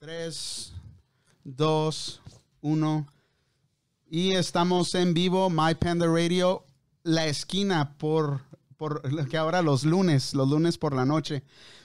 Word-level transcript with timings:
3, 0.00 0.72
2, 1.44 2.22
1. 2.62 3.06
Y 4.08 4.32
estamos 4.32 4.94
en 4.94 5.12
vivo, 5.12 5.50
My 5.50 5.74
Panda 5.74 6.06
Radio, 6.06 6.64
la 7.02 7.26
esquina 7.26 7.98
por, 7.98 8.40
por 8.78 9.02
que 9.28 9.36
ahora 9.36 9.60
los 9.60 9.84
lunes, 9.84 10.32
los 10.32 10.48
lunes 10.48 10.78
por 10.78 10.94
la 10.94 11.04
noche. 11.04 11.42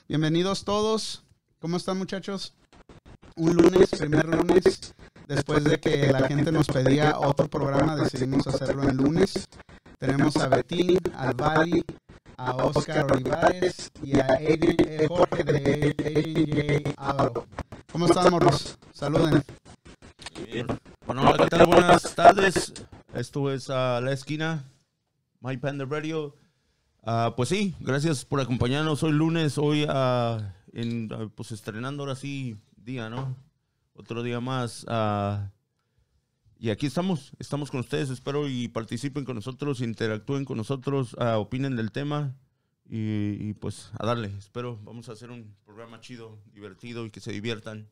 Bienvenidos 0.08 0.64
todos. 0.64 1.26
¿Cómo 1.60 1.76
están 1.76 1.98
muchachos? 1.98 2.54
Un 3.36 3.58
lunes, 3.58 3.90
primer 3.90 4.30
lunes, 4.30 4.96
después 5.28 5.66
de 5.66 5.78
que 5.82 6.10
la 6.14 6.26
gente 6.26 6.54
nos 6.54 6.68
pedía 6.68 7.20
otro 7.20 7.50
programa, 7.50 7.98
decidimos 7.98 8.48
hacerlo 8.48 8.88
en 8.88 8.96
lunes. 8.96 9.46
Tenemos 10.00 10.38
a 10.38 10.48
Betín, 10.48 11.00
al 11.18 11.34
Vali, 11.34 11.84
a 12.38 12.56
Oscar 12.56 13.12
Olivares 13.12 13.92
y 14.02 14.18
a 14.20 14.38
eh, 14.40 15.06
Jorge 15.10 15.44
de 15.44 16.94
Adrian 16.96 16.96
J. 16.96 17.65
¿Cómo 17.96 18.08
están, 18.08 18.30
morros? 18.30 18.78
Saluden. 18.92 19.42
Bueno, 21.06 21.34
¿qué 21.38 21.48
tal? 21.48 21.66
Buenas 21.66 22.14
tardes. 22.14 22.74
Esto 23.14 23.50
es 23.50 23.70
a 23.70 24.02
La 24.02 24.12
Esquina, 24.12 24.70
My 25.40 25.56
Panda 25.56 25.86
Radio. 25.86 26.36
Ah, 27.04 27.36
pues 27.38 27.48
sí, 27.48 27.74
gracias 27.80 28.26
por 28.26 28.42
acompañarnos. 28.42 29.02
Hoy 29.02 29.14
lunes, 29.14 29.58
hoy 29.58 29.86
ah, 29.88 30.56
pues 31.36 31.54
estrenando 31.54 32.04
ahora 32.04 32.16
sí 32.16 32.58
día, 32.76 33.10
¿no? 33.10 33.38
Otro 33.94 34.24
día 34.24 34.42
más. 34.42 34.86
y 36.60 36.72
aquí 36.72 36.88
estamos, 36.88 37.32
estamos 37.40 37.72
con 37.72 37.80
ustedes. 37.80 38.10
Espero 38.10 38.50
y 38.50 38.68
participen 38.68 39.24
con 39.24 39.36
nosotros, 39.36 39.80
interactúen 39.80 40.44
con 40.44 40.58
nosotros, 40.58 41.16
opinen 41.18 41.78
del 41.78 41.94
tema. 41.94 42.36
Y, 42.88 43.50
y, 43.50 43.54
pues 43.54 43.90
a 43.98 44.06
darle, 44.06 44.32
espero, 44.38 44.78
vamos 44.84 45.10
a 45.10 45.14
hacer 45.14 45.32
un 45.32 45.56
programa 45.66 46.00
chido, 46.02 46.38
divertido 46.54 47.04
y 47.06 47.12
que 47.12 47.20
se 47.20 47.32
diviertan. 47.32 47.90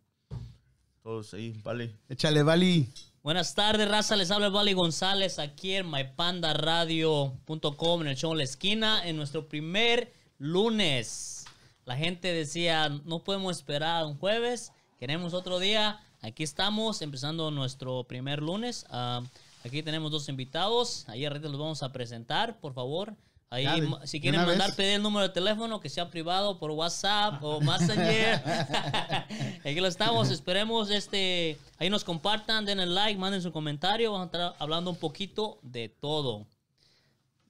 Todos 1.01 1.33
ahí, 1.33 1.59
vale. 1.63 1.95
Échale, 2.07 2.43
Vali. 2.43 2.87
Buenas 3.23 3.55
tardes, 3.55 3.89
raza. 3.89 4.15
Les 4.15 4.29
habla 4.31 4.47
el 4.47 4.53
Vali 4.53 4.73
González 4.73 5.39
aquí 5.39 5.73
en 5.73 5.89
mypandaradio.com 5.89 8.01
en 8.01 8.07
el 8.07 8.15
show 8.15 8.35
La 8.35 8.43
Esquina 8.43 9.07
en 9.07 9.17
nuestro 9.17 9.47
primer 9.47 10.13
lunes. 10.37 11.45
La 11.85 11.97
gente 11.97 12.31
decía, 12.31 12.89
no 12.89 13.23
podemos 13.23 13.57
esperar 13.57 14.05
un 14.05 14.17
jueves, 14.17 14.71
queremos 14.99 15.33
otro 15.33 15.59
día. 15.59 15.99
Aquí 16.21 16.43
estamos 16.43 17.01
empezando 17.01 17.51
nuestro 17.51 18.05
primer 18.05 18.41
lunes. 18.41 18.85
Ah, 18.89 19.21
aquí 19.65 19.83
tenemos 19.83 20.11
dos 20.11 20.29
invitados. 20.29 21.03
Ahí 21.09 21.25
ahorita 21.25 21.49
los 21.49 21.59
vamos 21.59 21.83
a 21.83 21.91
presentar, 21.91 22.61
por 22.61 22.73
favor. 22.73 23.17
Ahí, 23.53 23.65
Dale, 23.65 23.87
si 24.05 24.19
quieren 24.19 24.41
mandar 24.41 24.69
vez. 24.69 24.75
pedir 24.75 24.93
el 24.93 25.03
número 25.03 25.27
de 25.27 25.31
teléfono, 25.31 25.79
que 25.79 25.87
sea 25.87 26.09
privado 26.09 26.57
por 26.57 26.71
WhatsApp 26.71 27.35
o 27.43 27.61
Messenger. 27.61 28.41
Aquí 29.63 29.79
lo 29.79 29.85
estamos, 29.85 30.31
esperemos 30.31 30.89
este, 30.89 31.59
ahí 31.77 31.87
nos 31.91 32.03
compartan, 32.03 32.65
den 32.65 32.79
el 32.79 32.95
like, 32.95 33.19
manden 33.19 33.43
su 33.43 33.51
comentario, 33.51 34.11
vamos 34.11 34.25
a 34.25 34.25
estar 34.25 34.55
hablando 34.57 34.89
un 34.89 34.97
poquito 34.97 35.59
de 35.61 35.87
todo. 35.87 36.47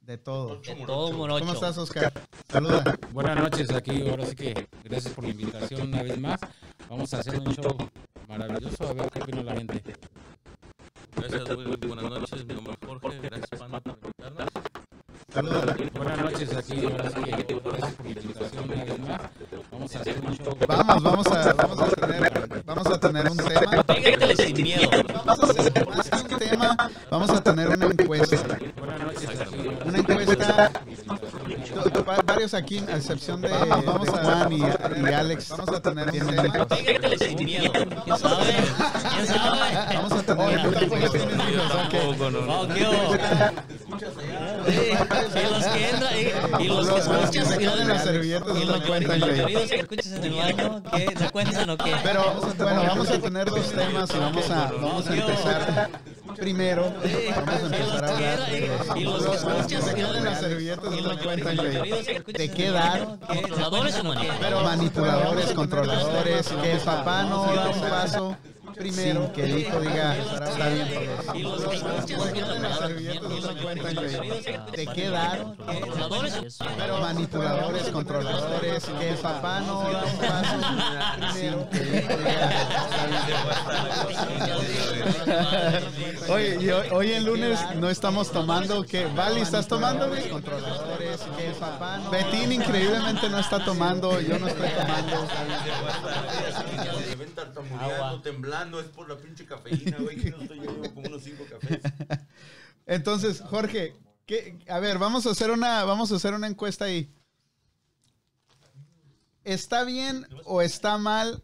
De 0.01 0.17
todo. 0.17 0.57
De 0.57 0.75
todo 0.75 1.13
morocho. 1.13 1.45
¿Cómo 1.45 1.53
estás, 1.53 1.77
Oscar? 1.77 2.11
Saluda. 2.51 2.83
Buenas 3.13 3.37
noches, 3.37 3.71
aquí 3.71 4.05
ahora 4.09 4.25
sí 4.25 4.35
que 4.35 4.67
gracias 4.83 5.13
por 5.13 5.23
la 5.23 5.29
invitación 5.29 5.83
una 5.83 6.03
vez 6.03 6.19
más. 6.19 6.41
Vamos 6.89 7.13
a 7.13 7.19
hacer 7.19 7.39
un 7.39 7.55
show 7.55 7.77
maravilloso, 8.27 8.89
a 8.89 8.91
ver 8.91 9.09
qué 9.09 9.21
opina 9.21 9.41
la 9.41 9.55
gente. 9.55 9.81
Gracias, 11.15 11.55
muy 11.55 11.77
buenas 11.77 12.09
noches. 12.09 12.45
Mi 12.45 12.55
nombre 12.55 12.73
es 12.73 12.85
Jorge. 12.85 13.19
Gracias, 13.21 13.57
Panda, 13.57 13.79
por 13.79 13.97
invitarnos. 14.03 14.52
Buenas 15.33 16.17
noches, 16.19 16.55
aquí 16.55 16.75
gracias 16.81 17.13
por 17.13 17.23
una. 17.73 17.89
Vamos 19.71 19.95
a 19.95 19.99
hacer 19.99 20.15
un 20.23 20.37
show. 20.37 20.55
Vamos, 20.67 21.03
vamos 21.03 21.25
a, 21.27 21.53
vamos 21.53 21.79
a 21.81 21.85
tener, 21.87 22.31
vamos 22.65 22.85
a 22.87 22.99
tener 22.99 23.29
un 23.31 23.37
tema. 23.37 23.83
Pégatele 23.83 24.35
sin 24.35 24.61
miedo. 24.63 24.89
Vamos 25.25 25.49
a 25.49 25.59
hacer 25.59 25.87
más 25.89 26.09
que 26.09 26.33
un 26.35 26.39
tema. 26.39 26.77
Vamos 27.09 27.29
a 27.31 27.41
tener 27.43 27.69
una 27.69 27.85
encuesta. 27.87 28.57
Buenas 28.77 28.99
noches, 29.01 29.29
aquí 29.41 29.69
Una 29.85 29.97
encuesta. 29.97 30.71
Va- 32.07 32.21
Varios 32.25 32.53
aquí, 32.53 32.83
a 32.91 32.95
excepción 32.97 33.41
de 33.41 33.49
vamos 33.49 34.09
a 34.09 34.23
Juan 34.23 34.53
y, 34.53 34.59
y 34.59 34.63
Alex. 35.13 35.49
Vamos 35.49 35.69
a 35.69 35.81
tener 35.81 36.09
un 36.23 36.35
tema. 36.35 36.67
Pégatele 36.67 37.17
sin 37.17 37.43
miedo. 37.43 37.71
¿Quién 38.03 38.17
sabe? 38.17 38.53
¿Quién 39.15 39.25
sabe? 39.27 39.95
Vamos 39.95 40.11
a 40.11 40.21
tener 40.21 40.63
no. 40.63 40.71
Sí, 44.65 44.71
Y 45.35 45.53
los 45.53 45.65
que 45.65 45.89
entran, 45.89 46.13
y, 46.15 46.63
y 46.63 46.67
los 46.67 46.87
que 46.87 46.93
Los- 46.93 47.07
los 47.07 47.29
que 47.29 47.39
escuchas, 47.39 47.59
y 47.59 47.63
los, 47.65 47.73
quedan 47.73 47.87
las 47.87 48.03
servilletas 48.03 48.57
y 48.57 48.65
no 48.65 48.71
los, 48.73 48.81
cuentan, 48.83 49.17
y 49.17 49.19
los 49.19 49.29
güey. 49.29 49.41
queridos 49.41 49.69
que 49.69 49.75
escuchas 49.79 50.07
en 50.13 50.23
el 50.23 50.33
baño, 50.33 50.83
¿qué? 50.95 51.13
¿No 51.19 51.31
cuentan 51.31 51.69
o 51.69 51.77
qué? 51.77 51.95
Pero 52.03 52.23
bueno, 52.57 52.83
vamos 52.87 53.09
a 53.09 53.19
tener 53.19 53.49
dos 53.49 53.71
temas 53.71 54.09
y 54.13 54.19
vamos 54.19 54.49
a, 54.51 54.71
vamos 54.71 55.07
a 55.07 55.15
empezar 55.15 55.89
primero. 56.37 56.83
Vamos 56.83 57.61
a 57.61 57.65
empezar 57.65 58.05
a 58.05 58.09
hablar 58.15 58.49
de 58.49 58.71
Y 58.97 59.03
los 59.03 59.23
que 59.25 59.35
escuchas, 59.35 59.93
y 59.97 60.23
las 60.23 60.39
servilletas 60.39 60.93
y 60.97 61.01
no 61.01 61.19
cuentan, 61.19 61.57
¿De 61.57 62.51
qué 62.53 62.67
edad? 62.67 62.91
baño, 62.91 63.19
¿qué? 63.31 63.41
¿Controladores 63.41 63.95
o 63.99 64.03
manipuladores? 64.03 64.63
Manipuladores, 64.63 65.51
controladores, 65.53 66.47
que 66.47 66.71
el 66.73 66.79
papá 66.79 67.23
no 67.23 67.53
da 67.55 67.69
un 67.69 67.81
paso 67.81 68.37
primero, 68.73 69.31
que 69.33 69.43
el 69.43 69.59
hijo 69.59 69.79
diga, 69.79 70.17
está 70.17 70.69
bien. 70.69 70.87
Y 71.35 71.41
los 71.43 71.61
que 71.63 71.75
escuchas, 71.75 72.09
y 72.09 72.13
los- 72.15 72.59
Las 72.63 72.77
servilletas 72.79 73.23
no 73.23 73.61
cuentan, 73.61 73.95
güey. 73.95 74.11
¿De 74.75 74.87
qué 74.93 75.05
edad? 75.05 75.39
¿Controladores 75.57 76.35
o 76.35 76.65
Pero 76.77 76.97
manipuladores, 76.99 77.83
controladores, 77.89 78.83
que 78.99 79.09
el 79.09 79.17
papá 79.17 79.59
no 79.61 79.81
da 79.91 80.03
un 80.03 80.17
paso 80.17 80.55
primero, 81.33 81.69
que 81.69 81.77
el 81.77 81.95
hijo 81.95 82.13
diga, 82.17 82.49
Oye, 86.29 86.57
y 86.61 86.69
hoy, 86.69 86.87
hoy 86.91 87.11
en 87.13 87.25
lunes 87.25 87.59
no 87.75 87.89
estamos 87.89 88.31
tomando, 88.31 88.83
que 88.85 89.05
Vali, 89.07 89.41
¿estás 89.41 89.67
tomando? 89.67 90.09
Controladores, 90.31 91.21
que 91.37 91.47
el 91.47 91.53
papá 91.55 91.97
no... 91.97 92.09
Betín 92.11 92.51
increíblemente 92.51 93.29
no 93.29 93.39
está 93.39 93.63
tomando, 93.63 94.19
yo 94.21 94.39
no 94.39 94.47
estoy 94.47 94.69
tomando. 94.69 95.27
Es 98.79 98.87
por 98.87 99.07
la 99.09 99.17
pinche 99.17 99.45
cafeína, 99.45 99.97
güey. 99.99 100.17
que 100.17 100.31
no 100.31 100.37
estoy 100.41 100.59
yo 100.61 100.93
como 100.93 101.07
unos 101.07 101.23
cinco 101.23 101.43
cafés. 101.49 101.81
Entonces, 102.85 103.41
Jorge, 103.41 103.95
¿qué- 104.25 104.59
a 104.69 104.79
ver, 104.79 104.97
vamos 104.99 105.25
a 105.25 105.31
hacer 105.31 105.51
una, 105.51 105.83
vamos 105.83 106.11
a 106.11 106.15
hacer 106.15 106.33
una 106.33 106.47
encuesta 106.47 106.85
ahí. 106.85 107.13
¿Está 109.43 109.83
bien 109.83 110.25
o 110.45 110.61
está 110.61 110.97
mal 110.97 111.43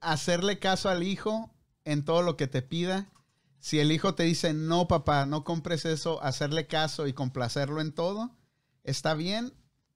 hacerle 0.00 0.58
caso 0.58 0.88
al 0.88 1.02
hijo 1.02 1.50
en 1.84 2.04
todo 2.04 2.22
lo 2.22 2.36
que 2.36 2.46
te 2.46 2.62
pida? 2.62 3.10
Si 3.58 3.78
el 3.80 3.92
hijo 3.92 4.14
te 4.14 4.22
dice, 4.22 4.54
no, 4.54 4.86
papá, 4.88 5.26
no 5.26 5.44
compres 5.44 5.84
eso, 5.84 6.22
hacerle 6.22 6.66
caso 6.66 7.06
y 7.06 7.12
complacerlo 7.12 7.80
en 7.80 7.92
todo, 7.92 8.30
¿está 8.84 9.14
bien? 9.14 9.52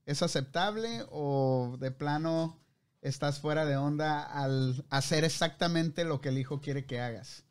¿Es 0.06 0.22
aceptable 0.22 1.04
o 1.10 1.76
de 1.78 1.90
plano 1.92 2.58
estás 3.02 3.40
fuera 3.40 3.64
de 3.66 3.76
onda 3.76 4.22
al 4.22 4.84
hacer 4.90 5.24
exactamente 5.24 6.04
lo 6.04 6.20
que 6.20 6.28
el 6.30 6.38
hijo 6.38 6.60
quiere 6.60 6.84
que 6.86 7.00
hagas? 7.00 7.44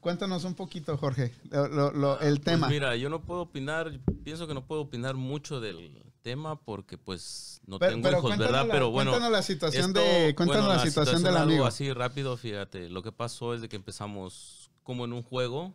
Cuéntanos 0.00 0.44
un 0.44 0.54
poquito, 0.54 0.96
Jorge, 0.96 1.34
lo- 1.50 1.66
lo- 1.68 1.90
lo- 1.92 2.20
el 2.20 2.34
Pues 2.36 2.44
tema. 2.44 2.68
mira, 2.68 2.94
yo 2.96 3.10
no 3.10 3.20
puedo 3.22 3.40
opinar, 3.42 3.98
pienso 4.22 4.46
que 4.46 4.54
no 4.54 4.64
puedo 4.64 4.82
opinar 4.82 5.16
mucho 5.16 5.60
del 5.60 6.04
tema 6.22 6.60
porque 6.60 6.96
pues 6.96 7.60
no 7.66 7.78
Pero- 7.80 7.92
tengo 7.92 8.04
pero 8.04 8.18
hijos, 8.18 8.38
¿verdad? 8.38 8.66
la- 8.66 8.72
pero 8.72 8.90
bueno, 8.90 9.10
cuéntanos 9.10 9.32
la 9.32 9.42
situación 9.42 9.86
esto- 9.86 10.00
de- 10.00 10.34
cuéntanos 10.36 10.66
bueno, 10.66 10.80
la 10.80 10.86
situación 10.86 11.22
del 11.24 11.36
algo 11.36 11.50
amigo. 11.50 11.66
así 11.66 11.92
rápido, 11.92 12.36
fíjate, 12.36 12.88
lo 12.88 13.02
que 13.02 13.10
pasó 13.10 13.54
es 13.54 13.60
de 13.60 13.68
que 13.68 13.76
empezamos 13.76 14.70
como 14.84 15.04
en 15.04 15.12
un 15.12 15.22
juego, 15.22 15.74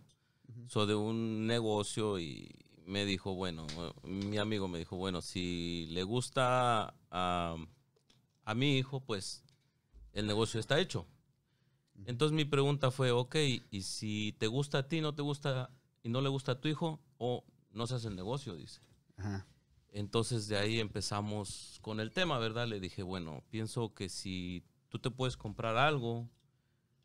so 0.69 0.85
de 0.85 0.95
un 0.95 1.45
negocio 1.45 2.17
y 2.17 2.49
me 2.85 3.05
dijo, 3.05 3.33
bueno, 3.35 3.67
mi 4.03 4.37
amigo 4.37 4.67
me 4.69 4.77
dijo, 4.79 4.95
bueno, 4.95 5.21
si 5.21 5.87
le 5.91 6.03
gusta 6.03 6.93
a, 7.11 7.55
a 8.45 8.53
mi 8.53 8.77
hijo, 8.77 8.99
pues 9.01 9.43
el 10.13 10.27
negocio 10.27 10.59
está 10.59 10.79
hecho. 10.79 11.05
Entonces 12.05 12.35
mi 12.35 12.45
pregunta 12.45 12.91
fue, 12.91 13.11
ok, 13.11 13.35
y 13.71 13.81
si 13.81 14.35
te 14.39 14.47
gusta 14.47 14.79
a 14.79 14.87
ti, 14.87 15.01
no 15.01 15.13
te 15.13 15.21
gusta 15.21 15.69
y 16.01 16.09
no 16.09 16.21
le 16.21 16.29
gusta 16.29 16.53
a 16.53 16.61
tu 16.61 16.67
hijo, 16.67 16.99
o 17.17 17.43
no 17.71 17.87
se 17.87 17.95
hace 17.95 18.09
el 18.09 18.15
negocio, 18.15 18.55
dice. 18.55 18.81
Ajá. 19.17 19.45
Entonces 19.93 20.47
de 20.47 20.57
ahí 20.57 20.79
empezamos 20.79 21.77
con 21.81 21.99
el 21.99 22.11
tema, 22.11 22.39
¿verdad? 22.39 22.67
Le 22.67 22.79
dije, 22.79 23.03
bueno, 23.03 23.43
pienso 23.49 23.93
que 23.93 24.09
si 24.09 24.63
tú 24.89 24.97
te 24.97 25.11
puedes 25.11 25.37
comprar 25.37 25.77
algo 25.77 26.27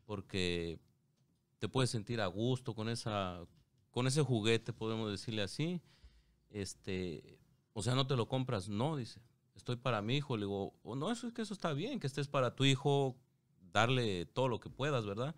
porque 0.05 0.79
te 1.59 1.69
puedes 1.69 1.91
sentir 1.91 2.19
a 2.19 2.25
gusto 2.27 2.73
con 2.73 2.89
esa 2.89 3.45
con 3.91 4.07
ese 4.07 4.21
juguete, 4.21 4.73
podemos 4.73 5.11
decirle 5.11 5.41
así, 5.41 5.81
este, 6.49 7.39
o 7.73 7.81
sea, 7.81 7.95
no 7.95 8.07
te 8.07 8.15
lo 8.15 8.27
compras, 8.27 8.69
no, 8.69 8.95
dice. 8.95 9.19
Estoy 9.59 9.75
para 9.75 10.01
mi 10.01 10.15
hijo, 10.15 10.37
le 10.37 10.45
digo, 10.45 10.73
"Oh, 10.83 10.95
no, 10.95 11.11
eso 11.11 11.27
es 11.27 11.33
que 11.33 11.41
eso 11.41 11.53
está 11.53 11.73
bien, 11.73 11.99
que 11.99 12.07
estés 12.07 12.29
para 12.29 12.55
tu 12.55 12.63
hijo, 12.63 13.17
darle 13.73 14.25
todo 14.25 14.47
lo 14.47 14.61
que 14.61 14.69
puedas, 14.69 15.05
¿verdad? 15.05 15.35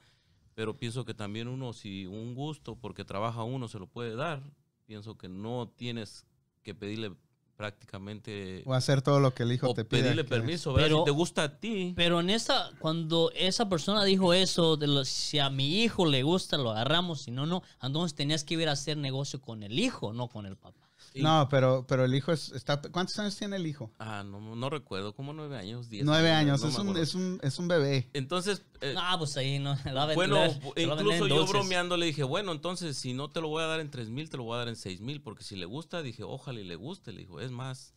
Pero 0.53 0.77
pienso 0.77 1.05
que 1.05 1.15
también 1.15 1.47
uno, 1.47 1.73
si 1.73 2.05
un 2.05 2.35
gusto, 2.35 2.75
porque 2.75 3.03
trabaja 3.03 3.41
uno, 3.43 3.67
se 3.67 3.79
lo 3.79 3.87
puede 3.87 4.13
dar, 4.15 4.43
pienso 4.85 5.17
que 5.17 5.27
no 5.27 5.73
tienes 5.75 6.23
que 6.61 6.75
pedirle 6.75 7.13
prácticamente 7.57 8.63
O 8.65 8.73
hacer 8.75 9.01
todo 9.01 9.19
lo 9.19 9.33
que 9.33 9.41
el 9.43 9.51
hijo 9.53 9.69
o 9.71 9.73
te 9.73 9.85
pide. 9.85 10.01
pedirle 10.03 10.23
permiso, 10.23 10.71
¿verdad? 10.73 10.87
Pero- 10.87 10.97
si 10.99 11.05
te 11.05 11.11
gusta 11.11 11.43
a 11.43 11.59
ti. 11.59 11.93
Pero 11.95 12.19
en 12.19 12.29
esa, 12.29 12.71
cuando 12.79 13.31
esa 13.35 13.69
persona 13.69 14.03
dijo 14.03 14.33
eso, 14.35 14.77
de 14.77 14.85
los, 14.87 15.07
si 15.07 15.39
a 15.39 15.49
mi 15.49 15.81
hijo 15.83 16.05
le 16.05 16.21
gusta, 16.23 16.57
lo 16.57 16.71
agarramos, 16.71 17.21
si 17.21 17.31
no, 17.31 17.45
no. 17.47 17.63
Entonces 17.81 18.15
tenías 18.15 18.43
que 18.43 18.53
ir 18.53 18.69
a 18.69 18.73
hacer 18.73 18.97
negocio 18.97 19.41
con 19.41 19.63
el 19.63 19.79
hijo, 19.79 20.13
no 20.13 20.27
con 20.27 20.45
el 20.45 20.57
papá. 20.57 20.90
No, 21.15 21.47
pero, 21.49 21.85
pero 21.87 22.05
el 22.05 22.15
hijo 22.15 22.31
es, 22.31 22.51
está... 22.53 22.81
¿Cuántos 22.81 23.17
años 23.19 23.35
tiene 23.35 23.57
el 23.57 23.67
hijo? 23.67 23.91
Ah, 23.99 24.23
no, 24.23 24.55
no 24.55 24.69
recuerdo, 24.69 25.13
como 25.13 25.33
nueve 25.33 25.57
años, 25.57 25.89
diez. 25.89 26.05
Nueve 26.05 26.31
años. 26.31 26.61
no 26.61 26.69
es, 26.69 26.77
un, 26.77 26.97
es, 26.97 27.15
un, 27.15 27.39
es 27.43 27.59
un 27.59 27.67
bebé. 27.67 28.09
Entonces, 28.13 28.63
eh, 28.81 28.95
Ah, 28.97 29.15
pues 29.17 29.35
ahí 29.37 29.59
no. 29.59 29.75
bueno, 30.15 30.45
incluso 30.75 31.27
yo 31.27 31.45
bromeando 31.45 31.97
le 31.97 32.07
dije, 32.07 32.23
bueno, 32.23 32.51
entonces 32.51 32.97
si 32.97 33.13
no 33.13 33.29
te 33.29 33.41
lo 33.41 33.49
voy 33.49 33.63
a 33.63 33.67
dar 33.67 33.79
en 33.79 33.91
tres 33.91 34.09
mil, 34.09 34.29
te 34.29 34.37
lo 34.37 34.43
voy 34.43 34.55
a 34.55 34.59
dar 34.59 34.69
en 34.69 34.75
seis 34.75 35.01
mil, 35.01 35.21
porque 35.21 35.43
si 35.43 35.55
le 35.55 35.65
gusta, 35.65 36.01
dije, 36.01 36.23
ojalá 36.23 36.59
y 36.59 36.63
le 36.63 36.75
guste. 36.75 37.11
Le 37.11 37.19
dijo, 37.19 37.39
es 37.41 37.51
más, 37.51 37.93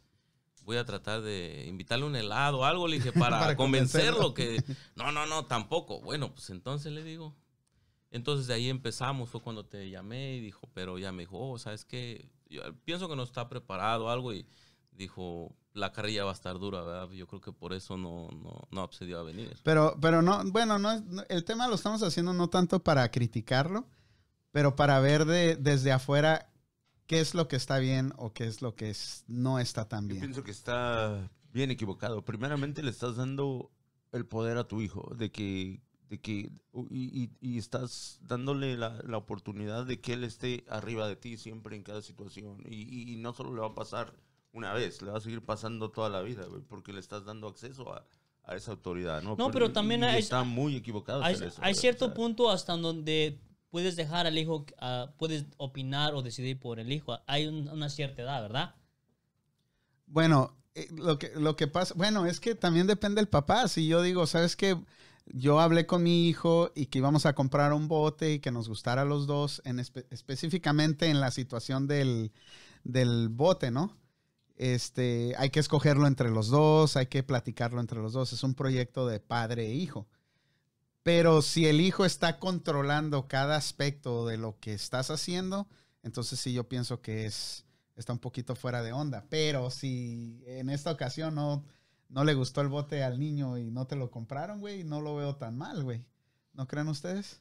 voy 0.62 0.76
a 0.76 0.84
tratar 0.84 1.22
de 1.22 1.66
invitarle 1.68 2.04
un 2.04 2.16
helado 2.16 2.60
o 2.60 2.64
algo, 2.64 2.88
le 2.88 2.96
dije, 2.96 3.12
para, 3.12 3.38
Para 3.38 3.56
convencerlo 3.56 4.34
que, 4.34 4.62
no, 4.96 5.12
no, 5.12 5.26
no, 5.26 5.46
tampoco. 5.46 6.00
Bueno, 6.00 6.32
pues 6.32 6.50
entonces 6.50 6.92
le 6.92 7.02
digo. 7.02 7.36
Entonces 8.10 8.46
de 8.46 8.54
ahí 8.54 8.68
empezamos, 8.68 9.28
fue 9.28 9.40
cuando 9.40 9.66
te 9.66 9.90
llamé 9.90 10.36
y 10.36 10.40
dijo, 10.40 10.70
pero 10.72 10.98
ya 10.98 11.10
me 11.10 11.22
dijo, 11.22 11.36
oh, 11.38 11.58
¿sabes 11.58 11.84
qué? 11.84 12.30
Yo 12.54 12.62
pienso 12.84 13.08
que 13.08 13.16
no 13.16 13.22
está 13.22 13.48
preparado 13.48 14.06
o 14.06 14.08
algo 14.10 14.32
y 14.32 14.46
dijo, 14.92 15.54
la 15.72 15.92
carrilla 15.92 16.24
va 16.24 16.30
a 16.30 16.34
estar 16.34 16.58
dura, 16.58 16.82
¿verdad? 16.82 17.10
Yo 17.10 17.26
creo 17.26 17.40
que 17.40 17.52
por 17.52 17.72
eso 17.72 17.96
no, 17.96 18.28
no, 18.30 18.68
no 18.70 18.82
accedió 18.82 19.18
a 19.18 19.22
venir. 19.24 19.56
Pero, 19.64 19.96
pero 20.00 20.22
no, 20.22 20.42
bueno, 20.52 20.78
no, 20.78 20.92
el 21.28 21.44
tema 21.44 21.66
lo 21.68 21.74
estamos 21.74 22.02
haciendo 22.02 22.32
no 22.32 22.48
tanto 22.48 22.82
para 22.82 23.10
criticarlo, 23.10 23.88
pero 24.52 24.76
para 24.76 25.00
ver 25.00 25.24
de, 25.24 25.56
desde 25.56 25.90
afuera 25.90 26.48
qué 27.06 27.20
es 27.20 27.34
lo 27.34 27.48
que 27.48 27.56
está 27.56 27.78
bien 27.78 28.12
o 28.16 28.32
qué 28.32 28.46
es 28.46 28.62
lo 28.62 28.76
que 28.76 28.90
es- 28.90 29.24
no 29.26 29.58
está 29.58 29.88
tan 29.88 30.04
Yo 30.04 30.10
bien. 30.10 30.20
pienso 30.20 30.44
que 30.44 30.52
está 30.52 31.28
bien 31.52 31.70
equivocado. 31.72 32.24
Primeramente 32.24 32.82
le 32.82 32.90
estás 32.90 33.16
dando 33.16 33.70
el 34.12 34.26
poder 34.26 34.56
a 34.58 34.68
tu 34.68 34.80
hijo, 34.80 35.12
de 35.16 35.32
que, 35.32 35.82
de 36.08 36.20
que 36.20 36.50
y, 36.90 37.22
y- 37.24 37.30
y 37.40 37.58
estás 37.58 38.18
dándole 38.22 38.76
la, 38.76 39.00
la 39.06 39.16
oportunidad 39.16 39.86
de 39.86 40.00
que 40.00 40.12
él 40.12 40.24
esté 40.24 40.64
arriba 40.68 41.08
de 41.08 41.16
ti 41.16 41.36
siempre 41.36 41.76
en 41.76 41.82
cada 41.82 42.02
situación. 42.02 42.62
Y, 42.68 42.82
y- 42.82 43.12
y 43.12 43.16
no 43.16 43.32
solo 43.32 43.54
le 43.54 43.60
va 43.60 43.68
a 43.68 43.74
pasar 43.74 44.12
una 44.52 44.72
vez, 44.72 45.02
le 45.02 45.10
va 45.10 45.18
a 45.18 45.20
seguir 45.20 45.42
pasando 45.44 45.90
toda 45.90 46.08
la 46.10 46.20
vida, 46.22 46.44
güey, 46.46 46.62
porque 46.62 46.92
le 46.92 47.00
estás 47.00 47.24
dando 47.24 47.48
acceso 47.48 47.92
a, 47.92 48.04
a 48.44 48.54
esa 48.54 48.72
autoridad. 48.72 49.22
No, 49.22 49.34
No, 49.36 49.50
pero 49.50 49.72
también 49.72 50.02
y 50.02 50.04
hay- 50.04 50.20
está 50.20 50.44
muy 50.44 50.76
equivocado. 50.76 51.22
Hay, 51.24 51.34
eso, 51.34 51.60
hay 51.60 51.74
cierto 51.74 52.04
o 52.04 52.08
sea. 52.08 52.14
punto 52.14 52.50
hasta 52.50 52.76
donde 52.76 53.40
puedes 53.70 53.96
dejar 53.96 54.26
al 54.28 54.38
hijo, 54.38 54.64
ah, 54.78 55.12
puedes 55.18 55.46
opinar 55.56 56.14
o 56.14 56.22
decidir 56.22 56.60
por 56.60 56.78
el 56.78 56.92
hijo. 56.92 57.18
Hay 57.26 57.46
un- 57.46 57.68
una 57.68 57.88
cierta 57.88 58.22
edad, 58.22 58.42
¿verdad? 58.42 58.74
Bueno, 60.06 60.56
eh, 60.74 60.88
lo 60.92 61.18
que, 61.18 61.32
lo 61.36 61.56
que 61.56 61.66
pasa, 61.66 61.94
bueno, 61.96 62.26
es 62.26 62.40
que 62.40 62.54
también 62.54 62.86
depende 62.86 63.16
del 63.20 63.28
papá. 63.28 63.66
Si 63.68 63.86
yo 63.88 64.02
digo, 64.02 64.26
¿sabes 64.26 64.54
qué? 64.56 64.76
Yo 65.26 65.60
hablé 65.60 65.86
con 65.86 66.02
mi 66.02 66.28
hijo 66.28 66.70
y 66.74 66.86
que 66.86 66.98
íbamos 66.98 67.26
a 67.26 67.34
comprar 67.34 67.72
un 67.72 67.88
bote 67.88 68.32
y 68.34 68.38
que 68.40 68.50
nos 68.50 68.68
gustara 68.68 69.02
a 69.02 69.04
los 69.06 69.26
dos, 69.26 69.62
en 69.64 69.78
espe- 69.78 70.06
específicamente 70.10 71.08
en 71.08 71.20
la 71.20 71.30
situación 71.30 71.86
del, 71.86 72.32
del 72.84 73.28
bote, 73.30 73.70
¿no? 73.70 73.96
Este, 74.56 75.34
hay 75.38 75.50
que 75.50 75.60
escogerlo 75.60 76.06
entre 76.06 76.30
los 76.30 76.48
dos, 76.48 76.96
hay 76.96 77.06
que 77.06 77.22
platicarlo 77.22 77.80
entre 77.80 78.00
los 78.00 78.12
dos. 78.12 78.32
Es 78.32 78.44
un 78.44 78.54
proyecto 78.54 79.06
de 79.06 79.18
padre 79.18 79.66
e 79.66 79.74
hijo. 79.74 80.06
Pero 81.02 81.42
si 81.42 81.66
el 81.66 81.80
hijo 81.80 82.04
está 82.04 82.38
controlando 82.38 83.28
cada 83.28 83.56
aspecto 83.56 84.26
de 84.26 84.38
lo 84.38 84.58
que 84.58 84.72
estás 84.72 85.10
haciendo, 85.10 85.68
entonces 86.02 86.40
sí 86.40 86.52
yo 86.52 86.68
pienso 86.68 87.00
que 87.02 87.26
es 87.26 87.64
está 87.96 88.12
un 88.12 88.18
poquito 88.18 88.56
fuera 88.56 88.82
de 88.82 88.92
onda. 88.92 89.24
Pero 89.28 89.70
si 89.70 90.42
en 90.46 90.70
esta 90.70 90.90
ocasión 90.90 91.34
no, 91.34 91.64
no 92.08 92.24
le 92.24 92.34
gustó 92.34 92.60
el 92.60 92.68
bote 92.68 93.02
al 93.02 93.18
niño 93.18 93.58
y 93.58 93.70
no 93.70 93.86
te 93.86 93.96
lo 93.96 94.10
compraron, 94.10 94.60
güey, 94.60 94.84
no 94.84 95.00
lo 95.00 95.16
veo 95.16 95.36
tan 95.36 95.56
mal, 95.56 95.82
güey. 95.82 96.06
¿No 96.52 96.66
creen 96.68 96.88
ustedes? 96.88 97.40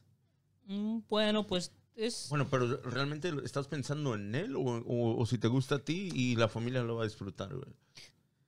Mm, 0.66 1.00
bueno, 1.08 1.46
pues 1.46 1.72
es... 1.94 2.26
Bueno, 2.30 2.48
pero 2.50 2.78
realmente 2.82 3.32
estás 3.44 3.68
pensando 3.68 4.14
en 4.14 4.34
él 4.34 4.56
o, 4.56 4.60
o- 4.60 5.16
o 5.20 5.26
si 5.26 5.38
te 5.38 5.46
gusta 5.48 5.76
a 5.76 5.84
ti 5.84 6.10
y 6.14 6.36
la 6.36 6.48
familia 6.48 6.82
lo 6.82 6.96
va 6.96 7.02
a 7.02 7.06
disfrutar, 7.06 7.54
güey. 7.54 7.72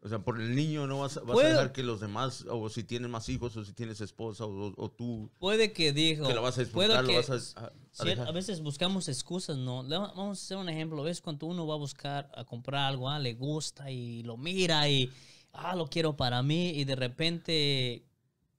O 0.03 0.09
sea, 0.09 0.21
por 0.21 0.41
el 0.41 0.55
niño 0.55 0.87
no 0.87 1.01
vas, 1.01 1.17
a- 1.17 1.21
vas 1.23 1.39
a 1.39 1.49
dejar 1.49 1.73
que 1.73 1.83
los 1.83 2.01
demás, 2.01 2.45
o 2.49 2.69
si 2.69 2.85
tienes 2.85 3.11
más 3.11 3.29
hijos, 3.29 3.57
o 3.57 3.65
si 3.65 3.73
tienes 3.73 4.01
esposa, 4.01 4.45
o, 4.47 4.73
o 4.77 4.91
tú, 4.91 5.31
Puede 5.39 5.73
que 5.73 5.93
dijo... 5.93 6.27
que 6.29 6.35
la 6.35 6.41
vas 6.41 6.57
a 6.59 6.63
disfrutar, 6.63 7.03
lo 7.05 7.11
que- 7.11 7.17
vas 7.17 7.31
a, 7.31 7.61
a- 7.61 7.67
a 7.67 7.73
Sí, 7.93 8.05
dejar. 8.09 8.29
a 8.29 8.31
veces 8.33 8.61
buscamos 8.61 9.09
excusas, 9.09 9.57
¿no? 9.57 9.83
Vamos 9.85 10.39
a 10.39 10.43
hacer 10.45 10.57
un 10.59 10.69
ejemplo. 10.69 11.03
¿Ves? 11.03 11.21
Cuando 11.21 11.47
uno 11.47 11.67
va 11.67 11.75
a 11.75 11.79
buscar 11.79 12.31
a 12.37 12.45
comprar 12.45 12.85
algo, 12.85 13.09
ah, 13.09 13.19
le 13.19 13.35
gusta 13.35 13.91
y 13.91 14.23
lo 14.23 14.37
mira 14.37 14.89
y, 14.89 15.11
ah, 15.59 15.75
lo 15.75 15.87
quiero 15.89 16.17
para 16.17 16.43
mí 16.43 16.71
y 16.71 16.85
de 16.85 16.97
repente, 16.97 18.05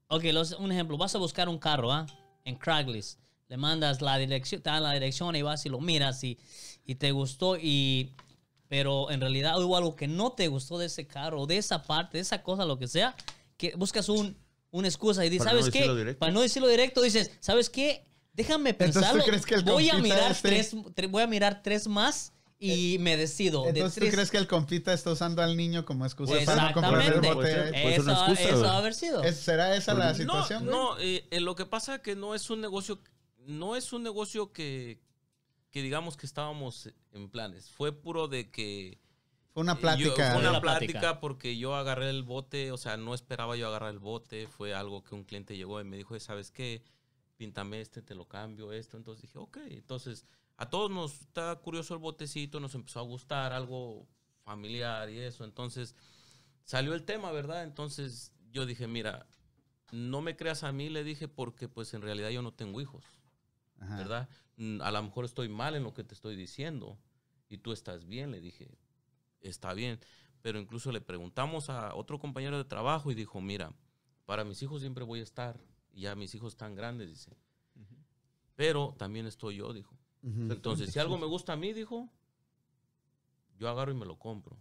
ok, 0.08 0.24
los- 0.34 0.54
un 0.54 0.72
ejemplo, 0.72 0.98
vas 0.98 1.16
a 1.16 1.18
buscar 1.20 1.50
un 1.50 1.58
carro, 1.58 1.92
¿ah? 1.92 2.06
En 2.46 2.56
Craigslist. 2.56 3.20
Le 3.50 3.56
mandas 3.58 4.02
la 4.02 4.18
dirección, 4.18 4.62
te 4.62 4.70
dan 4.70 4.84
la 4.84 4.92
dirección 4.94 5.36
y 5.36 5.42
vas 5.42 5.66
y 5.66 5.70
lo 5.70 5.80
miras 5.80 6.24
y, 6.24 6.38
y 6.86 6.96
te 6.96 7.12
gustó 7.12 7.58
y... 7.58 8.14
Pero 8.70 9.10
en 9.12 9.22
realidad 9.22 9.58
hubo 9.64 9.78
algo 9.78 9.96
que 9.96 10.10
no 10.10 10.34
te 10.34 10.50
gustó 10.50 10.78
de 10.78 10.88
ese 10.88 11.08
carro, 11.08 11.46
de 11.46 11.58
esa 11.58 11.84
parte, 11.84 12.18
de 12.18 12.22
esa 12.24 12.44
cosa, 12.44 12.66
lo 12.66 12.78
que 12.78 12.88
sea, 12.90 13.16
que 13.56 13.74
buscas 13.78 14.10
un, 14.10 14.36
una 14.72 14.90
excusa 14.90 15.26
y 15.26 15.30
dices, 15.30 15.46
no 15.46 15.52
¿sabes 15.52 15.70
qué? 15.72 15.88
directo. 15.90 16.20
Para 16.20 16.34
no 16.34 16.42
decirlo 16.42 16.68
directo, 16.68 17.02
dices, 17.02 17.32
¿sabes 17.40 17.70
qué? 17.70 18.04
Déjame 18.34 18.72
Entonces, 18.72 18.94
¿tú 18.96 19.00
pensarlo. 19.00 19.24
crees 19.24 19.46
que 19.46 19.56
el 19.56 19.64
voy 19.64 19.90
a 19.90 19.98
mirar 20.00 20.32
este- 20.32 20.50
tres, 20.50 20.76
tre- 20.76 21.10
voy 21.10 21.24
a 21.24 21.28
mirar 21.28 21.64
tres 21.64 21.88
más 21.88 22.34
y 22.60 22.98
me 23.00 23.16
decido. 23.18 23.64
de 23.64 23.70
Entonces, 23.70 23.96
¿tú 23.96 24.00
tres- 24.02 24.14
crees 24.16 24.32
que 24.32 24.38
el 24.38 24.48
compita 24.48 24.92
está 24.94 25.12
usando 25.12 25.42
al 25.44 25.56
niño 25.56 25.86
como 25.86 26.06
excusa 26.06 26.34
para 26.46 26.68
no 26.70 26.74
comprar 26.74 27.02
el 27.14 27.22
bote? 27.22 27.54
una 27.54 27.70
Eso, 27.70 28.12
excusa, 28.12 28.34
eso 28.50 28.62
va 28.62 28.72
a 28.74 28.78
haber 28.78 28.94
sido. 28.94 29.24
¿Es- 29.24 29.38
¿Será 29.38 29.76
esa 29.76 29.94
la 29.94 30.10
No, 30.10 30.16
situación? 30.16 30.66
güey? 30.66 30.76
no, 30.76 30.98
eh, 31.00 31.28
eh, 31.30 31.40
lo 31.40 31.56
que 31.56 31.66
pasa 31.66 31.96
es 31.96 32.02
que 32.02 32.16
no 32.16 32.34
es 32.36 32.50
un 32.50 32.62
negocio, 32.62 33.00
no 33.46 33.76
es 33.76 33.94
un 33.94 34.02
negocio 34.04 34.52
que, 34.52 35.00
que 35.72 35.82
digamos 35.84 36.18
que 36.18 36.26
estábamos 36.26 36.90
en 37.12 37.30
planes. 37.30 37.70
Fue 37.70 37.92
puro 37.92 38.28
de 38.28 38.50
que 38.50 39.00
Fue 39.54 39.62
una 39.62 39.74
eh, 39.74 39.76
yo- 39.76 39.82
plática. 39.82 40.32
fue 40.34 40.50
una 40.50 40.60
plática. 40.62 41.20
porque 41.20 41.58
yo 41.58 41.76
agarré 41.76 42.10
el 42.10 42.24
bote, 42.24 42.72
o 42.72 42.78
sea, 42.78 42.98
no 42.98 43.14
esperaba 43.14 43.56
yo 43.56 43.68
agarrar 43.68 43.92
el 43.92 44.00
bote. 44.00 44.48
Fue 44.48 44.74
algo 44.74 45.04
que 45.04 45.14
un 45.14 45.24
cliente 45.24 45.56
llegó 45.56 45.80
y 45.80 45.84
me 45.84 45.98
dijo, 45.98 46.20
¿sabes 46.20 46.50
qué? 46.52 46.82
Píntame 47.38 47.82
este, 47.82 48.02
te 48.02 48.16
lo 48.16 48.28
cambio, 48.28 48.72
esto. 48.74 48.98
Entonces 48.98 49.22
dije, 49.22 49.38
ok. 49.38 49.58
Entonces, 49.70 50.26
a 50.58 50.70
todos 50.70 50.92
nos 50.92 51.22
está 51.22 51.56
curioso 51.58 51.94
el 51.94 52.00
botecito, 52.00 52.60
nos 52.60 52.76
empezó 52.76 53.00
a 53.00 53.04
gustar 53.04 53.54
algo 53.54 54.08
familiar 54.44 55.10
y 55.10 55.20
eso. 55.20 55.44
Entonces, 55.44 55.96
salió 56.66 56.94
el 56.94 57.04
tema, 57.04 57.32
¿verdad? 57.32 57.64
Entonces, 57.64 58.34
yo 58.52 58.66
dije, 58.66 58.88
mira, 58.88 59.28
no 59.92 60.22
me 60.22 60.36
creas 60.36 60.64
a 60.64 60.72
mí, 60.72 60.90
le 60.90 61.04
dije, 61.04 61.28
porque 61.28 61.70
pues 61.70 61.94
en 61.94 62.02
realidad 62.02 62.30
yo 62.30 62.42
no 62.42 62.54
tengo 62.54 62.82
hijos, 62.82 63.06
Ajá. 63.80 63.98
¿verdad? 63.98 64.30
Mm, 64.58 64.82
A 64.82 64.92
lo 64.92 65.04
mejor 65.04 65.26
estoy 65.26 65.48
mal 65.48 65.76
en 65.76 65.84
lo 65.84 65.94
que 65.94 66.04
te 66.04 66.14
estoy 66.14 66.36
diciendo 66.36 66.98
y 67.50 67.60
tú 67.60 67.72
estás 67.72 68.06
bien, 68.06 68.32
le 68.32 68.42
dije, 68.42 68.78
está 69.42 69.74
bien. 69.74 70.00
Pero 70.42 70.60
incluso 70.60 70.92
le 70.92 71.02
preguntamos 71.02 71.70
a 71.70 71.94
otro 71.96 72.20
compañero 72.20 72.58
de 72.58 72.66
trabajo 72.66 73.12
y 73.12 73.16
dijo, 73.16 73.42
mira, 73.42 73.74
para 74.26 74.44
mis 74.44 74.62
hijos 74.62 74.82
siempre 74.82 75.04
voy 75.04 75.20
a 75.20 75.24
estar. 75.24 75.60
Y 75.92 76.02
ya 76.02 76.16
mis 76.16 76.34
hijos 76.36 76.54
están 76.54 76.76
grandes, 76.76 77.10
dice. 77.10 77.36
Pero 78.56 78.96
también 78.98 79.26
estoy 79.28 79.58
yo, 79.58 79.74
dijo. 79.74 79.98
Entonces, 80.50 80.92
si 80.92 81.00
algo 81.00 81.18
me 81.18 81.26
gusta 81.26 81.54
a 81.54 81.56
mí, 81.56 81.74
dijo, 81.74 82.10
yo 83.58 83.70
agarro 83.70 83.92
y 83.92 83.96
me 83.96 84.06
lo 84.06 84.18
compro. 84.18 84.58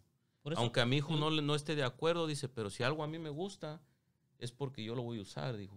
Aunque 0.57 0.81
a 0.81 0.87
mi 0.87 0.97
hijo 0.99 1.17
no, 1.17 1.29
le- 1.31 1.43
no 1.43 1.55
esté 1.57 1.75
de 1.75 1.83
acuerdo, 1.83 2.27
dice, 2.27 2.49
pero 2.49 2.71
si 2.71 2.85
algo 2.85 3.03
a 3.03 3.09
mí 3.09 3.19
me 3.19 3.31
gusta, 3.31 3.81
es 4.39 4.53
porque 4.53 4.85
yo 4.85 4.95
lo 4.95 5.03
voy 5.03 5.19
a 5.19 5.23
usar, 5.23 5.57
dijo. 5.57 5.77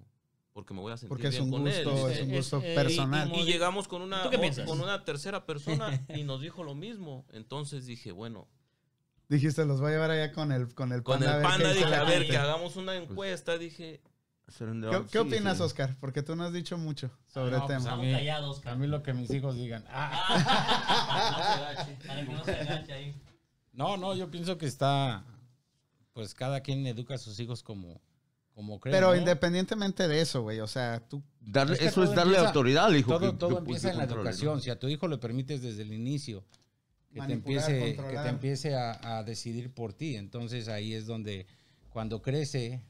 Porque 0.54 0.74
me 0.74 0.82
voy 0.82 0.92
a 0.92 0.98
sentir 0.98 1.10
Porque 1.10 1.28
es 1.28 1.34
bien 1.34 1.46
un 1.46 1.52
con 1.52 1.68
él. 1.68 1.84
gusto, 1.86 2.08
dice. 2.08 2.22
es 2.22 2.28
un 2.28 2.36
gusto 2.36 2.62
eh, 2.64 2.76
personal. 2.76 3.32
Y 3.36 3.44
llegamos 3.46 3.88
con 3.88 4.02
una, 4.02 4.30
con 4.66 4.80
una 4.82 5.04
tercera 5.06 5.46
persona 5.46 6.06
y 6.16 6.24
nos 6.24 6.42
dijo 6.42 6.64
lo 6.64 6.76
mismo. 6.76 7.26
Entonces 7.32 7.86
dije, 7.86 8.12
bueno, 8.12 8.48
Dijiste, 9.28 9.64
los 9.64 9.80
voy 9.80 9.90
a 9.90 9.94
llevar 9.94 10.10
allá 10.12 10.32
con 10.34 10.52
el, 10.52 10.74
con 10.74 10.92
el 10.92 11.04
con 11.04 11.20
panda. 11.20 11.38
el 11.40 11.46
a 11.46 11.50
ver 11.50 11.58
qué 11.58 11.64
panda 11.64 11.74
dije, 11.74 11.86
a 11.96 12.04
ver, 12.04 12.14
gente". 12.20 12.28
que 12.30 12.38
hagamos 12.38 12.76
una 12.78 12.96
encuesta. 12.96 13.58
Dije, 13.60 14.02
¿Qué, 14.58 15.06
qué 15.12 15.20
opinas, 15.20 15.58
sí. 15.58 15.64
Oscar? 15.64 15.96
Porque 16.00 16.22
tú 16.24 16.36
no 16.36 16.44
has 16.44 16.54
dicho 16.54 16.78
mucho 16.78 17.10
sobre 17.28 17.52
No, 17.52 17.58
el 17.58 17.64
pues, 17.64 17.68
tema. 17.68 17.78
a 17.78 17.94
Estamos 17.94 18.06
mí- 18.06 18.12
callados, 18.12 18.66
A 18.66 18.76
mí 18.76 18.88
lo 18.88 19.04
que 19.04 19.14
mis 19.14 19.30
hijos 19.32 19.56
digan. 19.56 19.84
Ah, 19.90 21.86
Para 22.08 22.26
que 22.26 22.32
no 22.32 22.44
se 22.44 22.52
agache 22.52 22.94
ahí. 22.94 23.16
no, 23.74 23.98
no, 23.98 24.16
yo 24.16 24.30
pienso 24.30 24.58
que 24.58 24.66
está, 24.66 25.24
pues 26.14 26.34
cada 26.34 26.62
quien 26.62 26.86
educa 26.88 27.16
a 27.16 27.18
sus 27.18 27.40
hijos 27.40 27.64
como, 27.64 28.02
como 28.54 28.80
cree. 28.80 28.94
Pero 28.94 29.10
¿no? 29.10 29.16
independientemente 29.16 30.08
de 30.08 30.22
eso, 30.22 30.42
güey, 30.42 30.60
o 30.60 30.68
sea, 30.68 31.00
tú... 31.08 31.24
Darle- 31.42 31.74
Es 31.74 31.80
que 31.80 31.86
eso 31.86 32.04
es 32.04 32.10
darle 32.10 32.34
empieza- 32.34 32.48
autoridad 32.48 32.86
al 32.86 32.96
hijo. 32.98 33.18
Todo, 33.18 33.32
que- 33.32 33.38
todo 33.38 33.50
que- 33.52 33.58
empieza 33.60 33.88
que 33.90 33.92
en 33.94 33.98
la 34.00 34.04
educación. 34.06 34.56
¿no? 34.56 34.60
Si 34.62 34.70
a 34.70 34.80
tu 34.80 34.88
hijo 34.88 35.08
le 35.08 35.18
permites 35.18 35.62
desde 35.62 35.84
el 35.84 35.94
inicio 35.94 36.44
que 37.14 37.22
te 37.22 37.34
empiece, 37.34 37.96
que 37.96 38.18
te 38.18 38.30
empiece 38.30 38.76
a, 38.76 39.18
a 39.18 39.24
decidir 39.24 39.74
por 39.74 39.94
ti, 39.94 40.16
entonces 40.16 40.68
ahí 40.68 40.94
es 40.94 41.08
donde 41.08 41.48
cuando 41.90 42.22
crece 42.22 42.84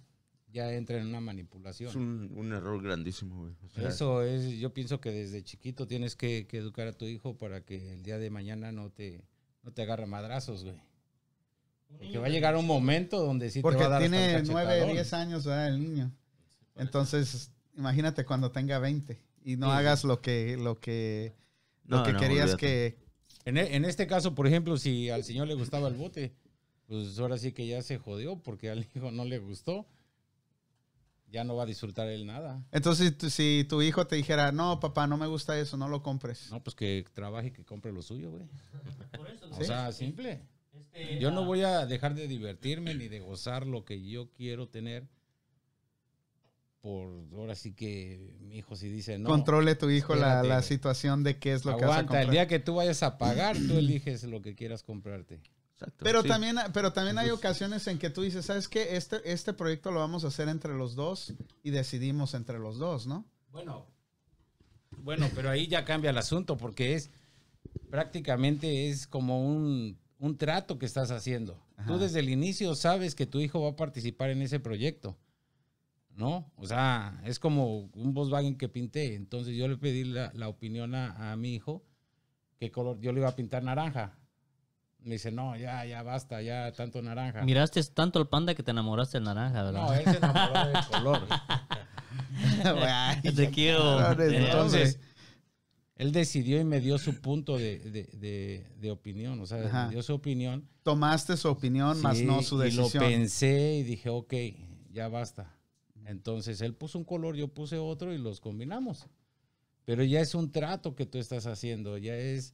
ya 0.52 0.74
entra 0.74 0.98
en 1.00 1.08
una 1.08 1.22
manipulación. 1.22 1.90
Es 1.90 1.96
un, 1.96 2.32
un 2.36 2.54
error 2.54 2.82
grandísimo, 2.82 3.42
güey. 3.42 3.54
O 3.66 3.70
sea, 3.70 3.88
Eso 3.90 4.24
es, 4.24 4.58
yo 4.60 4.74
pienso 4.74 5.00
que 5.00 5.12
desde 5.12 5.44
chiquito 5.44 5.88
tienes 5.88 6.16
que, 6.16 6.48
que 6.48 6.58
educar 6.58 6.88
a 6.88 6.94
tu 6.94 7.06
hijo 7.06 7.38
para 7.38 7.62
que 7.66 7.94
el 7.94 8.04
día 8.04 8.18
de 8.18 8.30
mañana 8.30 8.72
no 8.72 8.90
te, 8.90 9.22
no 9.64 9.72
te 9.72 9.82
agarre 9.84 10.06
madrazos, 10.08 10.64
güey. 10.64 10.76
Que 12.12 12.20
va 12.20 12.28
a 12.28 12.30
llegar 12.30 12.56
un 12.56 12.68
momento 12.68 13.20
donde 13.24 13.50
sí 13.50 13.60
te 13.60 13.64
Porque 13.64 13.80
va 13.82 13.86
a 13.88 13.90
dar 13.90 14.02
tiene 14.02 14.36
el 14.36 14.48
9, 14.48 14.66
cachetadón. 14.68 14.94
10 14.94 15.14
años 15.14 15.46
¿verdad? 15.46 15.68
el 15.70 15.80
niño. 15.80 16.12
Entonces, 16.76 17.52
imagínate 17.76 18.26
cuando 18.26 18.52
tenga 18.52 18.80
20 18.80 19.20
y 19.44 19.58
no 19.58 19.68
Sí. 19.68 19.78
hagas 19.78 20.04
lo 20.04 20.22
que, 20.22 20.56
lo 20.58 20.80
que, 20.80 21.34
lo 21.86 22.04
que 22.04 22.14
no, 22.14 22.20
querías 22.20 22.54
olvídate. 22.54 22.58
que... 22.58 22.98
En, 23.46 23.58
e- 23.58 23.76
en 23.76 23.86
este 23.86 24.06
caso, 24.06 24.36
por 24.36 24.46
ejemplo, 24.48 24.78
si 24.78 25.10
al 25.10 25.24
señor 25.24 25.48
le 25.48 25.56
gustaba 25.56 25.88
el 25.88 25.96
bote, 25.96 26.34
pues 26.86 27.18
ahora 27.20 27.38
sí 27.38 27.52
que 27.54 27.66
ya 27.68 27.82
se 27.82 27.98
jodió 27.98 28.38
porque 28.38 28.70
al 28.70 28.86
hijo 28.96 29.12
no 29.12 29.26
le 29.26 29.40
gustó. 29.40 29.88
Ya 31.32 31.44
no 31.44 31.56
va 31.56 31.64
a 31.64 31.66
disfrutar 31.68 32.08
él 32.08 32.26
nada. 32.26 32.66
Entonces, 32.72 33.10
si 33.10 33.12
tu, 33.16 33.30
si 33.30 33.66
tu 33.70 33.82
hijo 33.84 34.08
te 34.08 34.16
dijera, 34.16 34.52
no, 34.52 34.80
papá, 34.80 35.06
no 35.06 35.16
me 35.18 35.28
gusta 35.28 35.60
eso, 35.60 35.78
no 35.78 35.88
lo 35.88 36.02
compres. 36.02 36.50
No, 36.52 36.64
pues 36.64 36.76
que 36.76 37.06
trabaje 37.14 37.50
y 37.50 37.52
que 37.52 37.64
compre 37.64 37.92
lo 37.92 38.02
suyo, 38.02 38.32
güey. 38.32 38.46
Por 39.16 39.30
eso, 39.30 39.48
O 39.52 39.64
sea, 39.64 39.92
simple. 39.92 40.42
este, 40.92 41.20
Yo 41.20 41.30
no 41.32 41.42
ah, 41.42 41.46
voy 41.46 41.62
a 41.62 41.86
dejar 41.86 42.16
de 42.16 42.28
divertirme 42.28 42.96
ni 42.96 43.08
de 43.10 43.20
gozar 43.20 43.68
lo 43.68 43.86
que 43.86 44.04
yo 44.04 44.32
quiero 44.32 44.70
tener. 44.70 45.08
Por 46.82 47.10
ahora 47.34 47.56
sí 47.56 47.74
que 47.74 48.38
mi 48.40 48.58
hijo 48.58 48.76
si 48.78 48.88
dice 48.90 49.20
no. 49.20 49.28
Controle 49.30 49.76
tu 49.76 49.90
hijo 49.90 50.16
la, 50.16 50.28
espérate, 50.28 50.48
la 50.48 50.62
situación 50.62 51.24
de 51.24 51.38
qué 51.38 51.52
es 51.54 51.66
lo 51.66 51.76
que 51.76 51.84
vas 51.86 51.92
a 51.98 52.00
Aguanta, 52.00 52.22
el 52.22 52.26
comprar. 52.28 52.32
día 52.32 52.48
que 52.48 52.60
tú 52.60 52.76
vayas 52.76 53.04
a 53.04 53.18
pagar, 53.18 53.58
tú 53.58 53.74
eliges 53.78 54.24
lo 54.24 54.42
que 54.42 54.56
quieras 54.56 54.82
comprarte. 54.82 55.42
Exacto, 55.80 56.04
Pero 56.04 56.22
sí. 56.24 56.28
también, 56.28 56.58
pero 56.74 56.92
también 56.92 57.18
hay 57.18 57.30
ocasiones 57.30 57.88
en 57.88 58.00
que 58.00 58.10
tú 58.10 58.22
dices, 58.22 58.46
¿sabes 58.46 58.68
qué? 58.68 58.98
Este, 58.98 59.32
este 59.32 59.54
proyecto 59.54 59.92
lo 59.92 60.00
vamos 60.00 60.26
a 60.26 60.28
hacer 60.28 60.50
entre 60.50 60.76
los 60.76 60.96
dos 60.96 61.34
y 61.64 61.70
decidimos 61.72 62.34
entre 62.34 62.60
los 62.60 62.78
dos, 62.78 63.08
¿no? 63.08 63.26
Bueno, 63.52 63.86
bueno, 64.98 65.30
pero 65.34 65.50
ahí 65.50 65.68
ya 65.68 65.86
cambia 65.86 66.10
el 66.10 66.18
asunto 66.18 66.58
porque 66.58 66.96
es 66.96 67.12
prácticamente 67.90 68.90
es 68.90 69.08
como 69.08 69.46
un, 69.46 69.98
un 70.18 70.38
trato 70.38 70.78
que 70.78 70.86
estás 70.86 71.12
haciendo. 71.12 71.64
Ajá. 71.78 71.88
Tú 71.88 71.98
desde 71.98 72.20
el 72.20 72.30
inicio 72.30 72.76
sabes 72.76 73.16
que 73.16 73.26
tu 73.26 73.40
hijo 73.40 73.62
va 73.62 73.70
a 73.70 73.76
participar 73.78 74.32
en 74.32 74.42
ese 74.42 74.60
proyecto, 74.60 75.18
¿no? 76.10 76.52
O 76.58 76.68
sea, 76.68 77.22
es 77.24 77.40
como 77.40 77.90
un 77.94 78.14
Volkswagen 78.14 78.58
que 78.58 78.68
pinté. 78.68 79.16
Entonces 79.16 79.56
yo 79.56 79.68
le 79.70 79.78
pedí 79.78 80.04
la, 80.04 80.32
la 80.34 80.50
opinión 80.50 80.94
a, 80.94 81.32
a 81.32 81.38
mi 81.38 81.56
hijo 81.56 81.86
qué 82.60 82.72
color 82.72 83.00
yo 83.00 83.14
le 83.14 83.22
iba 83.22 83.30
a 83.30 83.36
pintar 83.36 83.64
naranja. 83.64 84.19
Me 85.02 85.12
dice, 85.14 85.32
no, 85.32 85.56
ya, 85.56 85.86
ya 85.86 86.04
basta, 86.04 86.42
ya 86.42 86.72
tanto 86.74 87.02
naranja. 87.02 87.42
Miraste 87.44 87.82
tanto 87.86 88.20
el 88.20 88.28
panda 88.28 88.54
que 88.54 88.64
te 88.64 88.72
enamoraste 88.72 89.18
del 89.18 89.26
naranja, 89.26 89.64
¿verdad? 89.64 89.82
no, 89.82 89.94
él 89.94 90.04
se 90.04 90.18
enamoró 90.18 90.68
del 90.68 90.86
color. 90.92 91.28
Te 93.36 93.50
quiero. 93.52 94.22
Entonces, 94.22 95.00
él 95.96 96.12
decidió 96.12 96.60
y 96.60 96.64
me 96.64 96.80
dio 96.80 96.98
su 96.98 97.20
punto 97.22 97.58
de, 97.58 97.80
de- 97.80 98.10
de- 98.14 98.68
de 98.78 98.92
opinión, 98.92 99.40
o 99.42 99.46
sea, 99.46 99.66
Ajá. 99.66 99.86
me 99.86 99.92
dio 99.94 100.04
su 100.04 100.14
opinión. 100.14 100.68
tomaste 100.84 101.36
su 101.38 101.48
opinión, 101.50 102.02
más 102.02 102.18
Sí, 102.18 102.26
no 102.26 102.42
su 102.42 102.56
Y 102.64 102.72
lo 102.72 102.84
decisión. 102.84 103.04
pensé 103.04 103.76
y 103.76 103.84
dije, 103.84 104.10
ok, 104.10 104.34
ya 104.92 105.08
basta. 105.08 105.56
Entonces, 106.06 106.62
él 106.62 106.74
puso 106.74 106.98
un 106.98 107.04
color, 107.06 107.36
yo 107.36 107.50
puse 107.50 107.78
otro 107.78 108.14
y 108.14 108.18
los 108.18 108.40
combinamos. 108.40 109.08
Pero 109.86 110.04
ya 110.04 110.22
es 110.22 110.34
un 110.36 110.52
trato 110.52 110.96
que 110.96 111.06
tú 111.06 111.18
estás 111.20 111.46
haciendo, 111.46 111.98
ya 111.98 112.16
es 112.16 112.54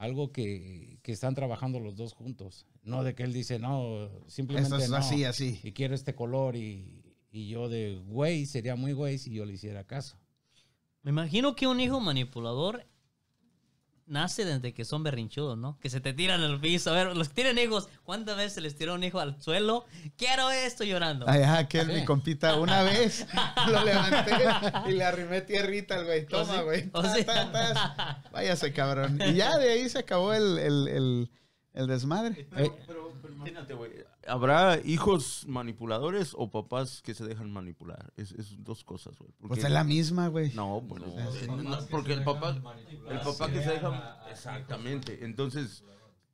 algo 0.00 0.32
que, 0.32 0.98
que 1.02 1.12
están 1.12 1.34
trabajando 1.34 1.78
los 1.78 1.94
dos 1.94 2.14
juntos. 2.14 2.66
No 2.82 3.04
de 3.04 3.14
que 3.14 3.22
él 3.22 3.34
dice, 3.34 3.58
no, 3.58 4.08
simplemente 4.28 4.74
Esto 4.74 4.82
es 4.82 4.90
no. 4.90 4.96
así, 4.96 5.24
así. 5.24 5.60
Y 5.62 5.72
quiero 5.72 5.94
este 5.94 6.14
color 6.14 6.56
y, 6.56 7.04
y 7.30 7.48
yo 7.48 7.68
de 7.68 8.00
güey, 8.06 8.46
sería 8.46 8.76
muy 8.76 8.94
güey 8.94 9.18
si 9.18 9.30
yo 9.30 9.44
le 9.44 9.52
hiciera 9.52 9.84
caso. 9.86 10.16
Me 11.02 11.10
imagino 11.10 11.54
que 11.54 11.66
un 11.66 11.80
hijo 11.80 12.00
manipulador 12.00 12.86
nace 14.10 14.44
desde 14.44 14.74
que 14.74 14.84
son 14.84 15.02
berrinchudos, 15.02 15.56
¿no? 15.56 15.78
Que 15.80 15.88
se 15.88 16.00
te 16.00 16.12
tiran 16.12 16.42
al 16.42 16.60
piso. 16.60 16.90
A 16.90 16.94
ver, 16.94 17.16
los 17.16 17.28
que 17.28 17.34
tienen 17.34 17.58
hijos, 17.58 17.88
¿cuántas 18.04 18.36
veces 18.36 18.54
se 18.54 18.60
les 18.60 18.76
tiró 18.76 18.94
un 18.94 19.04
hijo 19.04 19.20
al 19.20 19.40
suelo? 19.40 19.86
Quiero 20.16 20.50
esto 20.50 20.84
llorando. 20.84 21.26
Ay, 21.28 21.42
ajá, 21.42 21.68
que 21.68 21.84
mi 21.84 22.04
compita 22.04 22.56
una 22.56 22.82
vez 22.82 23.26
lo 23.68 23.84
levanté 23.84 24.32
y 24.88 24.92
le 24.92 25.04
arrimé 25.04 25.40
tierrita 25.40 25.94
al 25.94 26.04
güey. 26.04 26.24
¿Oh, 26.24 26.26
Toma, 26.26 26.62
güey. 26.62 26.90
Ta. 27.24 28.22
Váyase, 28.32 28.72
cabrón. 28.72 29.18
Y 29.26 29.34
ya 29.34 29.56
de 29.58 29.70
ahí 29.70 29.88
se 29.88 30.00
acabó 30.00 30.34
el, 30.34 30.58
el, 30.58 30.88
el, 30.88 31.30
el 31.72 31.86
desmadre. 31.86 32.46
Pero, 32.50 32.76
pero- 32.86 33.12
pero 33.22 33.34
imagínate, 33.34 33.74
güey. 33.74 33.92
¿Habrá 34.26 34.78
hijos 34.84 35.44
manipuladores 35.46 36.32
o 36.36 36.50
papás 36.50 37.00
que 37.02 37.14
se 37.14 37.24
dejan 37.24 37.50
manipular? 37.52 38.12
Es, 38.16 38.32
es 38.32 38.62
dos 38.62 38.84
cosas, 38.84 39.16
güey. 39.18 39.30
Porque- 39.32 39.48
Pues 39.56 39.64
es 39.64 39.70
la 39.70 39.84
misma, 39.84 40.28
güey. 40.28 40.52
No, 40.54 40.84
pues, 40.88 41.02
No, 41.46 41.56
no, 41.62 41.78
porque 41.90 42.12
el 42.14 42.24
papá, 42.24 42.50
el 42.50 43.18
papá 43.20 43.46
que 43.52 43.62
se 43.62 43.70
deja... 43.70 44.20
Exactamente. 44.30 45.24
Entonces, 45.24 45.84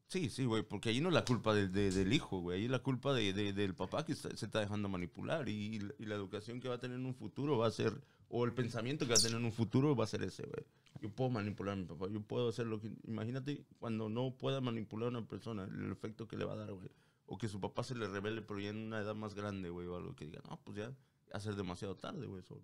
sí, 0.08 0.30
sí, 0.30 0.44
güey, 0.44 0.62
porque 0.62 0.88
ahí 0.90 1.00
no 1.00 1.08
es 1.08 1.14
la 1.14 1.24
culpa 1.24 1.54
del, 1.54 1.72
de- 1.72 1.90
del 1.90 2.12
hijo, 2.12 2.40
güey. 2.40 2.58
Ahí 2.58 2.64
es 2.66 2.70
la 2.70 2.78
culpa 2.80 3.12
de- 3.12 3.32
de- 3.32 3.52
del 3.52 3.74
papá 3.74 4.04
que 4.04 4.12
está- 4.12 4.34
se 4.36 4.46
está 4.46 4.60
dejando 4.60 4.88
manipular. 4.88 5.48
Y, 5.48 5.80
y 5.98 6.06
la 6.06 6.14
educación 6.14 6.60
que 6.60 6.68
va 6.68 6.76
a 6.76 6.80
tener 6.80 6.98
en 6.98 7.06
un 7.06 7.14
futuro 7.14 7.58
va 7.58 7.66
a 7.66 7.70
ser... 7.70 7.92
O 8.28 8.44
el 8.44 8.52
pensamiento 8.52 9.04
que 9.06 9.12
va 9.12 9.18
a 9.18 9.22
tener 9.22 9.38
en 9.38 9.44
un 9.44 9.52
futuro 9.52 9.94
va 9.94 10.04
a 10.04 10.08
ser 10.08 10.22
ese, 10.24 10.42
güey. 10.44 10.64
Yo 11.00 11.10
puedo 11.10 11.30
manipular 11.30 11.74
a 11.74 11.76
mi 11.76 11.84
papá. 11.84 12.08
Yo 12.10 12.20
puedo 12.22 12.48
hacer 12.48 12.66
lo 12.66 12.80
que... 12.80 12.90
Imagínate 13.06 13.64
cuando 13.78 14.08
no 14.08 14.36
pueda 14.36 14.60
manipular 14.60 15.06
a 15.06 15.18
una 15.18 15.26
persona, 15.28 15.64
el 15.64 15.92
efecto 15.92 16.26
que 16.26 16.36
le 16.36 16.44
va 16.44 16.54
a 16.54 16.56
dar, 16.56 16.72
güey. 16.72 16.88
O 17.26 17.38
que 17.38 17.48
su 17.48 17.60
papá 17.60 17.84
se 17.84 17.94
le 17.94 18.08
revele, 18.08 18.42
pero 18.42 18.58
ya 18.60 18.70
en 18.70 18.78
una 18.78 19.00
edad 19.00 19.14
más 19.14 19.34
grande, 19.34 19.68
güey, 19.70 19.86
o 19.86 19.96
algo 19.96 20.14
que 20.16 20.24
diga, 20.26 20.40
no, 20.48 20.58
pues 20.64 20.76
ya, 20.78 20.92
ser 21.40 21.54
demasiado 21.54 21.96
tarde, 21.96 22.26
güey. 22.26 22.40
eso". 22.40 22.60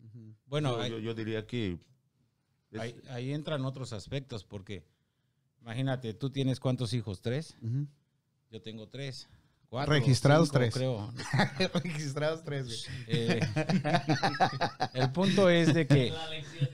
Bueno, 0.47 0.77
yo, 0.77 0.81
hay- 0.83 0.91
yo, 0.91 0.99
yo 0.99 1.15
diría 1.15 1.47
que... 1.47 1.79
es- 2.71 2.81
Ahí, 2.81 3.01
ahí 3.11 3.33
entran 3.33 3.65
otros 3.65 3.93
aspectos, 3.93 4.45
porque 4.45 4.85
imagínate, 5.61 6.15
tú 6.15 6.31
tienes 6.31 6.59
cuántos 6.59 6.93
hijos, 6.95 7.21
tres. 7.21 7.57
Yo 8.51 8.63
tengo 8.63 8.89
tres. 8.89 9.29
Cuatro, 9.73 9.95
Registrados 9.95 10.49
cinco, 10.49 10.59
tres. 10.59 10.75
Creo. 10.75 11.15
Registrados 11.83 12.45
tres, 12.45 12.67
güey. 12.67 12.79
Eh, 13.07 13.41
el 14.93 15.11
punto 15.13 15.49
es 15.49 15.73
de 15.73 15.87
que, 15.87 16.13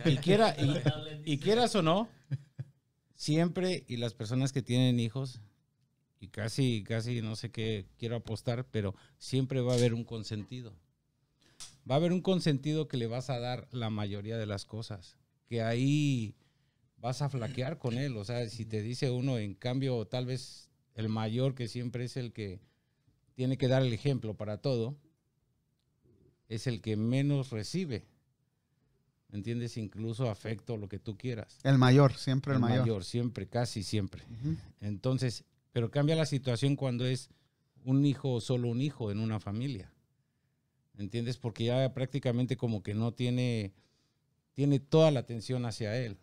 y, 0.05 0.17
quiera, 0.17 0.57
y, 0.59 0.83
y 1.25 1.39
quieras 1.39 1.77
o 1.77 1.83
no, 1.83 2.09
siempre, 3.15 3.85
y 3.87 3.99
las 3.99 4.15
personas 4.15 4.53
que 4.53 4.63
tienen 4.63 4.99
hijos, 4.99 5.41
y 6.19 6.27
casi, 6.27 6.83
casi 6.83 7.23
no 7.23 7.37
sé 7.37 7.53
qué 7.53 7.87
quiero 7.99 8.17
apostar, 8.17 8.67
pero 8.69 8.97
siempre 9.17 9.61
va 9.61 9.75
a 9.75 9.77
haber 9.77 9.95
un 9.95 10.03
consentido. 10.03 10.75
Va 11.89 11.95
a 11.95 11.99
haber 11.99 12.13
un 12.13 12.21
consentido 12.21 12.89
que 12.89 12.97
le 12.97 13.07
vas 13.07 13.31
a 13.31 13.39
dar 13.39 13.69
la 13.71 13.91
mayoría 13.91 14.37
de 14.39 14.47
las 14.47 14.65
cosas, 14.65 15.19
que 15.47 15.63
ahí 15.63 16.35
vas 16.97 17.23
a 17.23 17.29
flaquear 17.29 17.79
con 17.79 17.97
él. 17.97 18.17
O 18.17 18.25
sea, 18.25 18.49
si 18.49 18.65
te 18.65 18.83
dice 18.83 19.09
uno, 19.13 19.39
en 19.39 19.55
cambio, 19.55 20.05
tal 20.09 20.27
vez 20.27 20.69
el 20.97 21.09
mayor, 21.09 21.55
que 21.55 21.69
siempre 21.69 22.03
es 22.03 22.17
el 22.17 22.33
que 22.33 22.67
tiene 23.39 23.57
que 23.57 23.69
dar 23.69 23.83
el 23.83 23.93
ejemplo 23.93 24.35
para 24.35 24.57
todo, 24.57 24.97
es 26.49 26.67
el 26.67 26.81
que 26.81 26.97
menos 26.97 27.51
recibe. 27.51 28.05
¿Me 29.29 29.39
entiendes? 29.39 29.77
Incluso 29.77 30.29
afecto, 30.29 30.77
lo 30.77 30.89
que 30.89 30.99
tú 30.99 31.17
quieras. 31.17 31.57
El 31.63 31.79
mayor, 31.79 32.15
siempre 32.15 32.55
el, 32.55 32.59
mayor. 32.59 33.05
siempre, 33.05 33.47
casi 33.47 33.85
siempre. 33.85 34.25
Entonces, 34.81 35.45
pero 35.71 35.89
cambia 35.89 36.17
la 36.17 36.27
situación 36.27 36.75
cuando 36.75 37.07
es 37.07 37.31
un 37.85 38.05
hijo 38.05 38.33
o 38.33 38.41
solo 38.41 38.67
un 38.67 38.81
hijo 38.81 39.13
en 39.13 39.21
una 39.21 39.39
familia. 39.39 39.93
¿Me 40.95 41.05
entiendes? 41.05 41.37
Porque 41.37 41.67
ya 41.67 41.95
prácticamente 41.95 42.57
como 42.57 42.83
que 42.83 42.95
no 42.95 43.15
tiene, 43.15 43.73
tiene 44.53 44.81
toda 44.81 45.13
la 45.13 45.21
atención 45.21 45.65
hacia 45.65 45.97
él. 45.97 46.19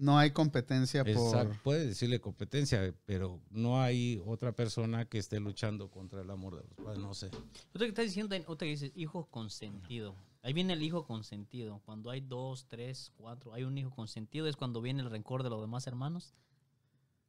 No 0.00 0.18
hay 0.18 0.30
competencia 0.30 1.02
Exacto. 1.02 1.50
por... 1.50 1.62
Puede 1.62 1.86
decirle 1.88 2.20
competencia, 2.20 2.94
pero 3.04 3.38
no 3.50 3.82
hay 3.82 4.20
otra 4.24 4.52
persona 4.52 5.04
que 5.04 5.18
esté 5.18 5.38
luchando 5.40 5.90
contra 5.90 6.22
el 6.22 6.30
amor 6.30 6.56
de 6.56 6.62
los 6.62 6.74
padres. 6.78 6.98
No 6.98 7.12
sé. 7.12 7.26
Otra 7.26 7.80
que 7.80 7.88
estás 7.88 8.06
diciendo, 8.06 8.34
otra 8.46 8.64
que 8.64 8.70
dices, 8.70 8.92
hijo 8.94 9.26
consentido. 9.26 10.16
Ahí 10.42 10.54
viene 10.54 10.72
el 10.72 10.82
hijo 10.82 11.04
consentido. 11.04 11.82
Cuando 11.84 12.10
hay 12.10 12.22
dos, 12.22 12.66
tres, 12.66 13.12
cuatro, 13.14 13.52
hay 13.52 13.64
un 13.64 13.76
hijo 13.76 13.90
consentido, 13.90 14.46
es 14.46 14.56
cuando 14.56 14.80
viene 14.80 15.02
el 15.02 15.10
rencor 15.10 15.42
de 15.42 15.50
los 15.50 15.60
demás 15.60 15.86
hermanos. 15.86 16.32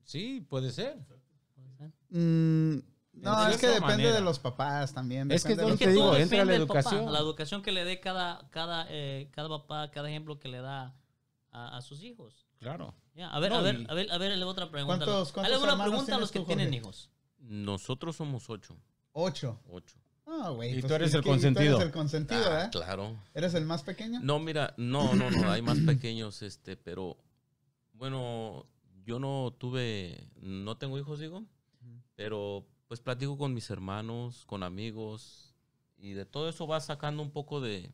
Sí, 0.06 0.46
puede 0.50 0.72
ser. 0.72 0.98
¿Puede 1.56 1.74
ser? 1.78 1.92
Mm, 2.10 2.84
no, 3.13 3.48
es 3.50 3.58
que 3.58 3.68
depende 3.68 3.88
manera. 3.88 4.13
de 4.13 4.22
los 4.22 4.40
papás 4.40 4.94
también. 4.94 5.30
Es 5.30 5.44
que 5.44 5.56
donde 5.56 5.72
los 5.72 5.80
te 5.80 5.86
que 5.86 5.92
digo, 5.92 6.16
entra 6.16 6.46
la 6.46 6.46
papá, 6.46 6.56
educación. 6.56 7.12
la 7.12 7.20
educación 7.20 7.62
que 7.62 7.74
le 7.74 7.84
dé 7.84 8.00
cada, 8.00 8.50
cada, 8.50 8.88
eh, 8.90 9.30
cada 9.32 9.50
papá, 9.50 9.92
cada 9.92 10.10
ejemplo 10.10 10.40
que 10.40 10.48
le 10.48 10.62
da 10.62 10.96
a, 11.51 11.75
a 11.75 11.82
sus 11.82 12.01
hijos. 12.04 12.48
Claro. 12.62 12.94
Ya, 13.15 13.30
a 13.30 13.39
ver, 13.39 13.51
No, 13.51 13.58
a 13.58 13.62
ver, 13.62 13.86
a 13.89 13.94
ver, 13.96 14.12
a 14.12 14.18
ver, 14.20 14.38
le 14.38 14.41
hago 14.41 14.51
otra 14.51 14.70
pregunta. 14.70 15.03
¿Cuántos- 15.03 15.32
cuántos 15.34 15.51
Hazle 15.53 15.63
una 15.63 15.72
hermanos 15.74 15.91
pregunta 15.94 16.15
a 16.15 16.20
los 16.20 16.32
que 16.32 16.39
tú, 16.39 16.46
tienen 16.46 16.74
hijos. 16.74 17.10
Nosotros 17.39 18.15
somos 18.15 18.50
ocho. 18.50 18.77
Ocho. 19.13 19.60
Ocho. 19.70 19.98
Ah, 20.27 20.50
güey. 20.51 20.70
Y 20.70 20.74
pues, 20.82 20.88
tú 20.88 20.94
eres 20.94 21.13
el 21.15 21.24
consentido. 21.24 21.72
Tú 21.72 21.82
eres 21.82 21.86
el 21.88 21.91
consentido, 21.91 22.44
Ah, 22.46 22.65
¿eh? 22.65 22.70
claro. 22.72 23.18
¿Eres 23.34 23.56
el 23.56 23.65
más 23.65 23.82
pequeño? 23.84 24.20
No, 24.22 24.39
mira, 24.39 24.74
no, 24.77 25.15
no, 25.15 25.30
no, 25.32 25.51
hay 25.51 25.62
más 25.63 25.80
pequeños, 25.80 26.41
este, 26.44 26.77
pero 26.77 27.18
bueno, 27.94 28.68
yo 29.03 29.20
no 29.20 29.53
tuve, 29.58 30.30
no 30.39 30.77
tengo 30.77 30.98
hijos, 31.00 31.20
digo, 31.20 31.44
pero 32.15 32.65
pues 32.88 33.01
platico 33.01 33.38
con 33.38 33.53
mis 33.56 33.70
hermanos, 33.72 34.46
con 34.46 34.62
amigos, 34.63 35.56
y 35.98 36.12
de 36.13 36.25
todo 36.25 36.48
eso 36.48 36.68
vas 36.68 36.86
sacando 36.86 37.24
un 37.24 37.32
poco 37.32 37.60
de, 37.60 37.91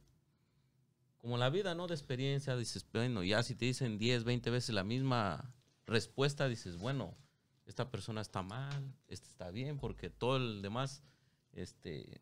como 1.27 1.37
la 1.37 1.49
vida, 1.49 1.75
¿no? 1.75 1.87
De 1.87 1.93
experiencia, 1.93 2.55
dices, 2.55 2.85
bueno, 2.93 3.21
ya 3.21 3.43
si 3.43 3.53
te 3.53 3.65
dicen 3.65 3.97
10, 3.97 4.23
20 4.23 4.49
veces 4.49 4.73
la 4.73 4.85
misma 4.85 5.53
respuesta, 5.85 6.47
dices, 6.47 6.77
bueno, 6.77 7.17
esta 7.65 7.91
persona 7.91 8.21
está 8.21 8.43
mal, 8.43 8.95
este 9.09 9.27
está 9.27 9.51
bien, 9.51 9.77
porque 9.77 10.09
todo 10.09 10.37
el 10.37 10.61
demás 10.61 11.03
este, 11.51 12.21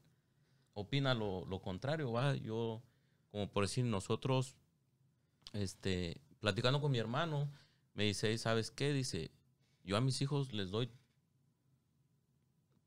opina 0.73 1.13
lo, 1.13 1.45
lo 1.45 1.61
contrario, 1.61 2.11
¿va? 2.11 2.35
Yo, 2.35 2.81
como 3.29 3.47
por 3.51 3.65
decir, 3.65 3.85
nosotros, 3.85 4.55
este, 5.53 6.19
platicando 6.39 6.81
con 6.81 6.91
mi 6.91 6.97
hermano, 6.97 7.47
me 7.93 8.05
dice, 8.05 8.31
"Ey, 8.31 8.39
¿sabes 8.39 8.71
qué? 8.71 8.91
Dice, 8.91 9.29
yo 9.83 9.97
a 9.97 10.01
mis 10.01 10.19
hijos 10.23 10.51
les 10.51 10.71
doy 10.71 10.89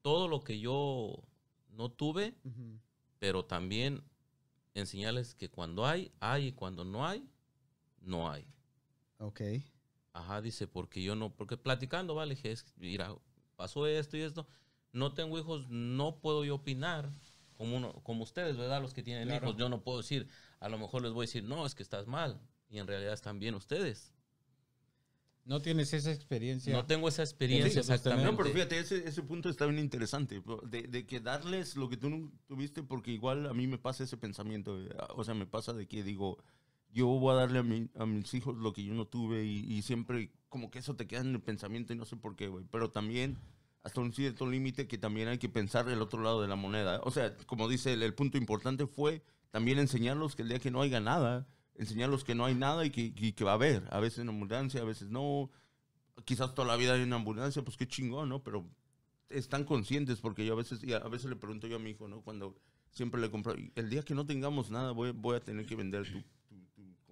todo 0.03 0.27
lo 0.27 0.41
que 0.41 0.59
yo 0.59 1.23
no 1.71 1.93
tuve, 1.93 2.35
pero 3.21 3.45
también 3.45 4.03
enseñarles 4.81 5.35
que 5.35 5.49
cuando 5.51 5.87
hay, 5.87 6.11
hay, 6.21 6.49
y 6.49 6.53
cuando 6.53 6.85
no 6.85 7.07
hay, 7.07 7.29
no 8.01 8.31
hay. 8.31 8.47
Ok. 9.19 9.41
Ajá, 10.13 10.41
dice, 10.43 10.67
porque 10.67 11.03
yo 11.03 11.15
no, 11.15 11.31
porque 11.35 11.57
platicando, 11.57 12.15
vale, 12.15 12.35
dije, 12.35 12.53
es- 12.53 12.65
mira, 12.77 13.15
pasó 13.57 13.87
esto 13.87 14.17
y 14.17 14.23
esto, 14.23 14.47
no 14.93 15.13
tengo 15.15 15.39
hijos, 15.39 15.69
no 15.69 16.21
puedo 16.21 16.45
yo 16.45 16.57
opinar 16.57 17.11
como, 17.57 17.77
uno, 17.77 17.93
como 18.03 18.23
ustedes, 18.23 18.57
¿verdad? 18.57 18.81
Los 18.81 18.95
que 18.95 19.03
tienen 19.03 19.29
Claro. 19.29 19.47
hijos, 19.49 19.57
yo 19.59 19.69
no 19.69 19.83
puedo 19.83 19.99
decir, 19.99 20.29
a 20.61 20.69
lo 20.69 20.79
mejor 20.79 21.03
les 21.03 21.13
voy 21.13 21.25
a 21.25 21.27
decir, 21.27 21.45
no, 21.45 21.67
es 21.67 21.75
que 21.75 21.83
estás 21.83 22.07
mal, 22.07 22.41
y 22.71 22.79
en 22.79 22.87
realidad 22.87 23.13
están 23.13 23.39
bien 23.39 23.55
ustedes. 23.55 24.13
No 25.49 25.61
tienes 25.63 25.93
esa 25.95 26.13
experiencia. 26.13 26.73
No 26.75 26.85
tengo 26.85 27.09
esa 27.09 27.23
experiencia 27.23 27.71
Sí, 27.83 27.89
sostener. 27.89 28.19
exactamente. 28.19 28.31
No, 28.31 28.37
pero 28.37 28.51
fíjate, 28.51 28.79
ese, 28.79 29.09
ese 29.09 29.23
punto 29.23 29.49
está 29.49 29.65
bien 29.67 29.79
interesante, 29.79 30.43
de, 30.69 30.83
de 30.83 31.07
que 31.07 31.21
darles 31.21 31.75
lo 31.75 31.89
que 31.89 31.97
tú 31.97 32.11
no 32.11 32.31
tuviste, 32.47 32.83
porque 32.83 33.13
igual 33.13 33.47
a 33.47 33.55
mí 33.55 33.67
me 33.67 33.79
pasa 33.79 34.05
ese 34.05 34.17
pensamiento, 34.19 34.79
eh, 34.81 34.89
o 35.17 35.25
sea, 35.25 35.33
me 35.35 35.47
pasa 35.47 35.73
de 35.73 35.89
que 35.89 36.03
digo, 36.05 36.39
yo 36.93 37.07
voy 37.07 37.33
a 37.33 37.37
darle 37.37 37.61
a, 37.61 37.63
mi- 37.63 37.89
a 37.97 38.05
mis 38.05 38.33
hijos 38.35 38.57
lo 38.59 38.73
que 38.75 38.85
yo 38.85 38.93
no 38.93 39.07
tuve 39.07 39.45
y, 39.45 39.61
y 39.73 39.83
siempre 39.83 40.31
como 40.51 40.71
que 40.71 40.79
eso 40.81 40.97
te 40.97 41.07
queda 41.07 41.21
en 41.23 41.35
el 41.35 41.41
pensamiento 41.41 41.93
y 41.93 41.97
no 41.97 42.05
sé 42.05 42.17
por 42.17 42.37
qué, 42.37 42.49
güey, 42.49 42.65
pero 42.71 42.91
también 42.91 43.39
hasta 43.83 44.01
un 44.03 44.13
cierto 44.13 44.47
límite 44.47 44.87
que 44.87 44.99
también 44.99 45.29
hay 45.29 45.39
que 45.39 45.49
pensar 45.49 45.89
el 45.89 46.03
otro 46.03 46.23
lado 46.23 46.43
de 46.43 46.49
la 46.49 46.57
moneda. 46.57 47.01
O 47.05 47.11
sea, 47.11 47.35
como 47.47 47.69
dice, 47.69 47.95
el, 47.95 48.03
el 48.03 48.13
punto 48.13 48.37
importante 48.37 48.87
fue 48.87 49.23
también 49.51 49.79
enseñarlos 49.79 50.37
que 50.37 50.43
el 50.43 50.49
día 50.51 50.59
que 50.59 50.71
no 50.71 50.83
haya 50.83 51.01
nada, 51.01 51.47
enseñarlos 51.79 52.25
que 52.25 52.35
no 52.35 52.45
hay 52.45 52.55
nada 52.55 52.85
y 52.85 52.91
que, 52.91 53.15
que 53.35 53.45
va 53.45 53.53
a 53.53 53.55
haber, 53.55 53.85
a 53.91 54.01
veces 54.01 54.19
en 54.19 54.29
abundancia, 54.29 54.83
a 54.83 54.85
veces 54.85 55.09
no, 55.09 55.51
quizás 56.25 56.55
toda 56.55 56.69
la 56.69 56.77
vida 56.77 56.95
hay 56.95 57.03
una 57.03 57.17
ambulancia, 57.17 57.63
pues 57.63 57.77
qué 57.77 57.87
chingón, 57.87 58.29
¿no? 58.29 58.43
Pero 58.43 58.67
están 59.31 59.65
conscientes 59.65 60.21
porque 60.21 60.45
yo 60.45 60.53
a 60.53 60.57
veces, 60.57 60.81
a 60.93 61.09
veces 61.09 61.31
le 61.31 61.37
pregunto 61.37 61.67
yo 61.67 61.77
a 61.77 61.79
mi 61.79 61.91
hijo, 61.91 62.09
¿no? 62.09 62.21
Cuando 62.23 62.57
siempre 62.91 63.21
le 63.21 63.31
compro, 63.31 63.57
"Y 63.57 63.73
el 63.77 63.89
día 63.91 64.03
que 64.03 64.15
no 64.15 64.27
tengamos 64.27 64.71
nada, 64.71 64.93
voy, 64.93 65.13
voy 65.13 65.37
a 65.37 65.41
tener 65.41 65.67
que 65.67 65.77
vender 65.77 66.05
tu 66.05 66.38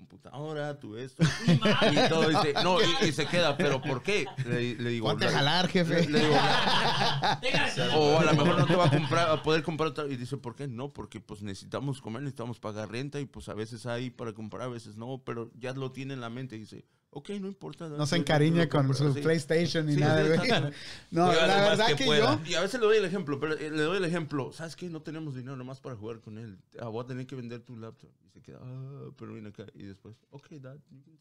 computadora, 0.07 0.79
tu 0.79 0.97
esto. 0.97 1.23
y 1.49 2.09
todo, 2.09 2.29
dice, 2.29 2.55
no, 2.63 2.79
y, 2.81 3.09
y 3.09 3.13
se 3.13 3.27
queda, 3.27 3.57
¿pero 3.57 3.81
por 3.83 4.03
qué? 4.03 4.25
Le, 4.45 4.75
le 4.77 4.91
digo, 4.91 5.09
Ponte 5.09 5.25
a 5.27 5.31
"La- 5.31 5.37
jalar, 5.39 5.69
jefe. 5.69 6.07
le- 6.07 6.11
le 6.11 6.21
digo, 6.21 6.35
o 7.97 8.19
a 8.19 8.25
lo 8.25 8.33
mejor 8.35 8.59
no 8.59 8.67
te 8.67 8.77
va 8.77 8.87
a 8.87 8.91
comprar, 8.91 9.31
a 9.31 9.43
poder 9.43 9.63
comprar 9.63 9.89
otra. 9.91 10.07
Y 10.07 10.17
dice, 10.17 10.37
¿por 10.37 10.55
qué? 10.55 10.69
No, 10.69 10.93
porque 10.93 11.21
pues 11.21 11.43
necesitamos 11.43 12.01
comer, 12.01 12.23
necesitamos 12.23 12.59
pagar 12.61 12.91
renta 12.91 13.21
y 13.21 13.27
pues 13.27 13.49
a 13.49 13.55
veces 13.55 13.87
hay 13.87 14.11
para 14.11 14.33
comprar, 14.33 14.63
a 14.63 14.69
veces 14.69 14.97
no, 14.97 15.23
pero 15.25 15.51
ya 15.59 15.73
lo 15.73 15.91
tiene 15.93 16.15
en 16.15 16.21
la 16.21 16.31
mente 16.31 16.57
y 16.57 16.61
dice, 16.61 16.85
ok, 17.16 17.30
no 17.40 17.46
importa. 17.49 17.88
No 17.88 18.06
se 18.06 18.16
encariña 18.16 18.68
con 18.68 18.87
compro", 18.88 19.08
su 19.08 19.14
sí. 19.14 19.20
PlayStation 19.23 19.87
ni 19.87 19.94
Sí, 19.94 20.00
nada, 20.00 20.23
sí, 20.23 20.28
güey. 20.49 20.50
No, 21.11 21.32
la 21.32 21.46
verdad 21.70 21.87
que 21.88 21.94
que, 21.96 22.04
yo... 22.06 22.40
Y 22.46 22.54
a 22.54 22.61
veces 22.61 22.78
le 22.80 22.87
doy 22.87 22.99
el 22.99 23.04
ejemplo, 23.04 23.40
pero 23.40 23.54
eh, 23.54 23.70
le 23.70 23.82
doy 23.82 23.96
el 23.96 24.04
ejemplo. 24.04 24.52
¿Sabes 24.52 24.76
qué? 24.76 24.88
No 24.90 25.00
tenemos 25.02 25.35
dinero 25.35 25.56
nomás 25.56 25.80
para 25.80 25.96
jugar 25.96 26.20
con 26.20 26.37
él. 26.38 26.58
Ah, 26.78 26.88
voy 26.88 27.02
a 27.04 27.06
tener 27.06 27.26
que 27.26 27.35
vender 27.35 27.61
tu 27.62 27.76
laptop. 27.76 28.11
Y 28.26 28.30
se 28.30 28.42
queda, 28.42 28.58
ah, 28.62 29.11
pero 29.18 29.32
viene 29.32 29.49
acá. 29.49 29.64
Y 29.75 29.85
después, 29.85 30.14
ok, 30.30 30.46
dad. 30.61 30.76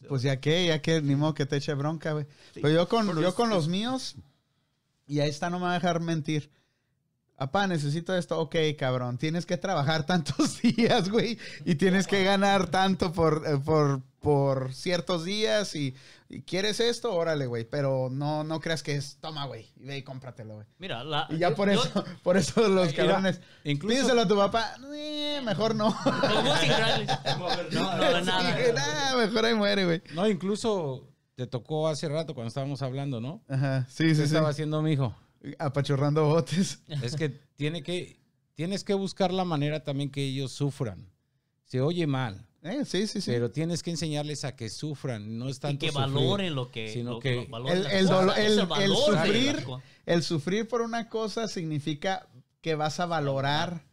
Pues 0.10 0.22
it". 0.24 0.28
ya 0.28 0.40
que, 0.42 0.68
ya 0.68 0.82
que 0.82 1.02
ni 1.02 1.16
modo 1.16 1.34
que 1.34 1.46
te 1.46 1.56
eche 1.56 1.74
bronca, 1.74 2.12
güey. 2.12 2.26
Sí. 2.54 2.60
Pero 2.62 2.74
yo 2.74 2.90
con, 2.90 3.08
Pero 3.08 3.22
yo 3.22 3.30
es- 3.30 3.34
con 3.34 3.50
es- 3.50 3.56
los 3.56 3.68
míos, 3.70 4.16
y 5.08 5.20
ahí 5.22 5.30
está, 5.30 5.50
no 5.50 5.60
me 5.60 5.66
va 5.66 5.72
a 5.72 5.76
dejar 5.76 6.02
mentir. 6.02 6.50
Apá, 7.38 7.68
necesito 7.68 8.16
esto. 8.16 8.40
Ok, 8.40 8.56
cabrón. 8.78 9.18
Tienes 9.18 9.46
que 9.46 9.58
trabajar 9.58 10.06
tantos 10.08 10.62
días, 10.62 11.10
güey. 11.10 11.38
Y 11.66 11.76
tienes 11.76 12.08
que 12.08 12.24
ganar 12.24 12.70
tanto 12.70 13.12
por, 13.12 13.44
eh, 13.46 13.58
por, 13.58 14.02
por 14.26 14.74
ciertos 14.74 15.24
días. 15.24 15.76
Y, 15.76 15.96
y 16.28 16.42
quieres 16.42 16.80
esto, 16.80 17.14
órale, 17.14 17.46
güey. 17.46 17.64
Pero 17.64 18.10
no, 18.12 18.44
no 18.44 18.60
creas 18.60 18.84
que 18.84 18.96
es, 18.96 19.18
toma, 19.22 19.46
güey. 19.46 19.70
Y 19.78 19.86
ve 19.86 19.98
y 20.00 20.04
cómpratelo, 20.04 20.56
güey. 20.56 20.68
Mira, 20.80 21.04
la, 21.04 21.28
Y 21.30 21.38
ya 21.38 21.50
yo- 21.52 21.56
por 21.56 21.72
yo- 21.72 21.82
eso, 21.84 22.04
por 22.24 22.36
eso 22.38 22.68
los 22.68 22.88
Mira, 22.92 23.06
cabrones. 23.06 23.40
incluso- 23.64 23.96
Pídeselo 23.96 24.22
a 24.22 24.28
tu 24.28 24.36
papá. 24.36 24.76
Eh, 24.94 25.40
mejor 25.46 25.76
no. 25.76 25.96
los 26.06 26.44
músicos 26.44 26.78
reales. 26.78 27.10
No, 27.38 27.50
no, 27.50 28.20
Sí, 28.20 28.26
nada. 28.26 28.52
güey, 28.60 28.74
nah, 28.74 29.16
mejor 29.26 29.46
ahí 29.46 29.54
muere, 29.54 29.86
güey. 29.86 30.02
No, 30.14 30.28
incluso 30.28 31.08
te 31.36 31.48
tocó 31.48 31.88
hace 31.88 32.08
rato 32.10 32.34
cuando 32.34 32.48
estábamos 32.48 32.82
hablando, 32.82 33.22
¿no? 33.22 33.44
Ajá. 33.48 33.86
Sí, 33.90 34.04
¿Qué 34.06 34.10
sí, 34.10 34.16
sí. 34.16 34.22
estaba 34.24 34.50
haciendo 34.50 34.82
mi 34.82 34.94
hijo? 34.94 35.16
Apachurrando 35.60 36.26
botes. 36.26 36.82
Es 37.04 37.16
que 37.16 37.30
tiene 37.30 37.84
que 37.84 38.20
tienes 38.56 38.84
que 38.84 38.94
buscar 38.94 39.32
la 39.34 39.44
manera 39.44 39.84
también 39.84 40.10
que 40.10 40.24
ellos 40.24 40.52
sufran. 40.52 41.10
Se 41.66 41.82
oye 41.82 42.08
mal, 42.08 42.48
Eh, 42.66 42.84
sí, 42.86 43.06
sí, 43.08 43.22
sí. 43.22 43.30
pero 43.32 43.52
tienes 43.52 43.84
que 43.84 43.92
enseñarles 43.92 44.44
a 44.44 44.56
que 44.56 44.70
sufran, 44.70 45.38
no 45.38 45.48
es 45.50 45.58
Y 45.58 45.60
tanto 45.60 45.86
que 45.86 45.92
sufrir. 45.92 46.14
valoren 46.14 46.56
lo 46.56 46.72
que. 46.72 46.90
sino 46.92 47.12
lo- 47.14 47.20
que 47.20 47.48
lo- 47.50 47.68
el- 47.70 47.86
el 47.86 47.92
el- 47.92 48.30
el 48.38 48.56
de 48.68 48.88
sufrir-. 48.88 49.66
El 50.08 50.24
sufrir 50.24 50.68
por 50.68 50.82
una 50.82 51.08
cosa 51.10 51.48
significa 51.48 52.28
que 52.62 52.74
vas 52.76 53.00
a 53.00 53.06
valorar 53.06 53.84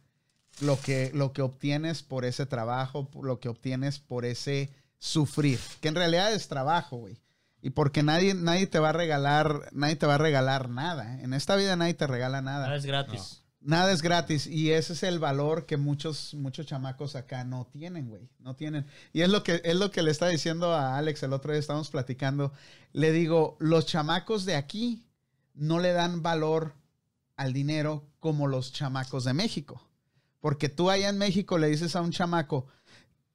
lo 0.61 0.79
que, 0.79 1.11
lo 1.13 1.33
que 1.33 1.41
obtienes 1.43 2.01
por 2.03 2.25
ese 2.25 2.45
trabajo, 2.45 3.09
lo 3.21 3.39
que 3.39 3.49
obtienes 3.49 3.99
por 3.99 4.25
ese 4.25 4.69
sufrir, 4.97 5.59
que 5.81 5.89
en 5.89 5.95
realidad 5.95 6.33
es 6.33 6.47
trabajo, 6.47 6.97
güey. 6.97 7.17
Y 7.61 7.69
porque 7.69 8.03
nadie, 8.03 8.33
nadie 8.33 8.67
te 8.67 8.79
va 8.79 8.89
a 8.89 8.93
regalar, 8.93 9.69
nadie 9.71 9.95
te 9.95 10.05
va 10.05 10.15
a 10.15 10.17
regalar 10.17 10.69
nada. 10.69 11.21
En 11.21 11.33
esta 11.33 11.55
vida 11.55 11.75
nadie 11.75 11.93
te 11.93 12.07
regala 12.07 12.41
nada. 12.41 12.65
Nada 12.65 12.75
es 12.77 12.85
gratis. 12.85 13.42
Nada 13.65 13.93
es 13.93 14.01
gratis 14.01 14.45
y 14.45 14.71
ese 14.71 14.91
es 14.91 15.03
el 15.03 15.19
valor 15.19 15.65
que 15.65 15.77
muchos 15.77 16.33
muchos 16.33 16.65
chamacos 16.65 17.15
acá 17.15 17.45
no 17.45 17.65
tienen, 17.71 18.09
güey, 18.09 18.29
no 18.39 18.55
tienen. 18.55 18.85
Y 19.13 19.21
es 19.21 19.29
lo 19.29 19.41
que 19.41 19.61
es 19.63 19.75
lo 19.75 19.89
que 19.89 20.03
le 20.03 20.11
estaba 20.11 20.31
diciendo 20.31 20.73
a 20.73 20.97
Alex 20.97 21.23
el 21.23 21.31
otro 21.31 21.53
día 21.53 21.59
estábamos 21.59 21.89
platicando. 21.89 22.51
Le 22.91 23.13
digo, 23.13 23.55
los 23.59 23.85
chamacos 23.85 24.43
de 24.43 24.55
aquí 24.55 25.05
no 25.53 25.79
le 25.79 25.93
dan 25.93 26.21
valor 26.21 26.73
al 27.37 27.53
dinero 27.53 28.05
como 28.19 28.47
los 28.47 28.73
chamacos 28.73 29.23
de 29.23 29.33
México. 29.33 29.81
Porque 30.41 30.67
tú 30.67 30.89
allá 30.89 31.07
en 31.07 31.17
México 31.17 31.57
le 31.57 31.67
dices 31.67 31.95
a 31.95 32.01
un 32.01 32.11
chamaco, 32.11 32.67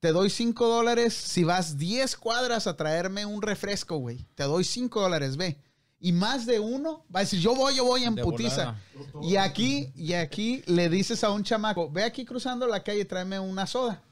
te 0.00 0.12
doy 0.12 0.28
5 0.28 0.68
dólares 0.68 1.14
si 1.14 1.42
vas 1.42 1.78
10 1.78 2.16
cuadras 2.16 2.66
a 2.66 2.76
traerme 2.76 3.24
un 3.24 3.40
refresco, 3.40 3.96
güey. 3.96 4.26
Te 4.34 4.44
doy 4.44 4.64
5 4.64 5.00
dólares, 5.00 5.38
ve. 5.38 5.58
Y 6.00 6.12
más 6.12 6.46
de 6.46 6.60
uno 6.60 7.04
va 7.14 7.20
a 7.20 7.22
decir, 7.24 7.40
yo 7.40 7.54
voy, 7.56 7.74
yo 7.74 7.84
voy 7.84 8.04
en 8.04 8.14
De 8.14 8.22
putiza. 8.22 8.76
volada. 9.12 9.28
Y 9.28 9.36
aquí, 9.36 9.92
y 9.96 10.12
aquí 10.12 10.62
le 10.66 10.88
dices 10.88 11.24
a 11.24 11.30
un 11.30 11.42
chamaco, 11.42 11.90
ve 11.90 12.04
aquí 12.04 12.24
cruzando 12.24 12.66
la 12.68 12.82
calle, 12.84 13.04
tráeme 13.04 13.38
una 13.40 13.66
soda. 13.66 14.02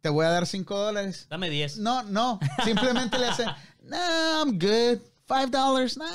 Te 0.00 0.08
voy 0.08 0.24
a 0.26 0.30
dar 0.30 0.46
5 0.46 0.76
dólares. 0.76 1.26
Dame 1.30 1.48
10. 1.50 1.78
No, 1.78 2.02
no. 2.04 2.40
Simplemente 2.64 3.18
le 3.18 3.26
hace, 3.26 3.44
no, 3.82 3.96
I'm 4.44 4.58
good. 4.58 5.00
Five 5.26 5.48
dollars. 5.50 5.96
No, 5.98 6.06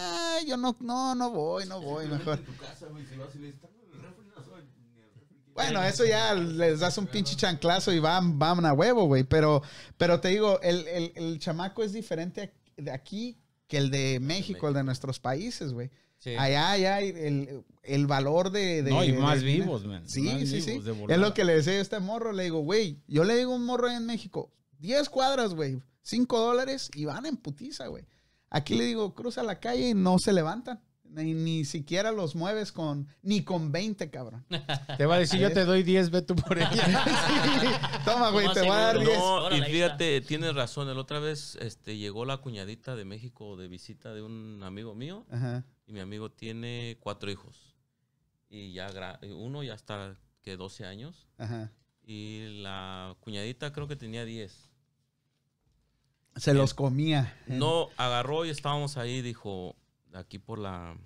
yo 0.45 0.57
no, 0.57 0.75
no, 0.79 1.13
no 1.15 1.29
voy, 1.31 1.65
no 1.67 1.79
voy, 1.79 2.07
mejor. 2.07 2.39
Bueno, 5.53 5.83
eso 5.83 6.03
ya 6.03 6.33
les 6.33 6.79
das 6.79 6.97
un 6.97 7.05
pinche 7.05 7.35
chanclazo 7.35 7.91
y 7.91 7.99
van, 7.99 8.39
van 8.39 8.65
a 8.65 8.73
huevo, 8.73 9.05
güey. 9.05 9.23
Pero, 9.23 9.61
pero 9.97 10.19
te 10.19 10.29
digo, 10.29 10.59
el, 10.61 10.87
el- 10.87 11.11
el 11.15 11.39
chamaco 11.39 11.83
es 11.83 11.93
diferente 11.93 12.55
de 12.75 12.91
aquí 12.91 13.37
que 13.73 13.79
el 13.79 13.89
de 13.89 14.19
México, 14.19 14.67
el 14.67 14.75
de 14.75 14.83
nuestros 14.83 15.19
países, 15.19 15.73
güey. 15.73 15.89
Sí. 16.19 16.35
Allá, 16.37 16.69
allá, 16.69 17.01
el, 17.01 17.63
el 17.81 18.05
valor 18.05 18.51
de, 18.51 18.83
de- 18.83 18.91
No, 18.91 19.03
y 19.03 19.13
más 19.13 19.39
de- 19.39 19.45
vivos, 19.47 19.83
man. 19.83 20.07
Sí, 20.07 20.21
Más 20.21 20.47
sí, 20.47 20.61
sí. 20.61 20.79
Es 21.09 21.17
lo 21.17 21.33
que 21.33 21.43
le 21.43 21.55
decía 21.55 21.73
a 21.73 21.81
este 21.81 21.99
morro. 21.99 22.33
Le 22.33 22.43
digo, 22.43 22.59
güey, 22.59 23.01
yo 23.07 23.23
le 23.23 23.35
digo 23.35 23.51
a 23.53 23.55
un 23.55 23.65
morro 23.65 23.87
ahí 23.89 23.95
en 23.95 24.05
México, 24.05 24.51
10 24.77 25.09
cuadras, 25.09 25.55
güey, 25.55 25.81
5 26.03 26.39
dólares 26.39 26.91
y 26.93 27.05
van 27.05 27.25
en 27.25 27.35
putiza, 27.35 27.87
güey. 27.87 28.05
Aquí 28.51 28.75
le 28.75 28.85
digo, 28.85 29.15
cruza 29.15 29.41
la 29.41 29.59
calle 29.59 29.89
y 29.89 29.93
no 29.95 30.17
se 30.19 30.31
levantan. 30.33 30.79
Ni, 31.13 31.33
ni 31.33 31.65
siquiera 31.65 32.11
los 32.11 32.35
mueves 32.35 32.71
con, 32.71 33.07
ni 33.21 33.43
con 33.43 33.71
20, 33.71 34.09
cabrón. 34.09 34.45
Te 34.97 35.05
va 35.05 35.15
a 35.15 35.19
decir, 35.19 35.39
yo 35.39 35.51
te 35.53 35.63
doy 35.63 35.83
10, 35.83 36.09
ve 36.09 36.21
tú 36.21 36.35
por 36.35 36.57
ella. 36.57 36.71
Sí. 37.61 37.67
Toma, 38.03 38.31
güey, 38.31 38.51
te 38.53 38.61
voy 38.61 38.71
a 38.71 38.75
dar 38.75 38.97
seguro. 38.97 39.49
10. 39.49 39.61
No, 39.61 39.67
y 39.67 39.71
fíjate, 39.71 40.21
tienes 40.21 40.55
razón. 40.55 40.87
La 40.87 40.99
otra 40.99 41.19
vez 41.19 41.57
este, 41.61 41.97
llegó 41.97 42.25
la 42.25 42.37
cuñadita 42.37 42.95
de 42.95 43.05
México 43.05 43.55
de 43.55 43.67
visita 43.67 44.13
de 44.13 44.21
un 44.21 44.61
amigo 44.63 44.95
mío. 44.95 45.25
Ajá. 45.29 45.63
Y 45.85 45.93
mi 45.93 45.99
amigo 45.99 46.31
tiene 46.31 46.97
cuatro 46.99 47.31
hijos. 47.31 47.75
Y 48.49 48.73
ya 48.73 49.19
uno 49.35 49.63
ya 49.63 49.73
está 49.73 50.15
que 50.41 50.57
12 50.57 50.85
años. 50.85 51.27
Ajá. 51.37 51.71
Y 52.05 52.61
la 52.61 53.15
cuñadita 53.19 53.71
creo 53.71 53.87
que 53.87 53.95
tenía 53.95 54.25
10. 54.25 54.69
Se 56.35 56.53
los 56.53 56.73
comía. 56.73 57.37
No, 57.47 57.89
agarró 57.97 58.45
y 58.45 58.49
estábamos 58.49 58.97
ahí, 58.97 59.21
dijo, 59.21 59.75
aquí 60.13 60.39
por 60.39 60.59
la, 60.59 60.97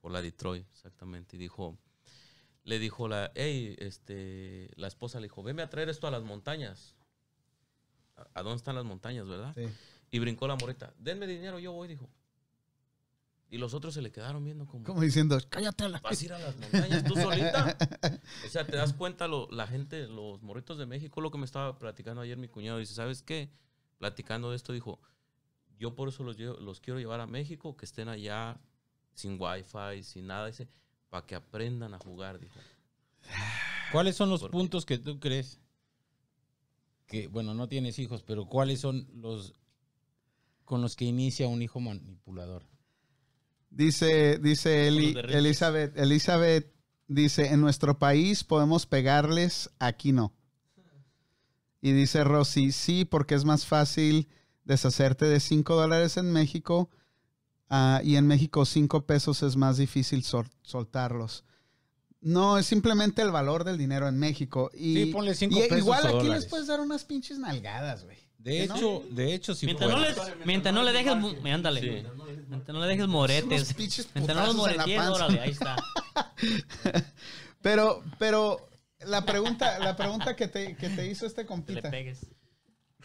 por 0.00 0.12
la 0.12 0.22
Detroit, 0.22 0.66
exactamente. 0.72 1.36
Y 1.36 1.38
dijo, 1.38 1.78
le 2.64 2.78
dijo 2.78 3.08
la, 3.08 3.32
hey, 3.34 3.74
este, 3.78 4.70
la 4.76 4.88
esposa 4.88 5.18
le 5.20 5.24
dijo, 5.26 5.42
veme 5.42 5.62
a 5.62 5.70
traer 5.70 5.88
esto 5.88 6.06
a 6.06 6.10
las 6.10 6.22
montañas. 6.22 6.96
¿A, 8.16 8.40
a 8.40 8.42
dónde 8.42 8.56
están 8.56 8.74
las 8.74 8.84
montañas, 8.84 9.26
verdad? 9.26 9.54
Sí. 9.54 9.66
Y 10.10 10.18
brincó 10.18 10.46
la 10.46 10.56
moreta. 10.56 10.92
Denme 10.98 11.26
dinero, 11.26 11.58
yo 11.58 11.72
voy, 11.72 11.88
dijo. 11.88 12.08
Y 13.48 13.58
los 13.58 13.74
otros 13.74 13.92
se 13.92 14.00
le 14.00 14.10
quedaron 14.10 14.42
viendo 14.44 14.66
como, 14.66 14.82
Como 14.84 15.02
diciendo, 15.02 15.38
cállate 15.50 15.84
a 15.84 15.88
la... 15.90 16.00
¿vas 16.00 16.18
a 16.20 16.24
ir 16.24 16.32
a 16.32 16.38
las 16.38 16.56
montañas 16.58 17.04
tú 17.04 17.14
solita? 17.16 17.76
o 18.46 18.48
sea, 18.48 18.66
te 18.66 18.76
das 18.76 18.94
cuenta, 18.94 19.28
lo- 19.28 19.46
la 19.50 19.66
gente, 19.66 20.06
los 20.08 20.40
morritos 20.42 20.78
de 20.78 20.86
México, 20.86 21.20
lo 21.20 21.30
que 21.30 21.36
me 21.36 21.44
estaba 21.44 21.78
platicando 21.78 22.22
ayer 22.22 22.38
mi 22.38 22.48
cuñado, 22.48 22.78
dice, 22.78 22.94
¿sabes 22.94 23.22
qué? 23.22 23.50
Platicando 23.98 24.50
de 24.50 24.56
esto, 24.56 24.72
dijo, 24.72 25.00
yo 25.82 25.96
por 25.96 26.08
eso 26.08 26.22
los, 26.22 26.38
llevo- 26.38 26.58
los 26.60 26.80
quiero 26.80 27.00
llevar 27.00 27.20
a 27.20 27.26
México, 27.26 27.76
que 27.76 27.84
estén 27.86 28.08
allá 28.08 28.60
sin 29.14 29.36
wifi, 29.40 30.04
sin 30.04 30.28
nada, 30.28 30.46
dice, 30.46 30.68
para 31.10 31.26
que 31.26 31.34
aprendan 31.34 31.92
a 31.92 31.98
jugar, 31.98 32.38
dijo. 32.38 32.54
¿Cuáles 33.90 34.14
son 34.14 34.30
los 34.30 34.44
puntos 34.48 34.86
que 34.86 34.98
tú 34.98 35.18
crees 35.18 35.58
que, 37.08 37.26
bueno, 37.26 37.52
no 37.52 37.66
tienes 37.68 37.98
hijos, 37.98 38.22
pero 38.22 38.46
cuáles 38.46 38.78
son 38.80 39.08
los 39.12 39.54
con 40.64 40.80
los 40.80 40.94
que 40.94 41.04
inicia 41.04 41.48
un 41.48 41.60
hijo 41.62 41.80
manipulador? 41.80 42.62
Dice, 43.68 44.38
dice 44.38 44.86
Eli-. 44.86 45.14
Elizabeth, 45.30 45.96
Elizabeth 45.98 46.72
dice, 47.08 47.48
en 47.48 47.60
nuestro 47.60 47.98
país 47.98 48.44
podemos 48.44 48.86
pegarles, 48.86 49.68
aquí 49.80 50.12
no. 50.12 50.32
Y 51.80 51.90
dice 51.90 52.22
Rosy, 52.22 52.70
sí, 52.70 53.04
porque 53.04 53.34
es 53.34 53.44
más 53.44 53.66
fácil 53.66 54.28
deshacerte 54.64 55.24
de 55.26 55.40
5 55.40 55.74
dólares 55.74 56.16
en 56.16 56.32
México 56.32 56.88
ah, 57.68 58.00
y 58.04 58.16
en 58.16 58.26
México 58.26 58.64
5 58.64 59.06
pesos 59.06 59.42
es 59.42 59.56
más 59.56 59.76
difícil 59.78 60.22
sol- 60.24 60.50
soltarlos. 60.62 61.44
No, 62.20 62.56
es 62.58 62.66
simplemente 62.66 63.20
el 63.22 63.32
valor 63.32 63.64
del 63.64 63.76
dinero 63.78 64.06
en 64.06 64.16
México. 64.18 64.70
Y, 64.74 64.94
Sí, 64.94 65.06
ponle 65.06 65.34
cinco 65.34 65.58
y 65.58 65.62
pesos 65.62 65.78
igual 65.78 66.06
aquí 66.06 66.12
dólares. 66.18 66.42
les 66.42 66.46
puedes 66.46 66.66
dar 66.68 66.80
unas 66.80 67.02
pinches 67.04 67.38
nalgadas, 67.38 68.04
güey. 68.04 68.16
De 68.38 68.62
hecho, 68.64 69.02
de 69.10 69.34
hecho, 69.34 69.54
si 69.54 69.66
Mientras 69.66 69.90
no, 69.90 69.98
fuera- 69.98 70.34
le, 70.36 70.46
mientras 70.46 70.74
no 70.74 70.82
le 70.84 70.92
dejes, 70.92 71.12
ándale. 71.12 71.80
Sí. 71.80 71.88
Mientras 72.48 72.74
no 72.74 72.80
le 72.80 72.86
dejes 72.86 73.08
moretes. 73.08 73.74
Mientras 74.14 74.36
no 74.36 74.46
los 74.46 74.56
órale, 74.56 75.40
ahí 75.40 75.50
está. 75.50 75.76
Pero, 77.60 78.02
pero 78.18 78.68
la 79.06 79.24
pregunta, 79.24 79.78
la 79.78 79.96
pregunta 79.96 80.34
que 80.34 80.48
te, 80.48 80.76
que 80.76 80.88
te 80.88 81.06
hizo 81.08 81.26
este 81.26 81.42
Que 81.42 81.42
le 81.42 81.48
compita, 81.48 81.90
pegues. 81.90 82.26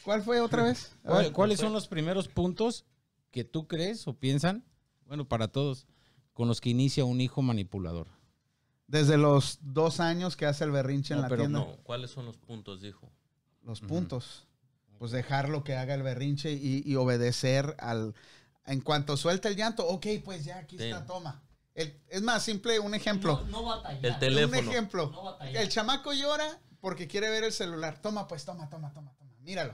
¿Cuál 0.04 0.22
fue 0.24 0.40
otra 0.42 0.64
vez? 0.64 0.96
A 1.04 1.08
¿cuál- 1.10 1.24
ver. 1.26 1.34
¿cuáles 1.34 1.60
son 1.60 1.74
los 1.74 1.88
primeros 1.88 2.28
puntos 2.28 2.86
que 3.32 3.44
tú 3.44 3.68
crees 3.68 4.08
o 4.08 4.14
piensan, 4.14 4.64
bueno, 5.06 5.28
para 5.28 5.48
todos, 5.50 5.86
con 6.34 6.48
los 6.48 6.62
que 6.62 6.70
inicia 6.70 7.06
un 7.06 7.22
hijo 7.22 7.42
manipulador? 7.42 8.08
Desde 8.88 9.18
los 9.18 9.60
dos 9.62 10.00
años 10.00 10.36
que 10.38 10.46
hace 10.46 10.64
el 10.64 10.72
berrinche 10.72 11.14
en 11.14 11.22
la 11.22 11.28
pero 11.28 11.44
tienda. 11.44 11.60
No, 11.60 11.78
¿cuáles 11.84 12.12
son 12.12 12.26
los 12.26 12.38
puntos? 12.38 12.82
Dijo. 12.82 13.12
Los 13.64 13.82
puntos. 13.82 14.48
Pues 14.98 15.12
dejarlo 15.12 15.64
que 15.64 15.76
haga 15.76 15.94
el 15.94 16.04
berrinche 16.04 16.54
y, 16.54 16.82
y 16.86 16.96
obedecer 16.96 17.76
al... 17.80 18.16
En 18.66 18.82
cuanto 18.82 19.16
suelta 19.18 19.48
el 19.50 19.56
llanto, 19.56 19.88
ok, 19.88 20.06
pues 20.26 20.44
ya 20.46 20.58
aquí 20.58 20.76
Ten. 20.78 20.88
está, 20.94 21.06
toma. 21.06 21.42
El- 21.76 22.00
es 22.10 22.22
más 22.22 22.44
simple, 22.44 22.80
un 22.80 22.94
ejemplo. 22.96 23.42
No, 23.46 23.62
no 23.62 23.64
batallar. 23.64 24.06
El 24.06 24.20
teléfono. 24.20 24.60
Un 24.60 24.68
ejemplo. 24.70 25.10
No 25.12 25.24
batallar. 25.24 25.62
El 25.64 25.70
chamaco 25.70 26.14
llora 26.14 26.60
porque 26.80 27.08
quiere 27.08 27.30
ver 27.30 27.44
el 27.44 27.52
celular. 27.54 28.02
Toma, 28.02 28.28
pues, 28.28 28.44
toma, 28.46 28.70
toma, 28.70 28.92
toma. 28.94 29.14
Míralo. 29.48 29.74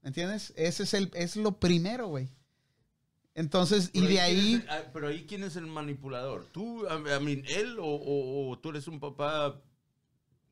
¿Me 0.00 0.08
entiendes? 0.08 0.54
Ese 0.56 0.84
es 0.84 0.94
el, 0.94 1.10
es 1.12 1.36
lo 1.36 1.60
primero, 1.60 2.06
güey. 2.08 2.30
Entonces, 3.34 3.90
y 3.92 4.06
de 4.06 4.20
ahí, 4.22 4.64
ah, 4.70 4.80
pero 4.92 5.08
ahí, 5.08 5.26
¿quién 5.28 5.44
es 5.44 5.56
el 5.56 5.66
manipulador? 5.66 6.46
¿Tú, 6.46 6.86
a, 6.88 6.98
mí, 7.20 7.42
él 7.46 7.78
o, 7.78 7.84
o- 7.84 8.50
o 8.50 8.58
tú 8.58 8.70
eres 8.70 8.88
un 8.88 9.00
papá 9.00 9.60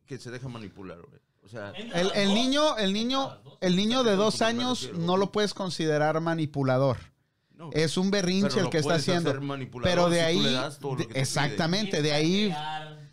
que 0.06 0.18
se 0.18 0.30
deja 0.30 0.48
manipular, 0.48 0.98
güey? 1.00 1.20
O 1.42 1.48
sea, 1.48 1.70
el, 1.70 2.10
el 2.14 2.34
niño, 2.34 2.76
el 2.76 2.92
niño, 2.92 3.38
el 3.62 3.76
niño 3.76 4.04
de 4.04 4.14
dos 4.16 4.42
años 4.42 4.82
refiero. 4.82 5.06
no 5.06 5.16
lo 5.16 5.32
puedes 5.32 5.54
considerar 5.54 6.20
manipulador. 6.20 6.98
no. 7.54 7.70
Es 7.72 7.96
un 7.96 8.10
berrinche 8.10 8.48
Pero 8.56 8.64
el 8.66 8.70
que 8.70 8.78
está 8.78 8.94
haciendo. 8.96 9.32
Pero 9.82 10.10
de 10.10 10.18
si 10.18 10.22
ahí, 10.22 10.56
exactamente, 11.14 12.02
de 12.02 12.12
ahí 12.12 12.54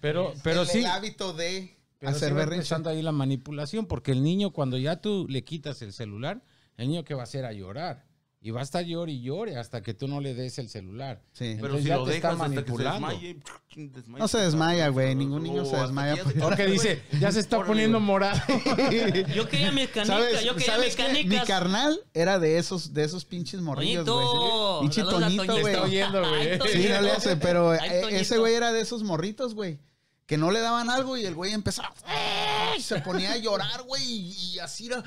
Pero, 0.02 0.34
es- 0.34 0.42
pero 0.44 0.62
el, 0.64 0.68
sí, 0.68 0.80
el 0.80 0.86
hábito 0.88 1.32
de 1.34 1.77
pero 2.00 2.12
hacer 2.12 2.34
berrinche. 2.34 2.56
empezando 2.58 2.90
ahí 2.90 3.02
la 3.02 3.12
manipulación, 3.12 3.86
porque 3.86 4.12
el 4.12 4.24
niño 4.24 4.52
cuando 4.52 4.78
ya 4.78 5.02
tú 5.02 5.26
le 5.30 5.44
quitas 5.44 5.82
el 5.82 5.94
celular, 5.94 6.44
el 6.78 6.88
niño 6.90 7.04
que 7.04 7.14
va 7.14 7.22
a 7.22 7.24
hacer 7.24 7.46
a 7.46 7.54
llorar. 7.54 8.06
Y 8.40 8.52
va 8.52 8.60
a 8.60 8.64
estar 8.64 8.86
llore 8.86 9.12
y 9.14 9.22
llore 9.24 9.58
hasta 9.58 9.82
que 9.82 9.96
tú 9.96 10.08
no 10.08 10.22
le 10.22 10.36
des 10.36 10.60
el 10.60 10.70
celular. 10.70 11.24
Sí. 11.34 11.58
Pero 11.60 11.76
Entonces 11.76 11.84
si 11.84 11.90
ya 11.90 11.98
lo 11.98 12.06
te 12.06 12.16
está 12.16 12.30
dejas 12.36 12.42
hasta 12.42 12.50
que 12.50 12.54
se 12.54 12.62
manipulando. 12.78 13.08
desmaye, 13.08 13.40
desmaye. 13.76 14.22
No 14.22 14.28
se 14.28 14.38
desmaya, 14.38 14.88
güey, 14.90 15.16
ningún 15.16 15.42
niño 15.44 15.66
se 15.66 15.76
desmaya 15.76 16.24
porque- 16.24 16.40
Porque 16.40 16.66
dice, 16.68 17.02
ya 17.20 17.32
se 17.32 17.40
está 17.40 17.64
poniendo 17.66 18.00
morado. 18.00 18.40
Yo 19.36 19.50
quería 19.50 19.72
mis 19.72 19.88
canicas, 19.88 20.08
¿Sabes, 20.08 20.44
yo 20.44 20.56
quería 20.56 20.76
¿sabes 20.76 20.98
mis. 21.14 21.26
Mi 21.26 21.40
carnal 21.40 22.00
era 22.14 22.38
de 22.38 22.60
esos, 22.60 22.94
de 22.94 23.04
esos 23.06 23.26
pinches 23.26 23.60
morrillos, 23.60 24.06
güey. 24.08 24.82
Pinche 24.82 25.02
Toñito, 25.02 25.60
güey. 25.60 25.74
Está 25.74 25.84
oyendo, 25.84 26.30
güey. 26.30 26.60
Sí, 26.72 26.88
no 26.90 27.02
le 27.02 27.12
hace, 27.12 27.38
pero 27.38 27.74
eh, 27.74 27.80
ese 28.12 28.38
güey 28.38 28.54
era 28.54 28.72
de 28.72 28.82
esos 28.82 29.02
morritos, 29.04 29.56
güey. 29.56 29.80
Que 30.28 30.38
no 30.38 30.52
le 30.52 30.60
daban 30.60 30.90
algo 30.90 31.16
y 31.16 31.26
el 31.26 31.34
güey 31.36 31.54
empezaba. 31.54 31.94
¡eh! 32.06 32.80
Se 32.82 33.00
ponía 33.00 33.32
a 33.32 33.38
llorar, 33.38 33.84
güey. 33.84 34.04
Y, 34.04 34.32
y 34.56 34.60
así 34.60 34.88
era. 34.88 35.02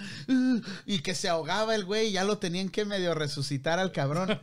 Y 0.86 1.00
que 1.00 1.14
se 1.14 1.28
ahogaba 1.28 1.74
el 1.74 1.84
güey. 1.84 2.08
y 2.08 2.12
Ya 2.12 2.24
lo 2.24 2.38
tenían 2.38 2.70
que 2.70 2.86
medio 2.86 3.14
resucitar 3.14 3.78
al 3.78 3.92
cabrón. 3.92 4.40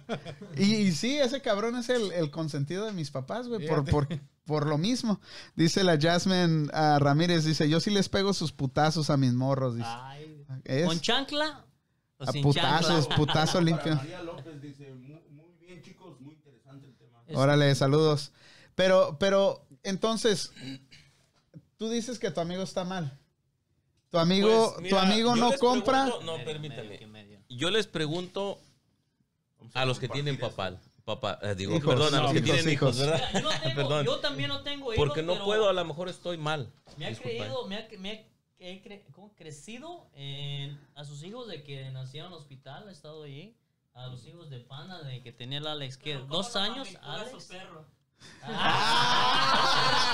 Y, 0.56 0.76
y 0.76 0.92
sí, 0.92 1.18
ese 1.18 1.42
cabrón 1.42 1.78
es 1.78 1.90
el, 1.90 2.12
el 2.12 2.30
consentido 2.30 2.86
de 2.86 2.94
mis 2.94 3.10
papás, 3.10 3.48
güey. 3.48 3.68
Por, 3.68 3.86
por, 3.86 4.08
por 4.46 4.68
lo 4.68 4.78
mismo. 4.78 5.20
Dice 5.56 5.84
la 5.84 6.00
Jasmine 6.00 6.70
ah, 6.72 7.00
Ramírez. 7.02 7.44
Dice: 7.44 7.68
Yo 7.68 7.80
sí 7.80 7.90
les 7.90 8.08
pego 8.08 8.34
sus 8.34 8.52
putazos 8.52 9.10
a 9.10 9.18
mis 9.18 9.34
morros. 9.34 9.76
Dice. 9.76 9.90
Ay, 9.90 10.46
¿Con 10.86 11.00
chancla? 11.00 11.66
O 12.20 12.24
a 12.24 12.32
sin 12.32 12.44
putazos, 12.44 13.08
chancla? 13.08 13.16
putazo 13.16 13.62
limpio. 13.62 13.96
María 13.96 14.24
López 14.24 14.62
dice, 14.62 14.94
muy, 14.94 15.22
muy 15.32 15.54
bien, 15.60 15.82
chicos, 15.82 16.20
muy 16.22 16.36
interesante 16.36 16.88
el 16.88 16.96
tema. 16.96 17.20
Órale, 17.34 17.74
saludos. 17.76 18.32
Pero, 18.76 19.18
pero, 19.20 19.67
entonces, 19.88 20.52
tú 21.78 21.90
dices 21.90 22.20
que 22.20 22.32
tu 22.32 22.40
amigo 22.40 22.64
está 22.64 22.84
mal. 22.84 23.18
Tu 24.10 24.18
amigo, 24.18 24.74
Pues, 24.78 24.90
tu 24.90 24.98
amigo 24.98 25.36
no 25.36 25.52
compra. 25.58 26.06
pregunto- 26.06 26.26
no, 26.38 26.44
permítame. 26.46 27.00
Yo 27.50 27.70
les 27.70 27.88
pregunto 27.88 28.60
a 29.74 29.86
los 29.86 30.00
que 30.00 30.08
tienen 30.08 30.40
papá. 30.40 30.80
Papá, 31.04 31.40
eh, 31.42 31.56
digo, 31.56 31.74
Hijos, 31.76 31.88
perdón, 31.96 32.16
a 32.16 32.22
los 32.22 32.32
que 32.34 32.40
hijos, 32.40 32.52
tienen 32.52 32.74
hijos, 32.74 32.98
hijos. 32.98 33.10
¿verdad? 33.10 33.30
Yo, 33.34 33.42
no 33.42 33.50
tengo- 33.64 33.76
Perdón. 33.76 34.06
yo 34.06 34.20
también 34.20 34.50
no 34.50 34.62
tengo 34.62 34.94
hijos, 34.94 34.98
Porque 35.08 35.22
no 35.24 35.34
pero 35.34 35.46
puedo, 35.46 35.70
a 35.70 35.74
lo 35.74 35.86
mejor 35.86 36.10
estoy 36.10 36.38
mal. 36.38 36.70
Me 36.98 37.06
ha 37.06 37.10
Disculpa. 37.10 37.38
creído, 37.38 37.66
me 37.68 37.78
ha, 37.78 37.88
me 37.98 38.12
ha- 38.12 38.26
he 38.60 38.84
cre- 38.84 39.04
¿cómo? 39.14 39.34
crecido 39.36 40.10
en- 40.16 40.78
a 40.96 41.06
sus 41.06 41.24
hijos 41.24 41.48
de 41.48 41.64
que 41.64 41.90
nacieron 41.92 42.28
en 42.32 42.34
el 42.36 42.40
hospital, 42.42 42.90
he 42.90 42.92
estado 42.92 43.24
allí. 43.24 43.56
A 43.94 44.08
los 44.08 44.28
hijos 44.28 44.50
de 44.50 44.60
Pana, 44.60 45.02
de 45.02 45.24
que 45.24 45.32
tenía 45.32 45.58
el 45.60 45.66
Alex, 45.68 45.98
que 45.98 46.16
dos 46.18 46.56
años, 46.58 46.90
Alex. 47.02 47.50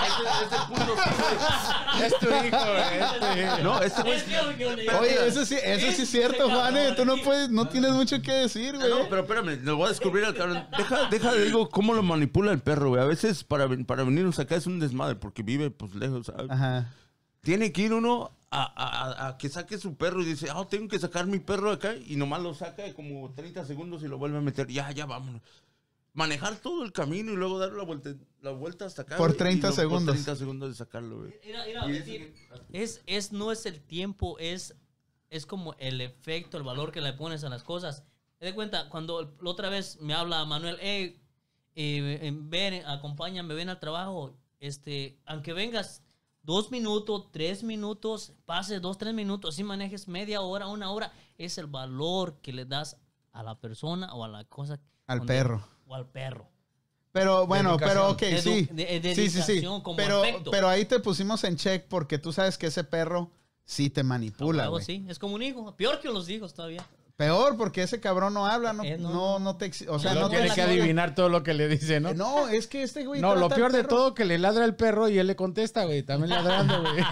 Ese- 0.04 0.46
ese 0.46 0.58
punto 0.68 0.96
sí, 0.96 2.04
es 2.04 2.20
tu 2.20 2.26
hijo, 2.28 2.58
güey. 2.58 3.46
güey. 3.46 3.63
No, 3.63 3.82
este 3.82 4.02
güey... 4.02 4.88
Oye, 5.00 5.28
eso 5.28 5.46
sí, 5.46 5.56
eso 5.63 5.92
sí 5.92 6.02
es 6.04 6.10
cierto, 6.10 6.50
Juane. 6.50 6.92
Tú 6.94 7.06
no 7.06 7.18
puedes, 7.18 7.50
no 7.50 7.68
tienes 7.68 7.92
mucho 7.94 8.22
que 8.22 8.32
decir, 8.32 8.76
Ah, 8.76 8.80
güey. 8.80 8.89
No, 8.89 9.10
pero 9.10 9.22
espérame, 9.22 9.60
lo 9.63 9.78
voy 9.78 9.88
a 9.88 9.89
descubrir 9.89 10.26
al 10.26 10.36
cabrón. 10.36 10.68
Deja, 10.78 11.10
deja, 11.10 11.34
digo, 11.34 11.70
cómo 11.70 11.94
lo 11.94 12.04
manipula 12.04 12.52
el 12.52 12.60
perro, 12.60 12.89
güey. 12.89 13.02
A 13.02 13.06
veces 13.06 13.44
para, 13.44 13.66
ven- 13.68 13.86
para 13.86 14.04
venirnos 14.04 14.39
acá 14.39 14.56
es 14.56 14.68
un 14.68 14.80
desmadre 14.80 15.16
porque 15.16 15.44
vive, 15.44 15.72
pues, 15.72 15.96
lejos. 15.96 16.28
¿sabes? 16.28 16.50
Ajá. 16.50 16.92
Tiene 17.42 17.72
que 17.72 17.82
ir 17.84 17.94
uno 17.94 18.32
a, 18.52 18.63
a- 18.63 19.26
a- 19.26 19.28
a 19.30 19.38
que 19.38 19.50
saque 19.50 19.78
su 19.78 19.96
perro 19.96 20.22
y 20.22 20.26
dice, 20.26 20.48
ah, 20.54 20.66
tengo 20.70 20.88
que 20.88 21.00
sacar 21.00 21.26
mi 21.28 21.39
perro 21.39 21.70
de 21.70 21.76
acá. 21.76 21.94
Y 22.06 22.16
nomás 22.16 22.42
lo 22.42 22.54
saca 22.54 22.84
de 22.84 22.94
como 22.94 23.32
30 23.34 23.66
segundos 23.66 24.04
y 24.04 24.08
lo 24.08 24.18
vuelve 24.18 24.38
a 24.38 24.42
meter. 24.42 24.68
Ya, 24.68 24.92
ya, 24.92 25.06
vámonos. 25.06 25.42
Manejar 26.13 26.58
todo 26.58 26.84
el 26.84 26.91
camino 26.91 27.32
y 27.34 27.36
luego 27.36 27.58
dar 27.58 27.71
la 27.73 27.84
vuelta, 27.84 28.13
la 28.41 28.52
vuelta 28.52 28.86
hasta 28.86 29.02
acá. 29.02 29.17
Por 29.17 29.30
güey, 29.30 29.36
y 29.36 29.39
30 29.39 29.67
luego 29.69 29.82
segundos. 29.82 30.06
Por 30.15 30.23
30 30.23 30.36
segundos 30.36 30.69
de 30.69 30.76
sacarlo, 30.76 31.19
güey. 31.21 31.34
Es, 32.71 32.97
es, 32.97 33.02
es- 33.08 33.32
no 33.32 33.52
es 33.52 33.65
el 33.65 33.82
tiempo, 33.82 34.38
es, 34.38 34.76
es 35.32 35.45
como 35.47 35.73
el 35.80 36.02
efecto, 36.02 36.58
el 36.58 36.63
valor 36.63 36.91
que 36.91 37.02
le 37.02 37.13
pones 37.13 37.43
a 37.43 37.49
las 37.49 37.63
cosas. 37.63 38.04
Te 38.38 38.45
de 38.45 38.54
cuenta, 38.54 38.89
cuando 38.89 39.36
la 39.41 39.49
otra 39.49 39.69
vez 39.69 39.99
me 40.02 40.13
habla 40.13 40.45
Manuel, 40.45 40.78
hey, 40.82 41.19
eh, 41.76 42.19
eh, 42.21 42.32
ven, 42.36 42.86
acompáñame, 42.86 43.56
ven 43.56 43.69
al 43.69 43.80
trabajo, 43.80 44.38
este, 44.60 45.17
aunque 45.26 45.54
vengas 45.54 46.04
dos 46.43 46.69
minutos, 46.69 47.32
tres 47.32 47.63
minutos, 47.63 48.34
pases 48.45 48.82
dos, 48.82 48.99
tres 48.99 49.13
minutos, 49.15 49.56
si 49.56 49.63
manejes 49.63 50.08
media 50.08 50.41
hora, 50.41 50.67
una 50.67 50.91
hora, 50.91 51.12
es 51.39 51.58
el 51.58 51.65
valor 51.67 52.39
que 52.41 52.54
le 52.54 52.65
das 52.65 52.97
a 53.32 53.41
la 53.41 53.60
persona 53.60 54.13
o 54.13 54.23
a 54.23 54.28
la 54.28 54.43
cosa. 54.43 54.80
Al 55.08 55.26
perro. 55.26 55.65
Al 55.96 56.08
perro. 56.08 56.48
Pero 57.12 57.46
bueno, 57.46 57.78
pero 57.78 58.10
ok, 58.10 58.20
sí. 58.40 58.68
Edu- 58.68 58.70
de- 58.70 59.00
de- 59.00 59.16
sí, 59.16 59.30
sí, 59.30 59.42
sí. 59.44 59.62
como 59.62 59.96
Pero, 59.96 60.22
afecto. 60.22 60.50
pero 60.52 60.68
ahí 60.68 60.86
te 60.86 61.00
pusimos 61.00 61.44
en 61.44 61.56
check 61.58 61.86
porque 61.88 62.18
tú 62.18 62.34
sabes 62.34 62.58
que 62.58 62.68
ese 62.68 62.84
perro 62.84 63.30
sí 63.64 63.90
te 63.92 64.02
manipula, 64.04 64.68
güey. 64.68 64.82
así, 64.82 65.06
es 65.08 65.20
como 65.20 65.36
un 65.36 65.44
hijo, 65.44 65.76
peor 65.76 66.00
que 66.00 66.08
los 66.10 66.28
hijos 66.30 66.54
todavía. 66.56 66.84
Peor, 67.15 67.58
porque 67.58 67.84
ese 67.84 67.99
cabrón 67.99 68.34
no 68.34 68.47
habla, 68.47 68.73
no, 68.73 68.84
Eh, 68.84 68.97
no, 68.97 69.12
no, 69.12 69.39
no 69.39 69.56
te 69.58 69.71
O 69.88 69.99
sea, 69.99 70.15
no 70.15 70.30
tiene 70.30 70.49
que 70.49 70.63
adivinar 70.63 71.13
todo 71.13 71.30
lo 71.30 71.43
que 71.43 71.54
le 71.54 71.67
dice, 71.67 71.99
¿no? 71.99 72.13
No, 72.15 72.47
es 72.47 72.65
que 72.65 72.82
este 72.82 73.06
güey. 73.06 73.21
No, 73.21 73.36
lo 73.36 73.49
peor 73.49 73.71
de 73.71 73.84
todo 73.84 74.15
que 74.15 74.26
le 74.26 74.39
ladra 74.39 74.65
el 74.65 74.76
perro 74.76 75.08
y 75.10 75.19
él 75.19 75.28
le 75.28 75.36
contesta, 75.36 75.84
güey. 75.86 76.02
También 76.02 76.32
ladrando, 76.32 76.82
güey. 76.82 76.93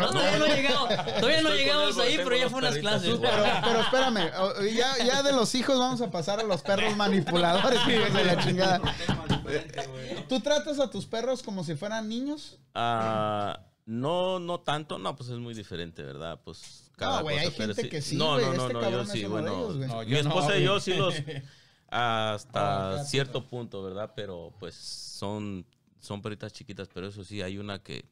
No, 0.00 0.10
todavía 0.10 0.38
no 0.38 0.46
llegamos, 0.46 0.88
todavía 0.88 1.42
no 1.42 1.50
llegamos 1.50 1.98
ahí, 1.98 2.16
pero 2.18 2.36
ya 2.36 2.48
fue 2.48 2.58
unas 2.60 2.78
clases. 2.78 3.18
Pero, 3.20 3.44
pero 3.64 3.80
espérame, 3.80 4.30
ya, 4.74 5.04
ya 5.04 5.22
de 5.22 5.32
los 5.32 5.54
hijos 5.54 5.78
vamos 5.78 6.00
a 6.00 6.10
pasar 6.10 6.38
a 6.40 6.42
los 6.44 6.62
perros 6.62 6.96
manipuladores, 6.96 7.80
hijos 7.88 8.12
de 8.12 8.24
la 8.24 8.38
chingada. 8.38 8.80
¿Tú 10.28 10.40
tratas 10.40 10.78
a 10.78 10.90
tus 10.90 11.06
perros 11.06 11.42
como 11.42 11.64
si 11.64 11.74
fueran 11.74 12.08
niños? 12.08 12.58
Ah, 12.74 13.60
no, 13.84 14.38
no 14.38 14.60
tanto, 14.60 14.98
no, 14.98 15.16
pues 15.16 15.30
es 15.30 15.38
muy 15.38 15.54
diferente, 15.54 16.02
¿verdad? 16.02 16.40
Pues 16.44 16.85
cada 16.96 17.18
No, 17.18 17.22
güey, 17.22 17.38
hay 17.38 17.50
pero 17.56 17.74
gente 17.74 17.88
que 17.90 18.02
sí, 18.02 18.16
No, 18.16 18.38
no, 18.38 18.52
no, 18.54 18.62
este 18.62 18.72
no, 18.72 18.80
cabrón 18.80 19.06
yo 19.06 19.12
sí, 19.12 19.24
bueno. 19.26 19.48
ellos. 19.48 19.76
No, 19.76 20.02
mi 20.02 20.10
no, 20.10 20.16
esposa 20.18 20.58
y 20.58 20.64
yo 20.64 20.80
sí 20.80 20.94
los 20.94 21.14
hasta 21.88 23.04
cierto 23.04 23.46
punto, 23.46 23.82
¿verdad? 23.82 24.12
Pero 24.16 24.52
pues 24.58 24.74
son 24.74 25.66
son 26.00 26.22
perritas 26.22 26.52
chiquitas, 26.52 26.88
pero 26.92 27.08
eso 27.08 27.24
sí 27.24 27.42
hay 27.42 27.58
una 27.58 27.82
que 27.82 28.04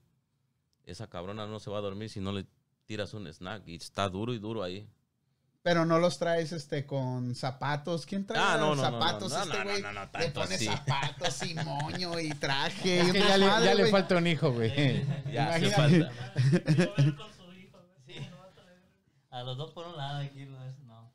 esa 0.84 1.08
cabrona 1.08 1.46
no 1.46 1.60
se 1.60 1.70
va 1.70 1.78
a 1.78 1.82
dormir 1.82 2.10
si 2.10 2.20
no 2.20 2.32
le 2.32 2.46
tiras 2.86 3.14
un 3.14 3.26
snack 3.26 3.62
y 3.66 3.76
está 3.76 4.08
duro 4.08 4.34
y 4.34 4.38
duro 4.38 4.62
ahí. 4.62 4.86
Pero 5.62 5.86
no 5.86 5.98
los 5.98 6.18
traes 6.18 6.52
este 6.52 6.84
con 6.84 7.34
zapatos. 7.34 8.04
¿Quién 8.04 8.26
trae 8.26 8.38
Ah, 8.38 8.58
no, 8.58 8.74
no, 8.74 8.82
no, 8.82 8.82
zapatos? 8.82 9.32
no, 9.32 9.38
no, 9.38 9.44
este 9.44 9.58
no, 9.58 9.64
güey 9.64 9.82
no, 9.82 9.92
no, 9.94 10.00
le 10.02 10.06
tanto 10.08 10.40
pone 10.42 10.58
zapatos 10.58 11.42
y 11.42 11.54
moño 11.54 12.20
y 12.20 12.28
traje. 12.34 13.00
Es 13.00 13.08
y 13.08 13.12
que 13.12 13.18
ya 13.20 13.38
le, 13.38 13.46
desmadre, 13.46 13.66
ya 13.66 13.74
le 13.74 13.86
falta 13.90 14.16
un 14.16 14.26
hijo, 14.26 14.52
güey. 14.52 14.70
Ya 15.32 15.58
Imagínate. 15.58 16.04
falta. 16.04 16.12
A 19.34 19.42
los 19.42 19.56
dos 19.56 19.72
por 19.72 19.84
un 19.86 19.96
lado 19.96 20.20
aquí, 20.20 20.44
no 20.46 20.64
es- 20.64 20.78
no. 20.86 21.12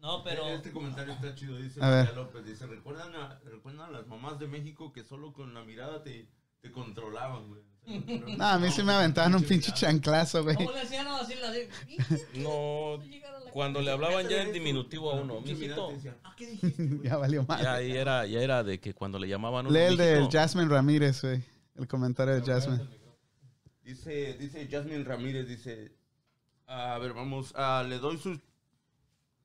No, 0.00 0.24
pero... 0.24 0.44
Este 0.48 0.72
comentario 0.72 1.12
está 1.14 1.34
chido, 1.36 1.56
dice. 1.56 1.78
María 1.78 2.12
López. 2.12 2.44
Dice, 2.44 2.66
¿recuerdan 2.66 3.14
a, 3.14 3.38
¿recuerdan 3.44 3.88
a 3.88 3.90
las 3.92 4.06
mamás 4.08 4.40
de 4.40 4.48
México 4.48 4.92
que 4.92 5.04
solo 5.04 5.32
con 5.32 5.54
la 5.54 5.62
mirada 5.62 6.02
te, 6.02 6.28
te 6.60 6.72
controlaban, 6.72 7.48
güey? 7.48 7.62
No, 8.36 8.44
a 8.44 8.58
mí 8.58 8.70
sí 8.72 8.82
me 8.82 8.92
aventaban 8.92 9.34
un 9.36 9.44
pinche 9.44 9.72
chanclazo, 9.72 10.42
güey. 10.42 10.56
¿Cómo 10.56 10.72
le 10.72 10.80
hacían 10.80 11.04
no, 11.04 11.16
así? 11.16 11.34
así? 11.34 11.68
No, 12.34 12.98
Llegar 13.04 13.36
a 13.36 13.40
la 13.40 13.50
cuando 13.52 13.80
le 13.80 13.92
hablaban 13.92 14.28
ya 14.28 14.42
en 14.42 14.52
diminutivo 14.52 15.12
a 15.12 15.14
uno, 15.20 15.40
mijito. 15.40 15.92
"Ah, 16.24 16.34
¿qué 16.36 16.46
dijiste, 16.48 16.86
güey?" 16.86 17.02
ya 17.08 17.16
valió 17.16 17.44
mal. 17.44 17.62
Ya 17.62 17.74
ahí 17.74 17.92
era, 17.92 18.26
ya 18.26 18.40
era 18.40 18.64
de 18.64 18.80
que 18.80 18.94
cuando 18.94 19.20
le 19.20 19.28
llamaban 19.28 19.66
a 19.66 19.68
uno, 19.68 19.78
Lee 19.78 19.84
el 19.84 19.96
de 19.96 20.28
Jasmine 20.30 20.68
Ramírez, 20.68 21.22
güey. 21.22 21.40
El 21.76 21.86
comentario 21.86 22.34
de 22.34 22.42
Jasmine. 22.42 22.84
Dice, 23.84 24.34
dice 24.38 24.66
Jasmine 24.68 25.04
Ramírez, 25.04 25.46
dice, 25.46 25.92
a 26.66 26.98
ver, 26.98 27.12
vamos, 27.12 27.52
ah, 27.56 27.84
le 27.88 27.98
doy 27.98 28.18
sus 28.18 28.38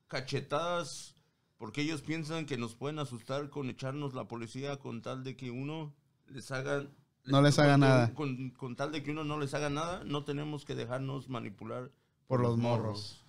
cachetadas 0.08 1.14
porque 1.58 1.82
ellos 1.82 2.00
piensan 2.02 2.46
que 2.46 2.56
nos 2.56 2.74
pueden 2.74 2.98
asustar 2.98 3.50
con 3.50 3.68
echarnos 3.68 4.14
la 4.14 4.24
policía 4.26 4.78
con 4.78 5.02
tal 5.02 5.24
de 5.24 5.36
que 5.36 5.50
uno 5.50 5.94
les 6.26 6.50
haga... 6.50 6.86
No 7.26 7.42
les 7.42 7.58
haga 7.58 7.72
con- 7.74 7.80
nada. 7.80 8.14
Con, 8.14 8.50
con 8.50 8.76
tal 8.76 8.92
de 8.92 9.02
que 9.02 9.10
uno 9.10 9.24
no 9.24 9.38
les 9.38 9.52
haga 9.52 9.68
nada, 9.68 10.02
no 10.04 10.24
tenemos 10.24 10.64
que 10.64 10.74
dejarnos 10.74 11.28
manipular 11.28 11.90
Por 12.26 12.40
los 12.40 12.56
morros. 12.56 13.24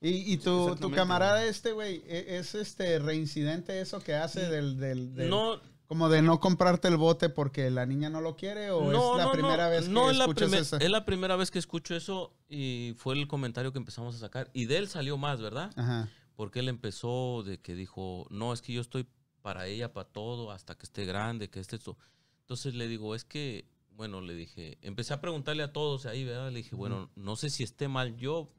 Y, 0.00 0.32
y 0.32 0.38
tu, 0.38 0.76
tu 0.76 0.90
camarada 0.92 1.44
este, 1.44 1.72
güey, 1.72 2.02
e- 2.06 2.38
es 2.38 2.54
este 2.54 2.98
reincidente 3.00 3.80
eso 3.80 4.00
que 4.00 4.14
hace 4.14 4.48
del, 4.48 4.78
del, 4.78 5.14
del- 5.14 5.28
No, 5.28 5.60
como 5.88 6.10
de 6.10 6.20
no 6.20 6.38
comprarte 6.38 6.86
el 6.88 6.98
bote 6.98 7.30
porque 7.30 7.70
la 7.70 7.86
niña 7.86 8.10
no 8.10 8.20
lo 8.20 8.36
quiere 8.36 8.70
o 8.70 8.92
no, 8.92 9.12
es 9.12 9.18
la 9.18 9.24
no, 9.24 9.32
primera 9.32 9.64
no, 9.64 9.70
vez 9.70 9.84
que 9.86 9.90
no, 9.90 10.10
es 10.10 10.18
la, 10.18 10.58
eso. 10.58 10.76
es 10.76 10.90
la 10.90 11.04
primera 11.06 11.34
vez 11.34 11.50
que 11.50 11.58
escucho 11.58 11.96
eso 11.96 12.34
y 12.48 12.94
fue 12.98 13.14
el 13.14 13.26
comentario 13.26 13.72
que 13.72 13.78
empezamos 13.78 14.14
a 14.14 14.18
sacar. 14.18 14.50
Y 14.52 14.66
de 14.66 14.76
él 14.76 14.88
salió 14.88 15.16
más, 15.16 15.40
¿verdad? 15.40 15.72
Ajá. 15.76 16.10
Porque 16.36 16.60
él 16.60 16.68
empezó 16.68 17.42
de 17.42 17.58
que 17.58 17.74
dijo, 17.74 18.26
no, 18.28 18.52
es 18.52 18.60
que 18.60 18.74
yo 18.74 18.82
estoy 18.82 19.06
para 19.40 19.66
ella, 19.66 19.94
para 19.94 20.06
todo, 20.08 20.50
hasta 20.50 20.76
que 20.76 20.84
esté 20.84 21.06
grande, 21.06 21.48
que 21.48 21.58
esté 21.58 21.76
esto. 21.76 21.96
Entonces 22.42 22.74
le 22.74 22.86
digo, 22.86 23.14
es 23.14 23.24
que, 23.24 23.66
bueno, 23.92 24.20
le 24.20 24.34
dije, 24.34 24.76
empecé 24.82 25.14
a 25.14 25.22
preguntarle 25.22 25.62
a 25.62 25.72
todos 25.72 26.04
ahí, 26.04 26.22
¿verdad? 26.22 26.50
Le 26.50 26.58
dije, 26.58 26.76
bueno, 26.76 27.10
no 27.16 27.34
sé 27.36 27.48
si 27.48 27.62
esté 27.62 27.88
mal 27.88 28.14
yo. 28.16 28.52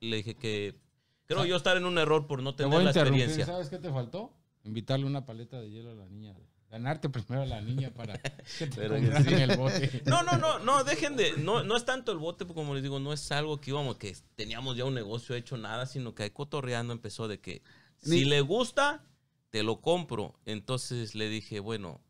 Le 0.00 0.16
dije 0.18 0.36
que 0.36 0.78
creo 1.24 1.46
yo 1.46 1.56
estar 1.56 1.78
en 1.78 1.86
un 1.86 1.96
error 1.96 2.26
por 2.26 2.42
no 2.42 2.52
Te 2.52 2.64
tener 2.64 2.72
voy 2.72 2.80
a 2.82 2.84
la 2.84 2.90
interrumpir. 2.90 3.22
experiencia. 3.22 3.54
¿Sabes 3.54 3.70
qué 3.70 3.78
te 3.78 3.90
faltó? 3.90 4.34
Invitarle 4.64 5.06
una 5.06 5.24
paleta 5.24 5.60
de 5.60 5.70
hielo 5.70 5.92
a 5.92 5.94
la 5.94 6.06
niña. 6.06 6.34
Ganarte 6.74 7.08
primero 7.08 7.42
a 7.42 7.46
la 7.46 7.60
niña 7.60 7.92
para 7.94 8.18
que 8.18 8.66
te 8.66 8.84
el 8.86 9.56
bote. 9.56 10.02
No, 10.06 10.24
no, 10.24 10.36
no, 10.38 10.58
no, 10.58 10.82
dejen 10.82 11.14
de, 11.16 11.36
no, 11.36 11.62
no 11.62 11.76
es 11.76 11.84
tanto 11.84 12.10
el 12.10 12.18
bote, 12.18 12.44
porque 12.44 12.60
como 12.60 12.74
les 12.74 12.82
digo, 12.82 12.98
no 12.98 13.12
es 13.12 13.30
algo 13.30 13.60
que 13.60 13.70
íbamos, 13.70 13.96
que 13.96 14.16
teníamos 14.34 14.76
ya 14.76 14.84
un 14.84 14.94
negocio 14.94 15.36
hecho, 15.36 15.56
nada, 15.56 15.86
sino 15.86 16.16
que 16.16 16.24
ahí 16.24 16.30
cotorreando 16.30 16.92
empezó 16.92 17.28
de 17.28 17.38
que 17.38 17.62
Ni- 18.02 18.18
si 18.18 18.24
le 18.24 18.40
gusta, 18.40 19.04
te 19.50 19.62
lo 19.62 19.80
compro. 19.82 20.34
Entonces 20.46 21.14
le 21.14 21.28
dije, 21.28 21.60
bueno, 21.60 22.00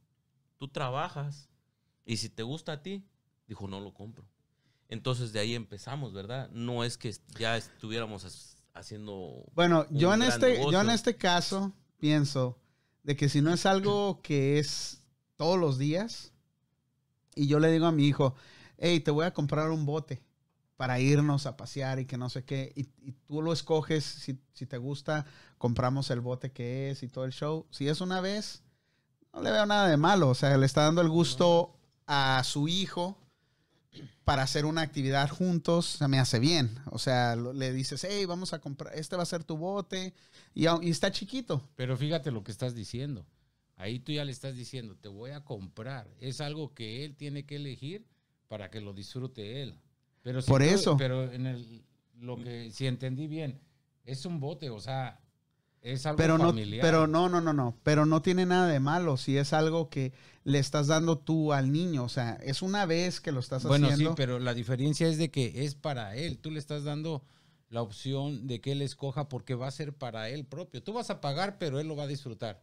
tú 0.56 0.68
trabajas 0.68 1.50
y 2.06 2.16
si 2.16 2.30
te 2.30 2.42
gusta 2.42 2.72
a 2.72 2.82
ti, 2.82 3.04
dijo, 3.46 3.68
no 3.68 3.80
lo 3.80 3.92
compro. 3.92 4.24
Entonces 4.88 5.34
de 5.34 5.40
ahí 5.40 5.54
empezamos, 5.54 6.14
¿verdad? 6.14 6.48
No 6.52 6.84
es 6.84 6.96
que 6.96 7.14
ya 7.38 7.58
estuviéramos 7.58 8.56
haciendo... 8.72 9.44
Bueno, 9.54 9.86
yo 9.90 10.14
en 10.14 10.22
este, 10.22 10.58
yo 10.72 10.80
en 10.80 10.88
este 10.88 11.18
caso 11.18 11.74
pienso 11.98 12.58
de 13.04 13.16
que 13.16 13.28
si 13.28 13.40
no 13.40 13.52
es 13.52 13.66
algo 13.66 14.20
que 14.22 14.58
es 14.58 15.02
todos 15.36 15.58
los 15.58 15.78
días 15.78 16.32
y 17.36 17.46
yo 17.46 17.60
le 17.60 17.70
digo 17.70 17.86
a 17.86 17.92
mi 17.92 18.06
hijo, 18.06 18.34
hey, 18.78 19.00
te 19.00 19.10
voy 19.10 19.26
a 19.26 19.32
comprar 19.32 19.70
un 19.70 19.86
bote 19.86 20.22
para 20.76 20.98
irnos 20.98 21.46
a 21.46 21.56
pasear 21.56 22.00
y 22.00 22.06
que 22.06 22.18
no 22.18 22.28
sé 22.30 22.44
qué, 22.44 22.72
y, 22.74 22.84
tú 23.26 23.42
lo 23.42 23.52
escoges, 23.52 24.04
si, 24.04 24.40
si 24.54 24.66
te 24.66 24.78
gusta, 24.78 25.26
compramos 25.58 26.10
el 26.10 26.20
bote 26.20 26.50
que 26.50 26.90
es 26.90 27.02
y 27.02 27.08
todo 27.08 27.24
el 27.24 27.32
show. 27.32 27.66
Si 27.70 27.88
es 27.88 28.00
una 28.00 28.20
vez, 28.20 28.62
no 29.32 29.42
le 29.42 29.52
veo 29.52 29.66
nada 29.66 29.88
de 29.88 29.96
malo, 29.96 30.30
o 30.30 30.34
sea, 30.34 30.56
le 30.56 30.66
está 30.66 30.82
dando 30.82 31.00
el 31.00 31.08
gusto 31.08 31.76
a 32.06 32.42
su 32.44 32.68
hijo 32.68 33.23
para 34.24 34.42
hacer 34.42 34.64
una 34.64 34.82
actividad 34.82 35.28
juntos, 35.28 35.86
se 35.86 36.08
me 36.08 36.18
hace 36.18 36.38
bien. 36.38 36.78
O 36.90 36.98
sea, 36.98 37.36
le 37.36 37.72
dices, 37.72 38.06
hey, 38.08 38.24
vamos 38.24 38.52
a 38.52 38.60
comprar, 38.60 38.94
este 38.94 39.16
va 39.16 39.22
a 39.22 39.26
ser 39.26 39.44
tu 39.44 39.56
bote, 39.56 40.14
y, 40.54 40.66
está 40.88 41.10
chiquito. 41.10 41.68
Pero 41.76 41.96
fíjate 41.96 42.30
lo 42.30 42.44
que 42.44 42.52
estás 42.52 42.74
diciendo. 42.74 43.26
Ahí 43.76 43.98
tú 43.98 44.12
ya 44.12 44.24
le 44.24 44.32
estás 44.32 44.54
diciendo, 44.54 44.96
te 44.96 45.08
voy 45.08 45.32
a 45.32 45.42
comprar. 45.44 46.08
Es 46.20 46.40
algo 46.40 46.74
que 46.74 47.04
él 47.04 47.16
tiene 47.16 47.44
que 47.44 47.56
elegir 47.56 48.06
para 48.48 48.70
que 48.70 48.80
lo 48.80 48.92
disfrute 48.92 49.62
él. 49.62 49.80
Pero 50.22 50.40
si 50.40 50.48
Por 50.50 50.62
tú- 50.62 50.68
eso. 50.68 50.96
Pero 50.96 51.32
en 51.32 51.46
el, 51.46 51.84
lo 52.18 52.36
que, 52.36 52.70
si 52.70 52.86
entendí 52.86 53.26
bien, 53.26 53.60
es 54.04 54.26
un 54.26 54.38
bote, 54.38 54.70
o 54.70 54.80
sea, 54.80 55.20
es 55.84 56.06
algo 56.06 56.16
Pero 56.16 56.38
no, 56.38 56.52
pero 56.80 57.06
no, 57.06 57.28
no, 57.28 57.40
no, 57.40 57.52
no. 57.52 57.76
Pero 57.84 58.06
no 58.06 58.22
tiene 58.22 58.46
nada 58.46 58.66
de 58.66 58.80
malo 58.80 59.16
si 59.16 59.36
es 59.36 59.52
algo 59.52 59.88
que 59.90 60.12
le 60.42 60.58
estás 60.58 60.86
dando 60.88 61.18
tú 61.18 61.52
al 61.52 61.70
niño. 61.70 62.02
O 62.04 62.08
sea, 62.08 62.38
es 62.42 62.62
una 62.62 62.86
vez 62.86 63.20
que 63.20 63.30
lo 63.32 63.38
estás 63.40 63.62
Bueno, 63.64 63.86
haciendo. 63.88 64.10
sí, 64.10 64.14
pero 64.16 64.38
la 64.40 64.54
diferencia 64.54 65.06
es 65.06 65.18
de 65.18 65.30
que 65.30 65.64
es 65.64 65.74
para 65.74 66.16
él. 66.16 66.38
Tú 66.38 66.50
le 66.50 66.58
estás 66.58 66.84
dando 66.84 67.22
la 67.68 67.82
opción 67.82 68.46
de 68.46 68.60
que 68.60 68.72
él 68.72 68.82
escoja 68.82 69.28
porque 69.28 69.54
va 69.54 69.66
a 69.68 69.70
ser 69.70 69.92
para 69.94 70.28
él 70.30 70.44
propio. 70.46 70.82
Tú 70.82 70.92
vas 70.92 71.10
a 71.10 71.20
pagar, 71.20 71.58
pero 71.58 71.78
él 71.80 71.86
lo 71.86 71.96
va 71.96 72.04
a 72.04 72.08
disfrutar. 72.08 72.62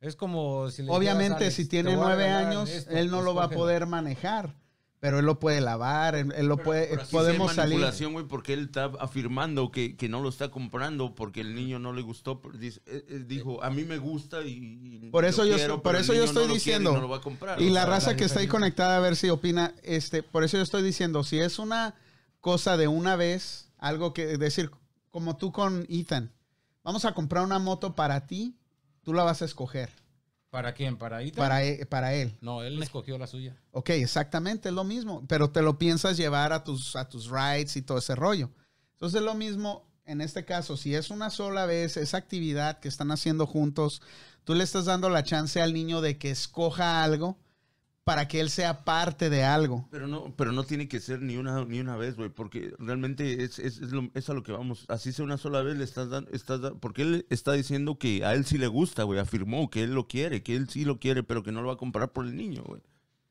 Es 0.00 0.16
como 0.16 0.70
si 0.70 0.82
le 0.82 0.90
Obviamente, 0.92 1.44
"Alex, 1.44 1.54
si 1.54 1.66
tiene 1.66 1.94
nueve 1.94 2.28
años, 2.28 2.70
esto, 2.70 2.90
él 2.92 3.10
no 3.10 3.20
lo 3.20 3.34
va 3.34 3.42
a 3.42 3.44
escógelo". 3.46 3.60
poder 3.60 3.86
manejar. 3.86 4.54
Pero 5.00 5.18
él 5.18 5.24
lo 5.24 5.40
puede 5.40 5.62
lavar, 5.62 6.14
él, 6.14 6.30
él 6.36 6.46
lo 6.46 6.58
puede, 6.58 6.88
Pero 6.88 7.02
podemos 7.10 7.54
salir. 7.54 7.76
manipulación, 7.78 8.12
güey, 8.12 8.26
porque 8.26 8.52
él 8.52 8.64
está 8.66 8.90
afirmando 9.00 9.70
que, 9.70 9.96
que 9.96 10.10
no 10.10 10.20
lo 10.20 10.28
está 10.28 10.50
comprando 10.50 11.14
porque 11.14 11.40
el 11.40 11.54
niño 11.54 11.78
no 11.78 11.94
le 11.94 12.02
gustó. 12.02 12.38
dice- 12.58 12.82
eh, 12.84 13.04
eh, 13.08 13.24
dijo, 13.26 13.64
a 13.64 13.70
mí 13.70 13.84
me 13.84 13.96
gusta 13.96 14.42
y... 14.42 14.50
y 15.06 15.10
Por 15.10 15.24
eso 15.24 15.46
yo- 15.46 15.56
quiero, 15.56 15.82
por 15.82 15.96
eso 15.96 16.12
yo 16.12 16.24
estoy 16.24 16.46
no 16.48 16.52
diciendo. 16.52 16.92
no 16.92 17.00
lo 17.00 17.08
va 17.08 17.16
a 17.16 17.20
comprar. 17.22 17.62
Y 17.62 17.70
la 17.70 17.86
raza 17.86 18.10
la 18.10 18.16
que 18.18 18.24
está 18.24 18.40
ahí 18.40 18.46
conectada 18.46 18.98
a 18.98 19.00
ver 19.00 19.16
si 19.16 19.30
opina, 19.30 19.74
este, 19.82 20.22
por 20.22 20.44
eso 20.44 20.58
yo 20.58 20.62
estoy 20.62 20.82
diciendo, 20.82 21.24
si 21.24 21.38
es 21.38 21.58
una 21.58 21.94
cosa 22.40 22.76
de 22.76 22.86
una 22.86 23.16
vez, 23.16 23.70
algo 23.78 24.12
que 24.12 24.36
decir, 24.36 24.70
como 25.10 25.38
tú 25.38 25.50
con 25.50 25.86
Ethan, 25.88 26.30
vamos 26.84 27.06
a 27.06 27.14
comprar 27.14 27.42
una 27.42 27.58
moto 27.58 27.94
para 27.94 28.26
ti, 28.26 28.54
tú 29.02 29.14
la 29.14 29.22
vas 29.22 29.40
a 29.40 29.46
escoger, 29.46 29.88
¿Para 30.50 30.74
quién? 30.74 30.96
¿Para 30.96 31.22
Ethan? 31.22 31.36
para 31.36 31.62
él, 31.62 31.86
para 31.86 32.14
él. 32.14 32.36
No, 32.40 32.62
él 32.62 32.82
escogió 32.82 33.16
la 33.18 33.26
suya. 33.26 33.56
Ok, 33.70 33.90
exactamente, 33.90 34.68
es 34.68 34.74
lo 34.74 34.84
mismo, 34.84 35.24
pero 35.28 35.50
te 35.50 35.62
lo 35.62 35.78
piensas 35.78 36.16
llevar 36.16 36.52
a 36.52 36.64
tus, 36.64 36.96
a 36.96 37.08
tus 37.08 37.30
rides 37.30 37.76
y 37.76 37.82
todo 37.82 37.98
ese 37.98 38.16
rollo. 38.16 38.50
Entonces 38.94 39.20
es 39.20 39.24
lo 39.24 39.34
mismo 39.34 39.90
en 40.10 40.20
este 40.20 40.44
caso, 40.44 40.76
si 40.76 40.96
es 40.96 41.10
una 41.10 41.30
sola 41.30 41.66
vez, 41.66 41.96
esa 41.96 42.16
actividad 42.16 42.80
que 42.80 42.88
están 42.88 43.12
haciendo 43.12 43.46
juntos, 43.46 44.02
tú 44.42 44.54
le 44.54 44.64
estás 44.64 44.86
dando 44.86 45.08
la 45.08 45.22
chance 45.22 45.62
al 45.62 45.72
niño 45.72 46.00
de 46.00 46.18
que 46.18 46.32
escoja 46.32 47.04
algo 47.04 47.38
para 48.10 48.26
que 48.26 48.40
él 48.40 48.50
sea 48.50 48.84
parte 48.84 49.30
de 49.30 49.44
algo. 49.44 49.86
Pero 49.92 50.08
no, 50.08 50.34
pero 50.36 50.50
no 50.50 50.64
tiene 50.64 50.88
que 50.88 50.98
ser 50.98 51.22
ni 51.22 51.36
una, 51.36 51.64
ni 51.64 51.78
una 51.78 51.96
vez, 51.96 52.16
güey, 52.16 52.28
porque 52.28 52.74
realmente 52.80 53.44
es, 53.44 53.60
es, 53.60 53.78
es, 53.78 53.92
lo- 53.92 54.10
es 54.14 54.28
a 54.28 54.34
lo 54.34 54.42
que 54.42 54.50
vamos. 54.50 54.84
Así 54.88 55.12
sea 55.12 55.24
una 55.24 55.36
sola 55.38 55.62
vez, 55.62 55.76
le 55.76 55.84
estás 55.84 56.10
dando, 56.10 56.28
estás 56.32 56.60
porque 56.80 57.02
él 57.02 57.26
está 57.30 57.52
diciendo 57.52 57.98
que 57.98 58.24
a 58.24 58.34
él 58.34 58.44
sí 58.44 58.58
le 58.58 58.66
gusta, 58.66 59.04
güey, 59.04 59.20
afirmó 59.20 59.70
que 59.70 59.84
él 59.84 59.94
lo 59.94 60.08
quiere, 60.08 60.42
que 60.42 60.56
él 60.56 60.68
sí 60.68 60.84
lo 60.84 60.98
quiere, 60.98 61.22
pero 61.22 61.44
que 61.44 61.52
no 61.52 61.62
lo 61.62 61.68
va 61.68 61.74
a 61.74 61.78
comprar 61.78 62.12
por 62.12 62.24
el 62.26 62.34
niño, 62.36 62.64
güey. 62.66 62.80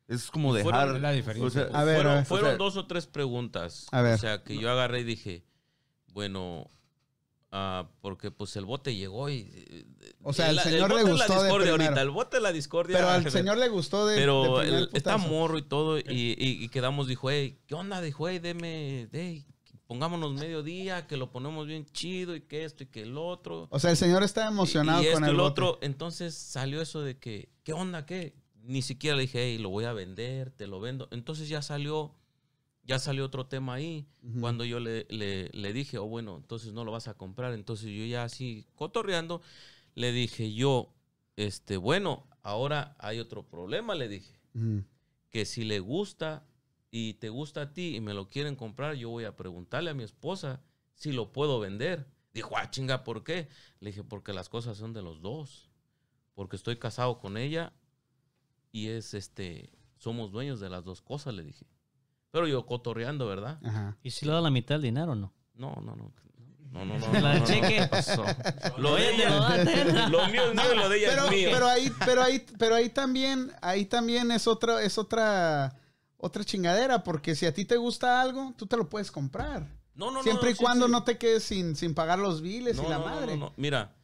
Es 0.08 0.32
como 0.32 0.54
Fueron- 0.54 0.65
dejar... 0.72 0.96
es 0.96 1.02
la 1.02 1.12
diferencia. 1.12 1.46
o 1.48 1.50
sea, 1.70 1.78
A 1.80 1.84
ver, 1.84 1.96
fueron 1.98 2.12
a 2.13 2.15
ver. 2.15 2.26
fueron 2.26 2.46
O 2.48 2.50
sea- 2.52 2.58
dos 2.58 2.78
o 2.78 2.88
tres 2.88 3.06
preguntas. 3.06 3.88
A 3.92 4.02
ver. 4.02 4.15
O 4.15 4.18
sea, 4.18 4.42
que 4.44 4.58
yo 4.58 4.72
agarré 4.72 5.02
y 5.02 5.04
dije, 5.04 5.44
bueno, 6.13 6.68
Ah, 7.51 7.89
porque 8.01 8.29
pues 8.29 8.55
el 8.57 8.65
bote 8.65 8.95
llegó 8.95 9.27
y... 9.29 9.49
eh, 9.51 9.85
O 10.21 10.33
sea, 10.33 10.49
al 10.49 10.57
la- 10.57 10.63
señor 10.63 10.89
le 10.89 10.97
bote 11.01 11.05
es 11.05 11.17
gustó 11.17 11.33
la 11.35 11.43
de 11.43 11.49
primero. 11.55 11.71
ahorita, 11.83 12.01
el 12.03 12.09
bote 12.12 12.39
la 12.39 12.51
discordia. 12.51 12.97
Pero 12.97 13.09
al 13.09 13.31
señor 13.31 13.57
le 13.57 13.69
gustó 13.69 14.05
de. 14.05 14.15
Pero 14.17 14.59
de 14.59 14.67
el- 14.67 14.89
está 14.93 15.17
morro 15.17 15.57
y 15.57 15.63
todo, 15.63 15.97
y, 15.97 16.03
y- 16.07 16.63
y 16.63 16.69
quedamos, 16.69 17.07
dijo, 17.07 17.31
hey, 17.31 17.57
¿qué 17.65 17.73
onda? 17.73 18.01
Dijo, 18.01 18.27
hey, 18.29 18.38
deme, 18.38 19.09
hey, 19.12 19.45
pongámonos 19.88 20.33
mediodía, 20.33 21.07
que 21.07 21.17
lo 21.17 21.31
ponemos 21.31 21.65
bien 21.65 21.88
chido 21.88 22.35
y 22.35 22.41
que 22.41 22.65
esto 22.65 22.83
y 22.83 22.85
que 22.85 23.01
el 23.01 23.17
otro. 23.17 23.67
O 23.71 23.79
sea, 23.79 23.89
el 23.89 23.97
señor 23.97 24.21
está 24.21 24.47
emocionado 24.47 25.01
y, 25.01 25.12
con 25.12 25.23
el 25.25 25.35
bote. 25.35 25.47
otro. 25.47 25.79
Entonces 25.81 26.35
salió 26.35 26.79
eso 26.83 27.01
de 27.01 27.17
que, 27.17 27.49
¿qué 27.63 27.73
onda? 27.73 28.05
¿Qué? 28.05 28.35
Ni 28.62 28.83
siquiera 28.83 29.15
le 29.15 29.23
dije, 29.23 29.39
hey, 29.43 29.57
lo 29.57 29.69
voy 29.69 29.85
a 29.85 29.93
vender, 29.93 30.51
te 30.51 30.67
lo 30.67 30.79
vendo. 30.79 31.07
Entonces 31.09 31.49
ya 31.49 31.63
salió, 31.63 32.13
ya 32.89 32.97
salió 32.97 33.23
otro 33.23 33.45
tema 33.45 33.75
ahí. 33.75 34.08
Cuando 34.41 34.65
yo 34.65 34.80
le, 34.80 35.06
le- 35.10 35.49
le 35.54 35.73
dije, 35.73 35.99
oh, 35.99 36.08
bueno, 36.08 36.38
entonces 36.38 36.73
no 36.73 36.84
lo 36.84 36.91
vas 36.91 37.08
a 37.08 37.13
comprar. 37.13 37.54
Entonces 37.54 37.86
yo 37.91 38.04
ya 38.06 38.23
así, 38.23 38.65
cotorreando, 38.73 39.41
le 39.93 40.12
dije 40.12 40.52
yo, 40.54 40.91
este, 41.36 41.78
bueno, 41.78 42.28
ahora 42.41 42.95
hay 42.97 43.19
otro 43.19 43.43
problema, 43.47 43.93
le 43.93 44.08
dije 44.10 44.39
que 45.30 45.45
si 45.45 45.63
le 45.63 45.80
gusta 45.80 46.47
y 46.89 47.13
te 47.13 47.30
gusta 47.30 47.62
a 47.62 47.73
ti 47.73 47.95
y 47.95 48.02
me 48.02 48.15
lo 48.15 48.28
quieren 48.28 48.56
comprar, 48.56 48.95
yo 48.95 49.10
voy 49.12 49.25
a 49.25 49.36
preguntarle 49.36 49.91
a 49.91 49.93
mi 49.93 50.04
esposa 50.04 50.60
si 50.95 51.12
lo 51.12 51.32
puedo 51.32 51.60
vender. 51.60 52.08
Dijo, 52.34 52.58
ah, 52.58 52.71
chinga, 52.71 53.04
¿por 53.04 53.23
qué? 53.23 53.47
Le 53.80 53.91
dije, 53.91 54.04
porque 54.04 54.34
las 54.34 54.49
cosas 54.49 54.78
son 54.78 54.93
de 54.93 55.04
los 55.04 55.21
dos. 55.21 55.69
Porque 56.34 56.56
estoy 56.56 56.78
casado 56.78 57.19
con 57.19 57.38
ella 57.38 57.71
y 58.71 58.88
es 58.88 59.13
este, 59.13 59.69
somos 59.97 60.32
dueños 60.32 60.60
de 60.60 60.69
las 60.69 60.84
dos 60.84 61.02
cosas, 61.02 61.34
le 61.36 61.43
dije. 61.43 61.65
Pero 62.32 62.48
yo 62.48 62.65
cotorreando, 62.65 63.28
¿verdad? 63.28 63.60
Ajá. 63.63 63.98
¿Y 64.04 64.12
si 64.12 64.26
le 64.26 64.32
da 64.34 64.42
la 64.42 64.52
mitad 64.52 64.76
del 64.76 64.84
dinero 64.84 65.13
o 65.13 65.15
no? 65.15 65.34
No, 65.56 65.74
no, 65.82 65.96
no. 65.96 66.12
No, 66.72 66.86
no, 66.86 67.00
no. 67.00 67.13
La 67.20 67.34
no, 67.34 67.39
no, 67.39 67.46
cheque. 67.46 67.68
¿qué 67.80 67.88
pasó? 67.88 68.24
Lo 68.78 68.96
de 68.96 69.15
ella, 69.15 69.30
lo 70.10 70.28
mío 70.28 70.44
es 70.52 70.56
mío 70.56 70.74
y 70.74 70.78
lo 70.78 70.89
de 70.89 70.98
ella 71.00 71.08
Pero, 71.10 71.26
es 71.26 71.32
mío. 71.32 71.50
pero 71.52 71.68
ahí, 71.68 71.92
pero 72.06 72.22
ahí, 72.24 72.46
pero 72.60 72.76
ahí 72.76 72.89
también, 72.89 73.52
ahí 73.62 73.86
también 73.86 74.32
es 74.32 74.46
otra, 74.48 74.82
es 74.84 74.98
otra, 75.00 75.76
otra 76.18 76.44
chingadera, 76.44 77.04
porque 77.04 77.36
si 77.36 77.48
a 77.48 77.54
ti 77.54 77.65
te 77.65 77.76
gusta 77.78 78.22
algo, 78.22 78.54
tú 78.56 78.68
te 78.68 78.78
lo 78.78 78.88
puedes 78.88 79.12
comprar. 79.12 79.63
no, 79.96 80.12
no, 80.12 80.12
no, 80.18 80.24
Siempre 80.24 80.50
no, 80.50 80.52
y 80.52 80.56
sí, 80.56 80.63
cuando 80.63 80.86
sí. 80.86 80.92
no 80.92 81.04
te 81.04 81.18
quedes 81.18 81.44
sin, 81.44 81.76
sin 81.76 81.96
pagar 81.96 82.20
los 82.20 82.42
biles 82.42 82.78
No, 82.78 82.84
y 82.84 82.88
la 82.89 83.00
no, 83.00 83.04
no, 83.10 83.15
madre, 83.15 83.32
no, 83.36 83.38
¿no? 83.38 83.46
no. 83.48 83.54
Mira, 83.58 83.96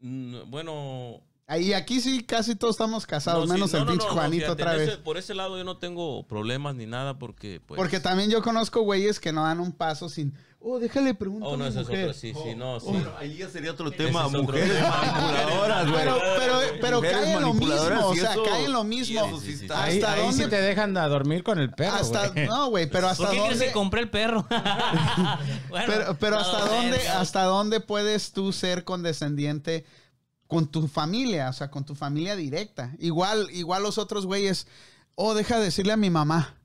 mm, 0.00 0.50
bueno, 0.50 1.20
Ahí 1.52 1.72
aquí 1.72 2.00
sí 2.00 2.22
casi 2.22 2.54
todos 2.54 2.74
estamos 2.76 3.06
casados, 3.06 3.40
No, 3.40 3.46
sí, 3.46 3.52
menos 3.54 3.72
no, 3.72 3.78
el 3.80 3.86
pinche 3.86 4.06
no, 4.06 4.12
no, 4.14 4.20
Juanito 4.20 4.44
fíjate, 4.44 4.62
otra 4.62 4.74
vez. 4.76 4.88
ese- 4.90 4.98
por 4.98 5.16
ese 5.18 5.34
lado 5.34 5.58
yo 5.58 5.64
no 5.64 5.78
tengo 5.78 6.22
problemas 6.28 6.76
ni 6.76 6.86
nada 6.86 7.18
porque 7.18 7.60
pues... 7.66 7.76
Porque 7.76 7.98
también 7.98 8.30
yo 8.30 8.40
conozco 8.40 8.82
güeyes 8.82 9.18
que 9.18 9.32
no 9.32 9.42
dan 9.42 9.58
un 9.58 9.72
paso 9.72 10.08
sin, 10.08 10.32
oh, 10.60 10.78
déjale 10.78 11.12
preguntar 11.12 11.48
Oh, 11.50 11.54
a 11.54 11.56
no, 11.56 11.64
mi 11.68 11.70
mujer. 11.76 12.04
otro, 12.04 12.14
sí, 12.14 12.32
sí, 12.34 12.54
no, 12.54 12.78
sí. 12.78 12.86
Bueno, 12.90 13.10
ahí 13.18 13.36
ya 13.36 13.48
sería 13.48 13.72
otro 13.72 13.90
tema. 13.90 14.26
es 14.26 14.32
mujeres 14.32 14.80
manipuladoras, 14.80 15.90
güey. 15.90 15.98
Pero, 16.04 16.18
pero, 16.38 16.60
pero 16.80 17.00
cae 17.00 17.32
en 17.32 17.42
lo 17.42 17.52
mismo, 17.54 18.06
o 18.06 18.14
y 18.14 18.18
sea, 18.18 18.34
cae 18.44 18.64
en 18.66 18.72
lo 18.72 18.82
y 18.82 18.86
mismo. 18.86 19.24
eso 19.26 19.40
sí 19.40 19.54
¿Hasta 19.68 19.82
ahí 19.82 19.98
dónde? 20.26 20.44
sí 20.44 20.50
te 20.50 20.60
dejan 20.60 20.96
a 20.96 21.08
dormir 21.08 21.42
con 21.42 21.58
el 21.58 21.70
perro, 21.72 21.96
Hasta, 21.96 22.28
güey. 22.28 22.46
no, 22.46 22.68
güey, 22.70 22.88
pero 22.88 23.08
hasta 23.08 23.24
¿Por 23.24 23.32
qué 23.32 23.38
crees 23.40 23.50
dónde, 23.58 23.66
que 23.66 23.72
compré 23.72 24.00
el 24.02 24.10
perro? 24.10 24.46
Bueno, 25.68 25.86
pero, 25.92 26.16
pero 26.18 26.38
hasta 26.38 26.64
dónde, 26.66 27.08
hasta 27.08 27.42
dónde 27.44 27.80
puedes 27.80 28.32
tú 28.32 28.52
ser 28.52 28.84
condescendiente 28.84 29.84
con 30.50 30.66
tu 30.70 30.86
familia, 30.88 31.48
o 31.48 31.52
sea, 31.54 31.70
con 31.70 31.84
tu 31.86 31.94
familia 31.94 32.36
directa. 32.36 32.92
Igual, 32.98 33.48
igual 33.52 33.82
los 33.84 33.96
otros 33.98 34.26
güeyes, 34.26 34.66
oh, 35.14 35.32
deja 35.34 35.58
de 35.58 35.64
decirle 35.64 35.92
a 35.94 35.96
mi 35.96 36.10
mamá, 36.10 36.56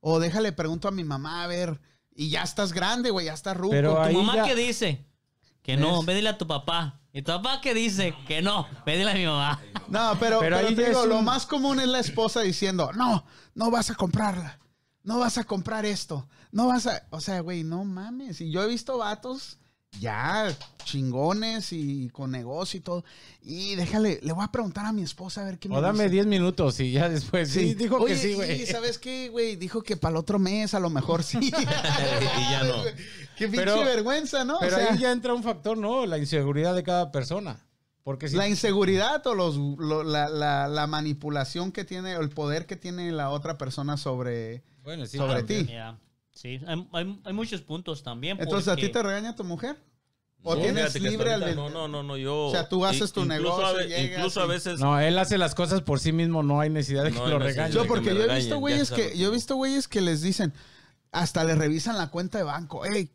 o 0.00 0.18
déjale 0.18 0.50
pregunto 0.52 0.88
a 0.88 0.90
mi 0.90 1.04
mamá, 1.04 1.44
a 1.44 1.46
ver, 1.46 1.80
y 2.14 2.30
ya 2.30 2.42
estás 2.42 2.72
grande, 2.72 3.10
güey, 3.10 3.26
ya 3.26 3.34
estás 3.34 3.56
ruco. 3.56 3.70
Pero 3.70 3.92
¿Tu 3.94 3.98
ahí 4.00 4.16
mamá 4.16 4.34
ya- 4.36 4.44
qué 4.44 4.56
dice? 4.56 5.04
Que 5.62 5.76
no, 5.76 6.02
ve 6.02 6.14
dile 6.14 6.30
a 6.30 6.38
tu 6.38 6.46
papá. 6.46 7.00
¿Y 7.12 7.20
tu 7.22 7.30
papá 7.32 7.60
qué 7.60 7.74
dice? 7.74 8.14
Que 8.26 8.40
no, 8.42 8.66
ve 8.86 8.96
dile 8.96 9.10
a 9.10 9.14
mi 9.14 9.26
mamá. 9.26 9.60
No, 9.88 10.16
pero, 10.18 10.40
Pero 10.40 10.56
pero 10.56 10.68
ahí 10.68 10.74
te 10.74 10.82
ya 10.82 10.88
digo, 10.88 11.02
es 11.02 11.08
lo 11.08 11.18
un- 11.18 11.24
más 11.24 11.44
común 11.46 11.78
es 11.80 11.86
la 11.88 11.98
esposa 12.00 12.40
diciendo, 12.40 12.90
no, 12.94 13.24
no 13.54 13.70
vas 13.70 13.90
a 13.90 13.94
comprarla, 13.94 14.58
no 15.02 15.18
vas 15.18 15.36
a 15.38 15.44
comprar 15.44 15.84
esto, 15.84 16.26
no 16.50 16.66
vas 16.68 16.86
a, 16.86 17.06
o 17.10 17.20
sea, 17.20 17.40
güey, 17.40 17.62
no 17.62 17.84
mames. 17.84 18.40
Y 18.40 18.50
yo 18.50 18.62
he 18.62 18.66
visto 18.68 18.96
vatos 18.98 19.58
ya 20.00 20.54
chingones 20.84 21.72
y 21.72 22.08
con 22.10 22.30
negocio 22.30 22.78
y 22.78 22.80
todo. 22.80 23.04
Y 23.42 23.74
déjale, 23.74 24.20
le 24.22 24.32
voy 24.32 24.44
a 24.44 24.52
preguntar 24.52 24.86
a 24.86 24.92
mi 24.92 25.02
esposa 25.02 25.42
a 25.42 25.44
ver 25.44 25.58
qué 25.58 25.68
me 25.68 25.76
O 25.76 25.80
dame 25.80 26.04
dice. 26.04 26.14
10 26.14 26.26
minutos 26.26 26.80
y 26.80 26.92
ya 26.92 27.08
después. 27.08 27.50
Sí, 27.50 27.74
dijo 27.74 27.96
Oye, 27.96 28.14
que 28.14 28.20
sí, 28.20 28.30
y 28.30 28.34
güey. 28.34 28.66
¿sabes 28.66 28.98
qué, 28.98 29.28
güey? 29.28 29.56
Dijo 29.56 29.82
que 29.82 29.96
para 29.96 30.12
el 30.12 30.16
otro 30.18 30.38
mes 30.38 30.74
a 30.74 30.80
lo 30.80 30.88
mejor 30.90 31.22
sí. 31.22 31.38
y 31.42 31.50
ya 31.50 32.62
no. 32.64 32.82
Qué 33.36 33.46
pinche 33.48 33.56
Pero- 33.64 33.84
vergüenza, 33.84 34.44
¿no? 34.44 34.56
O 34.56 34.60
Pero 34.60 34.76
sea, 34.76 34.92
ahí 34.92 34.98
ya 34.98 35.12
entra 35.12 35.34
un 35.34 35.42
factor, 35.42 35.76
¿no? 35.76 36.06
La 36.06 36.18
inseguridad 36.18 36.74
de 36.74 36.82
cada 36.82 37.10
persona. 37.12 37.64
Porque 38.02 38.28
si 38.28 38.36
La 38.36 38.48
inseguridad 38.48 39.26
o 39.26 39.34
los, 39.34 39.56
lo- 39.56 40.02
la, 40.02 40.28
la- 40.30 40.66
la 40.68 40.86
manipulación 40.86 41.72
que 41.72 41.84
tiene, 41.84 42.16
o 42.16 42.20
el 42.22 42.30
poder 42.30 42.64
que 42.66 42.76
tiene 42.76 43.12
la 43.12 43.28
otra 43.30 43.58
persona 43.58 43.98
sobre... 43.98 44.62
bueno, 44.82 45.04
sí, 45.04 45.18
sobre 45.18 45.42
ti. 45.42 45.68
Sí, 46.40 46.60
hay, 46.68 46.88
hay- 46.92 47.20
hay 47.24 47.32
muchos 47.32 47.62
puntos 47.62 48.04
también. 48.04 48.36
Entonces, 48.40 48.68
¿a 48.68 48.76
ti 48.76 48.88
te 48.88 49.02
regaña 49.02 49.34
tu 49.34 49.42
mujer? 49.42 49.76
¿O 50.44 50.54
No, 50.54 50.60
tienes 50.60 50.94
libre 51.00 51.32
al... 51.32 51.56
No, 51.56 51.68
no, 51.68 51.88
no, 51.88 52.04
no, 52.04 52.16
yo... 52.16 52.46
O 52.46 52.50
sea, 52.52 52.68
tú 52.68 52.84
haces 52.86 53.10
tu 53.12 53.22
incluso 53.22 53.42
negocio, 53.42 53.66
a 53.66 53.72
ve- 53.72 53.88
llegas 53.88 54.18
incluso 54.18 54.40
a 54.40 54.46
veces... 54.46 54.78
No, 54.78 55.00
él 55.00 55.18
hace 55.18 55.36
las 55.36 55.56
cosas 55.56 55.82
por 55.82 55.98
sí 55.98 56.12
mismo, 56.12 56.44
no 56.44 56.60
hay 56.60 56.70
necesidad 56.70 57.02
de 57.02 57.10
que 57.10 57.16
No 57.18 57.26
lo 57.26 57.32
hay 57.32 57.38
necesidad. 57.40 57.64
regañe. 57.64 57.74
Yo 57.74 57.82
que 57.82 57.88
porque 57.88 58.04
yo 58.04 58.10
he 58.12 58.18
regañen, 58.22 58.38
visto 58.42 58.58
güeyes 58.58 58.90
que... 58.92 59.18
Yo 59.18 59.28
he 59.28 59.30
visto 59.32 59.56
güeyes 59.56 59.88
que 59.88 60.00
les 60.00 60.22
dicen... 60.22 60.52
Hasta 61.10 61.42
le 61.42 61.56
revisan 61.56 61.98
la 61.98 62.10
cuenta 62.10 62.38
de 62.38 62.44
banco. 62.44 62.82
Hey, 62.84 63.10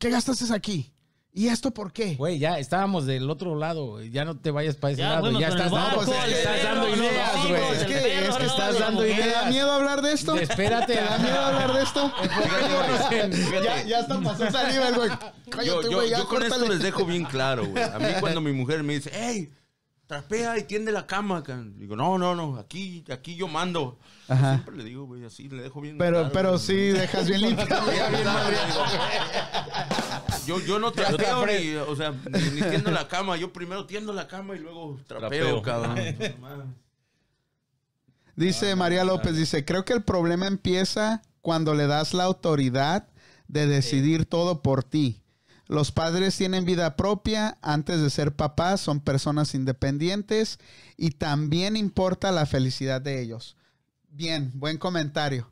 ¿qué 0.00 0.10
gastaste 0.10 0.52
aquí? 0.52 0.93
¿Y 1.36 1.48
esto 1.48 1.72
por 1.72 1.92
qué? 1.92 2.14
Güey, 2.14 2.38
ya 2.38 2.60
estábamos 2.60 3.06
del 3.06 3.28
otro 3.28 3.56
lado. 3.56 4.00
Ya 4.04 4.24
no 4.24 4.38
te 4.38 4.52
vayas 4.52 4.76
para 4.76 4.92
ese 4.92 5.02
Ya, 5.02 5.08
lado. 5.10 5.22
bueno, 5.22 5.40
ya 5.40 5.48
estás, 5.48 5.68
banco, 5.68 5.88
no, 6.02 6.06
pues, 6.06 6.08
es 6.08 6.24
el 6.24 6.30
que 6.30 6.38
estás 6.38 6.56
perro, 6.60 6.74
dando 6.74 6.96
ideas, 6.96 7.48
güey. 7.48 7.62
es 7.72 7.84
que- 7.84 7.94
perro, 7.94 8.28
es 8.32 8.36
que 8.36 8.46
estás 8.46 8.78
dando 8.78 9.00
mujer. 9.02 9.16
¿Te 9.16 9.20
da 9.22 9.26
ideas. 9.26 9.46
miedo 9.50 9.72
hablar 9.72 10.02
de 10.02 10.12
esto? 10.12 10.34
Espérate, 10.36 10.94
¿Te 10.94 11.00
da 11.00 11.18
miedo 11.18 11.40
hablar 11.40 11.72
de 11.74 11.82
esto? 11.82 12.12
Ya, 13.64 13.82
ya 13.84 13.98
hasta 13.98 14.20
pasó 14.20 14.50
saliva 14.50 14.88
el 14.88 14.94
güey. 14.94 15.08
Yo, 15.10 15.16
Cállate, 15.50 15.82
yo, 15.90 15.96
güey, 15.96 16.10
ya 16.10 16.18
yo 16.18 16.28
con 16.28 16.42
esto 16.42 16.68
les 16.68 16.78
dejo 16.80 17.04
bien 17.04 17.24
claro, 17.24 17.66
güey. 17.66 17.82
A 17.82 17.98
mí 17.98 18.06
cuando 18.20 18.40
mi 18.40 18.52
mujer 18.52 18.82
me 18.84 18.94
dice, 18.94 19.10
hey, 19.12 19.50
trapea 20.06 20.58
y 20.58 20.64
tiende 20.64 20.92
la 20.92 21.06
cama, 21.06 21.42
can". 21.42 21.78
digo, 21.78 21.96
no, 21.96 22.18
no, 22.18 22.34
no, 22.34 22.58
aquí, 22.58 23.04
aquí 23.10 23.36
yo 23.36 23.48
mando. 23.48 23.98
Yo 24.28 24.34
Ajá. 24.34 24.52
siempre 24.54 24.76
le 24.76 24.84
digo, 24.84 25.06
güey, 25.06 25.24
así 25.24 25.48
le 25.48 25.62
dejo 25.62 25.80
bien 25.80 25.96
Pero, 25.98 26.18
claro, 26.18 26.32
pero 26.32 26.48
güey. 26.50 26.60
sí 26.60 26.74
dejas 26.74 27.26
bien 27.28 27.40
limpio. 27.42 27.66
Yo, 30.46 30.60
yo 30.60 30.78
no 30.78 30.92
trapeo 30.92 31.46
ni, 31.46 31.74
o 31.76 31.96
sea, 31.96 32.10
ni, 32.30 32.50
ni 32.50 32.60
tiendo 32.68 32.90
la 32.90 33.08
cama. 33.08 33.36
Yo 33.38 33.50
primero 33.52 33.86
tiendo 33.86 34.12
la 34.12 34.28
cama 34.28 34.54
y 34.54 34.58
luego 34.58 35.00
trapeo, 35.06 35.28
Trapeo. 35.28 35.62
cabrón. 35.62 35.96
Dice 38.36 38.74
María 38.74 39.04
López, 39.04 39.36
dice, 39.36 39.64
creo 39.64 39.84
que 39.84 39.92
el 39.92 40.02
problema 40.02 40.48
empieza 40.48 41.22
cuando 41.40 41.72
le 41.72 41.86
das 41.86 42.14
la 42.14 42.24
autoridad 42.24 43.06
de 43.46 43.68
decidir 43.68 44.26
todo 44.26 44.60
por 44.60 44.82
ti. 44.82 45.22
Los 45.66 45.92
padres 45.92 46.36
tienen 46.36 46.64
vida 46.64 46.96
propia, 46.96 47.58
antes 47.62 48.00
de 48.00 48.10
ser 48.10 48.34
papás 48.36 48.80
son 48.80 49.00
personas 49.00 49.54
independientes 49.54 50.58
y 50.96 51.12
también 51.12 51.76
importa 51.76 52.32
la 52.32 52.44
felicidad 52.46 53.00
de 53.00 53.22
ellos. 53.22 53.56
Bien, 54.10 54.50
buen 54.54 54.78
comentario. 54.78 55.50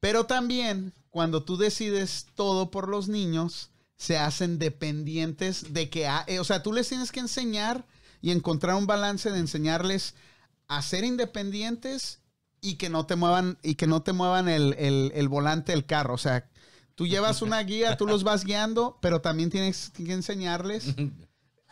Pero 0.00 0.24
también 0.26 0.92
cuando 1.10 1.44
tú 1.44 1.56
decides 1.56 2.26
todo 2.34 2.70
por 2.70 2.88
los 2.88 3.08
niños, 3.08 3.70
se 3.96 4.18
hacen 4.18 4.58
dependientes 4.58 5.72
de 5.72 5.88
que, 5.90 6.08
eh, 6.26 6.40
o 6.40 6.44
sea, 6.44 6.62
tú 6.62 6.72
les 6.72 6.88
tienes 6.88 7.12
que 7.12 7.20
enseñar 7.20 7.86
y 8.20 8.30
encontrar 8.32 8.74
un 8.76 8.86
balance 8.86 9.30
de 9.30 9.38
enseñarles 9.38 10.14
a 10.68 10.82
ser 10.82 11.04
independientes 11.04 12.20
y 12.60 12.74
que 12.76 12.88
no 12.88 13.06
te 13.06 13.16
muevan 13.16 13.58
y 13.62 13.74
que 13.76 13.86
no 13.86 14.02
te 14.02 14.12
muevan 14.12 14.48
el, 14.48 14.74
el- 14.78 15.12
el 15.14 15.28
volante 15.28 15.72
del 15.72 15.84
carro. 15.86 16.14
O 16.14 16.18
sea, 16.18 16.48
tú 16.94 17.06
llevas 17.06 17.42
una 17.42 17.60
guía, 17.60 17.96
tú 17.96 18.06
los 18.06 18.24
vas 18.24 18.44
guiando, 18.44 18.98
pero 19.00 19.20
también 19.20 19.50
tienes 19.50 19.90
que 19.90 20.12
enseñarles. 20.12 20.94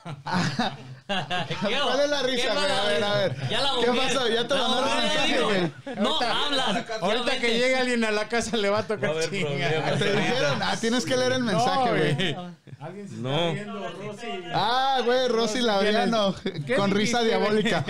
¿Cuál 1.06 2.00
es 2.00 2.10
la 2.10 2.22
risa. 2.22 2.52
A 2.52 2.86
ver, 2.88 3.04
a 3.04 3.14
ver. 3.14 3.36
Ya 3.48 3.60
la 3.60 3.70
¿Qué 3.80 3.86
pasó? 3.86 4.28
Ya 4.28 4.48
te 4.48 4.54
mandaron 4.54 4.90
mujer 4.90 5.02
mensaje, 5.02 5.42
güey. 5.42 5.72
No, 6.00 6.20
habla. 6.20 6.86
Ahorita 7.00 7.38
que 7.38 7.48
llegue 7.52 7.76
alguien 7.76 8.04
a 8.04 8.10
la 8.10 8.28
casa 8.28 8.56
le 8.56 8.68
va 8.68 8.80
a 8.80 8.86
tocar 8.86 9.16
a 9.16 9.30
chinga. 9.30 9.68
problemas. 9.68 9.98
Te 9.98 10.12
dijeron, 10.12 10.58
ah, 10.62 10.76
tienes 10.80 11.04
que 11.04 11.16
leer 11.16 11.32
el 11.32 11.44
mensaje, 11.44 11.84
No, 11.84 11.90
güey. 11.96 12.14
güey. 12.14 12.36
Alguien 12.80 13.08
se 13.08 13.14
No. 13.16 13.30
está 13.30 13.52
viendo, 13.52 13.88
Rosy. 13.90 14.26
Ah, 14.52 15.00
güey, 15.04 15.28
Rosy 15.28 15.60
Labriano, 15.60 16.34
¿Qué 16.66 16.74
con 16.74 16.90
risa 16.90 17.22
diabólica. 17.22 17.84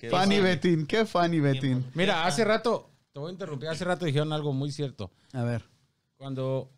Bueno. 0.00 0.42
Betín, 0.42 0.86
qué 0.86 1.04
funny 1.04 1.40
Betín. 1.40 1.84
Mira, 1.94 2.24
hace 2.24 2.44
rato, 2.44 2.88
te 3.20 3.22
voy 3.22 3.30
a 3.30 3.32
interrumpir, 3.32 3.68
hace 3.68 3.84
rato 3.84 4.06
dijeron 4.06 4.32
algo 4.32 4.52
muy 4.54 4.72
cierto. 4.72 5.10
A 5.34 5.42
ver. 5.42 5.62
Cuando 6.16 6.70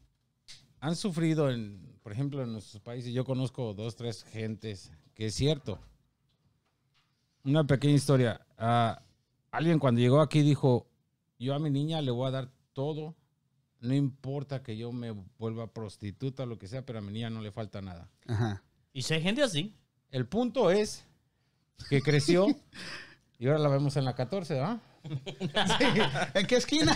han 0.80 0.96
sufrido, 0.96 1.50
en, 1.50 1.98
por 2.02 2.12
ejemplo, 2.12 2.42
en 2.42 2.52
nuestros 2.52 2.82
países, 2.82 3.12
yo 3.12 3.24
conozco 3.24 3.74
dos, 3.74 3.94
tres 3.94 4.24
gentes, 4.24 4.90
que 5.14 5.26
es 5.26 5.34
cierto. 5.34 5.78
Una 7.44 7.64
pequeña 7.64 7.94
historia. 7.94 8.44
Ah, 8.58 9.02
alguien 9.52 9.78
cuando 9.78 10.00
llegó 10.00 10.20
aquí 10.20 10.42
dijo, 10.42 10.88
yo 11.38 11.54
a 11.54 11.60
mi 11.60 11.70
niña 11.70 12.00
le 12.00 12.10
voy 12.10 12.26
a 12.26 12.32
dar 12.32 12.50
todo 12.72 13.14
no 13.82 13.94
importa 13.94 14.62
que 14.62 14.76
yo 14.76 14.92
me 14.92 15.10
vuelva 15.38 15.72
prostituta 15.72 16.44
o 16.44 16.46
lo 16.46 16.58
que 16.58 16.68
sea, 16.68 16.86
pero 16.86 17.00
a 17.00 17.02
mi 17.02 17.12
niña 17.12 17.30
no 17.30 17.40
le 17.40 17.50
falta 17.50 17.82
nada. 17.82 18.08
Ajá. 18.26 18.62
Y 18.92 19.02
si 19.02 19.14
hay 19.14 19.22
gente 19.22 19.42
así. 19.42 19.76
El 20.10 20.26
punto 20.26 20.70
es 20.70 21.04
que 21.88 22.00
creció 22.00 22.46
y 23.38 23.46
ahora 23.46 23.58
la 23.58 23.68
vemos 23.68 23.96
en 23.96 24.04
la 24.04 24.14
14, 24.14 24.60
¿ah? 24.60 24.80
¿En 26.34 26.46
qué 26.46 26.56
esquina? 26.56 26.94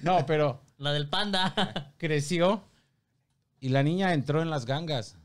No, 0.00 0.26
pero 0.26 0.62
La 0.78 0.92
del 0.92 1.08
panda. 1.08 1.94
creció 1.98 2.64
y 3.60 3.68
la 3.70 3.82
niña 3.82 4.12
entró 4.12 4.42
en 4.42 4.50
las 4.50 4.66
gangas. 4.66 5.16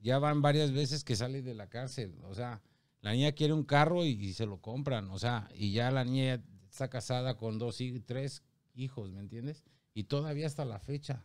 Ya 0.00 0.18
van 0.18 0.42
varias 0.42 0.72
veces 0.72 1.04
que 1.04 1.16
sale 1.16 1.42
de 1.42 1.54
la 1.54 1.68
cárcel. 1.68 2.16
O 2.24 2.34
sea, 2.34 2.62
la 3.00 3.12
niña 3.12 3.32
quiere 3.32 3.52
un 3.52 3.64
carro 3.64 4.04
y, 4.04 4.10
y 4.10 4.32
se 4.32 4.46
lo 4.46 4.60
compran. 4.60 5.10
O 5.10 5.18
sea, 5.18 5.48
y 5.54 5.72
ya 5.72 5.90
la 5.90 6.04
niña 6.04 6.42
está 6.70 6.88
casada 6.88 7.36
con 7.36 7.58
dos 7.58 7.80
y 7.80 7.98
tres 8.00 8.42
hijos, 8.74 9.10
¿me 9.10 9.20
entiendes? 9.20 9.64
Y 9.94 10.04
todavía 10.04 10.46
hasta 10.46 10.64
la 10.64 10.78
fecha. 10.78 11.24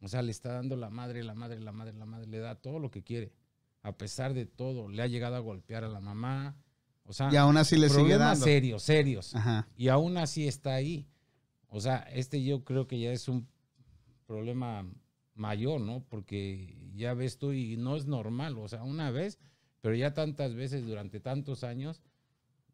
O 0.00 0.08
sea, 0.08 0.22
le 0.22 0.30
está 0.30 0.52
dando 0.52 0.76
la 0.76 0.90
madre, 0.90 1.22
la 1.22 1.34
madre, 1.34 1.60
la 1.60 1.72
madre, 1.72 1.92
la 1.92 2.06
madre, 2.06 2.26
le 2.26 2.38
da 2.38 2.54
todo 2.54 2.78
lo 2.78 2.90
que 2.90 3.02
quiere. 3.02 3.32
A 3.82 3.96
pesar 3.96 4.34
de 4.34 4.46
todo, 4.46 4.88
le 4.88 5.02
ha 5.02 5.06
llegado 5.06 5.36
a 5.36 5.40
golpear 5.40 5.84
a 5.84 5.88
la 5.88 6.00
mamá. 6.00 6.56
O 7.06 7.12
sea, 7.12 7.30
Y 7.32 7.36
aún 7.36 7.56
así 7.56 7.76
le 7.76 7.88
sigue 7.88 8.00
problemas 8.00 8.28
dando. 8.40 8.44
serios, 8.44 8.82
serios 8.82 9.34
Ajá. 9.34 9.68
y 9.76 9.88
aún 9.88 10.16
así 10.16 10.46
está 10.48 10.74
ahí. 10.74 11.06
O 11.68 11.80
sea, 11.80 11.98
este 12.12 12.42
yo 12.42 12.64
creo 12.64 12.86
que 12.86 12.98
ya 12.98 13.12
es 13.12 13.28
un 13.28 13.46
problema 14.26 14.86
mayor, 15.34 15.80
¿no? 15.80 16.04
Porque 16.08 16.76
ya 16.94 17.14
ves 17.14 17.38
tú 17.38 17.52
y 17.52 17.76
no 17.76 17.96
es 17.96 18.06
normal, 18.06 18.56
o 18.58 18.68
sea, 18.68 18.82
una 18.82 19.10
vez, 19.10 19.38
pero 19.80 19.94
ya 19.94 20.14
tantas 20.14 20.54
veces 20.54 20.84
durante 20.86 21.20
tantos 21.20 21.62
años, 21.64 22.02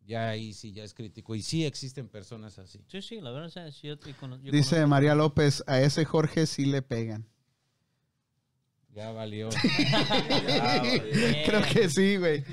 ya 0.04 0.30
ahí 0.30 0.52
sí 0.52 0.72
ya 0.72 0.82
es 0.84 0.94
crítico. 0.94 1.34
Y 1.34 1.42
sí 1.42 1.64
existen 1.64 2.08
personas 2.08 2.58
así. 2.58 2.80
Sí, 2.88 3.02
sí, 3.02 3.20
la 3.20 3.30
verdad 3.32 3.66
es 3.66 3.80
que 3.80 3.88
yo, 3.88 3.96
yo 3.96 4.52
Dice 4.52 4.76
conozco- 4.76 4.88
María 4.88 5.14
López, 5.14 5.62
a 5.66 5.80
ese 5.80 6.04
Jorge 6.04 6.46
sí 6.46 6.64
le 6.66 6.82
pegan. 6.82 7.26
Ya 8.94 9.10
valió. 9.10 9.48
Creo 11.46 11.62
que 11.72 11.88
sí, 11.88 12.16
güey. 12.16 12.44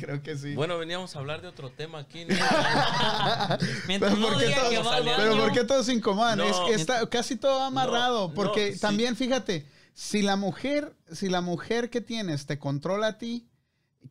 Creo 0.00 0.22
que 0.22 0.36
sí. 0.36 0.54
Bueno, 0.54 0.78
veníamos 0.78 1.14
a 1.14 1.18
hablar 1.20 1.42
de 1.42 1.48
otro 1.48 1.70
tema 1.70 1.98
aquí. 2.00 2.24
¿no? 2.24 2.34
Mientras 3.86 4.12
Pero 4.14 4.16
no 4.16 4.28
¿por 4.28 4.38
qué 4.38 4.46
diga 4.46 4.56
todos- 4.58 4.70
que 4.70 4.78
va 4.82 4.96
al 4.96 5.04
Pero. 5.04 5.36
¿por 5.38 5.52
qué 5.52 5.64
todos 5.64 5.86
se 5.86 5.92
incomodan? 5.92 6.38
No. 6.38 6.44
es 6.44 6.56
que 6.68 6.74
está 6.74 7.08
casi 7.08 7.36
todo 7.36 7.62
amarrado. 7.62 8.28
No, 8.28 8.34
porque 8.34 8.68
no, 8.70 8.74
sí. 8.74 8.80
también, 8.80 9.16
fíjate, 9.16 9.66
si 9.94 10.22
la 10.22 10.36
mujer, 10.36 10.94
si 11.12 11.28
la 11.28 11.40
mujer 11.40 11.88
que 11.90 12.00
tienes 12.00 12.46
te 12.46 12.58
controla 12.58 13.06
a 13.08 13.18
ti, 13.18 13.48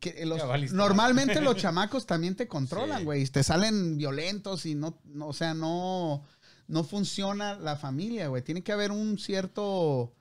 que 0.00 0.24
los- 0.26 0.72
normalmente 0.72 1.40
los 1.40 1.56
chamacos 1.62 2.06
también 2.06 2.36
te 2.36 2.48
controlan, 2.48 3.00
Sí. 3.00 3.04
güey. 3.04 3.26
Te 3.26 3.42
salen 3.42 3.96
violentos 3.98 4.64
y 4.66 4.74
no, 4.74 4.98
no, 5.04 5.28
o 5.28 5.32
sea, 5.32 5.52
no, 5.54 6.24
no 6.68 6.84
funciona 6.84 7.54
la 7.54 7.76
familia, 7.76 8.28
güey. 8.28 8.42
Tiene 8.42 8.62
que 8.62 8.72
haber 8.72 8.90
un 8.92 9.18
cierto, 9.18 10.14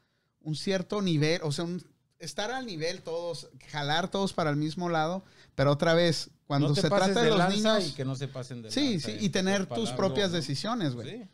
un 0.45 0.55
cierto 0.55 1.01
nivel, 1.01 1.41
o 1.43 1.51
sea, 1.51 1.65
un- 1.65 1.83
estar 2.19 2.51
al 2.51 2.65
nivel 2.65 3.01
todos, 3.01 3.49
jalar 3.71 4.09
todos 4.09 4.33
para 4.33 4.49
el 4.49 4.55
mismo 4.55 4.89
lado, 4.89 5.23
pero 5.55 5.71
otra 5.71 5.93
vez, 5.93 6.29
cuando 6.47 6.69
no 6.69 6.75
se 6.75 6.89
trata 6.89 7.21
de, 7.21 7.29
los 7.29 7.49
niños, 7.49 7.89
y 7.89 7.93
que 7.93 8.05
no 8.05 8.15
se 8.15 8.27
pasen 8.27 8.61
de 8.61 8.71
sí, 8.71 8.99
sí, 8.99 9.17
y 9.19 9.29
tener 9.29 9.65
tus 9.65 9.91
propias 9.91 10.29
¿no? 10.29 10.37
decisiones, 10.37 10.95
güey. 10.95 11.09
Sí. 11.09 11.27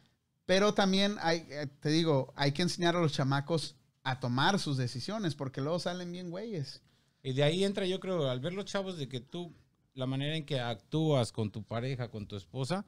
Pero 0.45 0.74
también 0.74 1.18
hay, 1.22 1.45
eh, 1.49 1.68
te 1.80 1.89
digo, 1.89 2.34
hay 2.36 2.51
que 2.51 2.64
enseñar 2.64 2.95
a 2.95 3.01
los 3.01 3.14
chamacos 3.14 3.76
a 4.03 4.20
tomar 4.20 4.59
sus 4.59 4.78
decisiones, 4.78 5.36
porque 5.36 5.62
luego 5.62 5.80
salen 5.80 6.12
bien 6.12 6.32
güeyes. 6.32 6.82
Y 7.24 7.34
de 7.34 7.43
ahí 7.43 7.64
entra, 7.64 7.86
yo 7.86 7.99
creo, 7.99 8.30
al 8.30 8.39
ver 8.39 8.53
los 8.53 8.66
chavos 8.66 8.97
de 8.97 9.07
que 9.07 9.20
tú, 9.20 9.53
la 9.93 10.07
manera 10.07 10.36
en 10.36 10.45
que 10.45 10.59
actúas 10.59 11.32
con 11.32 11.51
tu 11.51 11.64
pareja, 11.64 12.09
con 12.09 12.26
tu 12.26 12.36
esposa, 12.36 12.86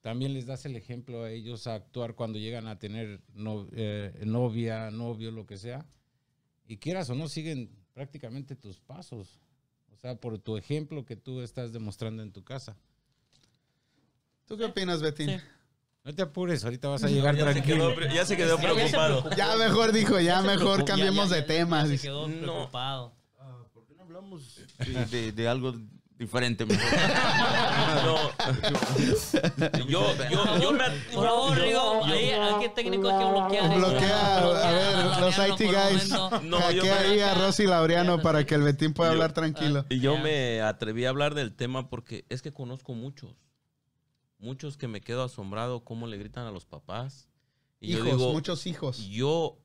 también 0.00 0.32
les 0.34 0.46
das 0.46 0.64
el 0.64 0.76
ejemplo 0.76 1.24
a 1.24 1.30
ellos 1.30 1.66
a 1.66 1.74
actuar 1.74 2.14
cuando 2.14 2.38
llegan 2.38 2.66
a 2.66 2.78
tener 2.78 3.20
no- 3.34 3.66
eh, 3.72 4.12
novia, 4.24 4.90
novio, 4.90 5.30
lo 5.30 5.44
que 5.46 5.56
sea. 5.58 5.84
Y 6.66 6.76
quieras 6.78 7.10
o 7.10 7.14
no, 7.14 7.28
siguen 7.28 7.70
prácticamente 7.94 8.54
tus 8.56 8.80
pasos. 8.80 9.40
O 9.92 9.96
sea, 9.96 10.14
por 10.14 10.38
tu 10.38 10.56
ejemplo 10.56 11.04
que 11.04 11.16
tú 11.16 11.40
estás 11.40 11.72
demostrando 11.72 12.22
en 12.22 12.30
tu 12.32 12.44
casa. 12.44 12.76
¿Tú 14.46 14.56
qué 14.56 14.64
opinas, 14.64 15.02
Betín? 15.02 15.30
Sí. 15.30 15.36
No 16.04 16.14
te 16.14 16.22
apures, 16.22 16.64
ahorita 16.64 16.88
vas 16.88 17.04
a 17.04 17.08
llegar 17.08 17.36
ya, 17.36 17.44
se 17.46 17.52
tranquilo. 17.52 17.94
quedó, 17.94 18.14
ya 18.14 18.24
se 18.24 18.36
quedó 18.36 18.56
Ya- 18.56 18.62
ya 18.62 18.68
se 18.68 18.74
preocupado. 18.96 19.30
Ya 19.36 19.56
mejor 19.56 19.92
dijo, 19.92 20.20
ya, 20.20 20.40
mejor 20.42 20.84
cambiemos 20.84 21.28
ya- 21.28 21.34
de 21.36 21.40
ya- 21.42 21.46
tema. 21.46 21.82
ya 21.82 21.88
se 21.88 21.98
quedó 21.98 22.28
No. 22.28 22.40
preocupado. 22.40 23.14
Ah, 23.38 23.64
¿Por 23.74 23.84
qué 23.84 23.94
no 23.94 24.04
hablamos 24.04 24.60
de, 24.78 25.04
de- 25.06 25.32
de 25.32 25.48
algo 25.48 25.74
diferente 26.18 26.66
mejor? 26.66 26.84
No. 28.04 28.16
yo, 29.88 30.14
yo, 30.30 30.58
yo 30.60 30.72
me. 30.72 30.84
Por 31.14 31.24
favor, 31.26 31.56
yo- 31.58 31.64
Rigo, 31.64 32.04
¿a 32.04 32.60
qué 32.60 32.68
técnico 32.70 33.08
hay 33.08 33.18
que 33.24 33.30
bloquear? 33.30 33.76
Bloquea, 33.78 34.36
a 34.38 34.72
ver, 34.72 35.20
los 35.20 35.38
IT 35.38 35.70
guys. 35.70 36.10
No, 36.44 36.58
Hackea 36.60 37.00
ahí 37.00 37.20
a 37.20 37.34
Rosy 37.34 37.66
Laureano 37.66 38.20
para 38.20 38.44
que 38.44 38.54
el 38.54 38.62
Betín 38.62 38.92
pueda 38.92 39.10
Yo- 39.10 39.14
hablar 39.14 39.32
tranquilo. 39.32 39.84
Y 39.88 40.00
yo 40.00 40.16
me 40.18 40.60
atreví 40.60 41.04
a 41.04 41.10
hablar 41.10 41.34
del 41.34 41.54
tema 41.54 41.88
porque 41.88 42.24
es 42.28 42.42
que 42.42 42.52
conozco 42.52 42.94
muchos. 42.94 43.30
Muchos 44.38 44.76
que 44.76 44.86
me 44.86 45.00
quedo 45.00 45.24
asombrado 45.24 45.84
cómo 45.84 46.06
le 46.06 46.16
gritan 46.16 46.46
a 46.46 46.50
los 46.52 46.64
papás. 46.64 47.28
Y 47.80 47.92
hijos, 47.92 48.06
yo 48.06 48.16
digo, 48.16 48.32
muchos 48.32 48.66
hijos. 48.66 48.98
yo 49.08 49.58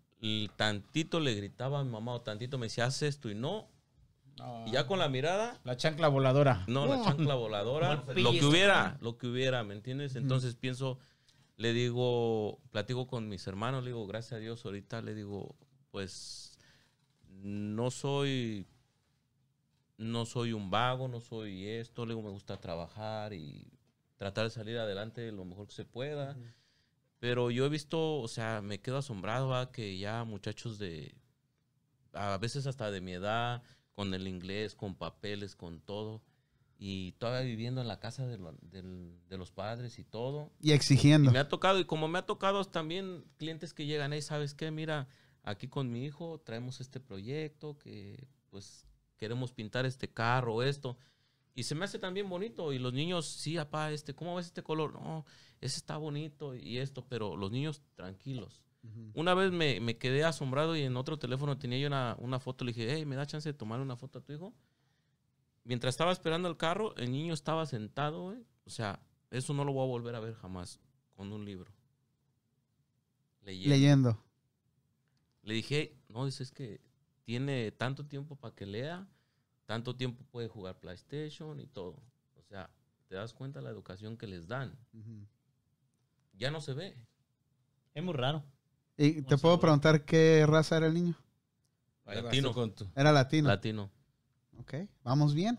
tantito 0.55 1.19
le 1.19 1.33
gritaba 1.35 1.79
a 1.79 1.83
mi 1.83 1.91
mamá 1.91 2.13
o 2.13 2.21
tantito 2.21 2.57
me 2.57 2.67
decía, 2.67 2.85
haz 2.85 3.01
esto 3.03 3.29
y 3.29 3.35
no. 3.35 3.67
Y 4.65 4.71
ya 4.71 4.88
con 4.88 4.99
la 4.99 5.09
mirada, 5.09 5.59
La 5.63 5.77
chancla 5.77 6.07
voladora. 6.07 6.65
no, 6.67 6.88
la 6.88 7.03
chancla 7.03 7.36
voladora, 7.36 7.95
lo 7.95 8.05
que 8.05 8.13
pellizco. 8.13 8.49
hubiera, 8.49 8.97
lo 9.01 9.17
que 9.17 9.27
hubiera, 9.27 9.63
¿me 9.63 9.73
entiendes? 9.73 10.15
Entonces 10.15 10.55
pienso, 10.55 10.99
le 11.57 11.71
digo, 11.73 12.59
platico 12.71 13.07
con 13.07 13.29
mis 13.29 13.45
hermanos, 13.47 13.84
le 13.84 13.91
digo, 13.91 14.07
gracias 14.07 14.34
a 14.34 14.38
Dios, 14.39 14.65
ahorita 14.65 15.01
le 15.01 15.13
digo, 15.13 15.55
pues 15.91 16.57
no 17.29 17.91
soy, 17.91 18.65
no 19.97 20.25
soy 20.25 20.53
un 20.53 20.69
vago, 20.71 21.07
no 21.07 21.21
soy 21.21 21.67
esto, 21.67 22.05
le 22.05 22.13
digo, 22.15 22.25
me 22.25 22.31
gusta 22.31 22.59
trabajar 22.59 23.34
y 23.34 23.71
tratar 24.17 24.45
de 24.45 24.49
salir 24.49 24.77
adelante 24.77 25.31
lo 25.31 25.45
mejor 25.45 25.67
que 25.67 25.73
se 25.73 25.86
pueda. 25.86 26.36
Pero 27.19 27.51
yo 27.51 27.65
he 27.65 27.69
visto, 27.69 28.19
o 28.19 28.27
sea, 28.27 28.61
me 28.61 28.81
quedo 28.81 28.97
asombrado 28.97 29.47
¿va? 29.49 29.71
que 29.71 29.97
ya 29.97 30.23
muchachos 30.25 30.77
de, 30.77 31.15
a 32.13 32.38
veces 32.38 32.67
hasta 32.67 32.91
de 32.91 32.99
mi 32.99 33.13
edad, 33.13 33.63
con 33.95 34.13
el 34.13 34.27
inglés, 34.27 34.75
con 34.75 34.95
papeles, 34.95 35.55
con 35.55 35.79
todo, 35.81 36.21
y 36.79 37.13
todavía 37.13 37.47
viviendo 37.47 37.81
en 37.81 37.87
la 37.87 37.99
casa 37.99 38.25
de, 38.27 38.37
lo- 38.37 38.57
del- 38.61 39.17
de 39.29 39.37
los 39.37 39.51
padres 39.51 39.99
y 39.99 40.03
todo. 40.03 40.51
Y 40.61 40.69
Y 40.71 40.73
exigiendo. 40.73 41.31
me 41.31 41.39
ha 41.39 41.47
tocado, 41.47 41.79
y 41.79 41.85
como 41.85 42.07
me 42.07 42.19
ha 42.19 42.25
tocado 42.25 42.63
también 42.65 43.23
clientes 43.37 43.73
que 43.73 43.85
llegan 43.85 44.11
ahí, 44.13 44.21
¿sabes 44.21 44.53
qué? 44.53 44.71
Mira, 44.71 45.07
aquí 45.43 45.67
con 45.67 45.91
mi 45.91 46.03
hijo 46.05 46.39
traemos 46.41 46.81
este 46.81 46.99
proyecto 46.99 47.77
que 47.77 48.27
pues 48.49 48.85
queremos 49.17 49.51
pintar 49.53 49.85
este 49.85 50.11
carro, 50.11 50.63
esto. 50.63 50.97
Y 51.55 51.63
se 51.63 51.75
me 51.75 51.85
hace 51.85 51.99
también 51.99 52.27
bonito. 52.29 52.73
Y 52.73 52.79
los 52.79 52.93
niños, 52.93 53.27
sí, 53.27 53.55
papá, 53.55 53.91
este, 53.91 54.15
¿cómo 54.15 54.35
ves 54.35 54.47
este 54.47 54.63
color? 54.63 54.93
No, 54.93 55.25
ese 55.61 55.77
está 55.77 55.97
bonito 55.97 56.55
y 56.55 56.79
esto, 56.79 57.05
pero 57.07 57.35
los 57.37 57.51
niños 57.51 57.81
tranquilos. 57.95 58.62
Una 59.13 59.34
vez 59.34 59.51
me, 59.51 59.79
me 59.79 59.97
quedé 59.97 60.25
asombrado 60.25 60.75
y 60.75 60.81
en 60.81 60.97
otro 60.97 61.17
teléfono 61.17 61.57
tenía 61.57 61.79
yo 61.79 61.88
una, 61.88 62.15
una 62.19 62.39
foto. 62.39 62.65
Le 62.65 62.73
dije, 62.73 62.93
hey, 62.93 63.05
¿me 63.05 63.15
da 63.15 63.25
chance 63.25 63.47
de 63.47 63.53
tomar 63.53 63.79
una 63.79 63.95
foto 63.95 64.19
a 64.19 64.21
tu 64.21 64.34
hijo? 64.34 64.53
Mientras 65.63 65.93
estaba 65.93 66.11
esperando 66.11 66.49
el 66.49 66.57
carro, 66.57 66.95
el 66.97 67.11
niño 67.11 67.34
estaba 67.34 67.65
sentado, 67.65 68.23
güey. 68.23 68.45
O 68.65 68.69
sea, 68.69 68.99
eso 69.31 69.53
no 69.53 69.63
lo 69.63 69.71
voy 69.71 69.84
a 69.84 69.88
volver 69.88 70.15
a 70.15 70.19
ver 70.19 70.36
jamás 70.36 70.79
con 71.13 71.31
un 71.31 71.45
libro. 71.45 71.71
Leyendo. 73.41 73.69
Leyendo. 73.69 74.23
Le 75.43 75.53
dije, 75.53 75.97
no, 76.09 76.25
dice, 76.25 76.43
es 76.43 76.51
que 76.51 76.81
tiene 77.23 77.71
tanto 77.71 78.05
tiempo 78.05 78.36
para 78.36 78.55
que 78.55 78.65
lea, 78.65 79.07
tanto 79.65 79.95
tiempo 79.95 80.23
puede 80.25 80.47
jugar 80.47 80.79
PlayStation 80.79 81.59
y 81.59 81.67
todo. 81.67 82.01
O 82.36 82.41
sea, 82.43 82.69
te 83.07 83.15
das 83.15 83.34
cuenta 83.34 83.61
la 83.61 83.69
educación 83.69 84.17
que 84.17 84.27
les 84.27 84.47
dan. 84.47 84.77
Ya 86.34 86.51
no 86.51 86.61
se 86.61 86.73
ve. 86.73 86.95
Es 87.93 88.03
muy 88.03 88.13
raro. 88.13 88.43
¿Y 88.97 89.21
te 89.23 89.37
puedo 89.37 89.59
preguntar 89.59 90.03
qué 90.05 90.45
raza 90.47 90.77
era 90.77 90.87
el 90.87 90.93
niño? 90.93 91.15
Latino. 92.05 92.49
tú 92.49 92.53
con 92.53 92.73
tu- 92.75 92.87
Era 92.95 93.11
latino. 93.11 93.47
Latino. 93.47 93.89
Ok. 94.59 94.73
¿Vamos 95.03 95.33
bien? 95.33 95.55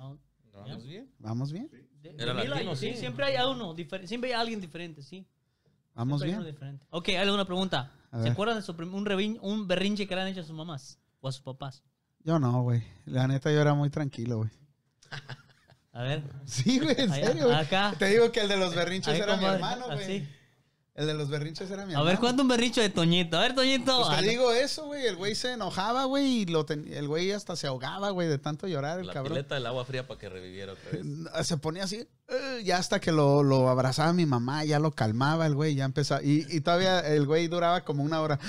¿Vamos 0.52 0.84
bien? 0.86 1.10
¿Vamos 1.18 1.52
bien? 1.52 1.68
De- 2.02 2.14
Era 2.18 2.34
mil 2.34 2.50
latino, 2.50 2.76
sí, 2.76 2.92
sí. 2.92 2.98
siempre 2.98 3.24
hay 3.24 3.44
uno 3.46 3.74
diferente, 3.74 4.08
siempre 4.08 4.34
hay 4.34 4.40
alguien 4.40 4.60
diferente, 4.60 5.02
sí. 5.02 5.26
¿Vamos 5.94 6.20
Siempre 6.20 6.42
bien? 6.42 6.54
diferente. 6.54 6.86
Ok, 6.90 7.08
hay 7.10 7.28
una 7.28 7.44
pregunta. 7.44 7.90
¿Se 8.22 8.28
acuerdan 8.28 8.56
de 8.56 8.62
su 8.62 8.72
un, 8.72 9.38
un 9.42 9.66
berrinche 9.68 10.06
que 10.06 10.14
le 10.14 10.22
han 10.22 10.28
hecho 10.28 10.40
a 10.40 10.44
sus 10.44 10.54
mamás 10.54 10.98
o 11.20 11.28
a 11.28 11.32
sus 11.32 11.42
papás? 11.42 11.82
Yo 12.20 12.38
no, 12.38 12.62
güey. 12.62 12.82
La 13.06 13.26
neta, 13.26 13.50
yo 13.52 13.60
era 13.60 13.74
muy 13.74 13.90
tranquilo, 13.90 14.38
güey. 14.38 14.50
A 15.92 16.02
ver. 16.02 16.22
Sí, 16.44 16.78
güey, 16.80 16.94
en 16.98 17.12
serio, 17.12 17.54
acá. 17.54 17.94
Te 17.98 18.06
digo 18.06 18.30
que 18.32 18.40
el 18.40 18.48
de 18.48 18.56
los 18.56 18.74
berrinches 18.74 19.14
Ahí, 19.14 19.20
era 19.20 19.36
mi 19.36 19.44
hermano, 19.44 19.86
güey. 19.86 20.28
El 20.94 21.08
de 21.08 21.14
los 21.14 21.28
berrinches 21.28 21.68
era 21.72 21.86
mi 21.86 21.92
A 21.92 21.94
hermano. 21.94 22.04
ver, 22.06 22.18
¿cuánto 22.20 22.42
un 22.42 22.48
berrinche 22.48 22.80
de 22.80 22.88
Toñito? 22.88 23.36
A 23.36 23.40
ver, 23.40 23.54
Toñito. 23.56 23.96
Pues 24.04 24.08
Ah, 24.16 24.20
te 24.20 24.28
digo 24.28 24.52
eso, 24.52 24.86
güey. 24.86 25.04
El 25.06 25.16
güey 25.16 25.34
se 25.34 25.52
enojaba, 25.52 26.04
güey, 26.04 26.24
y 26.42 26.46
lo 26.46 26.64
ten- 26.64 26.86
el 26.92 27.08
güey 27.08 27.32
hasta 27.32 27.56
se 27.56 27.66
ahogaba, 27.66 28.10
güey, 28.10 28.28
de 28.28 28.38
tanto 28.38 28.68
llorar 28.68 29.00
el 29.00 29.08
La 29.08 29.12
cabrón. 29.12 29.32
pileta 29.32 29.56
del 29.56 29.66
agua 29.66 29.84
fría 29.84 30.06
para 30.06 30.20
que 30.20 30.28
reviviera 30.28 30.72
otra 30.74 30.90
vez. 30.92 31.02
Se 31.48 31.56
ponía 31.56 31.82
así. 31.84 32.06
Eh, 32.26 32.62
ya 32.64 32.78
hasta 32.78 33.00
que 33.00 33.12
lo, 33.12 33.42
lo 33.42 33.68
abrazaba 33.68 34.12
mi 34.14 34.24
mamá, 34.24 34.64
ya 34.64 34.78
lo 34.78 34.90
calmaba 34.92 35.46
el 35.46 35.54
güey, 35.54 35.74
ya 35.74 35.84
empezaba. 35.84 36.22
Y, 36.22 36.46
y 36.48 36.60
todavía 36.62 37.00
el 37.00 37.26
güey 37.26 37.48
duraba 37.48 37.82
como 37.84 38.02
una 38.02 38.20
hora. 38.20 38.38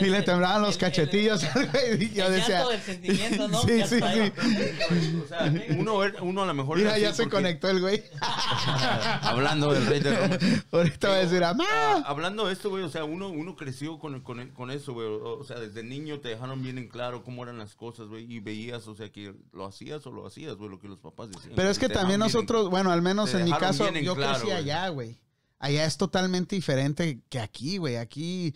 Y 0.00 0.04
le 0.04 0.18
el- 0.18 0.24
temblaban 0.24 0.62
los 0.62 0.76
cachetillos 0.76 1.42
al 1.42 1.66
güey. 1.68 2.04
Y 2.04 2.10
yo 2.10 2.30
decía. 2.30 2.58
llanto 2.58 2.70
del 2.70 2.80
sentimiento, 2.80 3.48
¿no? 3.48 3.60
Sí, 3.66 3.82
sí, 3.88 3.98
sí. 3.98 5.18
O 5.24 5.26
sea, 5.26 5.52
uno, 5.76 6.00
uno 6.22 6.42
a 6.42 6.46
lo 6.46 6.54
mejor... 6.54 6.78
Mira, 6.78 6.96
ya 6.98 7.12
se 7.12 7.24
porque- 7.24 7.36
conectó 7.36 7.68
el 7.68 7.80
güey. 7.80 8.04
Hablando 9.22 9.72
del 9.72 9.86
rey 9.86 10.00
de 10.00 10.16
Roma. 10.16 10.38
Ahorita 10.70 11.08
va 11.08 11.14
a 11.14 11.18
decir, 11.18 11.42
Ah, 11.42 11.54
¡Mamá! 11.54 12.04
hablando 12.06 12.46
de 12.46 12.52
esto, 12.52 12.70
güey, 12.70 12.84
o 12.84 12.88
sea, 12.88 13.04
uno, 13.04 13.28
uno 13.30 13.56
creció 13.56 13.98
con, 13.98 14.20
con, 14.20 14.48
con 14.50 14.70
eso, 14.70 14.92
güey. 14.92 15.08
O, 15.08 15.38
o 15.40 15.44
sea, 15.44 15.58
desde 15.58 15.82
niño 15.82 16.20
te 16.20 16.28
dejaron 16.28 16.62
bien 16.62 16.78
en 16.78 16.88
claro 16.88 17.24
cómo 17.24 17.42
eran 17.42 17.58
las 17.58 17.74
cosas, 17.74 18.06
güey. 18.06 18.30
Y 18.32 18.38
veías, 18.40 18.86
o 18.86 18.94
sea, 18.94 19.10
que 19.10 19.34
lo 19.52 19.66
hacías 19.66 20.06
o 20.06 20.12
lo 20.12 20.26
hacías, 20.26 20.54
güey, 20.56 20.70
lo 20.70 20.78
que 20.78 20.88
los 20.88 21.00
papás 21.00 21.27
Pero 21.54 21.70
es 21.70 21.78
que 21.78 21.88
también 21.88 22.20
nosotros, 22.20 22.70
bueno, 22.70 22.90
al 22.90 23.02
menos 23.02 23.32
en 23.34 23.44
mi 23.44 23.52
caso, 23.52 23.92
yo 23.94 24.14
claro, 24.14 24.38
crecí 24.38 24.50
allá, 24.52 24.88
güey. 24.88 25.18
Allá 25.58 25.84
es 25.84 25.96
totalmente 25.96 26.54
diferente 26.54 27.20
que 27.28 27.40
aquí, 27.40 27.78
güey. 27.78 27.96
Aquí, 27.96 28.54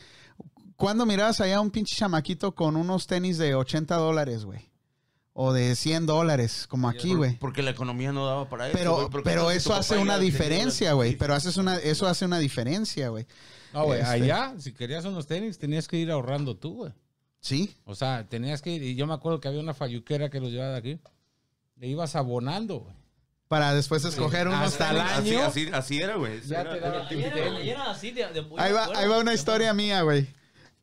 ¿cuándo 0.76 1.04
mirabas 1.04 1.40
allá 1.40 1.60
un 1.60 1.70
pinche 1.70 1.96
chamaquito 1.96 2.54
con 2.54 2.76
unos 2.76 3.06
tenis 3.06 3.38
de 3.38 3.54
80 3.54 3.96
dólares, 3.96 4.44
güey? 4.44 4.70
O 5.34 5.52
de 5.52 5.74
100 5.74 6.06
dólares, 6.06 6.66
como 6.68 6.88
aquí, 6.88 7.08
Por- 7.08 7.16
güey. 7.16 7.38
Porque 7.38 7.62
la 7.62 7.70
economía 7.70 8.12
no 8.12 8.26
daba 8.26 8.48
para 8.48 8.68
eso. 8.68 8.76
Pero, 8.76 9.10
pero 9.24 9.50
eso 9.50 9.74
hace 9.74 9.96
una 9.96 10.18
diferencia, 10.18 10.92
güey. 10.92 11.16
Pero 11.16 11.34
haces 11.34 11.56
una, 11.56 11.76
eso 11.76 12.06
hace 12.06 12.24
una 12.26 12.38
diferencia, 12.38 13.08
güey. 13.08 13.26
No, 13.72 13.84
güey, 13.86 14.00
Este- 14.00 14.12
allá, 14.12 14.54
si 14.58 14.72
querías 14.72 15.04
unos 15.06 15.26
tenis, 15.26 15.58
tenías 15.58 15.88
que 15.88 15.96
ir 15.96 16.10
ahorrando 16.10 16.56
tú, 16.56 16.74
güey. 16.74 16.92
Sí. 17.40 17.74
O 17.84 17.94
sea, 17.96 18.28
tenías 18.28 18.62
que 18.62 18.70
ir, 18.70 18.82
y 18.82 18.94
yo 18.94 19.06
me 19.06 19.14
acuerdo 19.14 19.40
que 19.40 19.48
había 19.48 19.60
una 19.60 19.74
falluquera 19.74 20.30
que 20.30 20.38
los 20.38 20.50
llevaba 20.50 20.72
de 20.72 20.78
aquí. 20.78 21.00
Le 21.82 21.88
ibas 21.88 22.14
abonando, 22.14 22.78
güey. 22.78 22.94
Para 23.48 23.74
después 23.74 24.04
escoger 24.04 24.46
unos 24.46 24.60
Hasta 24.60 24.92
el 24.92 25.00
año. 25.00 25.42
Así, 25.46 25.62
así, 25.66 25.70
así 25.72 26.00
era, 26.00 26.14
güey. 26.14 26.40
Era- 26.48 26.76
era- 26.76 27.08
Ahí 27.08 27.22
era, 27.24 27.56
ahí 27.56 27.70
era 27.70 27.90
así 27.90 28.10
de, 28.12 28.26
de 28.32 28.42
muy 28.42 28.60
Ahí 28.60 28.72
va, 28.72 28.86
ahí 28.94 29.08
va 29.08 29.18
una 29.18 29.34
historia 29.34 29.74
mía, 29.74 30.02
güey. 30.02 30.28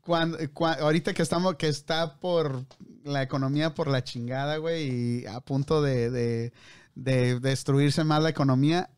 Cuando, 0.02 0.38
cua- 0.50 0.78
ahorita 0.78 1.14
que 1.14 1.22
estamos, 1.22 1.56
que 1.56 1.70
está 1.70 2.20
por 2.20 2.66
la 3.06 3.24
economía 3.24 3.74
por 3.74 3.88
la 3.88 4.04
chingada, 4.04 4.58
güey, 4.58 5.22
y 5.22 5.26
a 5.26 5.39
punto 5.39 5.82
de, 5.82 6.10
de- 6.12 6.52
de 6.95 7.39
destruirse 7.39 8.04
más 8.04 8.22
la 8.22 8.30
economía. 8.30 8.89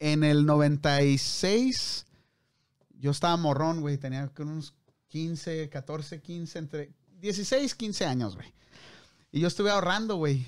En 0.00 0.24
el 0.24 0.46
96, 0.46 2.06
yo 2.98 3.12
estaba 3.12 3.36
morrón, 3.36 3.82
güey, 3.82 3.98
tenía 3.98 4.28
unos 4.40 4.74
15, 5.06 5.68
14, 5.70 6.20
15, 6.20 6.58
entre 6.58 6.90
16, 7.20 7.72
15 7.76 8.04
años, 8.04 8.34
güey. 8.34 8.52
Y 9.30 9.38
yo 9.40 9.46
estuve 9.46 9.70
ahorrando, 9.70 10.16
güey, 10.16 10.44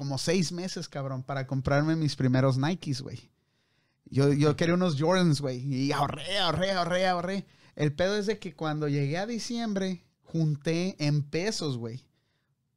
como 0.00 0.16
seis 0.16 0.50
meses, 0.50 0.88
cabrón, 0.88 1.22
para 1.22 1.46
comprarme 1.46 1.94
mis 1.94 2.16
primeros 2.16 2.56
Nikes, 2.56 3.02
güey. 3.02 3.30
Yo, 4.06 4.32
yo 4.32 4.56
quería 4.56 4.72
unos 4.72 4.98
Jordans, 4.98 5.42
güey. 5.42 5.58
Y 5.58 5.92
ahorré, 5.92 6.38
ahorré, 6.38 6.72
ahorré, 6.72 7.06
ahorré. 7.06 7.46
El 7.76 7.92
pedo 7.92 8.16
es 8.16 8.24
de 8.24 8.38
que 8.38 8.54
cuando 8.54 8.88
llegué 8.88 9.18
a 9.18 9.26
diciembre, 9.26 10.06
junté 10.22 10.96
en 11.04 11.22
pesos, 11.22 11.76
güey. 11.76 12.02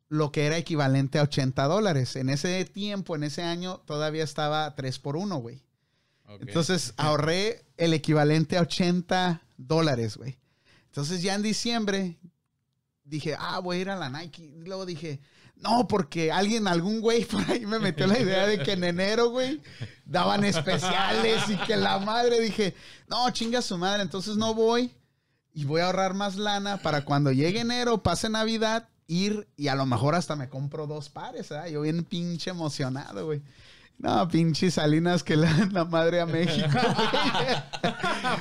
Lo 0.10 0.34
que 0.34 0.48
era 0.48 0.58
equivalente 0.58 1.18
a 1.18 1.24
80 1.24 1.64
dólares. 1.64 2.18
En 2.18 2.28
ese 2.28 2.66
tiempo, 2.66 3.16
en 3.16 3.24
ese 3.24 3.42
año, 3.42 3.78
todavía 3.86 4.26
estaba 4.26 4.76
3 4.76 5.00
por 5.00 5.16
1, 5.16 5.38
güey. 5.38 5.64
Entonces 6.42 6.94
ahorré 6.98 7.64
el 7.78 7.94
equivalente 7.94 8.58
a 8.58 8.64
80 8.64 9.44
dólares, 9.56 10.18
güey. 10.18 10.38
Entonces 10.88 11.22
ya 11.22 11.36
en 11.36 11.42
diciembre 11.42 12.18
dije, 13.06 13.38
ah, 13.40 13.60
voy 13.60 13.78
a 13.78 13.80
ir 13.80 13.90
a 13.90 13.96
la 13.96 14.10
Nike. 14.10 14.52
Luego 14.58 14.86
dije, 14.86 15.22
no, 15.64 15.88
porque 15.88 16.32
alguien, 16.32 16.68
algún 16.68 17.00
güey 17.00 17.26
por 17.26 17.50
ahí 17.50 17.66
me 17.66 17.80
metió 17.80 18.06
la 18.06 18.20
idea 18.20 18.46
de 18.46 18.60
que 18.60 18.74
en 18.74 18.84
enero, 18.84 19.30
güey, 19.30 19.62
daban 20.06 20.44
especiales 20.44 21.50
y 21.50 21.56
que 21.58 21.78
la 21.78 22.00
madre 22.00 22.40
dije, 22.42 22.76
no, 23.08 23.30
chinga 23.32 23.62
su 23.62 23.78
madre, 23.78 24.04
entonces 24.04 24.36
no 24.36 24.54
voy 24.54 24.92
y 25.54 25.66
voy 25.66 25.82
a 25.82 25.86
ahorrar 25.86 26.14
más 26.14 26.36
lana 26.36 26.78
para 26.78 27.06
cuando 27.06 27.32
llegue 27.32 27.62
enero, 27.62 28.04
pase 28.04 28.30
Navidad, 28.30 28.90
ir 29.08 29.48
y 29.56 29.70
a 29.70 29.76
lo 29.76 29.86
mejor 29.86 30.16
hasta 30.16 30.36
me 30.36 30.50
compro 30.50 30.86
dos 30.88 31.10
pares, 31.10 31.50
¿verdad? 31.50 31.68
Yo 31.68 31.82
bien 31.82 32.04
pinche 32.04 32.50
emocionado, 32.50 33.26
güey. 33.26 33.42
No, 34.00 34.28
pinche 34.28 34.72
Salinas 34.72 35.24
que 35.24 35.38
la, 35.38 35.70
la 35.72 35.86
madre 35.86 36.20
a 36.20 36.26
México. 36.26 36.68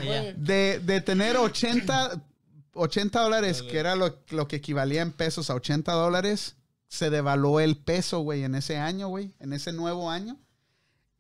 güey. 0.05 0.33
De, 0.37 0.81
de 0.81 1.01
tener 1.03 1.37
80, 1.37 2.21
80 2.73 3.21
dólares, 3.21 3.63
que 3.63 3.79
era 3.79 3.95
lo, 3.95 4.19
lo 4.31 4.49
que 4.49 4.57
equivalía 4.57 5.03
en 5.03 5.13
pesos 5.13 5.51
a 5.51 5.55
80 5.55 5.93
dólares, 5.93 6.57
se 6.93 7.09
devaluó 7.09 7.59
el 7.61 7.79
peso, 7.79 8.21
güey, 8.21 8.45
en 8.45 8.55
ese 8.55 8.77
año, 8.77 9.09
güey, 9.09 9.33
en 9.41 9.55
ese 9.55 9.73
nuevo 9.73 10.11
año. 10.11 10.37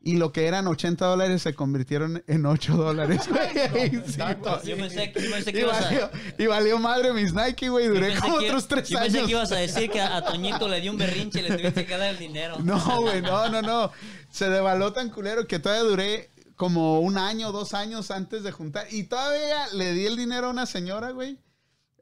Y 0.02 0.16
lo 0.16 0.30
que 0.30 0.46
eran 0.46 0.66
80 0.66 1.06
dólares 1.06 1.40
se 1.40 1.54
convirtieron 1.54 2.22
en 2.26 2.44
8 2.44 2.76
dólares, 2.76 3.22
güey. 3.26 3.48
Sí, 4.06 4.20
güey. 4.20 4.64
Yo 4.66 4.76
pensé, 4.76 5.12
que- 5.12 5.22
yo 5.22 5.30
pensé 5.30 5.50
que 5.52 5.60
y, 5.60 5.62
ibas 5.62 5.78
a... 5.80 5.84
valió, 5.84 6.10
y 6.36 6.46
valió 6.46 6.78
madre 6.78 7.14
mis 7.14 7.32
Nike, 7.32 7.70
güey. 7.70 7.86
yo 7.86 7.94
Duré 7.94 8.14
como 8.18 8.38
que- 8.38 8.48
otros 8.48 8.68
3 8.68 8.86
yo 8.86 8.98
años. 8.98 9.12
pensé 9.14 9.24
que 9.26 9.30
ibas 9.30 9.52
a 9.52 9.56
decir 9.56 9.90
que 9.90 10.00
a, 10.02 10.16
a 10.16 10.24
Toñito 10.26 10.68
le 10.68 10.82
dio 10.82 10.90
un 10.92 10.98
berrinche 10.98 11.38
y 11.40 11.42
le 11.48 11.56
tuviste 11.56 11.86
que 11.86 11.96
dar 11.96 12.10
el 12.10 12.18
dinero. 12.18 12.58
No, 12.62 12.78
güey, 13.00 13.22
no, 13.22 13.48
no, 13.48 13.62
no. 13.62 13.92
Se 14.30 14.50
devaluó 14.50 14.92
tan 14.92 15.08
culero 15.08 15.46
que 15.46 15.58
todavía 15.58 15.84
duré 15.88 16.28
como 16.56 17.00
un 17.00 17.16
año, 17.16 17.50
dos 17.50 17.72
años 17.72 18.10
antes 18.10 18.42
de 18.42 18.52
juntar. 18.52 18.88
Y 18.90 19.04
todavía 19.04 19.68
le 19.72 19.92
di 19.94 20.04
el 20.04 20.16
dinero 20.18 20.48
a 20.48 20.50
una 20.50 20.66
señora, 20.66 21.12
güey. 21.12 21.38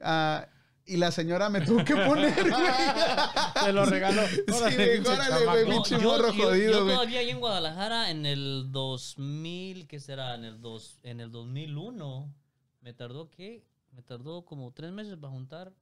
ah, 0.01 0.45
y 0.93 0.97
la 0.97 1.11
señora 1.11 1.49
me 1.49 1.61
tuvo 1.61 1.83
que 1.85 1.95
poner, 1.95 2.33
güey. 2.49 2.63
Te 3.63 3.73
lo 3.73 3.85
regaló. 3.85 4.21
Sí, 4.27 4.43
güey, 4.47 4.99
órale, 5.07 5.45
güey, 5.45 5.65
No, 5.65 5.71
pinche 5.71 5.95
yo, 5.99 6.01
morro 6.11 6.31
yo- 6.33 6.43
jodido, 6.45 6.71
yo 6.71 6.83
güey. 6.83 6.95
todavía 6.95 7.19
ahí 7.19 7.29
en 7.29 7.39
Guadalajara 7.39 8.09
en 8.11 8.25
el 8.25 8.67
2000, 8.71 9.87
¿qué 9.87 9.99
será? 9.99 10.35
En 10.35 10.45
el, 10.45 10.61
dos, 10.61 10.99
en 11.03 11.19
el 11.19 11.31
2001. 11.31 12.33
Me 12.81 12.93
tardó, 12.93 13.29
¿qué? 13.29 13.63
Me 13.91 14.01
tardó 14.01 14.43
como 14.45 14.71
tres 14.71 14.91
meses 14.91 15.15
para 15.15 15.31
juntar 15.33 15.73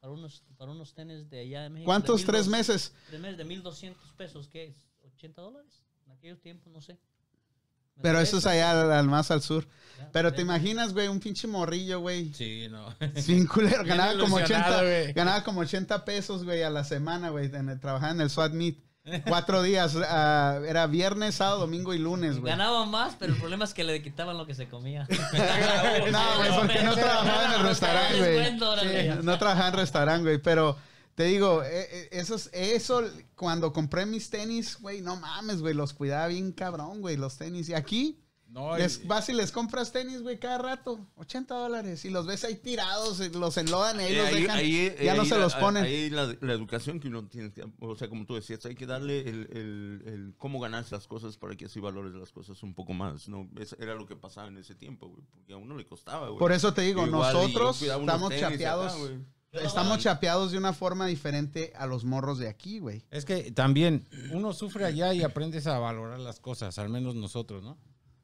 para 0.00 0.12
unos, 0.12 0.42
para 0.56 0.70
unos 0.70 0.94
tenis 0.94 1.28
de 1.30 1.40
allá 1.40 1.62
de 1.62 1.70
México. 1.70 1.86
¿Cuántos 1.86 2.20
de 2.20 2.26
tres 2.26 2.46
1200 2.46 2.52
meses? 2.76 2.92
Tres 3.08 3.20
meses 3.20 3.38
de 3.38 3.44
1200 3.44 4.12
pesos, 4.12 4.48
¿qué 4.48 4.64
es? 4.66 4.76
¿80 5.18 5.34
dólares? 5.34 5.82
En 6.06 6.12
aquellos 6.12 6.40
tiempos, 6.40 6.72
no 6.72 6.80
sé. 6.80 6.98
Pero 8.02 8.20
eso 8.20 8.38
es 8.38 8.46
allá 8.46 8.70
al, 8.82 8.92
al 8.92 9.06
más 9.06 9.30
al 9.30 9.42
sur. 9.42 9.66
Pero 10.12 10.32
te 10.32 10.42
imaginas, 10.42 10.92
güey, 10.92 11.08
un 11.08 11.20
pinche 11.20 11.46
morrillo, 11.46 12.00
güey. 12.00 12.32
Sí, 12.32 12.68
no. 12.70 12.94
Sin 13.16 13.46
culero. 13.46 13.82
Ganaba 13.84 14.12
como 14.18 14.36
80, 14.36 14.54
ilusionado, 14.54 14.82
güey. 14.82 15.12
ganaba 15.12 15.44
como 15.44 15.60
80 15.60 16.04
pesos, 16.04 16.44
güey, 16.44 16.62
a 16.62 16.70
la 16.70 16.84
semana, 16.84 17.30
güey. 17.30 17.50
Trabajaba 17.80 18.12
en 18.12 18.20
el 18.20 18.30
SWAT 18.30 18.52
Meet. 18.52 18.78
Cuatro 19.28 19.62
días. 19.62 19.94
ah, 20.08 20.58
era 20.66 20.86
viernes, 20.86 21.36
sábado, 21.36 21.60
domingo 21.60 21.94
y 21.94 21.98
lunes, 21.98 22.38
güey. 22.40 22.50
Ganaba 22.50 22.84
más, 22.86 23.14
pero 23.18 23.32
el 23.34 23.38
problema 23.38 23.64
es 23.64 23.72
que 23.72 23.84
le 23.84 24.02
quitaban 24.02 24.36
lo 24.36 24.46
que 24.46 24.54
se 24.54 24.68
comía. 24.68 25.06
No, 26.10 26.36
güey, 26.38 26.50
porque 26.58 26.82
no 26.82 26.94
trabajaba 26.94 27.44
en 27.44 27.60
el 27.60 27.66
restaurante, 27.66 28.18
güey. 28.18 28.58
Sí, 28.80 29.18
No 29.22 29.38
trabajaba 29.38 29.68
en 29.68 29.74
restaurante, 29.74 30.22
güey. 30.24 30.38
Pero 30.38 30.76
te 31.16 31.24
digo, 31.24 31.62
eh, 31.64 31.88
eh, 31.90 32.08
eso, 32.12 32.36
es- 32.36 32.48
eso, 32.52 33.02
cuando 33.34 33.72
compré 33.72 34.06
mis 34.06 34.30
tenis, 34.30 34.78
güey, 34.80 35.00
no 35.00 35.16
mames, 35.16 35.60
güey, 35.62 35.74
los 35.74 35.92
cuidaba 35.92 36.28
bien 36.28 36.52
cabrón, 36.52 37.00
güey, 37.00 37.16
los 37.16 37.36
tenis. 37.38 37.68
Y 37.70 37.74
aquí, 37.74 38.22
No, 38.48 38.76
les, 38.78 39.00
y- 39.02 39.06
vas 39.08 39.28
y 39.28 39.32
les 39.32 39.50
compras 39.50 39.90
tenis, 39.92 40.22
güey, 40.22 40.38
cada 40.38 40.58
rato, 40.58 41.04
80 41.16 41.54
dólares. 41.56 42.04
Y 42.04 42.10
los 42.10 42.26
ves 42.26 42.44
ahí 42.44 42.54
tirados, 42.54 43.18
los 43.34 43.56
enlodan 43.56 43.98
y 44.00 44.04
ahí 44.04 44.14
Eh, 44.14 44.18
los 44.18 44.26
ahí- 44.28 44.40
dejan. 44.42 44.56
ahí- 44.58 44.94
ya 45.04 45.14
no 45.14 45.22
ahí 45.22 45.28
se 45.28 45.38
los 45.38 45.54
ponen. 45.56 45.84
Ahí 45.84 46.10
la, 46.10 46.34
la 46.40 46.52
educación 46.52 47.00
que 47.00 47.08
uno 47.08 47.26
tiene, 47.26 47.50
o 47.80 47.96
sea, 47.96 48.08
como 48.08 48.24
tú 48.24 48.34
decías, 48.36 48.64
hay 48.64 48.74
que 48.76 48.86
darle 48.86 49.20
el, 49.28 49.48
el- 49.52 50.02
el 50.06 50.34
cómo 50.38 50.60
ganarse 50.60 50.94
las 50.94 51.06
cosas 51.08 51.36
para 51.36 51.56
que 51.56 51.64
así 51.64 51.80
valores 51.80 52.12
las 52.14 52.30
cosas 52.30 52.62
un 52.62 52.72
poco 52.74 52.92
más, 52.94 53.28
¿no? 53.28 53.48
Eso 53.58 53.76
era 53.80 53.94
lo 53.94 54.06
que 54.06 54.16
pasaba 54.16 54.46
en 54.48 54.58
ese 54.58 54.74
tiempo, 54.74 55.08
güey, 55.08 55.22
porque 55.32 55.52
a 55.52 55.56
uno 55.56 55.76
le 55.76 55.84
costaba, 55.84 56.28
güey. 56.28 56.38
Por 56.38 56.52
eso 56.52 56.72
te 56.72 56.82
digo, 56.82 57.04
Igual, 57.06 57.34
nosotros 57.34 57.82
estamos 57.82 58.30
acá, 58.32 58.40
chapeados. 58.52 59.10
Estamos 59.52 59.98
chapeados 60.00 60.52
de 60.52 60.58
una 60.58 60.72
forma 60.72 61.06
diferente 61.06 61.72
a 61.76 61.86
los 61.86 62.04
morros 62.04 62.38
de 62.38 62.48
aquí, 62.48 62.78
güey. 62.78 63.04
Es 63.10 63.24
que 63.24 63.52
también 63.52 64.06
uno 64.32 64.52
sufre 64.52 64.84
allá 64.84 65.14
y 65.14 65.22
aprendes 65.22 65.66
a 65.66 65.78
valorar 65.78 66.18
las 66.20 66.40
cosas, 66.40 66.78
al 66.78 66.88
menos 66.90 67.14
nosotros, 67.14 67.62
¿no? 67.62 67.78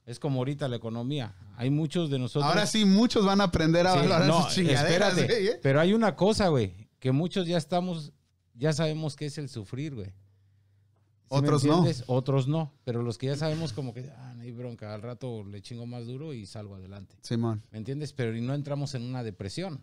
Es 0.05 0.19
como 0.19 0.41
ahorita 0.41 0.69
la 0.69 0.77
economía. 0.77 1.35
Hay 1.57 1.71
muchos 1.71 2.11
de 2.11 2.19
nosotros. 2.19 2.51
Ahora 2.51 2.67
sí, 2.67 2.85
muchos 2.85 3.25
van 3.25 3.41
a 3.41 3.45
aprender 3.45 3.87
a 3.87 3.93
Sí, 3.93 3.99
valorar 4.01 4.27
no, 4.27 4.43
sus 4.43 4.55
chingaderas, 4.55 5.13
espérate, 5.17 5.27
güey, 5.27 5.47
¿eh? 5.49 5.61
Pero 5.63 5.81
hay 5.81 5.95
una 5.95 6.17
cosa, 6.17 6.49
güey, 6.49 6.89
que 6.99 7.13
muchos 7.13 7.47
ya 7.47 7.57
estamos, 7.57 8.13
ya 8.55 8.73
sabemos 8.73 9.17
qué 9.17 9.27
es 9.27 9.39
el 9.39 9.49
sufrir, 9.49 9.95
güey. 9.95 10.09
¿Sí 10.09 10.13
me 11.31 11.39
Otros 11.39 11.65
no. 11.65 11.77
entiendes? 11.79 12.05
Otros 12.09 12.49
no. 12.49 12.75
Pero 12.85 13.03
los 13.03 13.17
que 13.17 13.29
ya 13.29 13.37
sabemos 13.37 13.73
como 13.73 13.95
que, 13.95 14.11
ah, 14.19 14.35
no 14.37 14.43
hay 14.43 14.51
bronca, 14.51 14.93
al 14.93 15.01
rato 15.03 15.45
le 15.45 15.63
chingo 15.63 15.87
más 15.87 16.05
duro 16.07 16.35
y 16.35 16.45
salgo 16.47 16.75
adelante. 16.75 17.17
Simón. 17.23 17.63
¿Me 17.71 17.79
entiendes? 17.79 18.13
Pero 18.13 18.37
y 18.37 18.43
no 18.43 18.55
entramos 18.55 18.95
en 18.95 19.03
una 19.05 19.23
depresión. 19.23 19.83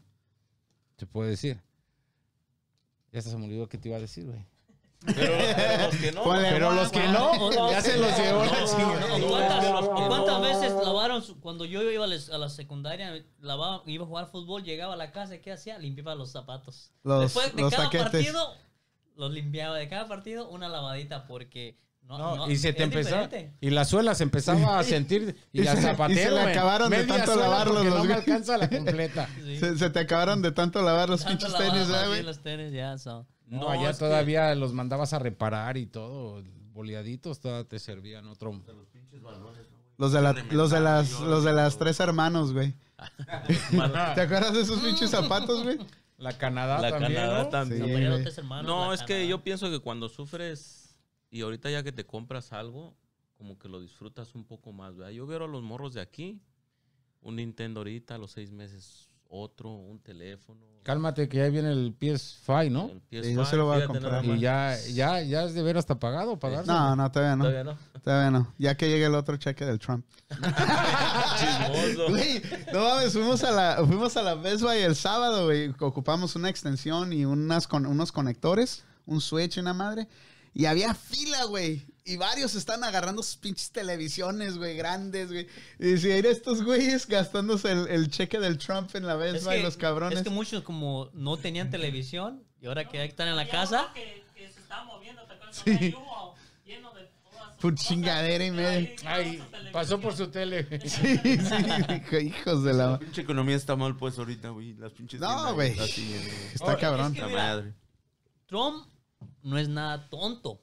Se 1.00 1.06
puede 1.08 1.30
decir. 1.32 1.62
Ya 3.12 3.22
se 3.22 3.36
me 3.38 3.46
olvidó 3.46 3.68
qué 3.68 3.78
te 3.78 3.88
iba 3.88 3.98
a 3.98 4.02
decir, 4.02 4.26
güey. 4.26 4.46
Pero, 5.06 5.32
pero 5.40 5.82
los 5.86 5.96
que 5.96 6.12
no. 6.12 6.24
Pero 6.26 6.74
los 6.74 6.92
que 6.92 7.08
no, 7.08 7.72
ya 7.72 7.82
se 7.82 7.98
los 7.98 8.18
llevó 8.18 8.44
la 8.44 8.66
chingada. 8.66 9.16
¿o 9.82 10.08
¿Cuántas, 10.10 10.42
veces 10.42 10.74
lavaron 10.74 11.24
su- 11.24 11.40
cuando 11.40 11.64
yo 11.64 11.82
iba 11.90 12.04
a, 12.04 12.08
les- 12.08 12.30
a 12.30 12.38
la 12.38 12.50
secundaria, 12.50 13.24
lavaba, 13.40 13.82
iba 13.86 14.04
a 14.04 14.08
jugar 14.08 14.28
fútbol, 14.30 14.64
llegaba 14.64 14.94
a 14.96 14.98
la 14.98 15.12
casa 15.14 15.36
y 15.36 15.40
¿qué 15.40 15.54
hacía? 15.54 15.80
Limpiaba 15.80 16.16
los 16.16 16.32
zapatos. 16.34 16.92
Los- 17.04 17.22
Después 17.22 17.56
de 17.56 17.62
los 17.62 17.72
cada 17.72 17.86
taquetes. 17.86 18.12
partido, 18.12 18.54
los 19.16 19.32
limpiaba. 19.32 19.78
De 19.78 19.88
cada 19.88 20.08
partido, 20.10 20.50
una 20.50 20.68
lavadita 20.68 21.26
porque 21.28 21.80
No, 22.10 22.18
No, 22.18 22.36
no, 22.38 22.50
y 22.52 22.56
se 22.58 22.74
te 22.74 22.88
diferente. 22.88 23.54
y 23.62 23.70
la 23.70 23.86
suela 23.86 24.16
se 24.16 24.24
empezaba 24.24 24.80
a 24.80 24.84
sentir 24.96 25.36
y, 25.54 25.62
Y 25.62 25.68
al 25.68 25.78
se- 25.78 25.92
y 26.12 26.16
se 26.16 26.32
le 26.32 26.40
acabaron 26.42 26.90
de 26.90 27.04
tanto 27.06 27.36
lavarlos 27.36 27.86
los 27.86 27.86
no 27.86 27.92
me 27.92 28.00
güeyes. 28.00 28.18
alcanza 28.18 28.58
la 28.58 28.68
completa. 28.78 29.30
Sí. 29.46 29.58
Se, 29.60 29.78
se 29.78 29.90
te 29.92 30.00
acabaron 30.00 30.42
de 30.42 30.52
tanto 30.52 30.82
lavar 30.82 31.08
los 31.08 31.24
Tanto 31.24 31.46
pinches 31.46 31.56
tenis, 31.58 31.74
más 31.82 31.88
¿verdad, 31.88 32.00
bien 32.02 32.10
güey? 32.10 32.24
los 32.24 32.40
tenis, 32.42 32.74
ya, 32.74 32.98
so. 32.98 33.28
No, 33.46 33.60
No, 33.62 33.70
allá 33.70 33.92
que- 33.94 34.00
todavía 34.00 34.56
los 34.56 34.74
mandabas 34.74 35.14
a 35.14 35.20
reparar 35.20 35.78
y 35.78 35.86
todo, 35.86 36.42
boleaditos, 36.74 37.40
todavía 37.42 37.68
te 37.70 37.78
servían 37.78 38.26
otro. 38.28 38.60
Los 40.00 40.12
de, 40.14 40.22
la, 40.22 40.34
los, 40.50 40.72
de 40.72 40.80
las, 40.80 41.12
los 41.20 41.44
de 41.44 41.54
las 41.54 41.78
tres 41.78 42.00
hermanos, 42.00 42.54
güey. 42.54 42.74
¿Te 44.16 44.22
acuerdas 44.22 44.54
de 44.54 44.62
esos 44.62 44.80
pinches 44.80 45.10
zapatos, 45.12 45.64
güey? 45.64 45.78
La 46.18 46.38
Canadá 46.38 46.80
La 46.80 46.90
también, 46.90 47.14
Canadá 47.16 47.44
¿no? 47.44 47.50
también. 47.50 47.82
La 47.82 47.88
Sí, 47.88 47.92
de 48.24 48.64
No, 48.64 48.88
la 48.90 48.96
es 48.96 49.04
que 49.04 49.28
yo 49.28 49.42
pienso 49.44 49.70
que 49.70 49.80
cuando 49.80 50.10
sufres 50.10 50.79
y 51.30 51.42
ahorita 51.42 51.70
ya 51.70 51.84
que 51.84 51.92
te 51.92 52.06
compras 52.06 52.54
algo, 52.54 52.96
como 53.38 53.58
que 53.58 53.70
lo 53.70 53.80
disfrutas 53.80 54.36
un 54.36 54.46
poco 54.46 54.74
más, 54.74 54.96
¿verdad? 54.96 55.12
Yo 55.12 55.26
veo 55.28 55.44
a 55.44 55.48
los 55.48 55.64
morros 55.64 55.94
de 55.94 56.02
aquí, 56.02 56.42
un 57.22 57.38
Nintendo 57.38 57.82
ahorita, 57.82 58.16
a 58.16 58.18
los 58.18 58.32
seis 58.32 58.52
meses 58.52 59.10
otro, 59.30 59.70
un 59.70 60.00
teléfono. 60.00 60.60
Cálmate 60.84 61.30
que 61.30 61.42
ahí 61.42 61.52
viene 61.52 61.72
el 61.72 61.98
PS5, 61.98 62.72
¿no? 62.72 62.90
el 62.90 63.02
PS5, 63.10 63.24
Sí, 63.24 63.34
yo 63.36 63.46
se 63.46 63.58
lo 63.58 63.66
voy 63.66 63.82
a 63.82 63.86
comprar. 63.86 64.26
Y 64.26 64.40
ya, 64.40 64.76
ya, 64.92 65.22
ya 65.22 65.44
es 65.44 65.54
de 65.54 65.62
ver 65.62 65.78
hasta 65.78 66.00
pagado, 66.00 66.40
pagar. 66.40 66.66
No, 66.66 66.96
no, 66.96 67.12
todavía 67.12 67.36
no. 67.36 67.44
Todavía 67.44 67.64
no. 67.64 67.78
Todavía 68.02 68.32
no. 68.32 68.54
Ya 68.58 68.76
que 68.76 68.90
llegue 68.90 69.06
el 69.06 69.14
otro 69.14 69.38
cheque 69.38 69.66
del 69.66 69.78
Trump. 69.78 70.04
Chismoso. 70.30 72.10
Güey, 72.10 72.42
no 72.74 72.84
mames, 72.84 73.14
fuimos 73.14 73.44
a 73.44 73.52
la, 73.52 73.86
fuimos 73.86 74.18
a 74.18 74.24
la 74.24 74.36
Best 74.36 74.64
Buy 74.64 74.80
el 74.80 74.96
sábado, 74.96 75.46
güey. 75.46 75.74
Ocupamos 75.80 76.36
una 76.36 76.50
extensión 76.50 77.14
y 77.14 77.26
unas 77.26 77.68
con, 77.68 77.86
unos 77.86 78.12
conectores, 78.12 78.84
un 79.06 79.22
switch 79.22 79.58
y 79.58 79.60
una 79.60 79.74
madre. 79.74 80.08
Y 80.54 80.66
había 80.66 80.94
fila, 80.94 81.44
güey. 81.46 81.86
Y 82.06 82.18
varios 82.18 82.56
están 82.56 82.84
agarrando 82.84 83.22
sus 83.22 83.38
pinches 83.38 83.72
televisiones, 83.72 84.58
güey, 84.58 84.76
grandes, 84.76 85.28
güey. 85.32 85.48
Y 85.78 85.92
decía, 85.92 86.16
"Mira 86.16 86.30
estos 86.30 86.64
güeyes 86.64 87.06
gastándose 87.08 87.72
el, 87.72 87.88
el 87.88 88.10
cheque 88.10 88.40
del 88.40 88.58
Trump 88.58 88.90
en 88.96 89.06
la 89.06 89.14
Es 89.28 89.44
Buy, 89.46 89.58
que, 89.58 89.64
los 89.64 89.78
cabrones. 89.78 90.18
es 90.18 90.24
que 90.24 90.30
muchos 90.32 90.64
como 90.64 91.10
no 91.14 91.38
tenían 91.38 91.70
televisión 91.70 92.44
y 92.62 92.66
ahora 92.68 92.88
que 92.90 93.04
están 93.04 93.28
en 93.28 93.36
la 93.36 93.48
casa, 93.48 93.94
Sí. 95.52 95.94
Por 97.60 97.76
chingadera 97.76 98.46
y 98.46 98.52
media. 98.52 98.96
Ay, 99.06 99.44
pasó 99.74 100.00
por 100.00 100.16
su 100.16 100.28
tele. 100.30 100.66
Sí, 100.88 101.18
sí, 101.18 101.56
hijo- 101.94 102.18
hijos 102.20 102.64
de 102.64 102.74
La 102.74 102.92
la... 102.92 103.00
pinche 103.00 103.22
economía 103.22 103.56
está 103.58 103.76
mal, 103.76 103.98
pues, 103.98 104.18
ahorita, 104.18 104.50
güey. 104.50 104.74
Las 104.76 104.94
pinches. 104.94 105.20
No, 105.20 105.54
güey. 105.56 105.76
güey. 105.76 105.90
Está 106.54 106.78
cabrón. 106.78 107.14
que 107.14 107.20
La 107.22 107.28
mira, 107.28 107.44
madre. 107.44 107.74
Trump 108.48 108.88
no 109.42 109.58
es 109.58 109.70
nada 109.70 110.10
tonto. 110.10 110.62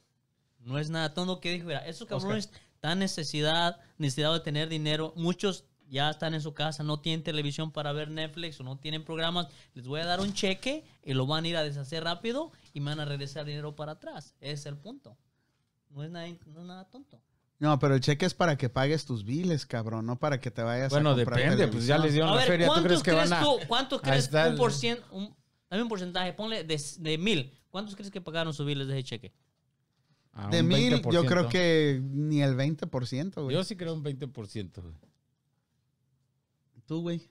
No 0.60 0.78
es 0.78 0.90
nada 0.90 1.14
tonto 1.14 1.40
que 1.40 1.52
dijo, 1.52 1.66
mira, 1.66 1.86
esos 1.86 2.08
cabrones 2.08 2.50
están 2.74 2.98
necesidad, 2.98 3.78
necesidad 3.98 4.32
de 4.32 4.40
tener 4.40 4.68
dinero. 4.68 5.12
Muchos 5.16 5.64
ya 5.88 6.10
están 6.10 6.34
en 6.34 6.40
su 6.42 6.52
casa, 6.54 6.82
no 6.82 6.98
tienen 7.00 7.22
televisión 7.22 7.70
para 7.70 7.92
ver 7.92 8.10
Netflix 8.10 8.58
o 8.58 8.64
no 8.64 8.76
tienen 8.76 9.04
programas. 9.04 9.46
Les 9.74 9.86
voy 9.86 10.00
a 10.00 10.06
dar 10.06 10.20
un 10.20 10.32
cheque 10.32 10.84
y 11.04 11.14
lo 11.14 11.26
van 11.26 11.44
a 11.44 11.48
ir 11.48 11.56
a 11.56 11.62
deshacer 11.62 12.02
rápido 12.02 12.50
y 12.72 12.80
me 12.80 12.90
van 12.90 13.00
a 13.00 13.04
regresar 13.04 13.44
dinero 13.44 13.76
para 13.76 13.92
atrás. 13.92 14.34
Ese 14.40 14.52
es 14.54 14.66
el 14.66 14.76
punto. 14.76 15.16
No 15.90 16.02
es 16.02 16.10
nada, 16.10 16.26
no 16.46 16.60
es 16.60 16.66
nada 16.66 16.84
tonto. 16.90 17.22
No, 17.58 17.78
pero 17.78 17.94
el 17.94 18.00
cheque 18.00 18.26
es 18.26 18.34
para 18.34 18.58
que 18.58 18.68
pagues 18.68 19.06
tus 19.06 19.24
biles, 19.24 19.64
cabrón, 19.64 20.04
no 20.04 20.18
para 20.18 20.40
que 20.40 20.50
te 20.50 20.62
vayas 20.62 20.90
Bueno, 20.90 21.12
a 21.12 21.14
comprar 21.14 21.38
depende, 21.38 21.68
pues 21.68 21.86
ya 21.86 21.96
les 21.96 22.12
dieron 22.12 22.30
A 22.30 22.34
la 22.34 22.38
ver, 22.40 22.48
feria. 22.48 22.66
¿Tú 22.66 22.72
¿cuántos 22.72 22.86
crees 22.88 23.02
que 23.02 23.10
crees, 23.12 23.30
van 23.30 23.40
a.? 23.40 23.44
tú, 23.44 23.58
¿cuánto 23.68 23.96
a 23.96 24.02
crees 24.02 24.24
estar- 24.30 24.50
un 24.50 24.98
un, 25.12 25.36
dame 25.70 25.82
un 25.84 25.88
porcentaje, 25.88 26.32
ponle 26.34 26.64
de, 26.64 26.82
de 26.98 27.16
mil. 27.18 27.52
¿Cuántos 27.76 27.94
crees 27.94 28.10
que 28.10 28.22
pagaron 28.22 28.54
sus 28.54 28.64
biles 28.64 28.88
de 28.88 28.94
ese 28.94 29.04
cheque? 29.04 29.32
a 30.32 30.48
De 30.48 30.62
mil, 30.62 30.90
yo 31.10 31.22
20%. 31.24 31.26
creo 31.26 31.48
que 31.50 32.00
ni 32.02 32.40
el 32.42 32.56
20%, 32.56 33.42
güey. 33.42 33.54
Yo 33.54 33.62
sí 33.64 33.76
creo 33.76 33.92
un 33.92 34.02
20%. 34.02 34.80
güey. 34.80 34.94
¿Tú, 36.86 37.02
güey? 37.02 37.28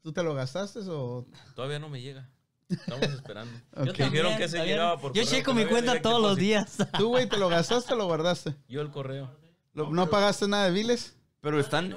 ¿Tú 0.00 0.10
te 0.10 0.22
lo 0.22 0.34
gastaste 0.34 0.78
o...? 0.88 1.26
Todavía 1.54 1.78
no 1.78 1.90
me 1.90 2.00
llega. 2.00 2.30
Estamos 2.70 3.02
esperando. 3.10 3.52
Yo 3.76 3.92
también, 3.92 4.10
Dijeron 4.10 4.36
que 4.38 4.48
se 4.48 4.56
también. 4.56 4.76
llegaba 4.76 4.98
por 4.98 5.12
Yo 5.12 5.22
correo, 5.22 5.38
checo 5.38 5.52
mi 5.52 5.64
no 5.64 5.68
cuenta 5.68 6.00
todos 6.00 6.22
los 6.22 6.36
días. 6.36 6.78
¿Tú, 6.96 7.08
güey, 7.08 7.28
te 7.28 7.36
lo 7.36 7.50
gastaste 7.50 7.92
o 7.92 7.96
lo 7.98 8.06
guardaste? 8.06 8.56
Yo 8.68 8.80
el 8.80 8.90
correo. 8.90 9.30
Lo- 9.74 9.90
¿No 9.90 10.08
pagaste 10.08 10.48
nada 10.48 10.64
de 10.64 10.70
biles? 10.72 11.14
Pero 11.42 11.60
están. 11.60 11.94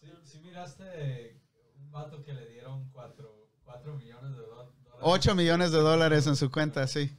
Si, 0.00 0.08
si 0.24 0.40
miraste 0.40 1.40
un 1.78 1.92
vato 1.92 2.24
que 2.24 2.32
le 2.34 2.48
dieron 2.48 2.90
4 2.90 3.96
millones 3.96 4.32
de 4.32 4.38
do- 4.38 4.46
dólares. 4.46 4.74
8 5.08 5.34
millones 5.34 5.70
de 5.70 5.78
dólares 5.78 6.26
en 6.26 6.34
su 6.36 6.50
cuenta, 6.50 6.86
sí. 6.88 7.10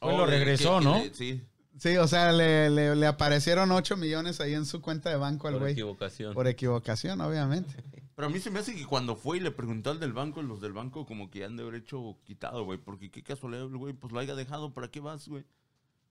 Hoy 0.00 0.14
Oh, 0.14 0.18
lo 0.18 0.26
regresó, 0.26 0.78
que- 0.78 0.84
¿no? 0.84 1.02
que- 1.02 1.14
Sí. 1.14 1.42
Sí, 1.78 1.96
o 1.98 2.08
sea, 2.08 2.32
le, 2.32 2.70
le- 2.70 2.96
le 2.96 3.06
aparecieron 3.06 3.70
8 3.70 3.96
millones 3.98 4.40
ahí 4.40 4.54
en 4.54 4.64
su 4.64 4.80
cuenta 4.80 5.10
de 5.10 5.16
banco 5.16 5.46
al 5.48 5.54
Por 5.54 5.60
güey. 5.62 5.72
equivocación. 5.72 6.32
Por 6.34 6.46
equivocación, 6.46 7.20
obviamente. 7.20 7.74
Pero 8.16 8.28
a 8.28 8.30
mí 8.30 8.38
se 8.38 8.50
me 8.50 8.60
hace 8.60 8.74
que 8.74 8.86
cuando 8.86 9.14
fue 9.16 9.36
y 9.36 9.40
le 9.40 9.50
preguntó 9.50 9.90
al 9.90 10.00
del 10.00 10.14
banco, 10.14 10.40
los 10.40 10.60
del 10.62 10.72
banco 10.72 11.04
como 11.04 11.30
que 11.30 11.44
han 11.44 11.56
de 11.56 11.64
haber 11.64 11.74
hecho 11.74 12.16
quitado, 12.24 12.64
güey. 12.64 12.78
Porque 12.78 13.10
qué 13.10 13.22
casualidad, 13.22 13.64
el 13.66 13.76
güey, 13.76 13.92
pues 13.92 14.10
lo 14.12 14.20
haya 14.20 14.34
dejado. 14.34 14.72
¿Para 14.72 14.88
qué 14.88 15.00
vas, 15.00 15.28
güey? 15.28 15.44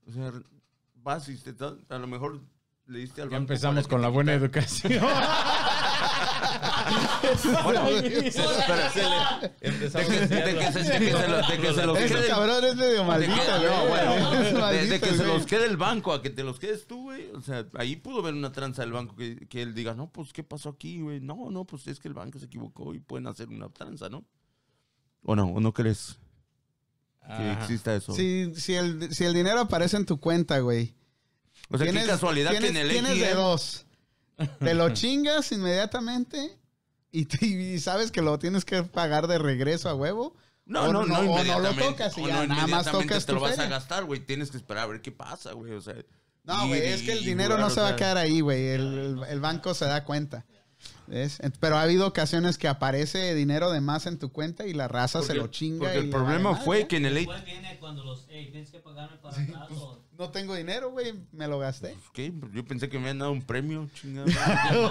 O 0.08 0.12
sea, 0.12 0.32
vas 1.02 1.28
y 1.30 1.36
te 1.38 1.56
a 1.90 1.98
lo 1.98 2.06
mejor 2.08 2.42
le 2.86 3.00
diste 3.00 3.24
al 3.24 3.30
Ya 3.30 3.38
banco. 3.40 3.54
empezamos 3.54 3.84
para 3.86 3.90
con 3.90 4.02
la 4.04 4.10
buena 4.10 4.34
educación. 4.34 4.94
Bueno, 7.64 7.86
de 7.92 8.04
que, 8.24 8.32
se, 8.32 8.42
los 11.86 11.98
Ese 11.98 12.14
quede. 12.16 12.28
cabrón 12.28 12.64
es 12.64 12.76
medio 12.76 12.92
de 12.92 12.98
que- 12.98 13.04
maldito, 13.04 13.36
güey. 13.36 13.64
no, 13.64 13.86
bueno, 13.88 14.34
Es 14.34 14.40
de- 14.46 14.54
de, 14.54 14.60
maldito, 14.60 15.00
que 15.06 15.12
se 15.12 15.18
güey. 15.24 15.28
los 15.38 15.46
quede 15.46 15.66
el 15.66 15.78
banco 15.78 16.14
a 16.14 16.22
que 16.22 16.30
te 16.30 16.44
los 16.44 16.60
quedes 16.60 16.86
tú, 16.88 17.04
güey. 17.04 17.30
O 17.32 17.42
sea, 17.42 17.66
ahí 17.76 17.96
pudo 17.96 18.20
haber 18.20 18.34
una 18.34 18.52
tranza 18.52 18.82
del 18.84 18.92
banco 18.92 19.16
que, 19.16 19.48
que 19.48 19.62
él 19.62 19.74
diga, 19.74 19.94
no, 19.94 20.10
pues, 20.12 20.34
¿qué 20.34 20.44
pasó 20.44 20.70
aquí, 20.70 21.02
güey? 21.02 21.20
No, 21.22 21.50
no, 21.52 21.66
pues 21.66 21.88
es 21.88 22.00
que 22.00 22.08
el 22.08 22.14
banco 22.14 22.40
se 22.40 22.46
equivocó 22.46 22.94
y 22.94 23.00
pueden 23.00 23.28
hacer 23.28 23.50
una 23.50 23.70
tranza, 23.70 24.10
¿no? 24.10 24.24
¿O 25.24 25.36
no? 25.36 25.46
¿O 25.46 25.60
no 25.60 25.74
crees 25.74 26.18
que 27.26 27.34
Ajá. 27.34 27.54
exista 27.62 27.96
eso? 27.96 28.14
Si, 28.14 28.54
si, 28.56 28.76
el, 28.76 29.14
si 29.14 29.24
el 29.24 29.34
dinero 29.34 29.60
aparece 29.60 29.98
en 29.98 30.06
tu 30.06 30.20
cuenta, 30.20 30.60
güey. 30.60 30.94
O 31.70 31.78
sea, 31.78 31.92
qué 31.92 32.06
casualidad 32.06 32.52
que 32.52 32.68
en 32.68 32.78
el 32.78 32.90
Tienes 32.90 33.20
de 33.20 33.34
dos. 33.34 33.86
Te 34.60 34.74
lo 34.76 34.90
chingas 34.94 35.52
inmediatamente 35.52 36.60
y, 37.22 37.26
te- 37.26 37.46
y 37.46 37.80
sabes 37.80 38.12
que 38.12 38.22
lo 38.22 38.38
tienes 38.40 38.66
que 38.66 38.84
pagar 38.84 39.28
de 39.28 39.38
regreso 39.38 39.90
a 39.90 39.96
huevo. 39.96 40.36
No, 40.66 40.82
o 40.86 40.94
no, 40.94 41.06
no, 41.06 41.20
o 41.20 41.44
no 41.44 41.60
lo 41.60 41.74
tocas 41.74 42.18
y 42.18 42.22
O 42.24 42.28
ya 42.28 42.48
no, 42.48 42.56
nada 42.56 42.68
más 42.68 42.90
tocas 42.92 43.26
te 43.26 43.32
tu 43.34 43.36
lo 43.36 43.42
vas 43.42 43.52
a 43.54 43.56
feria. 43.56 43.70
gastar, 43.70 44.04
güey. 44.06 44.20
Tienes 44.26 44.50
que 44.50 44.58
esperar 44.58 44.86
a 44.86 44.88
ver 44.88 45.02
qué 45.02 45.12
pasa, 45.12 45.54
güey. 45.54 45.74
O 45.74 45.82
sea, 45.82 45.94
No, 46.44 46.68
güey, 46.68 46.82
es 46.82 47.04
que 47.04 47.14
el 47.14 47.24
dinero 47.24 47.56
jugar, 47.56 47.70
no 47.70 47.70
se 47.70 47.82
va 47.82 47.90
a 47.90 47.96
quedar 47.96 48.18
ahí, 48.18 48.40
güey. 48.42 48.68
El, 48.70 48.82
el- 48.98 49.24
el 49.30 49.40
banco 49.40 49.74
se 49.76 49.86
da 49.86 50.04
cuenta. 50.04 50.46
¿Ves? 51.08 51.40
Pero 51.60 51.78
ha 51.78 51.84
habido 51.84 52.08
ocasiones 52.08 52.58
que 52.58 52.68
aparece 52.68 53.34
dinero 53.36 53.72
de 53.72 53.80
más 53.82 54.06
en 54.08 54.18
tu 54.18 54.32
cuenta 54.32 54.66
y 54.66 54.74
la 54.74 54.88
raza 54.88 55.22
se 55.22 55.28
porque- 55.28 55.40
lo 55.40 55.48
chinga. 55.48 55.80
Porque 55.80 55.96
y 55.96 56.00
el 56.00 56.06
le 56.08 56.12
problema 56.12 56.52
vale 56.52 56.64
fue 56.66 56.76
madre. 56.78 56.88
que 56.88 56.98
en 56.98 57.06
el. 57.06 57.14
Después 57.16 57.46
viene 57.46 57.78
cuando 57.80 58.04
los, 58.04 58.26
hey, 58.30 58.50
tienes 58.52 58.72
que 58.72 58.80
pagarme 58.80 59.18
para 59.18 59.40
atrás. 59.42 59.68
o- 59.78 60.00
No 60.18 60.30
tengo 60.32 60.56
dinero, 60.56 60.92
güey. 60.92 61.14
Me 61.32 61.48
lo 61.48 61.60
gasté. 61.60 61.96
¿Qué? 62.14 62.34
Yo 62.54 62.66
pensé 62.66 62.90
que 62.90 62.98
me 62.98 63.04
habían 63.06 63.20
dado 63.20 63.32
un 63.34 63.42
premio, 63.44 63.88
chingado. 63.94 64.28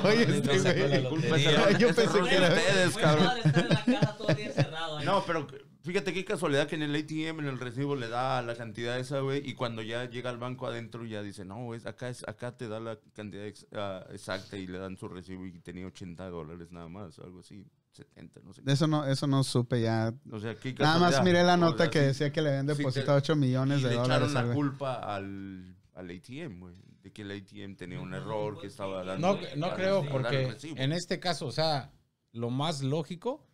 Oye, 0.04 0.22
este. 0.22 0.54
Ese 0.56 0.68
error- 0.70 1.78
Yo 1.78 1.88
pensé 1.94 2.20
que 2.28 2.34
era- 2.36 2.48
ustedes, 2.48 2.96
cabrón. 2.96 3.24
madre, 3.24 3.42
estar 3.44 3.62
en 3.64 3.68
la 3.70 3.84
casa 3.84 4.16
todo 4.16 4.28
el 4.28 4.36
día 4.36 4.46
encerrado 4.46 4.98
ahí. 4.98 5.04
No, 5.06 5.24
pero 5.26 5.46
fíjate 5.84 6.12
qué 6.12 6.24
casualidad 6.24 6.66
que 6.66 6.74
en 6.76 6.82
el 6.82 6.94
ATM, 6.96 7.40
en 7.40 7.46
el 7.46 7.58
recibo, 7.60 7.94
le 7.94 8.08
da 8.08 8.42
la 8.42 8.56
cantidad 8.56 8.98
esa, 8.98 9.20
güey, 9.20 9.48
y 9.48 9.54
cuando 9.54 9.82
ya 9.82 10.08
llega 10.08 10.30
al 10.30 10.38
banco 10.38 10.66
adentro 10.66 11.04
ya 11.06 11.22
dice, 11.22 11.44
no, 11.44 11.74
es, 11.74 11.86
acá, 11.86 12.08
es, 12.08 12.26
acá 12.26 12.56
te 12.56 12.68
da 12.68 12.80
la 12.80 12.98
cantidad 13.14 13.44
ex- 13.46 13.66
ah, 13.72 14.04
exacta 14.10 14.56
y 14.56 14.66
le 14.66 14.78
dan 14.78 14.96
su 14.96 15.06
recibo 15.08 15.46
y 15.46 15.52
tenía 15.60 15.86
80 15.86 16.28
dólares 16.30 16.72
nada 16.72 16.88
más, 16.88 17.18
algo 17.20 17.40
así, 17.40 17.64
70, 17.92 18.40
no 18.42 18.52
sé. 18.52 18.62
Eso 18.66 18.86
no, 18.88 19.06
eso 19.06 19.26
no 19.28 19.44
supe 19.44 19.80
ya. 19.82 20.12
O 20.32 20.40
sea, 20.40 20.56
qué 20.56 20.72
Nada 20.74 20.98
más 20.98 21.22
miré 21.22 21.44
la 21.44 21.54
O 21.54 21.58
nota 21.58 21.84
sea, 21.84 21.90
que 21.90 22.00
sí. 22.00 22.04
decía 22.06 22.32
que 22.32 22.42
le 22.42 22.48
habían 22.48 22.68
Sí, 22.68 22.76
depositado 22.76 23.18
8 23.18 23.36
millones 23.36 23.80
y 23.80 23.82
de 23.84 23.90
le 23.90 23.94
dólares. 23.96 24.30
echaron 24.30 24.48
la 24.48 24.54
culpa 24.54 24.94
al, 25.14 25.76
al 25.94 26.10
ATM, 26.10 26.58
güey, 26.58 26.74
de 27.02 27.12
que 27.12 27.22
el 27.22 27.30
ATM 27.30 27.76
tenía 27.76 28.00
un 28.00 28.12
error 28.14 28.60
que 28.60 28.66
estaba 28.66 29.04
dando. 29.04 29.34
No, 29.34 29.40
no 29.68 29.74
creo, 29.74 30.04
porque 30.10 30.44
el 30.46 30.50
recibo. 30.54 30.76
en 30.76 30.92
este 30.92 31.20
caso, 31.20 31.46
o 31.46 31.52
sea, 31.52 31.92
lo 32.32 32.50
más 32.50 32.82
lógico 32.82 33.46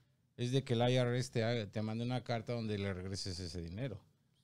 es 0.45 0.53
de 0.53 0.64
que 0.64 0.72
el 0.74 0.80
IRS 0.91 1.30
te, 1.30 1.45
haga- 1.45 1.66
te 1.70 1.82
mande 1.82 2.05
una 2.05 2.22
carta 2.24 2.53
donde 2.55 2.78
le 2.78 2.93
regreses 2.95 3.38
ese 3.38 3.61
dinero. 3.61 4.01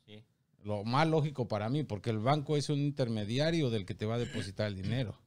Sí. 0.07 0.23
Lo 0.63 0.85
más 0.85 1.07
lógico 1.09 1.49
para 1.49 1.69
mí, 1.69 1.85
porque 1.85 2.11
el 2.11 2.19
banco 2.19 2.57
es 2.57 2.69
un 2.69 2.79
intermediario 2.81 3.71
del 3.71 3.87
que 3.87 3.95
te 3.95 4.05
va 4.07 4.17
a 4.17 4.19
depositar 4.19 4.67
el 4.67 4.77
dinero. 4.77 5.19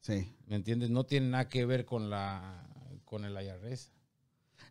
Sí. 0.00 0.32
¿Me 0.46 0.56
entiendes? 0.56 0.90
No 0.90 1.04
tiene 1.04 1.28
nada 1.28 1.48
que 1.48 1.64
ver 1.66 1.84
con 1.84 2.10
la 2.10 2.60
con 3.04 3.24
el 3.24 3.32
IRS. 3.34 3.90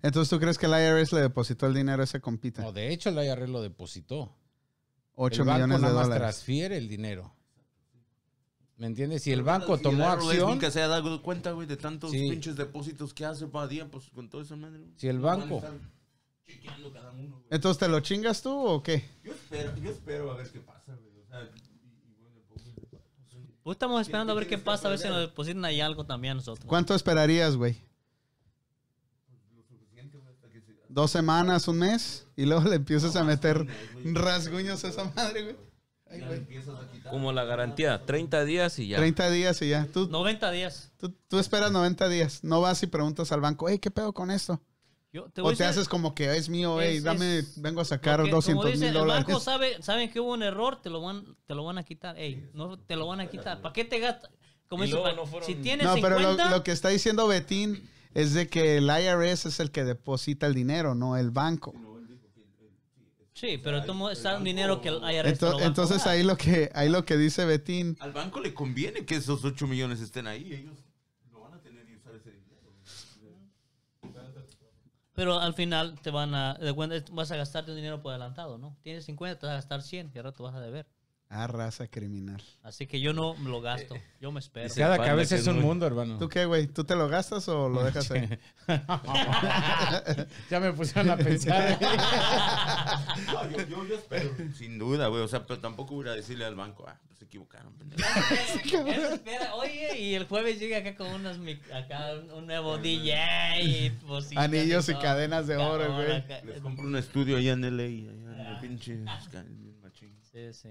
Entonces, 0.01 0.29
¿tú 0.29 0.39
crees 0.39 0.57
que 0.57 0.65
el 0.65 0.71
IRS 0.73 1.13
le 1.13 1.21
depositó 1.21 1.65
el 1.65 1.73
dinero 1.73 2.01
a 2.01 2.05
ese 2.05 2.19
compita? 2.19 2.61
No, 2.61 2.71
de 2.71 2.91
hecho, 2.93 3.09
el 3.09 3.15
IRS 3.25 3.49
lo 3.49 3.61
depositó. 3.61 4.35
8 5.15 5.41
el 5.43 5.47
banco 5.47 5.57
millones 5.67 5.77
de 5.77 5.81
nada 5.83 5.93
más 5.93 6.03
dólares. 6.07 6.21
transfiere 6.35 6.77
el 6.77 6.87
dinero. 6.87 7.33
¿Me 8.77 8.87
entiendes? 8.87 9.21
Si 9.23 9.31
el 9.31 9.43
banco 9.43 9.77
tomó 9.77 10.07
acción, 10.09 10.49
Nunca 10.49 10.71
se 10.71 10.81
ha 10.81 10.87
dado 10.87 11.21
cuenta, 11.21 11.51
güey, 11.51 11.67
de 11.67 11.77
tantos 11.77 12.11
Sí. 12.11 12.29
pinches 12.29 12.55
depósitos 12.55 13.13
que 13.13 13.23
hace 13.25 13.45
para 13.47 13.67
día, 13.67 13.89
pues 13.89 14.09
con 14.09 14.29
toda 14.29 14.43
esa 14.43 14.55
madre. 14.55 14.79
güey. 14.79 14.91
Si 14.97 15.07
el 15.07 15.19
banco- 15.19 15.61
cada 16.93 17.11
uno, 17.11 17.37
güey. 17.37 17.45
Entonces, 17.51 17.77
¿te 17.79 17.87
lo 17.87 17.99
chingas 18.01 18.41
tú 18.41 18.51
o 18.51 18.81
qué? 18.83 19.05
Yo 19.23 19.31
espero, 19.31 19.75
yo 19.77 19.89
espero 19.91 20.31
a 20.31 20.35
ver 20.35 20.49
qué 20.51 20.59
pasa, 20.59 20.93
güey. 20.95 21.13
O 21.23 21.25
sea, 21.27 21.39
bueno, 22.19 22.41
pues, 22.49 22.63
Pues 23.63 23.75
estamos 23.75 24.01
esperando 24.01 24.33
a 24.33 24.35
ver 24.35 24.47
qué 24.47 24.57
pasa, 24.57 24.87
a 24.87 24.91
ver 24.91 24.99
si 24.99 25.07
nos 25.07 25.19
depositan 25.21 25.63
ahí 25.65 25.79
algo 25.79 26.05
también 26.05 26.31
a 26.31 26.35
nosotros. 26.35 26.65
¿Cuánto 26.67 26.93
esperarías, 26.95 27.55
güey? 27.55 27.77
Dos 30.89 31.09
semanas, 31.09 31.67
un 31.67 31.79
mes, 31.79 32.27
y 32.35 32.45
luego 32.45 32.69
le 32.69 32.75
empiezas 32.75 33.15
a 33.15 33.23
meter 33.23 33.65
rasguños 34.03 34.83
a 34.83 34.89
esa 34.89 35.05
madre, 35.15 35.41
güey. 35.43 35.55
Como 37.09 37.31
la 37.31 37.43
garantía, 37.43 38.05
30 38.05 38.45
días 38.45 38.79
y 38.79 38.87
ya. 38.87 38.97
30 38.97 39.29
días 39.29 39.61
y 39.61 39.69
ya. 39.69 39.87
Tú, 39.91 40.07
90 40.09 40.51
días. 40.51 40.91
tú, 40.97 41.09
tú 41.27 41.39
esperas 41.39 41.71
90 41.71 42.07
días. 42.09 42.43
No 42.43 42.61
vas 42.61 42.81
y 42.83 42.87
preguntas 42.87 43.31
al 43.31 43.41
banco, 43.41 43.67
hey, 43.69 43.79
¿qué 43.79 43.91
pedo 43.91 44.13
con 44.13 44.31
esto? 44.31 44.61
Yo 45.11 45.29
te 45.29 45.41
voy 45.41 45.53
O 45.53 45.57
te 45.57 45.63
decir- 45.63 45.69
haces 45.79 45.87
como 45.87 46.15
que 46.15 46.35
es 46.35 46.49
mío, 46.49 46.81
hey, 46.81 46.97
Es- 46.97 47.03
dame, 47.03 47.37
es- 47.39 47.61
vengo 47.61 47.81
a 47.81 47.85
sacar 47.85 48.17
porque, 48.17 48.31
como 48.31 48.37
200 48.41 48.65
dicen, 48.65 48.79
mil 48.79 48.87
El 49.01 49.07
banco 49.07 49.31
dólares. 49.33 49.43
sabe, 49.43 49.81
saben 49.83 50.09
que 50.11 50.19
hubo 50.19 50.33
un 50.33 50.41
error, 50.41 50.81
te 50.81 50.89
lo 50.89 51.01
van, 51.01 51.35
te 51.45 51.53
lo 51.53 51.63
van 51.63 51.77
a 51.77 51.83
quitar. 51.83 52.17
Ey, 52.17 52.49
no 52.53 52.79
te 52.79 52.95
lo 52.95 53.05
van 53.07 53.19
a 53.19 53.27
quitar. 53.27 53.61
¿Para 53.61 53.73
qué 53.73 53.85
te 53.85 53.99
gastas? 53.99 54.31
Como 54.67 54.83
pa- 55.03 55.13
no 55.13 55.27
fueron- 55.27 55.45
si 55.45 55.53
tienes 55.55 55.85
No, 55.85 55.93
pero 55.95 56.17
50, 56.17 56.45
lo, 56.45 56.57
lo 56.57 56.63
que 56.63 56.71
está 56.71 56.89
diciendo 56.89 57.27
Betín 57.27 57.87
es 58.15 58.33
de 58.33 58.47
que 58.47 58.77
el 58.77 58.85
IRS 58.85 59.47
es 59.49 59.59
el 59.59 59.69
que 59.69 59.83
deposita 59.83 60.47
el 60.47 60.55
dinero, 60.55 60.95
no 60.95 61.15
el 61.15 61.29
banco. 61.29 61.73
Sí, 63.33 63.59
pero 63.63 63.83
tú 63.83 64.09
está 64.09 64.37
un 64.37 64.43
dinero 64.43 64.81
que 64.81 64.89
el 64.89 65.01
IRS 65.03 65.41
lo 65.41 65.59
entonces 65.59 66.05
ahí 66.07 66.23
lo 66.23 66.37
que 66.37 66.69
ahí 66.73 66.89
lo 66.89 67.05
que 67.05 67.17
dice 67.17 67.45
Betín, 67.45 67.97
Al 67.99 68.11
banco 68.11 68.39
le 68.39 68.53
conviene 68.53 69.05
que 69.05 69.15
esos 69.15 69.43
8 69.43 69.67
millones 69.67 69.99
estén 69.99 70.27
ahí. 70.27 70.53
Ellos 70.53 70.77
lo 71.31 71.41
van 71.41 71.53
a 71.53 71.61
tener 71.61 71.89
y 71.89 71.95
usar 71.95 72.15
ese 72.15 72.31
dinero. 72.31 72.71
Pero 75.13 75.39
al 75.39 75.53
final 75.53 75.99
te 76.01 76.09
van 76.09 76.33
a, 76.33 76.55
de 76.55 76.73
cuenta, 76.73 76.95
vas 77.11 77.31
a 77.31 77.35
gastarte 77.35 77.71
un 77.71 77.77
dinero 77.77 78.01
por 78.01 78.11
adelantado, 78.11 78.57
¿no? 78.57 78.75
Tienes 78.81 79.05
50, 79.05 79.39
te 79.39 79.45
vas 79.45 79.53
a 79.53 79.55
gastar 79.57 79.81
100 79.81 80.11
y 80.13 80.17
ahora 80.17 80.31
te 80.31 80.41
vas 80.41 80.55
a 80.55 80.59
deber. 80.59 80.87
Ah, 81.33 81.47
raza 81.47 81.87
criminal. 81.87 82.41
Así 82.61 82.87
que 82.87 83.01
yo 83.01 83.13
no 83.13 83.33
me 83.35 83.49
lo 83.49 83.59
gasto, 83.61 83.95
yo 84.21 84.31
me 84.31 84.39
espero. 84.39 84.65
Dice- 84.67 84.79
Cada 84.81 84.97
Panda 84.97 85.11
cabeza 85.11 85.35
que 85.35 85.41
es 85.41 85.41
es 85.41 85.47
un 85.47 85.55
muy- 85.57 85.65
mundo, 85.65 85.85
hermano. 85.87 86.17
¿Tú 86.17 86.29
qué, 86.29 86.45
güey? 86.45 86.67
¿Tú 86.67 86.83
te 86.83 86.95
lo 86.95 87.07
gastas 87.09 87.47
o 87.49 87.67
lo 87.69 87.83
dejas 87.83 88.09
ahí? 88.11 88.29
ya 90.49 90.59
me 90.59 90.71
pusieron 90.73 91.09
a 91.11 91.17
pensar. 91.17 91.77
No, 93.27 93.49
yo, 93.49 93.57
yo, 93.67 93.85
yo 93.87 93.95
espero, 93.95 94.29
sin 94.55 94.77
duda, 94.79 95.07
güey. 95.07 95.21
O 95.23 95.27
sea, 95.27 95.45
pero 95.45 95.59
tampoco 95.59 95.95
voy 95.95 96.07
a 96.07 96.11
decirle 96.13 96.45
al 96.45 96.55
banco, 96.55 96.85
ah, 96.87 96.99
pues 97.07 97.19
se 97.19 97.25
equivocaron, 97.25 97.73
pendejo. 97.73 98.03
Eso 98.89 99.13
espera, 99.13 99.55
oye, 99.55 99.97
y 99.99 100.13
el 100.15 100.25
jueves 100.25 100.59
llega 100.59 100.77
acá 100.79 100.95
con 100.95 101.07
unos, 101.07 101.39
mic- 101.39 101.71
acá 101.73 102.13
un, 102.13 102.31
un 102.31 102.45
nuevo 102.47 102.77
DJ 102.77 103.61
y 103.61 103.89
bocinas 104.05 104.43
Anillos 104.45 104.87
y 104.89 104.93
todo. 104.93 105.01
cadenas 105.01 105.47
de 105.47 105.57
oro, 105.57 105.83
Cabrón, 105.87 105.95
güey. 106.05 106.17
acá. 106.17 106.41
Les 106.45 106.59
compro 106.61 106.85
un 106.85 106.95
estudio 106.95 107.37
allá 107.37 107.53
en 107.53 107.61
LA, 107.61 107.83
allá 107.83 108.41
en 108.41 108.47
el 108.47 108.59
pinche 108.61 108.93
bien 108.95 109.79
machín. 109.81 110.15
Sí, 110.31 110.53
sí. 110.53 110.69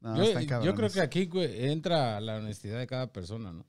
No, 0.00 0.16
yo, 0.16 0.22
están 0.24 0.42
yo 0.42 0.48
cabrones. 0.48 0.74
creo 0.76 0.90
que 0.92 1.00
aquí 1.00 1.26
güey, 1.26 1.66
entra 1.70 2.20
la 2.20 2.36
honestidad 2.36 2.78
de 2.78 2.86
cada 2.86 3.12
persona, 3.12 3.52
¿no? 3.52 3.66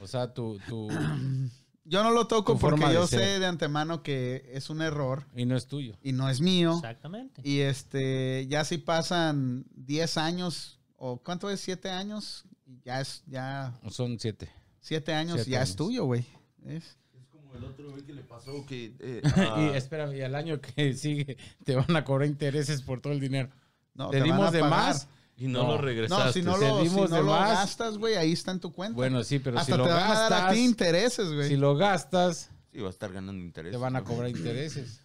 O 0.00 0.06
sea, 0.06 0.32
tu, 0.32 0.58
tu 0.68 0.88
Yo 1.84 2.04
no 2.04 2.10
lo 2.12 2.26
toco 2.28 2.56
porque 2.58 2.92
yo 2.92 3.06
ser. 3.06 3.18
sé 3.20 3.38
de 3.40 3.46
antemano 3.46 4.02
que 4.02 4.48
es 4.52 4.70
un 4.70 4.80
error 4.80 5.26
y 5.34 5.44
no 5.46 5.56
es 5.56 5.66
tuyo. 5.66 5.96
y 6.02 6.12
no 6.12 6.28
es 6.28 6.40
mío. 6.40 6.74
Exactamente. 6.76 7.40
Y 7.44 7.60
este, 7.60 8.46
ya 8.48 8.64
si 8.64 8.78
pasan 8.78 9.64
10 9.74 10.16
años, 10.18 10.78
o 10.96 11.16
¿cuánto 11.18 11.50
es? 11.50 11.66
¿7 11.66 11.88
años? 11.90 12.44
Ya 12.84 13.00
es, 13.00 13.24
ya, 13.26 13.76
Son 13.90 14.20
siete. 14.20 14.48
7 14.80 15.12
años, 15.14 15.36
Siete 15.38 15.50
ya 15.50 15.62
es 15.62 15.74
tuyo, 15.74 16.04
güey. 16.04 16.24
Es- 16.66 16.96
como 17.32 17.54
el 17.56 17.64
otro 17.64 17.90
güey 17.90 18.02
que 18.04 18.12
le 18.12 18.22
pasó 18.22 18.64
que... 18.66 18.94
eh, 19.00 19.22
y 19.72 19.76
espera, 19.76 20.14
y 20.16 20.20
al 20.22 20.34
año 20.36 20.60
que 20.60 20.94
sigue 20.94 21.36
te 21.64 21.74
van 21.74 21.96
a 21.96 22.04
cobrar 22.04 22.28
intereses 22.28 22.82
por 22.82 23.00
todo 23.00 23.12
el 23.14 23.18
dinero. 23.20 23.48
No, 23.94 24.10
¿Te 24.10 24.20
van 24.20 24.26
dimos 24.28 24.48
a 24.48 24.50
de 24.52 24.60
pagar. 24.60 24.78
más? 24.78 25.08
Y 25.40 25.48
no, 25.48 25.62
No. 25.62 25.68
lo 25.70 25.74
No, 25.76 25.80
regresaste. 25.82 26.32
si 26.40 26.42
no 26.44 26.56
lo, 26.56 26.84
si 26.84 26.90
no 26.94 27.06
lo 27.22 27.32
gastas, 27.32 27.96
güey, 27.98 28.14
ahí 28.14 28.32
está 28.32 28.52
en 28.52 28.60
tu 28.60 28.72
cuenta. 28.72 28.94
Bueno, 28.94 29.24
sí, 29.24 29.38
pero 29.38 29.58
Hasta 29.58 29.72
si 29.72 29.78
lo 29.78 29.84
te 29.84 29.90
van 29.90 29.98
a 29.98 30.08
dar 30.14 30.32
a 30.32 30.36
gastas, 30.36 30.54
ti 30.54 30.60
intereses, 30.60 31.32
güey. 31.32 31.48
si 31.48 31.56
lo 31.56 31.74
gastas, 31.76 32.50
sí, 32.72 32.78
va 32.80 32.88
a 32.88 32.90
estar 32.90 33.10
ganando 33.12 33.42
interés. 33.42 33.72
te 33.72 33.78
van 33.78 33.96
a 33.96 34.00
¿no? 34.00 34.04
cobrar 34.04 34.28
intereses. 34.30 35.00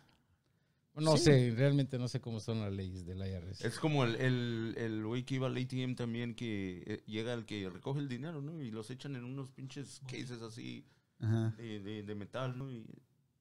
No 0.98 1.18
Sí. 1.18 1.24
sé, 1.26 1.54
realmente 1.58 1.98
no 1.98 2.08
sé 2.08 2.22
cómo 2.22 2.40
son 2.40 2.62
las 2.62 2.72
leyes 2.72 3.06
del 3.06 3.18
IRS. 3.20 3.66
Es 3.66 3.80
como 3.80 4.06
el, 4.06 4.16
el, 4.16 4.76
el 4.78 5.06
güey 5.06 5.24
que 5.24 5.36
iba 5.36 5.48
al 5.48 5.58
ATM 5.58 5.96
también, 5.96 6.36
que 6.36 6.84
eh, 6.86 7.04
llega 7.06 7.34
el 7.34 7.46
que 7.46 7.70
recoge 7.70 8.00
el 8.00 8.08
dinero, 8.08 8.42
¿no? 8.42 8.62
Y 8.62 8.72
los 8.72 8.90
echan 8.92 9.16
en 9.18 9.26
unos 9.26 9.50
pinches 9.52 10.00
cases 10.08 10.42
así 10.42 10.86
de, 11.20 11.80
de, 11.82 12.04
de 12.04 12.16
metal, 12.16 12.58
¿no? 12.58 12.72
Y, 12.72 12.86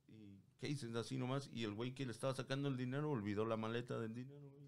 y 0.09 0.41
cases 0.61 0.97
así 0.97 1.17
nomás. 1.17 1.49
Y 1.53 1.63
el 1.63 1.75
güey 1.75 1.93
que 1.95 2.05
le 2.07 2.11
estaba 2.13 2.35
sacando 2.35 2.69
el 2.69 2.77
dinero 2.77 3.09
olvidó 3.11 3.45
la 3.45 3.57
maleta 3.57 4.01
del 4.01 4.15
dinero, 4.15 4.51
güey, 4.51 4.64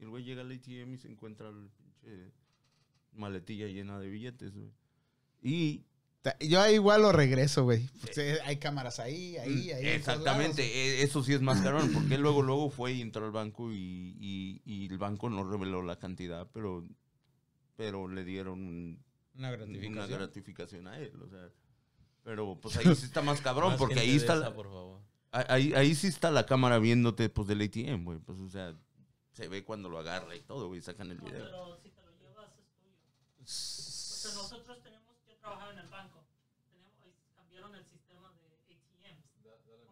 y 0.00 0.04
el 0.04 0.08
güey 0.10 0.24
llega 0.24 0.40
al 0.42 0.50
ATM 0.50 0.94
y 0.94 0.98
se 0.98 1.08
encuentra 1.08 1.48
el 1.50 1.68
pinche 1.76 2.32
maletilla 3.12 3.66
llena 3.66 3.98
de 3.98 4.08
billetes, 4.08 4.54
güey. 4.54 4.72
Y 5.42 5.84
Yo 6.48 6.60
ahí 6.60 6.74
igual 6.74 7.00
lo 7.02 7.12
regreso, 7.12 7.64
güey. 7.64 7.88
Sí, 8.12 8.20
Hay 8.44 8.58
cámaras 8.58 9.00
ahí, 9.00 9.36
ahí, 9.38 9.70
ahí. 9.70 9.84
Mm, 9.84 9.86
Exactamente, 9.88 10.62
lados. 10.62 10.74
e- 10.76 11.02
eso 11.02 11.22
sí 11.24 11.32
es 11.32 11.40
más 11.40 11.60
cabrón, 11.62 11.90
porque 11.94 12.16
él 12.16 12.20
luego, 12.20 12.42
luego 12.42 12.68
fue 12.70 12.92
y 12.92 13.00
entró 13.00 13.24
al 13.24 13.32
banco 13.32 13.72
y, 13.72 13.76
y- 14.20 14.60
y 14.66 14.86
el 14.86 14.98
banco 14.98 15.30
no 15.30 15.44
reveló 15.50 15.82
la 15.82 15.98
cantidad, 15.98 16.46
pero, 16.52 16.86
pero 17.76 18.06
le 18.08 18.24
dieron 18.24 18.60
un- 18.60 19.04
Una 19.34 19.48
una 19.48 19.56
gratificación. 19.56 20.18
gratificación 20.18 20.86
a 20.88 20.98
él, 20.98 21.12
o 21.22 21.28
sea, 21.28 21.48
pero 22.22 22.58
pues 22.60 22.76
ahí 22.76 22.84
sí 22.96 23.06
está 23.06 23.22
más 23.22 23.40
cabrón, 23.40 23.70
Más 23.70 23.78
porque 23.78 24.00
ahí 24.00 24.16
está, 24.16 24.34
esa, 24.34 24.48
la- 24.50 24.54
por 24.54 24.66
favor. 24.66 25.00
ahí, 25.32 25.72
ahí 25.72 25.94
sí 25.94 26.06
está 26.08 26.30
la 26.30 26.44
cámara 26.44 26.78
viéndote 26.78 27.30
pues 27.30 27.48
del 27.48 27.62
ATM, 27.62 28.04
güey, 28.04 28.18
pues 28.18 28.38
o 28.40 28.50
sea, 28.50 28.76
se 29.40 29.48
ve 29.48 29.64
cuando 29.64 29.88
lo 29.88 29.98
agarra 29.98 30.36
y 30.36 30.40
todo, 30.42 30.68
güey, 30.68 30.82
sacan 30.82 31.10
el 31.10 31.18
video. 31.18 31.44
Pero 31.44 31.76
si 31.82 31.88
te 31.88 32.02
lo 32.02 32.12
llevas 32.18 32.50
es 32.58 32.66
tuyo. 32.78 32.94
O 33.42 33.46
sea, 33.46 34.34
nosotros 34.34 34.82
tenemos, 34.82 35.14
yo 35.26 35.34
trabajaba 35.36 35.72
en 35.72 35.78
el 35.78 35.88
banco. 35.88 36.22
Tenemos, 36.70 36.92
cambiaron 37.34 37.74
el 37.74 37.84
sistema 37.86 38.30
de 38.34 38.74
ATMs. 38.74 39.24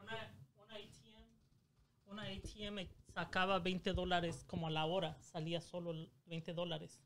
Una, 0.02 0.34
una 0.62 0.74
ATM, 0.74 2.10
una 2.10 2.22
ATM 2.24 2.88
sacaba 3.14 3.58
20 3.58 3.94
dólares 3.94 4.44
como 4.46 4.66
a 4.66 4.70
la 4.70 4.84
hora, 4.84 5.16
salía 5.22 5.62
solo 5.62 5.92
el 5.92 6.10
20 6.26 6.52
dólares. 6.52 7.00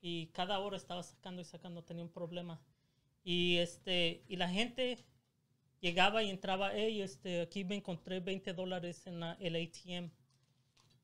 Y 0.00 0.26
cada 0.28 0.58
hora 0.58 0.76
estaba 0.76 1.04
sacando 1.04 1.40
y 1.42 1.44
sacando, 1.44 1.84
tenía 1.84 2.02
un 2.02 2.10
problema. 2.10 2.60
Y, 3.22 3.58
este, 3.58 4.24
y 4.26 4.34
la 4.34 4.48
gente 4.48 5.04
llegaba 5.80 6.24
y 6.24 6.30
entraba, 6.30 6.72
hey, 6.74 7.02
este, 7.02 7.40
aquí 7.42 7.62
me 7.64 7.76
encontré 7.76 8.18
20 8.18 8.52
dólares 8.52 9.06
en 9.06 9.20
la- 9.20 9.34
el 9.34 9.54
ATM. 9.54 10.10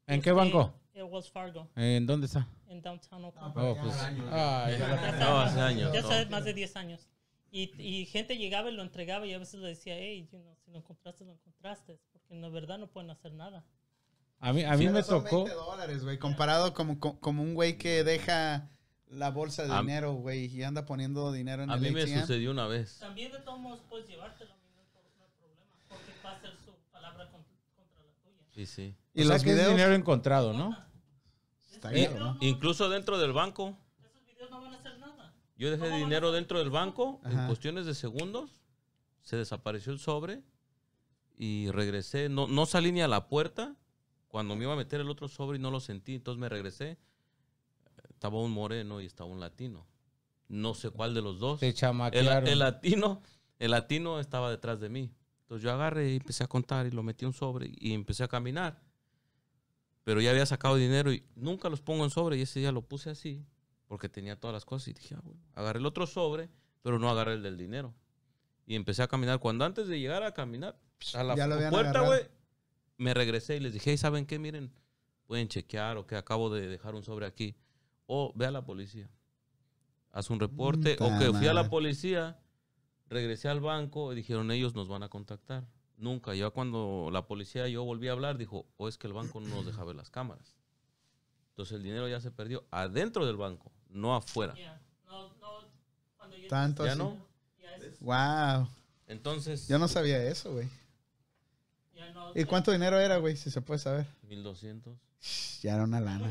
¿En 0.06 0.20
qué 0.20 0.30
Este, 0.30 0.32
banco? 0.32 0.74
En 0.94 1.06
Wells 1.12 1.30
Fargo, 1.30 1.68
¿En 1.76 2.06
dónde 2.06 2.26
está? 2.26 2.46
en 2.68 2.80
Downtown 2.82 3.24
Oakland. 3.24 3.52
Oh, 3.56 3.76
pues. 3.80 3.96
Ay, 4.00 4.16
No, 5.18 5.40
hace 5.40 5.60
años. 5.60 5.92
Ya 5.92 6.02
sabes, 6.02 6.28
más 6.30 6.44
de 6.44 6.54
10 6.54 6.76
años. 6.76 7.08
Y, 7.50 7.70
y 7.80 8.06
gente 8.06 8.36
llegaba 8.36 8.68
y 8.70 8.74
lo 8.74 8.82
entregaba 8.82 9.26
y 9.26 9.32
a 9.32 9.38
veces 9.38 9.60
le 9.60 9.68
decía, 9.68 9.96
hey, 9.96 10.28
you 10.32 10.38
know, 10.40 10.56
si 10.64 10.70
lo 10.72 10.78
encontraste, 10.78 11.24
lo 11.24 11.32
encontraste. 11.32 12.00
Porque 12.12 12.34
en 12.34 12.52
verdad 12.52 12.78
no 12.78 12.88
pueden 12.88 13.10
hacer 13.10 13.32
nada. 13.32 13.64
a 14.40 14.52
mí, 14.52 14.64
a 14.64 14.76
mí 14.76 14.88
me 14.88 15.02
son 15.04 15.22
tocó. 15.22 15.44
20 15.44 15.54
dólares, 15.54 16.02
güey, 16.04 16.18
comparado 16.18 16.74
como, 16.74 16.98
como, 16.98 17.42
un 17.42 17.54
güey 17.54 17.78
que 17.78 18.02
deja 18.02 18.68
la 19.06 19.30
bolsa 19.30 19.64
de 19.66 19.72
A- 19.72 19.80
dinero, 19.80 20.14
güey, 20.14 20.46
y 20.46 20.62
anda 20.64 20.84
poniendo 20.84 21.30
dinero 21.32 21.62
en 21.62 21.70
A 21.70 21.74
el 21.74 21.80
mí 21.80 21.90
me 21.92 22.02
ATM. 22.02 22.20
sucedió 22.22 22.50
una 22.50 22.66
vez. 22.66 22.98
También 22.98 23.30
de 23.30 23.38
todos 23.38 23.60
modos 23.60 23.80
puedes 23.88 24.08
llevártelo, 24.08 24.52
a 24.52 24.56
mí 24.56 24.62
no 24.74 24.80
hay 24.82 25.30
problema. 25.38 25.62
Porque 25.88 26.12
va 26.24 26.32
a 26.32 26.40
ser 26.40 26.50
su 26.64 26.72
palabra. 26.92 27.30
Sí, 28.54 28.66
sí. 28.66 28.94
Y 29.14 29.22
o 29.22 29.24
sea 29.24 29.34
los 29.34 29.42
que 29.42 29.50
es 29.50 29.56
videos... 29.56 29.70
dinero 29.72 29.94
encontrado, 29.94 30.52
¿no? 30.52 30.76
Está 31.72 31.92
Eh, 31.92 32.06
cabrón. 32.08 32.38
Incluso 32.40 32.88
dentro 32.88 33.18
del 33.18 33.32
banco, 33.32 33.76
Esos 34.00 34.24
videos 34.26 34.50
no 34.50 34.60
van 34.60 34.74
a 34.74 34.76
hacer 34.76 34.98
nada. 34.98 35.34
yo 35.56 35.70
dejé 35.70 35.80
¿Cómo 35.80 35.90
van 35.90 36.00
a 36.00 36.04
dinero 36.04 36.32
dentro 36.32 36.58
del 36.58 36.70
banco, 36.70 37.20
en 37.24 37.32
Ajá. 37.32 37.46
cuestiones 37.48 37.86
de 37.86 37.94
segundos, 37.94 38.60
se 39.22 39.36
desapareció 39.36 39.92
el 39.92 39.98
sobre 39.98 40.42
y 41.36 41.70
regresé. 41.70 42.28
No, 42.28 42.46
no 42.46 42.66
salí 42.66 42.92
ni 42.92 43.02
a 43.02 43.08
la 43.08 43.28
puerta 43.28 43.74
cuando 44.28 44.54
me 44.56 44.64
iba 44.64 44.72
a 44.72 44.76
meter 44.76 45.00
el 45.00 45.10
otro 45.10 45.28
sobre 45.28 45.58
y 45.58 45.60
no 45.60 45.70
lo 45.70 45.80
sentí, 45.80 46.14
entonces 46.14 46.40
me 46.40 46.48
regresé. 46.48 46.98
Estaba 48.10 48.40
un 48.40 48.52
moreno 48.52 49.00
y 49.00 49.06
estaba 49.06 49.28
un 49.28 49.40
latino. 49.40 49.86
No 50.48 50.74
sé 50.74 50.90
cuál 50.90 51.14
de 51.14 51.22
los 51.22 51.38
dos. 51.38 51.60
Te 51.60 51.74
El, 52.12 52.28
el 52.28 52.58
latino, 52.58 53.22
el 53.58 53.70
latino 53.72 54.20
estaba 54.20 54.50
detrás 54.50 54.80
de 54.80 54.88
mí. 54.88 55.10
Entonces 55.44 55.62
yo 55.62 55.72
agarré 55.72 56.12
y 56.12 56.16
empecé 56.16 56.42
a 56.42 56.46
contar 56.46 56.86
y 56.86 56.90
lo 56.90 57.02
metí 57.02 57.24
en 57.24 57.28
un 57.28 57.34
sobre 57.34 57.70
y 57.74 57.92
empecé 57.92 58.24
a 58.24 58.28
caminar. 58.28 58.82
Pero 60.02 60.20
ya 60.20 60.30
había 60.30 60.46
sacado 60.46 60.76
dinero 60.76 61.12
y 61.12 61.24
nunca 61.34 61.68
los 61.68 61.80
pongo 61.80 62.04
en 62.04 62.10
sobre 62.10 62.36
y 62.36 62.42
ese 62.42 62.60
día 62.60 62.72
lo 62.72 62.82
puse 62.82 63.10
así 63.10 63.44
porque 63.86 64.08
tenía 64.08 64.36
todas 64.36 64.54
las 64.54 64.64
cosas 64.64 64.88
y 64.88 64.92
dije, 64.94 65.14
ah, 65.14 65.20
bueno. 65.22 65.40
agarré 65.54 65.78
el 65.78 65.86
otro 65.86 66.06
sobre, 66.06 66.48
pero 66.82 66.98
no 66.98 67.08
agarré 67.08 67.34
el 67.34 67.42
del 67.42 67.56
dinero. 67.56 67.94
Y 68.66 68.76
empecé 68.76 69.02
a 69.02 69.08
caminar. 69.08 69.38
Cuando 69.38 69.64
antes 69.64 69.88
de 69.88 70.00
llegar 70.00 70.22
a 70.22 70.32
caminar 70.32 70.78
a 71.14 71.22
la 71.22 71.70
puerta, 71.70 72.00
güey, 72.00 72.22
me 72.96 73.12
regresé 73.14 73.56
y 73.56 73.60
les 73.60 73.72
dije, 73.72 73.90
hey, 73.90 73.96
¿saben 73.98 74.26
qué? 74.26 74.38
Miren, 74.38 74.72
pueden 75.26 75.48
chequear 75.48 75.98
o 75.98 76.06
que 76.06 76.16
acabo 76.16 76.50
de 76.50 76.66
dejar 76.66 76.94
un 76.94 77.04
sobre 77.04 77.26
aquí. 77.26 77.56
O 78.06 78.32
ve 78.34 78.46
a 78.46 78.50
la 78.50 78.64
policía. 78.64 79.08
Haz 80.12 80.30
un 80.30 80.40
reporte. 80.40 80.96
O 81.00 81.18
que 81.18 81.32
fui 81.32 81.46
a 81.46 81.54
la 81.54 81.68
policía, 81.68 82.38
regresé 83.08 83.48
al 83.48 83.60
banco 83.60 84.12
y 84.12 84.16
dijeron, 84.16 84.50
ellos 84.50 84.74
nos 84.74 84.88
van 84.88 85.02
a 85.02 85.08
contactar. 85.08 85.64
Nunca. 85.96 86.34
Ya 86.34 86.50
cuando 86.50 87.08
la 87.12 87.26
policía 87.26 87.68
yo 87.68 87.84
volví 87.84 88.08
a 88.08 88.12
hablar, 88.12 88.36
dijo, 88.36 88.66
o 88.76 88.88
es 88.88 88.98
que 88.98 89.06
el 89.06 89.12
banco 89.12 89.40
no 89.40 89.48
nos 89.48 89.66
deja 89.66 89.84
ver 89.84 89.94
las 89.96 90.10
cámaras. 90.10 90.54
Entonces 91.50 91.76
el 91.76 91.82
dinero 91.84 92.08
ya 92.08 92.20
se 92.20 92.30
perdió 92.32 92.64
adentro 92.72 93.24
del 93.26 93.36
banco, 93.36 93.70
no 93.88 94.14
afuera. 94.16 94.54
Ya, 94.56 94.80
no, 95.06 95.28
no, 95.36 95.50
cuando 96.16 96.36
yo- 96.36 96.48
Tanto 96.48 96.84
¿Ya 96.84 96.92
así. 96.92 96.98
no? 96.98 97.16
Wow. 98.00 98.68
Entonces, 99.06 99.68
Yo 99.68 99.78
no 99.78 99.86
sabía 99.86 100.22
eso, 100.24 100.52
güey. 100.52 100.68
ya 101.94 102.10
no- 102.12 102.32
¿Y 102.34 102.44
cuánto 102.44 102.72
dinero 102.72 102.98
era, 102.98 103.18
güey? 103.18 103.36
Si 103.36 103.50
se 103.50 103.60
puede 103.60 103.78
saber. 103.78 104.06
1200. 104.22 104.98
Ya 105.62 105.74
era 105.74 105.84
una 105.84 106.00
lana. 106.00 106.28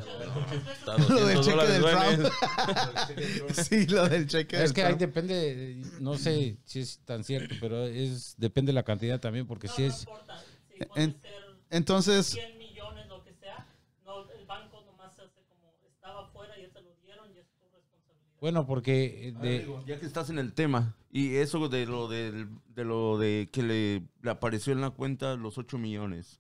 Está 0.79 0.97
Lo 1.09 1.25
del 1.25 1.37
200 1.37 1.45
cheque 1.45 1.71
del. 1.71 2.29
Trump. 2.29 3.49
sí, 3.67 3.87
lo 3.87 4.07
del 4.09 4.27
cheque 4.27 4.55
Es 4.57 4.61
del 4.65 4.73
que 4.73 4.83
ahí 4.83 4.95
depende, 4.95 5.81
no 5.99 6.17
sé 6.17 6.57
si 6.65 6.79
es 6.81 6.99
tan 7.05 7.23
cierto, 7.23 7.55
pero 7.59 7.85
es 7.87 8.35
depende 8.37 8.69
de 8.71 8.73
la 8.75 8.83
cantidad 8.83 9.19
también, 9.19 9.47
porque 9.47 9.67
no, 9.67 9.73
si 9.73 9.81
no 9.81 9.87
es... 9.87 9.99
importa. 10.01 10.39
Sí, 10.39 10.85
puede 10.85 11.03
En- 11.05 11.21
ser 11.21 11.31
Entonces, 11.71 12.25
100 12.27 12.57
millones, 12.59 13.07
lo 13.07 13.23
que 13.23 13.33
sea. 13.33 13.65
No, 14.05 14.29
el 14.31 14.45
banco 14.45 14.83
nomás 14.85 15.13
hace 15.17 15.41
como 15.49 15.73
estaba 15.91 16.25
afuera, 16.27 16.53
ya 16.59 16.69
te 16.71 16.81
lo 16.81 16.93
dieron 17.03 17.31
y 17.35 17.39
es 17.39 17.47
tu 17.57 17.63
responsabilidad. 17.73 18.37
Bueno, 18.39 18.67
porque 18.67 19.29
eh, 19.29 19.31
de, 19.41 19.67
ya 19.87 19.99
que 19.99 20.05
estás 20.05 20.29
en 20.29 20.37
el 20.37 20.53
tema 20.53 20.95
y 21.11 21.35
eso 21.37 21.67
de 21.69 21.87
lo 21.87 22.07
del- 22.07 22.49
de 22.67 22.83
lo 22.85 23.17
de 23.17 23.49
que 23.51 23.63
le, 23.63 24.03
le 24.21 24.29
apareció 24.29 24.73
en 24.73 24.81
la 24.81 24.91
cuenta 24.91 25.35
los 25.35 25.57
8 25.57 25.79
millones. 25.79 26.39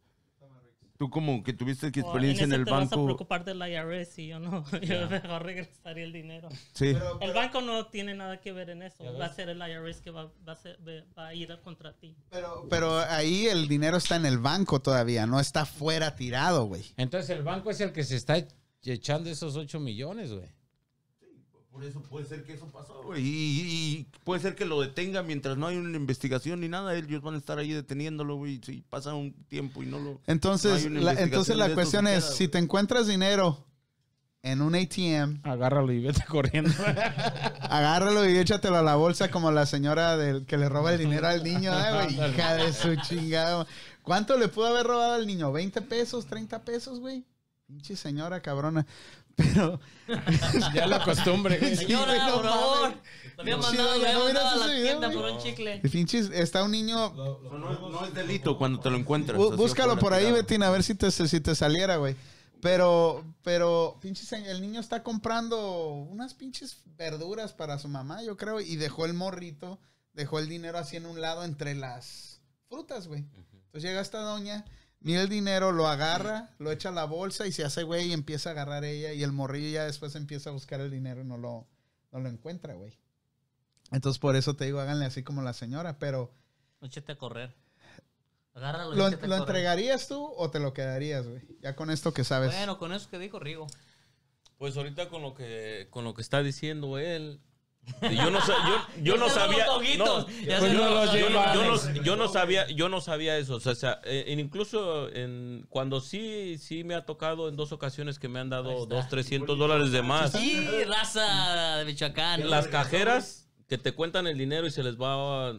Tú 0.97 1.09
como 1.09 1.43
que 1.43 1.53
tuviste 1.53 1.91
que 1.91 2.01
experiencia 2.01 2.43
en, 2.45 2.53
el 2.53 2.65
te 2.65 2.71
vas 2.71 2.83
a 2.91 2.95
banco. 2.95 3.05
preocupar 3.05 3.43
del 3.43 3.57
IRS 3.67 4.19
y 4.19 4.27
yo 4.27 4.39
no. 4.39 4.63
Yo 4.81 5.09
mejor 5.09 5.43
regresaría 5.43 6.03
el 6.03 6.13
dinero. 6.13 6.49
Sí. 6.73 6.95
El 7.19 7.33
banco 7.33 7.61
no 7.61 7.87
tiene 7.87 8.13
nada 8.13 8.39
que 8.39 8.51
ver 8.51 8.69
en 8.69 8.83
eso. 8.83 9.03
Va 9.19 9.25
a 9.25 9.33
ser 9.33 9.49
el 9.49 9.57
IRS 9.57 10.01
que 10.01 10.11
va, 10.11 10.31
va 10.47 10.53
a, 10.53 10.55
ser- 10.55 10.77
va 11.17 11.27
a 11.27 11.33
ir 11.33 11.57
contra 11.63 11.93
ti. 11.93 12.15
pero, 12.29 12.67
pero 12.69 12.99
ahí 12.99 13.47
el 13.47 13.67
dinero 13.67 13.97
está 13.97 14.15
en 14.17 14.25
el 14.27 14.37
banco 14.37 14.81
todavía, 14.81 15.25
no 15.25 15.39
está 15.39 15.65
fuera 15.65 16.15
tirado, 16.15 16.65
güey. 16.65 16.83
entonces 16.97 17.29
el 17.31 17.41
banco 17.43 17.71
es 17.71 17.81
el 17.81 17.91
que 17.91 18.03
se 18.03 18.15
está 18.15 18.35
echando 18.83 19.29
esos 19.29 19.55
8 19.55 19.79
millones, 19.79 20.31
güey. 20.31 20.47
Por 21.73 21.83
eso 21.83 22.01
puede 22.03 22.27
ser 22.27 22.43
que 22.43 22.53
eso 22.53 22.67
pasó, 22.67 23.01
güey. 23.03 23.23
Y, 23.23 23.27
y- 23.27 24.07
puede 24.23 24.39
ser 24.39 24.53
que 24.53 24.63
lo 24.63 24.79
detenga 24.79 25.23
mientras 25.23 25.57
no 25.57 25.65
hay 25.65 25.77
una 25.77 25.97
investigación 25.97 26.61
ni 26.61 26.69
nada. 26.69 26.95
Ellos 26.95 27.23
van 27.23 27.33
a 27.33 27.37
estar 27.39 27.57
ahí 27.57 27.73
deteniéndolo, 27.73 28.35
güey. 28.35 28.61
Si 28.63 28.81
pasa 28.81 29.15
un 29.15 29.33
tiempo 29.47 29.81
y 29.81 29.87
no 29.87 29.97
lo. 29.97 30.21
Entonces, 30.27 30.89
No 30.89 31.01
la, 31.01 31.13
entonces 31.13 31.57
la 31.57 31.73
cuestión 31.73 32.05
es, 32.07 32.25
queda, 32.25 32.33
si 32.35 32.47
te 32.47 32.59
encuentras 32.59 33.07
dinero 33.07 33.65
en 34.43 34.61
un 34.61 34.75
ATM, 34.75 35.39
Agárralo 35.43 35.91
y 35.91 35.99
vete 36.01 36.23
corriendo. 36.25 36.69
agárralo 37.61 38.29
y 38.29 38.37
échatelo 38.37 38.77
a 38.77 38.83
la 38.83 38.95
bolsa 38.95 39.31
como 39.31 39.51
la 39.51 39.65
señora 39.65 40.15
del 40.15 40.45
que 40.45 40.57
le 40.57 40.69
roba 40.69 40.93
el 40.93 40.99
dinero 40.99 41.27
al 41.27 41.43
niño, 41.43 41.73
¿eh, 41.73 41.93
güey? 41.93 42.29
Hija 42.29 42.53
de 42.55 42.71
su 42.71 42.95
chingado. 42.97 43.65
¿Cuánto 44.03 44.37
le 44.37 44.47
pudo 44.47 44.67
haber 44.67 44.85
robado 44.85 45.13
al 45.13 45.25
niño? 45.25 45.51
¿20 45.51 45.81
pesos? 45.87 46.27
¿30 46.29 46.59
pesos, 46.61 46.99
güey? 46.99 47.25
Pinche 47.65 47.95
señora 47.95 48.41
cabrona. 48.41 48.85
Pero, 49.35 49.79
ya 50.73 50.85
la 50.87 51.03
costumbre, 51.03 51.57
güey. 51.57 51.75
Sí, 51.75 51.85
Señora, 51.85 52.27
no 52.27 52.33
por 52.35 52.43
favor. 52.45 52.93
Lo 53.35 53.41
había 53.41 53.57
mandado, 53.57 53.87
lo 53.87 53.93
había 54.05 54.13
¿no 54.13 54.25
miras 54.27 54.43
mandado 54.43 54.49
a 54.49 54.57
la 54.57 54.65
ese 54.73 54.81
video, 54.81 54.99
tienda 54.99 55.11
por 55.21 55.31
un 55.31 55.37
chicle. 55.39 55.77
pinches, 55.79 56.29
está 56.31 56.63
un 56.63 56.71
niño 56.71 57.13
Lo- 57.15 57.39
lo 57.41 57.57
No, 57.57 57.89
no 57.89 58.05
es 58.05 58.13
delito 58.13 58.57
cuando 58.57 58.79
te 58.79 58.89
lo 58.91 58.97
encuentras. 58.97 59.39
Bú- 59.39 59.55
Búscalo 59.55 59.97
por 59.97 60.13
ahí. 60.13 60.31
Betina, 60.31 60.67
a 60.67 60.71
ver 60.71 60.83
si 60.83 60.93
te, 60.95 61.09
si 61.11 61.39
te 61.41 61.55
saliera, 61.55 61.95
güey. 61.97 62.15
Pero, 62.61 63.23
pero, 63.43 63.97
pinches, 64.01 64.31
el 64.33 64.61
niño 64.61 64.79
está 64.79 65.03
comprando 65.03 65.87
unas 65.89 66.33
pinches 66.33 66.77
verduras 66.95 67.51
para 67.53 67.77
su 67.77 67.89
mamá, 67.89 68.23
yo 68.23 68.37
creo, 68.37 68.61
y 68.61 68.77
dejó 68.77 69.05
el 69.05 69.13
morrito, 69.13 69.79
dejó 70.13 70.39
el 70.39 70.47
dinero 70.47 70.77
así 70.77 70.95
en 70.95 71.05
un 71.05 71.19
lado 71.19 71.43
entre 71.43 71.75
las 71.75 72.39
frutas, 72.69 73.07
güey. 73.07 73.25
Entonces 73.65 73.83
llega 73.83 73.99
esta 73.99 74.19
doña, 74.19 74.63
mira 75.03 75.21
el 75.21 75.29
dinero, 75.29 75.71
lo 75.71 75.87
agarra, 75.87 76.49
lo 76.57 76.71
echa 76.71 76.89
a 76.89 76.93
la 76.93 77.05
bolsa 77.05 77.45
y 77.45 77.51
se 77.51 77.63
hace, 77.63 77.83
güey, 77.83 78.07
y 78.07 78.13
empieza 78.13 78.49
a 78.49 78.51
agarrar 78.53 78.83
ella, 78.83 79.13
y 79.13 79.21
el 79.21 79.31
morrillo 79.31 79.69
ya 79.69 79.85
después 79.85 80.15
empieza 80.15 80.49
a 80.49 80.53
buscar 80.53 80.81
el 80.81 80.89
dinero 80.89 81.21
y 81.21 81.25
no 81.25 81.37
lo, 81.37 81.67
no 82.11 82.19
lo 82.19 82.29
encuentra, 82.29 82.73
güey. 82.73 82.97
Entonces, 83.91 84.19
por 84.19 84.35
eso 84.35 84.55
te 84.55 84.65
digo, 84.65 84.79
háganle 84.79 85.05
así 85.05 85.23
como 85.23 85.43
la 85.43 85.53
señora, 85.53 85.99
pero... 85.99 86.33
Échate 86.81 87.11
a 87.11 87.17
correr. 87.17 87.55
Agárralo 88.55 88.93
y 88.93 88.97
¿Lo, 88.97 89.09
lo 89.09 89.37
entregarías 89.37 90.07
tú 90.07 90.25
o 90.37 90.49
te 90.49 90.59
lo 90.59 90.73
quedarías, 90.73 91.27
güey? 91.27 91.41
Ya 91.61 91.75
con 91.75 91.89
esto 91.89 92.13
que 92.13 92.23
sabes. 92.23 92.51
Bueno, 92.51 92.77
con 92.77 92.93
eso 92.93 93.09
que 93.09 93.19
dijo 93.19 93.39
Rigo. 93.39 93.67
Pues 94.57 94.77
ahorita 94.77 95.09
con 95.09 95.21
lo 95.21 95.33
que 95.33 95.87
con 95.89 96.03
lo 96.03 96.13
que 96.13 96.21
está 96.21 96.43
diciendo 96.43 96.97
él, 96.99 97.41
yo 98.01 98.31
no 98.31 98.39
yo, 98.39 99.01
yo 99.01 99.17
no 99.17 99.29
sabía 99.29 99.65
no, 99.65 99.81
yo, 99.81 99.97
no- 99.97 100.05
los 100.15 101.13
yo 101.13 101.29
no- 101.29 101.53
yo 101.53 101.63
no- 101.65 101.73
ojitos. 101.73 102.03
yo 102.05 102.15
no 102.15 102.27
sabía 102.29 102.67
yo 102.69 102.89
no 102.89 103.01
sabía 103.01 103.37
eso, 103.37 103.55
o 103.55 103.59
sea, 103.59 103.73
o 103.73 103.75
sea, 103.75 104.01
eh, 104.05 104.33
incluso 104.37 105.09
en 105.09 105.65
cuando 105.69 105.99
sí 105.99 106.57
sí 106.57 106.83
me 106.83 106.95
ha 106.95 107.05
tocado 107.05 107.49
en 107.49 107.55
dos 107.55 107.71
ocasiones 107.71 108.19
que 108.19 108.27
me 108.29 108.39
han 108.39 108.49
dado 108.49 108.85
dos 108.85 109.07
300 109.09 109.57
dólares 109.57 109.91
de 109.91 110.01
más. 110.01 110.31
Sí, 110.31 110.65
raza 110.85 111.77
de 111.77 111.85
Michoacán. 111.85 112.49
Las 112.49 112.67
cajeras 112.67 113.49
que 113.67 113.77
te 113.77 113.93
cuentan 113.93 114.27
el 114.27 114.37
dinero 114.37 114.65
y 114.67 114.71
se 114.71 114.83
les 114.83 114.97
va 114.97 115.53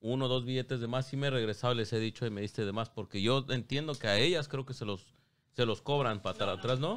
uno 0.00 0.24
o 0.26 0.28
dos 0.28 0.44
billetes 0.44 0.80
de 0.80 0.86
más, 0.86 1.06
sí 1.06 1.16
me 1.16 1.26
he 1.28 1.30
regresado 1.30 1.72
y 1.72 1.76
les 1.78 1.92
he 1.92 1.98
dicho 1.98 2.26
y 2.26 2.30
me 2.30 2.40
diste 2.42 2.64
de 2.64 2.72
más, 2.72 2.90
porque 2.90 3.20
yo 3.22 3.44
entiendo 3.50 3.94
que 3.94 4.06
a 4.06 4.18
ellas 4.18 4.48
creo 4.48 4.64
que 4.66 4.74
se 4.74 4.84
los 4.84 5.14
se 5.52 5.64
los 5.66 5.80
cobran 5.82 6.20
para 6.20 6.52
atrás, 6.52 6.80
¿no? 6.80 6.96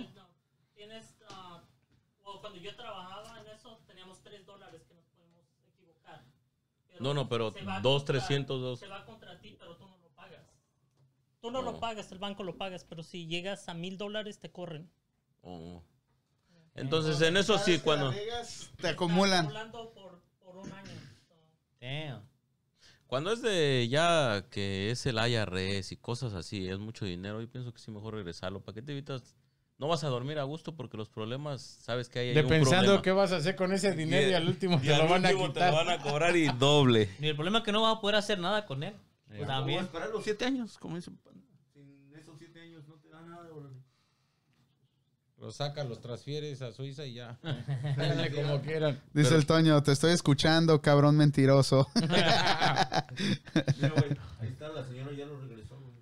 Tienes, 0.76 1.16
ah, 1.30 1.62
cuando 2.41 2.60
yo 2.60 2.76
trabajaba 2.76 3.39
en 3.39 3.48
eso, 3.56 3.80
teníamos 3.88 4.20
3 4.24 4.45
dólares 4.48 4.82
que 4.88 4.95
nos 4.95 5.06
podemos 5.06 5.45
equivocar. 5.74 6.24
No, 7.00 7.14
no, 7.14 7.30
pero 7.30 7.54
dos, 7.82 8.06
300, 8.06 8.62
dos. 8.62 8.80
Se 8.80 8.88
va 8.88 9.06
contra 9.06 9.39
ti, 9.39 9.56
pero 9.60 9.76
tú 9.76 9.88
no 9.88 9.98
lo 9.98 10.10
pagas. 10.16 10.45
Tú 11.41 11.52
no 11.52 11.62
lo 11.62 11.80
pagas, 11.80 12.12
el 12.12 12.20
banco 12.20 12.43
lo 12.43 12.58
pagas, 12.58 12.84
pero 12.84 13.04
si 13.04 13.28
llegas 13.28 13.70
a 13.70 13.74
mil 13.74 13.98
dólares 13.98 14.39
te 14.39 14.52
corren. 14.52 14.89
Oh. 15.41 15.82
Entonces, 16.76 17.20
en 17.22 17.38
eso 17.38 17.58
sí, 17.58 17.80
cuando, 17.80 18.14
Te 18.80 18.88
acumulan. 18.89 19.45
Acumulando 19.45 19.93
por, 19.93 20.22
por 20.43 20.58
un 20.58 20.72
año. 20.72 20.91
So, 21.28 22.22
cuando 23.08 23.32
es 23.32 23.41
de 23.41 23.88
ya 23.89 24.45
que 24.52 24.91
es 24.91 25.06
el 25.06 25.18
IRS 25.18 25.91
y 25.93 25.98
cosas 25.98 26.34
así, 26.34 26.68
es 26.68 26.78
mucho 26.78 27.06
dinero, 27.06 27.41
yo 27.41 27.50
pienso 27.50 27.74
que 27.74 27.80
sí 27.80 27.89
mejor 27.89 28.14
regresarlo. 28.14 28.62
¿Para 28.62 28.76
qué 28.76 28.82
te 28.82 28.91
evitas? 28.91 29.36
No 29.80 29.88
vas 29.88 30.03
a 30.03 30.07
dormir 30.07 30.39
a 30.39 30.43
gusto 30.43 30.75
porque 30.75 30.97
los 30.97 31.07
problemas, 31.07 31.61
sabes 31.61 32.09
que 32.09 32.17
hay 32.17 32.30
ahí 32.30 32.34
De 32.34 32.41
un 32.41 32.47
pensando 32.47 32.84
problema. 32.84 33.01
qué 33.03 33.11
vas 33.11 33.32
a 33.32 33.36
hacer 33.38 33.55
con 33.55 33.71
ese 33.73 33.93
dinero 33.93 34.28
y, 34.30 34.34
al 34.34 34.47
último 34.47 34.78
y 34.82 34.88
te 34.88 34.93
al 34.93 35.03
lo 35.03 35.07
van 35.09 35.23
a 35.25 35.30
último 35.30 35.47
quitar. 35.49 35.69
Te 35.69 35.71
lo 35.71 35.86
van 35.86 35.99
a 35.99 36.01
cobrar 36.01 36.36
y 36.36 36.47
doble. 36.47 37.09
Y 37.19 37.28
el 37.28 37.36
problema 37.36 37.59
es 37.59 37.63
que 37.63 37.71
no 37.71 37.84
vas 37.84 37.97
a 37.97 38.01
poder 38.01 38.15
hacer 38.15 38.39
nada 38.39 38.65
con 38.65 38.82
él. 38.84 38.95
A 39.43 39.45
También. 39.45 39.84
esperar 39.84 40.09
los 40.09 40.23
siete 40.23 40.45
años, 40.45 40.78
como 40.80 40.95
dicen. 40.95 41.19
Sin 41.73 42.11
esos 42.15 42.38
siete 42.39 42.59
años 42.59 42.88
no 42.88 42.95
te 42.95 43.09
da 43.09 43.21
nada, 43.21 43.49
órale. 43.53 43.75
Los 45.38 45.57
sacas, 45.57 45.88
los 45.88 46.01
transfieres 46.01 46.63
a 46.63 46.71
Suiza 46.71 47.05
y 47.05 47.13
ya. 47.13 47.38
Háganle 47.43 48.32
como 48.34 48.59
quieran. 48.61 48.99
Dice 49.13 49.36
el 49.36 49.45
Toño, 49.45 49.84
te 49.84 49.91
estoy 49.91 50.11
escuchando, 50.13 50.82
cabrón 50.82 51.15
mentiroso. 51.17 51.88
Mira, 51.95 53.05
güey, 53.80 54.17
ahí 54.39 54.47
está, 54.47 54.69
la 54.69 54.84
señora 54.88 55.11
ya 55.11 55.25
lo 55.28 55.39
regresó, 55.39 55.75
güey. 55.80 55.93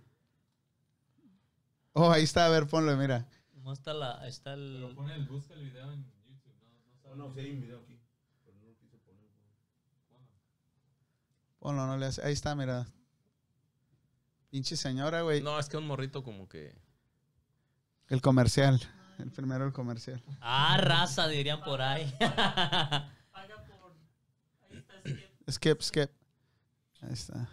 oh, 1.91 2.09
ahí 2.09 2.23
está, 2.23 2.45
a 2.45 2.49
ver, 2.49 2.67
ponlo, 2.67 2.95
mira. 2.95 3.27
No 3.65 3.73
está 3.73 3.95
la, 3.95 4.27
está 4.27 4.53
el... 4.53 4.77
Pero 4.79 4.95
pone 4.95 5.15
el, 5.15 5.25
busca 5.25 5.55
el 5.55 5.63
video 5.63 5.91
en 5.91 6.05
YouTube. 6.23 6.53
No, 6.61 6.69
no 6.85 6.95
sabe. 7.01 7.15
No, 7.15 7.15
no, 7.15 7.33
sí 7.33 7.39
hay 7.39 7.51
un 7.51 7.61
video 7.61 7.79
aquí. 7.79 7.99
Pero 8.43 8.57
no 8.59 8.65
lo 8.65 8.77
quise 8.77 8.99
poner, 8.99 9.27
güey. 9.33 9.49
Ponlo, 11.57 11.87
no 11.87 11.97
le 11.97 12.05
hace. 12.05 12.23
Ahí 12.23 12.33
está, 12.33 12.53
mira. 12.53 12.85
Pinche 14.51 14.77
señora, 14.77 15.23
güey. 15.23 15.41
No, 15.41 15.57
es 15.57 15.67
que 15.67 15.77
un 15.77 15.87
morrito 15.87 16.23
como 16.23 16.47
que... 16.47 16.79
El 18.07 18.21
comercial. 18.21 18.79
El 19.17 19.31
primero 19.31 19.65
el 19.65 19.73
comercial. 19.73 20.21
Ah, 20.41 20.77
raza, 20.77 21.27
dirían 21.27 21.63
por 21.63 21.81
ahí. 21.81 22.13
Paga 22.19 23.65
por... 23.65 23.97
Ahí 24.69 24.77
está, 24.77 25.51
Skip, 25.51 25.81
skip. 25.81 26.11
Ahí 27.01 27.13
está. 27.13 27.49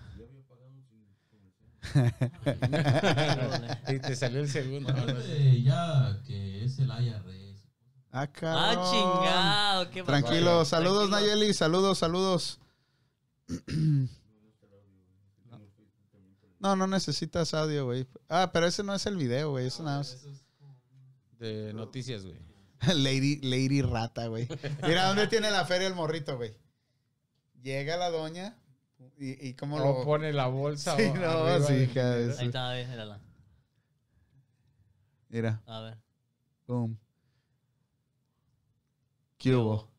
y 3.88 3.98
te 3.98 4.16
salió 4.16 4.40
el 4.40 4.48
segundo. 4.48 4.92
ya 5.62 6.18
que 6.26 6.64
es 6.64 6.78
el 6.78 6.88
IRS. 6.90 7.62
Ah, 8.12 8.28
Ah, 8.42 8.90
chingado. 8.90 9.90
¿qué? 9.90 10.02
Tranquilo, 10.02 10.64
saludos 10.64 11.10
Tranquilo. 11.10 11.34
Nayeli, 11.34 11.54
saludos, 11.54 11.98
saludos. 11.98 12.58
No, 16.62 16.76
no 16.76 16.86
necesitas 16.86 17.54
audio, 17.54 17.86
güey. 17.86 18.06
Ah, 18.28 18.50
pero 18.52 18.66
ese 18.66 18.84
no 18.84 18.94
es 18.94 19.04
el 19.06 19.16
video, 19.16 19.50
güey. 19.50 19.66
Eso 19.66 19.82
nada 19.82 19.98
más. 19.98 20.16
De 21.40 21.72
noticias, 21.72 22.24
güey. 22.24 22.38
Lady, 22.94 23.40
Lady 23.42 23.82
Rata, 23.82 24.28
güey. 24.28 24.46
Mira, 24.86 25.08
¿dónde 25.08 25.26
tiene 25.26 25.50
la 25.50 25.64
feria 25.64 25.88
el 25.88 25.96
morrito, 25.96 26.36
güey? 26.36 26.56
Llega 27.62 27.96
la 27.96 28.10
doña 28.10 28.56
y, 29.18 29.48
y 29.48 29.54
cómo 29.54 29.76
O 29.76 29.98
lo... 29.98 30.04
pone 30.04 30.32
la 30.32 30.46
bolsa 30.46 30.96
Sí, 30.96 31.10
no, 31.14 31.60
sí, 31.66 31.72
Ahí 31.98 32.46
está, 32.46 32.70
a 32.70 32.72
ver, 32.74 32.88
mírala. 32.88 33.20
Mira, 35.28 35.62
A 35.66 35.80
ver. 35.80 35.98
boom. 36.66 36.98
¿Qué 39.38 39.54
hubo? 39.56 39.90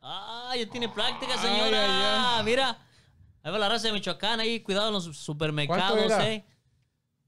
Ah, 0.00 0.52
ya 0.56 0.68
tiene 0.68 0.88
práctica, 0.88 1.32
Ay, 1.38 1.48
señora. 1.48 2.38
ay, 2.38 2.44
Mira. 2.44 2.78
Ahí 3.42 3.52
va 3.52 3.58
la 3.58 3.68
raza 3.68 3.88
de 3.88 3.92
Michoacán, 3.94 4.40
ahí, 4.40 4.60
cuidado 4.60 4.88
en 4.88 4.94
los 4.94 5.04
supermercados, 5.16 5.98
era? 5.98 6.30
eh. 6.32 6.44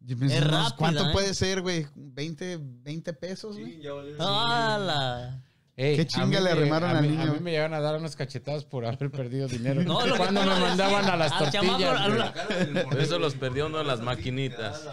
Yo 0.00 0.16
pienso, 0.16 0.36
Es 0.36 0.44
rápida, 0.46 0.76
¿Cuánto 0.76 1.08
¿eh? 1.08 1.12
puede 1.12 1.34
ser, 1.34 1.60
güey? 1.62 1.84
¿20, 1.96 2.58
20 2.60 3.12
pesos, 3.14 3.56
güey? 3.58 3.72
Sí, 3.76 3.82
ya 3.82 3.92
valió. 3.92 4.16
¡Hala! 4.22 5.42
Ey, 5.78 5.94
¿Qué 5.94 6.06
chinga 6.06 6.40
le 6.40 6.54
me- 6.54 6.60
arrimaron 6.60 6.88
a 6.90 6.98
al 6.98 7.08
niño? 7.10 7.22
A 7.22 7.34
mí 7.34 7.40
me 7.40 7.50
llegaron 7.50 7.74
a 7.74 7.80
dar 7.80 7.96
unas 8.00 8.16
cachetadas 8.16 8.64
por 8.64 8.86
haber 8.86 9.10
perdido 9.10 9.46
dinero. 9.46 9.82
No, 9.84 10.06
lo 10.06 10.16
Cuando 10.16 10.40
me 10.40 10.46
mandaban 10.58 11.04
a 11.04 11.16
las 11.16 11.36
tortillas. 11.38 12.84
Por 12.84 12.98
eso 12.98 13.18
los 13.18 13.34
perdió 13.34 13.66
uno 13.66 13.82
en 13.82 13.86
las 13.86 14.00
maquinitas. 14.00 14.88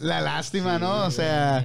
La 0.00 0.20
lástima, 0.20 0.78
¿no? 0.78 1.06
O 1.06 1.10
sea, 1.10 1.64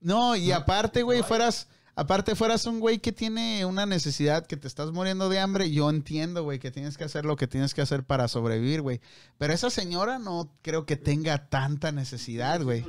no, 0.00 0.36
y 0.36 0.52
aparte, 0.52 1.02
güey, 1.02 1.22
fueras, 1.22 1.66
aparte 1.96 2.34
fueras 2.36 2.66
un 2.66 2.78
güey 2.78 2.98
que 2.98 3.10
tiene 3.10 3.64
una 3.64 3.86
necesidad, 3.86 4.46
que 4.46 4.58
te 4.58 4.68
estás 4.68 4.92
muriendo 4.92 5.30
de 5.30 5.38
hambre, 5.38 5.70
yo 5.70 5.88
entiendo, 5.88 6.42
güey, 6.44 6.58
que 6.58 6.70
tienes 6.70 6.98
que 6.98 7.04
hacer 7.04 7.24
lo 7.24 7.36
que 7.36 7.46
tienes 7.46 7.72
que 7.72 7.80
hacer 7.80 8.04
para 8.04 8.28
sobrevivir, 8.28 8.82
güey. 8.82 9.00
Pero 9.38 9.54
esa 9.54 9.70
señora 9.70 10.18
no 10.18 10.52
creo 10.60 10.84
que 10.84 10.96
tenga 10.96 11.48
tanta 11.48 11.90
necesidad, 11.90 12.60
güey. 12.62 12.84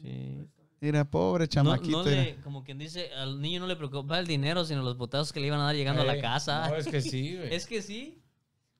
Sí. 0.00 0.48
Mira, 0.86 1.04
pobre 1.04 1.44
No, 1.44 1.48
chamaquito. 1.48 2.04
no 2.04 2.08
le, 2.08 2.36
como 2.44 2.62
quien 2.62 2.78
dice, 2.78 3.12
al 3.14 3.40
niño 3.40 3.58
no 3.60 3.66
le 3.66 3.74
preocupa 3.74 4.18
el 4.20 4.26
dinero, 4.26 4.64
sino 4.64 4.82
los 4.82 4.96
botazos 4.96 5.32
que 5.32 5.40
le 5.40 5.48
iban 5.48 5.58
a 5.60 5.64
dar 5.64 5.74
llegando 5.74 6.02
a 6.02 6.04
la 6.04 6.16
Eh, 6.16 6.20
casa. 6.20 6.68
No, 6.68 6.76
es 6.76 6.86
que 6.86 7.00
sí, 7.00 7.36
güey. 7.38 7.52
Es 7.54 7.66
que 7.66 7.82
sí. 7.82 8.22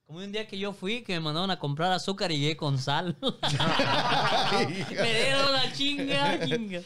Como 0.07 0.21
un 0.21 0.31
día 0.31 0.47
que 0.47 0.57
yo 0.57 0.73
fui, 0.73 1.03
que 1.03 1.15
me 1.15 1.21
mandaron 1.21 1.51
a 1.51 1.59
comprar 1.59 1.91
azúcar 1.91 2.31
y 2.31 2.39
llegué 2.39 2.57
con 2.57 2.79
sal. 2.79 3.17
me 3.21 5.15
dieron 5.15 5.53
la 5.53 5.73
chinga, 5.73 6.41
chinga. 6.47 6.81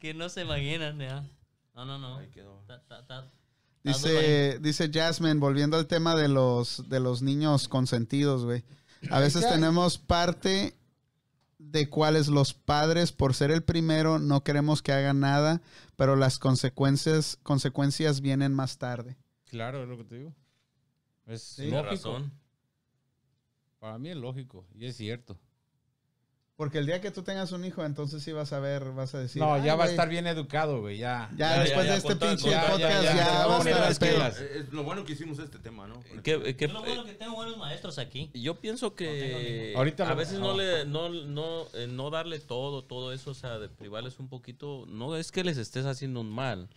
Que 0.00 0.14
no 0.14 0.28
se 0.28 0.42
imaginan, 0.42 0.98
ya. 0.98 1.24
No, 1.74 1.84
no, 1.84 1.98
no. 1.98 2.18
Ta- 2.66 2.82
ta- 2.82 2.82
ta- 2.88 3.06
ta 3.06 3.18
ahí. 3.20 3.28
Dice, 3.84 4.58
dice 4.60 4.90
Jasmine, 4.92 5.34
volviendo 5.34 5.76
al 5.76 5.86
tema 5.86 6.16
de 6.16 6.26
los, 6.28 6.88
de 6.88 6.98
los 6.98 7.22
niños 7.22 7.68
consentidos, 7.68 8.44
güey. 8.44 8.64
A 9.10 9.20
veces 9.20 9.48
tenemos 9.48 9.98
parte 9.98 10.74
de 11.70 11.88
cuáles 11.88 12.28
los 12.28 12.54
padres, 12.54 13.12
por 13.12 13.34
ser 13.34 13.50
el 13.50 13.62
primero, 13.62 14.18
no 14.18 14.42
queremos 14.44 14.82
que 14.82 14.92
hagan 14.92 15.20
nada, 15.20 15.62
pero 15.96 16.16
las 16.16 16.38
consecuencias, 16.38 17.38
consecuencias 17.42 18.20
vienen 18.20 18.54
más 18.54 18.78
tarde. 18.78 19.16
Claro, 19.46 19.82
es 19.82 19.88
lo 19.88 19.96
que 19.96 20.04
te 20.04 20.14
digo. 20.16 20.34
Es 21.26 21.54
Tiene 21.56 21.72
lógico. 21.72 21.90
razón. 21.90 22.32
Para 23.78 23.98
mí 23.98 24.10
es 24.10 24.16
lógico 24.16 24.66
y 24.74 24.86
es 24.86 24.96
cierto. 24.96 25.38
Porque 26.56 26.78
el 26.78 26.86
día 26.86 27.02
que 27.02 27.10
tú 27.10 27.22
tengas 27.22 27.52
un 27.52 27.66
hijo, 27.66 27.84
entonces 27.84 28.22
sí 28.22 28.32
vas 28.32 28.54
a 28.54 28.60
ver, 28.60 28.92
vas 28.92 29.14
a 29.14 29.18
decir. 29.18 29.42
no, 29.42 29.52
"Ay, 29.52 29.64
ya 29.64 29.74
va 29.74 29.84
a 29.84 29.88
estar 29.90 30.08
bien 30.08 30.26
educado, 30.26 30.80
güey. 30.80 30.96
Ya. 30.96 31.28
Ya, 31.36 31.56
Ya, 31.56 31.62
después 31.62 31.84
ya, 31.84 31.92
de 31.92 31.98
este 31.98 32.16
pinche 32.16 32.44
podcast, 32.50 32.78
ya, 32.78 32.88
ya, 32.88 33.02
ya, 33.02 33.14
ya, 33.14 33.46
va 33.46 33.56
a 33.56 33.58
estar 33.58 33.74
ya, 33.74 33.86
al 33.88 33.92
ya, 33.92 33.98
pedo. 33.98 34.18
ya, 34.18 34.28
Es 34.28 34.72
lo 34.72 34.82
bueno 34.82 35.04
que 35.04 35.12
hicimos 35.12 35.38
este 35.38 35.58
tema, 35.58 35.86
¿no? 35.86 36.02
¿Qué- 36.22 36.56
qué- 36.56 36.64
Es 36.64 36.72
lo 36.72 36.80
bueno 36.82 37.04
que 37.04 37.12
tengo 37.12 37.34
buenos 37.34 37.58
maestros 37.58 37.98
aquí. 37.98 38.30
Yo 38.32 38.58
pienso 38.58 38.94
que 38.94 39.74
Ahorita 39.76 40.08
a 40.08 40.14
veces 40.14 40.38
no 40.38 40.56
le 40.56 40.86
no 40.86 41.10
no 41.10 41.66
eh, 41.74 41.88
no 41.88 42.08
darle 42.08 42.38
todo 42.40 42.84
todo 42.84 43.12
eso, 43.12 43.32
o 43.32 43.34
sea, 43.34 43.58
de 43.58 43.68
privarles 43.68 44.18
un 44.18 44.28
poquito, 44.28 44.86
no 44.88 45.14
es 45.16 45.32
que 45.32 45.44
les 45.44 45.58
estés 45.58 45.84
haciendo 45.84 46.22
un 46.22 46.30
mal, 46.30 46.70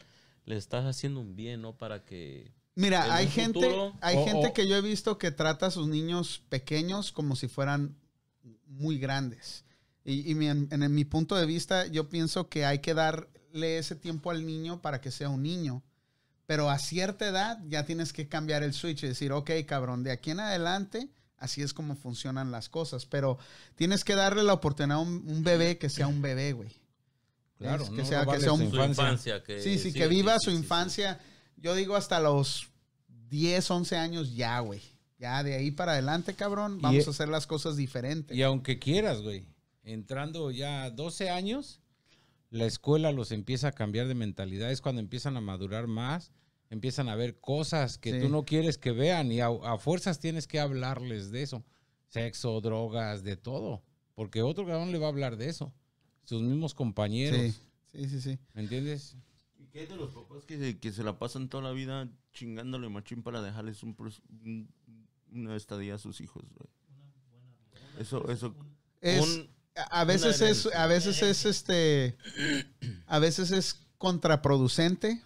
les 0.44 0.58
estás 0.58 0.84
haciendo 0.86 1.22
un 1.22 1.38
bien, 1.38 1.62
¿no? 1.62 1.78
Para 1.78 2.04
que 2.04 2.52
Mira, 2.76 3.14
hay 3.16 3.28
gente, 3.28 3.62
futuro- 3.62 3.94
hay 4.02 4.18
gente 4.26 4.52
que 4.52 4.68
yo 4.68 4.76
he 4.76 4.82
visto 4.82 5.18
que 5.18 5.32
trata 5.32 5.68
a 5.68 5.72
sus 5.72 5.88
niños 5.88 6.42
pequeños 6.50 7.14
como 7.14 7.38
si 7.38 7.48
fueran 7.48 7.96
muy 8.68 9.00
grandes. 9.00 9.64
Y, 10.06 10.32
y 10.32 10.36
mi- 10.36 10.48
en, 10.48 10.68
en 10.72 10.94
mi 10.96 11.06
punto 11.06 11.36
de 11.36 11.46
vista, 11.46 11.86
yo 11.88 12.10
pienso 12.10 12.50
que 12.50 12.66
hay 12.66 12.80
que 12.80 12.94
darle 12.94 13.78
ese 13.78 13.96
tiempo 13.96 14.32
al 14.32 14.46
niño 14.46 14.82
para 14.82 15.02
que 15.02 15.12
sea 15.12 15.30
un 15.30 15.44
niño. 15.44 15.84
Pero 16.46 16.70
a 16.70 16.80
cierta 16.80 17.28
edad 17.28 17.60
ya 17.68 17.86
tienes 17.86 18.12
que 18.14 18.28
cambiar 18.28 18.64
el 18.64 18.74
switch 18.74 19.04
y 19.04 19.08
decir, 19.08 19.32
ok, 19.32 19.52
cabrón, 19.68 20.04
de 20.04 20.12
aquí 20.12 20.32
en 20.32 20.40
adelante, 20.40 21.10
así 21.38 21.62
es 21.62 21.74
como 21.74 21.96
funcionan 21.96 22.50
las 22.52 22.70
cosas. 22.70 23.06
Pero 23.06 23.38
tienes 23.76 24.04
que 24.04 24.16
darle 24.16 24.42
la 24.44 24.54
oportunidad 24.54 24.98
a 24.98 25.02
un, 25.02 25.24
un 25.28 25.44
bebé 25.44 25.78
que 25.78 25.90
sea 25.90 26.08
un 26.08 26.22
bebé, 26.24 26.54
güey. 26.54 26.72
Claro, 27.60 27.84
Es 27.84 27.90
que 27.90 27.98
no 27.98 28.06
sea- 28.06 28.26
que 28.26 28.40
sea 28.40 28.54
un- 28.54 28.60
su 28.60 28.66
infancia. 28.66 29.04
infancia, 29.04 29.44
que 29.44 29.62
Sí, 29.62 29.78
sí, 29.78 29.94
que 29.94 30.08
viva 30.08 30.34
sí, 30.40 30.46
su 30.46 30.52
sí, 30.52 30.56
sí. 30.58 30.64
infancia. 30.64 31.20
Yo 31.58 31.76
digo 31.76 31.96
hasta 31.98 32.20
los 32.20 32.70
10, 33.30 33.70
11 33.70 33.98
años 33.98 34.34
ya, 34.34 34.60
güey. 34.62 34.82
Ya 35.20 35.44
de 35.44 35.54
ahí 35.56 35.70
para 35.70 35.92
adelante, 35.92 36.34
cabrón, 36.34 36.82
vamos 36.82 37.04
Y- 37.06 37.08
a 37.08 37.12
hacer 37.12 37.28
las 37.28 37.46
cosas 37.46 37.76
diferentes. 37.76 38.36
Y 38.36 38.42
aunque 38.42 38.80
quieras, 38.80 39.22
güey, 39.22 39.46
entrando 39.84 40.52
ya 40.52 40.90
12 40.90 41.30
años, 41.30 41.82
la 42.50 42.66
escuela 42.66 43.12
los 43.12 43.32
empieza 43.32 43.70
a 43.70 43.72
cambiar 43.72 44.08
de 44.08 44.16
mentalidad. 44.16 44.72
Es 44.72 44.82
cuando 44.82 45.02
empiezan 45.02 45.38
a 45.38 45.42
madurar 45.42 45.88
más, 45.88 46.32
empiezan 46.70 47.10
a 47.10 47.16
ver 47.16 47.40
cosas 47.40 47.98
que 47.98 48.14
Sí. 48.14 48.22
tú 48.22 48.30
no 48.30 48.44
quieres 48.46 48.78
que 48.78 48.92
vean 48.92 49.32
y 49.32 49.40
a, 49.42 49.48
a 49.48 49.78
fuerzas 49.78 50.20
tienes 50.20 50.48
que 50.48 50.60
hablarles 50.60 51.32
de 51.32 51.44
eso. 51.44 51.64
Sexo, 52.08 52.60
drogas, 52.62 53.24
de 53.24 53.38
todo. 53.38 53.84
Porque 54.16 54.42
otro 54.42 54.66
cabrón 54.66 54.92
le 54.92 54.98
va 55.00 55.06
a 55.06 55.10
hablar 55.10 55.38
de 55.38 55.48
eso. 55.50 55.72
Sus 56.26 56.42
mismos 56.42 56.74
compañeros. 56.74 57.40
Sí, 57.40 57.54
sí, 57.92 58.10
sí, 58.10 58.22
sí. 58.22 58.40
¿Me 58.54 58.62
entiendes? 58.62 59.16
¿Y 59.58 59.66
qué 59.68 59.82
hay 59.82 59.86
de 59.88 59.96
los 59.96 60.10
papás 60.12 60.44
que 60.46 60.58
se, 60.58 60.80
que 60.80 60.92
se 60.92 61.04
la 61.04 61.18
pasan 61.20 61.50
toda 61.50 61.64
la 61.64 61.72
vida 61.72 62.10
chingándole 62.34 62.90
machín 62.90 63.22
para 63.24 63.42
dejarles 63.42 63.84
un, 63.84 63.96
un- 64.44 64.70
una 65.32 65.56
estadía 65.56 65.96
a 65.96 65.98
sus 66.00 66.20
hijos, 66.22 66.44
güey? 66.54 66.70
Eso, 68.00 68.30
eso. 68.32 68.56
Es, 69.02 69.22
Un- 69.22 69.50
a 69.90 70.04
veces 70.04 70.42
es, 70.42 70.66
a 70.74 70.88
veces 70.88 71.22
es 71.22 71.46
este, 71.46 72.18
a 73.08 73.20
veces 73.20 73.52
es 73.52 73.88
contraproducente 73.98 75.22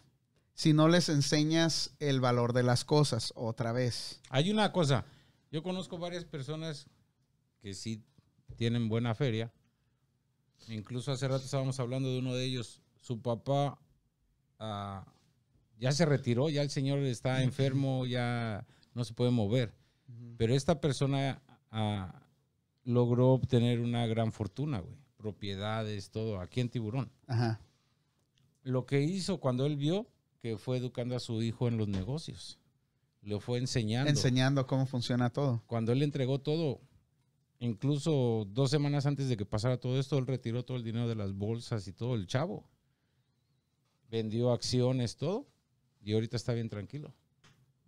si 0.54 0.74
no 0.74 0.88
les 0.88 1.10
enseñas 1.10 1.96
el 2.00 2.22
valor 2.22 2.54
de 2.54 2.64
las 2.64 2.86
cosas 2.86 3.34
otra 3.36 3.72
vez. 3.72 4.22
Hay 4.30 4.52
una 4.52 4.72
cosa. 4.72 5.06
Yo 5.52 5.64
conozco 5.64 5.98
varias 5.98 6.26
personas 6.26 6.88
que 7.60 7.74
sí 7.74 8.04
tienen 8.56 8.90
buena 8.90 9.16
feria. 9.16 9.52
Incluso 10.68 11.12
hace 11.12 11.28
rato 11.28 11.44
estábamos 11.44 11.80
hablando 11.80 12.12
de 12.12 12.20
uno 12.20 12.34
de 12.34 12.46
ellos. 12.46 12.82
Su 13.02 13.22
papá 13.22 13.80
ah, 14.60 15.06
ya 15.78 15.92
se 15.92 16.06
retiró, 16.06 16.50
ya 16.50 16.62
el 16.62 16.70
señor 16.70 17.00
está 17.00 17.44
enfermo, 17.44 18.06
ya 18.06 18.66
no 18.94 19.04
se 19.04 19.14
puede 19.14 19.32
mover. 19.32 19.74
Pero 20.38 20.56
esta 20.56 20.80
persona 20.80 21.42
ah, 21.72 22.23
logró 22.84 23.30
obtener 23.32 23.80
una 23.80 24.06
gran 24.08 24.32
fortuna, 24.32 24.80
güey. 24.80 24.96
Propiedades, 25.18 26.10
todo, 26.12 26.40
aquí 26.40 26.60
en 26.60 26.70
Tiburón. 26.70 27.12
Ajá. 27.28 27.62
Lo 28.64 28.86
que 28.86 29.02
hizo 29.02 29.40
cuando 29.40 29.66
él 29.66 29.78
vio 29.78 30.08
que 30.40 30.58
fue 30.58 30.78
educando 30.78 31.16
a 31.16 31.20
su 31.22 31.42
hijo 31.42 31.70
en 31.70 31.78
los 31.78 31.88
negocios. 31.88 32.60
Lo 33.22 33.40
fue 33.40 33.60
enseñando 33.60 34.10
Enseñando 34.10 34.68
cómo 34.68 34.86
funciona 34.86 35.30
todo. 35.30 35.64
cuando 35.68 35.94
él 35.94 36.00
le 36.00 36.06
entregó 36.06 36.42
todo, 36.42 36.82
incluso 37.60 38.46
dos 38.50 38.70
semanas 38.70 39.06
antes 39.06 39.30
de 39.30 39.38
que 39.38 39.46
pasara 39.46 39.80
todo 39.80 39.98
esto, 39.98 40.18
él 40.18 40.28
retiró 40.28 40.66
todo 40.66 40.76
el 40.76 40.84
dinero 40.84 41.08
de 41.08 41.16
las 41.16 41.34
bolsas 41.34 41.88
y 41.88 41.94
todo, 41.94 42.16
el 42.16 42.28
chavo. 42.28 42.68
Vendió 44.10 44.52
acciones, 44.52 45.16
todo, 45.16 45.48
y 46.02 46.14
ahorita 46.14 46.36
está 46.36 46.54
bien 46.54 46.68
tranquilo. 46.68 47.14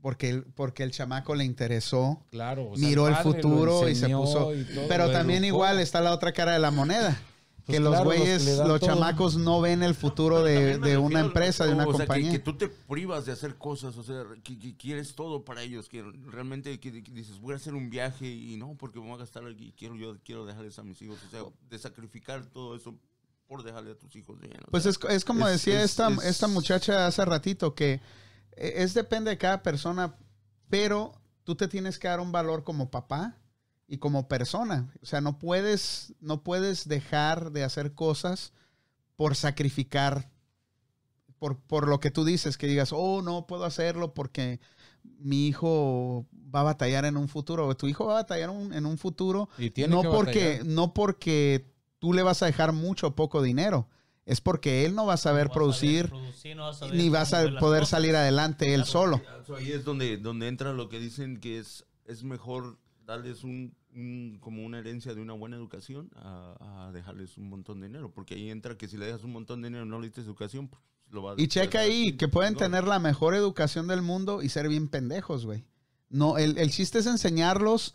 Porque 0.06 0.30
el, 0.30 0.44
porque 0.44 0.84
el 0.84 0.92
chamaco 0.92 1.34
le 1.34 1.46
interesó 1.46 2.22
Claro. 2.30 2.70
o 2.70 2.78
sea, 2.78 2.88
miró 2.88 3.08
el 3.08 3.16
futuro 3.16 3.90
y 3.90 3.96
se 3.96 4.08
puso. 4.10 4.54
y 4.54 4.64
Pero 4.88 5.10
también 5.12 5.44
educó. 5.44 5.56
igual 5.56 5.80
está 5.80 6.00
la 6.00 6.12
otra 6.14 6.32
cara 6.32 6.52
de 6.54 6.60
la 6.60 6.70
moneda. 6.70 7.20
Pues 7.66 7.78
que 7.78 7.80
los 7.80 7.90
claro, 7.94 8.06
los 8.06 8.14
que 8.14 8.20
güeyes, 8.20 8.58
los 8.60 8.80
chamacos 8.82 9.36
no 9.38 9.62
ven 9.62 9.82
el 9.82 9.96
futuro 9.96 10.44
de, 10.44 10.78
de 10.78 11.00
una 11.00 11.22
empresa, 11.22 11.66
de 11.66 11.74
una 11.74 11.86
o 11.88 11.88
sea, 11.88 11.94
que- 11.94 11.98
compañía. 12.06 12.32
Que, 12.34 12.38
tú 12.38 12.56
te 12.56 12.68
privas 12.68 13.26
de 13.26 13.32
hacer 13.32 13.56
cosas, 13.56 13.98
o 13.98 14.04
sea, 14.04 14.24
que, 14.44 14.60
que 14.60 14.78
quieres 14.78 15.16
todo 15.16 15.44
para 15.44 15.64
ellos, 15.64 15.90
que 15.90 16.04
realmente 16.28 16.80
que, 16.80 17.02
que 17.02 17.12
dices, 17.12 17.40
voy 17.42 17.54
a 17.54 17.56
hacer 17.56 17.74
un 17.74 17.90
viaje 17.90 18.28
y 18.28 18.58
no, 18.58 18.76
porque 18.78 19.00
me 19.00 19.08
voy 19.08 19.16
a 19.16 19.18
gastar 19.18 19.44
aquí, 19.48 19.74
quiero 19.76 19.96
yo 19.96 20.16
quiero 20.24 20.46
dejarles 20.46 20.78
a 20.78 20.84
mis 20.84 21.02
hijos, 21.02 21.18
o 21.28 21.32
sea, 21.32 21.42
de 21.68 21.80
sacrificar 21.80 22.46
todo 22.46 22.76
eso 22.76 22.94
por 23.48 23.64
dejarle 23.64 23.94
a 23.94 23.96
tus 23.98 24.16
hijos 24.16 24.40
bien. 24.40 24.54
Pues 24.70 24.84
sea, 24.84 24.92
es, 24.92 25.00
es 25.10 25.26
como 25.26 25.48
es- 25.48 25.54
decía 25.54 25.80
es- 25.82 25.90
esta, 25.90 26.10
es- 26.12 26.24
esta 26.26 26.48
muchacha 26.48 27.08
hace 27.08 27.26
ratito, 27.26 27.74
que 27.74 28.00
es 28.56 28.94
depende 28.94 29.32
de 29.32 29.38
cada 29.38 29.64
persona, 29.64 30.16
pero 30.70 31.14
tú 31.44 31.56
te 31.56 31.68
tienes 31.68 32.00
que 32.00 32.08
dar 32.08 32.20
un 32.20 32.32
valor 32.32 32.64
como 32.64 32.90
papá 32.90 33.38
y 33.88 33.98
como 33.98 34.28
persona. 34.28 34.92
O 35.02 35.06
sea, 35.06 35.22
no 35.22 35.38
puedes, 35.40 36.14
no 36.20 36.44
puedes 36.44 36.88
dejar 36.88 37.52
de 37.52 37.64
hacer 37.64 37.94
cosas 37.94 38.52
por 39.16 39.36
sacrificar, 39.36 40.30
por, 41.40 41.58
por 41.60 41.88
lo 41.88 42.00
que 42.00 42.12
tú 42.12 42.26
dices, 42.26 42.58
que 42.58 42.68
digas, 42.68 42.92
oh, 42.94 43.22
no 43.22 43.46
puedo 43.48 43.66
hacerlo 43.66 44.14
porque 44.14 44.60
mi 45.20 45.48
hijo 45.48 46.26
va 46.34 46.62
a 46.62 46.64
batallar 46.64 47.06
en 47.06 47.16
un 47.18 47.28
futuro, 47.28 47.68
o 47.68 47.76
tu 47.78 47.88
hijo 47.88 48.06
va 48.06 48.14
a 48.14 48.22
batallar 48.24 48.50
un- 48.50 48.74
en 48.74 48.86
un 48.86 48.98
futuro 48.98 49.50
Y 49.58 49.70
tiene 49.70 49.94
no 49.96 50.02
que 50.02 50.08
porque, 50.10 50.46
batallar. 50.48 50.66
no 50.66 50.94
porque 50.94 51.72
tú 52.00 52.14
le 52.14 52.24
vas 52.24 52.42
a 52.42 52.48
dejar 52.48 52.72
mucho 52.74 53.08
o 53.08 53.16
poco 53.16 53.42
dinero. 53.42 53.88
Es 54.26 54.42
porque 54.42 54.86
él 54.86 54.96
no 54.96 55.06
va 55.06 55.14
a 55.14 55.18
saber 55.18 55.44
No 55.46 55.50
vas 55.50 55.52
a 55.52 55.54
producir 55.54 56.10
producir, 56.10 56.56
no 56.56 56.64
vas 56.64 56.76
a 56.78 56.80
saber 56.80 56.96
ni 56.96 57.10
vas 57.10 57.32
cómo 57.32 57.58
a 57.58 57.60
poder 57.60 57.86
salir 57.86 58.16
adelante 58.16 58.74
él 58.74 58.86
solo. 58.86 59.22
So, 59.46 59.56
ahí 59.56 59.72
es 59.72 59.86
donde, 59.86 60.18
donde 60.18 60.48
entra 60.48 60.74
lo 60.74 60.90
que 60.90 61.00
dicen 61.00 61.38
que 61.38 61.60
es, 61.60 61.86
es 62.06 62.24
mejor 62.24 62.78
darles 63.06 63.44
un, 63.44 63.76
un- 63.94 64.38
como 64.42 64.66
una 64.66 64.80
herencia 64.80 65.14
de 65.14 65.22
una 65.22 65.34
buena 65.34 65.56
educación 65.58 66.10
a, 66.16 66.88
a 66.88 66.92
dejarles 66.92 67.38
un 67.38 67.50
montón 67.50 67.82
de 67.82 67.88
dinero. 67.88 68.12
Porque 68.14 68.34
ahí 68.34 68.50
entra 68.50 68.76
que 68.78 68.88
si 68.88 68.98
le 68.98 69.06
dejas 69.06 69.24
un 69.24 69.32
montón 69.32 69.62
de 69.62 69.68
dinero 69.68 69.86
y 69.86 69.90
no 69.90 70.00
le 70.00 70.08
diste 70.08 70.22
educación, 70.22 70.70
pues 70.70 70.82
lo 71.12 71.22
va 71.22 71.34
a 71.34 71.36
Y 71.38 71.48
checa 71.48 71.82
ahí 71.82 72.14
que 72.18 72.28
pueden 72.28 72.56
tener 72.56 72.86
la 72.88 72.98
mejor 72.98 73.36
educación 73.36 73.86
del 73.88 74.02
mundo 74.02 74.42
y 74.42 74.50
ser 74.50 74.68
bien 74.70 74.88
pendejos, 74.88 75.46
güey. 75.46 75.66
No, 76.10 76.40
el, 76.40 76.58
el 76.58 76.72
chiste 76.72 76.98
es 77.00 77.06
enseñarlos 77.06 77.94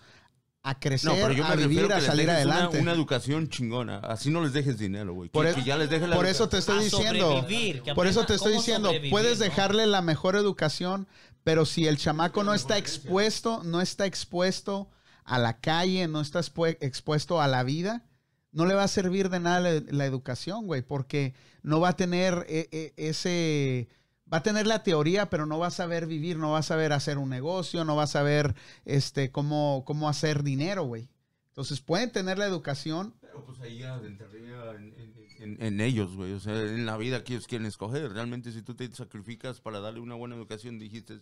a 0.62 0.74
No, 0.74 0.80
crecer, 0.80 1.10
pero 1.14 1.32
yo 1.32 1.44
me 1.44 1.50
a 1.50 1.56
vivir, 1.56 1.90
a 1.92 2.00
salir 2.00 2.26
dejes 2.26 2.44
una- 2.44 2.54
adelante. 2.54 2.78
Una, 2.80 2.92
educación 2.92 3.48
chingona. 3.48 3.98
Así 3.98 4.30
no 4.30 4.42
les 4.42 4.52
dejes 4.52 4.78
dinero, 4.78 5.14
güey. 5.14 5.30
Por 5.30 5.46
Que, 5.46 5.52
e- 5.52 5.54
que 5.54 5.64
ya 5.64 5.78
les 5.78 5.88
dejes 5.88 6.08
la 6.08 6.16
Por 6.16 6.26
eso 6.26 6.48
te 6.48 6.58
estoy 6.58 6.78
A 6.78 6.82
diciendo. 6.82 7.46
Por 7.94 8.06
eso 8.06 8.26
te 8.26 8.34
estoy 8.34 8.52
diciendo, 8.54 8.92
puedes 9.10 9.38
¿no? 9.38 9.44
dejarle 9.44 9.86
la 9.86 10.02
mejor 10.02 10.36
educación, 10.36 11.08
pero 11.44 11.64
si 11.64 11.86
el 11.86 11.96
chamaco 11.96 12.44
no 12.44 12.52
está 12.52 12.76
expuesto, 12.76 13.62
no 13.64 13.80
está 13.80 14.04
expuesto 14.04 14.90
a 15.24 15.38
la 15.38 15.60
calle, 15.60 16.08
no 16.08 16.20
está 16.20 16.40
expu- 16.40 16.76
expuesto 16.80 17.40
a 17.40 17.48
la 17.48 17.62
vida, 17.62 18.04
no 18.52 18.66
le 18.66 18.74
va 18.74 18.82
a 18.84 18.88
servir 18.88 19.30
de 19.30 19.40
nada 19.40 19.60
la, 19.60 19.80
la 19.88 20.04
educación, 20.04 20.66
güey, 20.66 20.82
porque 20.82 21.34
no 21.62 21.80
va 21.80 21.90
a 21.90 21.96
tener 21.96 22.44
e- 22.48 22.68
e- 22.72 22.92
ese, 22.96 23.88
va 24.32 24.38
a 24.38 24.42
tener 24.42 24.66
la 24.66 24.82
teoría, 24.82 25.28
pero 25.30 25.46
no 25.46 25.58
va 25.58 25.68
a 25.68 25.70
saber 25.72 26.06
vivir, 26.06 26.36
no 26.38 26.50
va 26.52 26.58
a 26.58 26.62
saber 26.62 26.92
hacer 26.92 27.18
un 27.18 27.28
negocio, 27.30 27.84
no 27.84 27.96
va 27.96 28.04
a 28.04 28.06
saber 28.06 28.54
este, 28.84 29.30
cómo, 29.30 29.82
cómo 29.86 30.08
hacer 30.08 30.42
dinero, 30.42 30.84
güey. 30.84 31.08
Entonces 31.48 31.80
pueden 31.80 32.10
tener 32.12 32.38
la 32.38 32.46
educación, 32.46 33.14
Pero 33.20 33.44
pues 33.44 33.60
ahí 33.60 33.78
ya 33.78 33.96
entraría 33.96 34.70
en, 34.76 34.94
en- 34.98 35.14
en- 35.40 35.62
en 35.62 35.80
ellos, 35.80 36.14
güey. 36.16 36.32
O 36.34 36.40
sea, 36.40 36.54
en 36.60 36.84
la 36.86 36.96
vida 36.96 37.24
que 37.24 37.32
ellos 37.34 37.46
quieren 37.46 37.66
escoger. 37.66 38.12
Realmente 38.12 38.52
si 38.52 38.62
tú 38.62 38.74
te 38.74 38.90
sacrificas 38.92 39.60
para 39.60 39.80
darle 39.80 40.00
una 40.00 40.14
buena 40.14 40.36
educación, 40.36 40.78
dijiste... 40.78 41.18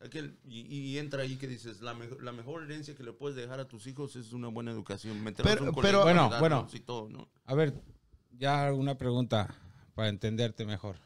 aquel- 0.00 0.36
y, 0.44 0.60
y 0.76 0.98
entra 0.98 1.22
ahí 1.22 1.36
que 1.36 1.46
dices, 1.46 1.80
la, 1.80 1.94
mejo- 1.94 2.18
la 2.20 2.32
mejor 2.32 2.64
herencia 2.64 2.94
que 2.96 3.04
le 3.04 3.12
puedes 3.12 3.36
dejar 3.36 3.60
a 3.60 3.68
tus 3.68 3.86
hijos 3.86 4.16
es 4.16 4.32
una 4.32 4.48
buena 4.48 4.70
educación. 4.72 5.22
Meterlos 5.22 5.54
Pero- 5.54 5.70
un 5.70 5.82
pero- 5.82 6.02
Bueno, 6.02 6.30
bueno. 6.40 6.66
y 6.72 6.80
todo, 6.80 7.08
¿no? 7.08 7.28
A 7.46 7.54
ver, 7.54 7.74
ya 8.38 8.72
una 8.72 8.96
pregunta 8.98 9.54
para 9.94 10.08
entenderte 10.08 10.66
mejor. 10.66 10.96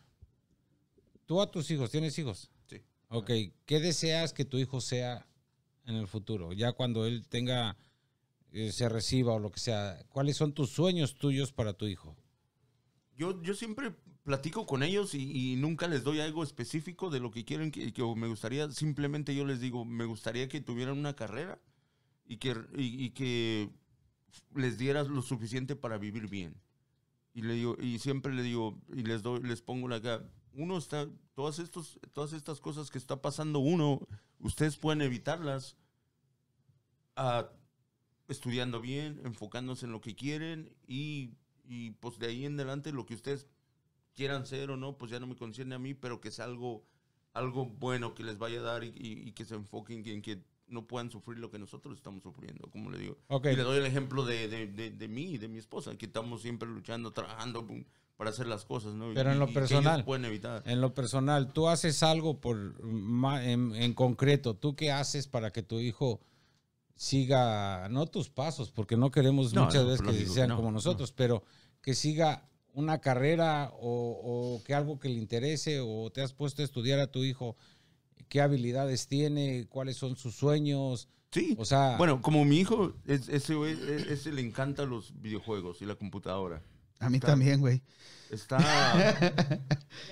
Tú 1.27 1.41
a 1.41 1.51
tus 1.51 1.71
hijos, 1.71 1.91
¿tienes 1.91 2.19
hijos? 2.19 2.51
Sí. 2.67 2.83
Ok, 3.09 3.31
¿qué 3.67 3.81
deseas 3.81 4.33
que 4.33 4.45
tu 4.45 4.59
hijo 4.59 4.81
sea 4.81 5.27
en 5.85 5.95
el 5.95 6.07
futuro? 6.07 6.53
Ya 6.53 6.73
cuando 6.73 7.07
él 7.07 7.27
tenga, 7.29 7.77
eh, 8.53 8.73
se 8.73 8.89
reciba 8.89 9.33
o 9.33 9.39
lo 9.39 9.51
que 9.51 9.61
sea, 9.61 10.05
¿cuáles 10.09 10.37
son 10.37 10.53
tus 10.53 10.71
sueños 10.71 11.15
tuyos 11.15 11.53
para 11.53 11.73
tu 11.73 11.87
hijo? 11.87 12.17
Yo, 13.17 13.41
yo 13.43 13.55
siempre 13.55 13.95
platico 14.25 14.67
con 14.67 14.83
ellos 14.83 15.15
y, 15.15 15.53
y 15.53 15.57
nunca 15.57 15.87
les 15.87 16.03
doy 16.03 16.21
algo 16.21 16.43
específico 16.43 17.11
de 17.11 17.21
lo 17.21 17.31
que 17.31 17.45
quieren 17.45 17.71
que, 17.71 17.93
que 17.93 18.03
me 18.17 18.27
gustaría. 18.27 18.71
Simplemente 18.71 19.35
yo 19.35 19.45
les 19.45 19.61
digo, 19.61 19.85
me 19.85 20.05
gustaría 20.05 20.49
que 20.49 20.61
tuvieran 20.61 20.99
una 20.99 21.15
carrera 21.15 21.61
y 22.27 22.39
que, 22.39 22.57
y, 22.77 23.05
y 23.05 23.11
que 23.11 23.71
les 24.55 24.79
dieras 24.79 25.09
lo 25.09 25.23
suficiente 25.23 25.77
para 25.77 25.99
vivir 25.99 26.29
bien. 26.29 26.55
Y 27.35 27.43
le 27.43 27.55
digo, 27.55 27.77
y 27.81 27.99
siempre 27.99 28.33
le 28.33 28.43
digo, 28.43 28.81
y 28.93 29.03
les 29.03 29.23
doy, 29.23 29.43
les 29.43 29.61
pongo 29.61 29.89
la 29.89 29.97
acá. 29.97 30.23
Uno 30.55 30.79
está, 30.79 31.09
todas 31.35 31.59
estos, 31.59 31.99
todas 32.13 32.33
estas 32.33 32.61
cosas 32.61 32.91
que 32.91 32.99
está 32.99 33.21
pasando 33.21 33.59
uno, 33.59 34.01
ustedes 34.41 34.77
pueden 34.77 35.03
evitarlas 35.03 35.77
ah, 37.17 37.49
estudiando 38.29 38.81
bien, 38.81 39.21
enfocándose 39.25 39.87
en 39.87 39.93
lo 39.93 40.01
que 40.01 40.15
quieren 40.15 40.75
y, 40.87 41.33
y, 41.65 41.93
pues 41.93 42.19
de 42.19 42.29
ahí 42.29 42.45
en 42.47 42.55
adelante 42.55 42.93
lo 42.93 43.07
que 43.07 43.15
ustedes 43.15 43.47
quieran 44.15 44.47
ser 44.47 44.71
o 44.71 44.77
no, 44.77 44.97
pues 44.99 45.11
ya 45.11 45.21
no 45.21 45.27
me 45.27 45.37
concierne 45.37 45.75
a 45.75 45.79
mí, 45.79 45.95
pero 45.95 46.21
que 46.21 46.31
sea 46.31 46.45
algo, 46.47 46.85
algo 47.33 47.67
bueno 47.67 48.15
que 48.15 48.25
les 48.25 48.39
vaya 48.39 48.61
a 48.61 48.63
dar 48.63 48.85
y, 48.85 48.89
y- 48.89 49.29
y 49.29 49.33
que 49.33 49.45
se 49.45 49.55
enfoquen 49.55 50.07
en 50.07 50.23
que 50.23 50.45
no 50.69 50.87
puedan 50.87 51.11
sufrir 51.11 51.39
lo 51.39 51.51
que 51.51 51.59
nosotros 51.59 51.95
estamos 51.97 52.23
sufriendo, 52.23 52.71
como 52.71 52.91
le 52.91 52.99
digo. 52.99 53.19
Ok, 53.29 53.47
Y 53.47 53.57
le 53.57 53.63
doy 53.63 53.79
el 53.79 53.87
ejemplo 53.87 54.25
de, 54.25 54.49
de, 54.49 54.67
de, 54.67 54.91
de 54.91 55.09
mí 55.09 55.25
y 55.35 55.39
de 55.39 55.49
mi 55.49 55.59
esposa, 55.59 55.97
que 55.99 56.07
estamos 56.07 56.43
siempre 56.43 56.69
luchando, 56.69 57.13
trabajando 57.13 57.67
para 58.17 58.31
hacer 58.31 58.47
las 58.47 58.65
cosas, 58.65 58.95
¿no? 58.95 59.13
Pero 59.15 59.33
en 59.33 59.39
lo 59.39 59.53
personal. 59.53 60.05
pueden 60.05 60.25
evitar. 60.25 60.63
en 60.67 60.81
lo 60.81 60.95
personal, 60.95 61.53
tú 61.53 61.69
haces 61.69 62.03
algo 62.03 62.41
por 62.41 62.57
en, 63.43 63.75
en 63.75 63.95
concreto, 63.95 64.55
¿tú 64.55 64.77
qué 64.77 64.93
haces 64.93 65.27
para 65.27 65.51
que 65.51 65.63
tu 65.63 65.81
hijo 65.81 66.21
siga, 66.97 67.89
no 67.91 68.07
tus 68.07 68.31
pasos, 68.31 68.71
porque 68.71 68.97
no 68.97 69.11
queremos 69.11 69.53
No, 69.53 69.65
muchas 69.65 69.83
no, 69.83 69.89
veces 69.89 70.01
que 70.03 70.13
lógico 70.13 70.33
sean 70.35 70.49
no, 70.51 70.57
como 70.57 70.69
no. 70.69 70.75
nosotros, 70.75 71.13
pero 71.13 71.43
que 71.83 71.95
siga 71.95 72.49
una 72.73 73.01
carrera 73.01 73.73
o, 73.81 74.57
o 74.59 74.65
que 74.65 74.75
algo 74.75 74.99
que 74.99 75.09
le 75.09 75.17
interese 75.17 75.81
o 75.81 76.11
te 76.11 76.23
has 76.23 76.33
puesto 76.33 76.63
a 76.63 76.65
estudiar 76.65 76.99
a 77.01 77.09
tu 77.11 77.25
hijo 77.25 77.57
qué 78.29 78.41
habilidades 78.41 79.07
tiene, 79.07 79.67
cuáles 79.69 79.97
son 79.97 80.17
sus 80.17 80.35
sueños, 80.35 81.09
Sí. 81.31 81.57
o 81.59 81.65
sea, 81.65 81.97
Bueno, 81.99 82.23
como 82.23 82.45
mi 82.45 82.59
hijo, 82.61 82.93
es- 83.07 83.29
ese, 83.29 83.55
güey, 83.57 83.73
e- 83.73 84.13
ese 84.13 84.31
le 84.33 84.41
encanta 84.41 84.85
los 84.85 85.21
videojuegos 85.21 85.83
y 85.83 85.85
la 85.85 85.97
computadora. 85.97 86.63
A 87.05 87.11
mí 87.11 87.17
Está- 87.17 87.29
también, 87.29 87.61
güey. 87.61 87.83
Está. 88.31 88.59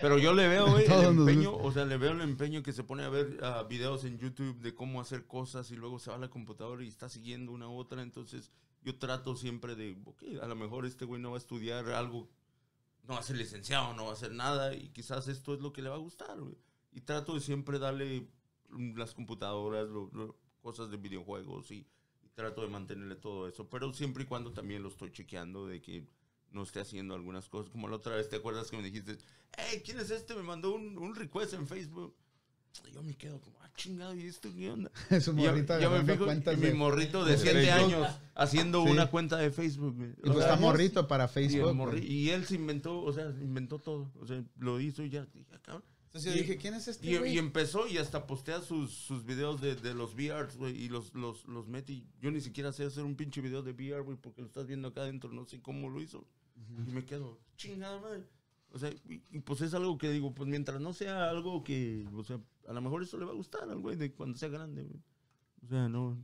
Pero 0.01 0.19
yo 0.19 0.33
le 0.33 0.47
veo, 0.49 0.71
güey, 0.71 0.85
el 0.85 1.05
empeño, 1.19 1.55
o 1.57 1.73
sea, 1.73 1.85
le 1.85 1.97
veo 1.97 2.13
el 2.13 2.21
empeño 2.21 2.63
que 2.63 2.73
se 2.73 2.85
pone 2.85 3.03
a 3.03 3.09
ver 3.09 3.39
ah, 3.43 3.65
videos 3.69 4.05
en 4.05 4.19
YouTube 4.19 4.59
de 4.61 4.75
cómo 4.75 5.01
hacer 5.01 5.27
cosas 5.27 5.71
y 5.71 5.77
luego 5.77 5.99
se 5.99 6.11
va 6.11 6.17
a 6.17 6.21
la 6.21 6.29
computadora 6.31 6.85
y 6.85 6.89
está 6.89 7.09
siguiendo 7.09 7.53
una 7.53 7.69
otra. 7.69 8.03
Entonces, 8.03 8.51
yo 8.83 8.97
trato 8.99 9.35
siempre 9.37 9.75
de, 9.75 9.97
ok, 10.05 10.23
a 10.43 10.47
lo 10.47 10.55
mejor 10.57 10.87
este 10.87 11.05
güey 11.05 11.21
no 11.21 11.31
va 11.31 11.37
a 11.37 11.39
estudiar 11.39 11.89
algo, 11.91 12.29
no 13.05 13.15
va 13.15 13.21
a 13.21 13.25
ser 13.25 13.37
licenciado, 13.37 13.95
no 13.95 14.05
va 14.05 14.11
a 14.11 14.15
hacer 14.15 14.33
nada 14.33 14.75
y 14.75 14.89
quizás 14.91 15.27
esto 15.29 15.55
es 15.55 15.61
lo 15.61 15.73
que 15.73 15.83
le 15.83 15.89
va 15.89 15.97
a 15.97 16.01
gustar, 16.01 16.39
güey. 16.41 16.57
Y 16.93 17.01
trato 17.01 17.35
de 17.35 17.41
siempre 17.41 17.79
darle 17.79 18.29
las 18.95 19.15
computadoras, 19.15 19.89
lo- 19.89 20.11
lo- 20.13 20.37
cosas 20.61 20.91
de 20.91 20.97
videojuegos 20.97 21.71
y, 21.73 21.87
y 22.23 22.29
trato 22.35 22.63
de 22.63 22.69
mantenerle 22.69 23.17
todo 23.17 23.49
eso. 23.49 23.69
Pero 23.69 23.93
siempre 23.93 24.23
y 24.25 24.27
cuando 24.27 24.53
también 24.53 24.83
lo 24.83 24.91
estoy 24.91 25.11
chequeando 25.11 25.67
de 25.67 25.81
que 25.83 26.07
no 26.53 26.63
esté 26.63 26.81
haciendo 26.81 27.15
algunas 27.15 27.49
cosas. 27.49 27.71
Como 27.71 27.89
la 27.89 27.97
otra 27.97 28.17
vez, 28.17 28.29
¿te 28.29 28.37
acuerdas 28.37 28.71
que 28.71 28.77
me 28.77 28.83
dijiste, 28.83 29.19
hey, 29.57 29.83
¿quién 29.85 29.99
es 29.99 30.11
este? 30.11 30.35
Me 30.35 30.43
mandó 30.43 30.75
un, 30.75 30.97
un 30.99 31.15
request 31.15 31.55
en 31.55 31.67
Facebook. 31.67 32.15
Y 32.89 32.93
yo 32.93 33.03
me 33.03 33.15
quedo 33.15 33.39
como, 33.41 33.59
ah, 33.61 33.71
chingado, 33.77 34.15
¿y 34.15 34.23
esto 34.27 34.49
qué 34.57 34.71
onda? 34.71 34.91
Es 35.11 35.29
un 35.29 35.39
Y 35.39 35.43
ya- 35.43 35.51
morrito 35.51 35.75
me 35.75 35.85
agarrando 35.85 36.13
fijo, 36.15 36.25
cuentas 36.25 36.55
y 36.55 36.57
mi 36.61 36.67
de- 36.69 36.75
morrito 36.75 37.25
de 37.25 37.33
de 37.33 37.39
7 37.39 37.63
Facebook. 37.65 37.95
años 37.95 38.17
haciendo 38.35 38.85
Sí. 38.85 38.91
una 38.91 39.11
cuenta 39.11 39.37
de 39.37 39.51
Facebook. 39.51 39.97
Y 40.01 40.27
pues 40.27 40.39
está 40.39 40.57
morrito 40.57 41.07
para 41.07 41.25
y, 41.25 41.29
Facebook. 41.29 41.75
morri- 41.75 42.03
y 42.03 42.31
él 42.31 42.47
se 42.47 42.55
inventó, 42.55 43.03
o 43.03 43.13
sea, 43.13 43.27
inventó 43.43 43.79
todo. 43.79 44.11
O 44.21 44.27
sea, 44.27 44.43
lo 44.59 44.81
hizo 44.81 45.03
y 45.03 45.11
ya. 45.11 45.27
dije, 45.35 45.47
"Ah, 45.53 45.59
cabrón". 45.63 45.85
Entonces 46.07 46.31
yo 46.33 46.39
Y- 46.39 46.43
dije, 46.43 46.57
¿quién 46.59 46.75
es 46.75 46.89
este 46.89 47.07
y 47.11 47.39
empezó 47.39 47.87
y 47.89 47.97
hasta 47.99 48.27
postea 48.27 48.61
sus, 48.61 48.91
sus 48.93 49.25
videos 49.25 49.61
de, 49.63 49.77
de 49.77 49.95
los 49.95 50.15
VRs, 50.15 50.57
güey, 50.57 50.77
y 50.77 50.89
los, 50.91 51.15
los, 51.15 51.47
los 51.47 51.69
mete. 51.69 51.93
y 51.95 52.07
Yo 52.21 52.31
ni 52.31 52.41
siquiera 52.43 52.71
sé 52.73 52.85
hacer 52.85 53.05
un 53.05 53.17
pinche 53.17 53.41
video 53.41 53.63
de 53.63 53.73
VR, 53.73 54.01
güey, 54.03 54.19
porque 54.19 54.43
lo 54.43 54.47
estás 54.47 54.67
viendo 54.67 54.89
acá 54.89 55.03
adentro, 55.03 55.31
no 55.33 55.47
sé 55.47 55.61
cómo 55.63 55.89
lo 55.89 56.01
hizo. 56.03 56.27
Y 56.87 56.91
me 56.91 57.05
quedo, 57.05 57.39
chingada 57.57 58.01
madre. 58.01 58.25
O 58.73 58.79
sea, 58.79 58.91
y, 58.91 59.23
y 59.31 59.41
pues 59.41 59.61
es 59.61 59.75
algo 59.75 59.99
que 59.99 60.11
digo, 60.11 60.33
pues 60.35 60.49
mientras 60.49 60.81
no 60.81 60.93
sea 60.95 61.29
algo 61.29 61.63
que, 61.63 62.07
o 62.15 62.25
sea, 62.25 62.41
a 62.69 62.73
lo 62.73 62.81
mejor 62.81 63.03
eso 63.03 63.19
le 63.19 63.25
va 63.27 63.33
a 63.33 63.35
gustar 63.35 63.63
al 63.69 63.79
güey 63.81 63.97
de 63.97 64.13
cuando 64.15 64.39
sea 64.39 64.49
grande, 64.49 64.83
güey. 64.85 65.01
O 65.65 65.69
sea, 65.69 65.89
no. 65.89 66.19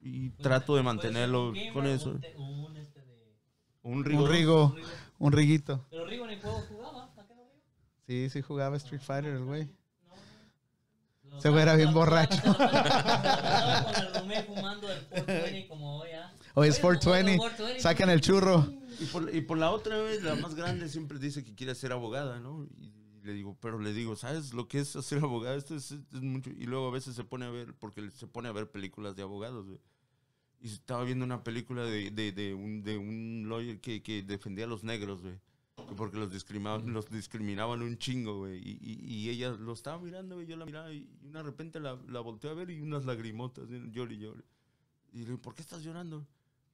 Y 0.00 0.30
trato 0.30 0.76
de 0.76 0.82
mantenerlo 0.82 1.52
con 1.72 1.86
eso. 1.86 2.10
un 2.10 2.20
te- 2.20 2.36
un 2.36 2.76
este 2.76 3.00
de- 3.00 3.34
Un 3.82 4.04
rigo. 4.04 4.22
Un 4.24 4.30
rigo, 4.30 4.64
un 4.66 4.76
Rigo. 4.76 4.88
un 5.18 5.32
riguito. 5.32 5.86
Pero 5.90 6.06
Rigo 6.06 6.24
en 6.26 6.30
el 6.30 6.40
juego 6.40 6.60
jugaba. 6.68 7.04
¿a 7.16 7.26
qué 7.26 7.34
no 7.34 7.42
Rigo? 7.42 7.60
Sí, 8.06 8.30
sí 8.30 8.40
jugaba 8.42 8.76
Street 8.76 9.00
Fighter 9.02 9.32
el 9.34 9.44
güey. 9.44 9.68
Lo 11.24 11.38
Ese 11.38 11.48
güey 11.50 11.62
era 11.62 11.74
bien 11.76 11.92
borracho. 11.94 12.40
con 12.42 14.32
el 14.32 14.44
fumando 14.44 14.90
el 14.90 14.98
420 15.06 15.68
como 15.68 15.98
hoy, 15.98 16.10
¿ah? 16.12 16.32
Hoy 16.54 16.68
es 16.68 16.74
Oye, 16.76 16.82
420. 16.82 17.36
como 17.36 17.48
420, 17.50 17.80
Sacan 17.82 18.10
el 18.10 18.20
churro. 18.20 18.66
Y 19.00 19.06
por, 19.06 19.34
y 19.34 19.40
por 19.40 19.56
la 19.58 19.70
otra 19.70 20.00
vez, 20.02 20.22
la 20.22 20.34
más 20.36 20.54
grande 20.54 20.88
siempre 20.88 21.18
dice 21.18 21.42
que 21.42 21.54
quiere 21.54 21.74
ser 21.74 21.92
abogada, 21.92 22.38
¿no? 22.38 22.66
Y, 22.78 22.92
le 23.22 23.34
digo, 23.34 23.56
pero 23.60 23.78
le 23.78 23.92
digo, 23.92 24.16
¿sabes 24.16 24.54
lo 24.54 24.66
que 24.66 24.78
es 24.78 24.88
ser 24.88 25.22
abogada? 25.22 25.54
Esto 25.56 25.74
es, 25.76 25.92
es 25.92 26.22
mucho. 26.22 26.50
Y 26.50 26.64
luego 26.64 26.88
a 26.88 26.90
veces 26.90 27.14
se 27.14 27.24
pone 27.24 27.44
a 27.44 27.50
ver, 27.50 27.74
porque 27.74 28.10
se 28.10 28.26
pone 28.26 28.48
a 28.48 28.52
ver 28.52 28.70
películas 28.70 29.14
de 29.14 29.22
abogados, 29.22 29.66
güey. 29.66 29.78
Y 30.62 30.68
estaba 30.68 31.04
viendo 31.04 31.24
una 31.24 31.42
película 31.44 31.84
de, 31.84 32.10
de, 32.10 32.32
de 32.32 32.54
un, 32.54 32.82
de 32.82 32.96
un 32.98 33.46
lawyer 33.48 33.80
que, 33.80 34.02
que 34.02 34.22
defendía 34.22 34.64
a 34.64 34.68
los 34.68 34.84
negros, 34.84 35.22
güey. 35.22 35.38
que 35.86 35.94
Porque 35.94 36.18
los 36.18 36.32
discriminaban, 36.32 36.92
los 36.92 37.10
discriminaban 37.10 37.82
un 37.82 37.98
chingo, 37.98 38.38
güey. 38.38 38.58
Y, 38.58 38.78
y, 38.80 39.14
y 39.14 39.30
ella 39.30 39.50
lo 39.50 39.72
estaba 39.72 39.98
mirando, 39.98 40.36
güey. 40.36 40.46
Yo 40.46 40.56
la 40.56 40.64
miraba 40.64 40.92
y, 40.92 41.08
y 41.22 41.28
de 41.28 41.42
repente 41.42 41.78
la, 41.78 41.98
la 42.08 42.20
volteé 42.20 42.50
a 42.50 42.54
ver 42.54 42.70
y 42.70 42.80
unas 42.80 43.04
lagrimotas, 43.04 43.68
llori, 43.68 44.18
llori. 44.18 44.44
Y 45.12 45.18
le 45.20 45.24
digo, 45.26 45.38
¿por 45.38 45.54
qué 45.54 45.62
estás 45.62 45.82
llorando? 45.82 46.26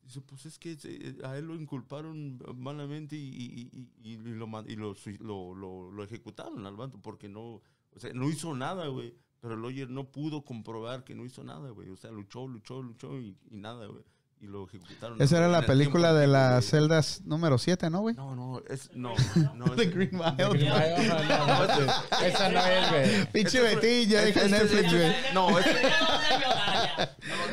Dice, 0.06 0.20
pues 0.20 0.46
es 0.46 0.58
que 0.58 0.76
se- 0.76 1.16
a 1.24 1.36
él 1.36 1.46
lo 1.46 1.56
inculparon 1.56 2.38
malamente 2.54 3.16
y, 3.16 3.68
y, 3.72 3.90
y, 4.04 4.16
lo, 4.18 4.46
lo, 4.46 5.54
lo, 5.54 5.90
lo, 5.90 6.04
ejecutaron 6.04 6.64
al 6.64 6.76
vato 6.76 7.00
porque 7.02 7.28
no, 7.28 7.60
o 7.94 7.98
sea, 7.98 8.12
no 8.14 8.30
hizo 8.30 8.54
nada, 8.54 8.86
güey. 8.86 9.14
Pero 9.40 9.54
el 9.54 9.62
lawyer 9.62 9.90
no 9.90 10.10
pudo 10.10 10.44
comprobar 10.44 11.04
que 11.04 11.14
no 11.14 11.24
hizo 11.24 11.42
nada, 11.44 11.70
güey. 11.70 11.90
O 11.90 11.96
sea, 11.96 12.10
luchó, 12.12 12.46
luchó, 12.46 12.82
luchó 12.82 13.20
y 13.20 13.36
nada, 13.50 13.86
güey. 13.86 14.04
Y 14.38 14.46
lo 14.48 14.66
ejecutaron. 14.66 15.20
Esa 15.20 15.38
era 15.38 15.48
la 15.48 15.60
el 15.60 15.64
película 15.64 16.12
de 16.12 16.26
las 16.26 16.66
celdas 16.66 17.22
número 17.24 17.56
7, 17.56 17.88
¿no, 17.88 18.00
güey? 18.02 18.14
No, 18.14 18.36
no, 18.36 18.60
es, 18.68 18.90
no, 18.94 19.14
no. 19.54 19.64
The 19.74 19.84
es- 19.84 19.94
Green 19.94 20.10
Mile. 20.12 20.34
No, 20.38 20.52
no, 20.52 21.66
no, 21.66 22.26
esa 22.26 22.48
no 22.50 22.60
es, 22.66 22.90
güey. 22.90 23.32
Pinche 23.32 23.58
es- 23.58 23.74
Betty, 23.76 24.06
ya 24.06 24.22
este- 24.24 24.40
deja 24.46 24.58
Netflix, 24.58 24.92
güey. 24.92 25.12
No, 25.32 25.58
es- 25.58 25.66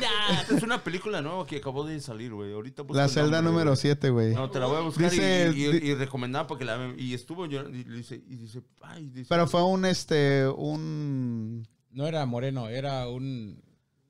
Ya, 0.00 0.10
ya. 0.30 0.40
esta 0.40 0.56
es 0.56 0.62
una 0.62 0.82
película 0.82 1.20
nueva 1.22 1.46
que 1.46 1.56
acabó 1.56 1.84
de 1.84 2.00
salir, 2.00 2.32
güey. 2.32 2.52
Ahorita 2.52 2.84
La 2.90 3.04
el 3.04 3.10
celda 3.10 3.40
número 3.42 3.70
güey. 3.70 3.76
7, 3.80 4.10
güey. 4.10 4.34
No, 4.34 4.50
te 4.50 4.58
la 4.60 4.66
voy 4.66 4.76
a 4.76 4.80
buscar 4.80 5.10
Dice- 5.10 5.52
y, 5.54 5.62
y, 5.64 5.90
y 5.90 5.94
recomendada 5.94 6.46
para 6.46 6.58
que 6.58 6.64
la 6.64 6.76
vean. 6.76 6.94
Y 6.98 7.14
estuvo 7.14 7.46
llorando 7.46 7.76
y 7.76 7.84
dice, 7.84 8.22
y 8.26 8.36
dice, 8.36 8.62
ay, 8.82 9.08
dice, 9.08 9.26
Pero 9.28 9.46
fue 9.46 9.62
un, 9.64 9.84
este, 9.84 10.46
un... 10.48 11.66
No 11.90 12.06
era 12.06 12.24
moreno, 12.26 12.68
era 12.68 13.08
un... 13.08 13.62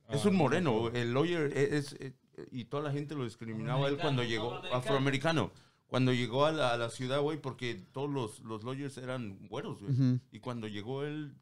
es 0.09 0.25
ah, 0.25 0.29
un 0.29 0.37
moreno. 0.37 0.89
El 0.91 1.13
lawyer 1.15 1.53
es, 1.57 1.93
es- 1.95 2.13
y 2.51 2.65
toda 2.67 2.83
la 2.83 2.93
gente 2.93 3.15
lo 3.15 3.25
discriminaba 3.25 3.87
a 3.87 3.89
él 3.91 3.99
cuando 3.99 4.23
llegó, 4.23 4.55
afroamericano. 4.55 4.77
afroamericano, 4.79 5.53
cuando 5.87 6.13
llegó 6.13 6.47
a 6.47 6.53
la, 6.53 6.73
a 6.73 6.77
la 6.77 6.91
ciudad, 6.91 7.21
güey, 7.21 7.41
porque 7.41 7.75
todos 7.93 8.11
los, 8.11 8.41
los 8.41 8.65
lawyers 8.65 8.97
eran 8.99 9.47
güeros, 9.49 9.81
güey. 9.83 10.21
Y 10.33 10.41
cuando 10.41 10.67
llegó 10.69 11.05
él, 11.05 11.35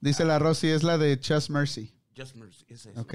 Dice 0.00 0.24
la 0.24 0.38
Rosy, 0.38 0.68
es 0.68 0.82
la 0.82 0.98
de 0.98 1.18
Just 1.22 1.50
Mercy. 1.50 1.92
Just 2.16 2.36
Mercy, 2.36 2.64
es 2.68 2.86
eso. 2.86 3.00
Ok. 3.00 3.14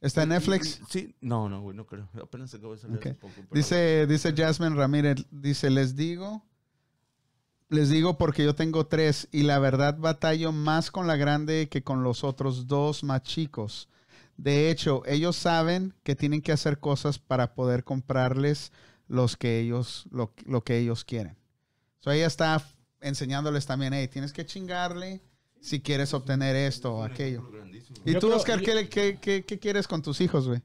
¿Está 0.00 0.22
en 0.22 0.30
Netflix? 0.30 0.80
Sí, 0.88 1.14
no, 1.20 1.48
no, 1.48 1.62
güey, 1.62 1.76
no 1.76 1.86
creo. 1.86 2.08
Apenas 2.22 2.52
acabo 2.54 2.72
de 2.74 2.78
salir 2.78 2.98
hace 2.98 3.14
poco. 3.14 3.34
Dice, 3.52 4.06
dice 4.06 4.34
Jasmine 4.36 4.76
Ramírez, 4.76 5.24
dice, 5.30 5.70
les 5.70 5.96
digo, 5.96 6.42
les 7.70 7.88
digo 7.88 8.18
porque 8.18 8.44
yo 8.44 8.54
tengo 8.54 8.86
tres 8.86 9.28
y 9.32 9.44
la 9.44 9.58
verdad 9.58 9.96
batallo 9.98 10.52
más 10.52 10.90
con 10.90 11.06
la 11.06 11.16
grande 11.16 11.68
que 11.70 11.82
con 11.82 12.02
los 12.02 12.22
otros 12.22 12.66
dos 12.66 13.02
más 13.02 13.22
chicos. 13.22 13.88
De 14.36 14.70
hecho, 14.70 15.02
ellos 15.06 15.36
saben 15.36 15.94
que 16.02 16.16
tienen 16.16 16.42
que 16.42 16.52
hacer 16.52 16.78
cosas 16.80 17.18
para 17.18 17.54
poder 17.54 17.84
comprarles 17.84 18.72
los 19.06 19.36
que 19.36 19.60
ellos, 19.60 20.06
lo, 20.10 20.32
lo 20.46 20.64
que 20.64 20.78
ellos 20.78 21.04
quieren. 21.04 21.36
So 22.00 22.10
ella 22.10 22.26
está 22.26 22.62
enseñándoles 23.00 23.66
también, 23.66 23.92
hey, 23.94 24.08
tienes 24.08 24.32
que 24.32 24.44
chingarle 24.46 25.20
si 25.60 25.80
quieres 25.80 26.12
obtener 26.14 26.56
esto 26.56 26.94
o 26.96 27.02
aquello. 27.04 27.48
¿Y 28.04 28.12
Yo 28.12 28.18
tú, 28.18 28.26
creo- 28.28 28.36
Oscar, 28.38 28.60
qué, 28.62 28.88
qué- 28.88 29.18
qué- 29.20 29.44
qué 29.44 29.58
quieres 29.58 29.86
con 29.86 30.02
tus 30.02 30.20
hijos, 30.20 30.46
güey? 30.48 30.60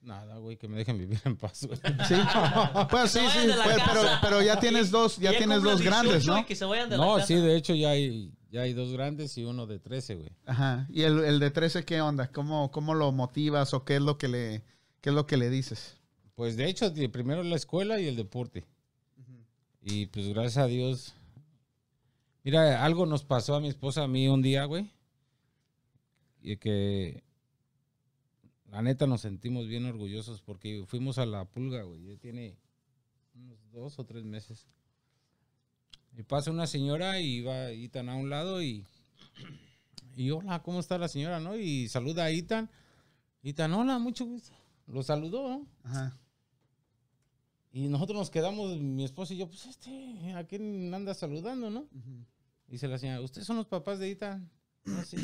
Nada, 0.00 0.36
güey, 0.38 0.56
que 0.56 0.66
me 0.66 0.76
dejen 0.78 0.98
vivir 0.98 1.20
en 1.24 1.36
paz, 1.36 1.64
güey. 1.64 1.78
Sí, 2.08 2.14
pues 2.90 3.10
sí, 3.12 3.20
sí, 3.32 3.46
la 3.46 3.62
pues, 3.62 3.76
pero, 3.86 4.02
pero 4.20 4.42
ya 4.42 4.58
tienes 4.58 4.90
dos, 4.90 5.16
ya 5.18 5.32
y 5.32 5.38
tienes 5.38 5.62
dos 5.62 5.78
18 5.80 5.84
grandes, 5.90 6.26
¿no? 6.26 6.44
que 6.44 6.56
se 6.56 6.64
vayan 6.64 6.90
de 6.90 6.96
la 6.98 7.04
No, 7.06 7.14
casa. 7.14 7.26
sí, 7.28 7.34
de 7.36 7.56
hecho 7.56 7.72
ya 7.74 7.90
hay, 7.90 8.32
ya 8.52 8.60
hay 8.60 8.74
dos 8.74 8.92
grandes 8.92 9.36
y 9.38 9.44
uno 9.44 9.66
de 9.66 9.78
13, 9.78 10.14
güey. 10.16 10.30
Ajá. 10.44 10.86
¿Y 10.90 11.02
el, 11.02 11.24
el 11.24 11.40
de 11.40 11.50
13 11.50 11.86
qué 11.86 12.02
onda? 12.02 12.30
¿Cómo, 12.30 12.70
¿Cómo 12.70 12.92
lo 12.92 13.10
motivas 13.10 13.72
o 13.72 13.84
qué 13.86 13.96
es 13.96 14.02
lo 14.02 14.18
que 14.18 14.28
le, 14.28 14.62
qué 15.00 15.08
es 15.08 15.14
lo 15.14 15.26
que 15.26 15.38
le 15.38 15.48
dices? 15.48 15.96
Pues 16.34 16.58
de 16.58 16.68
hecho, 16.68 16.92
primero 17.10 17.42
la 17.42 17.56
escuela 17.56 17.98
y 17.98 18.06
el 18.06 18.14
deporte. 18.14 18.66
Y 19.80 20.06
pues 20.06 20.28
gracias 20.28 20.58
a 20.58 20.66
Dios. 20.66 21.14
Mira, 22.44 22.84
algo 22.84 23.06
nos 23.06 23.24
pasó 23.24 23.54
a 23.54 23.60
mi 23.60 23.68
esposa, 23.68 24.04
a 24.04 24.08
mí 24.08 24.28
un 24.28 24.42
día, 24.42 24.66
güey. 24.66 24.90
Y 26.42 26.58
que 26.58 27.24
la 28.70 28.82
neta 28.82 29.06
nos 29.06 29.22
sentimos 29.22 29.66
bien 29.66 29.86
orgullosos 29.86 30.42
porque 30.42 30.84
fuimos 30.86 31.16
a 31.16 31.24
la 31.24 31.46
pulga, 31.46 31.84
güey. 31.84 32.04
Ya 32.04 32.16
tiene 32.18 32.58
unos 33.34 33.58
dos 33.72 33.98
o 33.98 34.04
tres 34.04 34.24
meses. 34.24 34.66
Y 36.16 36.22
pasa 36.24 36.50
una 36.50 36.66
señora 36.66 37.20
y 37.20 37.40
va 37.40 37.72
Itan 37.72 38.08
a 38.08 38.16
un 38.16 38.28
lado 38.28 38.62
y, 38.62 38.84
y 40.14 40.30
hola, 40.30 40.62
¿cómo 40.62 40.80
está 40.80 40.98
la 40.98 41.08
señora? 41.08 41.40
¿No? 41.40 41.56
Y 41.56 41.88
saluda 41.88 42.24
a 42.24 42.30
Itan. 42.30 42.70
Itan, 43.42 43.72
hola, 43.72 43.98
mucho 43.98 44.24
gusto. 44.26 44.52
Lo 44.86 45.02
saludó, 45.02 45.48
¿no? 45.48 45.66
Ajá. 45.84 46.18
Y 47.72 47.88
nosotros 47.88 48.18
nos 48.18 48.30
quedamos, 48.30 48.78
mi 48.78 49.04
esposa 49.04 49.32
y 49.32 49.38
yo, 49.38 49.48
pues 49.48 49.64
este, 49.66 50.34
¿a 50.34 50.44
quién 50.46 50.92
anda 50.92 51.14
saludando, 51.14 51.70
no? 51.70 51.88
Dice 52.66 52.86
la 52.88 52.98
señora, 52.98 53.22
¿ustedes 53.22 53.46
son 53.46 53.56
los 53.56 53.66
papás 53.66 53.98
de 53.98 54.10
Itan? 54.10 54.50
"Ah, 54.86 55.04
sí". 55.06 55.16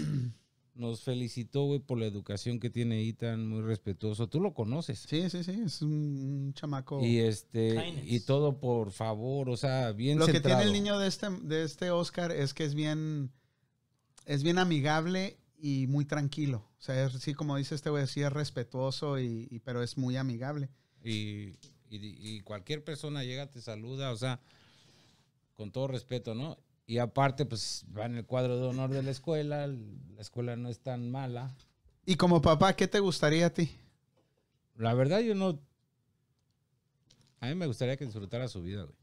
Nos 0.78 1.02
felicitó, 1.02 1.64
güey, 1.64 1.80
por 1.80 1.98
la 1.98 2.06
educación 2.06 2.60
que 2.60 2.70
tiene 2.70 3.02
Itan, 3.02 3.48
muy 3.48 3.62
respetuoso. 3.62 4.28
Tú 4.28 4.40
lo 4.40 4.54
conoces. 4.54 5.00
Sí, 5.08 5.28
sí, 5.28 5.42
sí, 5.42 5.60
es 5.66 5.82
un, 5.82 6.52
chamaco. 6.54 7.04
Y 7.04 7.18
este, 7.18 7.70
Kindness. 7.70 8.04
y 8.12 8.20
todo 8.20 8.60
por 8.60 8.92
favor, 8.92 9.50
o 9.50 9.56
sea, 9.56 9.90
bien 9.90 10.20
lo 10.20 10.26
que 10.26 10.40
tiene 10.40 10.62
el 10.62 10.72
niño 10.72 10.96
de 11.00 11.08
este, 11.08 11.30
de 11.30 11.64
este 11.64 11.90
Oscar 11.90 12.30
es 12.30 12.54
que 12.54 12.62
es 12.64 12.76
bien, 12.76 13.32
es 14.24 14.44
bien 14.44 14.58
amigable 14.58 15.36
y 15.60 15.88
muy 15.88 16.04
tranquilo. 16.04 16.58
O 16.78 16.80
sea, 16.80 17.06
es, 17.06 17.12
sí, 17.14 17.34
como 17.34 17.56
dice 17.56 17.74
este 17.74 17.90
güey, 17.90 18.06
sí 18.06 18.22
es 18.22 18.32
respetuoso, 18.32 19.18
y, 19.18 19.48
y- 19.50 19.58
pero 19.58 19.82
es 19.82 19.98
muy 19.98 20.16
amigable. 20.16 20.68
Y, 21.02 21.56
y- 21.90 22.36
y 22.36 22.40
cualquier 22.42 22.84
persona 22.84 23.24
llega, 23.24 23.50
te 23.50 23.60
saluda, 23.60 24.12
o 24.12 24.16
sea, 24.16 24.40
con 25.54 25.72
todo 25.72 25.88
respeto, 25.88 26.36
¿no? 26.36 26.56
Y 26.88 26.98
aparte, 26.98 27.44
pues 27.44 27.84
va 27.96 28.06
en 28.06 28.16
el 28.16 28.24
cuadro 28.24 28.58
de 28.58 28.66
honor 28.66 28.88
de 28.90 29.02
la 29.02 29.10
escuela, 29.10 29.66
la 29.66 30.20
escuela 30.22 30.56
no 30.56 30.70
es 30.70 30.80
tan 30.80 31.10
mala. 31.10 31.54
Y 32.06 32.14
como 32.16 32.40
papá, 32.40 32.74
¿qué 32.74 32.88
te 32.88 32.98
gustaría 32.98 33.44
a 33.46 33.50
ti? 33.50 33.70
La 34.74 34.94
verdad, 34.94 35.20
yo 35.20 35.34
no. 35.34 35.60
A 37.40 37.46
mí 37.48 37.54
me 37.54 37.66
gustaría 37.66 37.98
que 37.98 38.06
disfrutara 38.06 38.48
su 38.48 38.62
vida, 38.62 38.84
güey. 38.84 38.96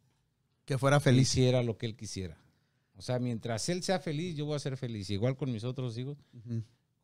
Que 0.66 0.80
fuera 0.80 0.98
Que 0.98 1.04
feliz. 1.06 1.30
hiciera 1.30 1.62
lo 1.62 1.78
que 1.78 1.86
él 1.86 1.96
quisiera. 1.96 2.36
O 2.98 3.04
sea, 3.04 3.20
mientras 3.20 3.70
él 3.70 3.84
sea 3.84 4.00
feliz, 4.00 4.36
yo 4.36 4.46
voy 4.48 4.56
a 4.56 4.60
ser 4.60 4.78
feliz. 4.78 5.12
Igual 5.12 5.38
con 5.38 5.52
mis 5.52 5.64
otros 5.64 5.96
hijos. 6.00 6.18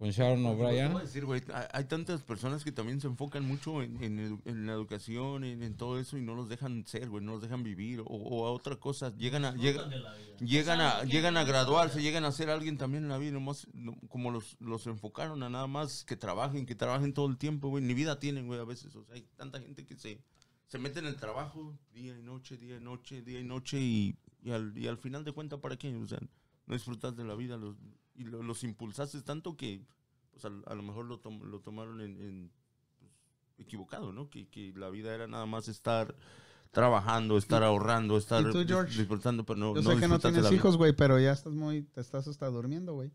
Con 0.02 0.10
Sharon 0.10 0.38
Te 0.44 0.50
voy 0.56 0.66
O'Brien. 0.66 0.98
a 0.98 1.00
decir, 1.02 1.26
güey, 1.26 1.44
hay, 1.54 1.66
hay 1.74 1.84
tantas 1.86 2.24
personas 2.24 2.64
que 2.64 2.72
también 2.72 3.00
se 3.00 3.06
enfocan 3.08 3.46
mucho 3.46 3.84
en, 3.84 4.02
en 4.04 4.42
en 4.46 4.66
la 4.66 4.74
educación, 4.74 5.44
en, 5.44 5.62
en 5.62 5.78
todo 5.78 6.00
eso, 6.00 6.18
y 6.18 6.22
no 6.24 6.34
los 6.34 6.50
dejan 6.50 6.86
ser, 6.88 7.08
güey, 7.08 7.24
no 7.24 7.34
los 7.34 7.42
dejan 7.44 7.62
vivir, 7.62 8.00
o, 8.00 8.06
o 8.06 8.48
a 8.48 8.52
otra 8.52 8.78
cosa. 8.78 9.16
Llegan 9.16 9.46
a, 9.46 9.52
vida. 9.52 9.88
llegan 10.40 10.82
a, 10.82 11.04
llegan 11.04 11.38
a 11.38 11.44
graduarse, 11.44 12.02
llegan 12.02 12.26
a 12.26 12.32
ser 12.32 12.50
alguien 12.50 12.80
también 12.80 13.04
en 13.04 13.10
la 13.10 13.20
vida, 13.20 13.34
nomás, 13.34 13.68
no- 13.74 13.96
como 14.10 14.32
los, 14.32 14.58
los 14.60 14.88
enfocaron 14.88 15.44
a 15.44 15.50
nada 15.52 15.68
más 15.68 16.04
que 16.04 16.16
trabajen, 16.16 16.66
que 16.66 16.74
trabajen 16.74 17.14
todo 17.14 17.28
el 17.28 17.38
tiempo, 17.38 17.70
güey. 17.70 17.84
Ni 17.84 17.94
vida 17.94 18.18
tienen, 18.20 18.48
güey, 18.48 18.60
a 18.60 18.66
veces. 18.66 18.96
O 18.96 19.04
sea, 19.06 19.14
hay 19.14 19.22
tanta 19.38 19.60
gente 19.62 19.86
que 19.86 19.96
se, 19.96 20.20
se 20.66 20.80
mete 20.80 20.98
en 20.98 21.06
el 21.06 21.16
trabajo 21.18 21.78
día 21.94 22.18
y 22.18 22.24
noche, 22.24 22.58
día 22.58 22.78
y 22.78 22.82
noche, 22.82 23.22
día 23.22 23.40
y 23.40 23.44
noche, 23.44 23.80
y, 23.80 24.16
y, 24.42 24.50
al, 24.50 24.76
y 24.76 24.88
al 24.88 24.98
final 24.98 25.24
de 25.24 25.32
cuentas, 25.32 25.60
¿para 25.60 25.78
qué? 25.78 25.96
O 25.96 26.08
sea, 26.08 26.18
no 26.66 26.74
disfrutas 26.74 27.16
de 27.16 27.24
la 27.24 27.36
vida 27.36 27.56
los, 27.58 27.76
y 28.16 28.24
lo- 28.24 28.44
los 28.44 28.64
impulsaste 28.64 29.22
tanto 29.22 29.56
que 29.58 29.86
pues, 30.32 30.46
a, 30.46 30.50
lo 30.50 30.82
mejor 30.84 31.06
lo, 31.06 31.20
tom- 31.20 31.44
lo 31.44 31.60
tomaron 31.60 32.02
en, 32.02 32.20
en, 32.22 32.52
pues, 33.00 33.12
equivocado, 33.58 34.12
¿no? 34.14 34.30
Que, 34.30 34.48
que 34.48 34.74
la 34.76 34.90
vida 34.90 35.14
era 35.14 35.28
nada 35.28 35.46
más 35.46 35.68
estar 35.68 36.16
trabajando, 36.72 37.38
estar 37.38 37.64
ahorrando, 37.64 38.18
estar 38.18 38.44
tú, 38.52 38.60
dis- 38.60 38.68
George? 38.68 38.98
disfrutando, 38.98 39.46
pero 39.46 39.60
no, 39.60 39.76
Yo 39.76 39.82
no 39.82 39.90
sé 39.94 40.00
que 40.00 40.08
no 40.08 40.20
tienes 40.20 40.52
hijos, 40.52 40.78
güey, 40.78 40.94
pero 40.94 41.20
ya 41.20 41.32
estás 41.34 41.54
muy, 41.54 41.84
te 41.84 42.00
estás 42.02 42.28
hasta 42.28 42.48
durmiendo, 42.48 42.94
güey. 42.94 43.12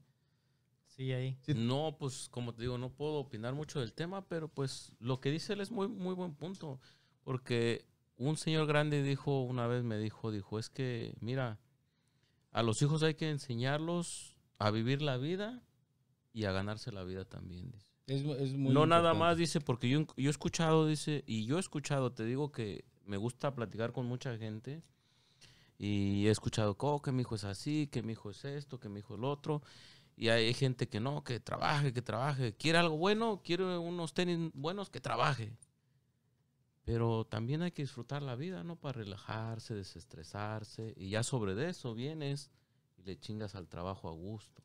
Sí, 0.89 1.12
ahí. 1.12 1.36
Sí. 1.43 1.52
No, 1.55 1.97
pues 1.98 2.28
como 2.31 2.55
te 2.55 2.62
digo, 2.62 2.78
no 2.78 2.90
puedo 2.90 3.14
opinar 3.14 3.55
mucho 3.55 3.81
del 3.81 3.93
tema, 3.93 4.27
pero 4.28 4.48
pues 4.48 4.93
lo 5.01 5.20
que 5.20 5.31
dice 5.31 5.52
él 5.55 5.60
es 5.60 5.70
muy, 5.70 5.89
muy 5.89 6.14
buen 6.14 6.35
punto. 6.35 6.81
Porque 7.24 7.85
un 8.18 8.36
señor 8.36 8.66
grande 8.66 9.02
dijo, 9.02 9.43
una 9.43 9.66
vez 9.66 9.82
me 9.85 9.98
dijo, 9.98 10.31
dijo, 10.31 10.59
es 10.59 10.70
que, 10.70 11.14
mira, 11.20 11.59
a 12.52 12.62
los 12.62 12.81
hijos 12.82 13.02
hay 13.02 13.14
que 13.14 13.28
enseñarlos 13.31 14.36
a 14.59 14.70
vivir 14.70 15.03
la 15.03 15.16
vida 15.16 15.62
y 16.33 16.45
a 16.45 16.53
ganarse 16.53 16.93
la 16.93 17.05
vida 17.05 17.24
también. 17.24 17.70
Dice. 17.70 17.87
Es, 18.07 18.23
es 18.41 18.55
muy 18.55 18.73
no 18.73 18.87
nada 18.87 19.15
más, 19.15 19.37
dice, 19.37 19.61
porque 19.61 19.89
yo, 19.89 20.07
yo 20.16 20.28
he 20.28 20.31
escuchado, 20.31 20.87
dice, 20.87 21.24
y 21.27 21.45
yo 21.45 21.57
he 21.57 21.61
escuchado, 21.61 22.12
te 22.12 22.24
digo 22.24 22.53
que 22.53 22.85
me 23.05 23.16
gusta 23.16 23.55
platicar 23.55 23.93
con 23.93 24.07
mucha 24.07 24.37
gente 24.37 24.83
y 25.78 26.27
he 26.27 26.31
escuchado 26.31 26.77
oh, 26.78 27.03
que 27.03 27.12
mi 27.12 27.23
hijo 27.23 27.35
es 27.35 27.45
así, 27.45 27.89
que 27.89 28.03
mi 28.03 28.12
hijo 28.12 28.31
es 28.31 28.45
esto, 28.45 28.78
que 28.78 28.89
mi 28.89 29.01
hijo 29.01 29.15
es 29.15 29.20
lo 29.20 29.31
otro. 29.31 29.62
Y 30.16 30.28
hay 30.28 30.55
gente 30.55 30.89
que 30.89 30.99
no, 30.99 31.23
que 31.24 31.41
trabaje, 31.41 31.93
que 31.93 32.01
trabaje. 32.01 32.55
Quiere 32.55 32.78
algo 32.78 32.97
bueno, 32.97 33.43
quiere 33.45 33.65
unos 33.77 34.15
tenis 34.15 34.51
buenos, 34.55 34.89
que 34.89 35.01
trabaje. 35.01 35.53
Pero 36.85 37.27
también 37.27 37.62
hay 37.62 37.73
que 37.73 37.83
disfrutar 37.83 38.23
la 38.23 38.37
vida, 38.37 38.65
¿no? 38.65 38.77
Para 38.77 39.01
relajarse, 39.01 39.74
desestresarse. 39.74 40.95
Y 40.97 41.11
ya 41.11 41.23
sobre 41.23 41.55
de 41.55 41.69
eso 41.69 41.95
vienes 41.95 42.51
le 43.07 43.19
chingas 43.19 43.55
al 43.55 43.69
trabajo 43.69 44.09
a 44.09 44.12
gusto. 44.12 44.62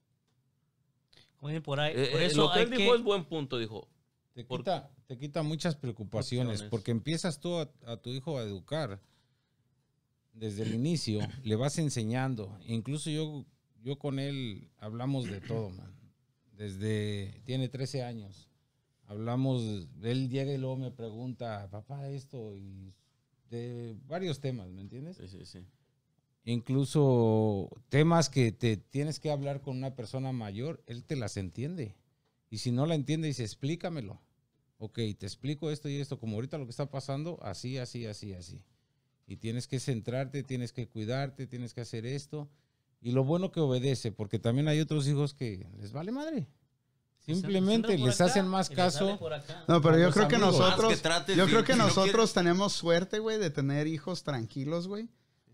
Como 1.38 1.50
dicen 1.50 1.64
por 1.64 1.80
ahí. 1.80 1.94
Eh, 1.96 2.10
por 2.12 2.22
eh, 2.22 2.26
eso 2.26 2.42
lo 2.42 2.52
que 2.52 2.60
hay 2.60 2.66
él 2.66 2.72
que... 2.72 2.78
dijo 2.78 2.96
es 2.96 3.04
buen 3.04 3.24
punto, 3.26 3.58
dijo. 3.58 3.88
Te 4.34 4.44
Por- 4.44 4.62
quita, 4.62 4.90
te 5.08 5.18
quita 5.18 5.44
muchas 5.44 5.76
preocupaciones, 5.76 6.64
porque 6.64 6.92
empiezas 6.92 7.40
tú 7.40 7.58
a, 7.58 7.70
a 7.86 7.98
tu 7.98 8.12
hijo 8.12 8.38
a 8.38 8.44
educar 8.44 9.00
desde 10.34 10.64
el 10.64 10.74
inicio, 10.74 11.20
le 11.44 11.56
vas 11.56 11.78
enseñando. 11.78 12.58
Incluso 12.66 13.10
yo, 13.10 13.46
yo 13.84 14.00
con 14.00 14.20
él 14.20 14.70
hablamos 14.78 15.30
de 15.30 15.42
todo, 15.42 15.70
man. 15.72 15.94
Desde, 16.54 17.42
tiene 17.46 17.70
13 17.70 18.04
años. 18.04 18.50
Hablamos, 19.08 19.90
él 20.02 20.30
llega 20.30 20.54
y 20.54 20.58
luego 20.58 20.78
me 20.78 20.92
pregunta, 20.92 21.68
papá, 21.70 22.08
esto, 22.08 22.56
y 22.56 22.94
de 23.50 23.98
varios 24.08 24.40
temas, 24.40 24.70
¿me 24.70 24.82
entiendes? 24.82 25.18
Sí, 25.18 25.28
sí, 25.28 25.46
sí. 25.46 25.66
Incluso 26.44 27.70
temas 27.90 28.30
que 28.30 28.52
te 28.52 28.78
tienes 28.78 29.20
que 29.20 29.32
hablar 29.32 29.62
con 29.62 29.78
una 29.78 29.96
persona 29.96 30.32
mayor, 30.32 30.84
él 30.88 31.04
te 31.04 31.16
las 31.16 31.38
entiende. 31.38 31.96
Y 32.50 32.58
si 32.58 32.72
no 32.72 32.86
la 32.86 32.96
entiende, 32.96 33.28
dice, 33.28 33.44
explícamelo. 33.44 34.22
Ok, 34.78 34.96
te 34.96 35.28
explico 35.28 35.70
esto 35.70 35.88
y 35.88 35.98
esto, 35.98 36.20
como 36.20 36.36
ahorita 36.36 36.58
lo 36.58 36.66
que 36.66 36.72
está 36.72 36.90
pasando, 36.90 37.38
así, 37.44 37.78
así, 37.78 38.08
así, 38.08 38.34
así. 38.34 38.64
Y 39.28 39.38
tienes 39.38 39.68
que 39.68 39.80
centrarte, 39.80 40.42
tienes 40.42 40.74
que 40.74 40.88
cuidarte, 40.88 41.46
tienes 41.46 41.74
que 41.74 41.82
hacer 41.82 42.06
esto. 42.06 42.50
Y 43.00 43.12
lo 43.12 43.24
bueno 43.24 43.52
que 43.52 43.60
obedece, 43.60 44.12
porque 44.12 44.40
también 44.40 44.68
hay 44.68 44.80
otros 44.80 45.08
hijos 45.08 45.34
que 45.34 45.68
les 45.80 45.92
vale 45.92 46.12
madre. 46.12 46.48
Simplemente 47.20 47.98
les 47.98 48.20
acá 48.20 48.32
hacen 48.32 48.48
más 48.48 48.70
caso. 48.70 49.20
No, 49.68 49.82
pero 49.82 50.00
yo 50.00 50.12
creo 50.12 50.28
que 50.28 50.36
amigos. 50.36 50.58
nosotros, 50.58 50.90
Más 50.90 50.98
que 50.98 51.04
trates 51.04 51.38
yo 51.38 51.46
creo 51.46 51.64
que 51.64 51.76
nosotros 51.76 52.34
tenemos 52.34 52.74
suerte, 52.74 53.20
güey, 53.20 53.38
de 53.38 53.52
tener 53.52 53.86
hijos 53.86 54.24
tranquilos, 54.24 54.88
güey. 54.88 55.08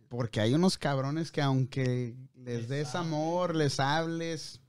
Porque 0.09 0.39
hay 0.39 0.53
unos 0.53 0.77
cabrones 0.77 1.31
que 1.31 1.41
aunque 1.41 2.15
les 2.35 2.67
des 2.69 2.95
amor, 2.95 3.55
les 3.55 3.79
hables, 3.79 4.61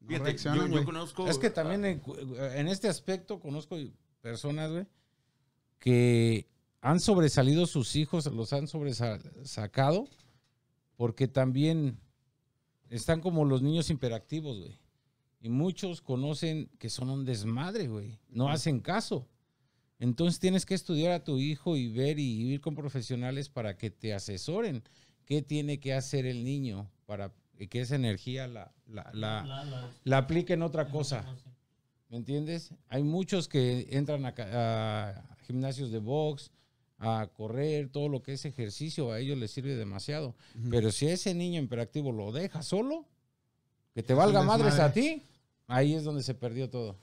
no 0.00 0.08
Fíjate, 0.08 0.24
reaccionan, 0.24 0.70
yo, 0.70 0.84
conozco. 0.84 1.26
Es 1.26 1.38
que 1.38 1.50
también 1.50 1.84
en, 1.84 2.02
en 2.54 2.68
este 2.68 2.88
aspecto 2.88 3.40
conozco 3.40 3.76
personas, 4.20 4.70
güey, 4.70 4.86
que 5.78 6.48
han 6.80 7.00
sobresalido 7.00 7.66
sus 7.66 7.96
hijos, 7.96 8.26
los 8.26 8.52
han 8.52 8.68
sobresacado, 8.68 10.08
porque 10.96 11.26
también 11.26 11.98
están 12.90 13.20
como 13.20 13.44
los 13.44 13.62
niños 13.62 13.90
hiperactivos, 13.90 14.60
güey. 14.60 14.78
Y 15.40 15.48
muchos 15.48 16.00
conocen 16.00 16.70
que 16.78 16.90
son 16.90 17.10
un 17.10 17.24
desmadre, 17.24 17.88
güey. 17.88 18.18
No 18.28 18.48
hacen 18.48 18.80
caso. 18.80 19.28
Entonces 19.98 20.38
tienes 20.40 20.66
que 20.66 20.74
estudiar 20.74 21.12
a 21.12 21.24
tu 21.24 21.38
hijo 21.38 21.76
y 21.76 21.88
ver 21.88 22.18
y 22.18 22.42
ir 22.52 22.60
con 22.60 22.74
profesionales 22.74 23.48
para 23.48 23.76
que 23.78 23.90
te 23.90 24.12
asesoren 24.14 24.82
qué 25.24 25.42
tiene 25.42 25.80
que 25.80 25.94
hacer 25.94 26.26
el 26.26 26.44
niño 26.44 26.90
para 27.06 27.32
que 27.70 27.80
esa 27.80 27.94
energía 27.96 28.46
la, 28.46 28.72
la, 28.86 29.10
la, 29.14 29.42
La- 29.44 29.64
la- 29.64 29.90
la 30.04 30.18
aplique 30.18 30.52
en 30.52 30.62
otra 30.62 30.90
cosa. 30.90 31.24
¿Me 32.10 32.18
entiendes? 32.18 32.70
Hay 32.88 33.02
muchos 33.02 33.48
que 33.48 33.88
entran 33.90 34.24
a, 34.26 35.24
gimnasios 35.46 35.90
de 35.90 35.98
box, 35.98 36.50
a 36.98 37.28
correr, 37.34 37.88
todo 37.88 38.08
lo 38.08 38.22
que 38.22 38.34
es 38.34 38.44
ejercicio, 38.44 39.10
a 39.12 39.18
ellos 39.18 39.36
les 39.38 39.50
sirve 39.50 39.74
demasiado. 39.76 40.34
Pero 40.70 40.92
si 40.92 41.08
ese 41.08 41.34
niño 41.34 41.60
hiperactivo 41.62 42.12
lo 42.12 42.30
deja 42.32 42.62
solo, 42.62 43.06
que 43.94 44.02
te 44.02 44.12
valga 44.14 44.42
madres 44.42 44.74
a 44.78 44.92
ti, 44.92 45.22
ahí 45.66 45.94
es 45.94 46.04
donde 46.04 46.22
se 46.22 46.34
perdió 46.34 46.68
todo. 46.70 46.96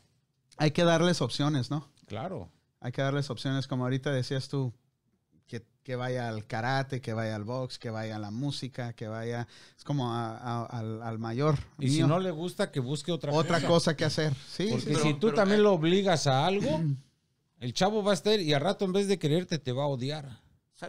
Hay 0.57 0.72
que 0.72 0.84
darles 0.84 1.22
opciones, 1.22 1.70
¿no? 1.72 1.90
Claro. 2.06 2.49
Hay 2.84 2.91
que 2.91 3.01
darles 3.01 3.30
opciones, 3.30 3.65
como 3.65 3.84
ahorita 3.85 4.11
decías 4.11 4.49
tú, 4.49 4.73
que, 5.47 5.64
que 5.84 5.95
vaya 5.95 6.27
al 6.27 6.45
karate, 6.45 6.99
que 7.01 7.14
vaya 7.14 7.35
al 7.35 7.45
box, 7.45 7.80
que 7.80 7.89
vaya 7.89 8.18
a 8.18 8.19
la 8.19 8.30
música, 8.30 8.91
que 8.93 9.07
vaya... 9.07 9.47
Es 9.77 9.84
como 9.85 10.11
a- 10.14 10.38
a- 10.38 10.65
al, 10.65 11.01
al 11.01 11.18
mayor. 11.18 11.57
Y 11.80 11.89
si 11.89 12.03
no 12.03 12.19
le 12.19 12.31
gusta, 12.31 12.72
que 12.72 12.81
busque 12.81 13.11
otra, 13.14 13.31
Otra 13.31 13.57
cosa. 13.57 13.68
cosa 13.68 13.95
que 13.95 14.03
hacer. 14.05 14.34
Sí, 14.49 14.68
Porque 14.69 14.85
sí, 14.85 14.91
Pero- 14.93 15.03
si 15.03 15.14
tú 15.14 15.27
pero- 15.27 15.34
también 15.35 15.64
lo 15.64 15.72
obligas 15.73 16.27
a 16.27 16.45
algo, 16.45 16.81
el 17.60 17.73
chavo 17.73 18.03
va 18.03 18.11
a 18.11 18.15
estar 18.15 18.38
y 18.39 18.53
al 18.53 18.60
rato 18.61 18.84
en 18.84 18.91
vez 18.91 19.07
de 19.07 19.18
quererte 19.18 19.57
te 19.60 19.72
va 19.72 19.84
a 19.84 19.88
odiar. 19.88 20.41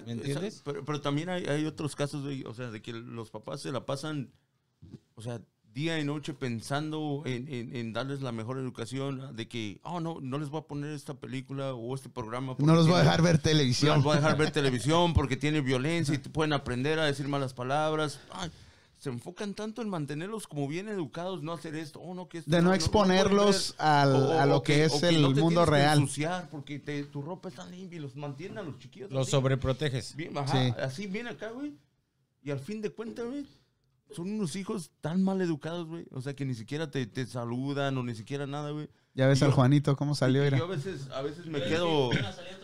¿Me 0.04 0.12
entiendes? 0.12 0.62
Pero, 0.64 0.84
pero 0.84 1.00
también 1.00 1.28
hay, 1.28 1.44
hay 1.46 1.64
otros 1.66 1.94
casos, 1.94 2.24
de, 2.24 2.44
o 2.46 2.52
sea, 2.54 2.72
de 2.72 2.82
que 2.82 2.92
los 2.92 3.30
papás 3.30 3.60
se 3.60 3.70
la 3.70 3.86
pasan, 3.86 4.32
o 5.14 5.22
sea, 5.22 5.40
día 5.74 5.98
y 5.98 6.04
noche 6.04 6.32
pensando 6.34 7.22
en, 7.26 7.48
en- 7.52 7.74
en 7.74 7.92
darles 7.92 8.22
la 8.22 8.30
mejor 8.32 8.58
educación, 8.58 9.34
de 9.36 9.48
que, 9.48 9.80
oh, 9.82 9.98
no, 10.00 10.18
no 10.20 10.38
les 10.38 10.48
voy 10.48 10.60
a 10.60 10.64
poner 10.64 10.92
esta 10.92 11.14
película 11.14 11.74
o 11.74 11.94
este 11.94 12.08
programa. 12.08 12.54
No 12.58 12.74
los 12.74 12.86
voy 12.86 12.96
a 12.96 13.02
dejar 13.02 13.20
ver 13.22 13.34
No 13.36 13.40
televisión. 13.42 13.94
los 13.96 14.04
voy 14.04 14.12
a 14.14 14.20
dejar 14.20 14.36
ver 14.38 14.50
televisión 14.52 15.12
porque 15.14 15.36
tiene 15.36 15.60
violencia 15.60 16.14
y 16.14 16.18
te 16.18 16.30
pueden 16.30 16.52
aprender 16.52 16.98
a 17.00 17.04
decir 17.06 17.26
malas 17.28 17.52
palabras. 17.54 18.20
Ay, 18.32 18.50
se 19.00 19.10
enfocan 19.10 19.52
tanto 19.52 19.82
en 19.82 19.90
mantenerlos 19.90 20.46
como 20.46 20.66
bien 20.66 20.88
educados, 20.88 21.42
no 21.42 21.52
hacer 21.52 21.74
esto, 21.74 22.00
oh, 22.00 22.14
no, 22.14 22.26
que 22.28 22.38
esto 22.38 22.50
De 22.50 22.62
no 22.62 22.72
exponerlos 22.72 23.74
al- 23.76 24.14
O- 24.14 24.40
a 24.40 24.46
lo 24.46 24.56
o 24.58 24.62
que 24.62 24.84
es 24.84 25.02
o 25.02 25.06
el 25.06 25.20
no 25.20 25.34
te 25.34 25.40
mundo 25.42 25.64
que 25.64 25.70
real. 25.72 25.98
ensuciar 25.98 26.48
porque 26.50 26.78
te- 26.78 27.04
tu 27.04 27.20
ropa 27.20 27.48
está 27.50 27.66
limpia 27.66 27.98
y 27.98 28.00
los 28.00 28.16
mantienen 28.16 28.58
a 28.58 28.62
los 28.62 28.78
chiquillos. 28.78 29.10
Los 29.10 29.22
así. 29.26 29.32
sobreproteges. 29.32 30.14
Bien, 30.16 30.38
ajá, 30.38 30.52
Sí. 30.52 30.72
así 30.80 31.06
bien 31.06 31.26
acá, 31.26 31.50
güey. 31.50 31.74
Y 32.42 32.50
al 32.50 32.60
fin 32.60 32.80
de 32.80 32.90
cuentas, 32.90 33.26
güey, 33.26 33.44
son 34.14 34.30
unos 34.32 34.56
hijos 34.56 34.90
tan 35.00 35.22
mal 35.22 35.40
educados, 35.40 35.86
güey. 35.86 36.06
O 36.12 36.20
sea, 36.20 36.34
que 36.34 36.44
ni 36.44 36.54
siquiera 36.54 36.90
te, 36.90 37.06
te 37.06 37.26
saludan 37.26 37.96
o 37.98 38.02
ni 38.02 38.14
siquiera 38.14 38.46
nada, 38.46 38.70
güey. 38.70 38.88
Ya 39.16 39.26
ves 39.28 39.40
Y 39.40 39.44
al 39.44 39.50
yo- 39.50 39.54
Juanito 39.56 39.96
cómo 39.96 40.14
salió. 40.14 40.48
Yo 40.48 40.64
a 40.64 40.68
veces, 40.68 41.08
a 41.12 41.22
veces 41.22 41.46
me 41.46 41.62
quedo, 41.62 42.10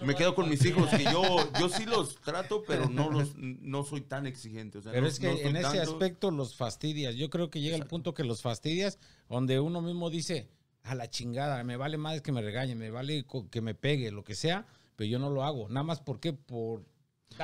me 0.05 0.15
quedo 0.15 0.35
con 0.35 0.49
mis 0.49 0.65
hijos, 0.65 0.89
que 0.91 1.05
yo, 1.05 1.23
yo 1.61 1.69
sí 1.69 1.85
los 1.87 2.17
trato, 2.21 2.65
pero 2.67 2.89
no 2.89 3.11
los, 3.11 3.37
no 3.37 3.85
soy 3.85 4.01
tan 4.01 4.27
exigente. 4.27 4.79
O 4.79 4.83
sea, 4.83 4.91
Pero 4.93 5.03
no- 5.03 5.09
es 5.09 5.21
que 5.21 5.27
no 5.29 5.39
en 5.39 5.57
ese 5.57 5.77
tanto- 5.79 5.93
aspecto 5.93 6.31
los 6.31 6.57
fastidias. 6.57 7.15
Yo 7.15 7.31
creo 7.31 7.51
que 7.51 7.61
llega 7.61 7.77
el 7.77 7.87
punto 7.87 8.15
que 8.15 8.25
los 8.25 8.43
fastidias 8.43 8.99
donde 9.29 9.61
uno 9.61 9.81
mismo 9.81 10.11
dice, 10.11 10.49
a 10.83 10.95
la 10.95 11.09
chingada, 11.11 11.63
me 11.63 11.77
vale 11.77 11.99
más 11.99 12.21
que 12.23 12.33
me 12.33 12.43
regañe, 12.43 12.75
me 12.75 12.91
vale 12.91 13.25
que 13.51 13.61
me 13.61 13.75
pegue, 13.75 14.11
lo 14.11 14.25
que 14.25 14.35
sea, 14.35 14.67
pero 14.97 15.09
yo 15.09 15.19
no 15.19 15.31
lo 15.31 15.45
hago. 15.45 15.69
Nada 15.69 15.85
más 15.85 16.01
porque 16.01 16.33
por... 16.33 16.85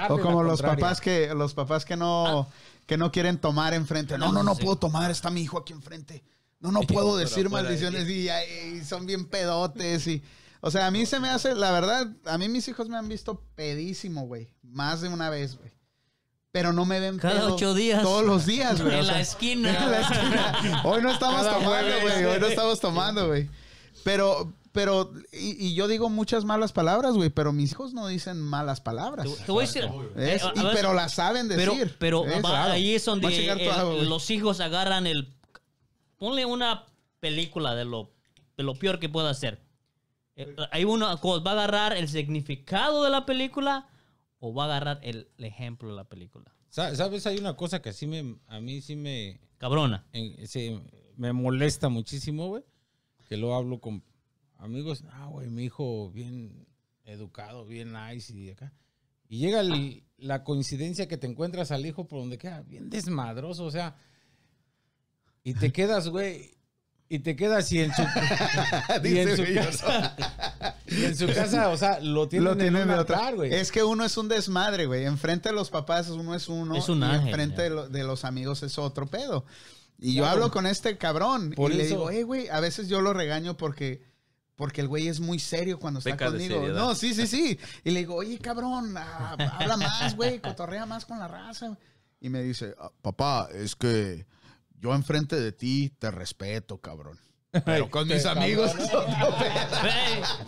O 0.09 0.19
como 0.19 0.43
los 0.43 0.61
contraria. 0.61 0.85
papás 0.85 1.01
que 1.01 1.35
los 1.35 1.55
papás 1.55 1.85
que 1.85 1.97
no 1.97 2.49
que 2.87 2.97
no 2.97 3.11
quieren 3.11 3.39
tomar 3.39 3.75
enfrente. 3.75 4.19
No, 4.19 4.33
no, 4.33 4.43
no 4.43 4.55
puedo 4.55 4.77
tomar, 4.77 5.11
está 5.11 5.31
mi 5.31 5.43
hijo 5.43 5.59
aquí 5.59 5.73
enfrente. 5.73 6.23
No, 6.61 6.71
no 6.71 6.81
puedo 6.83 7.17
decir 7.17 7.49
maldiciones 7.51 8.09
y, 8.09 8.29
y 8.31 8.85
son 8.85 9.07
bien 9.07 9.25
pedotes 9.27 10.07
y 10.07 10.23
o 10.61 10.71
sea, 10.71 10.87
a 10.87 10.91
mí 10.91 11.07
se 11.07 11.21
me 11.21 11.29
hace, 11.29 11.55
la 11.55 11.71
verdad, 11.71 12.09
a 12.25 12.39
mí 12.39 12.49
mis 12.49 12.67
hijos 12.67 12.89
me 12.89 12.97
han 12.97 13.09
visto 13.09 13.41
pedísimo, 13.55 14.27
güey, 14.27 14.53
más 14.63 15.01
de 15.01 15.09
una 15.09 15.31
vez, 15.31 15.57
güey. 15.57 15.71
Pero 16.51 16.73
no 16.73 16.87
me 16.87 16.99
ven 17.01 17.19
Cada 17.19 17.35
pedo 17.35 17.55
ocho 17.55 17.75
días. 17.75 18.03
Todos 18.03 18.25
los 18.25 18.47
días, 18.47 18.81
güey. 18.81 18.97
o 18.97 18.99
En 19.01 19.07
la 19.07 19.21
esquina. 19.21 19.85
en 19.85 19.91
la 19.91 20.01
esquina. 20.01 20.83
Hoy 20.85 21.03
no 21.03 21.13
estamos 21.13 21.43
Cada 21.43 21.59
tomando, 21.59 22.01
güey. 22.01 22.25
Hoy 22.25 22.41
no 22.41 22.47
estamos 22.47 22.81
tomando, 22.81 23.27
güey. 23.29 23.49
Pero, 24.05 24.53
pero, 24.77 25.13
y, 25.33 25.67
y 25.67 25.75
yo 25.75 25.89
digo 25.89 26.09
muchas 26.09 26.45
malas 26.45 26.73
palabras, 26.73 27.15
güey, 27.15 27.31
pero 27.31 27.53
mis 27.53 27.73
hijos 27.73 27.93
no 27.95 28.07
dicen 28.07 28.41
malas 28.41 28.81
palabras. 28.81 29.27
Te 29.45 29.51
voy 29.51 29.65
a 29.65 29.67
decir. 29.67 29.89
Eh, 30.17 30.39
Y- 30.55 30.61
pero 30.73 30.95
las 30.95 31.15
saben 31.15 31.49
decir. 31.49 31.97
pero 31.99 32.25
ahí 32.71 32.95
es 32.95 33.05
donde 33.05 33.27
el- 33.51 34.09
los 34.09 34.31
hijos 34.31 34.61
agarran 34.61 35.07
el. 35.09 35.35
Ponle 36.19 36.45
una 36.47 36.85
película 37.19 37.75
de 37.75 37.85
lo, 37.85 38.13
de 38.57 38.63
lo 38.63 38.75
peor 38.75 38.99
que 39.01 39.09
pueda 39.09 39.31
hacer. 39.31 39.61
Eh, 40.37 40.55
Hay 40.71 40.85
uno 40.85 41.07
va 41.07 41.51
a 41.51 41.55
agarrar 41.55 41.93
el 41.97 42.09
significado 42.09 43.03
de 43.03 43.11
la 43.11 43.27
película 43.27 43.89
o 44.39 44.53
va 44.55 44.65
a 44.65 44.67
agarrar 44.67 45.01
el, 45.03 45.29
el 45.39 45.45
ejemplo 45.45 45.89
de 45.89 45.95
la 45.97 46.05
película. 46.05 46.55
Sa- 46.69 46.95
¿Sabes? 46.95 47.27
Hay 47.27 47.39
una 47.39 47.57
cosa 47.57 47.81
que 47.81 47.89
así 47.89 48.07
me, 48.07 48.37
a 48.49 48.61
mí 48.61 48.83
sí 48.83 48.97
me, 48.97 49.41
Cabrona. 49.59 50.05
en- 50.13 50.47
sí 50.47 50.79
me 51.17 51.33
molesta 51.33 51.89
muchísimo, 51.89 52.49
güey. 52.49 52.63
Que 53.27 53.37
lo 53.37 53.55
hablo 53.57 53.81
con 53.81 54.05
amigos. 54.59 55.05
Ah, 55.13 55.27
güey, 55.31 55.49
mi 55.49 55.65
hijo 55.65 56.11
bien 56.11 56.67
educado, 57.05 57.65
bien 57.67 57.93
nice 57.93 58.33
y 58.35 58.51
acá. 58.51 58.73
Y 59.29 59.39
llega 59.39 59.61
el- 59.61 60.05
la 60.19 60.45
coincidencia 60.45 61.09
que 61.09 61.17
te 61.19 61.27
encuentras 61.27 61.71
al 61.73 61.85
hijo 61.85 62.07
por 62.09 62.21
donde 62.21 62.39
queda, 62.39 62.63
bien 62.63 62.89
desmadroso, 62.91 63.65
o 63.65 63.71
sea. 63.71 63.97
Y 65.43 65.55
te 65.55 65.73
quedas, 65.73 66.09
güey. 66.09 66.55
Y 67.09 67.21
te 67.21 67.37
quedas 67.37 67.71
y 67.71 67.79
en 67.81 67.93
su, 67.95 68.03
y 69.05 69.19
en 69.19 69.29
Dice, 69.29 69.37
su 69.37 69.43
güey, 69.43 69.55
casa. 69.55 70.17
y 70.89 71.05
en 71.05 71.17
su 71.17 71.27
casa, 71.29 71.69
o 71.69 71.77
sea, 71.77 72.01
lo 72.01 72.29
tienen, 72.29 72.45
Lo 72.47 72.53
en 72.55 72.59
tienen 72.59 72.83
un 72.83 72.91
altar, 72.91 73.37
güey. 73.37 73.55
Es 73.55 73.71
que 73.71 73.85
uno 73.85 74.05
es 74.05 74.17
un 74.17 74.27
desmadre, 74.27 74.87
güey. 74.87 75.05
Enfrente 75.05 75.51
de 75.51 75.55
los 75.55 75.71
papás 75.71 76.09
uno 76.09 76.35
es 76.35 76.49
uno. 76.49 76.75
Es 76.77 76.89
un 76.89 77.01
y 77.01 77.05
ángel, 77.05 77.29
enfrente 77.29 77.63
de, 77.63 77.71
lo- 77.71 77.89
de 77.89 78.03
los 78.03 78.25
amigos 78.25 78.65
es 78.65 78.77
otro 78.79 79.07
pedo. 79.07 79.45
Y 79.99 80.15
yo 80.15 80.27
hablo 80.27 80.51
con 80.51 80.67
este 80.67 80.99
cabrón 80.99 81.53
Por 81.53 81.71
y 81.73 81.77
le 81.77 81.87
digo, 81.87 82.11
hey, 82.11 82.23
güey, 82.25 82.49
a 82.49 82.59
veces 82.61 82.89
yo 82.89 83.01
lo 83.01 83.13
regaño 83.15 83.57
porque, 83.57 84.03
porque 84.57 84.81
el 84.81 84.89
güey 84.89 85.07
es 85.09 85.21
muy 85.21 85.39
serio 85.39 85.79
cuando 85.79 86.01
está 86.01 86.17
conmigo. 86.17 86.67
No, 86.69 86.95
sí, 86.95 87.15
sí, 87.15 87.27
sí. 87.27 87.59
Y 87.85 87.91
le 87.91 88.01
digo, 88.01 88.15
oye, 88.17 88.39
cabrón, 88.39 88.95
ah, 88.97 89.37
habla 89.59 89.77
más, 89.77 90.17
güey, 90.17 90.41
cotorrea 90.41 90.87
más 90.87 91.05
con 91.05 91.19
la 91.19 91.29
raza. 91.29 91.77
Y 92.21 92.31
me 92.31 92.43
dice, 92.43 92.75
"Ah, 92.81 92.91
papá, 93.03 93.49
es 93.53 93.77
que 93.77 94.27
yo 94.81 94.95
enfrente 94.95 95.39
de 95.39 95.53
ti 95.53 95.93
te 95.99 96.11
respeto, 96.11 96.79
cabrón. 96.79 97.21
Pero 97.65 97.91
con 97.91 98.07
mis 98.09 98.27
amigos 98.27 98.73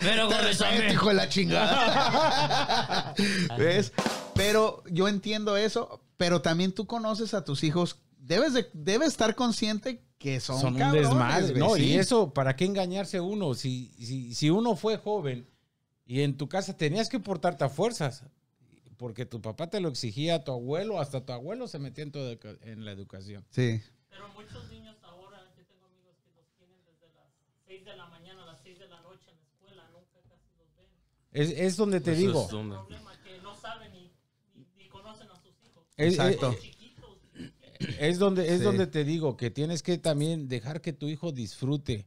pero 0.00 0.28
con 0.28 0.38
respeto, 0.38 0.64
esa- 0.74 0.92
hijo 0.92 1.08
de 1.08 1.14
la 1.14 1.28
chingada. 1.28 3.14
¿Ves? 3.58 3.92
Pero 4.34 4.82
yo 4.90 5.08
entiendo 5.08 5.56
eso, 5.56 6.02
pero 6.16 6.42
también 6.42 6.72
tú 6.72 6.86
conoces 6.86 7.34
a 7.34 7.44
tus 7.44 7.64
hijos. 7.64 7.98
Debes, 8.18 8.52
de, 8.52 8.68
debes 8.74 9.08
estar 9.08 9.34
consciente 9.34 10.02
que 10.18 10.40
son, 10.40 10.60
son 10.60 10.80
un 10.82 10.92
desmadre. 10.92 11.54
No, 11.58 11.74
sí. 11.76 11.84
y 11.84 11.94
eso, 11.94 12.32
¿para 12.34 12.56
qué 12.56 12.64
engañarse 12.64 13.20
uno? 13.20 13.54
Si, 13.54 13.92
si, 13.98 14.34
si 14.34 14.50
uno 14.50 14.74
fue 14.76 14.96
joven 14.98 15.46
y 16.06 16.22
en 16.22 16.36
tu 16.36 16.48
casa 16.48 16.76
tenías 16.76 17.08
que 17.08 17.20
portarte 17.20 17.64
a 17.64 17.68
fuerzas, 17.68 18.24
porque 18.96 19.24
tu 19.26 19.40
papá 19.40 19.70
te 19.70 19.78
lo 19.80 19.88
exigía, 19.88 20.42
tu 20.42 20.50
abuelo, 20.52 21.00
hasta 21.00 21.24
tu 21.24 21.32
abuelo 21.32 21.68
se 21.68 21.78
metía 21.78 22.02
en, 22.04 22.10
educa- 22.12 22.58
en 22.62 22.84
la 22.84 22.90
educación. 22.90 23.44
Sí. 23.50 23.80
Pero 24.10 24.28
muchos 24.34 24.68
niños 24.72 24.96
ahora, 25.02 25.38
yo 25.56 25.64
tengo 25.66 25.86
amigos 25.86 26.16
que 26.24 26.32
los 26.34 26.46
tienen 26.58 26.78
desde 26.84 27.14
las 27.14 27.26
6 27.68 27.84
de 27.84 27.96
la 27.96 28.06
mañana 28.08 28.42
a 28.42 28.46
las 28.46 28.60
6 28.62 28.76
de 28.78 28.88
la 28.88 29.00
noche 29.02 29.30
en 29.30 29.36
la 29.36 29.42
escuela, 29.44 29.88
nunca 29.92 30.18
casi 30.28 30.50
los 30.58 30.66
ven. 30.76 30.88
Es, 31.30 31.50
es 31.50 31.76
donde 31.76 32.00
te 32.00 32.10
Eso 32.12 32.20
digo. 32.20 32.42
es 32.44 32.50
donde- 32.50 32.74
problema 32.74 33.12
que 33.22 33.38
no 33.40 33.54
saben 33.54 33.92
ni, 33.92 34.10
ni, 34.56 34.66
ni 34.76 34.88
conocen 34.88 35.30
a 35.30 35.36
sus 35.36 35.54
hijos. 35.64 35.84
Es, 35.96 36.14
Exacto. 36.14 36.56
Es- 38.00 38.18
donde, 38.18 38.48
es 38.52 38.58
Sí. 38.58 38.64
donde 38.64 38.86
te 38.86 39.04
digo 39.04 39.36
que 39.36 39.50
tienes 39.50 39.82
que 39.82 39.98
también 39.98 40.48
dejar 40.48 40.80
que 40.80 40.92
tu 40.92 41.06
hijo 41.08 41.32
disfrute, 41.32 42.06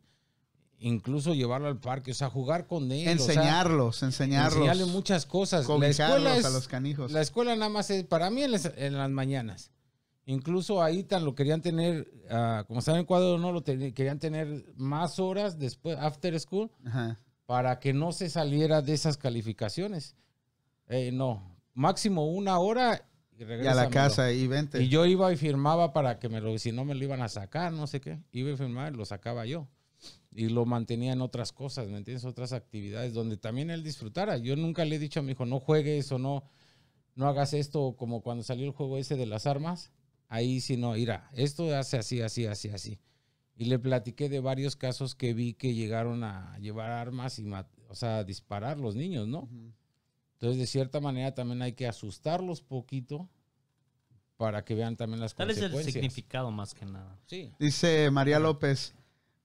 incluso 0.79 1.33
llevarlo 1.33 1.67
al 1.67 1.79
parque, 1.79 2.11
o 2.11 2.13
sea, 2.13 2.29
jugar 2.29 2.65
con 2.67 2.91
él. 2.91 3.01
o 3.19 3.23
sea, 3.23 3.33
Enseñarlos, 3.35 4.01
enseñarlos. 4.03 4.53
enseñarle 4.55 4.85
muchas 4.85 5.25
cosas. 5.25 5.67
La 5.67 5.87
escuela 5.87 6.37
es, 6.37 6.45
a 6.45 6.49
los 6.49 6.67
canijos. 6.67 7.11
La 7.11 7.21
escuela 7.21 7.55
nada 7.55 7.69
más 7.69 7.89
es, 7.89 8.03
para 8.03 8.29
mí 8.29 8.41
en 8.43 8.51
las, 8.51 8.65
en 8.77 8.97
las 8.97 9.09
mañanas. 9.11 9.71
Incluso 10.25 10.81
ahí 10.83 11.03
tan 11.03 11.25
lo 11.25 11.33
querían 11.35 11.61
tener, 11.61 12.11
ah, 12.29 12.63
como 12.67 12.81
saben, 12.81 13.05
cuadro 13.05 13.37
no 13.37 13.51
lo 13.51 13.61
ten- 13.63 13.93
querían 13.93 14.19
tener 14.19 14.65
más 14.75 15.19
horas 15.19 15.57
después, 15.59 15.97
after 15.99 16.39
school, 16.39 16.71
Ajá. 16.85 17.17
para 17.45 17.79
que 17.79 17.91
no 17.93 18.11
se 18.11 18.29
saliera 18.29 18.81
de 18.81 18.93
esas 18.93 19.17
calificaciones. 19.17 20.15
Eh, 20.87 21.11
no, 21.11 21.57
máximo 21.73 22.27
una 22.27 22.59
hora 22.59 23.07
y 23.41 23.67
a 23.67 23.73
la 23.73 23.89
casa 23.89 24.31
y 24.31 24.47
vente. 24.47 24.81
Y 24.81 24.89
yo 24.89 25.05
iba 25.05 25.31
y 25.31 25.37
firmaba 25.37 25.93
para 25.93 26.19
que 26.19 26.29
me 26.29 26.41
lo, 26.41 26.57
si 26.57 26.71
no 26.71 26.85
me 26.85 26.95
lo 26.95 27.03
iban 27.03 27.21
a 27.21 27.29
sacar, 27.29 27.71
no 27.71 27.87
sé 27.87 27.99
qué. 28.01 28.19
Iba 28.31 28.51
y 28.51 28.55
firmaba 28.55 28.89
y 28.89 28.93
lo 28.93 29.05
sacaba 29.05 29.45
yo. 29.45 29.67
y 30.33 30.49
lo 30.49 30.65
mantenía 30.65 31.13
en 31.13 31.21
otras 31.21 31.51
cosas, 31.51 31.87
¿me 31.89 31.97
entiendes? 31.97 32.25
Otras 32.25 32.53
actividades 32.53 33.13
donde 33.13 33.37
también 33.37 33.69
él 33.69 33.83
disfrutara. 33.83 34.37
Yo 34.37 34.55
nunca 34.55 34.85
le 34.85 34.95
he 34.95 34.99
dicho 34.99 35.19
a 35.19 35.23
mi 35.23 35.33
hijo, 35.33 35.45
no 35.45 35.59
juegues 35.59 36.11
o 36.11 36.19
no, 36.19 36.43
no 37.15 37.27
hagas 37.27 37.53
esto 37.53 37.95
como 37.97 38.21
cuando 38.21 38.43
salió 38.43 38.65
el 38.65 38.71
juego 38.71 38.97
ese 38.97 39.15
de 39.15 39.25
las 39.25 39.45
armas. 39.45 39.91
Ahí 40.27 40.61
sí 40.61 40.77
no, 40.77 40.93
mira, 40.93 41.29
esto 41.33 41.75
hace 41.75 41.97
así, 41.97 42.21
así, 42.21 42.45
así, 42.45 42.69
así. 42.69 42.99
Y 43.57 43.65
le 43.65 43.77
platiqué 43.79 44.29
de 44.29 44.39
varios 44.39 44.75
casos 44.77 45.13
que 45.13 45.33
vi 45.33 45.53
que 45.53 45.73
llegaron 45.73 46.23
a 46.23 46.57
llevar 46.59 46.89
armas 46.89 47.37
y, 47.37 47.45
o 47.89 47.95
sea, 47.95 48.23
disparar 48.23 48.79
los 48.79 48.95
niños, 48.95 49.27
¿no? 49.27 49.49
Entonces, 50.41 50.59
de 50.59 50.65
cierta 50.65 50.99
manera, 50.99 51.35
también 51.35 51.61
hay 51.61 51.73
que 51.73 51.87
asustarlos 51.87 52.61
poquito 52.61 53.29
para 54.37 54.65
que 54.65 54.73
vean 54.73 54.97
también 54.97 55.19
las 55.19 55.35
Tal 55.35 55.51
es 55.51 55.59
el 55.59 55.83
significado 55.83 56.49
más 56.49 56.73
que 56.73 56.83
nada. 56.83 57.15
Sí. 57.27 57.53
Dice 57.59 58.09
María 58.09 58.39
López, 58.39 58.95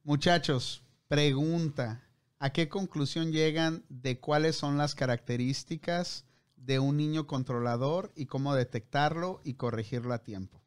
muchachos, 0.05 0.83
pregunta, 1.07 2.03
¿a 2.39 2.49
qué 2.49 2.71
conclusión 2.71 3.31
llegan 3.31 3.85
de 3.91 4.19
cuáles 4.21 4.57
son 4.57 4.79
las 4.79 4.95
características 4.95 6.25
de 6.57 6.79
un 6.79 6.97
niño 6.97 7.27
controlador 7.27 8.11
y 8.17 8.25
cómo 8.25 8.55
detectarlo 8.55 9.43
y 9.45 9.53
corregirlo 9.53 10.15
a 10.15 10.23
tiempo? 10.23 10.63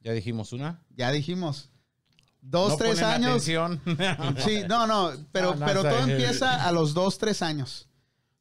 Ya 0.00 0.10
dijimos 0.10 0.52
una. 0.52 0.82
Ya 0.96 1.12
dijimos, 1.12 1.70
dos, 2.40 2.70
No 2.70 2.76
tres 2.78 2.98
ponen 2.98 3.04
años. 3.04 3.28
atención. 3.30 3.80
Sí, 4.44 4.62
no, 4.68 4.88
no, 4.88 5.12
pero, 5.30 5.50
No, 5.54 5.60
no, 5.60 5.66
pero 5.66 5.82
todo 5.82 6.00
empieza 6.00 6.66
a 6.66 6.72
los 6.72 6.94
dos, 6.94 7.18
tres 7.18 7.42
años. 7.42 7.87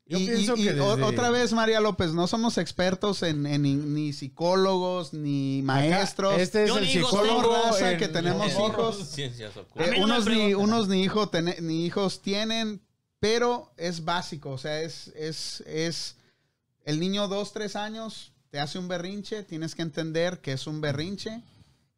Yo 0.10 0.18
y 0.20 0.24
y- 0.24 0.28
pienso 0.28 0.56
y 0.56 0.64
que 0.64 0.80
o- 0.80 0.96
desde- 0.96 1.04
otra 1.04 1.30
vez, 1.32 1.52
María 1.54 1.82
López, 1.82 2.14
no 2.14 2.28
somos 2.28 2.58
expertos 2.58 3.24
en, 3.24 3.46
en 3.46 3.62
ni- 3.62 3.76
ni 3.76 4.14
psicólogos, 4.14 5.14
ni 5.14 5.62
maestros. 5.64 6.34
Acá, 6.34 6.42
este 6.42 6.64
es 6.64 6.70
Yo 6.70 6.78
el 6.78 6.88
psicólogo 6.88 7.56
en- 7.78 7.98
que 7.98 8.08
tenemos 8.08 8.52
en- 8.52 8.62
hijos. 8.66 9.14
Eh, 9.76 10.00
no 10.00 10.04
unos, 10.06 10.26
ni, 10.26 10.54
unos 10.54 10.88
ni, 10.88 11.04
hijo 11.04 11.30
tene- 11.30 11.60
ni 11.62 11.86
hijos 11.86 12.22
tienen, 12.22 12.80
pero 13.20 13.72
es 13.78 14.06
básico. 14.06 14.52
O 14.52 14.58
sea, 14.58 14.82
es, 14.82 15.10
es, 15.10 15.62
es 15.68 16.16
el 16.86 17.00
niño 17.00 17.28
dos, 17.28 17.52
tres 17.52 17.76
años 17.76 18.32
te 18.50 18.60
hace 18.62 18.80
un 18.80 18.88
berrinche, 18.88 19.44
tienes 19.44 19.76
que 19.76 19.82
entender 19.82 20.40
que 20.40 20.54
es 20.54 20.68
un 20.68 20.80
berrinche 20.80 21.42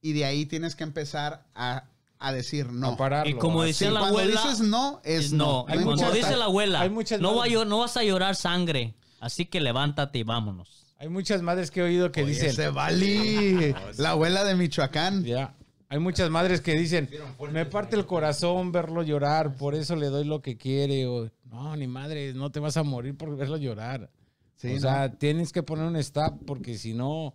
y 0.02 0.14
de 0.14 0.26
ahí 0.26 0.48
tienes 0.48 0.76
que 0.76 0.84
empezar 0.84 1.46
a, 1.54 1.84
a 2.20 2.32
decir 2.34 2.72
no. 2.72 2.90
a 2.90 2.98
pararlo. 2.98 3.30
Y 3.32 3.36
como 3.36 3.64
decía 3.64 3.88
Sí, 3.88 3.94
la 3.94 4.00
cuando 4.02 4.20
abuela, 4.20 4.42
dices 4.44 4.60
no, 4.62 5.02
es 5.04 5.26
es 5.26 5.32
no. 5.34 5.66
como 5.68 5.92
muchas- 5.92 6.14
dice 6.14 6.36
la 6.36 6.46
abuela, 6.46 6.82
hay 6.82 6.90
muchas 6.90 7.20
no, 7.22 7.30
va 7.36 7.46
a 7.46 7.48
madres- 7.48 7.54
llo- 7.60 7.68
no 7.68 7.80
vas 7.80 7.98
a 7.98 8.04
llorar 8.04 8.36
sangre. 8.36 8.94
Así 9.22 9.46
que 9.46 9.60
levántate 9.62 10.20
y 10.20 10.24
vámonos. 10.24 10.86
Hay 10.98 11.08
muchas 11.10 11.42
madres 11.42 11.72
que 11.72 11.80
he 11.80 11.84
oído 11.84 12.12
que 12.12 12.24
Oye, 12.24 12.32
dicen, 12.32 12.50
ese 12.50 12.70
Vali, 12.70 13.74
la 13.98 14.12
abuela 14.12 14.44
de 14.44 14.56
Michoacán. 14.56 15.24
ya, 15.24 15.56
hay 15.88 16.00
muchas 16.00 16.30
madres 16.30 16.60
que 16.62 16.74
dicen, 16.74 17.10
me 17.52 17.66
parte 17.66 17.96
el 17.96 18.06
corazón 18.06 18.72
verlo 18.74 19.02
llorar, 19.02 19.56
por 19.56 19.76
eso 19.76 19.96
le 19.96 20.08
doy 20.08 20.26
lo 20.26 20.42
que 20.42 20.58
quiere. 20.58 21.08
O, 21.08 21.30
no, 21.46 21.76
ni 21.78 21.88
madre, 21.88 22.34
no 22.34 22.52
te 22.52 22.60
vas 22.60 22.76
a 22.78 22.84
morir 22.84 23.16
por 23.18 23.36
verlo 23.38 23.56
llorar. 23.58 24.10
Sí, 24.58 24.72
o 24.72 24.74
¿no? 24.76 24.80
sea, 24.82 25.10
tienes 25.14 25.54
que 25.54 25.64
poner 25.64 25.86
un 25.86 25.96
stop 25.96 26.34
porque 26.46 26.78
si 26.78 26.94
no, 26.94 27.34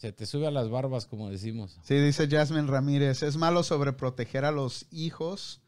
se 0.00 0.12
te 0.12 0.24
sube 0.24 0.46
a 0.46 0.50
las 0.50 0.70
barbas, 0.70 1.04
como 1.06 1.28
decimos. 1.28 1.78
Sí, 1.82 1.94
dice 1.94 2.26
Jasmine 2.26 2.66
Ramírez, 2.68 3.22
es 3.22 3.36
malo 3.36 3.62
sobreproteger 3.62 4.46
a 4.46 4.50
los 4.50 4.86
hijos 4.90 5.60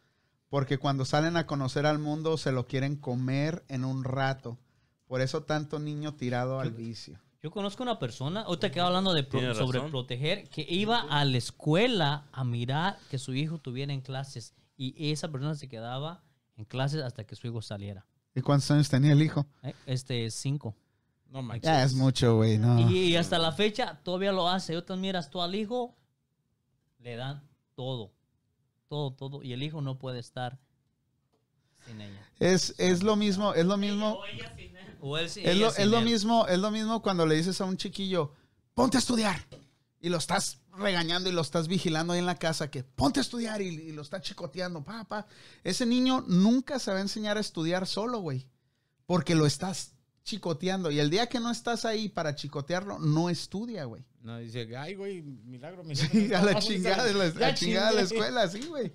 porque 0.49 0.79
cuando 0.79 1.05
salen 1.05 1.37
a 1.37 1.47
conocer 1.47 1.85
al 1.85 1.99
mundo 1.99 2.39
se 2.39 2.51
lo 2.51 2.67
quieren 2.67 2.97
comer 2.97 3.63
en 3.69 3.85
un 3.85 4.05
rato. 4.05 4.59
Por 5.07 5.21
eso 5.21 5.43
tanto 5.43 5.79
niño 5.79 6.15
tirado 6.15 6.61
al 6.61 6.73
vicio. 6.73 7.21
Yo 7.43 7.51
conozco 7.51 7.83
una 7.83 7.99
persona, 7.99 8.43
ahorita 8.43 8.71
que 8.71 8.81
hablando 8.81 9.13
de 9.13 9.25
pro- 9.25 9.41
razón. 9.41 9.67
sobreproteger, 9.67 10.49
que 10.49 10.65
iba 10.69 11.01
a 11.01 11.25
la 11.25 11.37
escuela 11.37 12.27
a 12.33 12.45
mirar 12.45 12.99
que 13.11 13.19
su 13.19 13.35
hijo 13.35 13.59
tuviera 13.59 13.93
en 13.93 14.01
clases 14.01 14.55
y 14.77 15.11
esa 15.13 15.31
persona 15.31 15.55
se 15.55 15.69
quedaba 15.69 16.23
en 16.57 16.65
clases 16.65 17.03
hasta 17.03 17.25
que 17.25 17.37
su 17.37 17.47
hijo 17.49 17.61
saliera. 17.61 18.07
¿Y 18.35 18.41
cuántos 18.41 18.71
años 18.71 18.89
tenía 18.89 19.13
el 19.13 19.21
hijo? 19.23 19.45
¿eh? 19.63 19.75
Este, 19.85 20.31
cinco. 20.31 20.75
No 21.33 21.41
manches. 21.43 21.65
Ya 21.65 21.83
es 21.83 21.95
mucho, 21.95 22.37
güey, 22.37 22.59
no. 22.59 22.79
Y, 22.91 22.99
y 23.09 23.17
hasta 23.17 23.39
la 23.39 23.53
fecha 23.53 23.99
todavía 24.05 24.33
lo 24.33 24.49
hace. 24.49 24.75
Ahorita 24.75 24.97
miras 24.97 25.31
tú 25.31 25.41
al 25.41 25.55
hijo, 25.55 25.97
le 26.99 27.17
dan 27.17 27.43
todo. 27.75 28.13
Todo, 28.89 29.13
todo. 29.15 29.43
Y 29.43 29.55
el 29.55 29.63
hijo 29.63 29.81
no 29.81 29.99
puede 29.99 30.19
estar 30.19 30.59
sin 31.87 32.01
ella. 32.03 32.29
Es, 32.39 32.75
es 32.79 33.03
lo 33.03 33.17
mismo, 33.17 33.55
es 33.55 33.65
lo 33.65 33.77
mismo, 33.79 34.21
O 35.01 35.17
él 35.17 35.29
sin- 35.31 35.45
es 35.47 35.49
ella 35.57 35.67
lo, 35.67 35.71
sin 35.73 35.83
es 35.85 35.89
lo 35.89 35.99
él. 35.99 36.05
mismo, 36.05 36.47
es 36.47 36.59
lo 36.59 36.71
mismo 36.71 37.01
cuando 37.03 37.25
le 37.27 37.35
dices 37.37 37.61
a 37.61 37.65
un 37.65 37.77
chiquillo, 37.79 38.33
ponte 38.75 38.99
a 38.99 39.01
estudiar. 39.01 39.41
Y 40.01 40.09
lo 40.11 40.19
estás 40.19 40.59
regañando 40.77 41.29
y 41.31 41.33
lo 41.33 41.41
estás 41.41 41.67
vigilando 41.69 42.13
ahí 42.13 42.19
en 42.19 42.27
la 42.27 42.35
casa 42.35 42.71
que 42.71 42.83
ponte 42.83 43.21
a 43.21 43.23
estudiar 43.23 43.63
y, 43.63 43.69
y 43.69 43.93
lo 43.93 44.03
está 44.03 44.21
chicoteando, 44.21 44.83
papá. 44.85 45.27
Ese 45.65 45.87
niño 45.87 46.25
nunca 46.27 46.79
se 46.79 46.91
va 46.91 46.99
a 46.99 47.03
enseñar 47.03 47.37
a 47.37 47.41
estudiar 47.41 47.87
solo, 47.87 48.19
güey. 48.19 48.47
Porque 49.07 49.35
lo 49.35 49.47
estás 49.47 49.95
chicoteando. 50.25 50.91
Y 50.91 51.01
el 51.01 51.11
día 51.11 51.29
que 51.29 51.41
no 51.41 51.51
estás 51.51 51.85
ahí 51.85 52.09
para 52.09 52.35
chicotearlo, 52.35 52.99
no 52.99 53.29
estudia, 53.29 53.85
güey. 53.85 54.05
No, 54.23 54.39
dice, 54.39 54.77
ay, 54.77 54.95
güey, 54.95 55.23
milagro. 55.23 55.85
mi 55.85 55.97
Sí, 55.97 56.33
a 56.33 56.43
la 56.43 56.59
chingada 56.59 57.05
de 57.05 57.15
la, 57.15 57.29
Ya 57.33 57.49
a 57.49 57.55
chingada 57.55 57.91
de 57.91 57.97
la 57.97 58.03
escuela, 58.03 58.49
sí, 58.49 58.61
güey. 58.69 58.93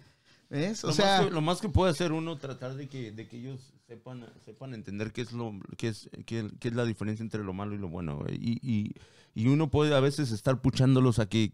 ¿Ves? 0.50 0.84
O 0.86 0.88
lo, 0.88 0.94
sea, 0.94 1.18
más 1.18 1.26
que, 1.26 1.32
lo 1.34 1.42
más 1.42 1.62
que 1.62 1.70
puede 1.70 1.92
hacer 1.92 2.14
uno 2.14 2.38
tratar 2.38 2.76
de 2.76 2.88
que, 2.88 3.12
de 3.12 3.28
que 3.28 3.38
ellos 3.38 3.74
sepan, 3.86 4.26
sepan 4.46 4.74
entender 4.74 5.12
qué 5.12 5.20
es 5.20 5.34
lo 5.34 5.54
qué 5.76 5.90
es, 5.90 6.10
qué, 6.26 6.50
qué 6.62 6.70
es 6.70 6.74
la 6.74 6.86
diferencia 6.86 7.22
entre 7.22 7.44
lo 7.44 7.52
malo 7.52 7.76
y 7.76 7.78
lo 7.78 7.90
bueno. 7.90 8.20
güey. 8.20 8.36
Y, 8.36 8.60
y, 8.62 8.94
y 9.36 9.48
uno 9.50 9.70
puede 9.70 9.94
a 9.94 10.00
veces 10.00 10.32
estar 10.32 10.62
puchándolos 10.62 11.20
a 11.20 11.28
que, 11.28 11.52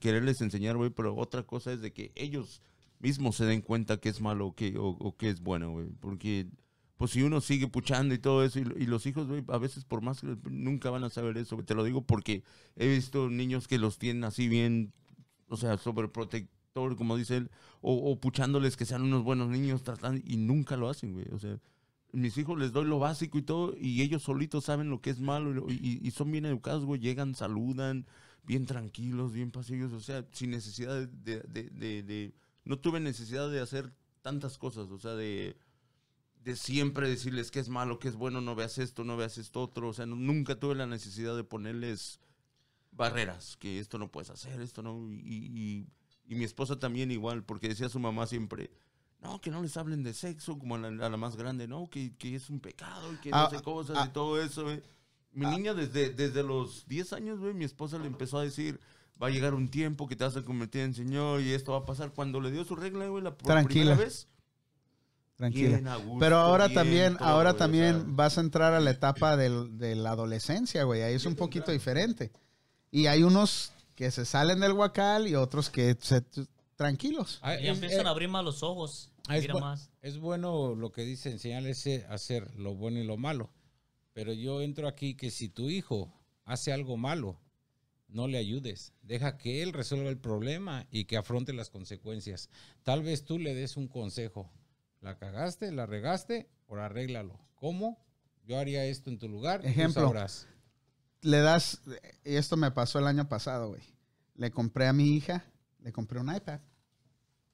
quererles 0.00 0.40
enseñar, 0.40 0.76
güey, 0.76 0.90
pero 0.90 1.14
otra 1.16 1.44
cosa 1.44 1.72
es 1.72 1.80
de 1.80 1.92
que 1.92 2.10
ellos 2.16 2.62
mismos 2.98 3.36
se 3.36 3.44
den 3.44 3.62
cuenta 3.62 3.98
que 3.98 4.08
es 4.08 4.20
malo 4.20 4.48
o 4.48 4.54
que, 4.54 4.76
o, 4.76 4.88
o 4.88 5.16
que 5.16 5.28
es 5.30 5.40
bueno, 5.40 5.70
güey. 5.70 5.86
Porque 6.00 6.48
pues 6.96 7.10
si 7.12 7.22
uno 7.22 7.40
sigue 7.40 7.68
puchando 7.68 8.14
y 8.14 8.18
todo 8.18 8.44
eso, 8.44 8.58
y, 8.60 8.62
y 8.76 8.86
los 8.86 9.06
hijos, 9.06 9.26
güey, 9.26 9.44
a 9.48 9.58
veces 9.58 9.84
por 9.84 10.00
más 10.02 10.20
que 10.20 10.36
nunca 10.50 10.90
van 10.90 11.04
a 11.04 11.10
saber 11.10 11.36
eso, 11.38 11.56
te 11.64 11.74
lo 11.74 11.84
digo 11.84 12.02
porque 12.02 12.42
he 12.76 12.88
visto 12.88 13.28
niños 13.30 13.66
que 13.68 13.78
los 13.78 13.98
tienen 13.98 14.24
así 14.24 14.48
bien, 14.48 14.92
o 15.48 15.56
sea, 15.56 15.76
sobreprotector, 15.76 16.96
como 16.96 17.16
dice 17.16 17.36
él, 17.38 17.50
o, 17.80 17.94
o 18.10 18.20
puchándoles 18.20 18.76
que 18.76 18.84
sean 18.86 19.02
unos 19.02 19.22
buenos 19.24 19.48
niños, 19.48 19.82
tratando, 19.82 20.20
y 20.24 20.36
nunca 20.36 20.76
lo 20.76 20.88
hacen, 20.88 21.12
güey. 21.12 21.26
O 21.32 21.38
sea, 21.38 21.58
mis 22.12 22.36
hijos 22.38 22.58
les 22.58 22.72
doy 22.72 22.84
lo 22.86 22.98
básico 22.98 23.38
y 23.38 23.42
todo, 23.42 23.74
y 23.78 24.02
ellos 24.02 24.22
solitos 24.22 24.64
saben 24.64 24.88
lo 24.90 25.00
que 25.00 25.10
es 25.10 25.20
malo, 25.20 25.66
y, 25.70 26.00
y- 26.02 26.10
son 26.12 26.30
bien 26.30 26.46
educados, 26.46 26.84
güey. 26.84 27.00
Llegan, 27.00 27.34
saludan, 27.34 28.06
bien 28.44 28.66
tranquilos, 28.66 29.32
bien 29.32 29.50
pasivos, 29.50 29.92
o 29.92 30.00
sea, 30.00 30.24
sin 30.32 30.50
necesidad 30.50 31.06
de- 31.08 31.40
de- 31.40 31.70
de- 31.70 32.02
de- 32.02 32.34
No 32.64 32.78
tuve 32.78 33.00
necesidad 33.00 33.50
de 33.50 33.60
hacer 33.60 33.92
tantas 34.22 34.58
cosas, 34.58 34.90
o 34.90 34.98
sea, 34.98 35.14
de 35.14 35.56
de 36.44 36.56
siempre 36.56 37.08
decirles 37.08 37.50
que 37.50 37.58
es 37.60 37.68
malo, 37.70 37.98
que 37.98 38.08
es 38.08 38.16
bueno, 38.16 38.40
no 38.42 38.54
veas 38.54 38.76
esto, 38.78 39.02
no 39.02 39.16
veas 39.16 39.38
esto 39.38 39.62
otro. 39.62 39.88
O 39.88 39.92
sea, 39.94 40.04
no- 40.06 40.16
nunca 40.16 40.54
tuve 40.60 40.74
la 40.74 40.86
necesidad 40.86 41.34
de 41.36 41.42
ponerles 41.44 42.20
barreras, 42.92 43.56
que 43.56 43.78
esto 43.80 43.98
no 43.98 44.10
puedes 44.10 44.30
hacer, 44.30 44.60
esto 44.60 44.82
no. 44.82 45.10
Y, 45.12 45.16
y- 45.26 45.86
y 46.26 46.34
mi 46.36 46.44
esposa 46.44 46.78
también 46.78 47.10
igual, 47.10 47.44
porque 47.44 47.68
decía 47.68 47.88
su 47.88 47.98
mamá 47.98 48.26
siempre, 48.26 48.70
no, 49.20 49.40
que 49.40 49.50
no 49.50 49.62
les 49.62 49.76
hablen 49.76 50.02
de 50.02 50.14
sexo, 50.14 50.58
como 50.58 50.74
a 50.76 50.78
la, 50.78 51.06
a 51.06 51.10
la 51.10 51.16
más 51.16 51.36
grande, 51.36 51.66
no, 51.66 51.88
que, 51.90 52.14
que 52.16 52.34
es 52.34 52.48
un 52.50 52.60
pecado 52.60 53.12
y 53.12 53.16
que 53.16 53.30
Ah, 53.32 53.48
no 53.50 53.58
sé 53.58 53.62
cosas 53.64 53.96
ah. 53.98 54.06
y 54.08 54.12
todo 54.12 54.40
eso. 54.40 54.64
güey. 54.64 54.82
Mi 55.32 55.46
niña 55.46 55.74
desde, 55.74 56.10
desde 56.10 56.42
los 56.42 56.86
10 56.86 57.12
años, 57.14 57.40
güey, 57.40 57.54
mi 57.54 57.64
esposa 57.64 57.98
le 57.98 58.06
empezó 58.06 58.38
a 58.38 58.42
decir, 58.44 58.78
va 59.20 59.26
a 59.26 59.30
llegar 59.30 59.52
un 59.54 59.68
tiempo 59.68 60.06
que 60.06 60.14
te 60.14 60.24
vas 60.24 60.36
a 60.36 60.42
convertir 60.44 60.82
en 60.82 60.94
señor 60.94 61.40
y 61.40 61.50
esto 61.52 61.72
va 61.72 61.78
a 61.78 61.84
pasar. 61.84 62.12
Cuando 62.12 62.40
le 62.40 62.52
dio 62.52 62.64
su 62.64 62.76
regla, 62.76 63.08
güey, 63.08 63.22
la 63.24 63.36
por 63.36 63.64
primera 63.64 63.96
vez, 63.96 64.28
tranquila. 65.36 65.96
gusto, 65.98 66.18
Pero 66.20 66.36
ahora 66.38 66.66
bien, 66.68 66.74
también, 66.74 67.16
ahora 67.20 67.50
güey, 67.50 67.58
también 67.58 68.16
vas 68.16 68.38
a 68.38 68.40
entrar 68.40 68.72
a 68.74 68.80
la 68.80 68.90
etapa 68.90 69.36
del- 69.36 69.78
de 69.78 69.94
la 69.96 70.10
adolescencia, 70.10 70.84
güey. 70.84 71.02
Ahí 71.02 71.14
es 71.14 71.26
un 71.26 71.34
poquito 71.36 71.72
diferente. 71.72 72.30
Y 72.90 73.06
hay 73.06 73.22
unos 73.22 73.72
que 73.94 74.10
se 74.10 74.24
salen 74.24 74.60
del 74.60 74.72
huacal 74.72 75.26
y 75.28 75.34
otros 75.34 75.70
que 75.70 75.96
se 76.00 76.22
tranquilos. 76.76 77.38
Ah, 77.42 77.54
Y 77.54 77.66
es- 77.68 77.74
empiezan 77.74 78.06
eh, 78.06 78.08
a 78.08 78.10
abrir 78.10 78.28
más 78.28 78.44
los 78.44 78.62
ojos. 78.62 79.10
Ah, 79.28 79.36
es, 79.38 79.48
bu- 79.48 79.60
más. 79.60 79.90
es 80.02 80.18
bueno 80.18 80.74
lo 80.74 80.92
que 80.92 81.02
dice, 81.02 81.30
enseñarles 81.30 81.86
a 82.08 82.14
hacer 82.14 82.52
lo 82.56 82.74
bueno 82.74 82.98
y 83.00 83.04
lo 83.04 83.16
malo. 83.16 83.50
Pero 84.12 84.32
yo 84.32 84.60
entro 84.60 84.86
aquí 84.88 85.14
que 85.14 85.30
si 85.30 85.48
tu 85.48 85.70
hijo 85.70 86.12
hace 86.44 86.72
algo 86.72 86.96
malo, 86.96 87.40
no 88.08 88.28
le 88.28 88.38
ayudes. 88.38 88.92
Deja 89.02 89.38
que 89.38 89.62
él 89.62 89.72
resuelva 89.72 90.08
el 90.10 90.18
problema 90.18 90.86
y 90.90 91.04
que 91.06 91.16
afronte 91.16 91.52
las 91.52 91.70
consecuencias. 91.70 92.48
Tal 92.82 93.02
vez 93.02 93.24
tú 93.24 93.38
le 93.38 93.54
des 93.54 93.76
un 93.76 93.88
consejo. 93.88 94.50
La 95.04 95.18
cagaste, 95.18 95.70
la 95.70 95.84
regaste, 95.84 96.48
ahora 96.68 96.86
arréglalo. 96.86 97.38
¿Cómo? 97.56 98.02
Yo 98.46 98.58
haría 98.58 98.84
esto 98.86 99.10
en 99.10 99.18
tu 99.18 99.28
lugar. 99.28 99.60
tú 99.60 99.66
Ejemplo. 99.68 100.02
sabrás. 100.02 100.48
Le 101.20 101.38
das, 101.40 101.80
y 102.24 102.36
esto 102.36 102.56
me 102.56 102.70
pasó 102.70 102.98
el 102.98 103.06
año 103.06 103.28
pasado, 103.28 103.68
güey. 103.68 103.82
Le 104.34 104.50
compré 104.50 104.86
a 104.86 104.92
mi 104.94 105.14
hija, 105.14 105.44
le 105.80 105.92
compré 105.92 106.18
un 106.20 106.34
iPad. 106.34 106.60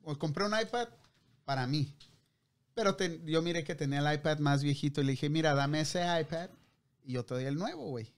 O 0.02 0.16
compré 0.16 0.44
un 0.46 0.52
iPad 0.58 0.88
para 1.44 1.66
mí. 1.66 1.96
Pero 2.74 2.94
te- 2.96 3.20
yo 3.24 3.42
miré 3.42 3.64
que 3.64 3.74
tenía 3.74 3.98
el 3.98 4.14
iPad 4.14 4.38
más 4.38 4.62
viejito 4.62 5.00
y 5.00 5.04
le 5.04 5.10
dije, 5.12 5.28
mira, 5.28 5.54
dame 5.54 5.80
ese 5.80 6.02
iPad 6.20 6.50
y 7.04 7.12
yo 7.14 7.24
te 7.24 7.34
doy 7.34 7.44
el 7.44 7.56
nuevo, 7.56 7.88
güey. 7.88 8.14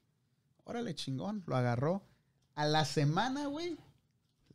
Órale, 0.65 0.95
chingón. 0.95 1.43
Lo 1.47 1.57
agarró. 1.57 2.03
A 2.55 2.67
la 2.67 2.85
semana, 2.85 3.47
güey, 3.47 3.79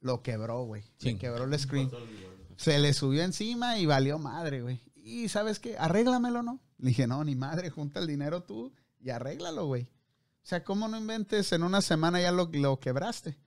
lo 0.01 0.21
quebró, 0.21 0.63
güey. 0.65 0.83
Se 0.83 1.09
Ching. 1.09 1.17
quebró 1.19 1.45
el 1.45 1.59
screen. 1.59 1.89
Se 2.57 2.77
le 2.79 2.93
subió 2.93 3.23
encima 3.23 3.77
y 3.77 3.85
valió 3.85 4.19
madre, 4.19 4.61
güey. 4.61 4.81
Y 4.95 5.29
¿sabes 5.29 5.59
qué? 5.59 5.77
Arréglamelo, 5.77 6.43
¿no? 6.43 6.59
Le 6.79 6.89
dije, 6.89 7.07
no, 7.07 7.23
ni 7.23 7.35
madre, 7.35 7.69
junta 7.69 7.99
el 7.99 8.07
dinero 8.07 8.43
tú 8.43 8.73
y 8.99 9.09
arréglalo, 9.09 9.65
güey. 9.65 9.83
O 9.83 10.49
sea, 10.49 10.63
¿cómo 10.63 10.87
no 10.87 10.97
inventes 10.97 11.51
en 11.53 11.63
una 11.63 11.81
semana 11.81 12.21
ya 12.21 12.31
lo, 12.31 12.49
lo 12.53 12.79
quebraste? 12.79 13.37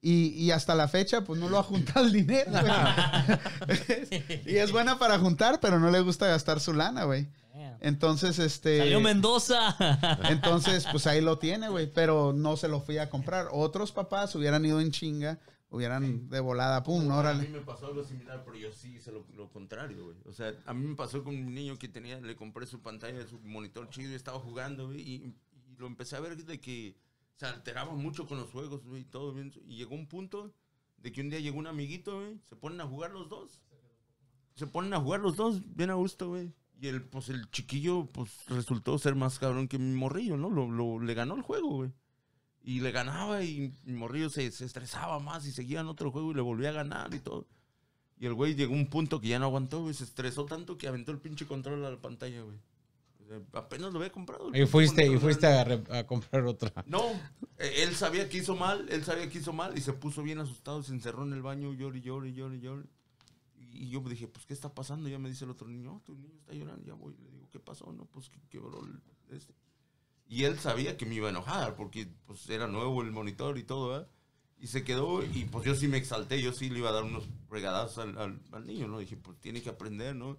Y, 0.00 0.28
y 0.28 0.50
hasta 0.50 0.74
la 0.74 0.88
fecha, 0.88 1.24
pues 1.24 1.40
no 1.40 1.48
lo 1.48 1.58
ha 1.58 1.62
juntado 1.62 2.06
el 2.06 2.12
dinero, 2.12 2.50
güey. 2.50 4.42
y 4.46 4.56
es 4.56 4.70
buena 4.70 4.98
para 4.98 5.18
juntar, 5.18 5.60
pero 5.60 5.80
no 5.80 5.90
le 5.90 6.00
gusta 6.00 6.26
gastar 6.26 6.60
su 6.60 6.72
lana, 6.72 7.04
güey. 7.04 7.28
Entonces, 7.80 8.38
este... 8.38 8.78
Salió 8.78 9.00
Mendoza. 9.00 9.76
Entonces, 10.30 10.86
pues 10.90 11.06
ahí 11.06 11.20
lo 11.20 11.38
tiene, 11.38 11.68
güey. 11.68 11.86
Pero 11.86 12.32
no 12.34 12.56
se 12.56 12.68
lo 12.68 12.80
fui 12.80 12.98
a 12.98 13.10
comprar. 13.10 13.48
Otros 13.52 13.92
papás 13.92 14.34
hubieran 14.34 14.64
ido 14.64 14.80
en 14.80 14.90
chinga, 14.90 15.38
hubieran 15.74 16.28
de 16.28 16.40
volada, 16.40 16.82
pum, 16.82 17.10
A 17.10 17.18
órale. 17.18 17.42
mí 17.42 17.48
me 17.48 17.60
pasó 17.60 17.86
algo 17.86 18.04
similar, 18.04 18.42
pero 18.44 18.56
yo 18.56 18.72
sí 18.72 18.94
hice 18.96 19.10
lo, 19.12 19.26
lo 19.34 19.48
contrario, 19.50 20.04
güey. 20.04 20.16
O 20.26 20.32
sea, 20.32 20.54
a 20.66 20.74
mí 20.74 20.86
me 20.86 20.94
pasó 20.94 21.22
con 21.24 21.34
un 21.34 21.54
niño 21.54 21.78
que 21.78 21.88
tenía, 21.88 22.20
le 22.20 22.36
compré 22.36 22.66
su 22.66 22.80
pantalla, 22.80 23.26
su 23.26 23.38
monitor 23.40 23.88
chido 23.90 24.12
y 24.12 24.14
estaba 24.14 24.38
jugando, 24.38 24.86
güey. 24.86 25.00
Y, 25.00 25.14
y 25.14 25.34
lo 25.78 25.86
empecé 25.86 26.16
a 26.16 26.20
ver 26.20 26.36
de 26.36 26.60
que 26.60 26.96
se 27.36 27.46
alteraba 27.46 27.92
mucho 27.94 28.26
con 28.26 28.38
los 28.38 28.50
juegos, 28.50 28.84
güey, 28.86 29.02
y 29.02 29.04
todo 29.04 29.32
bien. 29.32 29.52
Y 29.66 29.76
llegó 29.76 29.94
un 29.94 30.06
punto 30.06 30.52
de 30.98 31.12
que 31.12 31.20
un 31.20 31.30
día 31.30 31.40
llegó 31.40 31.58
un 31.58 31.66
amiguito, 31.66 32.20
güey, 32.20 32.38
se 32.48 32.56
ponen 32.56 32.80
a 32.80 32.86
jugar 32.86 33.10
los 33.10 33.28
dos. 33.28 33.60
Se 34.54 34.66
ponen 34.68 34.94
a 34.94 35.00
jugar 35.00 35.20
los 35.20 35.36
dos, 35.36 35.60
bien 35.74 35.90
a 35.90 35.94
gusto, 35.94 36.28
güey. 36.28 36.52
Y 36.80 36.86
el, 36.88 37.02
pues, 37.02 37.28
el 37.28 37.50
chiquillo, 37.50 38.06
pues, 38.06 38.30
resultó 38.46 38.98
ser 38.98 39.14
más 39.14 39.38
cabrón 39.38 39.68
que 39.68 39.78
mi 39.78 39.94
morrillo, 39.96 40.36
¿no? 40.36 40.50
Lo, 40.50 40.70
lo- 40.70 41.00
le 41.00 41.14
ganó 41.14 41.34
el 41.34 41.42
juego, 41.42 41.68
güey. 41.70 41.92
Y 42.66 42.80
le 42.80 42.92
ganaba 42.92 43.42
y 43.44 43.72
morrillo 43.84 44.30
se, 44.30 44.50
se 44.50 44.64
estresaba 44.64 45.18
más 45.18 45.44
y 45.46 45.52
seguía 45.52 45.80
en 45.80 45.86
otro 45.86 46.10
juego 46.10 46.32
y 46.32 46.34
le 46.34 46.40
volvía 46.40 46.70
a 46.70 46.72
ganar 46.72 47.12
y 47.12 47.20
todo. 47.20 47.46
Y 48.18 48.24
el 48.26 48.32
güey 48.34 48.54
llegó 48.54 48.72
a 48.72 48.76
un 48.78 48.86
punto 48.88 49.20
que 49.20 49.28
ya 49.28 49.38
no 49.38 49.44
aguantó, 49.44 49.82
güey. 49.82 49.92
Se 49.92 50.04
estresó 50.04 50.46
tanto 50.46 50.78
que 50.78 50.88
aventó 50.88 51.12
el 51.12 51.18
pinche 51.18 51.46
control 51.46 51.84
a 51.84 51.90
la 51.90 52.00
pantalla, 52.00 52.40
güey. 52.42 52.56
O 53.22 53.26
sea, 53.26 53.40
apenas 53.60 53.92
lo 53.92 53.98
había 53.98 54.10
comprado. 54.12 54.50
Y 54.56 54.64
fuiste, 54.66 55.06
y 55.06 55.18
fuiste 55.18 55.46
a, 55.46 55.64
re- 55.64 55.82
a 55.90 56.06
comprar 56.06 56.44
otra. 56.44 56.72
No, 56.86 57.02
eh, 57.58 57.82
él 57.82 57.94
sabía 57.94 58.28
que 58.28 58.38
hizo 58.38 58.54
mal, 58.56 58.86
él 58.90 59.04
sabía 59.04 59.28
que 59.28 59.38
hizo 59.38 59.52
mal 59.52 59.76
y 59.76 59.80
se 59.82 59.92
puso 59.92 60.22
bien 60.22 60.38
asustado, 60.38 60.82
se 60.82 60.92
encerró 60.92 61.24
en 61.24 61.32
el 61.34 61.42
baño, 61.42 61.72
llori, 61.74 62.00
llori, 62.00 62.32
llori, 62.34 62.60
llori. 62.60 62.86
Y 63.72 63.88
yo 63.90 64.00
me 64.00 64.08
dije, 64.10 64.28
pues, 64.28 64.46
¿qué 64.46 64.54
está 64.54 64.72
pasando? 64.72 65.08
Ya 65.08 65.18
me 65.18 65.28
dice 65.28 65.44
el 65.44 65.50
otro 65.50 65.66
niño, 65.68 65.94
"Oh, 65.96 66.00
tu 66.04 66.14
niño 66.14 66.34
está 66.38 66.52
llorando, 66.54 66.84
ya 66.86 66.94
voy. 66.94 67.14
Le 67.22 67.30
digo, 67.30 67.48
¿qué 67.50 67.58
pasó? 67.58 67.92
No, 67.92 68.04
pues, 68.06 68.28
que 68.30 68.38
quebró 68.48 68.84
el- 68.84 69.36
este. 69.36 69.52
Y 70.26 70.44
él 70.44 70.58
sabía 70.58 70.96
que 70.96 71.06
me 71.06 71.14
iba 71.16 71.26
a 71.28 71.30
enojar 71.30 71.74
porque, 71.76 72.08
pues, 72.26 72.48
era 72.48 72.66
nuevo 72.66 73.02
el 73.02 73.10
monitor 73.10 73.58
y 73.58 73.62
todo, 73.62 73.88
¿verdad? 73.90 74.08
Y 74.58 74.68
se 74.68 74.82
quedó 74.84 75.22
y, 75.22 75.44
pues, 75.44 75.66
yo 75.66 75.74
sí 75.74 75.86
me 75.88 75.98
exalté, 75.98 76.40
yo 76.40 76.52
sí 76.52 76.70
le 76.70 76.78
iba 76.78 76.88
a 76.88 76.92
dar 76.92 77.04
unos 77.04 77.24
regadazos 77.50 77.98
al, 77.98 78.16
al- 78.18 78.40
al 78.52 78.66
niño, 78.66 78.88
¿no? 78.88 78.98
Dije, 78.98 79.16
pues, 79.16 79.38
tiene 79.40 79.60
que 79.62 79.68
aprender, 79.70 80.14
¿no? 80.16 80.38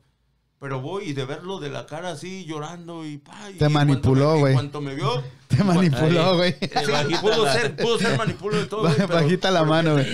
Pero 0.58 0.82
voy 0.82 1.04
y 1.10 1.14
de 1.14 1.26
verlo 1.26 1.60
de 1.60 1.70
la 1.70 1.86
cara 1.86 2.12
así, 2.12 2.46
llorando 2.46 3.06
y 3.06 3.18
pa. 3.18 3.52
y 3.52 3.56
Te 3.56 3.70
manipuló, 3.70 4.40
güey. 4.40 4.54
En 4.54 4.58
cuanto 4.58 4.82
me 4.82 4.96
vio, 4.96 5.22
Te 5.50 5.64
manipuló, 5.64 6.38
güey. 6.38 6.54
Sí, 6.60 7.16
pudo 7.22 7.52
ser, 7.52 7.76
pudo 7.76 8.00
ser 8.00 8.18
manipulo 8.18 8.58
de 8.58 8.66
todo. 8.66 8.82
güey, 8.84 8.96
pero- 8.96 9.10
Bajita 9.16 9.52
la 9.52 9.64
mano, 9.64 9.94
güey. 9.94 10.06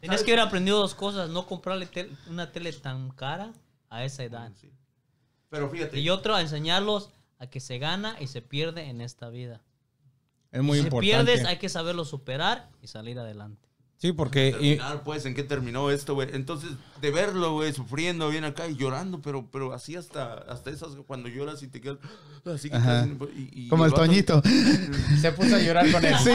Tenías 0.00 0.22
que 0.22 0.32
haber 0.32 0.40
aprendido 0.46 0.78
dos 0.78 0.94
cosas. 0.94 1.30
No 1.30 1.46
comprarle 1.46 1.86
tel- 1.86 2.16
una 2.28 2.52
tele 2.52 2.72
tan 2.74 3.10
cara 3.10 3.52
a 3.88 4.04
esa 4.04 4.22
edad. 4.22 4.52
sí. 4.60 4.70
Pero 5.48 5.70
fíjate, 5.70 5.98
Y 5.98 6.10
otro, 6.10 6.34
a 6.34 6.42
enseñarlos 6.42 7.10
a 7.44 7.50
que 7.50 7.60
se 7.60 7.78
gana 7.78 8.16
y 8.20 8.26
se 8.26 8.42
pierde 8.42 8.88
en 8.88 9.00
esta 9.00 9.28
vida. 9.30 9.62
Es 10.52 10.62
muy 10.62 10.78
si 10.78 10.84
importante. 10.84 11.06
pierdes, 11.10 11.44
hay 11.46 11.56
que 11.58 11.68
saberlo 11.68 12.04
superar 12.04 12.68
y 12.82 12.86
salir 12.88 13.18
adelante. 13.18 13.60
Sí, 13.96 14.12
porque... 14.12 14.48
y- 14.48 14.76
terminar, 14.76 15.02
pues, 15.02 15.24
¿en 15.24 15.34
qué 15.34 15.44
terminó 15.44 15.90
esto, 15.90 16.14
güey? 16.14 16.28
Entonces, 16.32 16.70
de 17.00 17.10
verlo, 17.10 17.54
güey, 17.54 17.72
sufriendo 17.72 18.28
bien 18.28 18.44
acá 18.44 18.68
y 18.68 18.76
llorando, 18.76 19.22
pero, 19.22 19.48
pero 19.50 19.72
así 19.72 19.96
hasta, 19.96 20.34
hasta 20.34 20.70
esas, 20.70 20.90
cuando 21.06 21.28
lloras 21.28 21.62
y 21.62 21.68
te 21.68 21.80
quedas 21.80 21.98
así 22.44 22.68
que 22.68 22.76
y- 22.76 23.64
y 23.64 23.68
Como 23.68 23.86
el 23.86 23.92
vato- 23.92 24.02
Toñito. 24.02 24.42
se 25.20 25.32
puso 25.32 25.56
a 25.56 25.60
llorar 25.60 25.90
con 25.90 26.04
él. 26.04 26.14
Sí. 26.22 26.30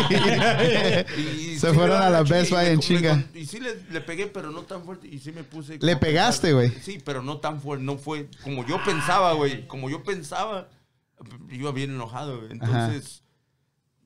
y 1.18 1.56
Se 1.60 1.70
sí 1.70 1.76
fueron 1.76 2.02
a 2.02 2.10
la 2.10 2.24
Best 2.24 2.52
Buy 2.52 2.66
en 2.68 2.80
chinga. 2.80 3.24
Y 3.36 3.46
sí 3.46 3.60
le, 3.60 3.76
le 3.92 4.02
pegué, 4.02 4.28
pero 4.28 4.52
no 4.52 4.64
tan 4.64 4.84
fuerte. 4.84 5.08
Y 5.08 5.20
sí 5.20 5.32
me 5.32 5.44
puse. 5.44 5.78
Le 5.80 5.96
pegaste, 5.98 6.54
güey. 6.54 6.70
Sí, 6.82 7.00
pero 7.04 7.22
no 7.22 7.38
tan 7.38 7.62
fuerte. 7.62 7.84
No 7.86 7.98
fue 7.98 8.28
como 8.44 8.66
yo 8.66 8.84
pensaba, 8.84 9.34
güey. 9.34 9.68
Como 9.68 9.90
yo 9.90 10.02
pensaba, 10.04 10.70
iba 11.50 11.72
bien 11.72 11.92
enojado. 11.92 12.48
Entonces, 12.50 13.24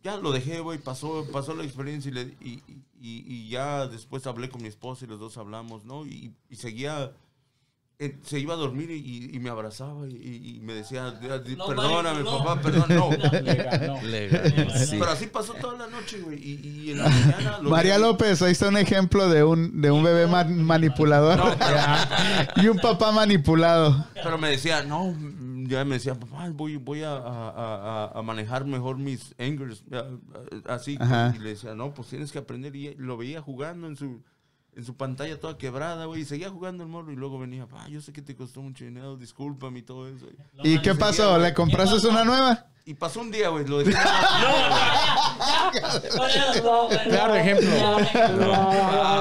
ya 0.04 0.18
lo 0.18 0.32
dejé, 0.32 0.60
güey. 0.60 0.80
Pasó, 0.80 1.26
pasó 1.32 1.56
la 1.56 1.64
experiencia 1.64 2.10
y, 2.10 2.14
le- 2.14 2.36
y, 2.42 2.62
y- 3.00 3.26
y 3.28 3.50
ya 3.50 3.88
después 3.88 4.26
hablé 4.28 4.50
con 4.50 4.62
mi 4.62 4.68
esposa 4.68 5.06
y 5.06 5.08
los 5.08 5.20
dos 5.20 5.38
hablamos, 5.38 5.86
¿no? 5.86 6.06
Y, 6.06 6.34
y 6.50 6.56
seguía. 6.56 7.12
eh, 8.00 8.18
se 8.26 8.40
iba 8.40 8.56
a 8.56 8.58
dormir 8.58 8.90
y, 8.92 9.30
y 9.34 9.40
me 9.40 9.50
abrazaba 9.50 10.08
y, 10.10 10.60
me 10.64 10.74
decía, 10.74 11.12
"Di- 11.12 11.56
Lo 11.56 11.68
perdóname, 11.68 12.24
manipuló. 12.24 12.38
papá, 12.44 12.60
perdón, 12.62 12.86
no. 12.90 13.12
Le 13.42 13.56
ganó. 13.64 14.02
Legal, 14.02 14.72
sí. 14.78 14.98
Pero 15.00 15.12
así 15.12 15.28
pasó 15.28 15.54
toda 15.54 15.78
la 15.78 15.88
noche, 15.88 16.20
güey. 16.20 16.38
Y, 16.38 16.60
y 16.88 16.92
en 16.92 16.98
la 16.98 17.08
mañana... 17.10 17.60
lo 17.62 17.70
María 17.70 17.96
vi- 17.98 18.02
López, 18.04 18.42
ahí 18.42 18.52
está 18.52 18.68
un 18.70 18.78
ejemplo 18.78 19.30
de 19.30 19.44
un, 19.46 19.80
de 19.80 19.92
un 19.92 20.04
bebé 20.04 20.28
ma- 20.28 20.44
manipulador 20.44 21.38
No, 21.38 21.56
pero- 21.58 21.78
y 22.64 22.68
un 22.68 22.78
papá 22.80 23.12
manipulado. 23.14 24.06
Pero 24.16 24.38
me 24.38 24.50
decía, 24.50 24.84
no, 24.84 25.16
ya 25.68 25.84
me 25.86 25.96
decía, 25.96 26.16
papá, 26.20 26.50
voy, 26.52 26.78
voy 26.78 27.04
a, 27.04 27.12
a- 27.16 27.50
a- 28.14 28.20
a 28.20 28.22
manejar 28.22 28.66
mejor 28.66 28.98
mis 28.98 29.34
angers, 29.40 29.84
así. 30.66 30.98
Ajá. 31.00 31.34
Y 31.36 31.40
le 31.40 31.50
decía, 31.50 31.76
no, 31.76 31.94
pues 31.94 32.10
tienes 32.10 32.32
que 32.32 32.40
aprender. 32.40 32.76
Y 32.76 32.96
lo 32.96 33.18
veía 33.18 33.42
jugando 33.42 33.88
en 33.88 33.96
su, 33.96 34.22
en 34.76 34.86
su 34.86 34.96
pantalla 34.96 35.40
toda 35.40 35.58
quebrada, 35.58 36.06
güey. 36.06 36.22
Y 36.22 36.26
seguía 36.26 36.50
jugando 36.50 36.84
el 36.84 36.90
morro 36.90 37.12
y 37.12 37.16
luego 37.16 37.40
venía, 37.40 37.68
papá, 37.68 37.88
yo 37.90 38.02
sé 38.02 38.14
que 38.14 38.22
te 38.22 38.36
costó 38.36 38.62
mucho 38.62 38.84
dinero, 38.86 39.18
discúlpame 39.18 39.80
y 39.80 39.84
todo 39.84 40.08
eso. 40.08 40.28
¿Y 40.64 40.80
qué 40.80 40.96
pasó? 40.96 41.38
¿Le 41.38 41.54
compraste 41.54 42.08
una 42.08 42.24
nueva? 42.24 42.68
Y 42.86 42.96
pasó 42.96 43.22
un 43.22 43.32
día, 43.32 43.48
güey, 43.50 43.66
lo 43.66 43.80
dejé. 43.80 43.98
Claro, 47.10 47.36
ejemplo. 47.36 47.72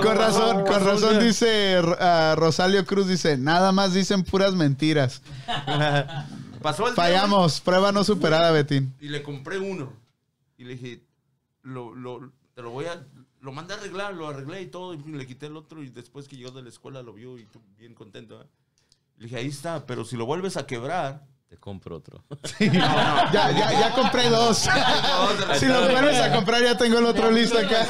Con 0.02 0.16
razón, 0.16 0.64
con 0.66 0.84
razón 0.84 1.20
dice 1.20 1.80
ah, 1.98 2.34
Rosalio 2.36 2.84
Cruz, 2.84 3.08
dice, 3.08 3.36
nada 3.38 3.72
más 3.72 3.94
dicen 3.94 4.24
puras 4.24 4.54
mentiras. 4.54 5.22
pasó 6.62 6.88
el 6.88 6.94
día, 6.94 7.04
Fallamos, 7.04 7.60
prueba 7.60 7.92
no 7.92 8.04
superada, 8.04 8.50
Betín. 8.50 8.94
Y 9.00 9.08
le 9.08 9.22
compré 9.22 9.58
uno. 9.58 9.92
Y 10.58 10.64
le 10.64 10.74
dije, 10.74 11.02
lo, 11.62 11.94
lo, 11.94 12.32
te 12.54 12.62
lo 12.62 12.70
voy 12.70 12.86
a... 12.86 13.04
Lo 13.42 13.52
mandé 13.52 13.74
a 13.74 13.76
arreglar, 13.76 14.14
lo 14.14 14.28
arreglé 14.28 14.62
y 14.62 14.66
todo. 14.68 14.94
Y 14.94 14.98
le 14.98 15.26
quité 15.26 15.46
el 15.46 15.56
otro 15.58 15.82
y 15.82 15.90
después 15.90 16.26
que 16.28 16.36
llegó 16.36 16.50
de 16.52 16.62
la 16.62 16.68
escuela 16.70 17.02
lo 17.02 17.12
vio 17.12 17.38
y 17.38 17.44
tú 17.44 17.60
bien 17.76 17.92
contento. 17.94 18.40
¿eh? 18.40 18.46
Le 19.18 19.24
dije, 19.26 19.36
ahí 19.36 19.48
está, 19.48 19.84
pero 19.84 20.04
si 20.04 20.16
lo 20.16 20.24
vuelves 20.24 20.56
a 20.56 20.66
quebrar... 20.66 21.26
Te 21.48 21.58
compro 21.58 21.96
otro. 21.96 22.24
Ya, 22.60 23.30
ya, 23.30 23.72
ya 23.72 23.94
compré 23.94 24.30
dos. 24.30 24.56
si 25.58 25.66
los 25.66 25.90
vuelves 25.90 26.18
a 26.18 26.32
comprar, 26.32 26.62
ya 26.62 26.78
tengo 26.78 26.98
el 26.98 27.04
otro 27.04 27.30
listo 27.30 27.58
acá. 27.58 27.84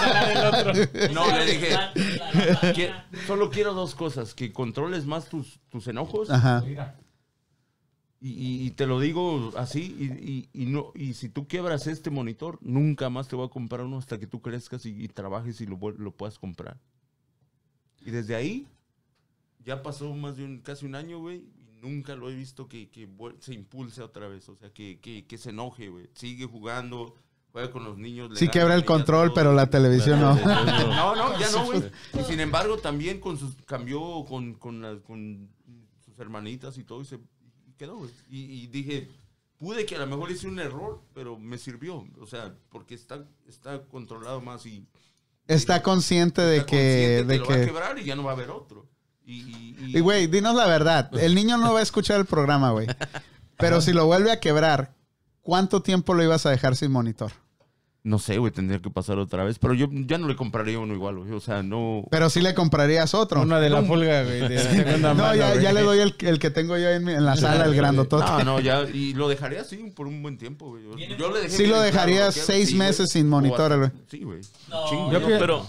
No, 1.13 1.29
le 1.29 1.45
dije, 1.47 1.77
"Que- 2.75 2.93
solo 3.25 3.51
quiero 3.51 3.73
dos 3.73 3.95
cosas. 3.95 4.35
Que 4.35 4.53
controles 4.53 5.05
más 5.07 5.27
tus, 5.27 5.61
tus 5.71 5.87
enojos. 5.87 6.29
Ajá. 6.31 6.65
Y, 8.25 8.31
y- 8.35 8.67
y 8.67 8.71
te 8.71 8.87
lo 8.87 9.01
digo 9.01 9.51
así. 9.57 9.97
Y, 9.99 10.05
y- 10.31 10.63
y 10.63 10.67
no, 10.67 10.93
y 10.95 11.15
si 11.15 11.29
tú 11.29 11.49
quiebras 11.49 11.89
este 11.89 12.09
monitor, 12.11 12.59
nunca 12.63 13.11
más 13.11 13.27
te 13.27 13.35
voy 13.35 13.47
a 13.47 13.51
comprar 13.51 13.81
uno 13.85 13.99
hasta 13.99 14.19
que 14.21 14.29
tú 14.29 14.41
crezcas 14.41 14.87
y, 14.87 14.91
y 14.91 15.09
trabajes 15.09 15.61
y 15.61 15.67
lo, 15.67 15.77
lo 15.91 16.13
puedas 16.13 16.39
comprar. 16.39 16.79
Y 18.05 18.11
desde 18.13 18.37
ahí, 18.37 18.69
ya 19.65 19.83
pasó 19.83 20.15
más 20.15 20.37
de 20.37 20.45
un, 20.45 20.59
casi 20.61 20.87
un 20.87 20.95
año, 20.95 21.19
güey. 21.19 21.39
Y 21.57 21.77
nunca 21.83 22.15
lo 22.15 22.31
he 22.31 22.35
visto 22.35 22.69
que, 22.69 22.89
que 22.91 23.09
se 23.41 23.55
impulse 23.55 24.03
otra 24.03 24.29
vez. 24.29 24.49
O 24.49 24.55
sea, 24.57 24.71
que, 24.71 25.01
que, 25.01 25.25
que 25.27 25.37
se 25.39 25.51
enoje, 25.51 25.89
güey. 25.89 26.09
Sigue 26.15 26.47
jugando, 26.47 27.17
juega 27.51 27.73
con 27.73 27.83
los 27.83 27.99
niños. 27.99 28.31
le 28.31 28.37
Sí 28.37 28.47
quebra 28.49 28.77
el 28.77 28.85
control, 28.85 29.29
todo. 29.29 29.35
pero 29.35 29.53
la 29.53 29.69
televisión 29.69 30.21
no. 30.21 30.35
No, 30.37 31.15
no, 31.17 31.39
ya 31.41 31.51
no, 31.51 31.65
güey. 31.65 31.83
Y 32.21 32.23
sin 32.23 32.39
embargo, 32.39 32.77
también 32.79 33.19
con 33.19 33.37
sus, 33.37 33.57
cambió 33.67 34.25
con, 34.29 34.55
con, 34.55 35.49
sus 36.05 36.19
hermanitas 36.21 36.79
y 36.79 36.85
todo 36.85 37.03
y 37.03 37.05
se 37.05 37.19
quedó. 37.83 38.09
Y, 38.31 38.41
y 38.41 38.67
dije, 38.69 39.09
pude 39.59 39.85
que 39.85 39.97
a 39.97 39.99
lo 39.99 40.07
mejor 40.07 40.31
hice 40.31 40.47
un 40.47 40.59
error, 40.59 41.01
pero 41.15 41.39
me 41.39 41.59
sirvió. 41.59 42.07
O 42.21 42.27
sea, 42.27 42.55
porque 42.71 42.95
está, 42.95 43.25
está 43.49 43.83
controlado 43.83 44.41
más 44.41 44.65
y 44.67 44.87
Está 45.49 45.83
consciente 45.83 46.41
de 46.41 46.59
está 46.59 46.67
que... 46.67 46.77
consciente 46.77 47.25
De 47.33 47.39
lo 47.39 47.47
va 47.47 47.55
a 47.55 47.59
que... 47.59 47.67
quebrar 47.67 47.99
y 47.99 48.05
ya 48.05 48.15
no 48.15 48.25
va 48.25 48.31
a 48.31 48.35
haber 48.35 48.51
otro. 48.51 48.87
Y 49.25 49.99
güey, 50.01 50.27
dinos 50.27 50.55
la 50.55 50.67
verdad. 50.67 51.11
El 51.17 51.35
niño 51.35 51.57
no 51.57 51.73
va 51.73 51.81
a 51.81 51.83
escuchar 51.83 52.21
el 52.21 52.27
programa, 52.27 52.71
güey. 52.73 52.87
Pero 53.57 53.81
si 53.81 53.93
lo 53.93 54.07
vuelve 54.07 54.31
a 54.33 54.41
quebrar, 54.41 54.95
¿cuánto 55.43 55.83
tiempo 55.83 56.15
lo 56.15 56.23
ibas 56.23 56.47
a 56.47 56.51
dejar 56.51 56.77
sin 56.77 56.91
monitor? 56.91 57.33
No 58.05 58.19
sé, 58.19 58.39
güey, 58.39 58.51
tendría 58.53 58.81
que 58.81 58.91
pasar 58.91 59.19
otra 59.19 59.45
vez. 59.45 59.59
Pero 59.61 59.75
yo 59.75 59.87
ya 59.91 60.19
no 60.19 60.27
le 60.27 60.35
compraría 60.35 60.79
uno 60.79 60.93
igual, 60.93 61.19
güey. 61.19 61.31
O 61.33 61.41
sea, 61.41 61.63
no. 61.63 62.05
Pero 62.11 62.31
sí 62.31 62.41
le 62.41 62.53
comprarías 62.55 63.15
otro. 63.15 63.43
Una 63.43 63.61
de 63.61 63.71
la 63.71 63.83
pulga, 63.83 64.25
güey, 64.25 64.49
de 64.49 64.59
segunda 64.59 65.15
No, 65.15 65.23
mano, 65.23 65.35
ya, 65.37 65.51
güey. 65.53 65.63
ya 65.63 65.73
le 65.73 65.83
doy 65.83 66.01
el, 66.01 66.15
el 66.21 66.39
que 66.41 66.51
tengo 66.51 66.77
yo 66.77 66.89
en, 66.89 67.05
mi- 67.05 67.13
en 67.13 67.25
la 67.25 67.37
sala, 67.37 67.65
el 67.65 67.75
grandotote. 67.77 68.25
No, 68.27 68.45
no, 68.45 68.61
ya. 68.61 68.83
Y 68.93 69.15
lo 69.15 69.29
dejaría 69.29 69.61
así 69.61 69.77
por 69.95 70.07
un 70.09 70.21
buen 70.23 70.37
tiempo, 70.39 70.71
güey. 70.71 70.83
Yo- 71.17 71.31
le 71.33 71.41
dejé 71.43 71.51
Sí 71.57 71.67
lo 71.67 71.75
bien 71.81 71.81
claro 71.81 71.83
dejarías 71.85 72.35
que 72.35 72.41
era, 72.41 72.47
seis 72.47 72.69
sí, 72.71 72.77
güey. 72.77 72.89
meses 72.89 73.11
sin 73.11 73.29
monitor, 73.29 73.79
güey. 73.79 73.91
Sí, 74.11 74.19
güey. 74.25 74.41
No, 74.69 74.89
Chingo. 74.89 75.13
No, 75.13 75.21
Yo 75.21 75.39
pero 75.39 75.67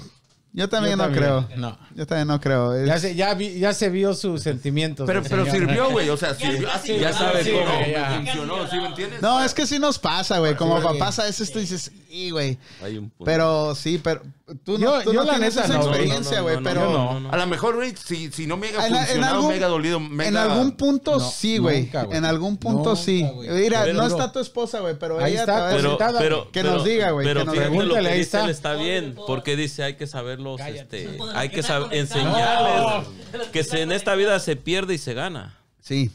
Yo 0.55 0.69
también 0.69 0.99
Yo 0.99 1.07
no 1.07 1.11
creo. 1.11 1.49
No. 1.57 1.77
Yo 1.95 2.05
también 2.05 2.27
no 2.27 2.39
creo. 2.39 2.75
Es- 2.75 2.87
Ya 2.87 2.99
se, 2.99 3.15
ya, 3.15 3.33
vi- 3.33 3.57
ya 3.59 3.73
se 3.73 3.89
vio 3.89 4.13
sus 4.13 4.43
sentimientos. 4.43 5.07
Pero, 5.07 5.23
pero 5.23 5.45
señor. 5.45 5.57
sirvió, 5.67 5.89
güey. 5.89 6.09
O 6.09 6.17
sea, 6.17 6.35
sirvió. 6.35 6.69
sí, 6.83 6.99
ya 6.99 7.11
sí, 7.11 7.17
sabes 7.19 7.45
sí, 7.45 7.51
cómo 7.53 7.85
ya. 7.91 8.15
funcionó, 8.17 8.67
¿sí 8.69 8.75
me 8.77 8.85
entiendes? 8.87 9.21
No, 9.21 9.43
es 9.43 9.53
que 9.53 9.65
sí 9.65 9.79
nos 9.79 9.97
pasa, 9.97 10.37
güey. 10.37 10.55
Como 10.55 10.79
papás 10.81 11.17
a 11.17 11.23
veces 11.23 11.51
tú 11.51 11.57
dices, 11.57 11.91
sí, 12.07 12.29
güey. 12.29 12.59
Hay 12.83 12.97
un 12.99 13.09
punto. 13.09 13.25
Pero 13.25 13.73
sí, 13.73 13.99
pero 14.03 14.21
tú 14.63 14.77
no, 14.77 14.79
Yo- 14.79 15.03
tú 15.03 15.13
yo 15.13 15.19
no 15.21 15.23
la 15.25 15.33
tienes 15.33 15.55
neta 15.55 15.65
esa 15.65 15.73
no, 15.73 15.79
no, 15.79 15.85
no, 15.85 15.89
experiencia, 15.95 16.37
no, 16.37 16.43
güey. 16.43 16.55
no, 16.55 16.61
no, 16.61 16.69
pero. 16.69 17.31
A 17.33 17.37
lo 17.37 17.47
mejor, 17.47 17.75
güey, 17.75 17.93
si, 17.95 18.31
si 18.31 18.47
no 18.47 18.57
me 18.57 18.67
haya 18.67 18.87
En- 18.87 18.93
en 18.95 18.99
funcionado, 18.99 19.35
algún- 19.35 19.49
me 19.49 19.55
haya 19.55 19.67
dolido, 19.67 19.99
me 19.99 20.27
en 20.27 20.37
algún 20.37 20.71
punto 20.73 21.11
No, 21.13 21.19
sí, 21.19 21.57
güey. 21.57 21.89
En 22.11 22.25
algún 22.25 22.57
punto 22.57 22.89
Nunca, 22.89 23.01
sí. 23.01 23.25
Mira, 23.49 23.85
no 23.93 24.05
está 24.07 24.31
tu 24.31 24.39
esposa, 24.39 24.79
güey, 24.81 24.97
pero 24.99 25.19
Ahí 25.19 25.33
ella 25.33 25.41
está, 25.41 25.55
pero- 25.69 25.75
decir- 25.77 25.89
sentada, 25.89 26.19
pero, 26.19 26.43
que 26.51 26.61
pero- 26.61 26.73
nos 26.73 26.83
diga, 26.83 27.11
güey, 27.11 27.25
Pero 27.25 27.39
que 27.41 27.45
nos- 27.45 27.55
fíjate 27.55 27.69
lo 27.69 27.77
Pregúntale, 27.79 28.09
que 28.09 28.15
ahí 28.15 28.21
está. 28.21 28.49
está 28.49 28.73
bien, 28.75 29.15
porque 29.27 29.55
dice 29.55 29.83
hay 29.83 29.95
que 29.95 30.07
saberlos, 30.07 30.59
este, 30.61 31.17
hay 31.35 31.49
¿qué 31.49 31.61
que 31.61 31.97
enseñarles 31.99 33.07
que 33.51 33.63
se, 33.63 33.81
en 33.81 33.91
esta 33.91 34.15
vida 34.15 34.39
se 34.39 34.55
pierde 34.55 34.93
y 34.93 34.97
se 34.97 35.13
gana. 35.13 35.57
Sí. 35.81 36.11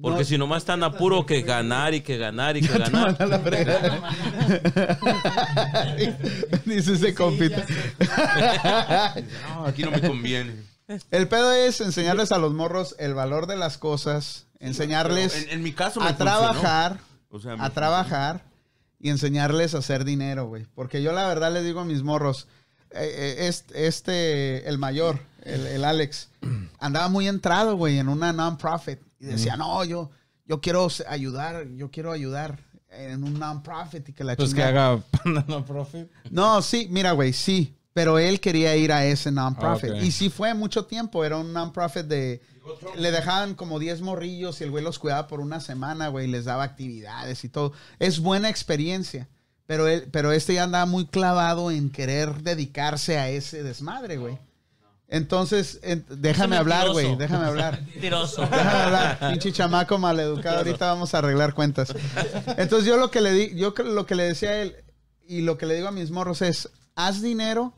Porque 0.00 0.20
No. 0.20 0.24
si 0.24 0.38
nomás 0.38 0.62
están 0.62 0.82
a 0.82 0.92
puro 0.92 1.24
que 1.24 1.42
ganar 1.42 1.94
y 1.94 2.00
que 2.00 2.18
ganar 2.18 2.56
y 2.56 2.62
que 2.62 2.78
ganar. 2.78 3.16
La. 3.28 3.38
Dice 6.64 6.94
ese 6.94 7.14
compita. 7.14 7.64
No, 9.48 9.66
aquí 9.66 9.82
no 9.82 9.90
me 9.92 10.00
conviene. 10.00 10.56
El 11.10 11.28
pedo 11.28 11.52
es 11.52 11.80
enseñarles 11.80 12.32
a 12.32 12.38
los 12.38 12.52
morros 12.52 12.94
el 12.98 13.14
valor 13.14 13.46
de 13.46 13.56
las 13.56 13.78
cosas, 13.78 14.46
enseñarles 14.58 15.32
Pero 15.32 15.44
en, 15.46 15.58
en 15.58 15.62
mi 15.62 15.72
caso 15.72 16.00
me 16.00 16.08
a 16.08 16.16
trabajar, 16.16 16.98
O 17.30 17.40
sea, 17.40 17.54
a 17.58 17.70
trabajar 17.70 18.42
y 19.00 19.08
enseñarles 19.10 19.74
a 19.74 19.78
hacer 19.78 20.04
dinero, 20.04 20.46
güey. 20.46 20.66
Porque 20.74 21.02
yo 21.02 21.12
la 21.12 21.26
verdad 21.26 21.52
le 21.52 21.62
digo 21.62 21.80
a 21.80 21.84
mis 21.84 22.02
morros, 22.02 22.48
este, 22.90 23.86
este, 23.86 24.68
el 24.68 24.76
mayor, 24.78 25.20
el, 25.42 25.66
el 25.68 25.84
Alex, 25.84 26.28
andaba 26.80 27.08
muy 27.08 27.28
entrado, 27.28 27.76
güey, 27.76 27.98
en 27.98 28.08
una 28.08 28.32
non-profit. 28.32 28.98
Y 29.24 29.32
decía, 29.32 29.56
no, 29.56 29.84
yo, 29.84 30.10
yo 30.46 30.60
quiero 30.60 30.88
ayudar, 31.08 31.66
yo 31.74 31.90
quiero 31.90 32.12
ayudar 32.12 32.60
en 32.90 33.24
un 33.24 33.38
non-profit 33.38 34.08
y 34.08 34.12
que 34.12 34.22
la 34.22 34.36
Pues 34.36 34.50
que 34.54 34.60
chingada". 34.60 34.92
haga 34.92 35.02
Panda 35.10 35.44
no 35.48 35.64
profit. 35.64 36.08
No, 36.30 36.62
sí, 36.62 36.86
mira, 36.90 37.12
güey, 37.12 37.32
sí. 37.32 37.74
Pero 37.92 38.18
él 38.18 38.40
quería 38.40 38.76
ir 38.76 38.92
a 38.92 39.06
ese 39.06 39.30
non-profit. 39.30 39.94
Y 40.02 40.10
sí 40.10 40.28
fue 40.28 40.52
mucho 40.52 40.84
tiempo. 40.86 41.24
Era 41.24 41.36
un 41.36 41.52
non-profit 41.52 42.06
de... 42.06 42.42
Le 42.96 43.10
dejaban 43.12 43.54
como 43.54 43.78
10 43.78 44.00
morrillos 44.00 44.60
y 44.60 44.64
el 44.64 44.70
güey 44.70 44.82
los 44.82 44.98
cuidaba 44.98 45.28
por 45.28 45.40
una 45.40 45.60
semana, 45.60 46.08
güey. 46.08 46.26
Les 46.26 46.44
daba 46.44 46.64
actividades 46.64 47.44
y 47.44 47.48
todo. 47.48 47.72
Es 48.00 48.18
buena 48.18 48.48
experiencia. 48.48 49.28
Pero, 49.66 49.86
él, 49.86 50.08
pero 50.10 50.32
este 50.32 50.54
ya 50.54 50.64
andaba 50.64 50.86
muy 50.86 51.06
clavado 51.06 51.70
en 51.70 51.88
querer 51.88 52.42
dedicarse 52.42 53.18
a 53.18 53.28
ese 53.30 53.62
desmadre, 53.62 54.16
güey. 54.16 54.38
Entonces, 55.14 55.78
en- 55.82 56.04
déjame 56.08 56.56
hablar, 56.56 56.90
güey. 56.90 57.14
Déjame 57.16 57.46
hablar. 57.46 57.80
Mentiroso. 57.86 58.42
Déjame 58.42 58.70
hablar, 58.70 59.18
pinche 59.30 59.52
chamaco 59.52 59.96
maleducado. 59.98 60.58
Ahorita 60.58 60.86
vamos 60.86 61.14
a 61.14 61.18
arreglar 61.18 61.54
cuentas. 61.54 61.94
Entonces 62.56 62.88
yo 62.88 62.96
lo 62.96 63.10
que 63.12 63.20
le 63.20 63.32
di, 63.32 63.54
yo 63.54 63.74
que- 63.74 63.84
lo 63.84 64.06
que 64.06 64.16
le 64.16 64.24
decía 64.24 64.50
a 64.50 64.56
él 64.62 64.76
y 65.26 65.42
lo 65.42 65.56
que 65.56 65.66
le 65.66 65.76
digo 65.76 65.86
a 65.88 65.92
mis 65.92 66.10
morros 66.10 66.42
es, 66.42 66.68
haz 66.96 67.22
dinero 67.22 67.74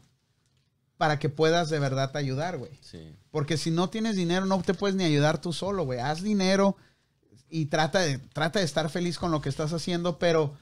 para 0.97 1.19
que 1.19 1.29
puedas 1.29 1.69
de 1.69 1.79
verdad 1.79 2.17
ayudar, 2.17 2.57
güey. 2.57 2.73
Sí. 2.81 3.15
Porque 3.31 3.59
si 3.59 3.71
no 3.71 3.91
tienes 3.91 4.17
dinero 4.17 4.47
no 4.47 4.63
te 4.63 4.73
puedes 4.73 4.97
ni 4.97 5.05
ayudar 5.05 5.39
tú 5.39 5.53
solo, 5.53 5.85
güey. 5.85 5.99
Haz 6.01 6.23
dinero 6.23 6.77
y 7.51 7.67
trata 7.67 7.99
de, 8.01 8.17
trata 8.19 8.61
de 8.61 8.65
estar 8.65 8.89
feliz 8.89 9.19
con 9.19 9.31
lo 9.31 9.43
que 9.43 9.51
estás 9.51 9.75
haciendo, 9.75 10.19
pero 10.19 10.57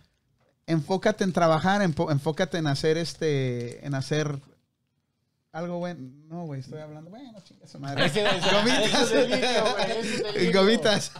enfócate 0.66 1.22
en 1.22 1.32
trabajar, 1.32 1.82
enfócate 1.82 2.59
en 2.59 2.66
hacer 2.66 2.98
este, 2.98 3.86
en 3.86 3.94
hacer 3.94 4.40
algo 5.55 5.78
bueno. 5.78 6.10
No, 6.28 6.44
güey, 6.47 6.60
estoy 6.60 6.81
hablando. 6.81 7.10
Bueno, 7.10 7.39
chinga 7.47 7.66
su 7.66 7.78
madre. 7.78 8.05
Ese 8.06 8.22
Gomitas. 8.22 9.10
ese 9.12 10.22
güey. 10.35 10.52
Gomitas. 10.52 11.12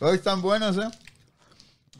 Hoy 0.00 0.16
están 0.16 0.42
buenos, 0.42 0.76
¿eh? 0.76 0.88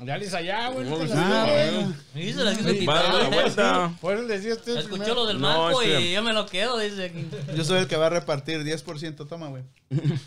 Dale 0.00 0.28
allá, 0.28 0.68
güey. 0.68 0.88
no 0.88 0.96
Ah, 1.14 1.46
bueno. 1.48 1.94
Y 2.14 2.32
se 2.32 2.44
la 2.44 3.28
vuelta. 3.30 3.94
Por 4.00 4.14
eso 4.14 4.22
les 4.24 4.42
decía 4.42 4.54
usted 4.54 4.76
Escuchó 4.76 5.14
lo 5.14 5.26
del 5.26 5.40
No, 5.40 5.48
marco 5.48 5.80
este- 5.82 6.00
y 6.00 6.12
yo 6.12 6.22
me 6.22 6.32
lo 6.32 6.46
quedo, 6.46 6.78
dice. 6.78 7.04
aquí. 7.04 7.26
Yo 7.56 7.64
soy 7.64 7.78
el 7.78 7.86
que 7.88 7.96
va 7.96 8.06
a 8.06 8.10
repartir 8.10 8.62
10%. 8.64 9.26
Toma, 9.26 9.48
güey. 9.48 9.62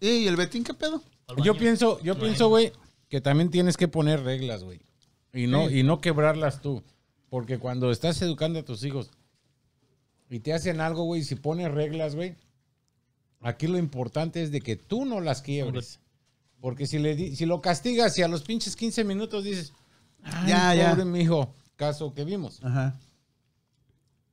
¿Y 0.00 0.26
el 0.26 0.36
Betín 0.36 0.64
qué 0.64 0.72
pedo? 0.74 1.02
Yo 1.42 1.54
pienso, 1.56 2.00
yo 2.02 2.18
pienso, 2.18 2.48
güey, 2.48 2.72
que 3.08 3.20
también 3.20 3.50
tienes 3.50 3.76
que 3.76 3.88
poner 3.88 4.22
reglas, 4.22 4.62
güey. 4.62 4.80
Y 5.32 5.46
no, 5.46 5.68
y 5.68 5.82
no 5.82 6.00
quebrarlas 6.00 6.62
tú. 6.62 6.82
Porque 7.34 7.58
cuando 7.58 7.90
estás 7.90 8.22
educando 8.22 8.60
a 8.60 8.62
tus 8.64 8.84
hijos 8.84 9.10
y 10.30 10.38
te 10.38 10.52
hacen 10.52 10.80
algo, 10.80 11.02
güey, 11.02 11.24
si 11.24 11.34
pones 11.34 11.68
reglas, 11.68 12.14
güey, 12.14 12.36
aquí 13.40 13.66
lo 13.66 13.76
importante 13.76 14.40
es 14.40 14.52
de 14.52 14.60
que 14.60 14.76
tú 14.76 15.04
no 15.04 15.20
las 15.20 15.42
quiebres. 15.42 15.98
Porque 16.60 16.86
si, 16.86 17.00
le 17.00 17.16
di- 17.16 17.34
si 17.34 17.44
lo 17.44 17.60
castigas 17.60 18.16
y 18.18 18.22
a 18.22 18.28
los 18.28 18.42
pinches 18.42 18.76
15 18.76 19.02
minutos 19.02 19.42
dices, 19.42 19.72
Ay, 20.22 20.48
Ya, 20.50 20.74
ya. 20.76 20.90
pobre 20.90 21.06
mi 21.06 21.22
hijo, 21.22 21.52
caso 21.74 22.14
que 22.14 22.24
vimos. 22.24 22.60
Ajá. 22.62 22.94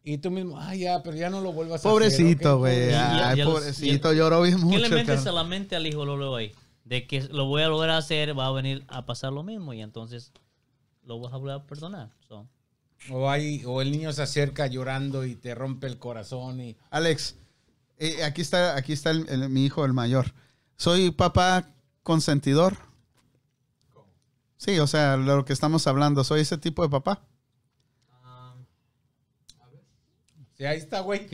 Y 0.04 0.20
tú 0.20 0.30
mismo, 0.30 0.60
ay, 0.60 0.82
ya, 0.82 1.02
pero 1.02 1.18
ya 1.18 1.32
no 1.32 1.42
lo 1.42 1.54
vuelvas 1.54 1.84
a 1.84 1.90
Pobrecito, 1.90 2.50
hacer. 2.50 2.52
ok, 2.54 2.60
güey. 2.60 2.84
Y- 2.84 2.92
y- 2.92 2.94
Ay, 2.94 3.38
y 3.40 3.42
a 3.42 3.46
los- 3.46 3.54
pobrecito. 3.56 4.14
Lloró 4.14 4.44
bien 4.44 4.58
¿Qué 4.60 4.64
mucho. 4.64 4.78
le 4.78 4.90
metes 4.90 5.26
a 5.26 5.32
la 5.32 5.44
mente 5.44 5.76
al 5.76 5.88
hijo 5.88 6.06
luego 6.06 6.36
ahí? 6.36 6.52
De 6.86 7.08
que 7.08 7.22
lo 7.22 7.46
voy 7.46 7.64
a 7.64 7.70
volver 7.70 7.90
a 7.90 7.98
hacer, 7.98 8.38
va 8.38 8.46
a 8.46 8.52
venir 8.52 8.86
a 8.90 9.08
pasar 9.08 9.34
lo 9.34 9.42
mismo 9.42 9.74
y 9.74 9.82
entonces 9.82 10.32
lo 11.04 11.20
vas 11.20 11.34
a 11.34 11.38
volver 11.38 11.56
a 11.56 11.66
perdonar. 11.66 12.12
So, 12.28 12.48
O, 13.10 13.30
hay, 13.30 13.64
o 13.66 13.82
el 13.82 13.92
niño 13.92 14.12
se 14.14 14.22
acerca 14.22 14.68
llorando 14.68 15.26
y 15.26 15.36
te 15.36 15.56
rompe 15.56 15.88
el 15.88 15.98
corazón 15.98 16.62
y... 16.62 16.78
Alex, 16.92 17.36
eh, 17.98 18.24
aquí 18.24 18.42
está, 18.42 18.76
aquí 18.76 18.94
está 18.94 19.10
el- 19.10 19.28
el- 19.30 19.50
mi 19.50 19.66
hijo, 19.66 19.84
el 19.86 19.94
mayor. 19.94 20.34
Soy 20.78 21.10
papá 21.12 21.68
consentidor. 22.04 22.78
Sí, 24.58 24.78
o 24.80 24.86
sea, 24.86 25.18
lo 25.18 25.44
que 25.46 25.54
estamos 25.54 25.88
hablando. 25.88 26.24
Soy 26.24 26.42
ese 26.42 26.58
tipo 26.58 26.84
de 26.84 26.90
papá. 26.90 27.22
Sí, 30.58 30.66
ahí 30.66 30.78
está, 30.78 31.00
güey. 31.00 31.28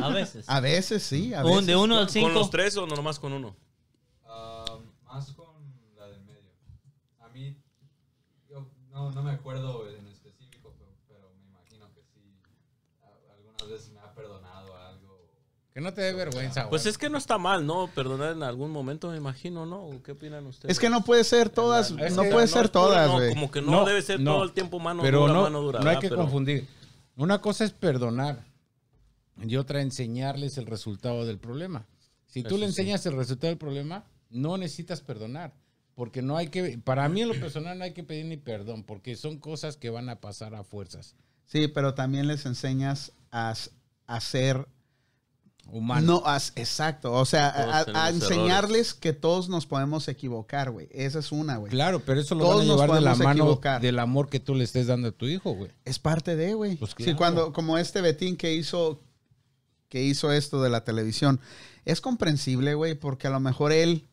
A 0.00 0.08
veces. 0.08 0.44
A 0.48 0.58
veces 0.60 1.02
sí, 1.04 1.32
a 1.34 1.44
Un- 1.44 1.50
veces. 1.52 1.66
de 1.66 1.76
uno 1.76 1.98
al 1.98 2.06
¿Con 2.06 2.12
cinco. 2.12 2.28
los 2.30 2.50
tres 2.50 2.76
o 2.76 2.86
no 2.86 2.96
nomás 2.96 3.20
con 3.20 3.32
uno? 3.32 3.54
Ah, 4.24 4.64
más 5.04 5.30
con 5.32 5.46
la 5.96 6.06
del 6.08 6.24
medio. 6.24 6.50
A 7.20 7.28
mí, 7.28 7.56
yo 8.48 8.66
no, 8.90 9.12
no 9.12 9.22
me 9.22 9.30
acuerdo 9.30 9.88
en 9.88 10.08
específico, 10.08 10.74
pero, 10.78 10.90
pero 11.06 11.32
me 11.38 11.44
imagino 11.46 11.92
que 11.94 12.02
sí. 12.12 12.40
a- 13.02 13.32
algunas 13.34 13.68
veces 13.68 13.92
me 13.92 14.00
ha 14.00 14.12
perdonado 14.12 14.76
algo. 14.76 15.30
Que 15.76 15.82
no 15.82 15.92
te 15.92 16.00
dé 16.00 16.14
vergüenza, 16.14 16.62
güey. 16.62 16.70
Pues 16.70 16.86
es 16.86 16.96
que 16.96 17.10
no 17.10 17.18
está 17.18 17.36
mal, 17.36 17.66
¿no? 17.66 17.86
Perdonar 17.88 18.32
en 18.32 18.42
algún 18.42 18.70
momento, 18.70 19.10
me 19.10 19.18
imagino, 19.18 19.66
¿no? 19.66 19.90
¿Qué 20.02 20.12
opinan 20.12 20.46
ustedes? 20.46 20.72
Es 20.72 20.80
que 20.80 20.88
no 20.88 21.04
puede 21.04 21.22
ser 21.22 21.50
todas, 21.50 21.90
Es 21.90 22.16
no 22.16 22.22
que 22.22 22.30
puede 22.30 22.46
No, 22.46 22.50
ser 22.50 22.62
puro- 22.62 22.70
todas, 22.70 23.06
no, 23.08 23.12
güey. 23.16 23.28
como 23.34 23.50
que 23.50 23.60
no, 23.60 23.84
debe 23.84 24.00
ser 24.00 24.18
no. 24.18 24.32
todo 24.36 24.44
el 24.44 24.52
tiempo 24.52 24.78
mano 24.78 25.02
pero 25.02 25.20
dura, 25.20 25.32
no, 25.34 25.42
mano 25.42 25.60
dura. 25.60 25.80
no 25.80 25.90
hay 25.90 25.98
que 25.98 26.08
Pero- 26.08 26.22
confundir. 26.22 26.66
Una 27.14 27.42
cosa 27.42 27.66
es 27.66 27.72
perdonar 27.72 28.42
y 29.46 29.54
otra 29.56 29.82
enseñarles 29.82 30.56
el 30.56 30.64
resultado 30.64 31.26
del 31.26 31.36
problema. 31.36 31.84
Si 32.24 32.42
tú 32.42 32.54
Eso 32.54 32.56
le 32.56 32.60
sí. 32.62 32.68
enseñas 32.70 33.04
el 33.04 33.14
resultado 33.14 33.48
del 33.50 33.58
problema, 33.58 34.04
no 34.30 34.56
necesitas 34.56 35.02
perdonar. 35.02 35.52
Porque 35.94 36.22
no 36.22 36.38
hay 36.38 36.48
que, 36.48 36.78
para 36.78 37.06
mí 37.10 37.20
en 37.20 37.28
lo 37.28 37.34
personal 37.34 37.76
no 37.76 37.84
hay 37.84 37.92
que 37.92 38.02
pedir 38.02 38.24
ni 38.24 38.38
perdón, 38.38 38.82
porque 38.82 39.14
son 39.14 39.36
cosas 39.38 39.76
que 39.76 39.90
van 39.90 40.08
a 40.08 40.22
pasar 40.22 40.54
a 40.54 40.64
fuerzas. 40.64 41.16
Sí, 41.44 41.68
pero 41.68 41.92
también 41.92 42.26
les 42.28 42.46
enseñas 42.46 43.12
a, 43.30 43.54
ser 44.20 44.66
Humano. 45.68 46.20
No, 46.20 46.22
as- 46.26 46.52
exacto. 46.56 47.12
O 47.12 47.24
sea, 47.24 47.82
a- 47.94 48.08
enseñarles 48.10 48.94
que 48.94 49.12
todos 49.12 49.48
nos 49.48 49.66
podemos 49.66 50.06
equivocar, 50.08 50.70
güey. 50.70 50.88
Esa 50.92 51.18
es 51.18 51.32
una, 51.32 51.56
güey. 51.56 51.70
Claro, 51.70 52.00
pero 52.06 52.20
eso 52.20 52.34
lo 52.34 52.44
Todos 52.44 52.56
van 52.58 52.70
a 52.70 52.72
llevar 52.72 52.88
de 52.92 53.00
la 53.00 53.10
podemos 53.12 53.18
mano 53.26 53.42
equivocar. 53.44 53.80
del 53.82 53.98
amor 53.98 54.28
que 54.28 54.40
tú 54.40 54.54
le 54.54 54.64
estés 54.64 54.86
dando 54.86 55.08
a 55.08 55.12
tu 55.12 55.26
hijo, 55.26 55.52
güey. 55.52 55.70
Es 55.84 55.98
parte 55.98 56.36
de, 56.36 56.54
güey. 56.54 56.76
Pues 56.76 56.94
Sí, 56.96 57.14
cuando, 57.14 57.52
como 57.52 57.78
este 57.78 58.00
Betín 58.00 58.36
que 58.36 58.54
hizo, 58.54 59.00
que 59.88 60.02
hizo 60.02 60.32
esto 60.32 60.62
de 60.62 60.70
la 60.70 60.84
televisión, 60.84 61.40
es 61.84 62.00
comprensible, 62.00 62.74
güey, 62.74 62.94
porque 62.94 63.26
a 63.26 63.30
lo 63.30 63.40
mejor 63.40 63.72
él 63.72 64.06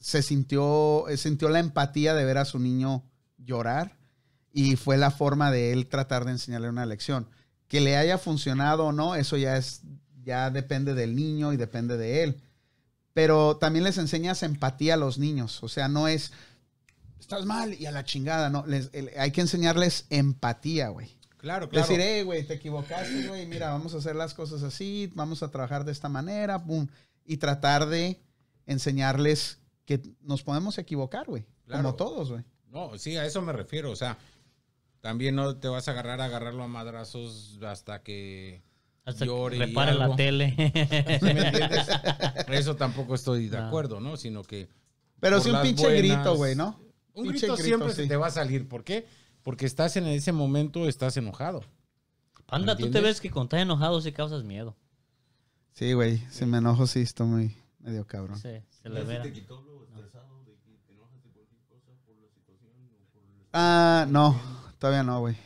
se 0.00 0.22
sintió, 0.22 1.04
sintió 1.16 1.48
la 1.48 1.58
empatía 1.58 2.14
de 2.14 2.24
ver 2.24 2.38
a 2.38 2.44
su 2.44 2.58
niño 2.58 3.02
llorar 3.36 3.96
y 4.52 4.76
fue 4.76 4.96
la 4.96 5.10
forma 5.10 5.50
de 5.50 5.72
él 5.72 5.86
tratar 5.86 6.24
de 6.24 6.32
enseñarle 6.32 6.68
una 6.68 6.86
lección. 6.86 7.28
Que 7.68 7.80
le 7.80 7.96
haya 7.96 8.16
funcionado 8.16 8.86
o 8.86 8.92
no, 8.92 9.14
eso 9.14 9.36
ya 9.36 9.56
es, 9.56 9.82
ya 10.28 10.50
depende 10.50 10.92
del 10.94 11.16
niño 11.16 11.52
y 11.52 11.56
depende 11.56 11.96
de 11.96 12.22
él. 12.22 12.40
Pero 13.14 13.56
también 13.56 13.84
les 13.84 13.96
enseñas 13.98 14.42
empatía 14.42 14.94
a 14.94 14.96
los 14.98 15.18
niños. 15.18 15.62
O 15.64 15.68
sea, 15.68 15.88
no 15.88 16.06
es, 16.06 16.32
estás 17.18 17.46
mal 17.46 17.72
y 17.74 17.86
a 17.86 17.90
la 17.92 18.04
chingada, 18.04 18.50
no. 18.50 18.64
Les- 18.66 18.90
el- 18.92 19.10
hay 19.18 19.32
que 19.32 19.40
enseñarles 19.40 20.04
empatía, 20.10 20.88
güey. 20.90 21.08
Claro, 21.38 21.66
Decir, 21.68 21.98
hey, 22.00 22.22
güey, 22.24 22.44
te 22.46 22.54
equivocaste, 22.54 23.28
güey, 23.28 23.46
mira, 23.46 23.70
vamos 23.70 23.94
a 23.94 23.98
hacer 23.98 24.16
las 24.16 24.34
cosas 24.34 24.62
así, 24.64 25.10
vamos 25.14 25.42
a 25.42 25.50
trabajar 25.50 25.84
de 25.84 25.92
esta 25.92 26.08
manera, 26.08 26.62
pum. 26.64 26.86
Y 27.24 27.36
tratar 27.38 27.86
de 27.86 28.20
enseñarles 28.66 29.58
que 29.86 30.02
nos 30.20 30.42
podemos 30.42 30.78
equivocar, 30.78 31.26
güey. 31.26 31.46
Claro. 31.64 31.82
Como 31.82 31.94
todos, 31.94 32.30
güey. 32.30 32.44
No, 32.70 32.98
sí, 32.98 33.16
a 33.16 33.24
eso 33.24 33.40
me 33.40 33.52
refiero. 33.52 33.90
O 33.90 33.96
sea, 33.96 34.18
también 35.00 35.34
no 35.36 35.56
te 35.56 35.68
vas 35.68 35.88
a 35.88 35.92
agarrar 35.92 36.20
a 36.20 36.26
agarrarlo 36.26 36.62
a 36.64 36.68
madrazos 36.68 37.58
hasta 37.66 38.02
que 38.02 38.62
Hasta 39.08 39.24
llore 39.24 39.56
que 39.58 39.64
y 39.64 39.66
repare 39.68 39.94
la 39.94 40.14
tele. 40.16 40.54
¿Sí 41.18 41.24
me 41.24 41.46
entiendes? 41.46 41.86
Eso 42.48 42.76
tampoco 42.76 43.14
estoy 43.14 43.48
de 43.48 43.56
acuerdo, 43.58 44.00
¿no? 44.00 44.16
Sino 44.16 44.42
que 44.42 44.68
Pero 45.20 45.40
sí 45.40 45.50
un 45.50 45.62
pinche 45.62 45.84
buenas- 45.84 46.02
grito, 46.02 46.36
güey, 46.36 46.54
¿no? 46.54 46.78
un 47.14 47.24
Pinche 47.24 47.46
grito, 47.46 47.56
siempre 47.56 47.90
sí. 47.90 48.02
se 48.02 48.06
te 48.06 48.16
va 48.16 48.26
a 48.28 48.30
salir. 48.30 48.68
¿Por 48.68 48.84
qué? 48.84 49.06
Porque 49.42 49.66
estás 49.66 49.96
en 49.96 50.06
ese 50.06 50.30
momento, 50.32 50.86
estás 50.88 51.16
enojado. 51.16 51.64
Panda, 52.46 52.76
tú 52.76 52.90
te 52.90 53.00
ves 53.00 53.20
que 53.20 53.30
cuando 53.30 53.46
estás 53.46 53.62
enojado 53.62 54.00
sí 54.00 54.12
causas 54.12 54.44
miedo. 54.44 54.76
Sí, 55.72 55.92
güey. 55.94 56.18
Si 56.30 56.44
me 56.46 56.58
enojo, 56.58 56.86
sí, 56.86 57.00
estoy 57.00 57.26
muy 57.26 57.56
medio 57.80 58.06
cabrón. 58.06 58.36
Sí, 58.38 58.50
se 58.82 58.88
le 58.88 59.02
ve. 59.04 59.32
quitó 59.32 59.60
lo 59.62 59.84
estresado 59.84 60.44
de 60.44 60.52
que 60.58 60.76
te 60.86 60.92
enojas 60.92 61.22
de 61.24 61.30
cualquier 61.30 61.60
cosa 61.68 61.92
por 62.06 62.16
la 62.18 62.28
situación 62.28 62.72
o 62.92 63.12
por 63.12 63.22
el... 63.24 63.46
Ah, 63.52 64.06
no. 64.08 64.38
Todavía 64.78 65.02
no, 65.02 65.20
güey. 65.20 65.36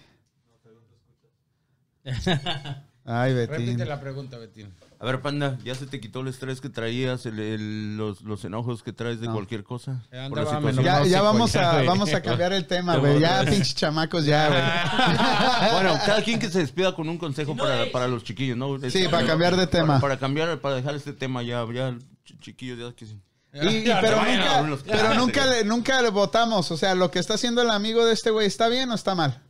Ay, 3.05 3.35
Betín. 3.35 3.57
Repite 3.67 3.85
la 3.85 4.01
pregunta, 4.01 4.39
Betín. 4.39 4.73
A 5.01 5.05
ver, 5.05 5.21
Panda, 5.21 5.59
¿ya 5.65 5.75
se 5.75 5.87
te 5.89 5.99
quitó 6.01 6.21
el 6.21 6.29
estrés 6.29 6.61
que 6.61 6.69
traías, 6.69 7.27
el- 7.27 7.41
el- 7.41 7.97
los, 7.97 8.21
los 8.21 8.45
enojos 8.45 8.85
que 8.85 8.93
traes 8.93 9.21
de 9.21 9.27
No. 9.27 9.33
cualquier 9.33 9.65
cosa? 9.65 10.01
Eh, 10.13 10.27
Por 10.29 10.39
la 10.39 10.43
andaba 10.45 10.71
situación. 10.71 11.09
Ya, 11.09 11.23
vamos 11.23 11.57
a, 11.57 11.73
güey. 11.73 11.87
vamos 11.89 12.15
a 12.15 12.23
cambiar 12.23 12.53
el 12.53 12.67
tema, 12.69 12.97
güey. 12.99 13.19
Ya, 13.19 13.41
pinches 13.45 13.75
chamacos, 13.75 14.25
ya, 14.25 14.47
güey. 14.49 14.61
bueno, 15.73 15.99
cada 16.07 16.23
quien 16.23 16.39
que 16.39 16.49
se 16.49 16.61
despida 16.61 16.95
con 16.95 17.09
un 17.09 17.19
consejo 17.19 17.57
para, 17.57 17.91
para 17.91 18.07
los 18.07 18.23
chiquillos, 18.23 18.57
¿no? 18.57 18.79
Sí, 18.89 19.09
para 19.11 19.27
cambiar 19.27 19.57
de 19.57 19.67
tema. 19.67 19.87
Para, 19.95 20.01
para 20.01 20.19
cambiar, 20.21 20.61
para 20.61 20.77
dejar 20.77 20.95
este 20.95 21.13
tema 21.13 21.43
ya, 21.43 21.67
ya 21.75 21.91
ch- 21.91 22.39
chiquillos, 22.41 22.79
ya 22.79 22.95
que 22.95 23.07
sí. 23.07 23.21
Y- 23.55 23.67
y- 23.79 23.85
Ya, 23.85 24.01
pero 24.01 24.19
nunca, 24.25 24.63
los- 24.63 24.83
pero 24.85 25.15
nunca, 25.15 25.47
le, 25.47 25.65
nunca 25.65 26.01
le 26.01 26.11
votamos. 26.11 26.71
O 26.71 26.77
sea, 26.77 26.95
lo 26.95 27.11
que 27.11 27.19
está 27.19 27.35
haciendo 27.35 27.61
el 27.63 27.71
amigo 27.71 28.07
de 28.07 28.13
este 28.13 28.31
güey, 28.31 28.47
¿está 28.47 28.69
bien 28.69 28.89
o 28.93 28.95
está 28.95 29.17
mal? 29.17 29.43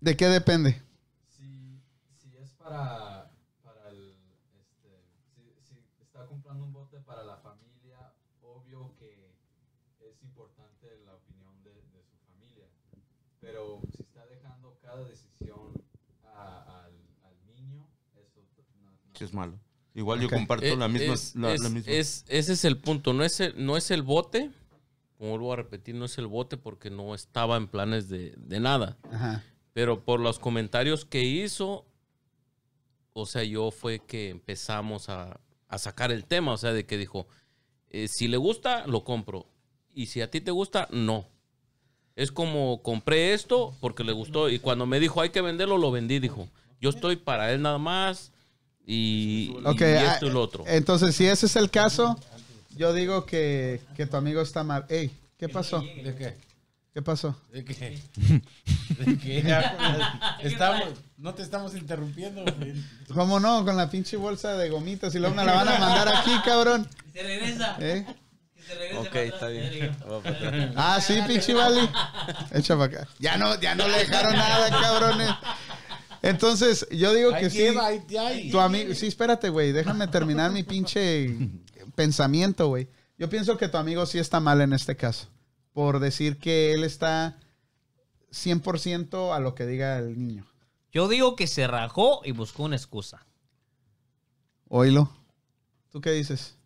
¿De 0.00 0.16
qué 0.16 0.28
depende? 0.28 0.80
Es 2.72 2.78
para, 2.78 3.30
para 3.62 3.90
el, 3.90 4.14
este, 4.60 5.04
si, 5.34 5.42
si 5.68 6.02
está 6.02 6.26
comprando 6.26 6.64
un 6.64 6.72
bote 6.72 6.98
para 7.00 7.22
la 7.22 7.36
familia, 7.38 8.12
obvio 8.42 8.94
que 8.98 9.32
es 10.00 10.22
importante 10.22 10.86
la 11.04 11.14
opinión 11.14 11.62
de, 11.62 11.70
de 11.74 12.02
su 12.02 12.16
familia. 12.26 12.66
Pero 13.40 13.80
si 13.94 14.02
está 14.02 14.26
dejando 14.26 14.78
cada 14.82 15.04
decisión 15.04 15.72
a- 16.24 16.84
al, 16.84 16.92
al 17.24 17.46
niño, 17.46 17.86
eso 18.16 18.40
no, 18.82 18.90
no- 18.90 18.96
Sí, 19.18 19.24
es 19.24 19.32
malo. 19.34 19.58
Igual 19.94 20.20
yo 20.20 20.26
Ok. 20.28 20.32
comparto 20.34 20.64
Eh, 20.64 20.76
la 20.76 20.88
misma. 20.88 21.14
es- 21.14 21.36
la, 21.36 21.52
es- 21.52 21.62
la 21.62 21.68
misma. 21.68 21.92
es- 21.92 22.24
ese 22.28 22.52
es 22.54 22.64
el 22.64 22.78
punto. 22.78 23.12
No 23.12 23.24
es 23.24 23.38
el, 23.40 23.64
no 23.64 23.76
es 23.76 23.90
el 23.90 24.02
bote. 24.02 24.50
Como 25.18 25.30
vuelvo 25.32 25.52
a 25.52 25.56
repetir, 25.56 25.94
no 25.94 26.06
es 26.06 26.16
el 26.18 26.26
bote 26.26 26.56
porque 26.56 26.90
no 26.90 27.14
estaba 27.14 27.56
en 27.56 27.68
planes 27.68 28.08
de, 28.08 28.34
de 28.38 28.58
nada. 28.58 28.96
Ajá. 29.12 29.44
Pero 29.72 30.00
por 30.04 30.18
los 30.18 30.38
comentarios 30.40 31.04
que 31.04 31.22
hizo, 31.22 31.86
o 33.12 33.26
sea, 33.26 33.44
yo 33.44 33.70
fue 33.70 33.98
que 34.00 34.30
empezamos 34.30 35.08
a, 35.08 35.40
a 35.68 35.78
sacar 35.78 36.12
el 36.12 36.24
tema. 36.24 36.52
O 36.52 36.56
sea, 36.56 36.72
de 36.72 36.86
que 36.86 36.96
dijo, 36.98 37.26
eh, 37.90 38.08
si 38.08 38.28
le 38.28 38.36
gusta, 38.36 38.86
lo 38.86 39.04
compro. 39.04 39.46
Y 39.94 40.06
si 40.06 40.20
a 40.20 40.30
ti 40.30 40.40
te 40.40 40.50
gusta, 40.50 40.88
no. 40.90 41.26
Es 42.16 42.30
como 42.32 42.82
compré 42.82 43.34
esto 43.34 43.74
porque 43.80 44.04
le 44.04 44.12
gustó. 44.12 44.48
Y 44.48 44.58
cuando 44.58 44.86
me 44.86 45.00
dijo 45.00 45.20
hay 45.20 45.30
que 45.30 45.40
venderlo, 45.40 45.78
lo 45.78 45.90
vendí. 45.90 46.18
Dijo, 46.18 46.48
yo 46.80 46.90
estoy 46.90 47.16
para 47.16 47.52
él 47.52 47.62
nada 47.62 47.78
más. 47.78 48.32
Y, 48.86 49.54
y 49.54 49.62
Ok, 49.64 49.80
esto 49.82 50.26
ah, 50.26 50.28
y 50.28 50.30
lo 50.30 50.42
otro. 50.42 50.64
Entonces, 50.66 51.14
si 51.14 51.26
ese 51.26 51.46
es 51.46 51.56
el 51.56 51.70
caso, 51.70 52.18
yo 52.76 52.92
digo 52.92 53.26
que, 53.26 53.80
que 53.96 54.06
tu 54.06 54.16
amigo 54.16 54.40
está 54.40 54.64
mal. 54.64 54.84
Ey, 54.88 55.10
¿qué 55.38 55.48
pasó? 55.48 55.80
¿De 55.80 56.14
qué? 56.16 56.51
¿Qué 56.92 57.00
pasó? 57.00 57.34
¿De 57.50 57.64
qué? 57.64 57.98
¿De 58.98 59.18
qué? 59.18 59.38
Estamos, 60.42 60.88
no 61.16 61.32
te 61.34 61.42
estamos 61.42 61.74
interrumpiendo. 61.74 62.44
güey. 62.44 62.74
¿Cómo 63.14 63.40
no? 63.40 63.64
Con 63.64 63.78
la 63.78 63.88
pinche 63.88 64.18
bolsa 64.18 64.54
de 64.56 64.68
gomitas 64.68 65.14
y 65.14 65.18
luego 65.18 65.34
me 65.34 65.44
la 65.44 65.54
van 65.54 65.68
a 65.68 65.78
mandar 65.78 66.08
aquí, 66.08 66.32
cabrón. 66.44 66.86
Se 67.14 67.22
regresa. 67.22 67.76
¿Eh? 67.80 68.04
Se 68.66 68.74
regresa 68.74 69.00
Ok, 69.00 69.14
está 69.16 69.48
bien. 69.48 69.96
Ah, 70.76 71.00
sí, 71.00 71.18
pinche 71.26 71.54
Vali. 71.54 71.88
Echa 72.52 72.76
para 72.76 73.00
acá. 73.00 73.08
Ya 73.18 73.38
no, 73.38 73.58
ya 73.58 73.74
no 73.74 73.88
le 73.88 73.98
dejaron 73.98 74.36
nada, 74.36 74.68
cabrones. 74.68 75.30
Entonces, 76.20 76.86
yo 76.90 77.14
digo 77.14 77.32
que 77.32 77.48
sí. 77.48 77.68
Tu 78.50 78.60
amigo, 78.60 78.94
sí, 78.94 79.06
espérate, 79.06 79.48
güey. 79.48 79.72
Déjame 79.72 80.08
terminar 80.08 80.50
mi 80.50 80.62
pinche 80.62 81.34
pensamiento, 81.94 82.68
güey. 82.68 82.86
Yo 83.16 83.30
pienso 83.30 83.56
que 83.56 83.68
tu 83.68 83.78
amigo 83.78 84.04
sí 84.04 84.18
está 84.18 84.40
mal 84.40 84.60
en 84.60 84.74
este 84.74 84.94
caso. 84.94 85.31
Por 85.72 86.00
decir 86.00 86.38
que 86.38 86.72
él 86.74 86.84
está 86.84 87.38
100% 88.30 89.34
a 89.34 89.40
lo 89.40 89.54
que 89.54 89.66
diga 89.66 89.98
el 89.98 90.18
niño. 90.18 90.46
Yo 90.92 91.08
digo 91.08 91.36
que 91.36 91.46
se 91.46 91.66
rajó 91.66 92.20
y 92.24 92.32
buscó 92.32 92.64
una 92.64 92.76
excusa. 92.76 93.26
Oílo. 94.68 95.10
¿Tú 95.90 96.00
qué 96.00 96.10
dices? 96.10 96.56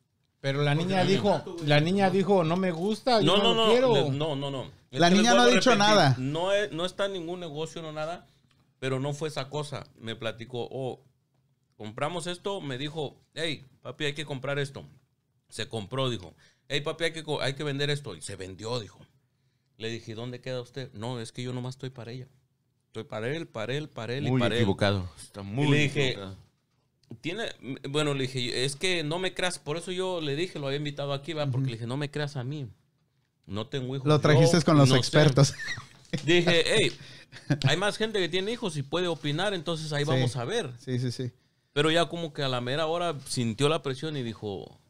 Pero 0.41 0.63
la 0.63 0.75
niña 0.75 1.03
dijo, 1.05 1.43
la 1.65 1.81
niña 1.81 2.11
dijo, 2.11 2.45
no 2.45 2.57
me 2.57 2.71
gusta, 2.71 3.21
yo 3.21 3.37
No, 3.37 3.43
no, 3.43 3.43
no, 3.43 3.55
lo 3.55 3.65
no, 3.67 3.71
quiero. 3.73 3.95
le- 3.95 4.11
no, 4.11 4.37
no, 4.37 4.51
no. 4.51 4.71
Es 4.91 5.01
La 5.01 5.09
que 5.09 5.15
les 5.17 5.23
niña 5.23 5.31
no 5.31 5.37
vuelvo 5.37 5.51
ha 5.51 5.53
a 5.53 5.57
dicho 5.59 5.71
repetir, 5.71 5.95
nada. 5.95 6.15
No, 6.19 6.53
es- 6.53 6.73
no 6.73 6.85
está 6.85 7.07
en 7.07 7.15
ningún 7.15 7.41
negocio, 7.41 7.83
no 7.83 7.93
nada, 7.93 8.27
pero 8.79 9.01
no 9.01 9.13
fue 9.13 9.29
esa 9.29 9.49
cosa. 9.51 9.87
Me 9.99 10.15
platicó, 10.15 10.69
oh, 10.71 11.01
compramos 11.77 12.27
esto, 12.29 12.61
me 12.61 12.79
dijo, 12.79 13.17
hey, 13.35 13.65
papi, 13.83 14.05
hay 14.05 14.15
que 14.15 14.25
comprar 14.25 14.59
esto. 14.61 14.85
Se 15.49 15.69
compró, 15.69 16.11
dijo, 16.11 16.35
hey, 16.69 16.81
papi, 16.81 17.05
hay 17.05 17.13
que, 17.13 17.25
hay 17.41 17.55
que 17.55 17.65
vender 17.65 17.91
esto. 17.91 18.15
Y 18.17 18.23
se 18.23 18.37
vendió, 18.37 18.79
dijo. 18.81 18.99
Le 19.79 19.91
dije, 19.91 20.15
¿dónde 20.15 20.41
queda 20.41 20.61
usted? 20.61 20.93
No, 20.95 21.21
es 21.21 21.33
que 21.33 21.43
yo 21.43 21.53
nomás 21.53 21.75
estoy 21.75 21.91
para 21.91 22.13
ella. 22.13 22.29
Estoy 22.87 23.05
para 23.05 23.29
él, 23.29 23.47
para 23.47 23.75
él, 23.75 23.89
para 23.91 24.15
él 24.15 24.25
muy 24.25 24.39
y 24.39 24.41
para 24.41 24.55
él. 24.55 24.61
equivocado. 24.63 25.11
Está 25.19 25.43
muy 25.43 25.67
Y 25.67 25.71
le 25.71 25.77
dije, 25.79 26.09
equivocado. 26.11 26.37
Tiene, 27.21 27.45
bueno, 27.89 28.15
le 28.15 28.23
dije, 28.23 28.65
es 28.65 28.75
que 28.75 29.05
no 29.05 29.19
me 29.21 29.33
creas, 29.33 29.59
por 29.61 29.77
eso 29.77 29.93
yo 29.93 30.21
le 30.21 30.35
dije, 30.35 30.59
lo 30.59 30.67
había 30.67 30.79
invitado 30.79 31.13
aquí, 31.13 31.35
¿va? 31.35 31.47
porque 31.47 31.67
le 31.67 31.73
dije, 31.75 31.87
no 31.87 31.97
me 31.97 32.11
creas 32.11 32.37
a 32.37 32.43
mí. 32.43 32.67
No 33.47 33.69
tengo 33.69 33.95
hijos. 33.95 34.09
Lo 34.09 34.19
trajiste 34.21 34.59
yo, 34.59 34.65
con 34.65 34.77
los 34.77 34.89
no 34.89 34.95
sé". 34.97 34.99
expertos. 34.99 35.55
Dije, 36.25 36.65
hey, 36.67 36.93
hay 37.69 37.77
más 37.77 37.97
gente 37.97 38.19
que 38.19 38.29
tiene 38.29 38.51
hijos 38.53 38.77
y 38.77 38.83
puede 38.83 39.07
opinar, 39.09 39.55
entonces 39.55 39.93
ahí 39.93 40.05
Sí. 40.05 40.11
vamos 40.11 40.35
a 40.37 40.45
ver. 40.45 40.73
Sí, 40.79 40.99
sí, 40.99 41.13
sí. 41.13 41.31
Pero 41.73 41.91
ya 41.93 42.07
como 42.09 42.33
que 42.33 42.43
a 42.43 42.49
la 42.49 42.61
mera 42.61 42.87
hora 42.87 43.17
sintió 43.27 43.69
la 43.69 43.83
presión 43.83 44.17
y 44.17 44.23
dijo, 44.25 44.81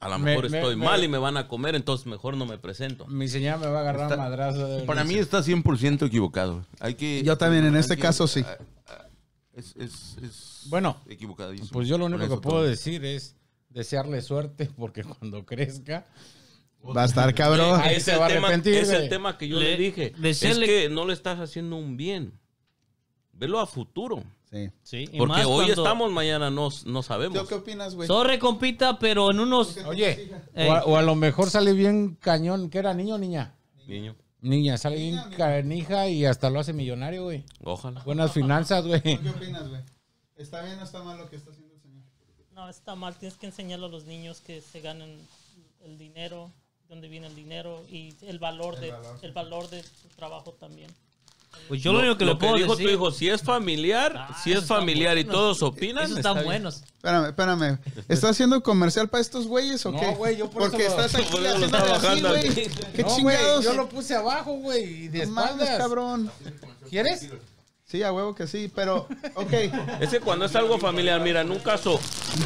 a 0.00 0.08
lo 0.08 0.18
Me- 0.18 0.24
mejor 0.30 0.50
me- 0.50 0.58
estoy 0.58 0.76
me- 0.76 0.84
mal 0.84 1.02
y 1.04 1.08
me 1.08 1.18
van 1.18 1.36
a 1.36 1.48
comer, 1.48 1.74
entonces 1.74 2.06
mejor 2.06 2.36
no 2.36 2.46
me 2.46 2.58
presento. 2.58 3.06
Mi 3.06 3.28
señora 3.28 3.56
me 3.56 3.66
va 3.66 3.78
a 3.78 3.80
agarrar 3.82 4.02
Está- 4.10 4.16
madrazo. 4.16 4.66
de 4.68 4.82
Para 4.84 5.04
mí 5.04 5.14
está 5.14 5.42
100% 5.42 6.06
equivocado. 6.06 6.64
Hay 6.80 6.94
que, 6.94 7.22
Yo 7.22 7.36
también, 7.38 7.64
en 7.64 7.76
este 7.76 7.96
que- 7.96 8.02
caso, 8.02 8.26
sí. 8.26 8.42
ah, 8.46 8.56
ah, 8.88 9.04
Es, 9.54 9.74
es, 9.76 10.16
es 10.22 10.62
Bueno, 10.68 10.98
equivocadísimo. 11.08 11.70
Pues 11.72 11.88
yo 11.88 11.96
lo 11.96 12.04
único 12.06 12.22
que 12.24 12.36
puedo 12.42 12.58
todo. 12.58 12.62
decir 12.64 13.02
es 13.04 13.36
desearle 13.70 14.20
suerte 14.20 14.68
porque 14.76 15.02
cuando 15.02 15.44
crezca 15.46 16.04
Va 16.96 17.02
a 17.02 17.06
estar 17.06 17.34
cabrón. 17.34 17.80
Ahí 17.80 17.96
es 17.96 18.04
se 18.04 18.12
el 18.12 18.20
va 18.20 18.26
a 18.26 18.28
tema, 18.28 18.46
arrepentir, 18.48 18.74
Es 18.74 18.90
el 18.90 19.08
tema 19.08 19.36
que 19.38 19.48
yo 19.48 19.58
Le- 19.58 19.72
le, 19.72 19.76
dije. 19.76 20.12
decirle- 20.18 20.66
Es 20.84 20.88
que 20.88 20.88
no 20.94 21.04
le 21.06 21.14
estás 21.14 21.40
haciendo 21.40 21.74
un 21.76 21.96
bien. 21.96 22.32
Velo 23.32 23.58
a 23.60 23.66
futuro. 23.66 24.22
Sí. 24.50 24.70
Sí, 24.82 25.06
Porque 25.18 25.26
más 25.38 25.46
hoy 25.46 25.64
cuando- 25.66 25.82
estamos, 25.82 26.12
mañana 26.12 26.50
no, 26.50 26.68
no 26.84 27.02
sabemos. 27.02 27.38
¿Tú 27.42 27.46
qué 27.48 27.54
opinas, 27.56 27.94
güey? 27.94 28.06
Sorry, 28.06 28.38
compita, 28.38 28.98
pero 28.98 29.30
en 29.30 29.40
unos... 29.40 29.76
Oye, 29.86 30.30
Ey. 30.54 30.68
o 30.68 30.72
a, 30.72 30.84
o 30.84 30.96
a 30.96 31.02
lo 31.02 31.14
mejor 31.16 31.50
sale 31.50 31.72
bien 31.72 32.16
cañón. 32.20 32.70
¿Qué 32.70 32.78
era, 32.78 32.94
niño 32.94 33.16
o 33.16 33.18
niña? 33.18 33.54
Niño, 33.86 34.14
Niña, 34.40 34.78
sale 34.78 34.96
bien 34.96 35.18
canija 35.36 36.08
y 36.08 36.24
hasta 36.24 36.50
lo 36.50 36.60
hace 36.60 36.72
millonario, 36.72 37.24
güey. 37.24 37.44
ojalá. 37.64 38.02
Buenas 38.04 38.30
finanzas, 38.32 38.86
güey. 38.86 39.00
¿Tú 39.02 39.22
qué 39.22 39.30
opinas, 39.30 39.68
güey? 39.68 39.80
¿Está 40.36 40.62
bien 40.62 40.78
o 40.78 40.84
está 40.84 41.02
mal 41.02 41.18
lo 41.18 41.28
que 41.28 41.36
está 41.36 41.50
haciendo 41.50 41.74
el 41.74 41.80
señor? 41.80 42.04
No, 42.52 42.68
está 42.68 42.94
mal. 42.94 43.16
Tienes 43.16 43.36
que 43.38 43.46
enseñarle 43.46 43.86
a 43.86 43.88
los 43.88 44.04
niños 44.04 44.40
que 44.40 44.60
se 44.60 44.80
ganan 44.80 45.18
el 45.84 45.98
dinero, 45.98 46.52
dónde 46.88 47.08
viene 47.08 47.26
el 47.26 47.34
dinero 47.34 47.82
y 47.90 48.14
el 48.22 48.38
valor, 48.38 48.78
de, 48.78 48.92
el 49.22 49.32
valor 49.32 49.68
de 49.70 49.82
su 49.82 50.08
trabajo 50.14 50.52
también. 50.52 50.90
Pues 51.68 51.82
yo 51.82 51.92
lo, 51.92 51.98
único 51.98 52.16
que 52.16 52.24
le 52.24 52.36
puedo 52.36 52.54
dijo 52.54 52.72
decir... 52.76 52.86
tu 52.86 52.92
hijo, 52.92 53.10
si 53.10 53.28
es 53.28 53.42
familiar, 53.42 54.14
Ah, 54.16 54.40
si 54.42 54.52
es 54.52 54.64
familiar 54.66 55.18
y 55.18 55.24
todos 55.24 55.62
opinan, 55.62 56.04
Esos 56.04 56.18
está 56.18 56.30
están 56.30 56.34
bien. 56.34 56.44
buenos. 56.46 56.82
Espérame, 56.96 57.26
espérame. 57.26 57.78
¿Estás 58.08 58.30
haciendo 58.30 58.62
comercial 58.62 59.08
para 59.08 59.20
estos 59.20 59.46
güeyes 59.48 59.84
o 59.86 59.90
No, 59.92 59.98
qué? 59.98 60.06
güey, 60.14 60.36
yo 60.36 60.48
por 60.48 60.70
Porque 60.70 60.86
eso 60.86 60.96
lo- 60.96 61.04
estás 61.04 61.20
aquí 61.26 61.38
lo 61.38 61.48
haciendo 61.48 61.66
estaba 61.78 61.96
así, 62.12 62.20
güey. 62.20 62.48
aquí. 62.48 62.62
¿Qué 62.94 63.02
No, 63.02 63.08
güey, 63.08 63.16
chingados? 63.36 63.64
yo 63.64 63.72
lo 63.74 63.88
puse 63.88 64.14
abajo, 64.14 64.52
güey, 64.54 64.84
y 64.84 65.08
de 65.08 65.26
No 65.26 65.32
mames, 65.32 65.68
cabrón. 65.76 66.30
¿Quieres? 66.88 67.28
Sí, 67.86 68.02
a 68.02 68.12
huevo 68.12 68.34
que 68.34 68.48
sí, 68.48 68.68
pero, 68.74 69.06
ok. 69.36 69.52
Es 70.00 70.10
que 70.10 70.18
cuando 70.18 70.46
es 70.46 70.56
algo 70.56 70.76
familiar, 70.76 71.20
mira, 71.20 71.42
en 71.42 71.52
un 71.52 71.60
caso, 71.60 72.00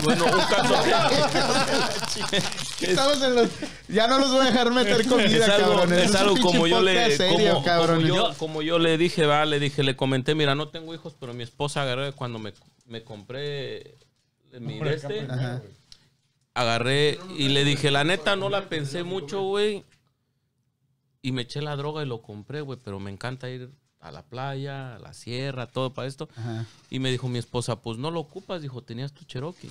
bueno, 0.05 0.27
un 0.27 0.33
caso 0.33 0.75
Estamos 2.83 3.23
en 3.23 3.35
los... 3.35 3.49
Ya 3.89 4.07
no 4.07 4.19
los 4.19 4.31
voy 4.31 4.43
a 4.43 4.51
dejar 4.51 4.71
meter 4.71 5.09
comida, 5.09 5.27
es 5.27 5.49
algo, 5.49 5.77
cabrones. 5.77 6.11
es 6.11 6.15
algo 6.15 6.37
como 6.43 6.67
yo 6.67 6.83
le, 6.83 7.17
serio, 7.17 7.63
como, 7.65 8.01
yo, 8.01 8.35
como 8.37 8.61
yo 8.61 8.79
le 8.79 8.99
dije, 8.99 9.25
va, 9.25 9.47
le 9.47 9.59
dije, 9.59 9.83
le 9.83 9.97
comenté, 9.97 10.35
mira, 10.35 10.55
no 10.55 10.69
tengo 10.69 10.95
hijos, 10.95 11.17
pero 11.19 11.33
mi 11.33 11.43
esposa 11.43 11.83
agarré 11.83 12.13
cuando 12.13 12.39
me, 12.39 12.53
me 12.85 13.03
compré 13.03 13.97
mi 14.61 14.79
de 14.79 14.95
este, 14.95 15.21
Ajá. 15.21 15.63
agarré 16.53 17.19
y 17.39 17.49
le 17.49 17.65
dije, 17.65 17.91
la 17.91 18.05
neta 18.05 18.37
no 18.37 18.51
la 18.51 18.69
pensé 18.69 19.05
mucho, 19.05 19.41
güey. 19.41 19.85
Y 21.23 21.33
me 21.33 21.43
eché 21.43 21.63
la 21.63 21.77
droga 21.77 22.03
y 22.03 22.07
lo 22.07 22.21
compré, 22.21 22.61
güey, 22.61 22.79
pero 22.83 23.01
me 23.01 23.11
encanta 23.11 23.49
ir 23.49 23.71
a 24.01 24.11
la 24.11 24.23
playa, 24.23 24.97
a 24.97 24.99
la 24.99 25.13
sierra, 25.13 25.67
todo 25.67 25.93
para 25.93 26.09
esto. 26.09 26.29
Ajá. 26.37 26.67
Y 26.91 26.99
me 26.99 27.11
dijo 27.11 27.29
mi 27.29 27.39
esposa, 27.39 27.81
pues 27.81 27.99
no 27.99 28.11
lo 28.11 28.21
ocupas, 28.21 28.63
dijo, 28.63 28.83
tenías 28.83 29.13
tu 29.13 29.25
Cherokee. 29.25 29.71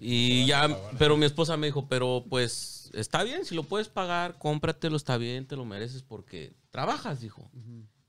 Y 0.00 0.46
ya, 0.46 0.68
pero 0.96 1.16
mi 1.16 1.26
esposa 1.26 1.56
me 1.56 1.66
dijo, 1.66 1.88
pero 1.88 2.24
pues 2.28 2.90
está 2.94 3.24
bien, 3.24 3.44
si 3.44 3.54
lo 3.54 3.64
puedes 3.64 3.88
pagar, 3.88 4.38
cómpratelo, 4.38 4.96
está 4.96 5.16
bien, 5.16 5.46
te 5.46 5.56
lo 5.56 5.64
mereces 5.64 6.02
porque 6.02 6.54
trabajas, 6.70 7.20
dijo. 7.20 7.50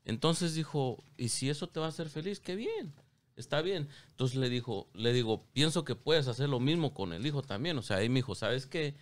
Entonces 0.04 0.54
dijo, 0.54 1.02
y 1.16 1.28
si 1.28 1.50
eso 1.50 1.68
te 1.68 1.80
va 1.80 1.86
a 1.86 1.90
hacer 1.90 2.08
feliz, 2.08 2.40
qué 2.40 2.54
bien, 2.54 2.92
está 3.36 3.60
bien. 3.60 3.88
Entonces 4.10 4.36
le 4.36 4.48
dijo, 4.48 4.88
le 4.94 5.12
digo, 5.12 5.46
pienso 5.52 5.84
que 5.84 5.94
puedes 5.94 6.28
hacer 6.28 6.48
lo 6.48 6.60
mismo 6.60 6.94
con 6.94 7.12
el 7.12 7.26
hijo 7.26 7.42
también. 7.42 7.76
O 7.78 7.82
sea, 7.82 7.98
ahí 7.98 8.08
me 8.08 8.16
dijo, 8.16 8.34
¿sabes 8.34 8.66
qué? 8.66 8.94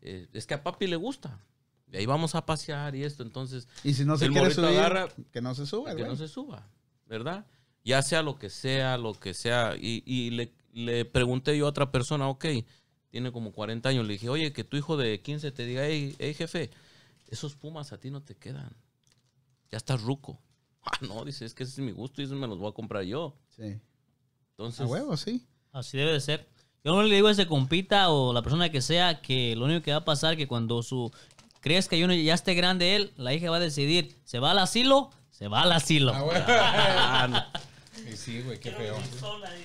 Eh, 0.00 0.28
es 0.32 0.46
que 0.46 0.54
a 0.54 0.62
papi 0.62 0.86
le 0.86 0.96
gusta. 0.96 1.38
Y 1.92 1.96
ahí 1.96 2.06
vamos 2.06 2.34
a 2.34 2.44
pasear 2.46 2.94
y 2.94 3.02
esto. 3.04 3.22
Entonces, 3.22 3.66
Y 3.84 3.94
si 3.94 4.04
no 4.04 4.16
se 4.16 4.26
El 4.26 4.32
quiere 4.32 4.50
subir, 4.52 4.68
agarra- 4.70 5.08
que 5.32 5.40
no 5.40 5.54
se 5.54 5.66
suba, 5.66 5.90
que 5.90 5.96
güey. 6.02 6.08
no 6.08 6.16
se 6.16 6.28
suba, 6.28 6.68
¿verdad? 7.06 7.46
Ya 7.84 8.00
sea 8.02 8.22
lo 8.22 8.38
que 8.38 8.50
sea, 8.50 8.96
lo 8.98 9.14
que 9.14 9.34
sea. 9.34 9.74
Y, 9.76 10.02
y 10.06 10.30
le, 10.30 10.52
le 10.72 11.04
pregunté 11.04 11.56
yo 11.56 11.66
a 11.66 11.70
otra 11.70 11.90
persona, 11.90 12.28
ok, 12.28 12.44
tiene 13.10 13.32
como 13.32 13.52
40 13.52 13.88
años, 13.88 14.06
le 14.06 14.12
dije, 14.12 14.28
oye, 14.28 14.52
que 14.52 14.62
tu 14.64 14.76
hijo 14.76 14.96
de 14.96 15.20
15 15.20 15.50
te 15.50 15.64
diga, 15.66 15.84
hey, 15.86 16.14
hey, 16.18 16.32
jefe, 16.34 16.70
esos 17.28 17.56
pumas 17.56 17.92
a 17.92 17.98
ti 17.98 18.10
no 18.10 18.22
te 18.22 18.36
quedan. 18.36 18.70
Ya 19.70 19.78
estás 19.78 20.02
ruco. 20.02 20.38
Ah, 20.82 20.96
no, 21.02 21.24
dice, 21.26 21.44
es 21.44 21.52
que 21.52 21.64
ese 21.64 21.72
es 21.72 21.78
mi 21.84 21.92
gusto 21.92 22.22
y 22.22 22.24
eso 22.24 22.34
me 22.34 22.46
los 22.46 22.58
voy 22.58 22.70
a 22.70 22.72
comprar 22.72 23.02
yo. 23.02 23.36
Sí. 23.54 23.78
Entonces, 24.52 24.80
A 24.80 24.86
huevo, 24.86 25.14
sí. 25.16 25.46
Así 25.72 25.98
debe 25.98 26.12
de 26.12 26.20
ser. 26.20 26.48
Yo 26.82 26.94
no 26.94 27.02
le 27.02 27.14
digo 27.14 27.28
a 27.28 27.32
ese 27.32 27.46
compita 27.46 28.08
o 28.08 28.32
la 28.32 28.40
persona 28.40 28.70
que 28.70 28.80
sea 28.80 29.20
que 29.20 29.54
lo 29.56 29.66
único 29.66 29.82
que 29.82 29.90
va 29.90 29.98
a 29.98 30.04
pasar 30.06 30.38
que 30.38 30.48
cuando 30.48 30.82
su 30.82 31.10
crezca 31.60 31.96
y 31.96 32.04
uno 32.04 32.14
ya 32.14 32.34
esté 32.34 32.54
grande 32.54 32.96
él, 32.96 33.12
la 33.16 33.32
hija 33.34 33.50
va 33.50 33.56
a 33.56 33.60
decidir, 33.60 34.16
¿se 34.24 34.38
va 34.38 34.50
al 34.52 34.58
asilo? 34.58 35.10
Se 35.30 35.48
va 35.48 35.62
al 35.62 35.72
asilo. 35.72 36.12
Ah, 36.14 37.26
güey. 37.28 37.42
Y 38.12 38.16
sí, 38.16 38.40
güey, 38.42 38.58
qué 38.58 38.70
feo. 38.72 38.96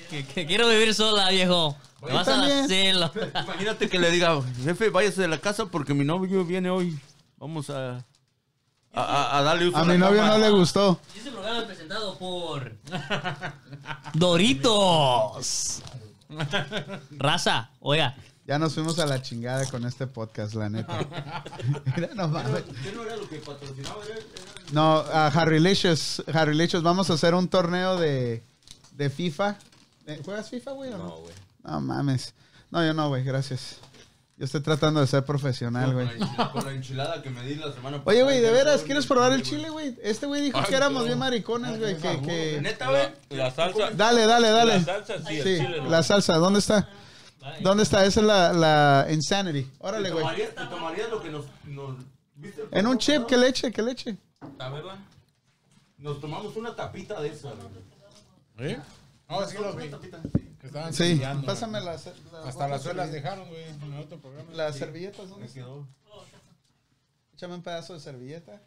Que, 0.10 0.26
que 0.26 0.46
quiero 0.46 0.68
vivir 0.68 0.94
sola, 0.94 1.30
viejo. 1.30 1.76
Te 2.06 2.12
vas 2.14 2.28
al 2.28 2.44
asilo. 2.66 3.10
Imagínate 3.44 3.88
que 3.90 3.98
le 3.98 4.12
diga, 4.12 4.40
jefe, 4.64 4.90
váyase 4.90 5.22
de 5.22 5.28
la 5.30 5.38
casa 5.40 5.66
porque 5.68 5.94
mi 5.94 6.04
novio 6.04 6.44
viene 6.44 6.70
hoy. 6.70 7.00
Vamos 7.38 7.70
a, 7.70 8.04
a, 8.94 9.02
a- 9.02 9.38
a 9.38 9.42
darle 9.42 9.68
uso 9.70 9.78
A 9.78 9.86
la 9.86 9.94
mi 9.94 9.98
novio 9.98 10.20
cama". 10.20 10.34
no 10.34 10.38
le 10.40 10.50
gustó. 10.52 11.00
Este 11.16 11.32
programa 11.32 11.60
es 11.60 11.66
presentado 11.66 12.18
por 12.20 12.76
Doritos. 14.14 15.82
Raza, 17.12 17.70
oiga, 17.80 18.16
Ya 18.46 18.60
nos 18.60 18.76
fuimos 18.76 19.00
a 19.00 19.08
la 19.08 19.22
chingada 19.24 19.66
con 19.72 19.86
este 19.86 20.06
podcast, 20.06 20.54
la 20.54 20.70
neta. 20.70 21.00
Mira, 21.96 22.10
no 22.14 22.28
mames. 22.28 22.64
¿Qué 22.84 22.92
no 22.92 23.04
era 23.04 23.16
lo 23.16 23.28
que 23.28 23.38
patrocinaba? 23.38 23.96
No, 24.72 24.98
a 24.98 25.28
Harry 25.28 25.60
Licious, 25.60 26.24
Harry 26.32 26.54
Licious, 26.56 26.84
vamos 26.84 27.10
a 27.10 27.14
hacer 27.14 27.34
un 27.34 27.48
torneo 27.48 27.98
de, 27.98 28.44
de 28.92 29.10
FIFA. 29.10 29.58
Eh, 30.06 30.22
¿Juegas 30.24 30.50
FIFA, 30.52 30.72
güey, 30.74 30.94
o 30.94 30.98
no? 30.98 31.18
güey. 31.18 31.34
No 31.64 31.82
mames. 31.82 32.36
No, 32.70 32.86
yo 32.86 32.94
no, 32.94 33.10
güey, 33.10 33.24
gracias. 33.24 33.78
Yo 34.38 34.46
estoy 34.46 34.62
tratando 34.62 35.00
de 35.00 35.08
ser 35.08 35.24
profesional, 35.26 35.94
güey. 35.94 36.08
Con 36.52 36.66
la 36.66 36.72
enchilada- 36.74 37.24
que 37.24 37.30
me 37.32 37.42
di 37.44 37.56
la 37.56 37.72
semana 37.74 38.02
Oye, 38.06 38.22
güey, 38.22 38.42
¿de 38.42 38.50
pasada. 38.50 38.64
veras 38.66 38.82
quieres 38.84 39.08
probar 39.08 39.32
el 39.32 39.42
chile, 39.42 39.70
güey? 39.72 39.98
Este 40.04 40.28
güey 40.28 40.42
dijo 40.44 40.60
Ay, 40.60 40.66
que 40.68 40.76
éramos 40.76 41.02
no. 41.02 41.06
bien 41.08 41.18
maricones, 41.18 41.80
güey. 41.80 41.98
Que, 41.98 42.22
que... 42.22 42.60
¿Neta, 42.62 42.90
güey? 42.90 43.08
La 43.30 43.50
salsa. 43.50 43.90
Dale, 43.92 44.28
dale, 44.28 44.50
dale. 44.52 44.80
La 44.80 44.84
salsa, 44.86 45.14
sí, 45.26 45.38
el 45.40 45.44
chile, 45.44 45.90
la 45.90 46.04
salsa, 46.04 46.36
¿dónde 46.36 46.60
está? 46.60 46.88
¿Dónde 47.62 47.84
está? 47.84 48.06
Esa 48.06 48.20
es 48.22 48.26
la, 48.26 48.54
la 48.54 49.08
Insanity. 49.12 49.70
Órale, 49.80 50.10
¿Te 50.10 50.14
güey. 50.14 50.38
te 50.56 50.66
tomarías 50.66 51.10
lo 51.10 51.22
que 51.22 51.30
nos... 51.30 51.46
nos 51.66 51.96
¿viste 52.36 52.62
el 52.64 52.68
En 52.72 52.88
un 52.88 52.98
chip, 52.98 53.16
pasado? 53.16 53.28
que 53.28 53.38
le 53.38 53.48
eche, 53.50 53.72
que 53.72 53.82
le 53.82 53.92
eche. 53.92 54.18
A 54.60 54.70
verla. 54.70 54.98
Nos 55.98 56.20
tomamos 56.20 56.56
una 56.56 56.76
tapita 56.76 57.22
de 57.22 57.30
esa. 57.30 57.52
güey. 58.58 58.72
¿Eh? 58.74 58.80
No, 59.30 59.46
sí 59.48 59.58
los 59.58 59.76
vi. 59.76 59.90
Que 60.60 60.68
estaban 60.68 60.94
Sí, 60.94 61.22
pásame 61.46 61.82
las... 61.82 62.06
la- 62.32 62.44
Hasta 62.48 62.68
las 62.68 62.82
suelas 62.84 63.12
dejaron, 63.12 63.48
güey, 63.50 63.64
en 63.64 63.94
el 63.94 64.00
otro 64.02 64.20
programa. 64.20 64.52
Las 64.54 64.76
servilletas, 64.78 65.30
¿dónde 65.30 65.48
Me 65.48 65.52
quedó. 65.54 65.88
Échame 67.34 67.56
un 67.56 67.62
pedazo 67.64 67.94
de 67.94 68.00
servilleta. 68.00 68.62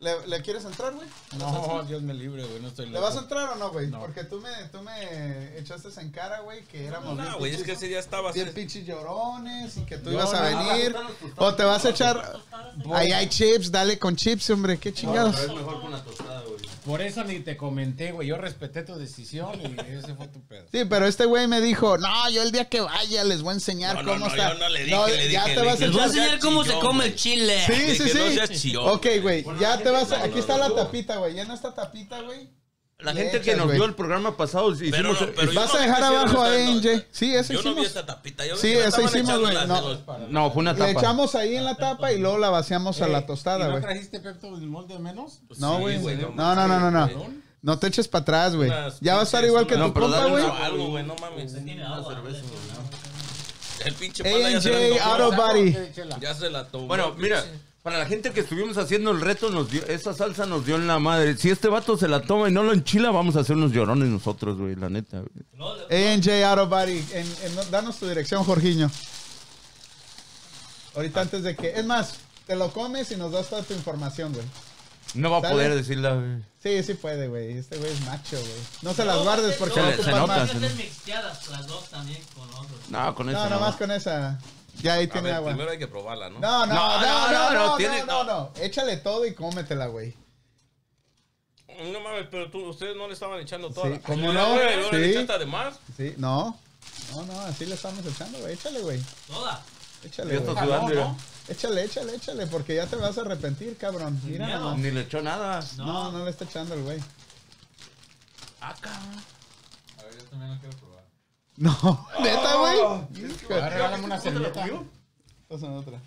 ¿Le, 0.00 0.28
le 0.28 0.42
quieres 0.42 0.64
entrar, 0.64 0.94
güey? 0.94 1.08
No, 1.38 1.82
Dios 1.82 2.02
me 2.02 2.14
libre, 2.14 2.44
güey, 2.46 2.60
no 2.62 2.68
estoy 2.68 2.86
¿Le 2.86 2.92
loco. 2.92 3.04
vas 3.06 3.16
a 3.16 3.20
entrar 3.20 3.48
o 3.50 3.56
no, 3.56 3.70
güey? 3.72 3.88
No. 3.88 3.98
Porque 3.98 4.22
tú 4.22 4.40
me, 4.40 4.50
tú 4.70 4.80
me 4.82 5.58
echaste 5.58 5.88
en 6.00 6.10
cara, 6.12 6.38
güey, 6.40 6.62
que 6.66 6.86
éramos 6.86 7.16
No, 7.16 7.38
güey, 7.38 7.52
es 7.54 7.64
que 7.64 7.72
ese 7.72 7.88
día 7.88 7.98
estaba 7.98 8.30
bien 8.30 8.52
pinches 8.54 8.86
llorones 8.86 9.76
y 9.76 9.80
que 9.82 9.98
tú 9.98 10.10
No, 10.10 10.16
ibas 10.16 10.32
a 10.34 10.50
no, 10.50 10.68
venir. 10.68 10.94
O 11.36 11.52
te 11.54 11.64
vas 11.64 11.84
a 11.84 11.90
echar... 11.90 12.40
Ahí 12.92 13.10
hay 13.10 13.28
chips, 13.28 13.72
dale 13.72 13.98
con 13.98 14.14
chips, 14.14 14.48
hombre, 14.50 14.78
qué 14.78 14.92
chingados. 14.92 15.36
Es 15.40 15.48
mejor 15.52 15.80
con 15.80 15.90
la 15.90 16.04
tostada, 16.04 16.42
güey. 16.42 16.47
Por 16.88 17.02
eso 17.02 17.22
ni 17.22 17.40
te 17.40 17.54
comenté, 17.58 18.12
güey. 18.12 18.28
Yo 18.28 18.38
respeté 18.38 18.82
tu 18.82 18.94
decisión 18.94 19.60
y 19.60 19.78
ese 19.92 20.14
fue 20.14 20.26
tu 20.28 20.40
pedo. 20.40 20.64
Sí, 20.72 20.86
pero 20.88 21.06
este 21.06 21.26
güey 21.26 21.46
me 21.46 21.60
dijo, 21.60 21.98
no, 21.98 22.30
yo 22.30 22.42
el 22.42 22.50
día 22.50 22.64
que 22.64 22.80
vaya 22.80 23.24
les 23.24 23.42
voy 23.42 23.50
a 23.50 23.54
enseñar 23.54 23.96
No, 23.96 24.02
no, 24.04 24.12
cómo 24.14 24.24
no, 24.24 24.30
está. 24.34 24.54
yo 24.54 24.58
no 24.58 24.68
le 24.70 24.84
dije, 24.84 25.16
le 25.18 25.30
ya 25.30 25.44
dije, 25.44 25.54
te 25.54 25.60
le 25.60 25.66
vas 25.66 25.74
a 25.74 25.76
dije, 25.76 25.86
les 25.86 25.92
voy 25.92 26.00
a 26.00 26.04
echar... 26.04 26.14
seas 26.14 26.24
enseñar 26.24 26.40
cómo 26.40 26.64
se 26.64 26.72
come 26.78 27.04
el 27.04 27.14
chile. 27.14 27.62
Sí, 27.66 27.94
sí, 27.94 28.08
sí. 28.08 28.18
no 28.18 28.30
seas 28.30 28.50
chillón. 28.50 28.88
ok, 28.88 29.06
güey, 29.20 29.44
ya 29.60 29.76
te 29.76 29.90
vas 29.90 30.10
a... 30.12 30.24
Aquí 30.24 30.38
está 30.38 30.56
la 30.56 30.70
no. 30.70 30.76
tapita, 30.76 31.18
güey, 31.18 31.34
llena 31.34 31.52
esta 31.52 31.74
tapita, 31.74 32.22
güey. 32.22 32.48
La 33.00 33.12
Le 33.12 33.22
gente 33.22 33.40
que 33.42 33.54
nos 33.54 33.70
vio 33.70 33.84
el 33.84 33.94
programa 33.94 34.36
pasado, 34.36 34.74
Pero 34.76 35.12
hicimos... 35.12 35.20
no, 35.20 35.26
pero 35.36 35.52
yo 35.52 35.60
Vas 35.60 35.72
no 35.72 35.78
a 35.78 35.82
dejar 35.82 36.02
abajo 36.02 36.44
esa- 36.46 36.64
no, 36.64 36.80
NJ. 36.80 37.04
Sí, 37.12 37.32
eso 37.32 37.52
Yo 37.52 37.58
no 37.62 37.62
vi 37.62 37.70
hicimos. 37.82 37.86
esa 37.86 38.06
tapita. 38.06 38.44
Yo 38.44 38.56
Sí, 38.56 38.74
le 38.74 38.84
estaban 38.86 39.06
hicimos, 39.06 39.38
güey. 39.38 39.54
No. 39.68 40.26
No, 40.30 40.50
fue 40.50 40.60
una 40.62 40.72
Le 40.72 40.78
tapa. 40.80 40.90
echamos 40.90 41.34
ahí 41.36 41.54
en 41.54 41.64
la 41.64 41.76
tapa 41.76 42.12
y 42.12 42.18
luego 42.18 42.38
la 42.38 42.50
vaciamos 42.50 43.00
a 43.00 43.06
la 43.06 43.20
¿y 43.20 43.26
tostada, 43.26 43.66
no 43.66 43.70
güey. 43.70 43.82
trajiste 43.84 44.18
Pepto 44.18 44.56
del 44.56 44.66
molde 44.66 44.98
menos? 44.98 45.38
No, 45.58 45.78
güey. 45.78 45.98
güey, 45.98 46.16
No, 46.16 46.30
no 46.34 46.54
no, 46.56 46.66
no, 46.66 46.90
no, 46.90 46.90
no. 46.90 47.08
No 47.62 47.78
te 47.78 47.86
eches 47.86 48.08
para 48.08 48.22
atrás, 48.22 48.56
güey. 48.56 48.68
Ya 49.00 49.14
va 49.14 49.20
a 49.20 49.24
estar 49.24 49.44
igual 49.44 49.68
que 49.68 49.76
no, 49.76 49.92
tu 49.92 50.00
compa, 50.00 50.24
güey. 50.26 50.44
Algo, 50.44 50.88
güey, 50.88 51.04
no 51.04 51.14
mames. 51.20 51.52
Tiene 51.54 51.76
cerveza, 51.84 52.40
güey. 52.40 52.88
El 53.84 53.94
pinche 53.94 54.24
panda 54.24 54.50
ya 54.50 54.60
se 54.60 54.70
AJ 54.74 54.90
la 54.90 54.98
tomó. 54.98 55.24
Auto 55.24 55.36
Body. 55.36 55.76
Ya 56.20 56.34
se 56.34 56.50
la 56.50 56.64
tomó. 56.66 56.86
Bueno, 56.88 57.14
mira, 57.16 57.44
para 57.88 58.00
la 58.00 58.06
gente 58.06 58.32
que 58.32 58.40
estuvimos 58.40 58.76
haciendo 58.76 59.10
el 59.12 59.20
reto, 59.22 59.48
nos 59.50 59.70
dio, 59.70 59.82
esa 59.86 60.12
salsa 60.12 60.44
nos 60.44 60.66
dio 60.66 60.76
en 60.76 60.86
la 60.86 60.98
madre. 60.98 61.36
Si 61.38 61.48
este 61.48 61.68
vato 61.68 61.96
se 61.96 62.06
la 62.06 62.20
toma 62.20 62.48
y 62.48 62.52
no 62.52 62.62
lo 62.62 62.74
enchila, 62.74 63.10
vamos 63.10 63.34
a 63.36 63.40
hacer 63.40 63.56
unos 63.56 63.72
llorones 63.72 64.08
nosotros, 64.08 64.58
güey, 64.58 64.74
la 64.76 64.90
neta. 64.90 65.20
güey. 65.20 66.12
ANJ 66.12 66.44
Auto 66.44 66.68
Body. 66.68 67.02
En- 67.12 67.26
en- 67.44 67.70
danos 67.70 67.96
tu 67.96 68.06
dirección, 68.06 68.44
Jorginho. 68.44 68.90
Ahorita 70.94 71.20
antes 71.22 71.42
de 71.42 71.56
que... 71.56 71.70
Es 71.78 71.86
más, 71.86 72.14
te 72.46 72.56
lo 72.56 72.70
comes 72.72 73.10
y 73.10 73.16
nos 73.16 73.32
das 73.32 73.48
toda 73.48 73.62
tu 73.62 73.72
información, 73.74 74.32
güey. 74.32 74.44
No 75.14 75.30
va 75.30 75.38
a 75.38 75.42
poder 75.50 75.74
decirla, 75.74 76.12
güey. 76.14 76.42
Sí, 76.62 76.82
sí 76.82 76.92
puede, 76.94 77.28
güey. 77.28 77.56
Este 77.56 77.78
güey 77.78 77.90
es 77.90 78.00
macho, 78.02 78.38
güey. 78.38 78.52
No 78.82 78.92
se 78.92 79.04
las 79.06 79.16
guardes 79.22 79.56
porque 79.56 79.74
Se 79.80 79.82
le- 79.96 80.02
se 80.04 80.12
más. 80.12 80.50
se 80.50 80.58
mixteadas 80.58 81.48
las 81.48 81.66
dos 81.66 81.88
también 81.88 82.20
con 82.36 82.46
otros. 82.50 82.90
No, 82.90 83.14
con 83.14 83.30
eso. 83.30 83.42
No, 83.44 83.48
nomás 83.50 83.76
con 83.76 83.90
esa. 83.90 84.38
Ya 84.82 84.94
ahí 84.94 85.06
tiene 85.08 85.28
ver, 85.28 85.34
agua. 85.36 85.50
primero 85.50 85.70
hay 85.72 85.78
que 85.78 85.88
probarla, 85.88 86.28
¿no? 86.30 86.38
No, 86.38 86.66
no, 86.66 86.74
no, 86.74 86.74
No, 86.74 87.00
no, 87.00 87.00
no, 87.00 87.32
no, 87.32 87.52
no, 87.52 87.66
no, 87.66 87.76
tiene- 87.76 88.04
no, 88.04 88.24
no. 88.24 88.52
Échale 88.60 88.96
todo 88.98 89.26
y 89.26 89.34
cómetela, 89.34 89.86
güey. 89.86 90.14
No 91.92 92.00
mames, 92.00 92.26
pero 92.30 92.50
tú, 92.50 92.64
ustedes 92.68 92.96
no 92.96 93.06
le 93.06 93.14
estaban 93.14 93.38
echando 93.40 93.70
toda 93.70 93.86
Sí, 93.86 93.92
la... 93.94 94.00
¿cómo 94.00 94.32
no? 94.32 94.56
luego 94.56 94.90
le 94.92 95.04
Sí. 95.04 95.10
echaste 95.10 95.32
además. 95.32 95.78
Sí, 95.96 96.14
no. 96.16 96.58
No, 97.14 97.22
no, 97.24 97.40
así 97.42 97.66
le 97.66 97.74
estamos 97.74 98.04
echando, 98.04 98.38
güey. 98.38 98.54
Échale, 98.54 98.80
güey. 98.80 99.00
Toda. 99.28 99.62
Échale, 100.04 100.32
Ya 100.34 100.38
está 100.40 100.52
güey. 100.52 100.64
sudando, 100.64 100.88
mira. 100.88 101.14
Échale, 101.48 101.84
échale, 101.84 102.14
échale, 102.16 102.46
porque 102.46 102.74
ya 102.74 102.86
te 102.86 102.96
vas 102.96 103.16
a 103.16 103.20
arrepentir, 103.22 103.76
cabrón. 103.76 104.20
Mira 104.24 104.46
miedo. 104.46 104.60
nomás. 104.60 104.78
Ni 104.78 104.90
le 104.90 105.00
echó 105.02 105.22
nada. 105.22 105.64
No, 105.76 106.10
no 106.12 106.24
le 106.24 106.30
está 106.30 106.44
echando 106.44 106.74
el 106.74 106.82
güey. 106.82 107.00
A 108.60 108.72
ver, 108.74 110.16
yo 110.18 110.24
también 110.30 110.54
lo 110.54 110.60
quiero 110.60 110.76
probar. 110.78 110.87
No, 111.58 112.08
neta, 112.20 112.54
güey. 112.56 112.76
Ah, 112.80 113.68
regálame 113.68 114.04
una 114.04 114.20
servilleta. 114.20 114.64
Pásame 115.48 115.76
otra. 115.76 115.98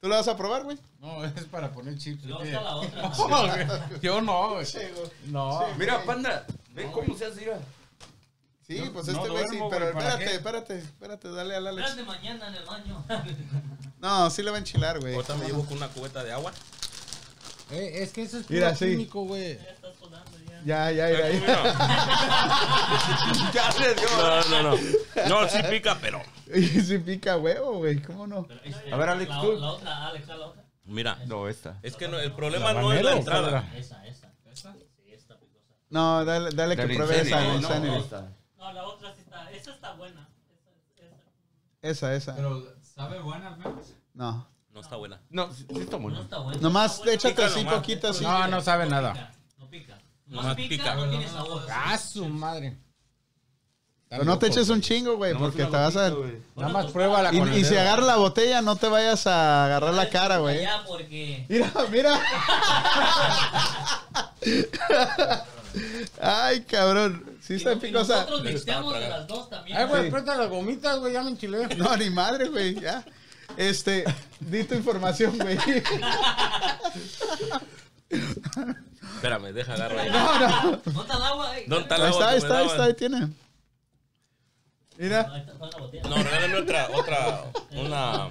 ¿Tú 0.00 0.08
la 0.08 0.16
vas 0.16 0.28
a 0.28 0.36
probar, 0.36 0.64
güey? 0.64 0.78
No, 1.00 1.24
es 1.24 1.32
para 1.44 1.70
poner 1.72 1.96
chips. 1.98 2.24
Está 2.24 2.60
la 2.62 2.76
otra. 2.76 3.12
No, 3.18 3.46
güey. 3.46 4.00
Yo 4.00 4.20
no, 4.20 4.50
güey. 4.54 4.66
No. 5.26 5.66
Mira, 5.76 6.02
panda, 6.04 6.46
ve 6.72 6.90
cómo 6.92 7.16
se 7.16 7.26
hace, 7.26 7.40
mira. 7.40 7.58
Sí, 8.66 8.80
No, 8.80 8.92
pues 8.92 9.06
no 9.08 9.12
este 9.14 9.28
güey 9.30 9.44
sí, 9.48 9.58
pero 9.70 9.86
güey, 9.86 9.92
¿para 9.94 10.08
espérate, 10.10 10.24
qué? 10.24 10.34
espérate, 10.34 10.78
espérate, 10.78 11.28
dale 11.30 11.56
al 11.56 11.66
Alex. 11.68 11.88
Espérate 11.88 12.06
mañana 12.06 12.48
en 12.48 12.54
el 12.54 12.64
baño. 12.64 13.04
No, 14.00 14.30
sí 14.30 14.44
le 14.44 14.50
va 14.52 14.56
a 14.56 14.60
enchilar, 14.60 15.00
güey. 15.00 15.14
Ahorita 15.14 15.34
me 15.34 15.46
llevo 15.46 15.64
con 15.64 15.76
una 15.78 15.88
cubeta 15.88 16.22
de 16.22 16.30
agua. 16.32 16.52
Eh, 17.72 18.02
es 18.02 18.12
que 18.12 18.22
eso 18.22 18.38
es 18.38 18.48
Mira, 18.48 18.72
puro 18.72 18.90
químico, 18.90 19.24
güey. 19.24 19.58
Ya. 20.68 20.90
Ya, 20.90 21.10
ya, 21.10 21.28
ya, 23.52 23.70
ya. 23.72 23.94
No, 24.16 24.62
no, 24.62 24.62
no. 24.62 24.76
No, 25.28 25.48
sí 25.48 25.58
pica, 25.70 25.96
pero... 26.00 26.22
Y 26.54 26.66
sí 26.80 26.98
pica 26.98 27.36
huevo, 27.36 27.78
güey, 27.78 28.00
¿cómo 28.02 28.26
no? 28.26 28.46
A 28.92 28.96
ver, 28.96 29.08
Alex, 29.10 29.28
la, 29.30 29.40
tú. 29.40 29.52
La 29.52 29.72
otra, 29.72 30.06
Alex, 30.08 30.26
la 30.28 30.46
otra. 30.46 30.64
Mira, 30.84 31.18
No, 31.26 31.46
esta. 31.48 31.78
es 31.82 31.96
que 31.96 32.08
no, 32.08 32.18
el 32.18 32.32
problema 32.32 32.72
no 32.72 32.92
es 32.92 33.00
¿Habanero 33.00 33.10
la 33.10 33.16
entrada. 33.16 33.72
Esa, 33.76 34.06
esa. 34.06 34.32
¿Esa? 34.50 34.72
Sí, 34.72 35.12
esta 35.12 35.38
picosa. 35.38 35.74
No, 35.90 36.24
dale, 36.24 36.50
dale 36.52 36.76
que 36.76 36.86
pruebe 36.94 37.20
esa, 37.20 37.40
no, 37.42 37.96
esta. 37.98 38.28
No, 38.56 38.72
la 38.72 38.84
otra 38.84 39.12
sí 39.14 39.20
está. 39.20 39.50
Esa 39.50 39.74
está 39.74 39.92
buena. 39.92 40.26
Esa, 41.82 42.14
esa. 42.14 42.14
Esa, 42.14 42.14
esa. 42.14 42.36
Pero, 42.36 42.66
¿sabe 42.82 43.20
buena 43.20 43.48
al 43.48 43.58
menos? 43.58 43.92
No. 44.14 44.48
No 44.72 44.80
está 44.80 44.96
buena. 44.96 45.20
No, 45.28 45.52
sí, 45.52 45.66
está 45.70 45.96
No 45.96 45.98
bueno. 45.98 46.22
está 46.22 46.38
bueno. 46.38 46.60
Nomás 46.60 47.02
échate 47.06 47.44
así 47.44 47.64
poquito 47.64 48.08
así. 48.08 48.24
No, 48.24 48.46
no 48.46 48.60
sabe 48.62 48.86
nada. 48.86 49.32
No 50.28 50.54
pica. 50.56 50.94
No 50.94 51.08
tiene 51.08 51.28
sabor. 51.28 51.66
¡Ah, 51.70 51.96
su 51.98 52.26
madre! 52.28 52.76
Pero 54.10 54.24
no 54.24 54.38
te 54.38 54.46
eches 54.46 54.70
un 54.70 54.80
chingo, 54.80 55.16
güey, 55.16 55.34
porque 55.34 55.64
te 55.64 55.70
vas 55.70 55.94
a... 55.96 56.10
Nada 56.56 56.72
más 56.72 56.86
pruébala 56.86 57.30
Y, 57.32 57.38
con 57.38 57.48
el 57.48 57.58
y 57.58 57.64
si 57.64 57.72
dedo. 57.74 57.82
agarra 57.82 58.04
la 58.06 58.16
botella, 58.16 58.62
no 58.62 58.76
te 58.76 58.88
vayas 58.88 59.26
a 59.26 59.66
agarrar 59.66 59.92
la 59.92 60.08
cara, 60.08 60.38
güey. 60.38 60.62
Ya, 60.62 60.82
porque. 60.86 61.44
Mira, 61.46 61.70
mira. 61.90 62.18
Ay, 66.22 66.62
cabrón. 66.62 67.22
Sí 67.42 67.54
está 67.54 67.74
Y 67.74 67.76
picosa. 67.76 68.14
Nosotros 68.22 68.44
mixteamos 68.44 68.94
de 68.98 69.08
las 69.10 69.26
dos 69.26 69.50
también. 69.50 69.76
Ay, 69.76 69.84
güey, 69.86 70.08
aprieta 70.08 70.36
las 70.36 70.48
gomitas, 70.48 70.98
güey, 71.00 71.12
ya 71.12 71.22
me 71.22 71.30
enchilé. 71.30 71.68
No, 71.76 71.94
ni 71.96 72.08
madre, 72.08 72.48
güey. 72.48 72.80
Ya. 72.80 73.04
Este, 73.58 74.04
di 74.40 74.64
tu 74.64 74.74
información, 74.74 75.36
güey. 75.38 75.58
Espérame, 79.16 79.52
deja 79.52 79.74
agarro 79.74 79.98
ahí. 79.98 80.10
No, 80.10 80.38
no. 80.38 80.70
¿Dónde 80.84 81.00
está 81.00 81.16
el 81.16 81.22
agua? 81.22 81.58
eh? 81.58 81.64
¿Dónde 81.66 81.82
está 81.82 81.96
el 81.96 82.02
agua 82.02 82.10
está, 82.10 82.36
está, 82.36 82.58
ahí 82.58 82.66
daban? 82.66 82.70
está, 82.70 82.84
ahí 82.84 82.94
tiene. 82.94 83.28
Mira. 84.96 85.20
Está, 85.20 85.38
está. 85.38 86.08
No, 86.08 86.16
regálame 86.22 86.56
otra, 86.56 86.88
otra, 86.92 87.44
una... 87.72 88.28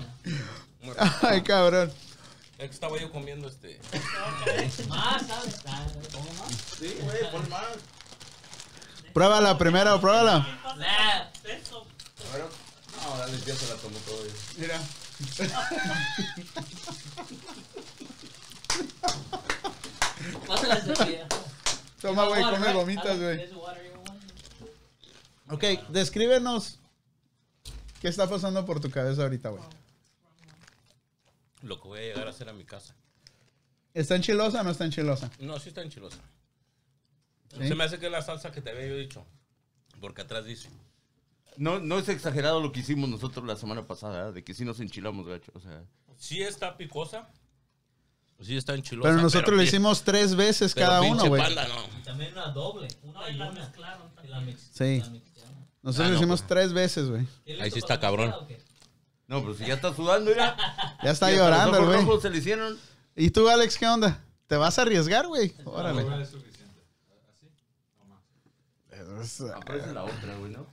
Ay, 1.21 1.41
cabrón. 1.41 1.91
Es 2.57 2.69
que 2.69 2.73
estaba 2.73 2.97
yo 2.99 3.11
comiendo 3.11 3.47
este... 3.47 3.79
Más, 4.87 5.27
¿sabes? 5.27 5.61
¿Cómo 6.11 6.33
más? 6.33 6.51
Sí, 6.79 6.97
güey, 7.01 7.31
pon 7.31 7.49
más. 7.49 7.65
Pruébala 9.13 9.57
primero, 9.57 9.99
pruébala. 10.01 10.47
No, 13.03 13.17
dale, 13.17 13.37
ya 13.45 13.55
se 13.55 13.67
la 13.67 13.75
tomó 13.75 13.97
todo. 13.99 14.23
Mira. 14.57 14.79
Toma, 22.01 22.25
güey, 22.27 22.43
come 22.43 22.73
gomitas, 22.73 23.19
güey. 23.19 23.49
Ok, 25.49 25.63
descríbenos 25.89 26.79
qué 28.01 28.07
está 28.07 28.29
pasando 28.29 28.65
por 28.65 28.79
tu 28.79 28.89
cabeza 28.89 29.23
ahorita, 29.23 29.49
güey. 29.49 29.63
Lo 31.61 31.81
que 31.81 31.87
voy 31.87 31.99
a 31.99 32.03
llegar 32.03 32.27
a 32.27 32.29
hacer 32.29 32.49
a 32.49 32.53
mi 32.53 32.65
casa. 32.65 32.95
¿Está 33.93 34.15
enchilosa 34.15 34.61
o 34.61 34.63
no 34.63 34.71
está 34.71 34.85
enchilosa? 34.85 35.31
No, 35.39 35.59
sí 35.59 35.69
está 35.69 35.81
enchilosa. 35.81 36.19
¿Sí? 37.57 37.67
Se 37.67 37.75
me 37.75 37.83
hace 37.83 37.97
que 37.97 38.05
es 38.05 38.11
la 38.11 38.21
salsa 38.21 38.51
que 38.51 38.61
te 38.61 38.69
había 38.69 38.87
yo 38.87 38.95
dicho. 38.95 39.25
Porque 39.99 40.21
atrás 40.21 40.45
dice. 40.45 40.69
No, 41.55 41.79
no 41.79 41.97
es 41.97 42.07
exagerado 42.07 42.61
lo 42.61 42.71
que 42.71 42.81
hicimos 42.81 43.09
nosotros 43.09 43.45
la 43.45 43.55
semana 43.55 43.87
pasada, 43.87 44.29
¿eh? 44.29 44.31
de 44.33 44.43
que 44.43 44.53
sí 44.53 44.63
nos 44.63 44.79
enchilamos, 44.79 45.25
gacho. 45.25 45.51
O 45.55 45.59
sea, 45.59 45.83
Sí 46.17 46.41
está 46.41 46.77
picosa. 46.77 47.29
Sí 48.39 48.55
está 48.55 48.75
enchilosa. 48.75 49.09
Pero 49.09 49.21
nosotros 49.21 49.51
lo 49.55 49.61
pi- 49.61 49.67
hicimos 49.67 50.03
tres 50.03 50.35
veces 50.35 50.73
pero 50.73 50.87
cada 50.87 51.01
uno, 51.01 51.25
güey. 51.25 51.41
panda, 51.41 51.67
no. 51.67 51.99
Y 51.99 52.03
también 52.03 52.31
una 52.33 52.49
doble. 52.49 52.87
Una 53.03 53.19
No, 53.21 53.29
y 53.29 53.35
una. 53.35 53.51
mezclaron 53.51 54.07
Y 54.23 54.27
la 54.27 54.41
mix- 54.41 54.69
Sí. 54.73 55.03
Nosotros 55.81 56.05
Ah, 56.05 56.09
lo 56.09 56.09
no, 56.13 56.15
hicimos 56.17 56.41
pues. 56.41 56.47
tres 56.47 56.73
veces, 56.73 57.09
güey. 57.09 57.27
¿Y 57.45 57.53
Ahí 57.59 57.71
sí 57.71 57.79
está 57.79 57.99
cabrón. 57.99 58.33
no, 59.27 59.41
pero 59.41 59.53
si 59.55 59.65
ya 59.65 59.73
está 59.75 59.93
sudando, 59.95 60.29
mira. 60.31 60.55
Ya 61.03 61.11
está 61.11 61.31
llorando, 61.31 61.83
güey. 61.85 62.21
se 62.21 62.29
le 62.29 62.37
hicieron. 62.37 62.77
¿Y 63.15 63.31
tú, 63.31 63.47
Alex, 63.49 63.77
qué 63.77 63.87
onda? 63.87 64.23
¿Te 64.47 64.55
vas 64.55 64.77
a 64.77 64.83
arriesgar, 64.83 65.27
güey? 65.27 65.53
No, 65.65 65.71
Órale. 65.71 66.01
es 66.21 66.29
suficiente. 66.29 66.81
¿Así? 67.29 67.47
No 67.97 68.05
más. 69.15 69.41
Aparece 69.55 69.93
la 69.93 70.03
otra, 70.03 70.35
güey, 70.37 70.51
¿no? 70.51 70.67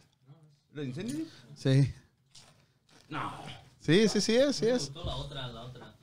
¿La 0.74 0.82
incendio? 0.82 1.24
Sí. 1.56 1.92
No. 3.08 3.32
Sí, 3.80 4.08
sí, 4.08 4.20
sí 4.20 4.34
es, 4.36 4.56
sí 4.56 4.66
es. 4.66 4.90
La 4.94 5.16
otra, 5.16 5.46
la 5.48 5.62
otra. 5.62 5.94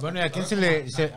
Bueno, 0.00 0.18
¿y 0.20 0.22
a 0.22 0.30
quién 0.30 0.44
se 0.46 0.56
le...? 0.56 0.90
se- 0.90 1.12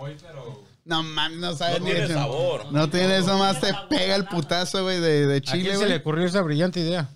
No 0.86 1.04
mames, 1.04 1.38
no 1.40 1.56
sabes 1.56 1.80
No 1.80 1.86
ni 1.86 1.92
tiene 1.92 2.06
eso. 2.06 2.14
sabor. 2.14 2.72
No 2.72 2.90
tiene 2.90 3.18
eso 3.18 3.38
más, 3.38 3.60
te 3.60 3.74
pega 3.90 4.16
el 4.16 4.26
putazo, 4.26 4.84
güey, 4.84 5.00
de, 5.00 5.28
de 5.28 5.38
¿A 5.38 5.42
chile, 5.42 5.64
quién 5.64 5.74
se 5.78 5.82
le 5.82 5.88
güey. 5.88 6.00
ocurrió 6.00 6.26
esa 6.26 6.42
brillante 6.42 6.80
idea 6.80 7.10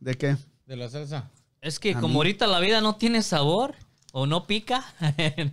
¿De 0.00 0.14
qué? 0.16 0.36
de 0.66 0.76
la 0.76 0.88
salsa? 0.88 1.30
Es 1.60 1.78
que 1.78 1.92
A 1.92 2.00
como 2.00 2.08
mí- 2.08 2.16
ahorita 2.16 2.46
la 2.46 2.60
vida 2.60 2.80
no 2.80 2.96
tiene 2.96 3.22
sabor 3.22 3.74
o 4.12 4.26
no 4.26 4.46
pica. 4.46 4.84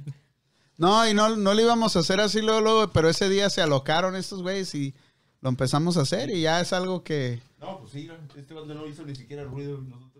No, 0.77 1.07
y 1.07 1.13
no, 1.13 1.35
no 1.35 1.53
lo 1.53 1.61
íbamos 1.61 1.95
a 1.95 1.99
hacer 1.99 2.19
así 2.19 2.41
luego, 2.41 2.61
luego, 2.61 2.87
pero 2.91 3.07
ese 3.07 3.29
día 3.29 3.51
se 3.51 3.61
alocaron 3.61 4.15
estos 4.15 4.41
güeyes 4.41 4.73
y 4.73 4.95
lo 5.41 5.49
empezamos 5.49 5.95
a 5.97 6.01
hacer 6.01 6.31
y 6.31 6.41
ya 6.41 6.59
es 6.59 6.73
algo 6.73 7.03
que... 7.03 7.39
No, 7.59 7.77
pues 7.81 7.91
sí, 7.91 8.09
este 8.35 8.53
bando 8.55 8.73
no 8.73 8.87
hizo 8.87 9.03
ni 9.05 9.15
siquiera 9.15 9.43
ruido. 9.43 9.77
Nosotros. 9.77 10.10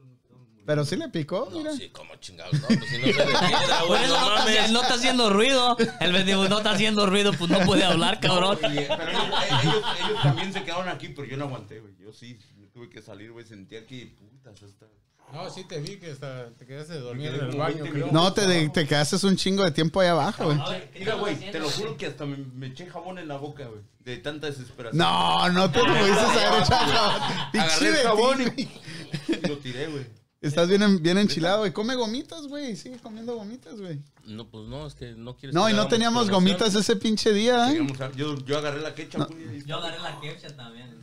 Pero 0.65 0.85
sí 0.85 0.95
le 0.95 1.09
picó, 1.09 1.49
mira. 1.51 1.71
No, 1.71 1.77
sí, 1.77 1.89
como 1.89 2.15
chingados. 2.17 2.53
No, 2.53 2.67
pues 2.67 2.79
si 2.89 2.97
no 2.97 3.05
se 3.05 3.13
defienda, 3.13 3.79
Por 3.79 3.88
güey, 3.88 4.01
no 4.07 4.07
no, 4.07 4.29
está, 4.29 4.45
mames. 4.45 4.71
no 4.71 4.81
está 4.81 4.93
haciendo 4.93 5.29
ruido. 5.29 5.77
El 5.99 6.13
vendido 6.13 6.47
no 6.47 6.57
está 6.57 6.71
haciendo 6.71 7.05
ruido, 7.07 7.33
pues 7.33 7.49
no 7.49 7.59
puede 7.61 7.83
hablar, 7.83 8.19
cabrón. 8.19 8.57
Y, 8.63 8.77
eh, 8.77 8.88
pero 8.88 9.09
ellos, 9.09 9.23
ellos, 9.63 9.83
ellos 10.05 10.21
también 10.21 10.53
se 10.53 10.63
quedaron 10.63 10.88
aquí, 10.89 11.09
pero 11.09 11.27
yo 11.27 11.38
no 11.38 11.45
aguanté, 11.45 11.79
güey. 11.79 11.93
Yo 11.97 12.13
sí, 12.13 12.38
me 12.57 12.67
tuve 12.67 12.89
que 12.89 13.01
salir, 13.01 13.31
güey. 13.31 13.45
Sentía 13.45 13.85
que, 13.85 14.15
putas, 14.19 14.61
hasta... 14.61 14.85
No, 15.33 15.49
sí 15.49 15.63
te 15.63 15.79
vi 15.79 15.95
que 15.97 16.11
hasta 16.11 16.49
te 16.57 16.65
quedaste 16.65 16.99
dormir 16.99 17.33
en 17.33 17.45
el 17.51 17.55
baño, 17.57 17.85
creo. 17.85 18.09
No, 18.11 18.33
te, 18.33 18.69
te 18.69 18.85
quedaste 18.85 19.25
un 19.25 19.38
chingo 19.38 19.63
de 19.63 19.71
tiempo 19.71 20.01
ahí 20.01 20.09
abajo, 20.09 20.43
güey. 20.45 20.57
Mira, 20.99 21.15
güey, 21.15 21.39
te 21.51 21.57
lo 21.57 21.69
juro 21.69 21.95
que 21.95 22.07
hasta 22.07 22.25
me, 22.25 22.35
me 22.38 22.67
eché 22.67 22.85
jabón 22.85 23.17
en 23.17 23.29
la 23.29 23.38
boca, 23.38 23.65
güey. 23.65 23.79
De 23.99 24.17
tanta 24.17 24.47
desesperación. 24.47 24.97
No, 24.97 25.47
no 25.49 25.71
te 25.71 25.79
pudiste 25.79 26.19
haber 26.19 26.63
echado 26.63 26.91
jabón. 26.91 27.21
Agarré 27.53 27.88
el 27.88 27.93
de 27.93 28.01
jabón 28.01 28.41
y 28.57 29.47
lo 29.47 29.57
tiré, 29.59 29.88
güey. 29.88 30.20
Estás 30.41 30.68
bien, 30.68 31.03
bien 31.03 31.19
enchilado, 31.19 31.59
güey. 31.59 31.72
Come 31.72 31.93
gomitas, 31.95 32.47
güey. 32.47 32.76
Sigue 32.76 32.97
comiendo 32.97 33.35
gomitas, 33.35 33.80
güey. 33.80 34.01
No, 34.26 34.47
pues 34.47 34.68
no, 34.68 34.88
es 34.88 34.95
que 34.95 35.11
no 35.11 35.35
quieres 35.38 35.53
No, 35.53 35.69
y 35.69 35.73
no 35.73 35.88
teníamos 35.88 36.31
gomitas 36.31 36.73
ese 36.73 36.95
pinche 36.95 37.31
día, 37.31 37.72
¿eh? 37.72 37.88
Yo, 38.15 38.35
yo 38.39 38.57
agarré 38.57 38.81
la 38.81 38.95
ketchup, 38.95 39.30
güey. 39.30 39.63
Yo 39.65 39.77
agarré 39.77 39.99
la 39.99 40.19
quecha 40.19 40.55
también. 40.55 40.99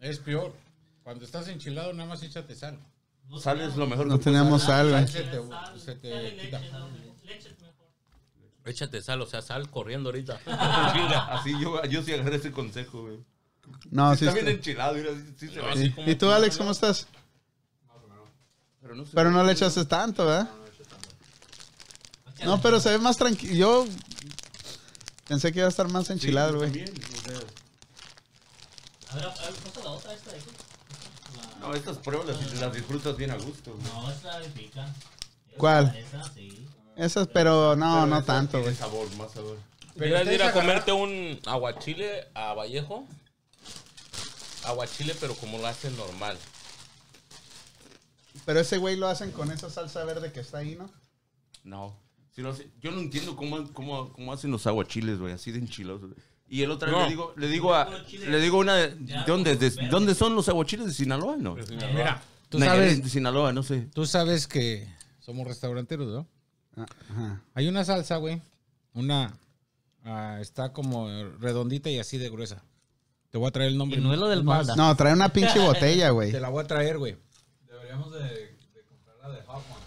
Es 0.00 0.18
peor. 0.18 0.54
Cuando 1.02 1.24
estás 1.26 1.48
enchilado, 1.48 1.92
nada 1.92 2.08
más 2.08 2.22
échate 2.22 2.54
sal. 2.54 2.78
Sal 3.38 3.60
es 3.60 3.76
lo 3.76 3.86
mejor 3.86 4.06
No 4.06 4.18
que 4.18 4.24
teníamos 4.24 4.62
sal, 4.62 4.90
güey. 4.90 5.06
Se 5.06 5.22
te, 5.22 5.36
sal, 5.46 5.78
se 5.78 5.84
sal 5.84 5.96
y 5.96 5.98
te 6.00 6.38
quita. 6.38 6.58
leche, 6.58 6.72
¿no? 6.72 6.88
leche 7.24 7.48
es 7.50 7.60
mejor. 7.60 7.86
Échate 8.64 9.02
sal, 9.02 9.20
o 9.20 9.26
sea, 9.26 9.42
sal 9.42 9.70
corriendo 9.70 10.08
ahorita. 10.08 10.40
Así 11.30 11.52
yo, 11.60 11.84
yo 11.84 12.02
sí 12.02 12.12
agarré 12.14 12.36
ese 12.36 12.50
consejo, 12.50 13.02
güey. 13.02 13.18
No, 13.90 14.16
sí. 14.16 14.26
Está 14.26 14.34
bien 14.40 14.56
enchilado, 14.56 14.94
mira, 14.94 15.10
sí, 15.12 15.34
sí 15.36 15.48
se 15.48 15.60
ve. 15.60 15.68
así 15.70 15.82
sí. 15.82 15.90
como- 15.90 16.10
¿Y 16.10 16.14
tú, 16.16 16.30
Alex, 16.30 16.56
cómo 16.56 16.70
estás? 16.72 17.06
Pero 18.90 19.02
no, 19.02 19.04
Pero 19.14 19.30
no 19.30 19.44
le 19.44 19.52
echaste 19.52 19.84
tanto, 19.84 20.26
¿verdad? 20.26 20.48
No, 22.44 22.60
pero 22.60 22.80
se 22.80 22.88
ve 22.90 22.98
más 22.98 23.16
tranquilo. 23.16 23.54
Yo 23.54 23.86
pensé 25.28 25.52
que 25.52 25.60
iba 25.60 25.66
a 25.66 25.70
estar 25.70 25.86
más 25.88 26.10
enchilado, 26.10 26.56
güey. 26.58 26.70
A 29.10 29.14
ver, 29.14 29.24
pasa 29.28 29.80
la 29.84 29.90
otra 29.90 30.12
esta 30.14 30.32
de 30.32 30.38
aquí. 30.38 30.46
La- 31.60 31.68
No, 31.68 31.74
estas 31.74 31.98
pruebas 31.98 32.26
las, 32.26 32.54
las 32.60 32.72
disfrutas 32.72 33.16
bien 33.16 33.30
a 33.30 33.36
gusto, 33.36 33.74
güey. 33.74 33.84
No, 33.92 34.10
esta 34.10 34.40
de 34.40 34.48
pica. 34.48 34.92
¿Cuál? 35.56 35.94
Esa, 35.96 36.32
sí. 36.34 36.66
Esas, 36.96 37.28
pero 37.28 37.76
no, 37.76 37.94
Pero 37.94 38.06
no 38.06 38.24
tanto, 38.24 38.60
güey. 38.60 38.74
sabor, 38.74 39.08
más 39.16 39.30
sabor. 39.32 39.56
Pero 39.96 40.16
¿Quieres 40.16 40.34
ir 40.34 40.42
a 40.42 40.52
comerte 40.52 40.90
un 40.92 41.38
aguachile 41.46 42.26
a 42.34 42.54
Vallejo? 42.54 43.06
Aguachile, 44.64 45.14
pero 45.20 45.34
como 45.34 45.58
lo 45.58 45.66
hacen 45.68 45.96
normal. 45.96 46.36
Pero 48.50 48.58
ese 48.62 48.78
güey 48.78 48.96
lo 48.96 49.06
hacen 49.06 49.30
con 49.30 49.52
esa 49.52 49.70
salsa 49.70 50.02
verde 50.04 50.32
que 50.32 50.40
está 50.40 50.58
ahí, 50.58 50.74
¿no? 50.74 50.90
No. 51.62 51.96
Hace- 52.48 52.68
yo 52.80 52.90
no 52.90 52.98
entiendo 52.98 53.36
cómo, 53.36 53.72
cómo, 53.72 54.12
cómo 54.12 54.32
hacen 54.32 54.50
los 54.50 54.66
aguachiles, 54.66 55.20
güey, 55.20 55.32
así 55.32 55.52
de 55.52 55.60
enchilados. 55.60 56.00
Y 56.48 56.62
el 56.64 56.72
otro 56.72 56.88
día 56.90 56.98
No. 56.98 57.04
le 57.04 57.10
digo, 57.10 57.32
le 57.36 57.46
digo 57.46 57.74
a, 57.76 57.88
le 58.10 58.40
digo 58.40 58.58
una, 58.58 58.74
de, 58.74 58.88
¿de 58.96 59.22
dónde, 59.24 59.54
de, 59.54 59.70
¿dónde 59.88 60.16
son 60.16 60.34
los 60.34 60.48
aguachiles 60.48 60.86
de 60.86 60.92
Sinaloa? 60.92 61.36
No. 61.36 61.54
Mira, 61.54 62.20
tú 62.48 62.58
sabes, 62.58 63.00
de 63.04 63.08
Sinaloa, 63.08 63.52
no 63.52 63.62
sé. 63.62 63.82
tú 63.94 64.04
sabes 64.04 64.48
que 64.48 64.92
somos 65.20 65.46
restauranteros, 65.46 66.08
¿no? 66.08 66.26
Ah, 66.76 66.86
Ajá. 67.12 67.42
Hay 67.54 67.68
una 67.68 67.84
salsa, 67.84 68.16
güey. 68.16 68.42
Una 68.94 69.32
ah, 70.04 70.38
está 70.40 70.72
como 70.72 71.06
redondita 71.38 71.88
y 71.88 72.00
así 72.00 72.18
de 72.18 72.28
gruesa. 72.30 72.64
Te 73.30 73.38
voy 73.38 73.46
a 73.46 73.52
traer 73.52 73.70
el 73.70 73.78
nombre. 73.78 74.00
Y 74.00 74.02
no 74.02 74.12
es 74.12 74.18
lo 74.18 74.26
del. 74.26 74.44
No, 74.44 74.96
trae 74.96 75.12
una 75.12 75.28
pinche 75.28 75.60
botella, 75.64 76.10
güey. 76.10 76.32
Te 76.32 76.40
la 76.40 76.48
voy 76.48 76.64
a 76.64 76.66
traer, 76.66 76.98
güey. 76.98 77.16
Deberíamos 77.90 78.12
de, 78.12 78.56
de 78.74 78.84
comprar 78.88 79.16
la 79.22 79.28
de 79.30 79.42
Hot 79.42 79.56
One. 79.56 79.84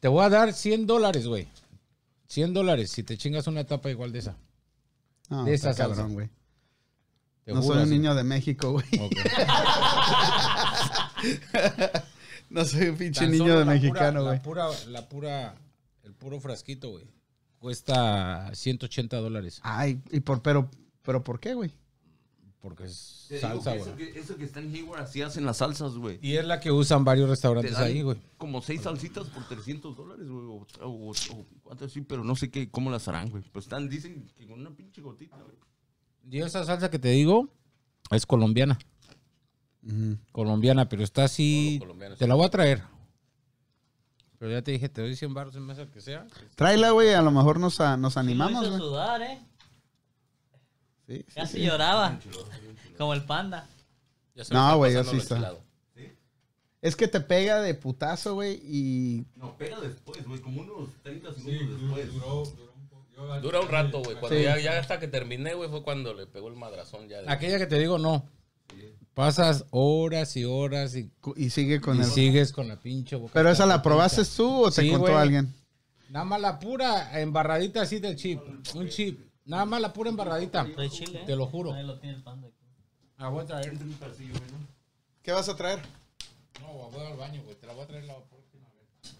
Te 0.00 0.08
voy 0.08 0.24
a 0.24 0.28
dar 0.28 0.52
100 0.52 0.86
dólares, 0.86 1.26
güey. 1.26 1.46
100 2.26 2.52
dólares 2.54 2.90
si 2.90 3.02
te 3.04 3.16
chingas 3.16 3.46
una 3.46 3.64
tapa 3.64 3.90
igual 3.90 4.12
de 4.12 4.18
esa. 4.20 4.36
No, 5.30 5.44
de 5.44 5.54
esa 5.54 5.72
salsa. 5.72 5.94
cabrón, 5.96 6.14
güey. 6.14 6.28
Te 7.44 7.52
No 7.52 7.62
juro, 7.62 7.74
soy 7.76 7.84
un 7.84 7.90
niño 7.90 8.14
de 8.14 8.24
México, 8.24 8.72
güey. 8.72 8.84
No 12.50 12.64
soy 12.64 12.88
un 12.88 12.96
pinche 12.96 13.20
Tan 13.20 13.30
niño 13.32 13.58
de 13.58 13.64
la 13.64 13.72
mexicano, 13.72 14.20
pura- 14.20 14.22
güey. 14.22 14.36
La 14.36 14.42
pura, 14.42 14.68
la 14.88 15.08
pura, 15.08 15.54
el 16.04 16.12
puro 16.14 16.40
frasquito, 16.40 16.90
güey. 16.90 17.04
Cuesta 17.58 18.50
180 18.54 19.16
dólares. 19.16 19.60
Ay, 19.62 20.00
y 20.12 20.20
por, 20.20 20.42
pero, 20.42 20.70
pero 21.02 21.24
¿por 21.24 21.40
qué, 21.40 21.54
güey? 21.54 21.72
Porque 22.64 22.84
es 22.84 23.26
Te 23.28 23.38
salsa, 23.40 23.72
que 23.72 23.78
eso, 23.78 23.92
güey. 23.94 24.12
que, 24.12 24.18
eso 24.20 24.36
que 24.38 24.44
está 24.44 24.60
en 24.60 24.74
Hayward, 24.74 25.02
así 25.02 25.20
hacen 25.20 25.44
las 25.44 25.58
salsas, 25.58 25.96
güey. 25.96 26.18
Y 26.22 26.36
es 26.36 26.46
la 26.46 26.60
que 26.60 26.72
usan 26.72 27.04
varios 27.04 27.26
Te 27.26 27.30
restaurantes 27.32 27.76
ahí, 27.76 28.00
güey. 28.00 28.16
Como 28.38 28.62
seis 28.62 28.80
salsitas 28.80 29.26
por 29.28 29.46
300 29.46 29.94
dólares, 29.94 30.26
güey. 30.26 30.46
O, 30.46 30.66
o, 30.80 31.10
o 31.10 31.46
cuánto 31.62 31.86
sí, 31.90 32.00
pero 32.00 32.24
no 32.24 32.34
sé 32.36 32.50
qué, 32.50 32.70
cómo 32.70 32.90
las 32.90 33.06
harán, 33.06 33.28
güey. 33.28 33.42
Pues 33.52 33.66
están, 33.66 33.90
dicen 33.90 34.26
que 34.34 34.46
con 34.46 34.60
una 34.60 34.70
pinche 34.70 35.02
gotita, 35.02 35.36
güey. 35.36 35.56
Y 36.30 36.40
esa 36.40 36.64
salsa 36.64 36.88
que 36.90 36.98
te 36.98 37.10
digo 37.10 37.50
es 38.10 38.24
colombiana. 38.24 38.78
Colombiana, 40.32 40.88
pero 40.88 41.04
está 41.04 41.24
así. 41.24 41.76
Todo 41.78 41.88
colombiano, 41.88 42.16
Te 42.16 42.24
sí. 42.24 42.28
la 42.28 42.34
voy 42.34 42.46
a 42.46 42.50
traer. 42.50 42.82
Pero 44.38 44.50
ya 44.52 44.62
te 44.62 44.70
dije, 44.72 44.88
te 44.88 45.02
doy 45.02 45.14
100 45.14 45.34
baros 45.34 45.54
en 45.56 45.64
mesa 45.66 45.86
que 45.90 46.00
sea. 46.00 46.26
Tráela, 46.56 46.90
güey, 46.90 47.12
a 47.14 47.20
lo 47.22 47.30
mejor 47.30 47.60
nos, 47.60 47.80
a- 47.80 47.96
nos 47.96 48.16
animamos, 48.16 48.62
hizo 48.62 48.70
güey. 48.70 48.80
sudar, 48.80 49.22
¿eh? 49.22 49.38
Sí, 51.06 51.16
sí, 51.28 51.34
Casi 51.34 51.58
sí. 51.58 51.64
lloraba. 51.64 52.18
Como 52.98 53.14
el 53.14 53.24
panda. 53.24 53.68
Ya 54.34 54.44
se 54.44 54.54
No, 54.54 54.76
güey, 54.78 54.92
yo 54.94 55.00
pasando 55.00 55.22
sí 55.22 55.28
lo 55.30 55.36
está. 55.36 55.54
Es 56.82 56.96
que 56.96 57.08
te 57.08 57.20
pega 57.20 57.62
de 57.62 57.72
putazo, 57.74 58.34
güey, 58.34 58.60
y... 58.62 59.24
No, 59.36 59.56
pega 59.56 59.80
después, 59.80 60.22
güey, 60.26 60.38
como 60.40 60.60
unos 60.60 60.90
30 61.02 61.32
Sí, 61.32 61.40
segundos 61.40 61.96
después. 61.96 62.12
duró, 62.12 62.44
duró 62.44 62.72
un 62.76 62.88
poco. 62.88 63.40
Dura 63.40 63.60
un 63.60 63.68
rato, 63.68 64.02
güey. 64.02 64.16
Cuando 64.18 64.36
Sí. 64.36 64.44
ya, 64.44 64.58
ya 64.58 64.78
hasta 64.78 65.00
que 65.00 65.08
terminé, 65.08 65.54
güey, 65.54 65.70
fue 65.70 65.82
cuando 65.82 66.12
le 66.12 66.26
pegó 66.26 66.48
el 66.48 66.56
madrazón 66.56 67.08
ya. 67.08 67.22
de- 67.22 67.30
Aquella 67.30 67.56
que 67.58 67.66
te 67.66 67.78
digo, 67.78 67.98
no. 67.98 68.28
Pasas 69.14 69.64
horas 69.70 70.36
y 70.36 70.44
horas 70.44 70.94
y, 70.96 71.10
y 71.36 71.48
sigue 71.50 71.80
con 71.80 71.96
y 71.96 72.00
el... 72.00 72.04
sigues 72.06 72.52
con 72.52 72.68
la 72.68 72.76
pinche 72.78 73.16
boca. 73.16 73.30
¿Pero 73.32 73.48
esa 73.50 73.64
la 73.64 73.80
probaste 73.80 74.22
tú 74.36 74.64
o 74.64 74.70
te 74.70 74.82
Sí, 74.82 74.90
contó 74.90 75.16
alguien? 75.16 75.54
Nada 76.10 76.24
más 76.26 76.40
la 76.40 76.58
pura 76.58 77.18
embarradita 77.18 77.80
así 77.82 77.98
del 77.98 78.16
chip. 78.16 78.40
Un 78.74 78.88
chip. 78.88 79.20
Nada 79.44 79.64
más 79.66 79.80
la 79.80 79.92
pura 79.92 80.10
embarradita. 80.10 80.64
Trae 80.74 80.88
chile, 80.90 81.20
¿eh? 81.22 81.24
Te 81.26 81.36
lo 81.36 81.46
juro. 81.46 81.72
Ahí 81.72 81.84
lo 81.86 81.98
tiene 81.98 82.16
el 82.16 82.22
panda 82.22 82.48
aquí. 82.48 82.56
Ah, 83.18 83.28
voy 83.28 83.42
a 83.42 83.46
traer. 83.46 83.78
¿Qué 85.22 85.32
vas 85.32 85.48
a 85.48 85.56
traer? 85.56 85.82
No, 86.60 86.68
voy 86.90 87.04
al 87.06 87.16
baño, 87.16 87.42
güey. 87.44 87.54
Te 87.56 87.66
la 87.66 87.72
voy 87.74 87.82
a 87.84 87.86
traer 87.86 88.04
la 88.04 88.16
próxima 88.24 88.66
vez. 88.70 89.14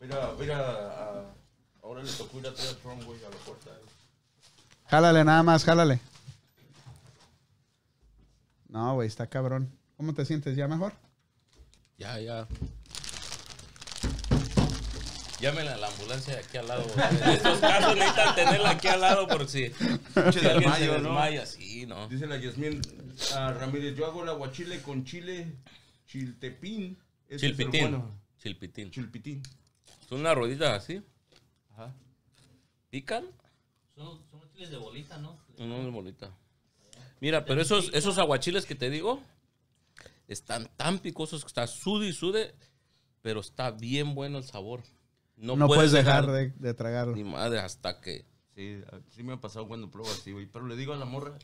Mira, 0.00 0.32
mira, 0.38 0.58
a- 0.58 1.34
ahora 1.82 2.02
le 2.02 2.10
tocó 2.12 2.38
ir 2.38 2.46
a 2.46 2.54
traer 2.54 2.70
a 2.74 2.78
Trump, 2.78 3.02
güey, 3.04 3.22
a 3.24 3.28
la 3.30 3.36
puerta. 3.36 3.70
eh. 3.70 3.84
Jálale 4.86 5.24
nada 5.24 5.42
más, 5.42 5.64
jálale. 5.64 6.00
No, 8.68 8.94
güey, 8.94 9.08
está 9.08 9.26
cabrón. 9.26 9.70
¿Cómo 9.96 10.12
te 10.14 10.24
sientes? 10.24 10.56
¿Ya 10.56 10.68
mejor? 10.68 10.92
Ya, 11.98 12.18
ya. 12.20 12.46
Llámenle 15.40 15.72
a 15.72 15.76
la 15.76 15.88
ambulancia 15.88 16.34
de 16.34 16.40
aquí 16.40 16.56
al 16.56 16.68
lado. 16.68 16.86
En 17.10 17.28
estos 17.30 17.58
casos 17.58 17.94
necesitan 17.94 18.34
tenerla 18.34 18.70
aquí 18.70 18.88
al 18.88 19.00
lado 19.00 19.26
por 19.26 19.46
si, 19.48 19.64
alguien 20.14 20.32
se 20.32 20.88
desmayo, 20.88 20.98
¿no? 21.00 21.46
Sí, 21.46 21.86
¿no? 21.86 22.08
Dice 22.08 22.26
la 22.26 22.38
Yasmín 22.38 22.80
ah, 23.34 23.52
Ramírez, 23.52 23.96
yo 23.96 24.06
hago 24.06 24.22
el 24.22 24.30
aguachile 24.30 24.80
con 24.82 25.04
chile 25.04 25.56
chiltepín. 26.06 26.98
Ese 27.28 27.36
es 27.36 27.42
el 27.42 27.56
Chilpitín. 27.56 27.80
bueno. 27.82 28.20
Chilpitín. 28.38 28.90
Chilpitín. 28.90 29.42
Son 30.08 30.20
unas 30.20 30.34
rueditas 30.34 30.82
así. 30.82 31.02
Ajá. 31.72 31.94
¿Pican? 32.90 33.26
Son, 33.94 34.20
son 34.30 34.40
chiles 34.52 34.70
de 34.70 34.76
bolita, 34.76 35.18
¿no? 35.18 35.38
No, 35.58 35.66
no 35.66 35.88
es 35.88 35.92
bolita. 35.92 36.30
Mira, 37.20 37.44
pero 37.44 37.60
esos, 37.60 37.90
esos 37.92 38.18
aguachiles 38.18 38.66
que 38.66 38.74
te 38.74 38.90
digo 38.90 39.22
están 40.28 40.68
tan 40.76 40.98
picosos 40.98 41.42
que 41.42 41.48
está 41.48 41.66
sude 41.66 42.08
y 42.08 42.12
sude, 42.12 42.54
pero 43.22 43.40
está 43.40 43.70
bien 43.70 44.14
bueno 44.14 44.38
el 44.38 44.44
sabor. 44.44 44.82
No, 45.36 45.54
No, 45.56 45.66
puedes 45.66 45.92
dejar 45.92 46.26
de, 46.30 46.50
de 46.50 46.74
tragarlo. 46.74 47.14
Ni 47.14 47.24
madre 47.24 47.58
hasta 47.60 48.00
que. 48.00 48.24
Sí, 48.54 48.80
sí 49.14 49.22
me 49.22 49.34
ha 49.34 49.40
pasado 49.40 49.68
cuando 49.68 49.90
pruebo 49.90 50.10
así, 50.10 50.32
güey. 50.32 50.46
Pero 50.46 50.66
le 50.66 50.76
digo 50.76 50.92
a 50.94 50.96
la 50.96 51.04
morra, 51.04 51.36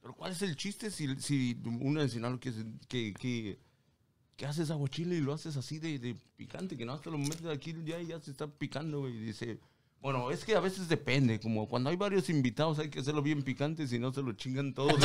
¿pero 0.00 0.14
cuál 0.14 0.30
es 0.32 0.42
el 0.42 0.56
chiste 0.56 0.90
si, 0.90 1.16
si 1.20 1.60
uno 1.64 2.00
de 2.00 2.08
Sinaloa 2.08 2.38
que, 2.38 2.52
que, 2.88 3.12
que, 3.14 3.58
que 4.36 4.46
haces 4.46 4.70
aguachile 4.70 5.16
y 5.16 5.20
lo 5.20 5.32
haces 5.32 5.56
así 5.56 5.78
de, 5.80 5.98
de 5.98 6.14
picante, 6.36 6.76
que 6.76 6.84
no 6.84 6.92
hasta 6.92 7.10
lo 7.10 7.18
metes 7.18 7.46
aquí 7.46 7.74
ya 7.84 8.00
y 8.00 8.06
ya 8.06 8.20
se 8.20 8.30
está 8.30 8.46
picando, 8.46 9.00
güey? 9.00 9.16
Y 9.16 9.20
dice, 9.20 9.58
bueno, 10.00 10.30
es 10.30 10.44
que 10.44 10.54
a 10.54 10.60
veces 10.60 10.88
depende, 10.88 11.40
como 11.40 11.68
cuando 11.68 11.90
hay 11.90 11.96
varios 11.96 12.28
invitados 12.28 12.78
hay 12.78 12.90
que 12.90 13.00
hacerlo 13.00 13.22
bien 13.22 13.42
picante, 13.42 13.88
si 13.88 13.98
no 13.98 14.12
se 14.12 14.22
lo 14.22 14.32
chingan 14.34 14.72
todos. 14.74 14.94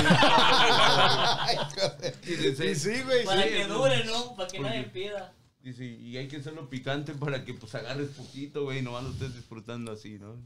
y 2.23 2.35
dice, 2.35 2.75
sí, 2.75 3.01
güey. 3.03 3.25
Para 3.25 3.43
sí, 3.43 3.49
que 3.49 3.65
dure, 3.65 4.05
¿no? 4.05 4.35
Para 4.35 4.47
que 4.47 4.57
Porque- 4.57 4.69
nadie 4.69 4.83
pida. 4.89 5.33
Dice, 5.67 5.83
y 5.83 6.15
hay 6.15 6.29
que 6.29 6.37
hacerlo 6.37 6.69
picante 6.69 7.13
para 7.13 7.43
que 7.43 7.53
pues 7.53 7.75
agarres 7.75 8.11
poquito, 8.11 8.63
güey, 8.63 8.81
no 8.81 8.93
van 8.93 9.05
ustedes 9.07 9.35
disfrutando 9.35 9.91
así, 9.91 10.17
¿no? 10.17 10.41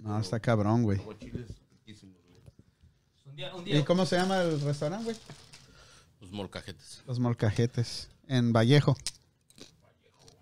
No, 0.00 0.18
está 0.18 0.40
cabrón, 0.40 0.82
güey. 0.82 1.00
Un 3.24 3.36
día, 3.36 3.78
¿Y 3.78 3.84
cómo 3.84 4.04
se 4.04 4.16
llama 4.16 4.42
el 4.42 4.60
restaurante, 4.60 5.04
güey? 5.04 5.16
Los 6.20 6.32
molcajetes. 6.32 7.02
Los 7.06 7.20
Molcajetes. 7.20 8.10
En 8.26 8.52
Vallejo. 8.52 8.96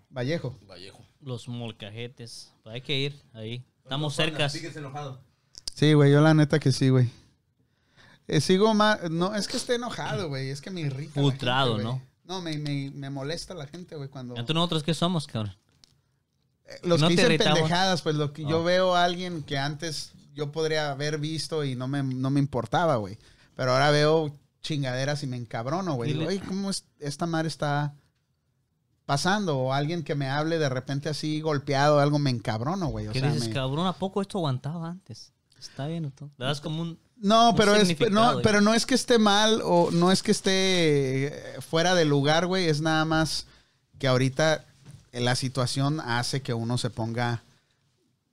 Vallejo. 0.09 0.57
Vallejo. 0.67 1.05
Los 1.21 1.47
molcajetes. 1.47 2.51
Hay 2.65 2.81
que 2.81 2.97
ir 2.97 3.21
ahí. 3.33 3.63
Estamos 3.83 4.15
cerca. 4.15 4.49
Sigues 4.49 4.75
enojado. 4.75 5.21
Sí, 5.75 5.93
güey, 5.93 6.11
yo 6.11 6.19
la 6.19 6.33
neta 6.33 6.57
que 6.57 6.71
sí, 6.71 6.89
güey. 6.89 7.11
Eh, 8.27 8.41
sigo 8.41 8.73
más. 8.73 9.11
No, 9.11 9.35
es 9.35 9.47
que 9.47 9.57
esté 9.57 9.75
enojado, 9.75 10.29
güey. 10.29 10.49
Es 10.49 10.61
que 10.61 10.71
me 10.71 10.81
irrita. 10.81 11.21
la 11.21 11.29
Putrado, 11.29 11.75
gente, 11.75 11.83
¿no? 11.83 12.12
No, 12.25 12.41
me, 12.41 12.57
me, 12.57 12.91
me 12.91 13.09
molesta 13.09 13.53
la 13.53 13.67
gente, 13.67 13.95
güey, 13.95 14.09
cuando. 14.09 14.33
Entonces 14.33 14.53
nosotros 14.55 14.83
qué 14.83 14.93
somos, 14.93 15.27
cabrón. 15.27 15.55
Eh, 16.65 16.79
Los 16.83 17.01
¿no 17.01 17.07
que 17.07 17.15
dicen 17.15 17.31
irritamos? 17.31 17.59
pendejadas, 17.59 18.01
pues 18.01 18.15
lo 18.15 18.31
que 18.33 18.43
yo 18.43 18.61
Ah. 18.61 18.63
veo 18.63 18.95
a 18.95 19.03
alguien 19.03 19.43
que 19.43 19.57
antes 19.57 20.13
yo 20.33 20.51
podría 20.51 20.91
haber 20.91 21.17
visto 21.19 21.63
y 21.65 21.75
no 21.75 21.87
me, 21.87 22.01
no 22.01 22.29
me 22.29 22.39
importaba, 22.39 22.95
güey. 22.95 23.17
Pero 23.55 23.73
ahora 23.73 23.91
veo 23.91 24.35
chingaderas 24.61 25.21
y 25.23 25.27
me 25.27 25.35
encabrono, 25.37 25.95
güey. 25.95 26.13
Digo, 26.13 26.27
oye, 26.27 26.39
¿cómo 26.39 26.69
es- 26.69 26.85
esta 26.99 27.25
madre 27.25 27.49
está 27.49 27.93
pasando? 29.05 29.57
O 29.59 29.73
alguien 29.73 30.03
que 30.03 30.15
me 30.15 30.29
hable 30.29 30.57
de 30.57 30.69
repente 30.69 31.09
así 31.09 31.41
golpeado, 31.41 31.99
algo 31.99 32.19
me 32.19 32.29
encabrono, 32.29 32.87
güey. 32.87 33.07
O 33.07 33.11
¿Qué 33.11 33.19
sea, 33.19 33.31
dices, 33.33 33.49
me- 33.49 33.53
cabrón? 33.53 33.85
¿A 33.87 33.93
poco 33.93 34.21
esto 34.21 34.37
aguantaba 34.37 34.89
antes? 34.89 35.33
Está 35.59 35.87
bien, 35.87 36.03
¿no? 36.19 36.31
Le 36.37 36.45
das 36.45 36.61
como 36.61 36.81
un... 36.81 36.99
No, 37.23 37.55
pero 37.55 37.73
es, 37.73 37.87
no, 38.11 38.41
pero 38.43 38.59
no 38.61 38.73
es 38.73 38.85
que 38.85 38.95
esté 38.95 39.17
mal 39.17 39.61
o 39.63 39.89
no 39.91 40.11
es 40.11 40.21
que 40.21 40.31
esté 40.31 41.27
eh, 41.27 41.61
fuera 41.61 41.95
de 41.95 42.03
lugar, 42.05 42.45
güey. 42.47 42.67
Es 42.67 42.81
nada 42.81 43.05
más 43.05 43.45
que 43.97 44.07
ahorita 44.07 44.65
la 45.13 45.35
situación 45.35 46.01
hace 46.01 46.41
que 46.41 46.53
uno 46.53 46.77
se 46.77 46.89
ponga 46.89 47.41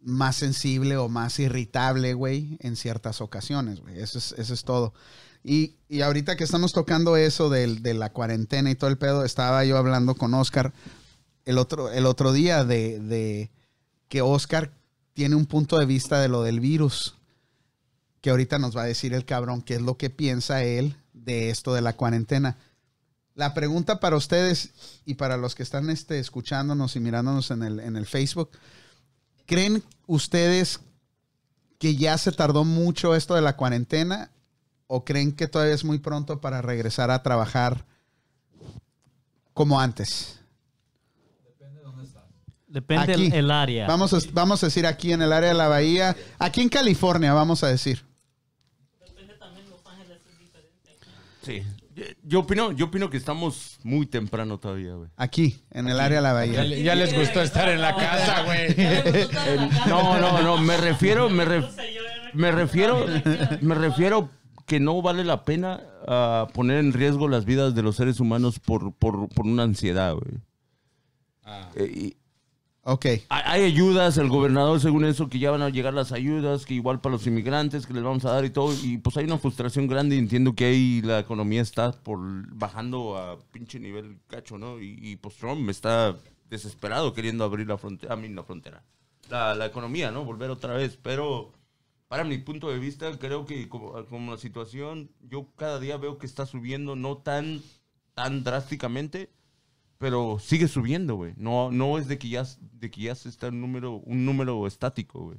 más 0.02 0.34
sensible 0.36 0.96
o 0.96 1.08
más 1.08 1.38
irritable, 1.38 2.14
güey, 2.14 2.56
en 2.60 2.74
ciertas 2.74 3.20
ocasiones, 3.20 3.80
güey. 3.80 4.00
Eso 4.00 4.18
es, 4.18 4.32
eso 4.36 4.54
es 4.54 4.64
todo. 4.64 4.92
Y, 5.44 5.74
y 5.88 6.00
ahorita 6.00 6.36
que 6.36 6.44
estamos 6.44 6.72
tocando 6.72 7.16
eso 7.16 7.48
del- 7.48 7.82
de, 7.82 7.94
la 7.94 8.10
cuarentena 8.10 8.70
y 8.70 8.74
todo 8.74 8.90
el 8.90 8.98
pedo, 8.98 9.24
estaba 9.24 9.64
yo 9.64 9.76
hablando 9.78 10.14
con 10.16 10.34
Oscar 10.34 10.72
el 11.44 11.58
otro, 11.58 11.90
el 11.92 12.06
otro 12.06 12.32
día 12.32 12.64
de, 12.64 12.98
de 12.98 13.50
que 14.08 14.20
Oscar 14.20 14.72
tiene 15.14 15.36
un 15.36 15.46
punto 15.46 15.78
de 15.78 15.86
vista 15.86 16.20
de 16.20 16.28
lo 16.28 16.42
del 16.42 16.58
virus 16.60 17.14
que 18.20 18.30
ahorita 18.30 18.58
nos 18.58 18.76
va 18.76 18.82
a 18.82 18.86
decir 18.86 19.14
el 19.14 19.24
cabrón 19.24 19.62
qué 19.62 19.74
es 19.74 19.82
lo 19.82 19.96
que 19.96 20.10
piensa 20.10 20.62
él 20.62 20.96
de 21.12 21.50
esto 21.50 21.74
de 21.74 21.80
la 21.80 21.94
cuarentena. 21.94 22.56
La 23.34 23.54
pregunta 23.54 24.00
para 24.00 24.16
ustedes 24.16 24.70
y 25.06 25.14
para 25.14 25.36
los 25.36 25.54
que 25.54 25.62
están 25.62 25.88
este, 25.88 26.18
escuchándonos 26.18 26.96
y 26.96 27.00
mirándonos 27.00 27.50
en 27.50 27.62
el, 27.62 27.80
en 27.80 27.96
el 27.96 28.06
Facebook, 28.06 28.50
¿creen 29.46 29.82
ustedes 30.06 30.80
que 31.78 31.96
ya 31.96 32.18
se 32.18 32.32
tardó 32.32 32.64
mucho 32.64 33.14
esto 33.14 33.34
de 33.34 33.40
la 33.40 33.56
cuarentena 33.56 34.30
o 34.86 35.04
creen 35.04 35.32
que 35.32 35.48
todavía 35.48 35.74
es 35.74 35.84
muy 35.84 35.98
pronto 35.98 36.40
para 36.40 36.60
regresar 36.60 37.10
a 37.10 37.22
trabajar 37.22 37.86
como 39.54 39.80
antes? 39.80 40.40
Depende 41.42 41.78
de 41.78 41.84
dónde 41.84 42.04
estás. 42.04 42.24
Depende 42.66 43.12
Aquí. 43.14 43.26
el, 43.26 43.32
el 43.32 43.50
área. 43.50 43.86
Vamos 43.86 44.12
a, 44.12 44.18
vamos 44.32 44.62
a 44.62 44.66
decir 44.66 44.86
aquí 44.86 45.12
en 45.12 45.22
el 45.22 45.32
área 45.32 45.48
de 45.48 45.54
la 45.54 45.68
bahía, 45.68 46.14
aquí 46.38 46.60
en 46.60 46.68
California, 46.68 47.32
vamos 47.32 47.64
a 47.64 47.68
decir. 47.68 48.04
Depende 49.00 49.34
también, 49.36 49.70
Los 49.70 49.86
Ángeles 49.86 50.20
es 50.30 50.38
diferente. 50.38 50.98
Sí. 51.42 51.62
Yo- 52.24 52.40
opino, 52.40 52.72
yo 52.72 52.86
opino 52.86 53.10
que 53.10 53.16
estamos 53.16 53.78
muy 53.82 54.06
temprano 54.06 54.58
todavía, 54.58 54.94
güey. 54.94 55.10
Aquí, 55.16 55.60
en 55.70 55.88
el 55.88 56.00
área 56.00 56.18
de 56.18 56.22
la 56.22 56.28
Ya, 56.30 56.34
bahía. 56.34 56.64
le- 56.64 56.82
ya 56.82 56.94
les 56.94 57.14
gustó 57.14 57.42
estar 57.42 57.68
en 57.68 57.80
la 57.80 57.94
casa, 57.94 58.42
güey. 58.44 58.74
No, 59.88 60.18
no, 60.18 60.40
no, 60.42 60.58
me 60.58 60.76
refiero, 60.76 61.28
me, 61.28 61.44
ref- 61.44 61.70
me 62.32 62.52
refiero, 62.52 63.06
me 63.60 63.74
refiero 63.74 64.30
que 64.66 64.80
no 64.80 65.02
vale 65.02 65.24
la 65.24 65.44
pena 65.44 65.80
ah, 66.06 66.46
poner 66.54 66.78
en 66.78 66.92
riesgo 66.92 67.28
las 67.28 67.44
vidas 67.44 67.74
de 67.74 67.82
los 67.82 67.96
seres 67.96 68.20
humanos 68.20 68.60
por, 68.60 68.92
por, 68.94 69.28
por 69.28 69.46
una 69.46 69.64
ansiedad, 69.64 70.14
güey. 70.14 70.38
Eh, 71.74 71.84
y 71.92 72.16
Ok. 72.82 73.06
hay, 73.28 73.62
ayudas, 73.62 74.16
el 74.16 74.28
gobernador 74.28 74.80
según 74.80 75.04
eso, 75.04 75.28
que 75.28 75.38
ya 75.38 75.50
van 75.50 75.60
a 75.60 75.68
llegar 75.68 75.92
las 75.92 76.12
ayudas, 76.12 76.64
que 76.64 76.74
igual 76.74 77.00
para 77.00 77.14
los 77.14 77.26
inmigrantes, 77.26 77.86
que 77.86 77.92
les 77.92 78.02
vamos 78.02 78.24
a 78.24 78.32
dar 78.32 78.44
y 78.44 78.50
todo, 78.50 78.72
y 78.82 78.96
pues 78.98 79.16
hay 79.18 79.24
una 79.26 79.38
frustración 79.38 79.86
grande 79.86 80.16
entiendo 80.16 80.54
que 80.54 80.64
ahí 80.64 81.02
la 81.02 81.18
economía 81.18 81.60
está 81.60 81.92
por 81.92 82.18
bajando 82.54 83.18
a 83.18 83.38
pinche 83.52 83.78
nivel 83.78 84.18
cacho, 84.28 84.56
¿no? 84.56 84.80
Y, 84.80 85.16
pues 85.16 85.36
Trump 85.36 85.68
está 85.68 86.16
desesperado 86.48 87.12
queriendo 87.12 87.44
abrir 87.44 87.66
la 87.68 87.76
frontera, 87.76 88.14
a 88.14 88.16
mí 88.16 88.28
la 88.28 88.44
frontera, 88.44 88.82
la, 89.28 89.54
la 89.54 89.66
economía, 89.66 90.10
¿no? 90.10 90.24
Volver 90.24 90.50
otra 90.50 90.72
vez, 90.72 90.98
pero 91.00 91.52
para 92.08 92.24
mi 92.24 92.38
punto 92.38 92.70
de 92.70 92.78
vista, 92.78 93.16
creo 93.18 93.44
que 93.44 93.68
como, 93.68 93.92
como 94.06 94.32
la 94.32 94.38
situación, 94.38 95.10
yo 95.20 95.48
cada 95.54 95.78
día 95.78 95.96
veo 95.98 96.18
que 96.18 96.26
está 96.26 96.46
subiendo, 96.46 96.96
no 96.96 97.18
tan, 97.18 97.60
tan 98.14 98.42
drásticamente, 98.42 99.30
pero 100.00 100.38
sigue 100.40 100.66
subiendo, 100.66 101.14
güey. 101.16 101.34
No, 101.36 101.70
no 101.70 101.98
es 101.98 102.08
de 102.08 102.18
que 102.18 102.30
ya, 102.30 102.44
de 102.72 102.90
que 102.90 103.02
ya 103.02 103.14
se 103.14 103.28
está 103.28 103.48
un 103.48 103.60
número, 103.60 103.96
un 103.96 104.24
número 104.24 104.66
estático, 104.66 105.20
güey. 105.26 105.38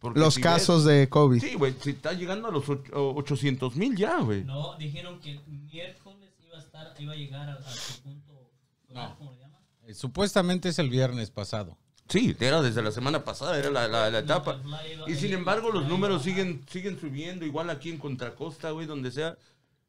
Porque 0.00 0.18
Los 0.18 0.34
si 0.34 0.40
casos 0.40 0.84
de 0.84 1.08
COVID. 1.08 1.40
sí, 1.40 1.54
güey, 1.54 1.74
se 1.80 1.90
está 1.90 2.12
llegando 2.12 2.48
a 2.48 2.50
los 2.50 2.68
och- 2.68 2.90
800 2.92 3.76
mil 3.76 3.94
ya, 3.96 4.18
güey. 4.20 4.42
No, 4.44 4.76
dijeron 4.78 5.20
que 5.20 5.38
miércoles 5.46 6.30
iba 6.44 6.56
a 6.56 6.60
estar, 6.60 6.92
iba 6.98 7.12
a 7.12 7.16
llegar 7.16 7.48
a, 7.48 7.52
a 7.54 7.70
su 7.70 8.02
punto. 8.02 8.50
No. 8.88 9.14
¿Cómo 9.16 9.30
le 9.32 9.38
llaman? 9.38 9.60
Eh, 9.86 9.94
Supuestamente 9.94 10.70
es 10.70 10.78
el 10.80 10.90
viernes 10.90 11.30
pasado. 11.30 11.76
Sí, 12.08 12.34
era 12.40 12.60
desde 12.60 12.82
la 12.82 12.90
semana 12.90 13.22
pasada, 13.22 13.56
era 13.56 13.70
la, 13.70 13.86
la- 13.86 14.10
la 14.10 14.18
etapa. 14.18 14.60
Y 15.06 15.14
sin 15.14 15.32
embargo, 15.32 15.70
los 15.70 15.86
números 15.86 16.24
siguen, 16.24 16.64
siguen 16.68 16.98
subiendo, 16.98 17.46
igual 17.46 17.70
aquí 17.70 17.90
en 17.90 17.98
Contracosta, 17.98 18.72
güey, 18.72 18.86
donde 18.88 19.12
sea, 19.12 19.38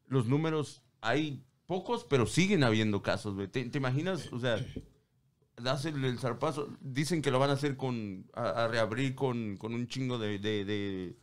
los 0.08 0.28
números, 0.28 0.84
hay 1.02 1.42
pocos, 1.72 2.04
pero 2.10 2.26
siguen 2.26 2.66
habiendo 2.66 3.02
casos, 3.02 3.34
güey. 3.36 3.48
¿Te, 3.48 3.64
te 3.64 3.78
imaginas? 3.78 4.28
O 4.34 4.40
sea, 4.42 4.58
das 5.56 5.86
el, 5.86 6.04
el 6.04 6.20
zarpazo, 6.20 6.68
dicen 6.82 7.22
que 7.22 7.32
lo 7.32 7.40
van 7.40 7.50
a 7.50 7.54
hacer 7.54 7.78
con, 7.78 8.26
a, 8.34 8.64
a 8.64 8.68
reabrir 8.68 9.16
con, 9.16 9.56
con 9.58 9.74
un 9.74 9.88
chingo 9.88 10.18
de, 10.18 10.38
de, 10.40 10.66
de- 10.66 11.16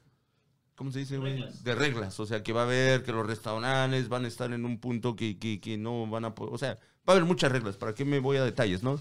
¿cómo 0.75 0.91
se 0.91 1.01
dice, 1.01 1.19
güey? 1.19 1.33
Reglas. 1.35 1.65
De 1.65 1.75
reglas, 1.75 2.21
o 2.21 2.25
sea, 2.25 2.43
que 2.43 2.55
va 2.55 2.63
a 2.63 2.65
haber, 2.65 3.03
que 3.03 3.13
los 3.13 3.27
restaurantes 3.27 4.09
van 4.09 4.25
a 4.25 4.29
estar 4.29 4.51
en 4.53 4.65
un 4.65 4.79
punto 4.79 5.15
que, 5.17 5.39
que, 5.39 5.61
que 5.61 5.77
no 5.77 6.07
van 6.07 6.25
a 6.25 6.35
poder, 6.35 6.55
o 6.55 6.59
sea, 6.59 6.75
va 7.07 7.09
a 7.09 7.13
haber 7.13 7.25
muchas 7.27 7.53
reglas, 7.53 7.77
¿para 7.77 7.95
qué 7.95 8.05
me 8.07 8.21
voy 8.21 8.39
a 8.39 8.45
detalles, 8.45 8.83
no? 8.83 8.99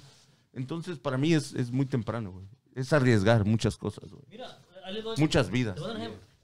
Entonces, 0.54 0.98
para 1.00 1.18
mí 1.18 1.34
es, 1.34 1.54
es 1.54 1.72
muy 1.72 1.86
temprano, 1.86 2.32
güey. 2.32 2.46
Es 2.76 2.92
arriesgar 2.92 3.46
muchas 3.46 3.78
cosas, 3.78 4.10
güey. 4.12 4.24
Mira, 4.30 4.60
Muchas 5.18 5.50
vidas. 5.50 5.80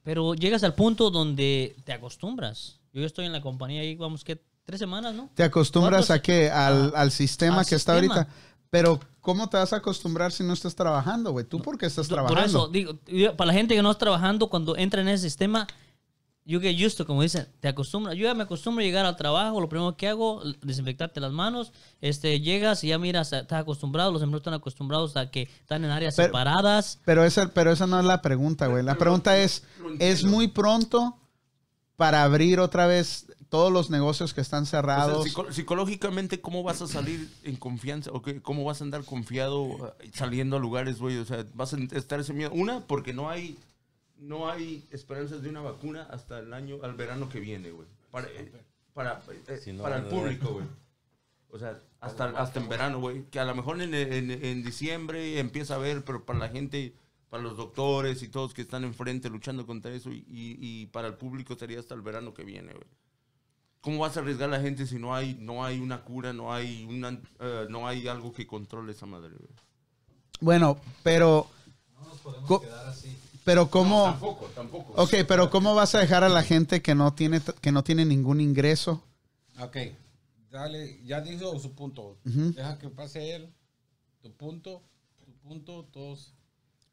Pero 0.04 0.34
llegas 0.34 0.64
al 0.64 0.76
punto 0.76 1.10
donde 1.10 1.76
te 1.84 1.94
acostumbras. 1.94 2.80
Yo 2.94 3.02
ya 3.02 3.08
estoy 3.08 3.26
en 3.26 3.32
la 3.32 3.42
compañía 3.42 3.82
ahí, 3.82 3.96
vamos, 3.96 4.24
que 4.24 4.40
tres 4.66 4.80
semanas, 4.80 5.14
¿no? 5.14 5.30
¿Te 5.34 5.44
acostumbras 5.44 6.08
¿Cuántos- 6.08 6.10
a 6.16 6.22
qué? 6.22 6.50
Al, 6.52 6.94
al 6.96 7.12
sistema 7.12 7.60
al 7.62 7.66
que 7.66 7.76
está 7.76 7.94
ahorita. 7.94 8.28
Pero, 8.70 9.00
¿cómo 9.22 9.48
te 9.50 9.58
vas 9.58 9.72
a 9.74 9.78
acostumbrar 9.78 10.32
si 10.32 10.44
no 10.44 10.54
estás 10.54 10.74
trabajando, 10.74 11.32
güey? 11.32 11.46
¿Tú 11.46 11.62
por 11.62 11.78
qué 11.78 11.86
estás 11.86 12.08
trabajando? 12.08 12.36
Por 12.42 12.46
eso, 12.50 12.68
digo, 12.70 12.98
yo- 13.08 13.36
para 13.36 13.48
la 13.50 13.54
gente 13.54 13.76
que 13.76 13.82
no 13.82 13.92
está 13.92 14.00
trabajando, 14.06 14.50
cuando 14.50 14.76
entra 14.78 15.02
en 15.02 15.10
ese 15.10 15.24
sistema, 15.24 15.68
you 16.46 16.60
get 16.60 16.76
used 16.84 16.98
to, 16.98 17.06
como 17.06 17.22
dicen, 17.22 17.48
te 17.60 17.68
acostumbras. 17.68 18.16
Yo 18.18 18.24
ya 18.26 18.34
me 18.34 18.44
acostumbro 18.44 18.82
a 18.82 18.86
llegar 18.86 19.06
al 19.06 19.16
trabajo, 19.16 19.62
lo 19.62 19.70
primero 19.70 19.96
que 19.96 20.08
hago, 20.10 20.42
desinfectarte 20.64 21.20
las 21.22 21.32
manos, 21.32 21.72
este, 22.02 22.40
llegas 22.42 22.84
y 22.84 22.88
ya 22.88 22.98
miras, 22.98 23.32
estás 23.32 23.62
acostumbrado, 23.62 24.12
los 24.12 24.22
empleados 24.24 24.42
están 24.42 24.54
acostumbrados 24.56 25.16
a 25.18 25.30
que 25.30 25.44
están 25.60 25.86
en 25.86 25.92
áreas 25.92 26.16
Pero- 26.16 26.28
separadas. 26.30 27.00
Pero 27.06 27.24
esa, 27.24 27.50
pero 27.54 27.72
esa 27.72 27.86
no 27.86 28.00
es 28.00 28.06
la 28.06 28.22
pregunta, 28.24 28.68
güey. 28.68 28.84
La 28.84 28.96
pregunta 28.96 29.38
es, 29.38 29.64
¿es 30.00 30.24
muy 30.24 30.48
pronto 30.48 31.18
para 31.96 32.24
abrir 32.24 32.60
otra 32.60 32.88
vez 32.88 33.28
todos 33.54 33.72
los 33.72 33.92
negocios 33.92 34.34
que 34.34 34.42
están 34.42 34.64
O 34.64 34.66
sea, 34.66 34.80
cerrados? 34.82 35.24
psico- 35.28 35.52
psicológicamente, 35.52 36.42
¿cómo 36.42 36.64
vas 36.64 36.82
a 36.82 36.88
salir 36.88 37.30
en 37.44 37.56
confianza? 37.56 38.10
¿O 38.12 38.24
qué- 38.24 38.42
¿Cómo 38.42 38.64
vas 38.64 38.82
a 38.82 38.84
andar 38.84 39.04
confiado 39.06 39.94
eh, 40.00 40.10
saliendo 40.12 40.56
a 40.56 40.60
lugares, 40.60 40.98
güey? 41.00 41.18
O 41.18 41.26
sea, 41.26 41.46
vas 41.54 41.74
a 41.76 41.78
estar 41.92 42.20
ese 42.20 42.34
miedo. 42.34 42.50
Una, 42.52 42.80
porque 42.88 43.14
no 43.14 43.30
hay, 43.30 43.56
no 44.18 44.50
hay 44.50 44.84
esperanzas 44.90 45.44
de 45.44 45.50
una 45.50 45.62
vacuna 45.62 46.08
hasta 46.10 46.40
el 46.40 46.52
año, 46.52 46.78
al 46.82 46.96
verano 46.96 47.30
que 47.30 47.40
viene, 47.40 47.70
güey. 47.70 47.88
Para, 48.10 48.28
eh, 48.30 48.52
para, 48.96 49.22
eh, 49.48 49.58
Si 49.64 49.72
no, 49.72 49.84
para 49.84 49.98
el 49.98 50.06
público, 50.06 50.50
güey. 50.54 50.66
O 51.52 51.60
sea, 51.60 51.80
hasta, 52.00 52.26
hasta 52.32 52.60
en 52.60 52.68
verano, 52.70 53.00
güey. 53.00 53.26
Que 53.30 53.40
a 53.40 53.46
lo 53.46 53.54
mejor 53.54 53.80
en, 53.80 53.94
en- 53.94 54.32
en 54.32 54.64
diciembre 54.64 55.38
empieza 55.40 55.76
a 55.76 55.78
ver, 55.78 56.04
pero 56.04 56.26
para 56.26 56.40
la 56.40 56.50
gente, 56.50 56.96
para 57.30 57.44
los 57.44 57.56
doctores 57.56 58.24
y 58.24 58.30
todos 58.30 58.56
que 58.56 58.64
están 58.64 58.84
enfrente 58.84 59.30
luchando 59.30 59.68
contra 59.68 59.94
eso, 59.94 60.10
y, 60.12 60.26
y- 60.28 60.58
y 60.60 60.86
para 60.88 61.08
el 61.08 61.14
público 61.14 61.56
sería 61.56 61.80
hasta 61.80 61.94
el 61.94 62.02
verano 62.02 62.34
que 62.34 62.44
viene, 62.44 62.74
güey. 62.74 62.88
¿Cómo 63.84 64.00
vas 64.00 64.16
a 64.16 64.22
arriesgar 64.22 64.48
a 64.48 64.54
la 64.54 64.62
gente 64.62 64.88
si 64.88 64.98
no 64.98 65.14
hay, 65.14 65.36
no 65.42 65.66
hay 65.66 65.82
una 65.82 66.06
cura, 66.06 66.32
no 66.32 66.54
hay, 66.54 66.86
una, 66.86 67.20
eh, 67.42 67.68
no 67.70 67.86
hay 67.86 68.08
algo 68.08 68.32
que 68.32 68.48
controle 68.48 68.94
esa 68.94 69.06
madre, 69.06 69.32
güey? 69.38 69.52
Bueno, 70.40 70.78
pero, 71.04 71.50
No 71.94 72.08
nos 72.08 72.18
podemos 72.20 72.62
quedar 72.62 72.88
así. 72.88 73.14
pero 73.44 73.70
¿cómo? 73.70 74.06
Tampoco, 74.06 74.46
tampoco. 74.56 74.94
Ok, 74.96 75.16
pero 75.28 75.50
¿cómo 75.50 75.76
vas 75.76 75.96
a 75.96 76.00
dejar 76.00 76.24
a 76.24 76.30
la 76.30 76.44
gente 76.44 76.82
que 76.82 76.96
no 76.96 77.14
tiene, 77.14 77.42
que 77.60 77.74
no 77.74 77.84
tiene 77.84 78.06
ningún 78.06 78.40
ingreso? 78.40 79.04
Ok, 79.60 79.76
dale, 80.50 81.04
ya 81.04 81.20
dijo 81.20 81.60
su 81.60 81.74
punto. 81.74 82.16
Deja 82.24 82.80
que 82.80 82.88
pase 82.88 83.36
él. 83.36 83.54
Tu 84.22 84.32
punto, 84.32 84.82
tu 85.26 85.34
punto, 85.46 85.90
todos. 85.92 86.34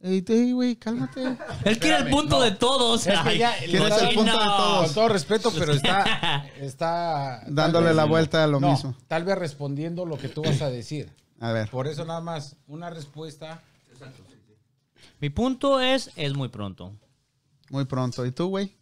Ey, 0.02 0.24
ey, 0.26 0.52
güey, 0.52 0.76
cálmate. 0.76 1.36
Él 1.64 1.78
quiere 1.78 1.98
el 1.98 2.10
punto 2.10 2.38
no. 2.38 2.42
de 2.42 2.52
todos. 2.52 3.06
Es 3.06 3.12
que 3.20 3.28
Ay, 3.28 3.38
ya- 3.38 3.54
¿Quién 3.58 3.82
es 3.82 4.02
el 4.02 4.14
punto 4.14 4.32
de 4.32 4.38
todos? 4.38 4.84
Con 4.86 4.94
todo 4.94 5.08
respeto, 5.08 5.52
pero 5.58 5.72
está, 5.72 6.46
está 6.58 7.42
Dándole 7.46 7.88
vez- 7.88 7.96
la 7.96 8.04
vuelta 8.06 8.42
a 8.42 8.46
lo 8.46 8.60
No, 8.60 8.70
mismo. 8.70 8.96
Tal 9.08 9.24
vez 9.24 9.36
respondiendo 9.36 10.06
lo 10.06 10.16
que 10.16 10.28
tú 10.28 10.42
vas 10.42 10.62
a 10.62 10.70
decir. 10.70 11.12
A 11.38 11.52
ver. 11.52 11.68
Por 11.70 11.86
eso 11.86 12.04
nada 12.06 12.20
más 12.22 12.56
una 12.66 12.88
respuesta. 12.90 13.62
Mi 15.20 15.28
punto 15.28 15.80
es, 15.80 16.10
es 16.16 16.34
muy 16.34 16.48
pronto. 16.48 16.94
Muy 17.68 17.84
pronto. 17.84 18.24
¿Y 18.24 18.32
tú, 18.32 18.48
güey? 18.48 18.74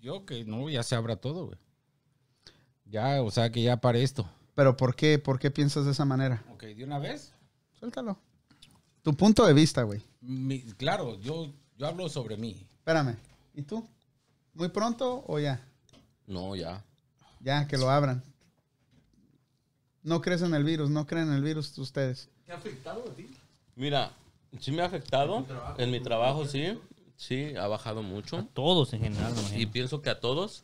Yo 0.00 0.24
que 0.26 0.44
no, 0.44 0.68
ya 0.68 0.82
se 0.82 0.94
abra 0.94 1.16
todo, 1.16 1.46
güey. 1.46 1.58
Ya, 2.84 3.22
o 3.22 3.30
sea 3.30 3.50
que 3.50 3.62
ya 3.62 3.78
para 3.80 3.98
esto. 3.98 4.28
¿Pero 4.54 4.76
por 4.76 4.94
qué? 4.94 5.18
¿Por 5.18 5.38
qué 5.38 5.50
piensas 5.50 5.84
de 5.86 5.92
esa 5.92 6.04
manera? 6.04 6.42
Ok, 6.52 6.64
de 6.64 6.84
una 6.84 6.98
vez. 6.98 7.32
Suéltalo. 7.78 8.18
Tu 9.02 9.14
punto 9.14 9.46
de 9.46 9.52
vista, 9.54 9.82
güey. 9.82 10.02
Mi- 10.20 10.62
claro, 10.74 11.18
yo, 11.20 11.52
yo 11.78 11.86
hablo 11.86 12.08
sobre 12.08 12.36
mí. 12.36 12.66
Espérame. 12.78 13.16
¿Y 13.54 13.62
tú? 13.62 13.86
¿Muy 14.54 14.68
pronto 14.68 15.24
o 15.26 15.38
ya? 15.38 15.64
No, 16.26 16.54
ya. 16.54 16.84
Ya, 17.40 17.66
que 17.66 17.78
lo 17.78 17.88
abran. 17.90 18.22
No 20.02 20.20
crees 20.20 20.42
en 20.42 20.54
el 20.54 20.64
virus, 20.64 20.90
no 20.90 21.06
creen 21.06 21.28
en 21.28 21.34
el 21.34 21.42
virus 21.42 21.76
ustedes. 21.78 22.28
¿Te 22.46 22.52
ha 22.52 22.56
afectado 22.56 23.04
a 23.10 23.14
ti? 23.14 23.30
Mira, 23.76 24.12
sí 24.60 24.72
me 24.72 24.82
ha 24.82 24.86
afectado. 24.86 25.46
En 25.78 25.90
mi 25.90 26.00
trabajo, 26.00 26.46
sí. 26.46 26.78
Sí, 27.16 27.54
ha 27.56 27.66
bajado 27.68 28.02
mucho. 28.02 28.46
Todos 28.54 28.92
en 28.94 29.00
general, 29.02 29.32
me 29.34 29.38
Y 29.40 29.42
imagino. 29.44 29.72
pienso 29.72 30.02
que 30.02 30.10
a 30.10 30.20
todos. 30.20 30.62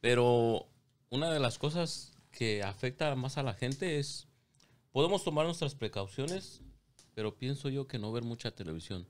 Pero 0.00 0.66
una 1.10 1.30
de 1.30 1.40
las 1.40 1.58
cosas 1.58 2.12
que 2.30 2.62
afecta 2.62 3.14
más 3.16 3.38
a 3.38 3.42
la 3.42 3.54
gente 3.54 3.98
es, 3.98 4.26
podemos 4.92 5.24
tomar 5.24 5.46
nuestras 5.46 5.74
precauciones, 5.74 6.60
pero 7.18 7.34
pienso 7.34 7.68
yo 7.68 7.88
que 7.88 7.98
no 7.98 8.12
ver 8.12 8.22
mucha 8.22 8.52
televisión. 8.52 9.04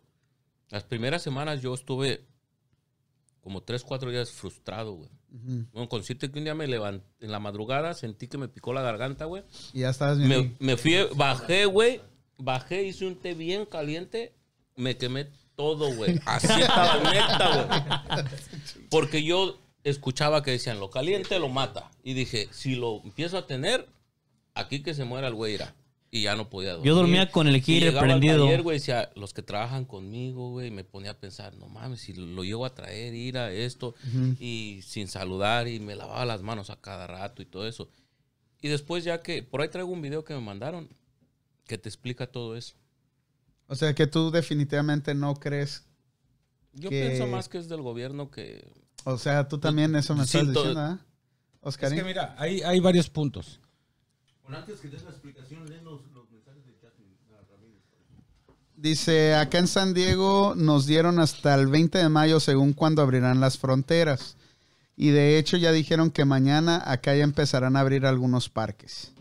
Las 0.70 0.82
primeras 0.82 1.20
semanas 1.20 1.60
yo 1.60 1.74
estuve 1.74 2.24
como 3.42 3.62
tres, 3.62 3.84
cuatro 3.84 4.10
días 4.10 4.30
frustrado, 4.30 4.94
güey. 4.94 5.10
Bueno, 5.74 5.90
con 5.90 6.00
decirte 6.00 6.30
que 6.30 6.38
un 6.38 6.44
día 6.44 6.54
me 6.54 6.66
levanté 6.66 7.04
en 7.20 7.30
la 7.30 7.38
madrugada, 7.38 7.92
sentí 7.92 8.26
que 8.26 8.38
me 8.38 8.48
picó 8.48 8.72
la 8.72 8.80
garganta, 8.80 9.26
güey. 9.26 9.42
Y 9.74 9.80
ya 9.80 9.90
estabas 9.90 10.16
bien. 10.16 10.56
Me, 10.58 10.68
me 10.68 10.76
fui, 10.78 10.96
bajé, 11.16 11.66
güey. 11.66 12.00
Bajé, 12.38 12.84
hice 12.84 13.06
un 13.06 13.16
té 13.16 13.34
bien 13.34 13.66
caliente. 13.66 14.32
Me 14.74 14.96
quemé 14.96 15.28
todo, 15.54 15.94
güey. 15.94 16.18
Así 16.24 16.46
estaba 16.62 17.12
neta, 17.12 17.66
güey. 17.66 18.24
Porque 18.88 19.22
yo 19.22 19.58
escuchaba 19.84 20.42
que 20.42 20.52
decían, 20.52 20.80
lo 20.80 20.88
caliente 20.88 21.38
lo 21.38 21.50
mata. 21.50 21.90
Y 22.02 22.14
dije, 22.14 22.48
si 22.52 22.74
lo 22.74 23.02
empiezo 23.04 23.36
a 23.36 23.46
tener, 23.46 23.86
aquí 24.54 24.82
que 24.82 24.94
se 24.94 25.04
muera 25.04 25.28
el 25.28 25.34
güey 25.34 25.56
irá. 25.56 25.74
Y 26.10 26.22
ya 26.22 26.34
no 26.36 26.48
podía 26.48 26.70
dormir. 26.72 26.86
Yo 26.86 26.94
dormía 26.94 27.30
con 27.30 27.48
el 27.48 27.56
al 27.56 27.62
prendido. 27.98 28.44
taller, 28.46 28.62
güey, 28.62 28.78
decía, 28.78 29.10
los 29.14 29.34
que 29.34 29.42
trabajan 29.42 29.84
conmigo, 29.84 30.50
güey, 30.50 30.70
me 30.70 30.82
ponía 30.82 31.10
a 31.10 31.18
pensar, 31.18 31.54
no 31.56 31.68
mames, 31.68 32.00
si 32.00 32.14
lo 32.14 32.44
llevo 32.44 32.64
a 32.64 32.74
traer, 32.74 33.12
ir 33.14 33.36
a 33.36 33.52
esto, 33.52 33.94
y 34.40 34.80
sin 34.86 35.06
saludar, 35.08 35.68
y 35.68 35.80
me 35.80 35.96
lavaba 35.96 36.24
las 36.24 36.40
manos 36.42 36.70
a 36.70 36.80
cada 36.80 37.06
rato 37.06 37.42
y 37.42 37.46
todo 37.46 37.68
eso. 37.68 37.90
Y 38.62 38.68
después 38.68 39.04
ya 39.04 39.20
que, 39.22 39.42
por 39.42 39.60
ahí 39.60 39.68
traigo 39.68 39.90
un 39.90 40.00
video 40.00 40.24
que 40.24 40.32
me 40.34 40.40
mandaron, 40.40 40.88
que 41.66 41.76
te 41.76 41.90
explica 41.90 42.26
todo 42.26 42.56
eso. 42.56 42.74
O 43.66 43.74
sea 43.76 43.94
que 43.94 44.06
tú 44.06 44.30
definitivamente 44.30 45.14
no 45.14 45.34
crees. 45.34 45.84
Yo 46.72 46.88
Que- 46.88 47.06
pienso 47.08 47.26
más 47.26 47.50
que 47.50 47.58
es 47.58 47.68
del 47.68 47.82
gobierno 47.82 48.30
que... 48.30 48.66
O 49.04 49.18
sea, 49.18 49.46
tú 49.46 49.58
también 49.58 49.94
eso 49.94 50.14
me 50.14 50.24
Sí, 50.26 50.38
estás 50.38 50.54
diciendo, 50.54 50.80
¿ah? 50.80 50.98
Es 51.60 51.68
Oscarín. 51.68 51.98
que 51.98 52.04
mira, 52.04 52.34
hay, 52.38 52.62
hay 52.62 52.80
varios 52.80 53.10
puntos. 53.10 53.60
Bueno, 54.48 54.60
antes 54.60 54.80
que 54.80 54.88
des 54.88 55.02
la 55.04 55.10
explicación, 55.10 55.68
leen 55.68 55.84
los, 55.84 56.00
los 56.14 56.30
mensajes 56.30 56.64
de 56.64 56.72
Jasmine 56.80 57.14
Ramírez. 57.50 57.82
Dice, 58.76 59.34
acá 59.34 59.58
en 59.58 59.66
San 59.66 59.92
Diego 59.92 60.54
nos 60.56 60.86
dieron 60.86 61.20
hasta 61.20 61.54
el 61.54 61.66
20 61.66 61.98
de 61.98 62.08
mayo 62.08 62.40
según 62.40 62.72
cuando 62.72 63.02
abrirán 63.02 63.40
las 63.40 63.58
fronteras. 63.58 64.38
Y 64.96 65.10
de 65.10 65.36
hecho 65.38 65.58
ya 65.58 65.70
dijeron 65.70 66.10
que 66.10 66.24
mañana 66.24 66.82
acá 66.90 67.14
ya 67.14 67.24
empezarán 67.24 67.76
a 67.76 67.80
abrir 67.80 68.06
algunos 68.06 68.48
parques. 68.48 69.12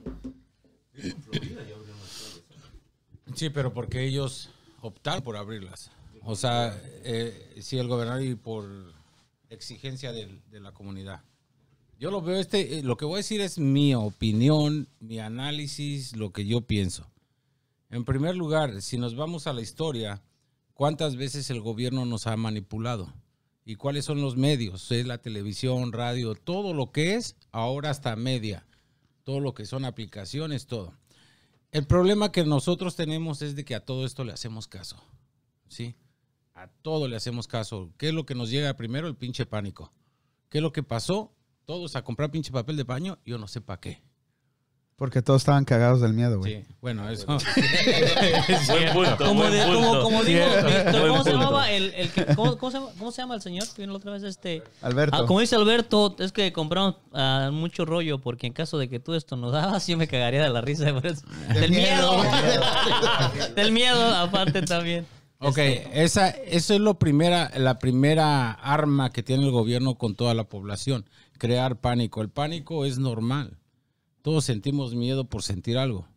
Sí, 3.35 3.49
pero 3.49 3.73
porque 3.73 4.05
ellos 4.05 4.49
optaron 4.79 5.23
por 5.23 5.35
abrirlas. 5.35 5.91
O 6.23 6.37
sea, 6.37 6.73
eh, 7.03 7.59
si 7.61 7.77
el 7.77 7.89
gobernador 7.89 8.23
y 8.23 8.35
por 8.35 8.65
exigencia 9.49 10.13
de, 10.13 10.39
la 10.51 10.71
comunidad. 10.71 11.21
Yo 11.99 12.11
lo 12.11 12.21
veo, 12.21 12.39
este, 12.39 12.77
eh, 12.77 12.83
lo 12.83 12.95
que 12.95 13.05
voy 13.05 13.15
a 13.15 13.17
decir 13.17 13.41
es 13.41 13.57
mi 13.57 13.95
opinión, 13.95 14.87
mi 14.99 15.17
análisis, 15.17 16.15
lo 16.15 16.31
que 16.31 16.45
yo 16.45 16.61
pienso. 16.61 17.09
En 17.89 18.05
primer 18.05 18.35
lugar, 18.35 18.83
si 18.83 18.99
nos 18.99 19.15
vamos 19.15 19.47
a 19.47 19.53
la 19.53 19.61
historia, 19.61 20.21
¿cuántas 20.75 21.15
veces 21.15 21.49
el 21.49 21.59
gobierno 21.59 22.05
nos 22.05 22.27
ha 22.27 22.37
manipulado? 22.37 23.11
¿Y 23.65 23.75
cuáles 23.75 24.05
son 24.05 24.21
los 24.21 24.37
medios? 24.37 24.91
Es 24.91 25.07
la 25.07 25.17
televisión, 25.17 25.91
radio, 25.91 26.35
todo 26.35 26.71
lo 26.73 26.91
que 26.91 27.15
es, 27.15 27.35
ahora 27.51 27.89
hasta 27.89 28.15
media, 28.15 28.67
todo 29.23 29.39
lo 29.39 29.55
que 29.55 29.65
son 29.65 29.83
aplicaciones, 29.83 30.67
todo. 30.67 30.93
El 31.71 31.87
problema 31.87 32.31
que 32.31 32.45
nosotros 32.45 32.95
tenemos 32.95 33.41
es 33.41 33.55
de 33.55 33.65
que 33.65 33.73
a 33.73 33.83
todo 33.83 34.05
esto 34.05 34.23
le 34.23 34.33
hacemos 34.33 34.67
caso, 34.67 35.03
¿sí? 35.67 35.95
A 36.53 36.67
todo 36.67 37.07
le 37.07 37.15
hacemos 37.15 37.47
caso. 37.47 37.91
¿Qué 37.97 38.09
es 38.09 38.13
lo 38.13 38.25
que 38.25 38.35
nos 38.35 38.51
llega 38.51 38.77
primero? 38.77 39.07
El 39.07 39.15
pinche 39.15 39.47
pánico. 39.47 39.91
¿Qué 40.49 40.59
es 40.59 40.61
lo 40.61 40.71
que 40.71 40.83
pasó? 40.83 41.33
Todos 41.67 41.97
a 41.97 42.01
comprar 42.01 42.31
pinche 42.31 42.49
papel 42.49 42.77
de 42.77 42.83
baño, 42.85 43.17
yo 43.25 43.37
no 43.37 43.45
sé 43.45 43.59
para 43.59 43.77
qué. 43.81 44.01
Porque 44.95 45.21
todos 45.21 45.41
estaban 45.41 45.65
cagados 45.65 45.99
del 45.99 46.13
miedo, 46.13 46.39
güey. 46.39 46.61
Sí, 46.63 46.65
bueno, 46.79 47.09
eso. 47.09 47.27
Buen 48.69 48.93
punto, 48.93 49.17
Como, 49.17 49.41
buen 49.41 49.51
de- 49.51 49.65
punto. 49.65 49.81
como, 49.89 50.01
como 50.01 50.23
digo, 50.23 50.45
Cierto. 50.45 50.67
este, 50.69 50.91
Buen 50.99 51.11
¿cómo 51.11 51.23
se 51.25 51.31
llamaba 51.33 51.71
el, 51.71 51.93
el 51.93 52.09
que, 52.09 52.25
¿cómo, 52.35 52.57
cómo 52.57 52.71
se 52.71 52.77
llama, 52.79 52.91
cómo 52.97 53.11
se 53.11 53.21
llama 53.21 53.35
el 53.35 53.41
señor 53.41 53.67
que 53.75 53.81
vino 53.81 53.91
la 53.91 53.97
otra 53.97 54.13
vez? 54.13 54.23
Este, 54.23 54.63
Alberto. 54.81 55.17
Ah, 55.17 55.25
como 55.27 55.41
dice 55.41 55.57
Alberto, 55.57 56.15
es 56.19 56.31
que 56.31 56.53
compramos 56.53 56.95
ah, 57.13 57.49
mucho 57.51 57.83
rollo 57.83 58.19
porque 58.21 58.47
en 58.47 58.53
caso 58.53 58.77
de 58.77 58.87
que 58.87 59.01
tú 59.01 59.13
esto 59.13 59.35
nos 59.35 59.51
dabas, 59.51 59.85
yo 59.87 59.97
me 59.97 60.07
cagaría 60.07 60.41
de 60.41 60.49
la 60.49 60.61
risa. 60.61 60.85
Del 61.53 61.71
miedo. 61.71 62.23
Del 63.57 63.73
miedo, 63.73 64.15
aparte 64.15 64.61
también. 64.61 65.05
Ok, 65.39 65.59
esa, 65.93 66.29
eso 66.29 66.73
es 66.73 66.79
lo 66.79 66.97
primera, 66.97 67.51
la 67.57 67.77
primera 67.77 68.53
arma 68.53 69.11
que 69.11 69.21
tiene 69.21 69.43
el 69.45 69.51
gobierno 69.51 69.95
con 69.95 70.15
toda 70.15 70.33
la 70.33 70.45
población, 70.45 71.05
crear 71.37 71.79
pánico. 71.79 72.21
El 72.21 72.29
pánico 72.29 72.85
es 72.85 72.97
normal. 72.99 73.57
Todos 74.21 74.45
sentimos 74.45 74.95
miedo 74.95 75.29
por 75.29 75.43
sentir 75.43 75.77
algo. 75.77 76.07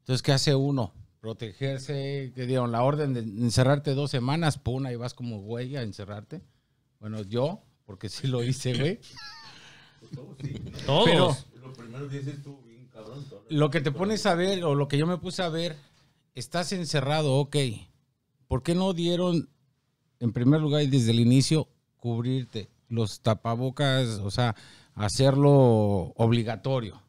Entonces, 0.00 0.22
¿qué 0.22 0.32
hace 0.32 0.54
uno? 0.54 0.92
Protegerse, 1.20 2.32
que 2.34 2.46
dieron 2.46 2.72
la 2.72 2.82
orden 2.82 3.12
de 3.12 3.20
encerrarte 3.20 3.94
dos 3.94 4.10
semanas, 4.10 4.58
pum, 4.58 4.86
ahí 4.86 4.96
vas 4.96 5.12
como 5.12 5.40
güey 5.40 5.76
a 5.76 5.82
encerrarte. 5.82 6.42
Bueno, 6.98 7.22
yo, 7.22 7.62
porque 7.84 8.08
sí 8.08 8.26
lo 8.26 8.42
hice, 8.42 8.74
güey. 8.78 9.00
Todos. 10.86 11.04
Pero- 11.04 11.36
primeros 11.76 12.10
días 12.10 12.26
estuvo 12.26 12.62
bien 12.62 12.88
cabrón. 12.88 13.24
Lo 13.48 13.70
que 13.70 13.80
te 13.80 13.92
pones 13.92 14.26
a 14.26 14.34
ver, 14.34 14.64
o 14.64 14.74
lo 14.74 14.88
que 14.88 14.98
yo 14.98 15.06
me 15.06 15.18
puse 15.18 15.42
a 15.42 15.48
ver, 15.48 15.76
estás 16.34 16.72
encerrado, 16.72 17.34
ok. 17.36 17.56
¿Por 18.48 18.62
qué 18.62 18.74
no 18.74 18.92
dieron, 18.92 19.48
en 20.18 20.32
primer 20.32 20.60
lugar 20.60 20.82
y 20.82 20.86
desde 20.86 21.10
el 21.12 21.20
inicio, 21.20 21.68
cubrirte 21.98 22.68
los 22.90 23.20
tapabocas, 23.20 24.20
o 24.22 24.30
sea, 24.30 24.54
hacerlo 24.94 26.12
obligatorio? 26.16 27.00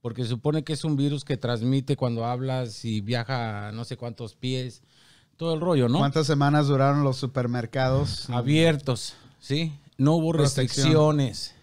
Porque 0.00 0.22
se 0.22 0.28
supone 0.30 0.64
que 0.64 0.72
es 0.72 0.84
un 0.84 0.96
virus 0.96 1.24
que 1.24 1.36
transmite 1.36 1.96
cuando 1.96 2.24
hablas 2.24 2.84
y 2.84 3.00
viaja 3.00 3.68
a 3.68 3.72
no 3.72 3.84
sé 3.84 3.96
cuántos 3.96 4.34
pies, 4.34 4.82
todo 5.36 5.54
el 5.54 5.60
rollo, 5.60 5.88
¿no? 5.88 5.98
¿Cuántas 5.98 6.26
semanas 6.26 6.66
duraron 6.68 7.04
los 7.04 7.16
supermercados? 7.16 8.28
abiertos, 8.30 9.14
¿sí? 9.40 9.72
No 9.96 10.14
hubo 10.14 10.30
Protección. 10.32 10.66
restricciones. 10.66 11.54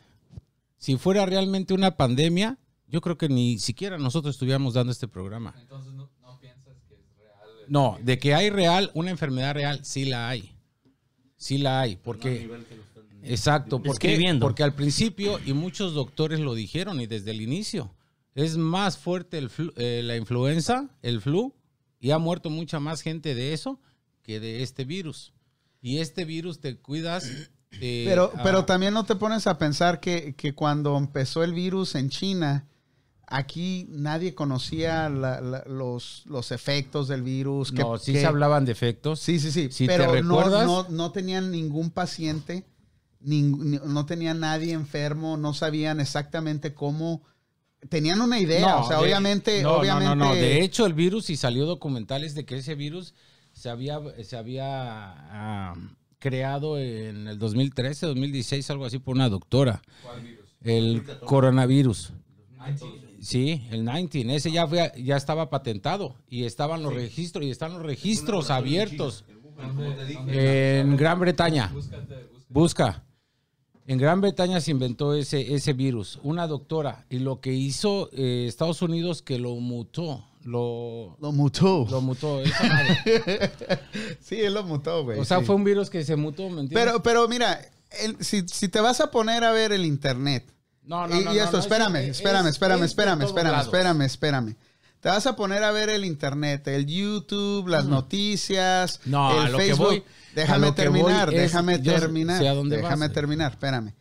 Si 0.77 0.97
fuera 0.97 1.25
realmente 1.25 1.73
una 1.73 1.97
pandemia, 1.97 2.57
yo 2.87 3.01
creo 3.01 3.17
que 3.17 3.27
ni 3.29 3.57
siquiera 3.57 3.97
nosotros 3.97 4.35
estuviéramos 4.35 4.73
dando 4.75 4.91
este 4.91 5.07
programa. 5.07 5.55
Entonces 5.59 5.93
no, 5.93 6.09
no 6.21 6.39
piensas 6.39 6.75
que 6.87 6.95
es 6.95 7.17
real. 7.17 7.49
el- 7.65 7.71
No, 7.71 7.97
de 8.01 8.19
que 8.19 8.35
hay 8.35 8.49
real, 8.49 8.91
una 8.93 9.09
enfermedad 9.11 9.53
real, 9.55 9.83
sí 9.83 10.05
la 10.05 10.29
hay. 10.29 10.51
Sí 11.37 11.57
la 11.57 11.81
hay, 11.81 11.95
porque... 11.95 12.47
Exacto, 13.27 13.81
porque, 13.81 14.07
porque 14.41 14.63
al 14.63 14.73
principio, 14.73 15.39
y 15.45 15.53
muchos 15.53 15.93
doctores 15.93 16.39
lo 16.39 16.53
dijeron, 16.53 16.99
y 17.01 17.07
desde 17.07 17.31
el 17.31 17.41
inicio, 17.41 17.93
es 18.35 18.57
más 18.57 18.97
fuerte 18.97 19.37
el 19.37 19.49
flu- 19.49 19.73
eh, 19.77 20.01
la 20.03 20.15
influenza, 20.17 20.89
el 21.01 21.21
flu, 21.21 21.53
y 21.99 22.11
ha 22.11 22.17
muerto 22.19 22.49
mucha 22.49 22.79
más 22.79 23.01
gente 23.01 23.33
de 23.35 23.53
eso 23.53 23.79
que 24.21 24.39
de 24.39 24.61
este 24.63 24.85
virus. 24.85 25.33
Y 25.81 25.99
este 25.99 26.25
virus 26.25 26.59
te 26.59 26.77
cuidas... 26.77 27.23
de- 27.79 28.03
Pero, 28.07 28.31
ah, 28.35 28.41
pero 28.43 28.65
también 28.65 28.93
no 28.93 29.05
te 29.05 29.15
pones 29.15 29.47
a 29.47 29.57
pensar 29.57 29.99
que, 29.99 30.33
que 30.35 30.53
cuando 30.53 30.97
empezó 30.97 31.43
el 31.43 31.53
virus 31.53 31.95
en 31.95 32.09
China, 32.09 32.67
aquí 33.27 33.87
nadie 33.89 34.35
conocía 34.35 35.09
la- 35.09 35.41
la- 35.41 35.63
los, 35.67 36.23
los 36.25 36.51
efectos 36.51 37.07
del 37.07 37.21
virus. 37.23 37.71
que- 37.71 37.81
No, 37.81 37.97
sí 37.97 38.13
que- 38.13 38.21
se 38.21 38.25
hablaban 38.27 38.65
de 38.65 38.71
efectos. 38.71 39.19
Sí, 39.19 39.39
sí, 39.39 39.51
sí. 39.51 39.69
Si 39.71 39.87
pero 39.87 40.05
no, 40.07 40.11
recuerdas- 40.41 40.65
no, 40.65 40.87
no 40.89 41.11
tenían 41.11 41.51
ningún 41.51 41.89
paciente, 41.89 42.63
no 43.25 44.05
tenían 44.05 44.39
nadie 44.39 44.73
enfermo, 44.73 45.37
no 45.37 45.53
sabían 45.53 45.99
exactamente 45.99 46.73
cómo. 46.73 47.23
Tenían 47.89 48.21
una 48.21 48.39
idea, 48.39 48.61
No, 48.61 48.81
o 48.83 48.87
sea, 48.87 48.97
de- 48.97 49.03
obviamente, 49.03 49.61
no, 49.61 49.69
no, 49.73 49.75
obviamente. 49.79 50.15
No, 50.15 50.25
no, 50.25 50.33
De 50.35 50.61
hecho, 50.63 50.85
el 50.85 50.93
virus, 50.93 51.29
y 51.29 51.35
salió 51.37 51.65
documentales 51.65 52.33
de 52.33 52.45
que 52.45 52.57
ese 52.57 52.73
virus 52.75 53.13
se 53.51 53.69
había, 53.69 53.99
se 54.23 54.37
había 54.37 54.65
ah, 54.67 55.73
creado 56.19 56.79
en 56.79 57.27
el 57.27 57.37
2013, 57.37 58.07
2016, 58.07 58.69
algo 58.71 58.85
así, 58.85 58.97
por 58.99 59.15
una 59.15 59.29
doctora. 59.29 59.81
¿Cuál 60.03 60.21
virus? 60.21 60.45
El 60.61 61.03
coronavirus. 61.25 62.11
19. 62.65 63.05
Sí, 63.21 63.63
el 63.71 63.85
19, 63.85 64.35
ese 64.35 64.51
ya, 64.51 64.67
fue, 64.67 64.91
ya 64.97 65.15
estaba 65.17 65.49
patentado 65.51 66.15
y 66.27 66.43
estaban 66.45 66.81
los 66.83 66.93
registros 66.93 67.45
y 67.45 67.51
están 67.51 67.73
los 67.73 67.81
registros 67.83 68.49
abiertos 68.51 69.25
¿Dónde- 69.55 70.13
dónde- 70.13 70.79
en 70.79 70.97
Gran 70.97 71.19
Bretaña. 71.19 71.67
Búscate, 71.73 72.13
búscate. 72.13 72.45
Busca. 72.49 73.03
En 73.87 73.97
Gran 73.99 74.19
Bretaña 74.19 74.59
se 74.61 74.71
inventó 74.71 75.13
ese, 75.13 75.53
ese 75.53 75.73
virus, 75.73 76.19
una 76.23 76.47
doctora, 76.47 77.05
y 77.09 77.19
lo 77.19 77.39
que 77.39 77.53
hizo 77.53 78.09
eh, 78.13 78.45
Estados 78.47 78.81
Unidos 78.81 79.21
que 79.21 79.37
lo 79.37 79.55
mutó, 79.57 80.25
lo, 80.43 81.15
Lo 81.21 81.31
mutó. 81.31 81.85
lo 81.89 82.01
mutó. 82.01 82.39
esa 82.41 82.63
madre. 82.63 83.51
sí, 84.21 84.41
él 84.41 84.53
lo 84.55 84.63
mutó, 84.63 85.03
güey. 85.03 85.19
O 85.19 85.25
sea, 85.25 85.39
sí. 85.39 85.45
fue 85.45 85.55
un 85.55 85.63
virus 85.63 85.89
que 85.91 86.03
se 86.03 86.15
mutó, 86.15 86.43
¿me 86.49 86.61
entiendes? 86.61 86.79
Pero, 86.83 87.03
pero 87.03 87.27
mira, 87.27 87.59
el- 88.01 88.17
si, 88.23 88.47
si 88.47 88.69
te 88.69 88.79
vas 88.79 89.01
a 89.01 89.11
poner 89.11 89.43
a 89.43 89.51
ver 89.51 89.71
el 89.71 89.85
internet, 89.85 90.51
no, 90.83 91.07
no, 91.07 91.19
y, 91.19 91.23
no, 91.23 91.33
y 91.33 91.37
esto, 91.39 91.53
no, 91.53 91.59
espérame, 91.59 91.95
es- 91.97 92.17
espérame, 92.17 92.47
es- 92.47 92.53
espérame, 92.53 92.83
es 92.83 92.89
espérame, 92.91 93.21
espérame, 93.23 93.59
espérame, 93.61 94.01
espérame. 94.01 94.55
Te 95.05 95.11
vas 95.11 95.27
a 95.27 95.35
poner 95.35 95.63
a 95.63 95.69
ver 95.69 95.89
el 95.89 96.03
internet, 96.03 96.67
el 96.67 96.87
YouTube, 96.87 97.67
las 97.67 97.85
noticias, 97.85 99.01
No, 99.05 99.29
a 99.39 99.45
el 99.45 99.51
que 99.51 99.57
Facebook. 99.59 99.85
voy- 99.85 100.03
déjame 100.33 100.65
lo 100.65 100.73
que 100.73 100.81
terminar, 100.81 101.27
voy 101.27 101.35
es- 101.35 101.41
déjame 101.43 101.79
yo 101.79 101.93
sé 101.93 101.99
terminar. 101.99 102.43
a 102.43 102.53
dónde 102.55 102.77
déjame 102.77 103.05
vas, 103.05 103.13
terminar, 103.13 103.51
espérame. 103.51 103.93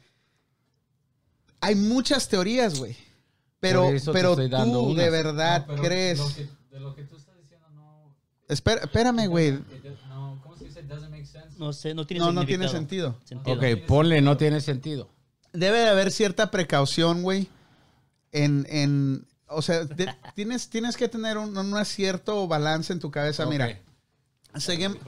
Hay 1.60 1.74
muchas 1.74 2.26
teorías, 2.26 2.78
güey. 2.78 2.96
Pero, 3.60 3.90
pero 4.14 4.34
tú 4.34 4.94
de 4.94 5.10
verdad 5.10 5.66
No, 5.66 5.74
crees. 5.76 6.18
lo 6.20 6.34
que- 6.34 6.48
de 6.70 6.80
lo 6.80 6.94
que 6.94 7.02
tú 7.04 7.16
estás 7.16 7.36
diciendo 7.36 7.68
no. 7.74 8.16
Espera- 8.48 8.80
espérame, 8.84 9.26
güey. 9.28 9.58
No, 10.08 10.40
¿cómo 10.42 10.56
se 10.56 10.64
dice? 10.64 10.84
Doesn't 10.84 11.10
make 11.10 11.26
sense. 11.26 11.58
No 11.58 11.74
sé, 11.74 11.92
no 11.92 12.06
tiene 12.06 12.24
No, 12.24 12.32
no 12.32 12.46
tiene 12.46 12.66
sentido. 12.70 13.20
Sentido. 13.26 13.54
Ok, 13.58 13.64
ponle, 13.86 14.22
no 14.22 14.38
tiene 14.38 14.62
sentido. 14.62 15.10
Debe 15.52 15.80
de 15.80 15.88
haber 15.90 16.10
cierta 16.10 16.50
precaución, 16.50 17.20
güey. 17.20 17.48
En, 18.32 18.66
en, 18.70 19.26
o 19.48 19.62
sea, 19.62 19.84
de- 19.84 20.12
tienes, 20.34 20.68
tienes 20.68 20.96
que 20.96 21.08
tener 21.08 21.38
un, 21.38 21.56
un 21.56 21.84
cierto 21.84 22.46
balance 22.48 22.92
en 22.92 22.98
tu 23.00 23.10
cabeza. 23.10 23.46
Mira, 23.46 23.66
Ok. 24.52 24.56
seguim- 24.60 24.98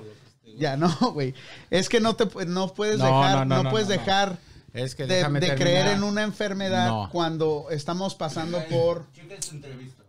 Ya, 0.58 0.76
no, 0.76 0.88
güey. 1.12 1.34
Es 1.70 1.88
que 1.88 2.00
no 2.00 2.14
te 2.16 2.26
no 2.46 2.72
puedes 2.72 2.98
No, 2.98 3.04
dejar, 3.06 3.38
no, 3.38 3.44
no, 3.44 3.56
no, 3.56 3.62
no, 3.64 3.70
puedes 3.70 3.88
no, 3.88 3.94
no. 3.94 4.00
dejar 4.00 4.38
Es 4.72 4.94
que 4.94 5.06
de, 5.06 5.54
creer 5.56 5.88
en 5.88 6.02
una 6.02 6.22
enfermedad 6.22 6.88
No. 6.88 7.08
cuando 7.12 7.66
estamos 7.70 8.14
pasando 8.14 8.62
por. 8.70 9.10
Checa 9.12 9.34
entrevista. 9.52 10.02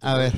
A 0.00 0.14
ver. 0.14 0.32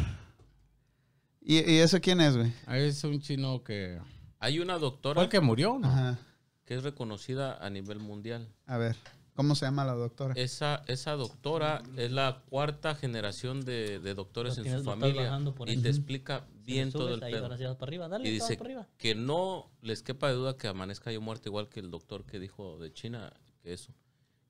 ¿Y, 1.40 1.58
y 1.70 1.78
eso 1.78 2.00
quién 2.00 2.20
es, 2.20 2.36
güey? 2.36 2.52
Es 2.68 3.02
un 3.04 3.20
chino 3.20 3.62
que... 3.64 3.98
Hay 4.38 4.60
una 4.60 4.74
¿Fue 4.74 4.80
doctora 4.82 5.22
el 5.22 5.28
que 5.28 5.40
murió? 5.40 5.78
no? 5.80 5.88
Ajá. 5.88 6.18
que 6.64 6.74
es 6.76 6.82
reconocida 6.82 7.58
a 7.64 7.68
nivel 7.70 7.98
mundial. 7.98 8.48
A 8.66 8.76
ver. 8.78 8.96
¿Cómo 9.40 9.54
se 9.54 9.64
llama 9.64 9.86
la 9.86 9.94
doctora? 9.94 10.34
Esa, 10.36 10.82
esa 10.86 11.12
doctora 11.12 11.82
es 11.96 12.10
la 12.10 12.42
cuarta 12.50 12.94
generación 12.94 13.62
de, 13.64 13.98
de 13.98 14.14
doctores 14.14 14.58
en 14.58 14.64
su 14.78 14.84
familia 14.84 15.40
y 15.66 15.78
te 15.78 15.88
explica 15.88 16.44
bien 16.62 16.92
todo 16.92 17.14
el 17.14 17.20
pedo. 17.20 17.48
para 17.48 17.86
arriba. 17.86 18.06
Dale, 18.08 18.28
Y 18.28 18.32
dice 18.32 18.56
para 18.58 18.66
arriba. 18.68 18.88
que 18.98 19.14
no 19.14 19.70
les 19.80 20.02
quepa 20.02 20.28
de 20.28 20.34
duda 20.34 20.58
que 20.58 20.68
amanezca 20.68 21.10
yo 21.10 21.22
muerto 21.22 21.48
igual 21.48 21.70
que 21.70 21.80
el 21.80 21.90
doctor 21.90 22.24
que 22.26 22.38
dijo 22.38 22.76
de 22.78 22.92
China, 22.92 23.32
que 23.62 23.72
eso. 23.72 23.94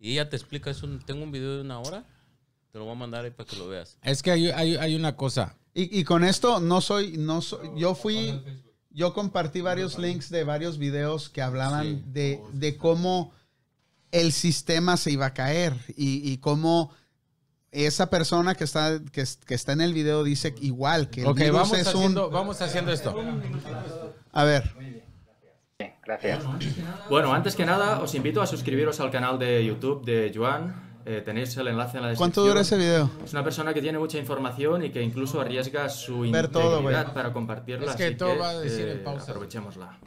Y 0.00 0.12
ella 0.14 0.28
te 0.28 0.34
explica, 0.34 0.70
es 0.70 0.82
un, 0.82 0.98
tengo 0.98 1.22
un 1.22 1.30
video 1.30 1.54
de 1.56 1.60
una 1.60 1.78
hora, 1.78 2.04
te 2.72 2.78
lo 2.78 2.84
voy 2.84 2.94
a 2.94 2.98
mandar 2.98 3.24
ahí 3.24 3.30
para 3.30 3.48
que 3.48 3.54
lo 3.56 3.68
veas. 3.68 3.96
Es 4.02 4.24
que 4.24 4.32
hay, 4.32 4.48
hay, 4.50 4.74
hay 4.74 4.96
una 4.96 5.14
cosa. 5.14 5.56
Y, 5.72 6.00
y 6.00 6.02
con 6.02 6.24
esto 6.24 6.58
no 6.58 6.80
soy, 6.80 7.16
no 7.16 7.42
soy, 7.42 7.70
yo 7.76 7.94
fui, 7.94 8.42
yo 8.90 9.14
compartí 9.14 9.60
varios 9.60 9.98
links 10.00 10.30
de 10.30 10.42
varios 10.42 10.78
videos 10.78 11.28
que 11.28 11.42
hablaban 11.42 11.86
Sí. 11.86 12.02
de, 12.06 12.40
de 12.54 12.76
cómo 12.76 13.32
el 14.12 14.32
sistema 14.32 14.96
se 14.96 15.10
iba 15.12 15.26
a 15.26 15.34
caer 15.34 15.74
y, 15.96 16.30
y 16.30 16.38
cómo 16.38 16.92
esa 17.72 18.10
persona 18.10 18.54
que 18.56 18.64
está, 18.64 19.00
que, 19.12 19.24
que 19.46 19.54
está 19.54 19.72
en 19.72 19.80
el 19.80 19.94
video 19.94 20.24
dice 20.24 20.54
igual 20.60 21.08
que 21.10 21.20
el 21.22 21.28
Ok, 21.28 21.38
virus 21.38 21.52
vamos 21.52 21.78
es 21.78 21.86
haciendo, 21.86 22.26
un... 22.26 22.32
vamos 22.32 22.60
haciendo 22.60 22.90
esto. 22.92 23.14
A 24.32 24.44
ver, 24.44 24.72
Bueno, 27.08 27.32
antes 27.32 27.54
que 27.54 27.64
nada 27.64 28.00
os 28.00 28.14
invito 28.14 28.42
a 28.42 28.46
suscribiros 28.46 28.98
al 29.00 29.10
canal 29.10 29.38
de 29.38 29.64
YouTube 29.64 30.04
de 30.04 30.32
Joan 30.34 30.90
eh, 31.06 31.22
tenéis 31.24 31.56
el 31.56 31.68
enlace 31.68 31.96
en 31.96 32.02
la 32.02 32.08
descripción. 32.10 32.16
¿Cuánto 32.18 32.44
dura 32.46 32.60
ese 32.60 32.76
video? 32.76 33.10
Es 33.24 33.32
una 33.32 33.42
persona 33.42 33.72
que 33.72 33.80
tiene 33.80 33.98
mucha 33.98 34.18
información 34.18 34.84
y 34.84 34.90
que 34.90 35.00
incluso 35.02 35.40
arriesga 35.40 35.88
su 35.88 36.20
Ver 36.20 36.48
todo, 36.48 36.78
integridad 36.78 37.04
güey. 37.04 37.14
para 37.14 37.32
compartirla. 37.32 37.90
Es 37.90 37.96
que 37.96 38.06
así 38.06 38.14
todo 38.16 38.36
va 38.38 38.50
a 38.50 38.58
decir 38.60 38.86
en 38.88 38.98
eh, 38.98 39.00
pausa. 39.00 39.30
Aprovechémosla. 39.30 39.98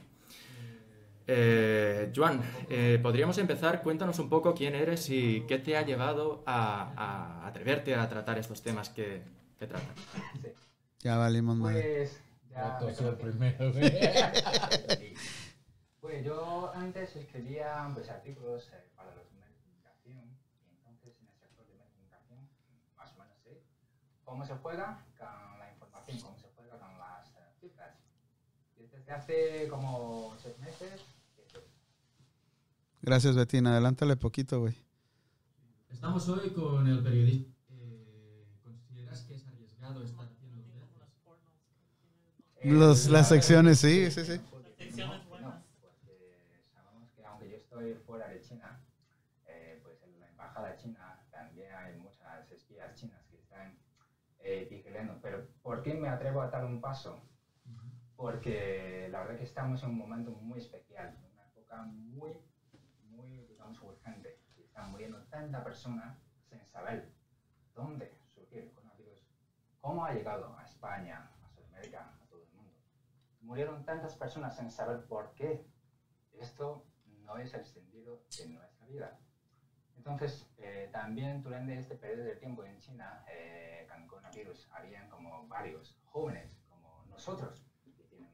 Eh, 1.26 2.12
Joan, 2.16 2.42
eh, 2.70 3.00
podríamos 3.02 3.38
empezar. 3.38 3.82
Cuéntanos 3.82 4.20
un 4.20 4.30
poco 4.30 4.54
quién 4.54 4.76
eres 4.76 5.10
y 5.10 5.42
qué 5.48 5.60
te 5.60 5.78
ha 5.78 5.84
llevado 5.84 6.44
a, 6.46 6.94
a 6.96 7.48
atreverte 7.48 7.96
a 7.96 8.10
tratar 8.10 8.38
estos 8.40 8.62
temas 8.62 8.90
que, 8.90 9.24
que 9.58 9.68
tratan. 9.68 9.96
Ya 11.00 11.18
valimos 11.18 11.58
madre. 11.58 11.82
Pues 11.82 12.22
ya 12.50 12.80
me 12.82 13.12
primero. 13.14 13.74
Sí. 15.00 15.14
Pues 16.00 16.24
yo 16.26 16.72
antes 16.76 17.16
escribía 17.16 17.90
pues, 17.94 18.10
artículos 18.10 18.70
eh, 18.74 18.90
para 18.96 19.16
los 19.16 19.32
medios 19.32 19.56
de 19.56 19.62
comunicación 19.64 20.38
y 20.62 20.70
entonces 20.76 21.16
en 21.20 21.28
el 21.28 21.36
sector 21.36 21.66
de 21.66 21.74
medios 21.74 21.88
de 21.88 21.94
comunicación 21.94 22.50
más 22.98 23.12
o 23.14 23.20
menos 23.20 23.38
sé 23.44 23.64
cómo 24.24 24.46
se 24.46 24.54
juega 24.56 25.06
con 25.18 25.60
la 25.60 25.72
información, 25.72 26.20
cómo 26.22 26.38
se 26.38 26.48
juega 26.56 26.78
con 26.78 26.98
las 27.00 27.28
eh, 27.36 27.52
cifras. 27.60 27.96
Y 28.78 28.88
desde 28.88 29.12
hace 29.12 29.68
como 29.70 30.36
seis 30.42 30.58
meses. 30.60 31.02
Gracias, 33.04 33.36
Betín. 33.36 33.68
Adelántale 33.68 34.16
poquito, 34.16 34.62
güey. 34.62 34.76
Estamos 35.92 36.28
hoy 36.30 36.52
con 36.52 36.88
el 36.88 37.04
periodista. 37.04 37.52
Eh, 37.70 38.46
¿Consideras 38.64 39.24
que 39.24 39.36
es 39.36 39.46
arriesgado 39.46 40.06
estar 40.06 40.26
haciendo 40.26 40.64
Eh, 42.62 42.72
Los, 42.72 43.10
las 43.10 43.28
secciones, 43.28 43.80
sí, 43.80 44.10
sí, 44.10 44.24
sí. 44.24 44.40
Secciones 44.78 45.28
buenas. 45.28 45.56
No, 45.56 45.66
porque 45.82 46.62
sabemos 46.74 47.12
que 47.12 47.26
aunque 47.26 47.50
yo 47.50 47.58
estoy 47.58 47.94
fuera 48.06 48.30
de 48.30 48.40
China, 48.40 48.80
eh, 49.48 49.82
pues 49.84 50.02
en 50.04 50.18
la 50.22 50.30
embajada 50.30 50.78
china 50.78 51.26
también 51.30 51.74
hay 51.76 51.98
muchas 51.98 52.50
espías 52.52 52.96
chinas 52.96 53.20
que 53.30 53.36
están 53.36 53.78
eh, 54.40 54.66
vigilando. 54.72 55.20
Pero 55.22 55.46
¿por 55.62 55.84
qué 55.84 55.94
me 55.94 56.08
atrevo 56.08 56.42
a 56.42 56.48
dar 56.50 56.64
un 56.64 56.80
paso? 56.80 57.20
Porque 58.16 59.10
la 59.12 59.24
verdad 59.24 59.38
que 59.40 59.44
estamos 59.44 59.84
en 59.84 59.90
un 59.90 59.98
momento 59.98 60.32
muy 60.32 60.60
especial, 60.60 61.18
una 61.34 61.46
época 61.50 61.84
muy, 61.84 62.32
muy, 63.64 63.76
digamos, 63.76 63.82
urgente. 63.82 64.40
Y 64.58 64.64
están 64.64 64.92
muriendo 64.92 65.24
tanta 65.26 65.64
persona 65.64 66.18
sin 66.50 66.64
saber 66.66 67.12
dónde 67.74 68.16
surgió 68.34 68.62
el 68.62 68.72
coronavirus, 68.72 69.26
cómo 69.80 70.06
ha 70.06 70.14
llegado 70.14 70.56
a 70.58 70.64
España, 70.64 71.30
a 71.44 71.50
Sudamérica, 71.50 72.14
a 72.22 72.26
todo 72.28 72.42
el 72.42 72.50
mundo 72.50 72.74
murieron 73.44 73.84
tantas 73.84 74.16
personas 74.16 74.56
sin 74.56 74.72
saber 74.72 75.06
por 75.06 75.34
qué. 75.36 75.66
Esto 76.34 76.86
no 77.06 77.38
es 77.38 77.54
el 77.54 77.66
sentido 77.66 78.24
de 78.38 78.46
nuestra 78.48 78.86
vida. 78.88 79.20
Entonces, 79.96 80.50
eh, 80.58 80.90
también 80.92 81.42
durante 81.42 81.78
este 81.78 81.96
periodo 81.96 82.24
de 82.24 82.36
tiempo 82.36 82.64
en 82.64 82.80
China, 82.80 83.24
eh, 83.28 83.88
con 83.90 84.08
coronavirus, 84.08 84.68
habían 84.72 85.08
como 85.08 85.48
varios 85.48 85.98
jóvenes, 86.06 86.58
como 86.68 87.06
nosotros, 87.06 87.66
que 87.96 88.04
tienen 88.04 88.34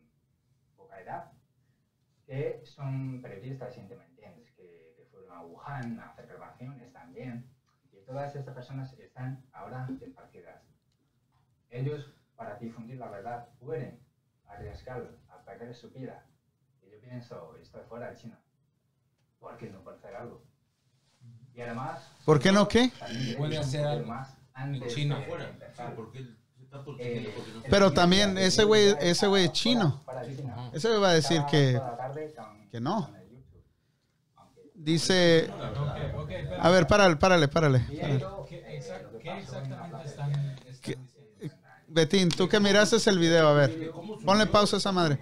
poca 0.76 1.00
edad, 1.02 1.32
que 2.26 2.62
son 2.64 3.22
periodistas 3.22 3.78
independientes, 3.78 4.09
a 5.32 5.42
Wuhan 5.42 6.00
a 6.00 6.10
hacer 6.10 6.28
grabaciones 6.28 6.92
también. 6.94 7.50
Y 7.92 7.98
todas 8.06 8.36
estas 8.36 8.54
personas 8.56 8.94
están 8.94 9.44
ahora 9.54 9.88
desaparecidas. 9.90 10.62
Ellos, 11.70 12.14
para 12.36 12.56
difundir 12.58 12.98
la 12.98 13.10
verdad, 13.10 13.48
pueden 13.60 14.00
arriesgar 14.48 15.08
a 15.30 15.44
perder 15.46 15.76
su 15.76 15.90
vida. 15.92 16.26
Y 16.86 16.92
yo 16.92 17.00
pienso, 17.02 17.56
estoy 17.62 17.82
fuera 17.88 18.10
de 18.10 18.16
China. 18.18 18.40
¿Por 19.40 19.58
qué 19.58 19.70
no 19.70 19.82
puedo 19.84 19.98
hacer 19.98 20.16
algo? 20.16 20.44
Y 21.54 21.62
además... 21.62 22.02
¿Por 22.26 22.40
qué 22.40 22.52
no 22.52 22.68
qué? 22.68 22.92
también 23.00 23.38
Puede 23.38 23.58
hacer 23.58 23.86
algo 23.86 24.08
más 24.08 24.36
antes 24.54 24.94
China. 24.94 25.18
de 25.20 25.24
Afuera. 25.26 25.50
empezar. 25.50 25.96
porque 25.96 26.18
él 26.20 26.38
se 26.58 26.64
está 26.64 26.78
Eh, 27.00 27.34
porque 27.36 27.70
Pero 27.70 27.92
también 27.94 28.38
ese 28.38 28.64
güey- 28.66 28.98
ese 29.00 29.28
güey 29.28 29.44
es 29.46 29.50
Fuera- 29.50 29.54
chino. 29.54 30.02
fuera 30.06 30.22
de 30.24 30.36
China. 30.36 30.70
Ese 30.74 30.88
güey 30.90 31.02
va 31.02 31.10
a 31.10 31.14
decir 31.14 31.42
que, 31.50 31.80
que 32.72 32.80
no. 32.80 33.06
con 33.06 33.16
el 33.16 33.30
YouTube. 33.30 33.64
Aunque- 34.36 34.69
dice... 34.80 35.50
A 36.60 36.70
ver, 36.70 36.88
párale, 36.88 37.16
párale, 37.18 37.48
párale. 37.48 37.86
Betín, 41.88 42.30
tú 42.30 42.48
que 42.48 42.60
miraste 42.60 42.98
el 43.10 43.18
video, 43.18 43.48
a 43.48 43.54
ver. 43.54 43.92
Ponle 44.24 44.46
pausa 44.46 44.76
a 44.78 44.80
esa 44.80 44.92
madre. 44.92 45.20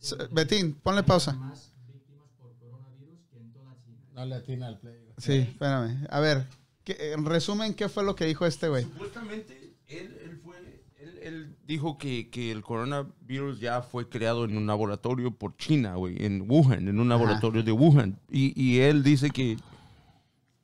S- 0.00 0.16
Betín, 0.30 0.74
ponle 0.82 1.02
pausa. 1.02 1.32
Más 1.32 1.72
víctimas 1.86 2.28
por 2.38 2.54
coronavirus 2.58 3.20
que 3.30 3.38
en 3.38 3.52
toda 3.52 3.74
China. 3.84 3.98
No 4.12 4.24
le 4.26 4.34
atina 4.34 4.66
al 4.68 4.78
play. 4.78 4.98
Sí, 5.16 5.38
espérame. 5.50 6.06
A 6.10 6.20
ver, 6.20 6.46
¿qué- 6.84 7.12
en 7.12 7.24
resumen, 7.24 7.72
¿qué 7.74 7.88
fue 7.88 8.04
lo 8.04 8.14
que 8.14 8.26
dijo 8.26 8.44
este 8.44 8.68
güey? 8.68 8.84
Supuestamente, 8.84 9.74
él, 9.88 10.40
él, 11.26 11.56
dijo 11.66 11.98
que, 11.98 12.28
que 12.30 12.50
el 12.52 12.62
coronavirus 12.62 13.58
ya 13.60 13.82
fue 13.82 14.08
creado 14.08 14.44
en 14.44 14.56
un 14.56 14.66
laboratorio 14.66 15.30
por 15.30 15.56
China, 15.56 15.94
güey, 15.96 16.24
en 16.24 16.48
Wuhan, 16.50 16.88
en 16.88 17.00
un 17.00 17.10
Ajá. 17.12 17.18
laboratorio 17.20 17.62
de 17.62 17.72
Wuhan. 17.72 18.18
Y, 18.30 18.52
y 18.60 18.80
él 18.80 19.02
dice 19.02 19.30
que 19.30 19.56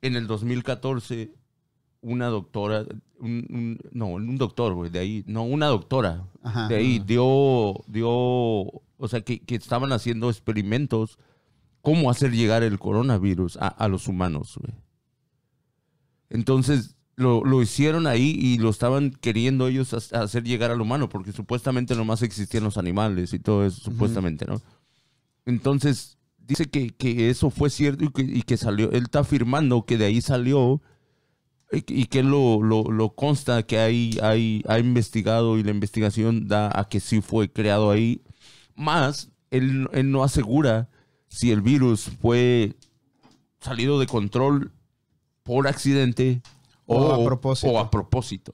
en 0.01 0.15
el 0.15 0.27
2014 0.27 1.31
una 2.01 2.27
doctora, 2.27 2.85
un, 3.19 3.45
un- 3.49 3.79
no, 3.91 4.07
un 4.07 4.37
doctor, 4.37 4.73
güey, 4.73 4.89
de 4.89 4.99
ahí, 4.99 5.23
no, 5.27 5.43
una 5.43 5.67
doctora 5.67 6.25
Ajá. 6.41 6.67
de 6.67 6.75
ahí 6.75 6.99
dio, 6.99 7.75
dio, 7.87 8.09
o 8.09 9.07
sea, 9.07 9.21
que, 9.21 9.39
que 9.39 9.55
estaban 9.55 9.91
haciendo 9.91 10.29
experimentos 10.29 11.19
cómo 11.81 12.09
hacer 12.09 12.31
llegar 12.31 12.63
el 12.63 12.79
coronavirus 12.79 13.57
a, 13.57 13.67
a 13.67 13.87
los 13.87 14.07
humanos, 14.07 14.57
güey. 14.59 14.73
Entonces, 16.29 16.95
lo, 17.21 17.43
lo 17.45 17.61
hicieron 17.61 18.07
ahí 18.07 18.35
y 18.39 18.57
lo 18.57 18.69
estaban 18.69 19.11
queriendo 19.11 19.67
ellos 19.67 19.93
ha- 19.93 20.21
hacer 20.21 20.43
llegar 20.43 20.71
al 20.71 20.81
humano, 20.81 21.07
porque 21.07 21.31
supuestamente 21.31 21.95
nomás 21.95 22.21
existían 22.23 22.63
los 22.63 22.77
animales 22.77 23.33
y 23.33 23.39
todo 23.39 23.65
eso, 23.65 23.79
supuestamente, 23.81 24.45
¿no? 24.45 24.61
Entonces, 25.45 26.17
dice 26.37 26.65
que, 26.69 26.89
que 26.91 27.29
eso 27.29 27.49
fue 27.49 27.69
cierto 27.69 28.03
y 28.05 28.09
que, 28.11 28.21
y 28.23 28.41
que 28.43 28.57
salió, 28.57 28.91
él 28.91 29.03
está 29.03 29.19
afirmando 29.19 29.85
que 29.85 29.97
de 29.97 30.05
ahí 30.05 30.21
salió 30.21 30.81
y 31.71 31.81
que- 31.83 31.93
y 31.93 32.05
que 32.05 32.21
lo, 32.23 32.61
lo, 32.61 32.83
lo 32.91 33.09
consta 33.15 33.63
que 33.63 33.79
hay, 33.79 34.17
hay, 34.21 34.61
ha 34.67 34.77
investigado 34.79 35.57
y 35.57 35.63
la 35.63 35.71
investigación 35.71 36.47
da 36.47 36.69
a 36.77 36.87
que 36.89 36.99
sí 36.99 37.21
fue 37.21 37.49
creado 37.51 37.91
ahí. 37.91 38.21
Más, 38.75 39.29
él, 39.51 39.87
él 39.93 40.11
no 40.11 40.23
asegura 40.23 40.89
si 41.29 41.51
el 41.51 41.61
virus 41.61 42.09
fue 42.21 42.75
salido 43.61 43.99
de 43.99 44.07
control 44.07 44.71
por 45.43 45.67
accidente 45.67 46.41
O 46.95 47.07
o, 47.07 47.21
a 47.21 47.25
propósito. 47.25 47.71
o 47.73 47.79
a 47.79 47.89
propósito. 47.91 48.53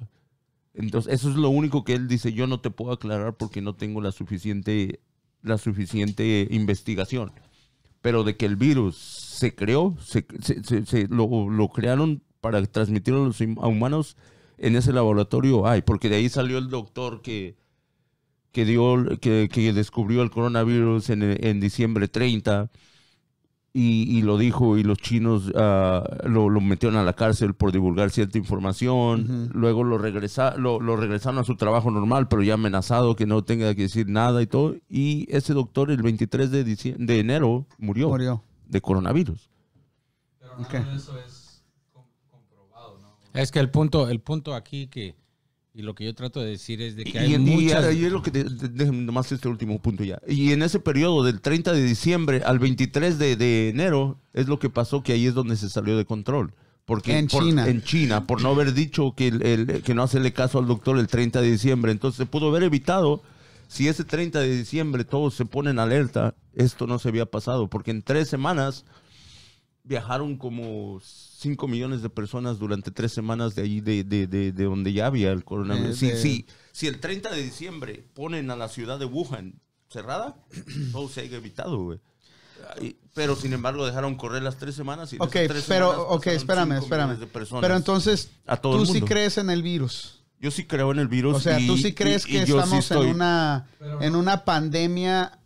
Entonces, 0.74 1.14
eso 1.14 1.30
es 1.30 1.36
lo 1.36 1.50
único 1.50 1.84
que 1.84 1.94
él 1.94 2.08
dice. 2.08 2.34
Yo 2.34 2.46
no 2.48 2.60
te 2.60 2.70
puedo 2.70 2.92
aclarar 2.92 3.36
porque 3.36 3.62
no 3.62 3.74
tengo 3.76 4.00
la 4.02 4.12
suficiente, 4.12 5.00
la 5.42 5.58
suficiente 5.58 6.48
investigación. 6.52 7.32
Pero 8.02 8.24
de 8.24 8.38
que 8.38 8.46
el 8.46 8.56
virus 8.56 8.96
se 8.98 9.56
creó, 9.56 9.96
se, 10.00 10.26
se- 10.42 10.64
se- 10.64 10.86
se- 10.86 11.08
lo, 11.08 11.50
lo 11.50 11.70
crearon 11.70 12.22
para 12.42 12.64
transmitirlo 12.66 13.24
a 13.24 13.26
los 13.28 13.42
a 13.42 13.68
humanos 13.68 14.16
en 14.60 14.76
ese 14.76 14.94
laboratorio 14.94 15.68
hay, 15.68 15.82
porque 15.82 16.10
de 16.10 16.18
ahí 16.18 16.30
salió 16.30 16.58
el 16.60 16.70
doctor 16.70 17.22
que, 17.22 17.56
que 18.52 18.66
dio, 18.66 19.04
que, 19.20 19.50
que 19.52 19.74
descubrió 19.74 20.22
el 20.24 20.32
coronavirus 20.32 21.10
en, 21.10 21.24
en 21.46 21.60
diciembre 21.60 22.08
30 22.08 22.70
y, 23.80 24.18
y 24.18 24.22
lo 24.24 24.38
dijo 24.38 24.78
y 24.78 24.84
los 24.84 24.98
chinos 24.98 25.52
ah, 25.56 26.04
lo, 26.24 26.50
lo 26.50 26.62
metieron 26.62 26.98
a 26.98 27.04
la 27.04 27.14
cárcel 27.14 27.54
por 27.54 27.72
divulgar 27.72 28.10
cierta 28.10 28.38
información. 28.38 29.50
Luego 29.54 29.84
lo, 29.84 29.98
regresa, 29.98 30.56
lo, 30.58 30.80
lo 30.80 30.96
regresaron 30.96 31.38
a 31.40 31.44
su 31.44 31.56
trabajo 31.56 31.92
normal, 31.92 32.28
pero 32.28 32.42
ya 32.42 32.56
amenazado 32.56 33.16
que 33.16 33.26
no 33.28 33.44
tenga 33.44 33.76
que 33.76 33.84
decir 33.84 34.08
nada 34.10 34.42
y 34.42 34.48
todo. 34.48 34.76
Y 34.90 35.28
ese 35.30 35.54
doctor 35.54 35.92
el 35.92 36.02
23 36.02 36.50
de, 36.50 36.64
de 36.64 37.20
enero 37.20 37.68
murió, 37.78 38.10
Murió. 38.10 38.44
de 38.68 38.82
coronavirus. 38.82 39.50
Pero 40.40 40.58
nada 40.60 40.92
de 40.92 40.96
eso 40.98 41.20
es 41.20 41.64
com- 41.94 42.06
comprobado, 42.32 42.98
¿no? 43.00 43.10
Es 43.40 43.52
que 43.52 43.60
el 43.60 43.70
punto, 43.70 44.10
el 44.10 44.22
punto 44.22 44.56
aquí 44.56 44.88
que, 44.88 45.16
y 45.78 45.84
lo 45.84 45.94
que 45.94 46.06
yo 46.06 46.16
trato 46.16 46.40
de 46.42 46.50
decir 46.50 46.82
es 46.82 46.96
de 46.96 47.04
que 47.04 47.12
Y, 47.12 47.18
hay 47.20 47.32
y- 47.34 47.36
y- 47.36 47.38
muchas... 47.38 47.94
y 47.96 48.04
es 48.04 48.12
lo 48.12 48.24
que 48.24 48.32
te- 48.32 48.46
nomás 48.92 49.32
este 49.32 49.48
último 49.48 49.80
punto 49.80 50.04
ya. 50.04 50.20
Y 50.28 50.52
en 50.52 50.64
ese 50.64 50.80
periodo 50.80 51.24
del 51.24 51.40
30 51.40 51.72
de 51.72 51.84
diciembre 51.84 52.42
al 52.44 52.58
23 52.58 53.20
de, 53.20 53.36
de 53.36 53.70
enero 53.70 54.18
es 54.34 54.48
lo 54.48 54.58
que 54.58 54.72
pasó 54.72 55.04
que 55.04 55.14
ahí 55.14 55.28
es 55.28 55.36
donde 55.36 55.56
se 55.56 55.70
salió 55.70 55.96
de 55.96 56.04
control. 56.06 56.52
Porque 56.86 57.16
En 57.16 57.28
por- 57.28 57.44
China. 57.44 57.68
En 57.68 57.84
China, 57.84 58.26
por 58.26 58.42
no 58.42 58.50
haber 58.50 58.74
dicho 58.74 59.14
que, 59.16 59.28
el- 59.28 59.44
el- 59.46 59.84
que 59.84 59.94
no 59.94 60.02
hacerle 60.02 60.34
caso 60.34 60.58
al 60.58 60.66
doctor 60.66 60.98
el 60.98 61.06
30 61.06 61.42
de 61.42 61.52
diciembre. 61.52 61.92
Entonces 61.92 62.18
se 62.18 62.26
pudo 62.26 62.48
haber 62.48 62.64
evitado, 62.64 63.22
si 63.68 63.88
ese 63.88 64.04
30 64.04 64.40
de 64.40 64.58
diciembre 64.58 65.04
todos 65.06 65.36
se 65.36 65.46
ponen 65.46 65.78
alerta, 65.78 66.34
esto 66.56 66.88
no 66.88 66.98
se 66.98 67.10
había 67.10 67.28
pasado. 67.28 67.68
Porque 67.70 67.92
en 67.92 68.02
tres 68.02 68.30
semanas 68.30 68.84
viajaron 69.84 70.38
como 70.38 71.00
5 71.40 71.68
millones 71.68 72.02
de 72.02 72.10
personas 72.10 72.58
durante 72.58 72.90
tres 72.90 73.12
semanas 73.14 73.54
de 73.54 73.62
ahí, 73.62 73.80
de, 73.80 74.04
de, 74.04 74.26
de, 74.26 74.52
de 74.52 74.64
donde 74.64 74.92
ya 74.92 75.06
había 75.06 75.32
el 75.32 75.44
coronavirus. 75.44 76.02
Eh, 76.02 76.08
de- 76.08 76.18
Sí, 76.18 76.22
sí, 76.22 76.46
si 76.72 76.88
el 76.88 77.00
30 77.00 77.30
de 77.30 77.44
diciembre 77.44 78.04
ponen 78.16 78.50
a 78.50 78.56
la 78.56 78.70
ciudad 78.70 78.98
de 78.98 79.06
Wuhan 79.06 79.62
cerrada, 79.90 80.36
todo 80.92 81.08
se 81.10 81.22
haya 81.22 81.38
evitado, 81.38 81.78
güey. 81.84 82.00
Pero 83.14 83.36
sin 83.36 83.54
embargo 83.54 83.86
dejaron 83.86 84.16
correr 84.16 84.42
las 84.42 84.58
tres 84.58 84.74
semanas. 84.76 85.14
Y 85.14 85.18
Ok, 85.20 85.30
tres 85.32 85.66
pero, 85.68 85.92
semanas 85.92 86.06
ok, 86.10 86.28
espérame, 86.28 86.72
espérame. 86.74 87.06
millones 87.10 87.20
de 87.20 87.28
personas 87.28 87.62
Pero 87.62 87.76
entonces, 87.76 88.32
a 88.48 88.58
todo 88.58 88.78
tú 88.78 88.82
el 88.82 88.88
sí 88.88 89.02
crees 89.02 89.38
en 89.38 89.50
el 89.52 89.62
virus. 89.62 90.24
Yo 90.40 90.52
sí 90.52 90.66
creo 90.66 90.92
en 90.92 91.00
el 91.00 91.08
virus. 91.08 91.38
O 91.38 91.40
sea, 91.40 91.60
y- 91.60 91.68
tú 91.68 91.78
sí 91.78 91.94
crees 91.94 92.26
y- 92.26 92.32
que 92.32 92.38
y 92.38 92.40
yo 92.42 92.46
sí 92.46 92.52
estamos 92.64 92.86
estoy- 92.92 93.08
en 93.10 93.16
una 93.16 93.68
en 94.02 94.16
una 94.16 94.44
pandemia 94.44 95.37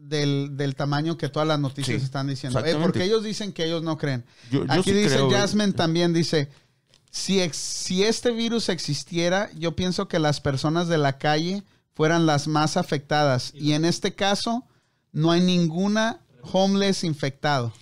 del, 0.00 0.56
del 0.56 0.74
tamaño 0.74 1.16
que 1.16 1.28
todas 1.28 1.46
las 1.46 1.60
noticias 1.60 1.98
Sí, 1.98 2.04
están 2.04 2.26
diciendo. 2.26 2.58
Eh, 2.64 2.76
porque 2.80 3.04
ellos 3.04 3.22
dicen 3.22 3.52
que 3.52 3.64
ellos 3.64 3.82
no 3.82 3.96
creen. 3.98 4.24
Yo- 4.50 4.64
yo 4.66 4.72
Aquí 4.72 4.90
sí 4.90 4.92
dice 4.96 5.14
creo, 5.16 5.26
güey. 5.26 5.38
Jasmine 5.38 5.72
también 5.72 6.12
dice, 6.12 6.48
si, 7.10 7.40
ex- 7.40 7.56
si 7.56 8.02
este 8.04 8.30
virus 8.32 8.68
existiera, 8.68 9.50
yo 9.56 9.76
pienso 9.76 10.08
que 10.08 10.18
las 10.18 10.40
personas 10.40 10.88
de 10.88 10.98
la 10.98 11.18
calle 11.18 11.62
fueran 11.94 12.26
las 12.26 12.48
más 12.48 12.76
afectadas. 12.76 13.52
Y 13.54 13.72
en 13.72 13.84
este 13.84 14.14
caso, 14.14 14.64
no 15.12 15.30
hay 15.32 15.40
ninguna 15.42 16.20
homeless 16.52 17.04
infectado. 17.04 17.72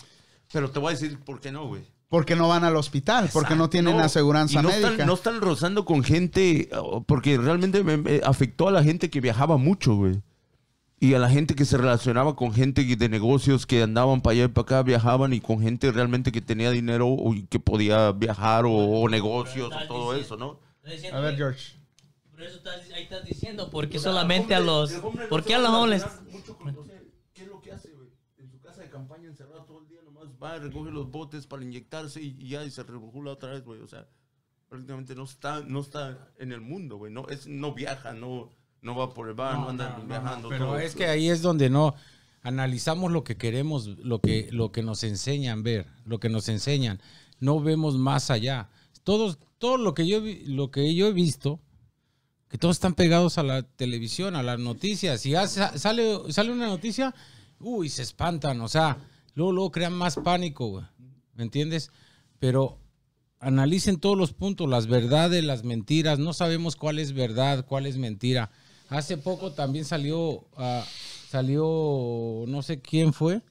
Pero 0.52 0.70
te 0.70 0.78
voy 0.78 0.92
a 0.92 0.96
decir 0.96 1.18
por 1.20 1.40
qué 1.40 1.52
no, 1.52 1.66
güey. 1.68 1.82
Porque 2.08 2.34
no 2.36 2.48
van 2.48 2.64
al 2.64 2.74
hospital, 2.76 3.28
porque 3.34 3.54
no 3.54 3.68
tienen 3.68 3.96
No, 3.98 4.02
aseguranza 4.02 4.60
y 4.60 4.62
no 4.62 4.70
médica. 4.70 4.90
Están, 4.92 5.06
no 5.06 5.12
están 5.14 5.40
rozando 5.42 5.84
con 5.84 6.02
gente, 6.02 6.70
porque 7.06 7.36
realmente 7.36 7.84
me, 7.84 7.98
me 7.98 8.20
afectó 8.24 8.66
a 8.68 8.72
la 8.72 8.82
gente 8.82 9.10
que 9.10 9.20
viajaba 9.20 9.58
mucho, 9.58 9.94
güey. 9.94 10.22
Y 11.00 11.14
a 11.14 11.18
la 11.20 11.30
gente 11.30 11.54
que 11.54 11.64
se 11.64 11.76
relacionaba 11.76 12.34
con 12.34 12.52
gente 12.52 12.84
de 12.84 13.08
negocios 13.08 13.66
que 13.66 13.82
andaban 13.82 14.20
para 14.20 14.32
allá 14.32 14.44
y 14.44 14.48
para 14.48 14.62
acá, 14.62 14.82
viajaban 14.82 15.32
y 15.32 15.40
con 15.40 15.60
gente 15.60 15.92
realmente 15.92 16.32
que 16.32 16.40
tenía 16.40 16.72
dinero 16.72 17.06
o 17.08 17.34
y 17.34 17.44
que 17.46 17.60
podía 17.60 18.10
viajar 18.12 18.64
o, 18.64 18.72
o 18.72 19.08
negocios 19.08 19.70
o 19.72 19.86
todo 19.86 20.14
eso, 20.14 20.36
¿no? 20.36 20.58
A 21.12 21.20
ver, 21.20 21.36
George. 21.36 21.76
Por 22.32 22.42
eso 22.42 22.56
estás, 22.56 22.90
ahí 22.94 23.02
estás 23.02 23.24
diciendo, 23.24 23.68
porque 23.70 23.98
solamente 23.98 24.54
a 24.54 24.60
los... 24.60 24.92
¿Por 25.28 25.44
qué 25.44 25.54
a 25.54 25.58
los 25.58 25.70
homeless? 25.70 26.04
¿Qué 27.32 27.42
es 27.42 27.48
lo 27.48 27.60
que 27.60 27.72
hace, 27.72 27.92
güey? 27.92 28.08
En 28.38 28.50
su 28.50 28.60
casa 28.60 28.82
de 28.82 28.90
campaña 28.90 29.28
encerrado 29.28 29.64
todo 29.64 29.80
el 29.80 29.88
día, 29.88 30.00
nomás 30.04 30.28
va 30.42 30.56
y 30.56 30.60
recoge 30.60 30.90
los 30.90 31.10
botes 31.10 31.46
para 31.46 31.62
inyectarse 31.62 32.20
y, 32.22 32.36
y 32.38 32.50
ya 32.50 32.64
y 32.64 32.70
se 32.70 32.82
regula 32.82 33.32
otra 33.32 33.50
vez, 33.50 33.64
güey. 33.64 33.80
O 33.80 33.86
sea, 33.86 34.08
prácticamente 34.68 35.14
no 35.14 35.24
está, 35.24 35.60
no 35.60 35.80
está 35.80 36.32
en 36.38 36.52
el 36.52 36.60
mundo, 36.60 36.96
güey. 36.96 37.12
No, 37.12 37.28
es, 37.28 37.46
no 37.46 37.74
viaja, 37.74 38.12
no, 38.12 38.50
no 38.82 38.94
va 38.96 39.12
por 39.14 39.28
el 39.28 39.34
bar, 39.34 39.54
no, 39.58 39.68
anda 39.68 39.98
viajando. 40.06 40.48
Pero 40.48 40.66
todo. 40.66 40.78
es 40.78 40.94
que 40.94 41.06
ahí 41.06 41.28
es 41.28 41.42
donde 41.42 41.70
no 41.70 41.94
analizamos 42.42 43.10
lo 43.12 43.24
que 43.24 43.36
queremos, 43.36 43.86
lo 43.86 44.20
que, 44.20 44.48
lo 44.52 44.70
que 44.72 44.82
nos 44.82 45.02
enseñan 45.04 45.62
ver, 45.62 45.86
lo 46.04 46.20
que 46.20 46.28
nos 46.28 46.48
enseñan. 46.48 47.00
No 47.40 47.60
vemos 47.60 47.96
más 47.96 48.30
allá. 48.30 48.68
Todos, 49.04 49.38
todo 49.58 49.76
lo 49.78 49.94
que 49.94 50.06
yo 50.06 50.20
lo 50.46 50.70
que 50.70 50.94
yo 50.94 51.06
he 51.08 51.12
visto, 51.12 51.60
que 52.48 52.58
todos 52.58 52.76
están 52.76 52.94
pegados 52.94 53.36
a 53.38 53.42
la 53.42 53.62
televisión, 53.62 54.36
a 54.36 54.42
las 54.42 54.58
noticias. 54.58 55.20
Si 55.20 55.32
sa- 55.32 55.76
sale, 55.76 56.32
sale 56.32 56.52
una 56.52 56.66
noticia, 56.66 57.14
uy, 57.58 57.88
se 57.88 58.02
espantan. 58.02 58.60
O 58.60 58.68
sea, 58.68 58.98
luego, 59.34 59.52
luego 59.52 59.70
crean 59.72 59.92
más 59.94 60.16
pánico, 60.16 60.68
güey. 60.68 60.84
¿Me 61.34 61.42
entiendes? 61.42 61.90
Pero 62.38 62.78
analicen 63.40 63.98
todos 64.00 64.16
los 64.16 64.32
puntos, 64.32 64.68
las 64.68 64.86
verdades, 64.86 65.44
las 65.44 65.64
mentiras. 65.64 66.18
No 66.18 66.32
sabemos 66.32 66.74
cuál 66.76 66.98
es 66.98 67.12
verdad, 67.12 67.64
cuál 67.66 67.86
es 67.86 67.96
mentira. 67.98 68.50
Hace 68.88 69.18
poco 69.18 69.52
también 69.52 69.84
salió, 69.84 70.44
ah, 70.56 70.84
salió, 71.28 72.44
no 72.46 72.62
sé 72.62 72.80
quién 72.80 73.12
fue, 73.12 73.42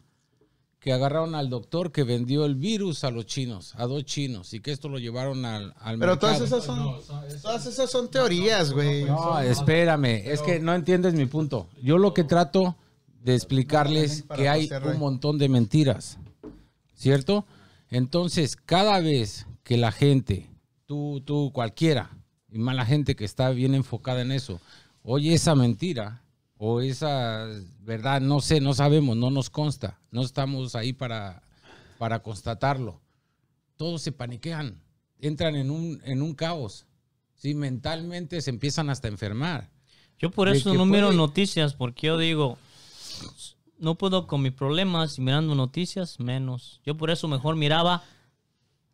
que 0.80 0.94
agarraron 0.94 1.36
al 1.36 1.50
doctor 1.50 1.92
que 1.92 2.04
vendió 2.04 2.46
el 2.46 2.56
virus 2.56 3.04
a 3.04 3.12
los 3.12 3.26
chinos, 3.26 3.74
a 3.76 3.86
dos 3.88 4.06
chinos, 4.06 4.54
y 4.54 4.62
que 4.62 4.72
esto 4.72 4.90
lo 4.90 5.00
llevaron 5.00 5.46
al, 5.46 5.74
al 5.80 6.00
Pero 6.00 6.14
mercado. 6.14 6.18
todas 6.18 6.42
esas 6.42 6.64
son, 6.64 7.02
todas 7.42 7.66
esas 7.66 7.92
son 7.92 8.10
teorías, 8.10 8.72
güey. 8.72 9.06
No, 9.06 9.40
espérame, 9.40 10.22
es 10.26 10.42
que 10.42 10.60
no 10.60 10.74
entiendes 10.74 11.14
mi 11.14 11.26
punto. 11.26 11.68
Yo 11.82 11.98
lo 11.98 12.14
que 12.14 12.24
trato 12.24 12.76
de 13.22 13.36
explicarles 13.36 14.24
que 14.36 14.48
hay 14.48 14.70
un 14.86 14.98
montón 15.00 15.38
de 15.38 15.50
mentiras, 15.50 16.18
¿cierto? 16.96 17.46
Entonces, 17.90 18.56
cada 18.56 19.00
vez 19.02 19.46
que 19.64 19.78
la 19.78 19.92
gente, 19.92 20.50
tú, 20.86 21.22
tú, 21.26 21.52
cualquiera, 21.54 22.12
y 22.50 22.60
más 22.60 22.76
la 22.76 22.86
gente 22.86 23.16
que 23.16 23.26
está 23.26 23.50
bien 23.50 23.76
enfocada 23.76 24.22
en 24.22 24.32
eso, 24.32 24.62
oye 25.10 25.34
esa 25.34 25.56
mentira 25.56 26.22
o 26.58 26.82
esa 26.82 27.48
verdad, 27.80 28.20
no 28.20 28.42
sé, 28.42 28.60
no 28.60 28.74
sabemos, 28.74 29.16
no 29.16 29.32
nos 29.32 29.50
consta, 29.50 30.00
no 30.12 30.22
estamos 30.22 30.76
ahí 30.76 30.92
para, 30.92 31.42
para 31.98 32.20
constatarlo. 32.22 33.00
Todos 33.78 34.02
se 34.02 34.12
paniquean, 34.12 34.82
entran 35.20 35.56
en 35.56 35.72
un, 35.72 36.02
en 36.04 36.22
un 36.22 36.34
caos. 36.34 36.86
Sí, 37.36 37.54
mentalmente 37.54 38.42
se 38.42 38.50
empiezan 38.50 38.90
hasta 38.90 39.08
a 39.08 39.12
enfermar. 39.12 39.70
Yo 40.20 40.30
por 40.30 40.50
eso 40.50 40.74
no 40.74 40.86
miro 40.86 41.14
noticias, 41.14 41.74
porque 41.74 42.08
yo 42.08 42.18
digo, 42.18 42.58
no 43.78 43.96
puedo 43.96 44.28
con 44.28 44.42
mis 44.42 44.52
problemas 44.52 45.20
y 45.20 45.22
mirando 45.22 45.56
noticias, 45.56 46.20
menos. 46.20 46.82
Yo 46.84 46.98
por 46.98 47.12
eso 47.12 47.28
mejor 47.28 47.56
miraba 47.56 48.04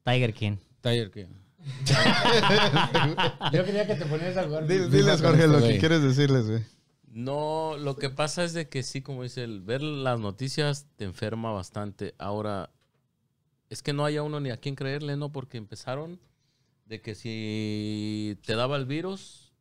Tiger 0.04 0.34
King. 0.34 0.58
Tiger 0.82 1.10
King. 1.10 1.43
Yo 3.54 3.66
quería 3.66 3.88
que 3.88 3.96
te 3.96 4.06
lugar. 4.46 4.68
Dil- 4.68 4.90
Diles, 4.90 5.22
Jorge, 5.22 5.48
lo 5.48 5.60
que 5.60 5.78
quieres 5.80 6.02
decirles, 6.02 6.48
güey. 6.50 6.64
No, 7.12 7.76
lo 7.78 7.96
que 7.96 8.10
pasa 8.10 8.44
es 8.44 8.54
de 8.54 8.68
que 8.70 8.82
sí, 8.84 9.02
como 9.02 9.24
dice, 9.24 9.44
el 9.44 9.62
ver 9.62 9.82
las 9.82 10.20
noticias 10.20 10.88
te 10.96 11.06
enferma 11.06 11.52
bastante. 11.52 12.16
Ahora, 12.18 12.72
es 13.70 13.84
que 13.84 13.94
no 13.94 14.04
haya 14.06 14.24
uno 14.24 14.40
ni 14.40 14.50
a 14.50 14.58
quién 14.58 14.76
creerle, 14.76 15.16
¿no? 15.16 15.32
Porque 15.32 15.58
empezaron 15.58 16.20
de 16.86 17.02
que 17.02 17.14
si 17.16 18.38
te 18.46 18.56
daba 18.56 18.78
el 18.78 18.86
virus, 18.86 19.54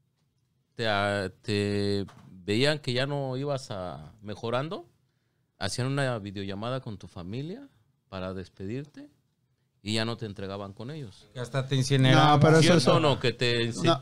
te, 0.77 0.89
a- 0.89 1.31
te 1.43 2.07
veían 2.31 2.79
que 2.79 2.95
ya 2.95 3.07
no 3.07 3.37
ibas 3.37 3.71
a 3.71 4.13
mejorando, 4.23 4.89
hacían 5.59 5.89
una 5.89 6.19
videollamada 6.19 6.81
con 6.81 6.97
tu 6.99 7.07
familia 7.07 7.69
para 8.09 8.33
despedirte 8.35 9.09
y 9.83 9.95
ya 9.95 10.05
no 10.05 10.17
te 10.17 10.27
entregaban 10.27 10.73
con 10.73 10.91
ellos. 10.91 11.29
Que 11.35 11.41
hasta 11.41 11.67
te 11.67 11.75
incineraban. 11.77 12.35
No, 12.35 12.41
pero 12.41 12.53
eso 12.55 12.63
¿Cierto 12.63 12.79
es... 12.81 12.97
o 12.97 13.01
no? 13.01 13.19
Que 13.21 13.33
te... 13.33 13.73
No. 13.83 14.01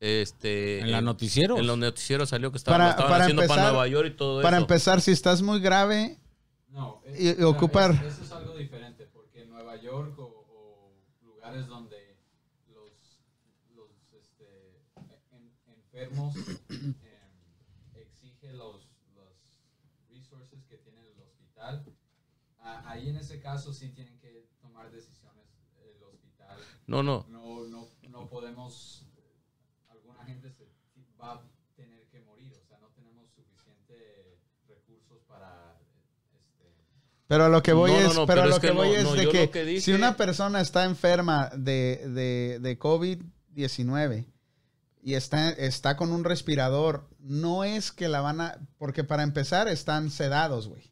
Este, 0.00 0.78
¿En 0.80 0.92
la 0.92 1.00
noticiero? 1.00 1.58
En 1.58 1.66
los 1.66 1.76
noticieros 1.76 2.28
salió 2.28 2.52
que 2.52 2.58
estaban, 2.58 2.78
Para- 2.80 2.90
estaban 2.90 3.10
para 3.12 3.24
haciendo 3.24 3.42
para 3.42 3.52
empezar- 3.54 3.72
Nueva 3.72 3.88
York 3.88 4.08
y 4.12 4.16
todo 4.16 4.42
Para 4.42 4.56
eso. 4.58 4.64
empezar, 4.64 5.00
si 5.00 5.10
estás 5.10 5.42
muy 5.42 5.60
grave, 5.60 6.18
No, 6.70 7.02
es- 7.04 7.18
Y- 7.20 7.26
y 7.28 7.30
o 7.32 7.34
sea, 7.36 7.46
ocupar- 7.46 7.90
es- 8.06 8.12
eso 8.14 8.22
es 8.24 8.32
algo 8.32 8.56
diferente, 8.56 9.06
porque 9.12 9.42
en 9.42 9.50
Nueva 9.50 9.74
York 9.76 10.16
o, 10.18 10.22
o 10.22 10.92
lugares 11.24 11.66
donde 11.66 12.16
los, 12.72 12.92
los 13.74 13.90
este, 14.12 14.78
en- 15.32 15.50
enfermos 15.74 16.36
em, 16.68 16.94
exige 17.96 18.52
los, 18.52 18.86
los 19.16 19.34
resources 20.12 20.64
que 20.68 20.76
tiene 20.76 21.00
el 21.00 21.20
hospital, 21.20 21.84
ahí 22.86 23.08
en 23.08 23.16
ese 23.16 23.40
caso 23.40 23.72
sí 23.74 23.88
tienen 23.88 24.16
que 24.20 24.46
tomar 24.60 24.92
decisiones. 24.92 25.17
No, 26.88 27.02
no. 27.04 27.24
No, 27.28 27.66
no, 27.68 27.86
no 28.08 28.28
podemos, 28.28 29.06
alguna 29.88 30.24
gente 30.24 30.50
se 30.50 30.64
va 31.20 31.32
a 31.34 31.42
tener 31.76 32.06
que 32.10 32.20
morir, 32.22 32.52
o 32.54 32.66
sea, 32.68 32.78
no 32.78 32.88
tenemos 32.88 33.26
suficiente 33.36 34.38
recursos 34.66 35.18
para 35.28 35.78
este, 36.34 36.66
Pero 37.28 37.44
a 37.44 37.48
lo 37.48 37.62
que 37.62 37.72
voy 37.74 37.90
No, 37.92 37.98
es, 37.98 38.14
no, 38.16 38.26
pero 38.26 38.42
a 38.42 38.46
lo 38.46 38.54
es 38.54 38.58
que, 38.60 38.66
que 38.68 38.72
voy 38.72 38.88
no, 38.88 38.94
es 38.94 39.04
no, 39.04 39.14
de 39.14 39.28
que, 39.28 39.44
lo 39.46 39.50
que 39.50 39.64
dije- 39.64 39.80
si 39.82 39.92
una 39.92 40.16
persona 40.16 40.60
está 40.60 40.84
enferma 40.84 41.50
de, 41.54 42.02
de, 42.08 42.58
de 42.60 42.78
COVID-19 42.78 44.26
y 45.02 45.14
está, 45.14 45.50
está 45.50 45.96
con 45.96 46.10
un 46.10 46.24
respirador, 46.24 47.08
no 47.20 47.64
es 47.64 47.92
que 47.92 48.08
la 48.08 48.20
van 48.20 48.40
a, 48.40 48.58
porque 48.78 49.04
para 49.04 49.22
empezar 49.22 49.68
están 49.68 50.10
sedados, 50.10 50.68
güey. 50.68 50.90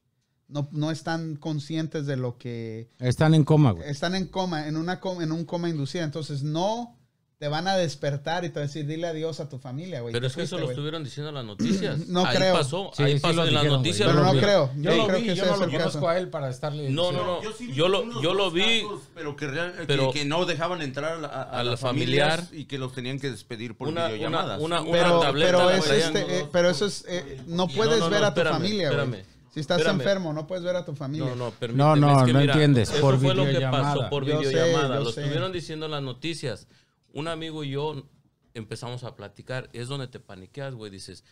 No, 0.48 0.68
no 0.70 0.90
están 0.93 1.35
conscientes 1.36 2.06
de 2.06 2.16
lo 2.16 2.39
que 2.39 2.89
Están 3.01 3.35
en 3.35 3.43
coma, 3.44 3.73
güey. 3.73 3.89
están 3.90 4.14
en 4.14 4.27
coma, 4.27 4.68
en 4.68 4.77
una 4.77 5.01
coma, 5.01 5.24
en 5.24 5.32
un 5.32 5.44
coma 5.44 5.68
inducida, 5.68 6.05
entonces 6.05 6.43
no 6.44 6.97
te 7.39 7.48
van 7.48 7.66
a 7.68 7.77
despertar 7.77 8.44
y 8.44 8.48
te 8.48 8.55
van 8.60 8.64
a 8.64 8.66
decir 8.68 8.86
dile 8.86 9.09
adiós 9.09 9.40
a 9.40 9.48
tu 9.48 9.59
familia, 9.59 10.01
güey. 10.01 10.12
Pero 10.12 10.27
es 10.27 10.35
que 10.36 10.43
eso 10.44 10.56
lo 10.56 10.70
estuvieron 10.70 11.02
diciendo 11.05 11.28
en 11.31 11.35
las 11.35 11.44
noticias. 11.44 12.06
No 12.09 12.24
ahí 12.24 12.36
creo. 12.36 12.55
pasó, 12.55 12.90
Sí, 12.97 13.02
ahí 13.02 13.14
sí 13.14 13.18
pasó 13.20 13.44
en 13.44 13.55
las 13.55 13.64
noticias. 13.66 14.09
Pero 14.09 14.23
no 14.24 14.32
vi. 14.32 14.39
creo, 14.39 14.70
yo 14.77 14.90
no 14.93 14.97
lo 14.98 15.06
creo 15.09 15.18
vi, 15.20 15.27
que 15.27 15.35
yo 15.35 15.44
no 15.47 15.56
lo 15.56 15.70
conozco 15.70 16.09
a 16.09 16.16
él 16.16 16.28
para 16.31 16.48
estarle 16.48 16.89
No, 16.90 17.10
no, 17.12 17.27
no. 17.27 17.43
Yo, 17.43 17.51
sí 17.52 17.73
Yo 17.74 17.89
lo, 17.89 18.23
yo 18.23 18.32
lo 18.32 18.51
vi. 18.52 18.82
casos, 18.82 19.01
pero 19.16 19.35
que, 19.36 19.47
real- 19.48 19.74
pero- 19.89 20.12
que, 20.12 20.24
no 20.24 20.47
dejaban 20.47 20.81
entrar 20.81 21.12
a, 21.14 21.18
la- 21.18 21.28
a- 21.28 21.43
a 21.43 21.51
a 21.60 21.64
la 21.64 21.73
las 21.73 21.81
familiar. 21.81 22.44
y 22.52 22.64
que 22.66 22.78
los 22.78 22.94
tenían 22.94 23.18
que 23.18 23.31
despedir 23.32 23.77
por 23.77 23.89
Una- 23.89 24.06
videollamadas. 24.06 24.60
una- 24.62 24.81
una- 24.81 24.93
pero, 24.93 25.20
tableta 25.20 25.51
pero 25.51 25.70
es 25.73 25.90
este, 25.90 26.39
eh, 26.39 26.47
pero 26.52 26.70
eso 26.70 26.86
es, 26.86 27.05
eh, 27.09 27.40
no 27.48 27.66
puedes 27.68 28.09
ver 28.09 28.23
a 28.24 28.32
tu 28.32 28.43
familia, 28.43 28.93
güey. 28.93 29.24
Si 29.57 29.61
estás 29.61 29.78
Espérame. 29.78 30.01
enfermo, 30.03 30.35
no 30.35 30.47
puedes 30.47 30.62
ver 30.62 30.77
a 30.77 30.85
tu 30.85 30.95
familia. 30.95 31.31
No, 31.31 31.35
no, 31.35 31.45
No, 31.47 31.51
permíteme, 31.53 31.97
no, 31.99 32.19
es 32.20 32.27
que 32.27 32.33
no 32.35 32.41
mira, 32.41 32.53
entiendes, 32.53 32.91
Eso 32.91 33.01
por 33.01 33.19
fue 33.19 33.35
lo 33.35 33.47
que 33.47 33.59
pasó 33.62 34.11
por 34.11 34.27
Yo 34.27 34.39
videollamada. 34.39 35.01
lo 35.01 35.09
estuvieron 35.09 35.51
diciendo 35.51 35.87
en 35.87 35.93
las 35.93 36.03
noticias. 36.03 36.69
Un 37.15 37.27
amigo 37.27 37.65
y 37.65 37.70
yo 37.70 38.07
empezamos 38.53 39.03
a 39.05 39.16
platicar. 39.16 39.70
Es 39.73 39.89
donde 39.89 40.09
te 40.09 40.20
paniqueas, 40.20 40.74
güey. 40.74 40.91
Dices, 40.91 41.24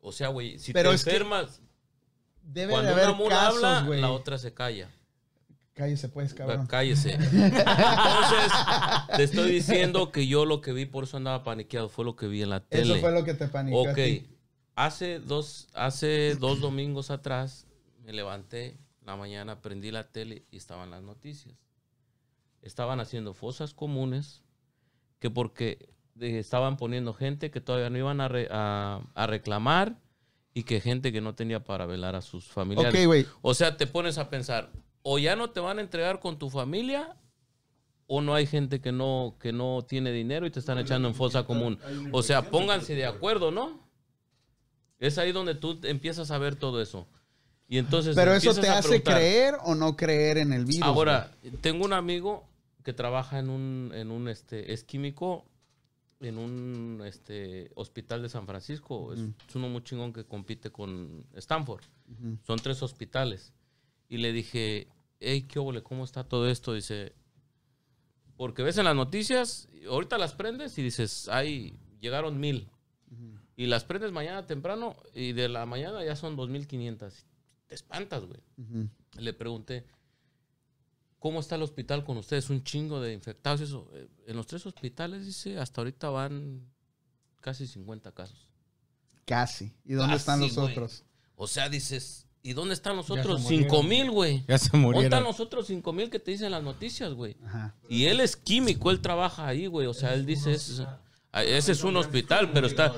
o 0.00 0.12
sea, 0.12 0.28
güey, 0.28 0.58
si 0.58 0.72
Pero 0.72 0.88
te 0.92 0.94
enfermas, 0.96 1.60
Debe 2.42 2.68
de 2.68 2.72
cuando 2.72 2.92
haber 2.92 3.08
una 3.08 3.18
mula 3.18 3.36
casos, 3.36 3.62
habla, 3.62 3.96
la 3.98 4.10
otra 4.10 4.38
se 4.38 4.54
calla. 4.54 4.88
Cállese, 5.74 6.08
pues, 6.08 6.32
cabrón. 6.32 6.66
Cállese. 6.66 7.12
Entonces, 7.12 8.52
te 9.16 9.22
estoy 9.24 9.50
diciendo 9.50 10.10
que 10.10 10.26
yo 10.26 10.46
lo 10.46 10.62
que 10.62 10.72
vi, 10.72 10.86
por 10.86 11.04
eso 11.04 11.18
andaba 11.18 11.44
paniqueado, 11.44 11.90
fue 11.90 12.06
lo 12.06 12.16
que 12.16 12.28
vi 12.28 12.42
en 12.42 12.48
la 12.50 12.60
tele. 12.60 12.94
Eso 12.94 13.00
fue 13.02 13.12
lo 13.12 13.24
que 13.24 13.34
te 13.34 13.46
panicó. 13.48 13.86
a 13.86 13.90
Ok, 13.92 13.96
ti. 13.96 14.26
Hace 14.74 15.18
dos, 15.20 15.68
hace 15.74 16.34
dos 16.36 16.60
domingos 16.60 17.10
atrás 17.10 17.66
me 18.04 18.12
levanté 18.12 18.76
la 19.04 19.16
mañana 19.16 19.60
prendí 19.60 19.90
la 19.90 20.08
tele 20.10 20.44
y 20.50 20.56
estaban 20.56 20.90
las 20.90 21.02
noticias. 21.02 21.54
Estaban 22.62 23.00
haciendo 23.00 23.34
fosas 23.34 23.74
comunes 23.74 24.42
que 25.18 25.30
porque 25.30 25.88
estaban 26.20 26.76
poniendo 26.76 27.12
gente 27.14 27.50
que 27.50 27.60
todavía 27.60 27.90
no 27.90 27.98
iban 27.98 28.20
a, 28.20 28.28
re- 28.28 28.48
a- 28.50 29.02
a 29.14 29.26
reclamar 29.26 29.96
y 30.54 30.62
que 30.64 30.80
gente 30.80 31.10
que 31.12 31.20
no 31.20 31.34
tenía 31.34 31.64
para 31.64 31.86
velar 31.86 32.14
a 32.14 32.22
sus 32.22 32.46
familiares. 32.46 32.92
O 33.40 33.54
sea, 33.54 33.76
te 33.76 33.86
pones 33.86 34.18
a 34.18 34.28
pensar, 34.30 34.70
o 35.02 35.18
ya 35.18 35.34
no 35.34 35.50
te 35.50 35.60
van 35.60 35.78
a 35.78 35.80
entregar 35.80 36.20
con 36.20 36.38
tu 36.38 36.50
familia, 36.50 37.16
o 38.06 38.20
no 38.20 38.34
hay 38.34 38.46
gente 38.46 38.80
que 38.80 38.92
no, 38.92 39.36
que 39.40 39.52
no 39.52 39.82
tiene 39.88 40.12
dinero 40.12 40.46
y 40.46 40.50
te 40.50 40.60
están 40.60 40.78
echando 40.78 41.08
en 41.08 41.14
fosa 41.14 41.44
común. 41.44 41.78
O 42.12 42.22
sea, 42.22 42.42
pónganse 42.50 42.94
de 42.94 43.06
acuerdo, 43.06 43.50
¿no? 43.50 43.80
Es 45.02 45.18
ahí 45.18 45.32
donde 45.32 45.56
tú 45.56 45.80
empiezas 45.82 46.30
a 46.30 46.38
ver 46.38 46.54
todo 46.54 46.80
eso. 46.80 47.08
Y 47.68 47.78
entonces 47.78 48.14
Pero 48.14 48.32
eso 48.34 48.54
te 48.54 48.68
hace 48.68 49.02
creer 49.02 49.56
o 49.64 49.74
no 49.74 49.96
creer 49.96 50.38
en 50.38 50.52
el 50.52 50.64
virus. 50.64 50.82
Ahora, 50.84 51.32
tengo 51.60 51.84
un 51.84 51.92
amigo 51.92 52.48
que 52.84 52.92
trabaja 52.92 53.40
en 53.40 53.50
un, 53.50 53.90
en 53.94 54.12
un 54.12 54.28
este, 54.28 54.72
es 54.72 54.84
químico 54.84 55.44
en 56.20 56.38
un 56.38 57.02
este, 57.04 57.72
hospital 57.74 58.22
de 58.22 58.28
San 58.28 58.46
Francisco. 58.46 59.12
Es, 59.12 59.18
es 59.48 59.56
uno 59.56 59.68
muy 59.68 59.82
chingón 59.82 60.12
que 60.12 60.24
compite 60.24 60.70
con 60.70 61.26
Stanford. 61.34 61.82
Son 62.46 62.60
tres 62.60 62.80
hospitales. 62.84 63.52
Y 64.08 64.18
le 64.18 64.32
dije, 64.32 64.86
hey, 65.18 65.46
¿qué 65.48 65.58
óvole? 65.58 65.82
¿Cómo 65.82 66.04
está 66.04 66.22
todo 66.22 66.48
esto? 66.48 66.74
Dice, 66.74 67.12
porque 68.36 68.62
ves 68.62 68.78
en 68.78 68.84
las 68.84 68.94
noticias, 68.94 69.66
ahorita 69.88 70.16
las 70.16 70.34
prendes 70.34 70.78
y 70.78 70.82
dices, 70.82 71.28
ay, 71.28 71.74
llegaron 71.98 72.38
mil. 72.38 72.68
Y 73.62 73.66
las 73.66 73.84
prendes 73.84 74.10
mañana 74.10 74.44
temprano 74.46 74.96
y 75.14 75.32
de 75.32 75.48
la 75.48 75.66
mañana 75.66 76.04
ya 76.04 76.16
son 76.16 76.36
2.500. 76.36 77.12
Te 77.68 77.74
espantas, 77.74 78.24
güey. 78.24 78.40
Le 79.18 79.32
pregunté, 79.32 79.84
¿cómo 81.18 81.40
está 81.40 81.54
el 81.54 81.62
hospital 81.62 82.04
con 82.04 82.16
ustedes? 82.16 82.50
Un 82.50 82.64
chingo 82.64 83.00
de 83.00 83.12
infectados 83.12 83.60
y 83.60 83.64
eso. 83.64 83.88
Eh, 83.94 84.08
En 84.26 84.36
los 84.36 84.46
tres 84.46 84.66
hospitales, 84.66 85.24
dice, 85.26 85.58
hasta 85.58 85.80
ahorita 85.80 86.10
van 86.10 86.66
casi 87.40 87.66
50 87.66 88.12
casos. 88.12 88.48
Casi. 89.24 89.72
¿Y 89.84 89.92
dónde 89.94 90.14
Casi, 90.14 90.20
están 90.22 90.40
los 90.40 90.54
güey. 90.56 90.72
otros? 90.72 91.04
O 91.36 91.46
sea, 91.46 91.68
dices, 91.68 92.26
¿y 92.42 92.52
dónde 92.54 92.74
están 92.74 92.96
los 92.96 93.10
otros 93.10 93.42
murieron. 93.42 93.70
5 93.70 93.82
mil, 93.84 94.10
güey? 94.10 94.44
Ya 94.48 94.58
se 94.58 94.70
¿Dónde 94.70 94.86
murieron. 94.86 95.04
están 95.04 95.22
los 95.24 95.38
otros 95.40 95.66
5 95.68 95.92
mil 95.92 96.10
que 96.10 96.18
te 96.18 96.32
dicen 96.32 96.50
las 96.50 96.62
noticias, 96.64 97.12
güey? 97.14 97.36
Ajá. 97.44 97.76
Y 97.88 98.06
él 98.06 98.18
es 98.20 98.34
químico, 98.36 98.90
él 98.90 99.00
trabaja 99.00 99.46
ahí, 99.46 99.66
güey. 99.68 99.86
O 99.86 99.94
sea, 99.94 100.14
él 100.14 100.26
dice, 100.26 100.52
es- 100.52 100.80
ah, 101.32 101.44
ese 101.44 101.72
es 101.72 101.84
un 101.84 101.96
hospital, 101.96 102.50
pero 102.52 102.66
está... 102.66 102.92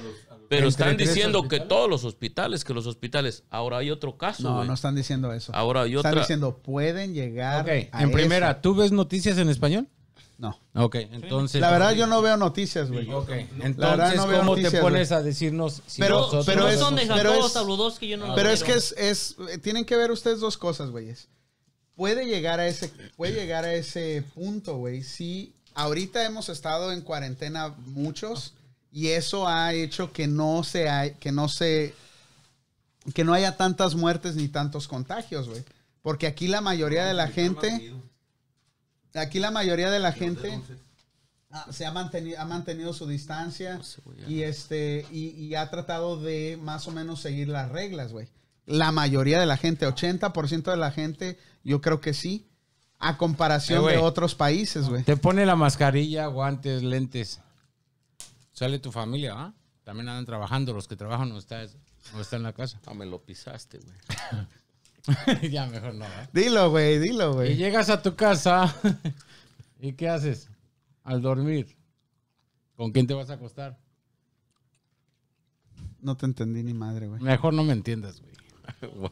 Pero 0.49 0.69
están 0.69 0.97
diciendo 0.97 1.47
que 1.49 1.61
todos 1.61 1.89
los 1.89 2.05
hospitales, 2.05 2.65
que 2.65 2.75
los 2.75 2.87
hospitales... 2.87 3.45
Ahora 3.51 3.79
hay 3.79 3.91
otro 3.91 4.17
caso, 4.19 4.43
No, 4.43 4.65
no 4.65 4.75
están 4.75 4.95
diciendo 4.95 5.33
eso. 5.33 5.53
Ahora 5.55 5.83
hay 5.83 5.95
Están 5.97 6.13
otra... 6.13 6.21
diciendo, 6.23 6.57
pueden 6.59 7.15
llegar 7.15 7.63
Ok, 7.63 7.89
a 7.93 8.03
en 8.03 8.11
primera, 8.13 8.51
eso. 8.53 8.61
¿tú 8.61 8.75
ves 8.75 8.93
noticias 8.93 9.39
en 9.39 9.49
español? 9.49 9.89
No. 10.37 10.59
Ok, 10.75 10.97
entonces. 10.97 11.61
La 11.61 11.71
verdad, 11.71 11.93
yo 11.93 12.07
no 12.09 12.21
veo 12.21 12.37
noticias, 12.37 12.91
güey. 12.91 13.09
Ok, 13.13 13.29
La 13.31 13.37
entonces, 13.67 13.77
verdad, 13.79 14.15
no 14.17 14.27
veo 14.27 14.39
¿cómo 14.41 14.51
noticias, 14.51 14.73
te 14.73 14.81
pones 14.81 15.13
a 15.13 15.23
decirnos 15.23 15.81
si 15.87 16.03
Pero- 16.03 16.17
nosotros 16.19 16.47
pero 16.47 16.61
no 16.63 16.69
es- 16.69 16.79
son 16.81 16.97
de 16.97 17.07
pero 17.07 17.31
Jacobo 17.31 17.47
es- 17.47 17.53
Saludos 17.53 17.99
que 18.01 18.09
yo 18.09 18.17
no 18.17 18.35
Pero 18.35 18.51
es 18.51 18.65
que 18.65 18.73
es, 18.73 18.93
es- 18.99 19.37
tienen 19.63 19.85
que 19.85 19.97
ver 19.97 20.11
ustedes 20.11 20.41
dos 20.41 20.59
cosas, 20.59 20.91
güeyes. 20.91 21.29
Puede 21.95 22.27
llegar 22.27 22.59
a 22.59 22.67
ese, 22.67 22.91
puede 23.17 23.33
llegar 23.35 23.65
a 23.65 23.73
ese 23.75 24.25
punto, 24.35 24.77
güey. 24.77 25.05
Si 25.05 25.55
ahorita 25.75 26.25
hemos 26.25 26.49
estado 26.49 26.91
en 26.91 27.03
cuarentena 27.03 27.73
muchos 27.87 28.55
y 28.97 29.09
eso 29.09 29.49
ha 29.49 29.73
hecho 29.75 30.13
que 30.13 30.27
no 30.29 30.63
se 30.63 30.89
hay- 30.89 31.15
que 31.15 31.33
no 31.33 31.49
se, 31.49 31.93
que 33.13 33.25
no 33.25 33.35
haya 33.35 33.57
tantas 33.57 33.95
muertes 33.97 34.37
ni 34.37 34.47
tantos 34.49 34.87
contagios, 34.89 35.49
güey. 35.49 35.65
Porque 36.01 36.27
aquí 36.29 36.47
la 36.47 36.61
mayoría 36.61 37.05
de 37.05 37.13
la 37.15 37.27
gente, 37.29 37.93
aquí 39.15 39.39
la 39.41 39.51
mayoría 39.51 39.91
de 39.91 39.99
la 39.99 40.13
gente 40.13 40.61
ah, 41.51 41.67
se 41.71 41.87
ha 41.87 41.93
mantenido, 41.93 42.41
ha 42.41 42.45
mantenido 42.45 42.93
su 42.93 43.07
distancia 43.07 43.81
y 44.29 44.43
este 44.43 45.07
y, 45.11 45.29
y 45.31 45.55
ha 45.55 45.69
tratado 45.71 46.21
de 46.21 46.59
más 46.63 46.87
o 46.87 46.93
menos 46.93 47.21
seguir 47.21 47.49
las 47.49 47.71
reglas, 47.71 48.13
güey. 48.13 48.29
La 48.67 48.93
mayoría 48.93 49.39
de 49.41 49.47
la 49.47 49.57
gente, 49.59 49.87
80% 49.87 50.71
de 50.71 50.77
la 50.77 50.91
gente, 50.91 51.39
yo 51.65 51.81
creo 51.83 52.01
que 52.01 52.15
sí, 52.15 52.47
a 52.99 53.19
comparación 53.19 53.85
Eh, 53.89 53.93
de 53.93 53.99
otros 53.99 54.35
países, 54.35 54.89
güey. 54.89 55.03
Te 55.03 55.17
pone 55.19 55.45
la 55.45 55.55
mascarilla, 55.57 56.27
guantes, 56.29 56.83
lentes. 56.83 57.41
Sale 58.55 58.79
tu 58.79 58.91
familia, 58.91 59.35
¿ah? 59.37 59.55
También 59.83 60.09
andan 60.09 60.25
trabajando. 60.25 60.73
Los 60.73 60.89
que 60.89 60.97
trabajan 60.97 61.29
no 61.29 61.37
están 61.39 61.69
no 62.15 62.21
está 62.21 62.37
en 62.37 62.43
la 62.45 62.53
casa. 62.53 62.81
Ah, 62.87 62.95
me 62.95 63.05
lo 63.05 63.23
pisaste, 63.23 63.81
güey. 63.81 65.51
ya 65.51 65.67
mejor 65.67 65.95
no, 65.95 66.07
¿eh? 66.07 66.29
Dilo, 66.33 66.71
güey, 66.71 66.99
dilo, 66.99 67.33
Y 67.33 67.35
güey. 67.35 67.57
llegas 67.57 67.91
a 67.91 68.01
tu 68.01 68.15
casa. 68.17 68.75
¿Y 69.81 69.93
qué 69.93 70.09
haces? 70.09 70.49
Al 71.03 71.21
dormir. 71.21 71.77
¿Con 72.77 72.93
quién 72.93 73.07
te 73.07 73.15
vas 73.15 73.29
a 73.31 73.35
acostar? 73.35 73.79
No 76.01 76.17
te 76.17 76.27
entendí 76.27 76.63
ni 76.63 76.75
madre, 76.75 77.09
güey. 77.09 77.21
Mejor 77.21 77.53
no 77.55 77.65
me 77.65 77.73
entiendas, 77.73 78.21
güey. 78.21 78.33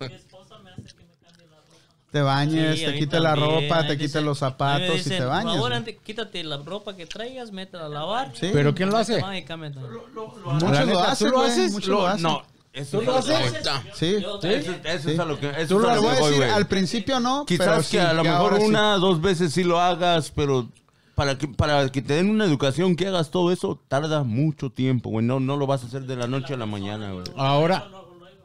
Mi 0.09 0.15
esposa 0.15 0.59
me 0.61 0.71
hace 0.71 0.83
que 0.95 1.05
me 1.05 1.15
cambie 1.17 1.47
la 1.49 1.57
ropa. 1.59 1.77
Te 2.13 2.21
bañes, 2.21 2.79
Sí, 2.79 2.85
te 2.85 2.93
mí 2.93 2.99
quites 3.01 3.21
la 3.21 3.35
también. 3.35 3.69
ropa, 3.71 3.81
te 3.87 3.97
quites 3.97 4.13
dicen- 4.13 4.25
los 4.27 4.39
zapatos 4.39 5.07
y 5.07 5.09
te 5.09 5.25
bañes. 5.25 5.45
Por 5.45 5.55
favor, 5.55 5.73
antes, 5.73 5.97
quítate 6.05 6.45
la 6.45 6.59
ropa 6.59 6.95
que 6.95 7.07
traigas, 7.07 7.51
métela 7.53 7.87
a 7.87 7.89
lavar. 7.89 8.33
Sí. 8.35 8.51
¿Pero 8.53 8.75
quién 8.75 8.91
lo 8.91 8.99
hace? 8.99 9.21
Van 9.21 9.35
y 9.37 9.43
cámbiate. 9.45 9.79
Muchos 9.81 10.61
lo 10.61 10.87
neta, 10.87 11.11
hacen, 11.11 11.29
¿tú 11.31 11.35
lo 11.35 11.43
haces? 11.43 11.73
muchos 11.73 11.89
lo 11.89 12.07
hacen. 12.07 12.23
No, 12.23 12.43
eso 12.75 12.99
¿Tú 13.01 13.05
lo 13.07 13.17
haces? 13.17 13.53
Sí. 13.95 14.17
Eso, 14.17 14.41
eso 14.85 15.11
es 15.11 15.19
a 15.19 15.25
lo 15.25 15.41
que. 15.41 15.49
Eso 15.51 15.69
¿Tú 15.77 15.79
lo 15.81 15.95
lo 15.95 16.03
voy 16.03 16.11
a 16.11 16.15
decir, 16.17 16.37
güey. 16.37 16.51
al 16.51 16.67
principio 16.67 17.19
no, 17.19 17.45
pero 17.49 17.59
Quizás 17.65 17.87
sí, 17.87 17.97
que 17.97 18.03
a 18.03 18.13
lo 18.13 18.25
mejor 18.25 18.55
una, 18.61 18.97
dos 18.97 19.21
veces 19.23 19.53
sí 19.55 19.65
lo 19.65 19.81
hagas, 19.81 20.31
pero 20.37 20.69
para 21.15 21.39
que, 21.39 21.49
para 21.49 21.89
que 21.91 22.03
te 22.03 22.13
den 22.15 22.29
una 22.29 22.45
educación 22.45 22.95
que 22.95 23.07
hagas 23.07 23.31
todo 23.31 23.51
eso, 23.53 23.81
tarda 23.89 24.23
mucho 24.23 24.69
tiempo, 24.71 25.09
güey. 25.09 25.25
No, 25.25 25.41
no 25.41 25.57
lo 25.57 25.67
vas 25.67 25.83
a 25.83 25.87
hacer 25.87 26.03
de 26.03 26.17
la 26.17 26.27
noche 26.27 26.53
a 26.53 26.57
la 26.59 26.67
mañana, 26.67 27.13
güey. 27.13 27.25
Ahora, 27.37 27.89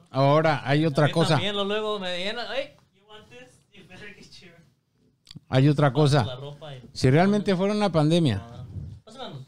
ahora 0.10 0.62
hay 0.66 0.86
A 0.86 0.88
otra 0.88 1.08
mí 1.08 1.12
cosa. 1.12 1.34
También 1.36 1.54
lo 1.56 1.66
luego 1.66 2.00
me 2.00 2.18
llena. 2.18 2.50
Ay, 2.50 2.70
You 2.96 3.04
want 3.10 3.30
this? 3.30 3.60
You 3.74 3.84
better 3.88 4.14
get 4.14 4.30
your... 4.42 4.54
Hay 5.50 5.68
otra 5.70 5.94
cosa. 5.94 6.26
y- 6.84 6.88
Si 6.98 7.10
realmente 7.10 7.56
fuera 7.56 7.74
una 7.74 7.92
pandemia 7.92 8.46
Pásame. 9.04 9.46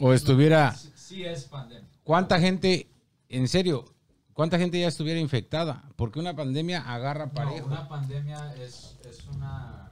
o 0.00 0.12
estuviera, 0.12 0.74
Sí 0.94 1.24
es 1.24 1.44
pandemia. 1.44 1.88
¿cuánta 2.02 2.38
gente, 2.40 2.88
en 3.28 3.46
serio, 3.48 3.84
cuánta 4.32 4.58
gente 4.58 4.80
ya 4.80 4.88
estuviera 4.88 5.20
infectada? 5.20 5.84
Porque 5.96 6.18
una 6.18 6.34
pandemia 6.34 6.80
agarra 6.90 7.26
No, 7.26 7.32
parejo. 7.34 7.66
una 7.66 7.86
pandemia 7.88 8.54
es, 8.56 8.98
es 9.04 9.24
una... 9.26 9.90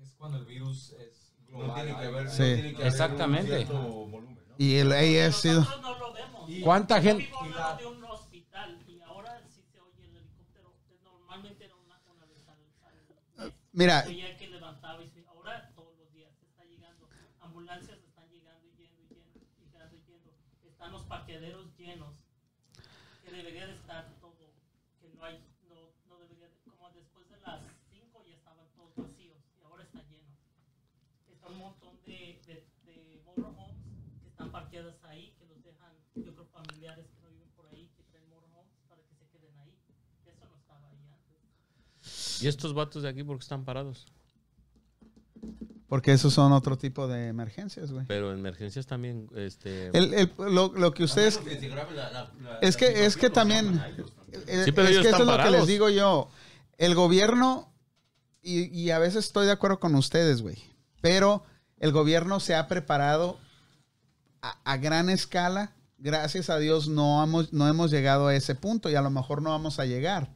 Es 0.00 0.14
cuando 0.16 0.38
el 0.38 0.44
virus 0.44 0.92
es 1.00 1.34
global. 1.48 2.30
Sí. 2.30 2.74
Exactamente. 2.80 3.66
Y 4.58 4.76
el 4.76 4.92
AS 4.92 5.36
sido. 5.36 5.60
Nosotros 5.60 5.82
no 5.82 5.98
lo 5.98 6.12
vemos. 6.12 6.50
¿Cuánta 6.62 6.98
Yo 6.98 7.02
gente? 7.02 7.24
vivo 7.24 7.40
al 7.42 7.50
lado 7.50 7.78
de 7.78 7.86
un 7.86 8.04
hospital 8.04 8.78
y 8.86 9.00
ahora 9.00 9.42
sí 9.48 9.62
se 9.72 9.80
oye 9.80 10.04
el 10.04 10.16
helicóptero. 10.18 10.72
Normalmente 11.02 11.64
era 11.64 11.74
una, 11.74 12.00
una 12.14 12.26
vez 12.26 12.46
al, 12.48 13.44
al 13.44 13.52
Mira, 13.74 14.02
Se 14.02 14.10
oía 14.10 14.36
que 14.36 14.48
levantaba 14.48 15.02
y 15.02 15.08
se, 15.08 15.24
ahora 15.26 15.72
todos 15.74 15.96
los 15.96 16.12
días 16.12 16.30
está 16.42 16.62
llegando. 16.64 17.08
Ambulancias 17.40 17.98
están 18.04 18.28
llegando 18.28 18.68
y 18.68 18.76
yendo 18.76 19.00
y 19.00 19.08
yendo 19.08 19.40
y 19.40 19.64
llegando 19.64 19.96
y 19.96 20.02
yendo. 20.04 20.30
Están 20.62 20.92
los 20.92 21.04
parqueaderos 21.06 21.74
llenos. 21.78 22.14
Que 23.24 23.30
debería 23.30 23.66
de 23.66 23.72
estar 23.74 24.12
todo. 24.20 24.52
Que 25.00 25.08
no 25.14 25.24
hay, 25.24 25.40
no, 25.70 25.94
no 26.06 26.18
debería 26.18 26.48
de, 26.48 26.58
como 26.68 26.90
después 26.90 27.30
de 27.30 27.40
las 27.40 27.62
5 27.90 28.22
ya 28.28 28.34
estaban 28.34 28.68
todos 28.76 28.94
vacíos 28.94 29.38
y 29.58 29.62
ahora 29.64 29.84
está 29.84 30.02
lleno. 30.02 30.36
Está 31.32 31.46
un 31.48 31.58
montón 31.58 31.96
de, 32.04 32.42
de, 32.46 32.68
de 32.84 33.22
motorhomes 33.24 33.72
que 34.20 34.28
están 34.28 34.52
parqueadas 34.52 35.02
ahí, 35.04 35.34
que 35.38 35.46
los 35.46 35.64
dejan, 35.64 35.96
yo 36.14 36.34
creo, 36.34 36.46
familiares 36.48 37.06
que 37.08 37.22
no 37.22 37.30
viven 37.30 37.48
por 37.56 37.66
ahí, 37.68 37.90
que 37.96 38.02
traen 38.02 38.28
motorhomes 38.28 38.76
para 38.86 39.00
que 39.02 39.14
se 39.14 39.26
queden 39.30 39.58
ahí. 39.60 39.78
Eso 40.26 40.44
no 40.46 40.56
estaba 40.58 40.88
ahí 40.90 41.08
antes. 41.08 42.31
¿Y 42.42 42.48
estos 42.48 42.74
vatos 42.74 43.02
de 43.02 43.08
aquí 43.08 43.22
por 43.22 43.36
qué 43.38 43.42
están 43.42 43.64
parados? 43.64 44.06
porque 45.88 46.12
esos 46.12 46.32
son 46.32 46.52
otro 46.52 46.78
tipo 46.78 47.06
de 47.06 47.28
emergencias, 47.28 47.92
güey. 47.92 48.06
Pero 48.06 48.32
en 48.32 48.38
emergencias 48.38 48.86
también, 48.86 49.28
este... 49.36 49.88
El, 49.88 50.14
el- 50.14 50.32
lo, 50.38 50.72
lo 50.72 50.94
que 50.94 51.04
ustedes 51.04 51.38
es 52.62 52.76
que 52.78 53.04
es 53.04 53.14
que 53.16 53.28
también 53.28 53.78
Sí, 54.64 54.72
pero 54.72 54.88
es 54.88 54.92
ellos 54.92 55.02
que 55.02 55.08
eso 55.08 55.18
es 55.18 55.26
lo 55.26 55.36
que 55.44 55.50
les 55.50 55.66
digo 55.66 55.90
yo. 55.90 56.30
El 56.78 56.94
gobierno 56.94 57.70
y, 58.40 58.68
y 58.74 58.90
a 58.90 58.98
veces 58.98 59.26
estoy 59.26 59.44
de 59.44 59.52
acuerdo 59.52 59.80
con 59.80 59.94
ustedes, 59.94 60.40
güey. 60.40 60.56
Pero 61.02 61.44
el 61.78 61.92
gobierno 61.92 62.40
se 62.40 62.54
ha 62.54 62.68
preparado 62.68 63.38
a, 64.40 64.56
a 64.64 64.76
gran 64.78 65.10
escala. 65.10 65.72
Gracias 65.98 66.48
a 66.48 66.58
Dios 66.58 66.88
no 66.88 67.22
hemos, 67.22 67.52
no 67.52 67.68
hemos 67.68 67.90
llegado 67.90 68.28
a 68.28 68.34
ese 68.34 68.54
punto 68.54 68.88
y 68.88 68.94
a 68.94 69.02
lo 69.02 69.10
mejor 69.10 69.42
no 69.42 69.50
vamos 69.50 69.78
a 69.78 69.84
llegar. 69.84 70.30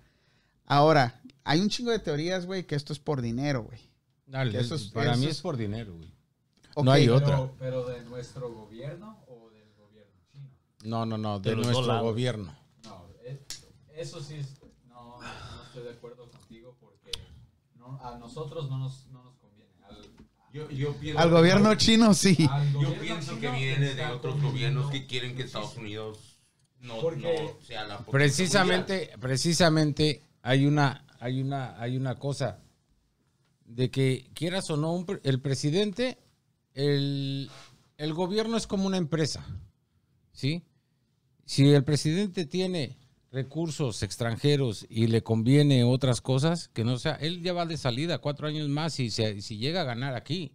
Ahora, 0.66 1.22
hay 1.46 1.60
un 1.60 1.68
chingo 1.70 1.90
de 1.90 1.98
teorías, 1.98 2.44
güey, 2.46 2.66
que 2.66 2.74
esto 2.74 2.92
es 2.92 2.98
por 2.98 3.22
dinero, 3.22 3.62
güey. 3.62 3.78
Dale, 4.26 4.58
Eso 4.58 4.74
es- 4.74 4.88
para 4.88 5.12
eso 5.12 5.20
mí 5.20 5.26
es- 5.26 5.40
por 5.40 5.56
dinero, 5.56 5.94
güey. 5.94 6.12
No 6.82 6.90
hay 6.92 7.08
otra. 7.08 7.48
pero 7.58 7.86
de 7.86 8.02
nuestro 8.02 8.52
gobierno 8.52 9.24
o 9.28 9.48
del 9.50 9.72
gobierno 9.78 10.12
chino. 10.30 10.50
No, 10.84 11.06
no, 11.06 11.16
no, 11.16 11.40
de, 11.40 11.56
nuestro 11.56 12.02
gobierno. 12.02 12.54
No, 12.84 13.06
es- 13.24 13.38
eso 13.94 14.20
sí 14.22 14.34
es, 14.34 14.48
no, 14.88 15.18
no 15.20 15.62
estoy 15.66 15.84
de 15.84 15.90
acuerdo 15.90 16.28
contigo 16.30 16.76
porque 16.80 17.12
no- 17.76 17.98
a 18.02 18.18
nosotros 18.18 18.68
no 18.68 18.76
nos, 18.78 19.06
no 19.06 19.22
nos 19.22 19.36
conviene. 19.36 19.70
Al, 19.84 19.96
Yo, 20.52 20.68
yo 20.70 20.92
pienso, 20.94 21.20
Al 21.22 21.30
gobierno 21.30 21.74
chino 21.76 22.12
sí. 22.12 22.36
yo 22.80 22.94
pienso 23.00 23.38
que 23.38 23.48
viene 23.50 23.94
de 23.94 24.04
otros 24.06 24.40
gobiernos 24.42 24.90
que 24.90 25.06
quieren 25.06 25.34
que 25.36 25.44
Estados 25.44 25.76
Unidos 25.76 26.18
no, 26.80 26.96
sea 27.62 27.84
la 27.86 27.98
Precisamente, 28.00 29.12
precisamente 29.20 30.22
hay 30.42 30.66
una, 30.66 31.05
hay 31.20 31.40
una, 31.40 31.80
hay 31.80 31.96
una 31.96 32.16
cosa 32.16 32.60
de 33.64 33.90
que 33.90 34.30
quieras 34.34 34.70
o 34.70 34.76
no, 34.76 34.92
un 34.92 35.20
el 35.24 35.40
presidente, 35.40 36.18
el, 36.74 37.50
el 37.98 38.14
gobierno 38.14 38.56
es 38.56 38.66
como 38.66 38.86
una 38.86 38.96
empresa, 38.96 39.44
¿sí? 40.32 40.62
Si 41.44 41.68
el 41.72 41.84
presidente 41.84 42.46
tiene 42.46 42.96
recursos 43.32 44.02
extranjeros 44.02 44.86
y 44.88 45.08
le 45.08 45.22
conviene 45.22 45.84
otras 45.84 46.20
cosas, 46.20 46.68
que 46.68 46.84
no 46.84 46.98
sea, 46.98 47.14
él 47.14 47.42
ya 47.42 47.52
va 47.52 47.66
de 47.66 47.76
salida 47.76 48.18
cuatro 48.18 48.48
años 48.48 48.68
más 48.68 48.98
y 49.00 49.10
si 49.10 49.58
llega 49.58 49.82
a 49.82 49.84
ganar 49.84 50.14
aquí. 50.14 50.52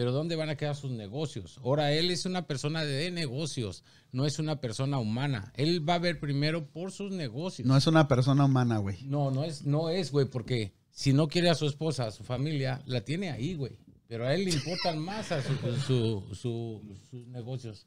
Pero 0.00 0.12
¿dónde 0.12 0.34
van 0.34 0.48
a 0.48 0.56
quedar 0.56 0.74
sus 0.74 0.90
negocios? 0.92 1.58
Ahora, 1.62 1.92
él 1.92 2.10
es 2.10 2.24
una 2.24 2.46
persona 2.46 2.86
de 2.86 3.10
negocios, 3.10 3.84
no 4.12 4.24
es 4.24 4.38
una 4.38 4.58
persona 4.58 4.98
humana. 4.98 5.52
Él 5.56 5.86
va 5.86 5.96
a 5.96 5.98
ver 5.98 6.18
primero 6.18 6.64
por 6.70 6.90
sus 6.90 7.12
negocios. 7.12 7.68
No 7.68 7.76
es 7.76 7.86
una 7.86 8.08
persona 8.08 8.46
humana, 8.46 8.78
güey. 8.78 9.02
No, 9.02 9.30
no 9.30 9.44
es, 9.44 9.66
no 9.66 9.90
es, 9.90 10.10
güey, 10.10 10.24
porque 10.24 10.72
si 10.90 11.12
no 11.12 11.28
quiere 11.28 11.50
a 11.50 11.54
su 11.54 11.66
esposa, 11.66 12.06
a 12.06 12.12
su 12.12 12.24
familia, 12.24 12.80
la 12.86 13.02
tiene 13.02 13.28
ahí, 13.30 13.54
güey. 13.56 13.76
Pero 14.06 14.26
a 14.26 14.32
él 14.34 14.46
le 14.46 14.52
importan 14.52 14.98
más 15.04 15.32
a 15.32 15.42
su- 15.42 15.54
su- 15.86 16.34
su- 16.34 16.96
sus 17.10 17.26
negocios. 17.26 17.84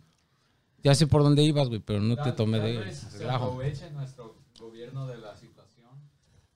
Ya 0.84 0.94
sé 0.94 1.08
por 1.08 1.24
dónde 1.24 1.42
ibas, 1.42 1.68
güey, 1.68 1.80
pero 1.80 2.00
no 2.00 2.16
te 2.22 2.32
tomé 2.34 2.60
de 2.60 2.94
se 2.94 3.18
relajo. 3.18 3.46
aproveche 3.46 3.90
nuestro 3.90 4.38
gobierno 4.60 5.08
de 5.08 5.18
la 5.18 5.36
situación, 5.36 5.90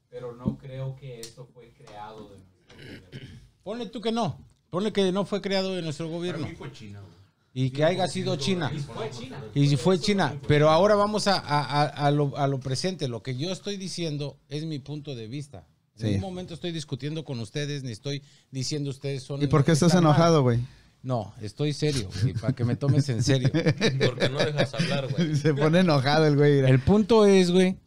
pero 0.07 0.35
no 0.35 0.55
creo 0.59 0.95
que 0.95 1.19
esto 1.19 1.47
fue 1.51 1.73
creado 1.73 2.29
de 2.29 2.37
nuestro 2.37 2.75
gobierno. 2.75 3.29
Ponle 3.63 3.87
tú 3.87 3.99
que 4.01 4.11
no. 4.11 4.45
Ponle 4.69 4.91
que 4.93 5.11
no 5.11 5.25
fue 5.25 5.41
creado 5.41 5.77
en 5.77 5.83
nuestro 5.85 6.07
Para 6.07 6.17
gobierno. 6.17 6.47
mí 6.47 6.55
fue 6.55 6.71
China, 6.71 6.99
güey. 7.01 7.17
Y 7.53 7.71
que 7.71 7.83
haya 7.83 8.07
sido 8.07 8.35
China. 8.35 8.71
Y 8.75 8.79
fue 8.79 9.09
China. 9.09 9.43
Y 9.55 9.67
si 9.67 9.77
fue 9.77 9.99
China. 9.99 10.35
Pero 10.47 10.69
ahora 10.69 10.93
vamos 10.95 11.27
a, 11.27 11.39
a- 11.39 11.63
a- 11.83 11.87
a 11.87 12.11
lo, 12.11 12.37
a 12.37 12.47
lo 12.47 12.59
presente. 12.59 13.07
Lo 13.07 13.23
que 13.23 13.35
yo 13.35 13.51
estoy 13.51 13.77
diciendo 13.77 14.37
es 14.49 14.65
mi 14.65 14.77
punto 14.79 15.15
de 15.15 15.27
vista. 15.27 15.65
En 15.95 15.99
Sí. 16.01 16.05
ningún 16.11 16.21
momento 16.29 16.53
estoy 16.53 16.71
discutiendo 16.71 17.25
con 17.25 17.39
ustedes, 17.39 17.81
ni 17.83 17.91
estoy 17.91 18.21
diciendo 18.51 18.91
ustedes 18.91 19.23
son... 19.23 19.41
¿Y 19.41 19.47
por 19.47 19.65
qué 19.65 19.71
estás 19.71 19.95
enojado, 19.95 20.43
güey? 20.43 20.59
No, 21.01 21.33
estoy 21.41 21.73
serio, 21.73 22.09
güey, 22.21 22.33
para 22.33 22.53
que 22.53 22.63
me 22.65 22.75
tomes 22.75 23.07
en 23.09 23.23
serio. 23.23 23.49
Porque 24.05 24.29
no 24.29 24.37
dejas 24.39 24.73
hablar, 24.75 25.07
güey. 25.11 25.35
Se 25.37 25.53
pone 25.55 25.79
enojado 25.79 26.27
el 26.27 26.35
güey. 26.35 26.59
El 26.59 26.79
punto 26.79 27.25
es, 27.25 27.49
güey, 27.49 27.77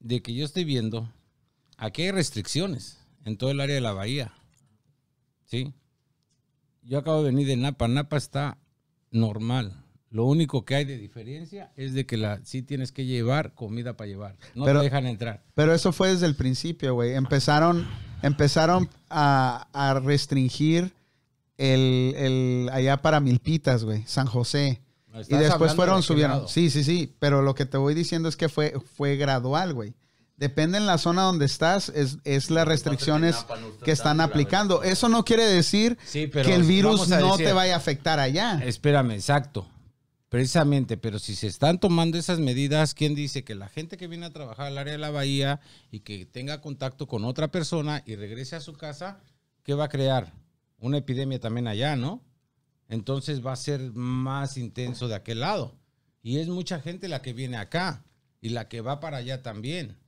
de 0.00 0.20
que 0.22 0.34
yo 0.34 0.44
estoy 0.44 0.64
viendo, 0.64 1.08
aquí 1.76 2.02
hay 2.02 2.10
restricciones 2.10 2.98
en 3.24 3.36
todo 3.36 3.50
el 3.52 3.60
área 3.60 3.74
de 3.76 3.80
la 3.80 3.92
bahía. 3.92 4.32
¿Sí? 5.44 5.72
Yo 6.90 6.98
acabo 6.98 7.22
de 7.22 7.30
venir 7.30 7.46
de 7.46 7.56
Napa. 7.56 7.86
Napa 7.86 8.16
está 8.16 8.58
normal. 9.12 9.84
Lo 10.10 10.24
único 10.24 10.64
que 10.64 10.74
hay 10.74 10.84
de 10.84 10.98
diferencia 10.98 11.70
es 11.76 11.94
de 11.94 12.04
que 12.04 12.16
la, 12.16 12.40
sí 12.42 12.62
tienes 12.62 12.90
que 12.90 13.04
llevar 13.06 13.54
comida 13.54 13.96
para 13.96 14.08
llevar. 14.08 14.36
No 14.56 14.64
Pero- 14.64 14.80
te 14.80 14.86
dejan 14.86 15.06
entrar. 15.06 15.44
Pero 15.54 15.72
eso 15.72 15.92
fue 15.92 16.08
desde 16.10 16.26
el 16.26 16.34
principio, 16.34 16.94
güey. 16.94 17.14
Empezaron, 17.14 17.86
empezaron 18.22 18.88
a, 19.08 19.68
a 19.72 20.00
restringir 20.00 20.92
el, 21.58 22.12
el 22.16 22.70
allá 22.72 23.00
para 23.02 23.20
Milpitas, 23.20 23.84
güey, 23.84 24.02
San 24.06 24.26
José. 24.26 24.82
Y 25.28 25.36
después 25.36 25.76
fueron, 25.76 25.98
de 25.98 26.02
subieron. 26.02 26.48
Sí, 26.48 26.70
sí, 26.70 26.82
sí. 26.82 27.14
Pero 27.20 27.40
lo 27.42 27.54
que 27.54 27.66
te 27.66 27.76
voy 27.76 27.94
diciendo 27.94 28.28
es 28.28 28.36
que 28.36 28.48
fue, 28.48 28.74
fue 28.96 29.14
gradual, 29.14 29.74
güey. 29.74 29.94
Depende 30.40 30.78
en 30.78 30.86
la 30.86 30.96
zona 30.96 31.24
donde 31.24 31.44
estás, 31.44 31.90
es, 31.90 32.16
es 32.24 32.50
las 32.50 32.66
restricciones 32.66 33.36
que 33.84 33.90
están 33.90 34.22
aplicando. 34.22 34.82
Eso 34.82 35.10
no 35.10 35.22
quiere 35.22 35.44
decir 35.44 35.98
Sí, 36.06 36.28
pero 36.28 36.48
que 36.48 36.54
el 36.54 36.62
virus 36.62 37.10
no 37.10 37.32
decir- 37.36 37.44
te 37.44 37.52
vaya 37.52 37.74
a 37.74 37.76
afectar 37.76 38.18
allá. 38.18 38.58
Espérame, 38.64 39.10
exacto. 39.12 39.68
Precisamente, 40.30 40.96
pero 40.96 41.18
si 41.18 41.34
se 41.34 41.46
están 41.46 41.78
tomando 41.78 42.16
esas 42.16 42.38
medidas, 42.38 42.94
¿quién 42.94 43.14
dice 43.14 43.44
que 43.44 43.54
la 43.54 43.68
gente 43.68 43.98
que 43.98 44.06
viene 44.06 44.24
a 44.24 44.32
trabajar 44.32 44.68
al 44.68 44.78
área 44.78 44.92
de 44.92 44.98
la 44.98 45.10
bahía 45.10 45.60
y 45.90 46.00
que 46.00 46.24
tenga 46.24 46.62
contacto 46.62 47.06
con 47.06 47.26
otra 47.26 47.48
persona 47.48 48.02
y 48.06 48.16
regrese 48.16 48.56
a 48.56 48.60
su 48.60 48.72
casa, 48.72 49.20
¿qué 49.62 49.74
va 49.74 49.84
a 49.84 49.88
crear? 49.90 50.32
Una 50.78 50.96
epidemia 50.96 51.38
también 51.38 51.68
allá, 51.68 51.96
¿no? 51.96 52.24
Entonces 52.88 53.44
va 53.44 53.52
a 53.52 53.56
ser 53.56 53.92
más 53.92 54.56
intenso 54.56 55.06
de 55.06 55.16
aquel 55.16 55.40
lado. 55.40 55.76
Y 56.22 56.38
es 56.38 56.48
mucha 56.48 56.80
gente 56.80 57.08
la 57.08 57.20
que 57.20 57.34
viene 57.34 57.58
acá 57.58 58.04
y 58.40 58.48
la 58.48 58.68
que 58.68 58.80
va 58.80 59.00
para 59.00 59.18
allá 59.18 59.42
también. 59.42 59.99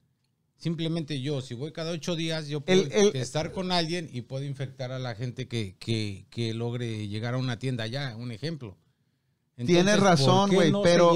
Simplemente 0.63 1.21
yo, 1.21 1.41
si 1.41 1.55
voy 1.55 1.73
cada 1.73 1.91
ocho 1.91 2.15
días, 2.15 2.47
yo 2.47 2.61
puedo 2.61 2.83
El- 2.83 2.93
el- 2.93 3.17
estar 3.17 3.51
con 3.51 3.73
alguien 3.73 4.09
y 4.13 4.21
puedo 4.21 4.45
infectar 4.45 4.93
a 4.93 5.01
la 5.01 5.17
gente 5.17 5.49
que, 5.49 5.75
que- 5.81 6.25
que 6.31 6.55
logre 6.55 7.09
llegar 7.09 7.35
a 7.35 7.39
una 7.39 7.59
tienda 7.59 7.83
allá, 7.83 8.15
un 8.17 8.31
ejemplo. 8.31 8.77
Tienes 9.57 9.97
¿por 9.97 10.05
razón, 10.05 10.51
güey, 10.55 10.71
no 10.71 10.83
pero- 10.83 11.11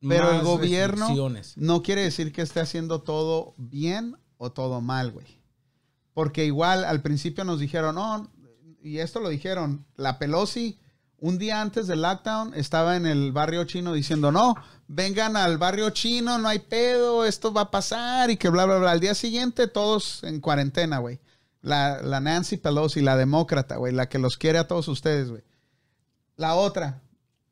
Pero 0.00 0.30
el 0.30 0.42
gobierno 0.44 1.08
no 1.56 1.82
quiere 1.82 2.02
decir 2.02 2.32
que 2.32 2.40
esté 2.42 2.60
haciendo 2.60 3.02
todo 3.02 3.54
bien 3.56 4.16
o 4.36 4.52
todo 4.52 4.80
mal, 4.80 5.10
güey. 5.10 5.26
Porque 6.14 6.44
igual 6.44 6.84
al 6.84 7.02
principio 7.02 7.42
nos 7.42 7.58
dijeron, 7.58 7.96
no, 7.96 8.30
y 8.80 8.98
esto 8.98 9.18
lo 9.18 9.28
dijeron, 9.28 9.86
la 9.96 10.20
Pelosi 10.20 10.78
un 11.20 11.38
día 11.38 11.60
antes 11.60 11.86
del 11.86 12.02
lockdown 12.02 12.54
estaba 12.54 12.96
en 12.96 13.06
el 13.06 13.32
barrio 13.32 13.64
chino 13.64 13.92
diciendo, 13.92 14.30
no, 14.30 14.54
vengan 14.86 15.36
al 15.36 15.58
barrio 15.58 15.90
chino, 15.90 16.38
no 16.38 16.48
hay 16.48 16.60
pedo, 16.60 17.24
esto 17.24 17.52
va 17.52 17.62
a 17.62 17.70
pasar 17.70 18.30
y 18.30 18.36
que 18.36 18.48
bla, 18.48 18.64
bla, 18.66 18.78
bla. 18.78 18.90
Al 18.92 19.00
día 19.00 19.14
siguiente 19.14 19.66
todos 19.66 20.22
en 20.24 20.40
cuarentena, 20.40 20.98
güey. 20.98 21.20
La, 21.60 22.00
la 22.02 22.20
Nancy 22.20 22.56
Pelosi, 22.56 23.00
la 23.00 23.16
demócrata, 23.16 23.76
güey, 23.76 23.92
la 23.92 24.08
que 24.08 24.18
los 24.18 24.36
quiere 24.36 24.58
a 24.58 24.68
todos 24.68 24.86
ustedes, 24.86 25.28
güey. 25.28 25.42
La 26.36 26.54
otra, 26.54 27.02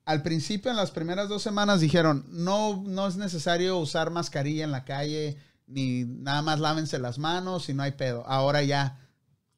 al 0.05 0.23
principio, 0.23 0.70
en 0.70 0.77
las 0.77 0.93
primeras 0.93 1.28
dos 1.28 1.43
semanas, 1.43 1.81
dijeron, 1.81 2.25
no, 2.28 2.85
no 2.86 3.09
es 3.09 3.17
necesario 3.17 3.77
usar 3.78 4.11
mascarilla 4.11 4.62
en 4.62 4.70
la 4.70 4.85
calle, 4.85 5.36
ni 5.67 6.05
nada 6.05 6.43
más 6.43 6.61
lávense 6.61 7.01
las 7.01 7.19
manos 7.19 7.69
y 7.69 7.75
no 7.75 7.83
hay 7.83 7.91
pedo. 7.93 8.25
Ahora 8.28 8.62
ya, 8.62 9.01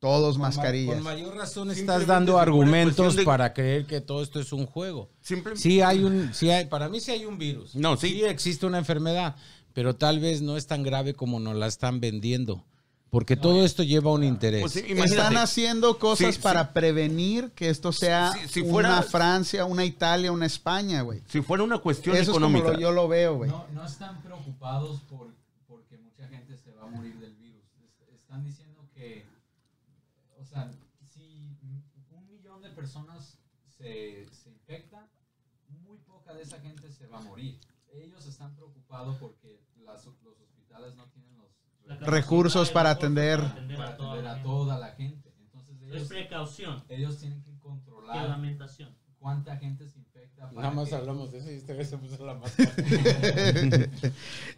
todos 0.01 0.35
Con 0.35 0.43
ma- 0.43 0.49
mascarillas. 0.49 0.95
Con 0.95 1.05
mayor 1.05 1.35
razón 1.37 1.69
Simplemente 1.69 1.81
estás 1.81 2.07
dando 2.07 2.39
argumentos 2.39 3.17
de- 3.17 3.25
para 3.25 3.53
creer 3.53 3.87
que 3.87 4.01
todo 4.01 4.23
esto 4.23 4.39
es 4.41 4.53
un 4.53 4.67
juego. 4.67 5.11
Simple- 5.21 5.57
Sí 5.57 5.81
hay 5.81 6.05
un, 6.05 6.33
sí 6.35 6.51
hay, 6.51 6.67
para 6.67 6.89
mí 6.89 7.01
sí 7.01 7.11
hay 7.11 7.25
un 7.25 7.39
virus. 7.39 7.75
No, 7.75 7.97
sí. 7.97 8.23
existe 8.25 8.65
una 8.67 8.79
enfermedad, 8.79 9.37
pero 9.73 9.97
tal 9.97 10.21
vez 10.21 10.41
no 10.43 10.57
es 10.57 10.67
tan 10.67 10.83
grave 10.83 11.15
como 11.15 11.41
nos 11.41 11.57
la 11.57 11.67
están 11.67 12.01
vendiendo. 12.01 12.65
Porque 13.11 13.37
todo 13.37 13.65
esto 13.65 13.83
lleva 13.83 14.13
un 14.13 14.23
interés. 14.23 14.61
Pues 14.61 14.73
sí. 14.75 14.85
Están 14.87 15.39
haciendo 15.39 15.99
cosas 15.99 16.35
Sí, 16.35 16.43
para 16.43 16.65
sí. 16.65 16.71
prevenir 16.75 17.51
que 17.53 17.71
esto 17.71 17.91
sea 17.91 18.33
Si- 18.35 18.49
si 18.49 18.63
fuera- 18.63 18.91
una 18.91 19.03
Francia, 19.03 19.65
una 19.65 19.87
Italia, 19.87 20.31
una 20.31 20.45
España, 20.45 21.01
güey. 21.01 21.23
Si 21.27 21.41
fuera 21.41 21.65
una 21.65 21.79
cuestión 21.79 22.15
Eso 22.17 22.23
es 22.23 22.29
como 22.39 22.47
económica. 22.49 22.73
lo- 22.75 22.79
yo 22.81 22.93
lo 22.93 23.09
veo, 23.09 23.37
güey. 23.39 23.51
No, 23.51 23.65
no 23.73 23.87
están 23.87 24.21
preocupados 24.23 25.01
por, 25.09 25.29
porque 25.67 25.97
mucha 25.97 26.29
gente 26.29 26.55
se 26.59 26.71
va 26.73 26.83
a 26.83 26.87
morir 26.87 27.15
del 27.19 27.35
virus. 27.37 27.63
Es- 27.81 28.21
Están 28.21 28.45
diciendo 28.45 28.83
que, 28.95 29.25
o 30.39 30.45
sea, 30.45 30.71
si 31.15 31.57
un 32.15 32.27
millón 32.29 32.61
de 32.61 32.68
personas 32.79 33.39
se, 33.77 34.27
se 34.33 34.51
infecta, 34.51 35.09
muy 35.85 35.99
poca 35.99 36.33
de 36.35 36.43
esa 36.43 36.61
gente 36.61 36.91
se 36.91 37.07
va 37.07 37.19
a 37.19 37.23
morir. 37.23 37.59
Ellos 37.93 38.27
están 38.27 38.55
preocupados 38.55 39.17
porque 39.19 39.61
las- 39.85 40.05
los 40.07 40.41
hospitales 40.41 40.95
no 40.95 41.07
tienen 41.07 41.37
los 41.37 42.01
Recursos 42.01 42.71
para 42.71 42.91
atender. 42.91 43.41
para 43.41 43.51
atender 43.53 43.81
a 43.83 43.97
toda 43.97 44.23
la 44.23 44.31
a 44.31 44.35
gente. 44.37 44.49
toda 44.49 44.79
la 44.79 44.89
gente. 44.93 45.35
Entonces 45.41 45.77
Es 45.83 45.95
ellos, 45.95 46.09
precaución. 46.09 46.85
ellos 46.89 47.19
tienen 47.19 47.43
que 47.43 47.59
controlar 47.59 48.29
lamentación. 48.29 48.95
cuánta 49.19 49.57
gente 49.57 49.89
se 49.89 49.99
infecta. 49.99 50.49
para 50.51 50.63
Nada 50.63 50.71
más 50.75 50.89
que- 50.91 50.95
hablamos 50.95 51.33
de 51.33 51.39
eso 51.39 51.51
y 51.51 51.55
este 51.55 51.73
vez 51.75 51.89
se 51.91 51.99
puso 51.99 52.25
la 52.25 52.35
máscara. 52.35 52.71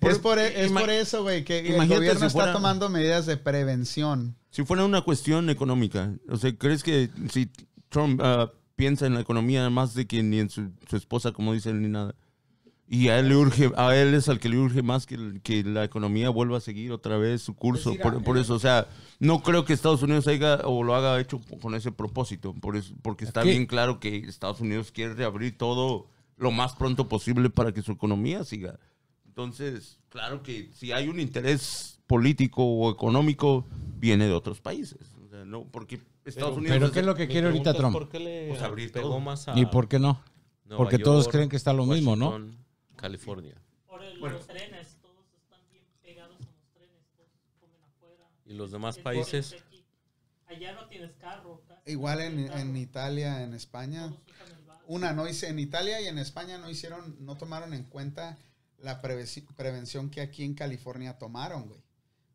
es 0.00 0.18
por, 0.18 0.38
es 0.38 0.70
Ima- 0.70 0.80
por 0.80 0.90
eso, 0.90 1.22
güey, 1.22 1.44
que 1.44 1.60
el 1.60 1.88
gobierno 1.88 2.20
si 2.20 2.26
está 2.26 2.28
fuera- 2.30 2.52
tomando 2.52 2.88
medidas 2.90 3.24
de 3.26 3.36
prevención. 3.38 4.36
Si 4.50 4.64
fuera 4.64 4.84
una 4.84 5.00
cuestión 5.02 5.48
económica, 5.48 6.12
o 6.28 6.36
sea, 6.36 6.54
¿crees 6.56 6.82
que 6.82 7.08
si 7.30 7.50
Trump 7.90 8.20
ah, 8.22 8.50
piensa 8.76 9.06
en 9.06 9.14
la 9.14 9.20
economía 9.20 9.68
más 9.68 9.92
de 9.94 10.06
que 10.06 10.22
ni 10.22 10.38
en 10.38 10.48
su, 10.48 10.70
su 10.88 10.96
esposa, 10.96 11.32
como 11.32 11.52
dicen, 11.52 11.82
ni 11.82 11.88
nada? 11.88 12.14
Y 12.88 13.06
a 13.08 13.20
él 13.20 13.28
le 13.28 13.36
urge, 13.36 13.70
a 13.76 13.94
él 13.94 14.14
es 14.14 14.28
al 14.28 14.40
que 14.40 14.48
le 14.48 14.58
urge 14.58 14.82
más 14.82 15.06
que, 15.06 15.40
que 15.44 15.62
la 15.62 15.84
economía 15.84 16.28
vuelva 16.30 16.58
a 16.58 16.60
seguir 16.60 16.90
otra 16.90 17.18
vez 17.18 17.40
su 17.40 17.54
curso. 17.54 17.90
Pues 17.90 18.00
por, 18.02 18.24
por 18.24 18.36
eso, 18.38 18.54
o 18.54 18.58
sea, 18.58 18.88
no 19.20 19.42
creo 19.42 19.64
que 19.64 19.72
Estados 19.72 20.02
Unidos 20.02 20.26
haga 20.26 20.62
o 20.64 20.82
lo 20.82 20.96
haga 20.96 21.20
hecho 21.20 21.40
con 21.62 21.76
ese 21.76 21.92
propósito. 21.92 22.52
Por 22.54 22.76
eso, 22.76 22.94
porque 23.02 23.24
está 23.26 23.42
Aquí- 23.42 23.50
bien 23.50 23.66
claro 23.66 24.00
que 24.00 24.16
Estados 24.16 24.60
Unidos 24.60 24.90
quiere 24.90 25.14
reabrir 25.14 25.56
todo 25.56 26.08
lo 26.36 26.50
más 26.50 26.74
pronto 26.74 27.08
posible 27.08 27.48
para 27.48 27.72
que 27.72 27.82
su 27.82 27.92
economía 27.92 28.42
siga. 28.42 28.80
Entonces, 29.24 30.00
claro 30.08 30.42
que 30.42 30.70
si 30.74 30.90
hay 30.90 31.08
un 31.08 31.20
interés 31.20 32.00
político 32.08 32.64
o 32.64 32.90
económico, 32.90 33.68
viene 33.98 34.26
de 34.26 34.32
otros 34.32 34.60
países. 34.60 35.14
O 35.24 35.28
sea, 35.28 35.44
no, 35.44 35.62
porque 35.70 36.00
Estados 36.30 36.56
Unidos. 36.56 36.76
pero 36.78 36.92
¿qué 36.92 37.00
es 37.00 37.06
lo 37.06 37.14
que 37.14 37.28
quiere 37.28 37.46
ahorita 37.48 37.74
Trump? 37.74 37.92
¿Por 37.92 38.08
qué 38.08 38.18
le 38.20 38.48
Pues 38.48 38.62
abrir 38.62 38.90
pegó 38.92 39.08
todo. 39.10 39.20
más 39.20 39.46
a 39.48 39.58
¿Y 39.58 39.66
por 39.66 39.88
qué 39.88 39.98
no? 39.98 40.22
Nueva 40.64 40.78
Porque 40.84 40.98
todos 40.98 41.24
York, 41.24 41.32
creen 41.32 41.48
que 41.48 41.56
está 41.56 41.72
lo 41.72 41.84
mismo, 41.86 42.16
¿no? 42.16 42.38
California. 42.96 43.54
Por 43.86 44.02
el- 44.04 44.18
Bueno. 44.20 44.36
los 44.36 44.46
trenes, 44.46 44.96
todos 45.00 45.24
están 45.34 45.60
bien 45.70 45.84
pegados 46.02 46.36
en 46.40 46.46
los 46.46 46.66
trenes, 46.74 47.04
todos 47.16 47.28
comen 47.60 47.82
afuera. 47.82 48.24
¿Y 48.46 48.54
los 48.54 48.70
demás 48.70 48.96
Es 48.98 49.02
países? 49.02 49.56
Allá 50.46 50.72
no 50.74 50.86
tienes 50.88 51.12
carro. 51.20 51.62
casi 51.68 51.90
Igual 51.92 52.20
en, 52.20 52.46
carro. 52.48 52.58
en 52.60 52.76
Italia, 52.76 53.42
en 53.42 53.54
España. 53.54 54.08
Todos. 54.08 54.20
Una, 54.86 55.12
no 55.12 55.28
hice, 55.28 55.48
en 55.48 55.58
Italia 55.60 56.00
y 56.00 56.06
en 56.08 56.18
España 56.18 56.58
no 56.58 56.68
hicieron, 56.68 57.16
no 57.20 57.36
tomaron 57.36 57.74
en 57.74 57.84
cuenta 57.84 58.38
la 58.78 59.00
prevención 59.00 60.10
que 60.10 60.20
aquí 60.20 60.42
en 60.42 60.54
California 60.54 61.16
tomaron, 61.18 61.68
güey. 61.68 61.80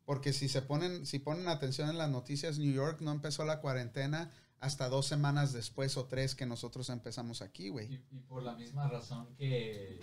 Porque 0.06 0.32
si 0.32 0.48
se 0.48 0.62
ponen, 0.62 1.04
si 1.04 1.18
ponen 1.18 1.48
atención 1.48 1.90
en 1.90 1.98
las 1.98 2.08
noticias, 2.08 2.58
New 2.58 2.72
York 2.72 3.00
no 3.02 3.10
empezó 3.12 3.44
la 3.44 3.60
cuarentena 3.60 4.30
hasta 4.60 4.88
dos 4.88 5.04
semanas 5.06 5.52
después 5.52 5.96
o 5.98 6.06
tres 6.06 6.34
que 6.34 6.46
nosotros 6.46 6.88
empezamos 6.88 7.42
aquí, 7.42 7.68
güey. 7.68 7.92
Y, 7.92 8.16
y 8.16 8.20
por 8.20 8.42
la 8.42 8.54
misma 8.54 8.88
razón 8.88 9.34
que 9.36 9.96
eh, 9.96 10.00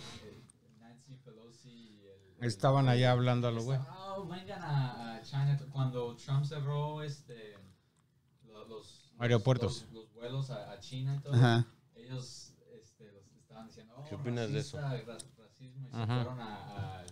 Nancy 0.78 1.16
Pelosi 1.16 1.68
y 1.70 2.00
el- 2.06 2.34
el- 2.38 2.44
Estaban 2.46 2.86
allá 2.88 3.10
hablando 3.12 3.48
a 3.48 3.50
lo 3.50 3.62
güey. 3.64 3.78
Oh, 3.98 4.26
vengan 4.28 4.62
a, 4.62 5.20
China. 5.24 5.58
Cuando 5.72 6.14
Trump 6.16 6.44
cerró 6.44 7.02
este, 7.02 7.54
lo- 8.46 8.66
los, 8.68 9.12
Aeropuertos. 9.18 9.86
los, 9.86 9.92
los 10.04 10.12
vuelos 10.12 10.50
a, 10.50 10.70
a 10.70 10.78
China 10.80 11.16
y 11.16 11.20
todo, 11.20 11.32
Ajá. 11.34 11.66
ellos 11.94 12.52
este, 12.78 13.10
los 13.10 13.24
estaban 13.40 13.66
diciendo, 13.68 13.94
oh, 13.96 14.04
¿Qué 14.06 14.14
opinas 14.16 14.50
de 14.52 14.58
eso? 14.60 14.78
racista, 14.78 15.12
ra- 15.12 15.18
racismo, 15.44 15.88
y 15.88 15.90
se 15.90 16.06
fueron 16.06 16.40
a, 16.40 16.54
a- 16.56 17.00
a 17.00 17.06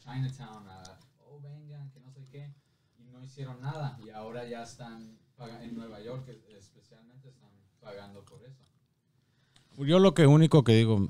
Chinatown, 0.00 0.66
a, 0.68 0.98
oh, 1.20 1.40
vengan, 1.40 1.90
que 1.90 2.00
no 2.00 2.10
sé 2.10 2.26
qué, 2.30 2.52
y 2.98 3.04
no 3.22 3.26
hicieron 3.26 3.60
nada. 3.60 3.96
Y 4.04 4.10
ahora 4.10 4.44
ya 4.48 4.64
están, 4.64 5.16
en 5.62 5.74
Nueva 5.74 6.00
York 6.02 6.28
es- 6.28 6.42
especialmente, 6.58 7.28
están 7.28 7.50
pagando 7.80 8.24
por 8.24 8.42
eso. 8.42 8.64
Yo 9.78 9.98
lo 10.00 10.12
que 10.12 10.26
único 10.26 10.64
que 10.64 10.72
digo, 10.74 11.08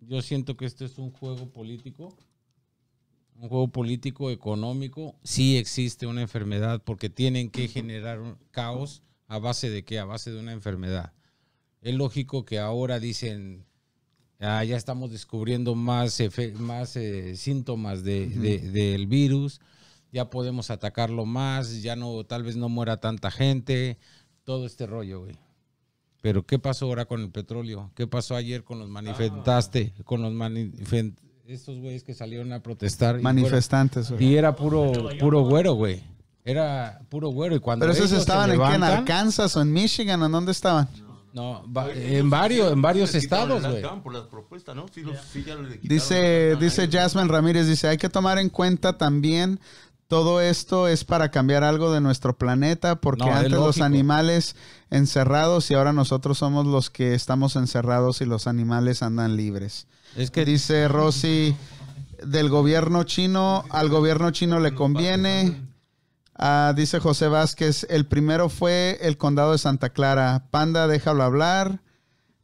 yo 0.00 0.22
siento 0.22 0.56
que 0.56 0.64
esto 0.66 0.84
es 0.84 0.96
un 0.98 1.10
juego 1.10 1.50
político, 1.50 2.16
un 3.36 3.48
juego 3.48 3.68
político, 3.68 4.30
económico. 4.30 5.16
Sí 5.24 5.56
existe 5.56 6.06
una 6.06 6.22
enfermedad 6.22 6.82
porque 6.84 7.10
tienen 7.10 7.50
que 7.50 7.66
generar 7.68 8.20
un 8.20 8.36
caos 8.52 9.02
a 9.26 9.38
base 9.38 9.70
de 9.70 9.84
qué, 9.84 9.98
a 9.98 10.04
base 10.04 10.30
de 10.30 10.38
una 10.40 10.52
enfermedad. 10.52 11.12
Es 11.82 11.94
lógico 11.94 12.44
que 12.44 12.58
ahora 12.58 12.98
dicen, 13.00 13.64
"Ah, 14.40 14.62
ya 14.64 14.76
estamos 14.76 15.10
descubriendo 15.10 15.74
más, 15.74 16.18
efe- 16.20 16.54
más 16.54 16.96
eh, 16.96 17.36
síntomas 17.36 18.02
de- 18.04 18.28
de- 18.28 18.58
del 18.70 19.06
virus, 19.06 19.60
ya 20.12 20.30
podemos 20.30 20.70
atacarlo 20.70 21.24
más, 21.26 21.82
ya 21.82 21.96
no, 21.96 22.24
tal 22.24 22.42
vez 22.42 22.56
no 22.56 22.68
muera 22.68 22.98
tanta 22.98 23.30
gente, 23.30 23.98
todo 24.44 24.66
este 24.66 24.86
rollo, 24.86 25.20
güey. 25.20 25.36
Pero 26.20 26.44
¿qué 26.44 26.58
pasó 26.58 26.86
ahora 26.86 27.04
con 27.04 27.20
el 27.20 27.30
petróleo? 27.30 27.90
¿Qué 27.94 28.06
pasó 28.06 28.34
ayer 28.34 28.64
con 28.64 28.78
los 28.78 28.88
manifestaste, 28.88 29.94
con 30.04 30.20
los 30.22 30.32
manifen- 30.32 31.14
estos 31.46 31.78
güeyes 31.78 32.02
que 32.02 32.12
salieron 32.14 32.52
a 32.52 32.60
protestar? 32.62 33.20
Manifestantes, 33.20 34.10
güey. 34.10 34.24
Y 34.24 34.36
era 34.36 34.54
puro, 34.56 34.92
puro 35.20 35.42
güero, 35.42 35.74
güey. 35.74 36.02
Era 36.44 37.00
puro 37.08 37.28
güero. 37.28 37.54
Y 37.54 37.60
cuando 37.60 37.84
Pero 37.86 37.92
esos 37.92 38.10
estaban 38.12 38.50
en, 38.50 38.56
qué, 38.58 38.64
en 38.64 38.80
levantan- 38.80 38.98
Arkansas 38.98 39.56
o 39.56 39.62
en 39.62 39.72
Michigan, 39.72 40.20
¿o 40.22 40.26
en 40.26 40.32
dónde 40.32 40.52
estaban? 40.52 40.88
No, 41.34 41.62
va- 41.72 41.92
en 41.92 42.28
varios, 42.30 42.72
en 42.72 42.82
varios 42.82 43.14
estados, 43.14 43.62
güey. 43.70 43.82
Dice, 45.82 46.56
dice. 46.56 46.88
Jasmine 46.90 47.28
Ramírez, 47.28 47.66
dice, 47.68 47.86
hay 47.86 47.96
que 47.98 48.08
tomar 48.08 48.38
en 48.38 48.48
cuenta 48.48 48.96
también 48.98 49.60
todo 50.08 50.40
esto 50.40 50.88
es 50.88 51.04
para 51.04 51.30
cambiar 51.30 51.62
algo 51.64 51.92
de 51.92 52.00
nuestro 52.00 52.36
planeta, 52.36 52.96
porque 52.96 53.26
No, 53.26 53.34
antes 53.34 53.52
los 53.52 53.80
animales 53.82 54.56
encerrados 54.90 55.70
y 55.70 55.74
ahora 55.74 55.92
nosotros 55.92 56.38
somos 56.38 56.66
los 56.66 56.88
que 56.88 57.14
estamos 57.14 57.56
encerrados 57.56 58.22
y 58.22 58.24
los 58.24 58.46
animales 58.46 59.02
andan 59.02 59.36
libres. 59.36 59.86
Es 60.16 60.30
que 60.30 60.46
Dice 60.46 60.88
Rosy, 60.88 61.54
del 62.24 62.48
gobierno 62.48 63.04
chino, 63.04 63.64
al 63.68 63.90
gobierno 63.90 64.30
chino 64.30 64.60
le 64.60 64.74
conviene. 64.74 65.60
Ah, 66.34 66.72
dice 66.74 67.00
José 67.00 67.28
Vázquez, 67.28 67.86
el 67.90 68.06
primero 68.06 68.48
fue 68.48 68.98
el 69.02 69.18
condado 69.18 69.52
de 69.52 69.58
Santa 69.58 69.90
Clara. 69.90 70.46
Panda, 70.50 70.88
déjalo 70.88 71.22
hablar. 71.22 71.80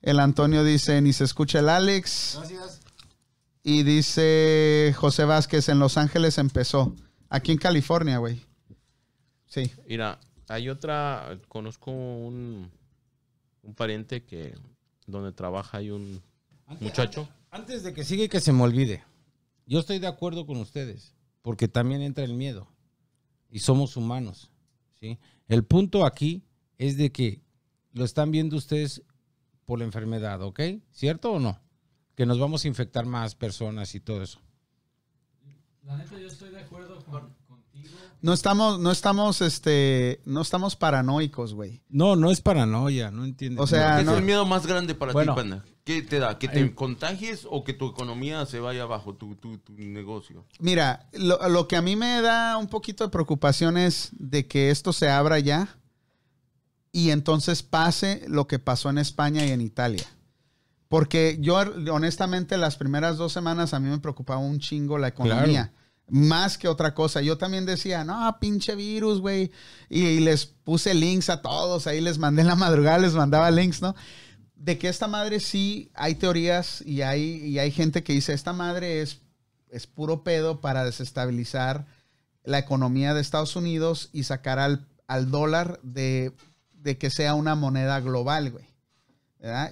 El 0.02 0.20
Antonio 0.20 0.64
dice, 0.64 1.00
ni 1.00 1.14
se 1.14 1.24
escucha 1.24 1.60
el 1.60 1.70
Alex. 1.70 2.40
Y 3.62 3.84
dice 3.84 4.94
José 4.98 5.24
Vázquez, 5.24 5.70
en 5.70 5.78
Los 5.78 5.96
Ángeles 5.96 6.36
empezó. 6.36 6.92
Aquí 7.34 7.50
en 7.50 7.58
California, 7.58 8.18
güey. 8.18 8.40
Sí. 9.46 9.68
Mira, 9.88 10.20
hay 10.46 10.68
otra, 10.68 11.36
conozco 11.48 11.90
un, 11.90 12.70
un 13.62 13.74
pariente 13.74 14.22
que 14.22 14.54
donde 15.08 15.32
trabaja 15.32 15.78
hay 15.78 15.90
un 15.90 16.22
muchacho. 16.78 17.28
Antes 17.50 17.82
de 17.82 17.92
que 17.92 18.04
siga 18.04 18.22
y 18.22 18.28
que 18.28 18.38
se 18.38 18.52
me 18.52 18.62
olvide, 18.62 19.02
yo 19.66 19.80
estoy 19.80 19.98
de 19.98 20.06
acuerdo 20.06 20.46
con 20.46 20.58
ustedes, 20.58 21.16
porque 21.42 21.66
también 21.66 22.02
entra 22.02 22.22
el 22.22 22.34
miedo 22.34 22.68
y 23.50 23.58
somos 23.58 23.96
humanos, 23.96 24.52
¿sí? 25.00 25.18
El 25.48 25.64
punto 25.64 26.06
aquí 26.06 26.44
es 26.78 26.96
de 26.96 27.10
que 27.10 27.42
lo 27.94 28.04
están 28.04 28.30
viendo 28.30 28.56
ustedes 28.56 29.02
por 29.64 29.80
la 29.80 29.86
enfermedad, 29.86 30.40
¿ok? 30.40 30.60
¿Cierto 30.92 31.32
o 31.32 31.40
no? 31.40 31.58
Que 32.14 32.26
nos 32.26 32.38
vamos 32.38 32.64
a 32.64 32.68
infectar 32.68 33.06
más 33.06 33.34
personas 33.34 33.92
y 33.96 33.98
todo 34.00 34.22
eso. 34.22 34.40
La 35.84 35.98
neta, 35.98 36.18
yo 36.18 36.28
estoy 36.28 36.50
de 36.50 36.60
acuerdo 36.60 37.03
con, 37.03 37.03
contigo. 37.03 37.03
No 38.20 38.32
estamos, 38.32 38.80
no 38.80 38.90
estamos, 38.90 39.42
este, 39.42 40.22
no 40.24 40.40
estamos 40.40 40.76
paranoicos, 40.76 41.52
güey. 41.52 41.82
No, 41.90 42.16
no 42.16 42.30
es 42.30 42.40
paranoia, 42.40 43.10
no 43.10 43.24
entiendes. 43.26 43.62
O 43.62 43.66
sea, 43.66 43.96
¿Qué 43.96 44.00
es 44.00 44.06
no- 44.06 44.16
el 44.16 44.22
miedo 44.22 44.46
más 44.46 44.66
grande 44.66 44.94
para 44.94 45.12
Bueno. 45.12 45.34
ti, 45.34 45.40
Panda? 45.40 45.64
¿Qué 45.84 46.00
te 46.00 46.18
da? 46.20 46.38
¿Que 46.38 46.48
te 46.48 46.74
contagies 46.74 47.46
o 47.50 47.62
que 47.64 47.74
tu 47.74 47.86
economía 47.86 48.46
se 48.46 48.60
vaya 48.60 48.84
abajo, 48.84 49.14
tu, 49.14 49.34
tu, 49.34 49.58
tu 49.58 49.74
negocio? 49.74 50.46
Mira, 50.58 51.06
lo, 51.12 51.46
lo 51.50 51.68
que 51.68 51.76
a 51.76 51.82
mí 51.82 51.96
me 51.96 52.22
da 52.22 52.56
un 52.56 52.68
poquito 52.68 53.04
de 53.04 53.10
preocupación 53.10 53.76
es 53.76 54.08
de 54.12 54.46
que 54.46 54.70
esto 54.70 54.94
se 54.94 55.10
abra 55.10 55.38
ya 55.40 55.76
y 56.92 57.10
entonces 57.10 57.62
pase 57.62 58.24
lo 58.26 58.46
que 58.46 58.58
pasó 58.58 58.88
en 58.88 58.96
España 58.96 59.44
y 59.44 59.50
en 59.50 59.60
Italia. 59.60 60.06
Porque 60.88 61.36
yo, 61.40 61.56
honestamente, 61.92 62.56
las 62.56 62.76
primeras 62.78 63.18
dos 63.18 63.32
semanas 63.34 63.74
a 63.74 63.80
mí 63.80 63.90
me 63.90 63.98
preocupaba 63.98 64.40
un 64.40 64.60
chingo 64.60 64.96
la 64.96 65.08
economía. 65.08 65.72
Más 66.08 66.58
que 66.58 66.68
otra 66.68 66.94
cosa. 66.94 67.22
Yo 67.22 67.38
también 67.38 67.64
decía, 67.64 68.04
no, 68.04 68.36
pinche 68.38 68.74
virus, 68.74 69.20
güey. 69.20 69.50
Y, 69.88 70.20
les 70.20 70.44
puse 70.46 70.92
links 70.94 71.30
a 71.30 71.40
todos. 71.40 71.86
Ahí 71.86 72.00
les 72.00 72.18
mandé 72.18 72.42
en 72.42 72.48
la 72.48 72.56
madrugada, 72.56 72.98
les 72.98 73.14
mandaba 73.14 73.50
links, 73.50 73.80
¿no? 73.80 73.94
De 74.54 74.78
que 74.78 74.88
esta 74.88 75.08
madre 75.08 75.40
sí 75.40 75.90
hay 75.94 76.14
teorías 76.14 76.82
y 76.82 77.02
hay, 77.02 77.22
y 77.46 77.58
hay 77.58 77.70
gente 77.70 78.02
que 78.02 78.12
dice, 78.12 78.32
esta 78.32 78.52
madre 78.52 79.00
es, 79.02 79.20
es 79.70 79.86
puro 79.86 80.22
pedo 80.22 80.60
para 80.60 80.84
desestabilizar 80.84 81.86
la 82.44 82.58
economía 82.58 83.14
de 83.14 83.20
Estados 83.20 83.56
Unidos 83.56 84.10
y 84.12 84.24
sacar 84.24 84.58
al, 84.58 84.86
al 85.06 85.30
dólar 85.30 85.80
de, 85.82 86.32
de 86.74 86.98
que 86.98 87.10
sea 87.10 87.34
una 87.34 87.54
moneda 87.54 88.00
global, 88.00 88.50
güey. 88.50 88.66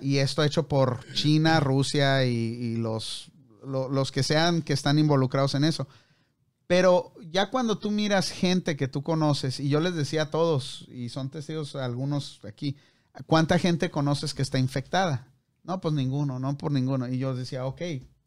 Y 0.02 0.19
esto 0.19 0.43
hecho 0.44 0.69
por 0.69 1.01
China, 1.15 1.59
Rusia 1.61 2.25
y, 2.27 2.77
los, 2.77 3.31
lo- 3.67 3.89
los 3.89 4.12
que 4.12 4.23
sean 4.23 4.61
que 4.61 4.75
están 4.75 4.99
involucrados 4.99 5.55
en 5.55 5.65
eso. 5.65 5.89
Pero 6.73 7.12
ya 7.31 7.51
cuando 7.51 7.76
tú 7.76 7.91
miras 7.91 8.31
gente 8.31 8.78
que 8.78 8.89
tú 8.89 9.02
conoces, 9.02 9.60
y 9.60 9.68
yo 9.68 9.78
les 9.78 9.94
decía 9.94 10.23
a 10.23 10.31
todos, 10.31 10.86
y 10.89 11.10
son 11.10 11.28
testigos 11.28 11.76
algunos 11.76 12.41
aquí, 12.49 12.78
¿cuánta 13.26 13.59
gente 13.59 13.91
conoces 13.91 14.33
que 14.33 14.41
está 14.41 14.59
infectada? 14.59 15.28
No, 15.65 15.83
pues 15.83 15.92
ninguno, 15.92 16.39
no 16.39 16.57
por 16.57 16.73
ninguno. 16.73 17.09
Y 17.09 17.18
yo 17.18 17.34
decía, 17.34 17.67
ok, 17.67 17.83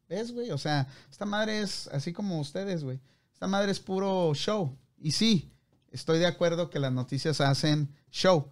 ¿ves, 0.07 0.31
güey? 0.31 0.51
O 0.51 0.59
sea, 0.59 0.87
esta 1.09 1.25
madre 1.25 1.61
es 1.61 1.87
así 1.87 2.13
como 2.13 2.39
ustedes, 2.39 2.83
güey. 2.83 2.99
Esta 3.33 3.47
madre 3.47 3.71
es 3.71 3.79
puro 3.79 4.31
show. 4.35 4.77
Y 4.99 5.13
sí, 5.13 5.51
estoy 5.89 6.19
de 6.19 6.27
acuerdo 6.27 6.69
que 6.69 6.79
las 6.79 6.93
noticias 6.93 7.41
hacen 7.41 7.95
show. 8.11 8.51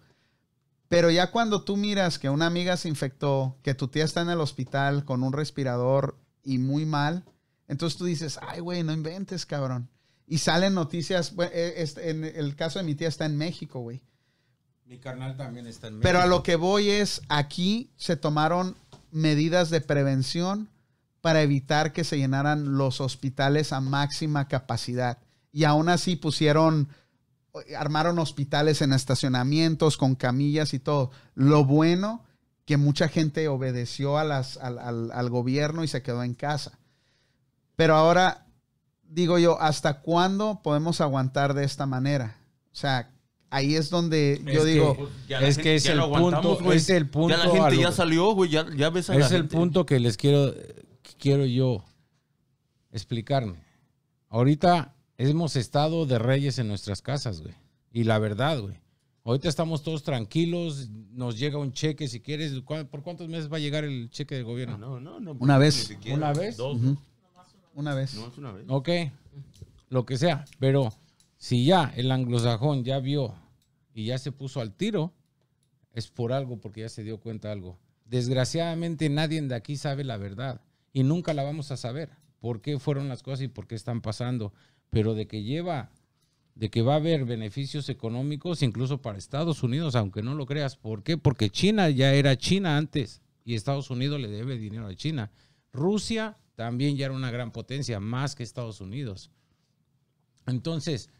Pero 0.88 1.08
ya 1.08 1.30
cuando 1.30 1.62
tú 1.62 1.76
miras 1.76 2.18
que 2.18 2.30
una 2.30 2.46
amiga 2.46 2.76
se 2.76 2.88
infectó, 2.88 3.58
que 3.62 3.76
tu 3.76 3.86
tía 3.86 4.04
está 4.04 4.22
en 4.22 4.30
el 4.30 4.40
hospital 4.40 5.04
con 5.04 5.22
un 5.22 5.32
respirador 5.32 6.18
y 6.42 6.58
muy 6.58 6.84
mal, 6.84 7.24
entonces 7.68 7.98
tú 7.98 8.04
dices, 8.04 8.38
ay, 8.42 8.60
güey, 8.60 8.82
no 8.82 8.92
inventes, 8.92 9.46
cabrón. 9.46 9.88
Y 10.26 10.38
salen 10.38 10.74
noticias, 10.74 11.34
bueno, 11.34 11.52
eh, 11.54 11.74
este, 11.78 12.10
en 12.10 12.24
el 12.24 12.56
caso 12.56 12.78
de 12.78 12.84
mi 12.84 12.94
tía 12.94 13.08
está 13.08 13.26
en 13.26 13.36
México, 13.36 13.80
güey. 13.80 14.02
Mi 14.86 14.98
carnal 14.98 15.36
también 15.36 15.66
está 15.66 15.88
en 15.88 16.00
Pero 16.00 16.20
a 16.20 16.26
lo 16.26 16.42
que 16.42 16.56
voy 16.56 16.90
es, 16.90 17.22
aquí 17.28 17.90
se 17.96 18.16
tomaron 18.16 18.76
medidas 19.10 19.70
de 19.70 19.80
prevención 19.80 20.68
para 21.20 21.40
evitar 21.42 21.92
que 21.92 22.04
se 22.04 22.18
llenaran 22.18 22.76
los 22.76 23.00
hospitales 23.00 23.72
a 23.72 23.80
máxima 23.80 24.46
capacidad. 24.48 25.18
Y 25.52 25.64
aún 25.64 25.88
así 25.88 26.16
pusieron, 26.16 26.88
armaron 27.78 28.18
hospitales 28.18 28.82
en 28.82 28.92
estacionamientos 28.92 29.96
con 29.96 30.16
camillas 30.16 30.74
y 30.74 30.80
todo. 30.80 31.10
Lo 31.34 31.64
bueno 31.64 32.24
que 32.66 32.76
mucha 32.76 33.08
gente 33.08 33.48
obedeció 33.48 34.18
a 34.18 34.24
las, 34.24 34.56
al, 34.58 34.78
al- 34.78 35.12
al 35.12 35.30
gobierno 35.30 35.82
y 35.84 35.88
se 35.88 36.02
quedó 36.02 36.22
en 36.22 36.34
casa. 36.34 36.78
Pero 37.76 37.94
ahora, 37.96 38.46
digo 39.02 39.38
yo, 39.38 39.60
¿hasta 39.60 40.00
cuándo 40.00 40.60
podemos 40.62 41.00
aguantar 41.00 41.54
de 41.54 41.64
esta 41.64 41.86
manera? 41.86 42.38
O 42.72 42.76
sea, 42.76 43.10
ahí 43.50 43.74
es 43.74 43.90
donde 43.90 44.40
yo 44.44 44.64
que- 44.64 44.70
digo... 44.70 45.08
Es 45.28 45.38
gente- 45.56 45.62
que 45.62 45.74
es 45.76 45.84
ya 45.84 45.92
el 45.92 46.00
punto, 46.00 46.72
es 46.72 46.90
el 46.90 47.08
punto 47.08 47.36
Ya 47.36 47.44
la 47.44 47.50
gente 47.50 47.76
ya 47.82 47.92
salió, 47.92 48.32
güey. 48.32 48.50
Ya, 48.50 48.66
ya 48.76 48.90
ves 48.90 49.10
a 49.10 49.14
la 49.14 49.24
Es 49.26 49.32
el 49.32 49.42
gente. 49.42 49.56
punto 49.56 49.86
que 49.86 49.98
les 50.00 50.16
quiero, 50.16 50.52
que 50.54 51.12
quiero 51.18 51.44
yo 51.46 51.84
explicarme. 52.92 53.56
Ahorita 54.28 54.94
hemos 55.18 55.56
estado 55.56 56.06
de 56.06 56.18
reyes 56.18 56.58
en 56.58 56.68
nuestras 56.68 57.02
casas, 57.02 57.40
güey. 57.42 57.54
Y 57.92 58.04
la 58.04 58.18
verdad, 58.18 58.60
güey. 58.60 58.74
Ahorita 59.24 59.48
estamos 59.48 59.82
todos 59.82 60.02
tranquilos, 60.02 60.88
nos 61.12 61.38
llega 61.38 61.56
un 61.58 61.72
cheque 61.72 62.08
si 62.08 62.20
quieres. 62.20 62.52
¿Cu- 62.60 62.86
¿Por 62.90 63.02
cuántos 63.02 63.28
meses 63.28 63.50
va 63.50 63.56
a 63.56 63.60
llegar 63.60 63.84
el 63.84 64.10
cheque 64.10 64.34
del 64.34 64.44
gobierno? 64.44 64.76
No, 64.76 65.00
no, 65.00 65.18
no. 65.18 65.32
Una 65.38 65.56
vez. 65.56 65.96
¿Una 66.12 66.32
vez? 66.32 66.56
Dos. 66.56 66.78
Una 67.74 67.94
vez. 67.94 68.14
No, 68.14 68.28
es 68.28 68.38
una 68.38 68.52
vez. 68.52 68.64
Ok, 68.68 68.88
lo 69.88 70.06
que 70.06 70.16
sea. 70.16 70.44
Pero 70.58 70.92
si 71.36 71.64
ya 71.64 71.92
el 71.96 72.10
anglosajón 72.10 72.84
ya 72.84 73.00
vio 73.00 73.34
y 73.92 74.06
ya 74.06 74.18
se 74.18 74.32
puso 74.32 74.60
al 74.60 74.72
tiro, 74.72 75.12
es 75.92 76.08
por 76.08 76.32
algo, 76.32 76.60
porque 76.60 76.82
ya 76.82 76.88
se 76.88 77.02
dio 77.02 77.18
cuenta 77.18 77.52
algo. 77.52 77.78
Desgraciadamente 78.04 79.08
nadie 79.08 79.40
de 79.40 79.54
aquí 79.54 79.76
sabe 79.76 80.04
la 80.04 80.16
verdad 80.16 80.60
y 80.92 81.02
nunca 81.02 81.34
la 81.34 81.42
vamos 81.42 81.70
a 81.70 81.76
saber. 81.76 82.10
¿Por 82.40 82.60
qué 82.60 82.78
fueron 82.78 83.08
las 83.08 83.22
cosas 83.22 83.42
y 83.42 83.48
por 83.48 83.66
qué 83.66 83.74
están 83.74 84.00
pasando? 84.02 84.52
Pero 84.90 85.14
de 85.14 85.26
que 85.26 85.42
lleva, 85.42 85.90
de 86.54 86.70
que 86.70 86.82
va 86.82 86.94
a 86.94 86.96
haber 86.96 87.24
beneficios 87.24 87.88
económicos 87.88 88.62
incluso 88.62 89.00
para 89.00 89.18
Estados 89.18 89.62
Unidos, 89.62 89.96
aunque 89.96 90.22
no 90.22 90.34
lo 90.34 90.46
creas. 90.46 90.76
¿Por 90.76 91.02
qué? 91.02 91.16
Porque 91.16 91.50
China 91.50 91.88
ya 91.90 92.12
era 92.12 92.36
China 92.36 92.76
antes 92.76 93.22
y 93.44 93.54
Estados 93.54 93.90
Unidos 93.90 94.20
le 94.20 94.28
debe 94.28 94.56
dinero 94.58 94.86
a 94.86 94.94
China. 94.94 95.30
Rusia 95.72 96.36
también 96.54 96.96
ya 96.96 97.06
era 97.06 97.14
una 97.14 97.30
gran 97.30 97.50
potencia, 97.50 98.00
más 98.00 98.34
que 98.34 98.42
Estados 98.42 98.80
Unidos. 98.80 99.30
Entonces, 100.46 101.10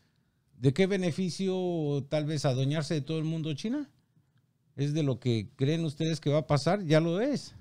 ¿de 0.58 0.72
qué 0.72 0.86
beneficio 0.86 2.04
tal 2.08 2.24
vez 2.26 2.44
adueñarse 2.44 2.94
de 2.94 3.00
todo 3.00 3.18
el 3.18 3.24
mundo 3.24 3.52
China? 3.54 3.90
¿Es 4.76 4.92
de 4.92 5.02
lo 5.02 5.20
que 5.20 5.48
creen 5.56 5.84
ustedes 5.84 6.20
que 6.20 6.30
va 6.30 6.40
a 6.40 6.46
pasar? 6.46 6.84
Ya 6.84 7.00
lo 7.00 7.20
es. 7.20 7.54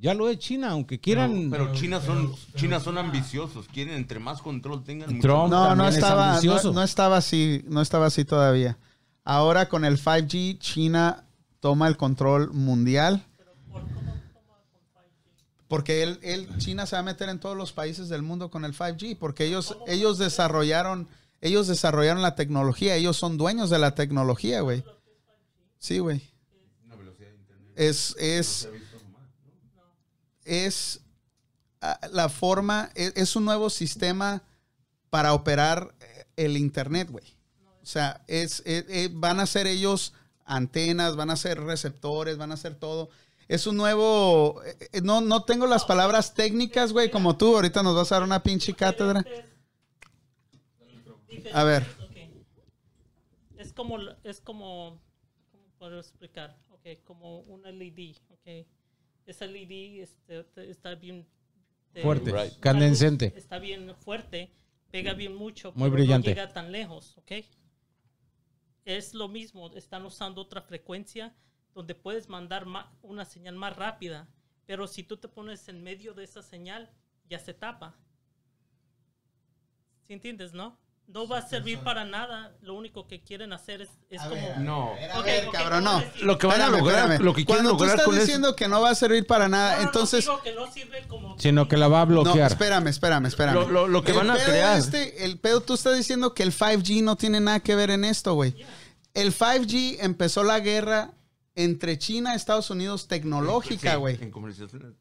Ya 0.00 0.14
lo 0.14 0.28
es 0.28 0.38
China, 0.38 0.70
aunque 0.70 1.00
quieran... 1.00 1.50
Pero, 1.50 1.64
Pero- 1.66 1.74
China 1.76 2.00
son, 2.00 2.26
pero- 2.26 2.38
pero 2.46 2.58
China 2.58 2.80
son 2.80 2.98
ambiciosos. 2.98 3.66
Quieren 3.66 3.94
entre 3.94 4.20
más 4.20 4.40
control 4.40 4.84
tengan. 4.84 5.10
mucho 5.10 5.22
Trump 5.26 5.50
más. 5.50 5.50
No, 5.50 5.74
no 5.74 5.88
es 5.88 5.96
estaba, 5.96 6.40
no 6.40 6.82
estaba 6.84 7.16
así, 7.16 7.64
no 7.66 7.80
estaba 7.82 8.06
así 8.06 8.24
todavía. 8.24 8.78
Ahora 9.24 9.68
con 9.68 9.84
el 9.84 9.98
5G, 9.98 10.58
China 10.58 11.24
toma 11.58 11.88
el 11.88 11.96
control 11.96 12.52
mundial. 12.52 13.24
Porque 15.68 16.02
él, 16.02 16.18
él, 16.22 16.48
China 16.58 16.86
se 16.86 16.96
va 16.96 17.00
a 17.00 17.02
meter 17.02 17.28
en 17.28 17.40
todos 17.40 17.56
los 17.56 17.72
países 17.72 18.08
del 18.08 18.22
mundo 18.22 18.50
con 18.50 18.64
el 18.64 18.74
5G, 18.74 19.18
porque 19.18 19.44
ellos, 19.44 19.76
ellos 19.86 20.18
desarrollaron, 20.18 21.08
ellos 21.40 21.68
desarrollaron 21.68 22.22
la 22.22 22.34
tecnología, 22.34 22.96
ellos 22.96 23.16
son 23.16 23.36
dueños 23.36 23.68
de 23.68 23.78
la 23.78 23.94
tecnología, 23.94 24.62
güey. 24.62 24.82
Sí, 25.78 25.98
güey. 25.98 26.22
Es, 27.76 28.16
es, 28.18 28.68
es 30.44 31.00
ah, 31.80 32.00
la 32.10 32.28
forma, 32.28 32.90
es, 32.94 33.12
es 33.14 33.36
un 33.36 33.44
nuevo 33.44 33.70
sistema 33.70 34.42
para 35.10 35.34
operar 35.34 35.94
eh, 36.00 36.24
el 36.36 36.56
internet, 36.56 37.08
güey. 37.10 37.24
O 37.82 37.86
sea, 37.86 38.22
es, 38.26 38.62
eh, 38.66 38.84
eh, 38.88 39.08
van 39.12 39.40
a 39.40 39.46
ser 39.46 39.66
ellos 39.66 40.12
antenas, 40.44 41.16
van 41.16 41.30
a 41.30 41.36
ser 41.36 41.60
receptores, 41.60 42.36
van 42.36 42.52
a 42.52 42.56
ser 42.56 42.74
todo. 42.74 43.10
Es 43.48 43.66
un 43.66 43.76
nuevo, 43.78 44.62
eh, 44.62 44.76
eh, 44.92 45.00
no, 45.00 45.22
no 45.22 45.44
tengo 45.44 45.66
las 45.66 45.84
palabras 45.86 46.34
técnicas, 46.34 46.92
güey, 46.92 47.10
como 47.10 47.36
tú. 47.38 47.56
Ahorita 47.56 47.82
nos 47.82 47.96
vas 47.96 48.12
a 48.12 48.16
dar 48.16 48.24
una 48.24 48.42
pinche 48.42 48.74
cátedra. 48.74 49.24
A 51.54 51.64
ver. 51.64 51.82
Ok. 52.04 52.16
Es 53.56 53.72
como, 53.72 53.98
es 54.22 54.40
como, 54.40 55.00
¿cómo 55.50 55.64
puedo 55.78 55.98
explicar? 55.98 56.58
Ok, 56.70 57.02
como 57.04 57.40
un 57.40 57.62
LED, 57.62 58.16
ok. 58.30 58.66
Ese 59.26 59.46
LED 59.46 60.02
este, 60.02 60.44
te- 60.44 60.70
está 60.70 60.94
bien... 60.94 61.26
te- 61.92 62.02
Fuerte, 62.02 62.32
candescente. 62.60 63.32
Está 63.36 63.58
bien 63.58 63.94
fuerte, 63.96 64.50
pega 64.90 65.14
bien 65.14 65.34
mucho, 65.34 65.72
Muy 65.74 65.88
pero 65.90 65.94
brillante. 66.02 66.30
no 66.30 66.36
llega 66.36 66.52
tan 66.52 66.70
lejos, 66.70 67.16
ok. 67.16 67.32
Es 68.84 69.12
lo 69.14 69.28
mismo, 69.28 69.70
están 69.74 70.04
usando 70.06 70.40
otra 70.42 70.62
frecuencia 70.62 71.34
donde 71.78 71.94
puedes 71.94 72.28
mandar 72.28 72.66
ma- 72.66 72.92
una 73.02 73.24
señal 73.24 73.54
más 73.54 73.76
rápida, 73.76 74.26
pero 74.66 74.88
si 74.88 75.04
tú 75.04 75.16
te 75.16 75.28
pones 75.28 75.68
en 75.68 75.84
medio 75.84 76.12
de 76.12 76.24
esa 76.24 76.42
señal, 76.42 76.90
ya 77.30 77.38
se 77.38 77.54
tapa. 77.54 77.94
¿Sí 80.06 80.12
entiendes, 80.12 80.52
no? 80.52 80.76
No 81.06 81.26
va 81.28 81.38
a 81.38 81.42
servir 81.48 81.78
para 81.78 82.04
nada. 82.04 82.52
Lo 82.62 82.74
único 82.74 83.06
que 83.06 83.22
quieren 83.22 83.52
hacer 83.52 83.80
es, 83.82 83.88
es 84.10 84.20
como... 84.20 84.56
No. 84.58 84.92
A 85.14 85.20
Ok, 85.20 85.24
ver, 85.24 85.46
ok, 85.48 85.52
cabrón, 85.54 85.84
¿cómo 85.84 86.00
no. 86.00 86.04
Lo 86.26 86.36
que 86.36 86.46
van 86.48 86.60
a 86.60 86.68
lograr, 86.68 86.98
espérame. 87.12 87.24
lo 87.24 87.32
que 87.32 87.44
quieren 87.46 87.64
Cuando 87.64 87.70
tú 87.70 87.84
lograr 87.84 87.90
estás 87.90 88.04
con 88.06 88.14
eso. 88.16 88.24
diciendo 88.24 88.56
que 88.56 88.66
no 88.68 88.80
va 88.82 88.90
a 88.90 88.94
servir 88.96 89.24
para 89.26 89.48
nada, 89.48 89.70
No, 89.70 89.76
no, 89.76 89.82
no, 89.84 89.88
entonces... 89.88 90.24
digo 90.24 90.42
que 90.42 90.52
no 90.54 90.70
sirve 90.72 91.06
como... 91.06 91.38
Sino 91.38 91.68
que 91.68 91.76
la 91.78 91.86
va 91.88 92.02
a 92.02 92.06
No, 92.06 92.10
bloquear. 92.24 92.50
espérame, 92.50 92.88
espérame, 92.88 93.26
espérame. 93.26 93.54
Lo- 93.54 93.68
lo- 93.68 93.88
lo 93.88 94.02
que 94.02 94.10
El 94.10 94.16
van 94.18 94.30
a 94.32 94.36
crear. 94.44 94.76
Este, 94.78 95.24
el 95.24 95.38
pedo, 95.38 95.60
tú 95.62 95.74
estás 95.74 95.96
diciendo 95.96 96.34
que 96.34 96.42
el 96.42 96.52
5G 96.52 97.02
no 97.04 97.16
tiene 97.16 97.40
nada 97.40 97.60
que 97.60 97.74
ver 97.76 97.90
en 97.90 98.04
esto, 98.04 98.34
güey. 98.34 98.54
El 99.14 99.32
5G 99.32 99.98
empezó 100.00 100.42
la 100.44 100.60
guerra 100.60 101.12
entre 101.58 101.98
China 101.98 102.32
y 102.34 102.36
Estados 102.36 102.70
Unidos 102.70 103.08
tecnológica, 103.08 103.92
Sí, 103.92 103.96
güey. 103.98 104.14
En 104.20 104.32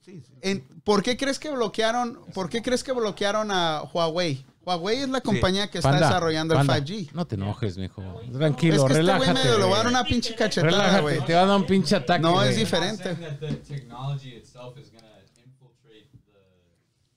sí, 0.01 0.21
sí. 0.21 0.33
En- 0.41 0.67
¿Por 0.83 1.03
qué 1.03 1.15
crees 1.15 1.37
que 1.37 1.51
bloquearon? 1.51 2.19
¿Por 2.33 2.49
qué 2.49 2.63
crees 2.63 2.83
que 2.83 2.91
bloquearon 2.93 3.51
a 3.51 3.83
Huawei? 3.93 4.43
Huawei 4.65 4.97
es 5.01 5.09
la 5.09 5.21
compañía 5.21 5.69
que 5.69 5.77
está 5.77 5.91
Panda, 5.91 6.07
desarrollando 6.07 6.55
Panda, 6.55 6.77
el 6.77 6.83
5G. 6.85 7.11
No 7.13 7.27
te 7.27 7.35
enojes, 7.35 7.77
mijo. 7.77 8.01
Es 8.21 8.31
Tranquilo, 8.33 8.85
que 8.87 8.93
este 8.93 9.03
güey 9.03 9.17
relájate. 9.19 9.49
me 9.49 9.57
lo 9.59 9.69
va 9.69 9.75
a 9.75 9.77
dar 9.77 9.87
una 9.87 10.03
pinche 10.03 10.33
cachetada, 10.35 10.71
Relájate, 10.71 11.01
güey. 11.03 11.25
te 11.25 11.33
va 11.35 11.41
a 11.41 11.45
dar 11.45 11.57
un 11.57 11.65
pinche 11.67 11.95
ataque. 11.95 12.19
No, 12.21 12.41
es 12.43 12.55
diferente. 12.57 13.15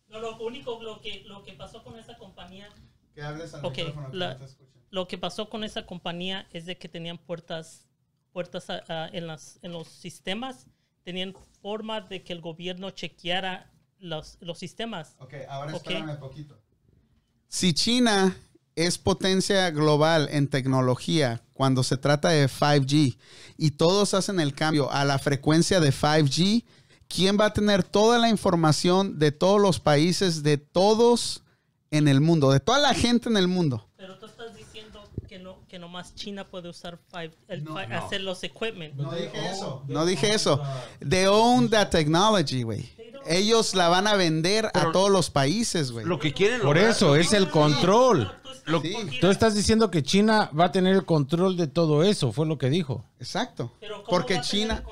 No, 0.09 0.21
lo 0.21 0.37
único 0.39 0.83
lo 0.83 1.01
que, 1.01 1.23
lo 1.27 1.43
que 1.45 1.53
pasó 1.55 1.83
con 1.83 1.99
esa 1.99 2.19
compañía 2.19 2.69
Que 3.15 3.23
hables 3.23 3.55
al 3.55 3.63
micrófono, 3.63 4.11
que 4.11 4.19
no 4.19 4.37
te 4.37 4.71
lo 4.91 5.07
que 5.07 5.19
pasó 5.19 5.49
con 5.49 5.63
esa 5.63 5.87
compañía 5.87 6.47
es 6.53 6.67
de 6.67 6.77
que 6.77 6.89
tenían 6.89 7.17
puertas 7.17 7.87
puertas 8.33 8.69
a- 8.71 8.83
a- 8.89 9.09
en 9.09 9.27
las 9.27 9.59
en 9.63 9.73
los 9.73 9.89
sistemas 9.89 10.67
tenían 11.05 11.35
forma 11.63 12.01
de 12.01 12.23
que 12.23 12.33
el 12.33 12.41
gobierno 12.41 12.91
chequeara 12.91 13.71
los, 13.99 14.39
los 14.41 14.59
sistemas 14.59 15.15
Ok, 15.19 15.35
ahora 15.49 15.77
espérame 15.77 16.19
poquito. 16.19 16.59
Si 17.49 17.73
China 17.75 18.37
es 18.77 18.97
potencia 18.99 19.71
global 19.71 20.29
en 20.31 20.49
tecnología 20.49 21.43
cuando 21.53 21.83
se 21.83 21.97
trata 21.97 22.29
de 22.31 22.49
5G 22.49 23.19
y 23.59 23.71
todos 23.73 24.15
hacen 24.15 24.41
el 24.41 24.55
cambio 24.55 24.91
a 24.91 25.05
la 25.05 25.19
frecuencia 25.19 25.81
de 25.81 25.91
5G, 25.93 26.65
¿quién 27.09 27.37
va 27.39 27.47
a 27.47 27.53
tener 27.53 27.83
toda 27.83 28.19
la 28.19 28.29
información 28.31 29.19
de 29.19 29.33
todos 29.33 29.61
los 29.61 29.81
países, 29.81 30.43
de 30.43 30.57
todos 30.59 31.43
en 31.91 32.07
el 32.09 32.21
mundo, 32.21 32.53
de 32.53 32.61
toda 32.61 32.79
la 32.79 32.95
gente 32.95 33.29
en 33.29 33.37
el 33.37 33.49
mundo? 33.49 33.87
pero 33.97 34.17
tú 34.19 34.27
estás 34.27 34.55
diciendo 34.57 35.03
que 35.71 35.79
no 35.79 35.87
que 35.87 35.91
nomás 35.91 36.15
China 36.17 36.45
puede 36.45 36.69
usar 36.69 36.99
five- 37.13 37.33
el 37.49 37.63
No, 37.65 37.77
fi- 37.77 37.87
no. 37.87 37.97
hacer 37.97 38.21
los 38.23 38.43
equipment 38.43 38.95
No 38.97 39.13
dije 39.13 39.47
eso. 39.53 39.85
No 39.89 40.05
dije 40.05 40.35
eso. 40.35 40.61
They 41.09 41.27
own 41.27 41.71
that 41.71 41.89
technology, 41.91 42.63
güey. 42.65 42.91
Ellos 43.27 43.75
la 43.75 43.89
van 43.89 44.07
a 44.07 44.15
vender 44.17 44.67
a 44.67 44.91
todos 44.93 45.11
los 45.11 45.31
países, 45.31 45.93
güey. 45.93 46.07
Lo 46.07 46.19
que 46.19 46.33
quieren 46.33 46.59
Por 46.61 46.77
lograr- 46.77 46.91
eso, 46.91 47.15
es 47.17 47.33
el 47.33 47.51
control. 47.51 48.27
Tú 48.43 48.51
estás 48.51 48.67
Lo- 48.67 48.83
Tú 49.21 49.27
estás 49.31 49.55
diciendo 49.55 49.91
que 49.91 50.03
China 50.03 50.51
va 50.59 50.67
a 50.67 50.73
tener 50.73 50.95
el 50.95 51.05
control 51.05 51.57
de 51.57 51.67
todo 51.67 52.03
eso, 52.03 52.33
fue 52.33 52.47
lo 52.47 52.57
que 52.59 52.69
dijo. 52.71 53.05
Exacto. 53.21 53.73
pero 53.81 53.97
¿cómo 54.03 54.07
Porque 54.09 54.41
China, 54.41 54.83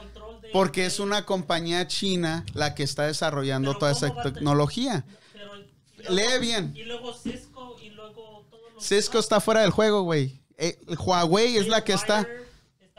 de- 0.43 0.49
porque 0.53 0.87
es 0.87 1.01
una 1.01 1.25
compañía 1.25 1.87
china 1.89 2.45
la 2.55 2.75
que 2.75 2.83
está 2.83 3.05
desarrollando 3.07 3.77
toda 3.77 3.93
¿cómo 3.95 4.07
esa 4.07 4.23
tecnología. 4.23 5.05
pero- 5.33 5.57
y 5.59 6.15
Lee 6.15 6.39
bien. 6.41 6.73
y 6.77 6.85
luego 6.85 7.13
Cisco 7.15 7.77
y 7.83 7.91
luego 7.91 8.45
todos 8.51 8.73
los 8.75 8.85
Cisco 8.85 9.13
demás. 9.13 9.25
está 9.25 9.41
fuera 9.41 9.61
del 9.63 9.71
juego, 9.71 10.03
güey. 10.03 10.41
Eh, 10.59 10.79
Huawei 10.99 11.57
es 11.57 11.69
la 11.69 11.83
que 11.85 11.93
está. 11.93 12.27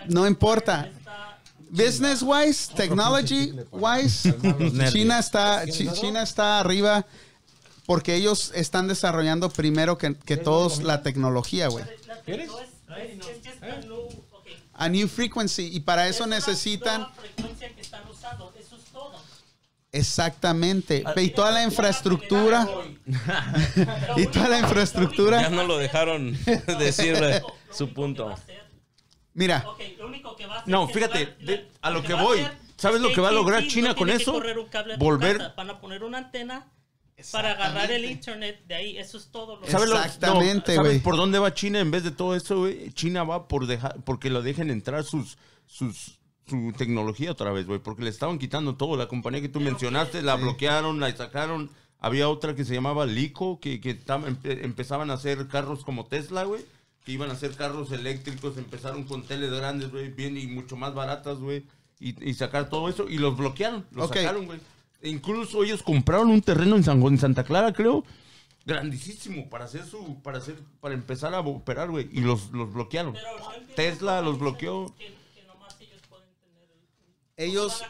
No 0.08 0.26
importa. 0.26 0.90
Business 1.72 2.24
wise, 2.24 2.74
technology 2.74 3.54
wise, 3.72 4.34
China 4.92 5.20
está, 5.20 5.66
Chi- 5.68 5.88
China 5.94 6.24
está 6.24 6.60
arriba 6.60 7.06
porque 7.86 8.16
ellos 8.16 8.52
están 8.56 8.88
desarrollando 8.88 9.50
primero 9.50 9.96
que, 9.98 10.16
que 10.16 10.38
todos 10.38 10.82
la 10.82 11.04
tecnología, 11.04 11.68
güey. 11.68 11.86
a 14.74 14.90
new- 14.90 15.08
frequency 15.08 15.70
y 15.72 15.80
para 15.82 16.08
eso 16.08 16.26
necesitan 16.26 17.02
nueva 17.02 17.14
frecuencia 17.16 17.76
que 17.76 17.82
están 17.82 18.08
usando, 18.10 18.54
eso 18.60 18.76
es 18.78 18.84
todo. 18.86 19.22
Exactamente 19.92 21.04
y 21.16 21.30
toda 21.30 21.52
la 21.52 21.64
infraestructura 21.64 22.68
y 24.18 24.28
toda 24.28 24.50
la 24.50 24.60
infraestructura. 24.60 25.42
Ya 25.42 25.50
no 25.50 25.64
lo 25.64 25.78
dejaron 25.78 26.38
decir 26.80 27.16
eh, 27.22 27.42
su 27.72 27.94
punto. 27.94 28.36
Mira, 29.34 29.66
No, 30.66 30.88
fíjate, 30.88 31.36
a 31.82 31.90
lo 31.90 32.04
que 32.04 32.14
voy. 32.14 32.46
¿Sabes 32.76 32.98
es 32.98 33.02
lo 33.02 33.14
que 33.14 33.20
va 33.20 33.28
a 33.28 33.34
lograr 33.34 33.68
China 33.68 33.94
con 33.94 34.10
eso? 34.10 34.42
Volver-. 34.98 35.54
Van 35.56 35.70
a 35.70 35.82
poner 35.82 36.04
una 36.04 36.20
antena 36.20 36.72
para 37.32 37.52
agarrar 37.52 37.92
el 37.92 38.06
internet 38.06 38.64
de 38.68 38.76
ahí. 38.76 38.98
Eso 38.98 39.18
es 39.18 39.30
todo. 39.32 39.58
Lo 39.58 39.68
¿Sabes 39.68 39.90
Exactamente, 39.90 40.76
¿Sabes 40.76 40.92
güey. 40.92 41.02
por 41.02 41.18
dónde 41.18 41.40
va 41.40 41.54
China 41.54 41.80
en 41.80 41.92
vez 41.92 42.04
de 42.04 42.12
todo 42.12 42.36
eso, 42.36 42.60
güey? 42.60 42.92
China 42.94 43.24
va 43.24 43.48
por 43.48 43.68
dejar, 43.68 43.98
porque 44.06 44.30
lo 44.30 44.42
dejen 44.42 44.70
entrar 44.70 45.04
sus, 45.04 45.38
sus, 45.68 46.19
su 46.50 46.74
tecnología 46.78 47.32
otra 47.32 47.52
vez, 47.52 47.66
güey. 47.68 47.80
Porque 47.80 48.04
le 48.04 48.10
estaban 48.10 48.40
quitando 48.40 48.76
todo. 48.76 48.98
La 48.98 49.08
compañía 49.08 49.42
que 49.42 49.50
tú 49.50 49.60
mencionaste, 49.60 50.22
la 50.22 50.36
bloquearon, 50.36 51.00
la 51.00 51.16
sacaron. 51.16 51.70
Había 52.00 52.30
otra 52.30 52.56
que 52.56 52.66
se 52.66 52.74
llamaba 52.74 53.06
Lico, 53.06 53.60
que, 53.60 53.80
que 53.82 54.00
tam- 54.00 54.26
empe- 54.26 54.64
empezaban 54.64 55.12
a 55.12 55.16
hacer 55.16 55.48
carros 55.48 55.84
como 55.84 56.06
Tesla, 56.06 56.44
güey. 56.46 56.64
Que 57.06 57.12
iban 57.14 57.30
a 57.30 57.34
hacer 57.34 57.56
carros 57.56 57.92
eléctricos, 57.92 58.58
empezaron 58.58 59.04
con 59.04 59.24
teles 59.24 59.52
grandes, 59.52 59.92
güey, 59.92 60.10
bien 60.10 60.38
y 60.38 60.48
mucho 60.48 60.76
más 60.76 60.94
baratas, 60.94 61.40
güey. 61.40 61.66
Y, 62.00 62.30
y 62.30 62.34
sacar 62.34 62.70
todo 62.70 62.88
eso, 62.90 63.10
y 63.10 63.18
los 63.18 63.36
bloquearon, 63.36 63.86
los 63.92 64.08
Ok. 64.10 64.16
sacaron, 64.18 64.46
güey. 64.46 64.60
E 65.02 65.10
incluso 65.10 65.64
ellos 65.64 65.82
compraron 65.84 66.30
un 66.30 66.42
terreno 66.42 66.76
en, 66.78 66.84
San, 66.84 67.02
en 67.02 67.18
Santa 67.18 67.44
Clara, 67.44 67.74
creo, 67.74 68.04
grandísimo 68.66 69.50
para 69.50 69.66
hacer 69.66 69.86
su, 69.86 70.22
para 70.22 70.38
hacer, 70.38 70.56
para 70.80 70.94
empezar 70.94 71.34
a 71.34 71.40
operar, 71.40 71.90
güey. 71.90 72.10
Y 72.12 72.22
los, 72.22 72.52
los 72.52 72.72
bloquearon. 72.74 73.16
Tesla 73.76 74.22
los 74.22 74.40
bloqueó. 74.40 74.94
Que, 74.98 75.06
que 75.36 75.44
nomás 75.48 75.76
ellos 75.82 76.02
pueden 76.10 76.30
tener 76.42 76.64
el- 76.64 77.29
Ellos, 77.40 77.82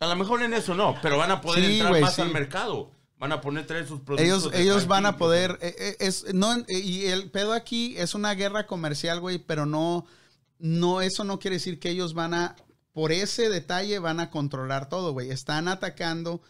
a 0.00 0.06
lo 0.06 0.16
mejor 0.16 0.42
en 0.42 0.54
eso 0.54 0.74
no, 0.74 0.96
pero 1.02 1.18
van 1.18 1.30
a 1.30 1.40
poder 1.40 1.64
Sí, 1.64 1.72
entrar 1.72 1.90
güey, 1.90 2.02
más 2.02 2.14
sí. 2.14 2.22
al 2.22 2.30
mercado. 2.32 2.90
Van 3.18 3.32
a 3.32 3.40
poner 3.40 3.66
traer 3.66 3.86
sus 3.86 4.00
productos. 4.00 4.24
ellos, 4.24 4.50
ellos 4.54 4.84
5G, 4.84 4.88
van 4.88 5.06
a 5.06 5.16
poder, 5.16 5.58
eh, 5.60 5.74
eh, 5.76 5.96
es, 5.98 6.32
no, 6.34 6.54
eh, 6.56 6.64
y 6.68 7.06
el 7.06 7.30
pedo 7.30 7.52
aquí 7.52 7.96
es 7.98 8.14
una 8.14 8.32
guerra 8.34 8.66
comercial, 8.66 9.20
güey, 9.20 9.38
pero 9.38 9.66
no, 9.66 10.06
no, 10.58 11.00
eso 11.00 11.24
no 11.24 11.38
quiere 11.40 11.56
decir 11.56 11.80
que 11.80 11.90
ellos 11.90 12.14
van 12.14 12.32
a, 12.32 12.54
por 12.92 13.10
ese 13.12 13.48
detalle 13.48 13.98
van 13.98 14.20
a 14.20 14.30
controlar 14.30 14.88
todo, 14.88 15.12
güey. 15.12 15.30
Están 15.30 15.66
atacando, 15.68 16.40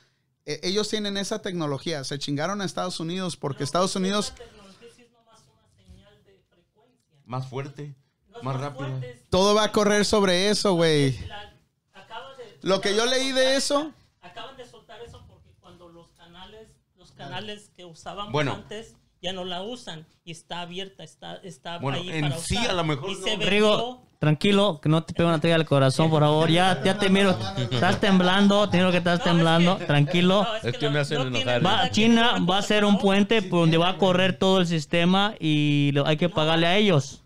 eh, 0.45 0.61
ellos 0.63 0.89
tienen 0.91 1.17
esa 1.17 1.41
tecnología, 1.41 2.05
se 2.05 2.19
chingaron 2.19 2.61
a 2.61 2.65
Estados 2.67 3.01
Unidos 3.01 3.37
porque 3.37 3.65
Estados 3.65 3.97
Unidos, 3.97 4.35
es 4.37 5.11
nomás 5.11 5.41
una 5.51 5.69
señal 5.75 6.23
de 6.27 6.39
frecuencia. 6.51 7.17
Más 7.25 7.49
fuerte, 7.49 7.95
más 8.43 8.61
rápido. 8.61 8.89
todo 9.31 9.55
va 9.55 9.65
a 9.65 9.73
correr 9.73 10.05
sobre 10.05 10.49
eso, 10.51 10.75
güey. 10.75 11.19
la- 11.27 11.53
acaba 11.95 12.35
de- 12.37 12.59
Lo 12.63 12.81
que 12.81 12.95
yo 12.97 13.07
leí 13.07 13.33
de 13.33 13.57
eso, 13.57 13.93
Acaban 14.23 14.57
de 14.57 14.67
soltar 14.67 15.01
eso 15.03 15.25
porque 15.29 15.51
cuando 15.61 15.89
los 15.89 16.09
canales, 16.13 16.69
los 16.97 17.13
canales 17.13 17.71
que 17.77 17.85
usábamos 17.85 18.33
Bueno. 18.33 18.53
antes 18.53 18.95
ya 19.23 19.33
no 19.33 19.45
la 19.45 19.63
usan 19.63 20.07
y 20.25 20.31
está 20.33 20.61
abierta, 20.61 21.03
está, 21.03 21.37
está 21.37 21.79
Bueno, 21.79 21.99
ahí 21.99 22.11
en 22.11 22.21
para 22.23 22.39
sí, 22.39 22.57
usar. 22.57 22.71
a 22.71 22.73
lo 22.75 22.85
mejor 22.85 23.11
Y 23.11 23.15
no. 23.15 23.21
se 23.25 23.37
Rigo, 23.37 24.03
tranquilo, 24.21 24.81
que 24.81 24.89
no 24.89 25.03
te 25.03 25.13
pegue 25.15 25.29
una 25.29 25.41
talla 25.41 25.57
al 25.57 25.65
corazón, 25.65 26.09
por 26.11 26.23
favor. 26.23 26.49
Ya, 26.51 26.81
ya 26.85 26.99
te 26.99 27.09
miro. 27.09 27.37
Estás 27.71 27.99
temblando, 28.01 28.69
te 28.69 28.77
miro 28.77 28.91
que 28.93 28.99
estás 28.99 29.19
No, 29.21 29.25
es 29.25 29.31
temblando. 29.31 29.79
que- 29.79 29.85
Tranquilo. 29.87 30.45
no, 30.45 30.69
Es 30.69 30.77
que 30.79 30.91
me 30.91 30.99
hacen 31.01 31.21
enojar. 31.23 31.65
Va, 31.67 31.91
China 31.91 32.37
va 32.49 32.59
a 32.59 32.63
ser 32.63 32.85
un 32.85 32.99
puente 32.99 33.43
por 33.43 33.61
donde 33.61 33.77
va 33.79 33.91
a 33.91 33.99
correr 33.99 34.39
todo 34.39 34.59
el 34.61 34.67
sistema 34.69 35.35
y 35.41 35.91
lo- 35.95 36.07
hay 36.07 36.17
que 36.17 36.29
pagarle 36.29 36.67
a 36.69 36.77
ellos. 36.77 37.23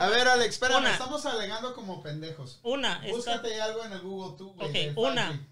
A 0.00 0.08
ver, 0.08 0.28
Alex, 0.28 0.54
espérame, 0.54 0.80
Una. 0.80 0.92
estamos 0.92 1.26
alegando 1.26 1.74
como 1.74 2.02
pendejos. 2.02 2.60
Una, 2.62 2.94
está- 3.04 3.16
Búscate 3.16 3.60
algo 3.60 3.84
en 3.84 3.92
el 3.92 4.00
Google 4.00 4.36
tú, 4.36 4.52
güey. 4.54 4.88
Ok, 4.90 4.98
una. 4.98 5.32
5G. 5.32 5.46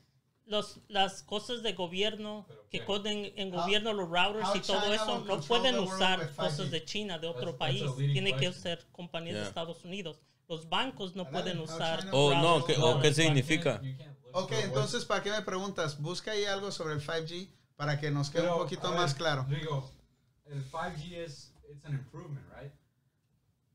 los, 0.47 0.81
las 0.89 1.23
cosas 1.23 1.63
de 1.63 1.75
gobierno 1.75 2.47
que 2.71 2.85
corren 2.85 3.33
en 3.37 3.53
How- 3.55 3.61
gobierno, 3.63 3.93
los 3.93 4.09
routers 4.09 4.49
y 4.57 4.61
todo 4.61 4.81
China 4.83 4.95
eso, 4.95 5.19
no 5.25 5.41
pueden 5.43 5.79
usar 5.79 6.19
with 6.19 6.27
5G? 6.31 6.37
cosas 6.37 6.71
de 6.73 6.85
China, 6.85 7.19
de 7.19 7.27
otro 7.29 7.53
That's- 7.53 7.59
país. 7.59 7.83
that's 7.85 7.97
Tiene 7.97 8.35
que 8.37 8.53
ser 8.53 8.85
compañías 8.93 9.37
de. 9.37 9.43
Estados 9.43 9.85
Unidos. 9.85 10.19
Los 10.49 10.69
bancos 10.69 11.15
no 11.15 11.31
pueden 11.31 11.59
how 11.61 11.65
usar. 11.65 12.05
Oh, 12.11 12.35
no, 12.35 12.65
¿qué, 12.65 12.77
¿qué 13.01 13.15
significa? 13.15 13.81
You 13.83 13.97
can't 13.97 14.19
look 14.25 14.31
Ok, 14.45 14.53
entonces, 14.65 15.05
¿para 15.05 15.23
qué 15.23 15.31
me 15.31 15.43
preguntas? 15.43 16.01
Busca 16.01 16.33
ahí 16.33 16.45
algo 16.45 16.73
sobre 16.73 16.95
el 16.95 17.01
5G 17.01 17.49
para 17.77 18.01
que 18.01 18.11
nos 18.11 18.31
quede 18.31 18.43
Pero, 18.43 18.57
un 18.57 18.63
poquito 18.65 18.89
ver, 18.91 18.97
más 18.99 19.15
claro. 19.15 19.47
Digo, 19.49 19.89
el 20.47 20.65
5G 20.69 21.13
es 21.25 21.55
it's 21.71 21.85
an 21.85 21.93
improvement, 21.95 22.45
right? 22.61 22.73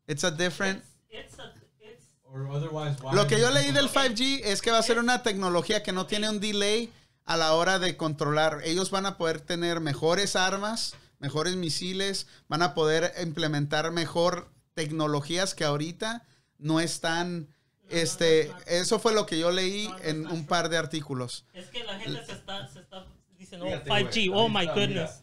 It's 0.08 0.24
a 0.24 0.32
different... 0.32 0.84
It's 1.10 1.38
a- 1.40 1.54
it's- 1.82 2.16
Or 2.24 2.48
otherwise, 2.48 3.02
why 3.02 3.16
Lo 3.16 3.28
que 3.28 3.40
yo 3.40 3.50
leí 3.52 3.72
del 3.72 3.88
people- 3.88 4.02
5G 4.16 4.42
es 4.46 4.62
que 4.62 4.72
va 4.72 4.80
a 4.80 4.84
ser 4.84 5.00
una 5.00 5.24
tecnología 5.24 5.84
que 5.84 5.92
no 5.92 6.06
tiene 6.06 6.30
un 6.30 6.40
delay 6.40 6.92
a 7.26 7.38
la 7.38 7.54
hora 7.54 7.80
de 7.80 7.96
controlar. 7.98 8.62
Ellos 8.64 8.92
van 8.92 9.06
a 9.06 9.18
poder 9.18 9.42
tener 9.42 9.80
mejores 9.80 10.36
armas, 10.36 10.96
mejores 11.20 11.56
misiles, 11.56 12.28
van 12.48 12.62
a 12.62 12.74
poder 12.74 13.14
implementar 13.22 13.92
mejor 13.92 14.50
tecnologías 14.74 15.56
que 15.56 15.64
ahorita 15.64 16.24
no 16.60 16.80
están... 16.80 17.48
Este, 17.90 18.52
eso 18.66 18.98
fue 19.00 19.14
lo 19.14 19.28
que 19.28 19.38
yo 19.38 19.52
leí 19.52 19.88
en 20.02 20.26
un 20.28 20.48
par 20.48 20.70
de 20.70 20.78
artículos. 20.78 21.46
es 21.54 21.68
que 21.70 21.84
la 21.84 22.00
gente 22.00 22.26
se 22.26 22.32
está, 22.32 22.68
se 22.68 22.80
está 22.80 23.06
diciendo, 23.38 23.68
oh, 23.68 23.70
Fíjate, 23.70 23.90
5G, 23.92 24.30
güey, 24.30 24.30
oh 24.34 24.50
my 24.50 24.66
goodness. 24.66 25.22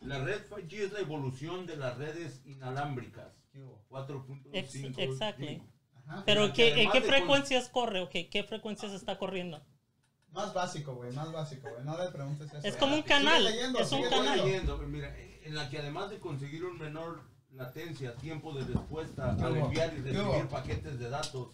mira. 0.00 0.18
La 0.18 0.24
red 0.24 0.40
5G 0.50 0.72
es 0.86 0.92
la 0.92 0.98
evolución 1.00 1.66
de 1.66 1.76
las 1.76 1.96
redes 1.98 2.40
inalámbricas. 2.44 3.28
4.5. 3.54 4.50
Ex- 4.52 4.74
G. 4.74 4.94
exactly. 4.98 5.62
Ajá. 6.06 6.22
Pero 6.26 6.52
¿qué, 6.52 6.82
¿en 6.82 6.90
qué 6.90 7.00
frecuencias 7.00 7.68
corre? 7.68 8.00
Ok, 8.00 8.12
¿qué 8.30 8.44
frecuencias 8.46 8.92
está 8.92 9.18
corriendo? 9.18 9.62
Más 10.32 10.54
básico, 10.54 10.94
güey, 10.94 11.12
más 11.12 11.32
básico, 11.32 11.68
güey. 11.70 11.84
No 11.84 11.98
le 11.98 12.10
preguntes 12.10 12.52
eso. 12.52 12.66
Es 12.66 12.76
como 12.76 12.94
un 12.94 13.02
canal, 13.02 13.44
leyendo, 13.44 13.80
es 13.80 13.90
un 13.92 14.08
canal. 14.08 14.44
leyendo, 14.44 14.78
mira, 14.78 15.14
en 15.42 15.54
la 15.54 15.68
que 15.68 15.78
además 15.78 16.10
de 16.10 16.20
conseguir 16.20 16.64
un 16.64 16.78
menor 16.78 17.22
latencia, 17.52 18.14
tiempo 18.16 18.52
de 18.54 18.64
respuesta 18.64 19.36
¿Qué 19.36 19.44
al 19.44 19.56
enviar 19.56 19.92
y 19.92 20.02
¿Qué 20.02 20.12
recibir 20.12 20.46
paquetes 20.48 20.98
de 20.98 21.10
datos, 21.10 21.48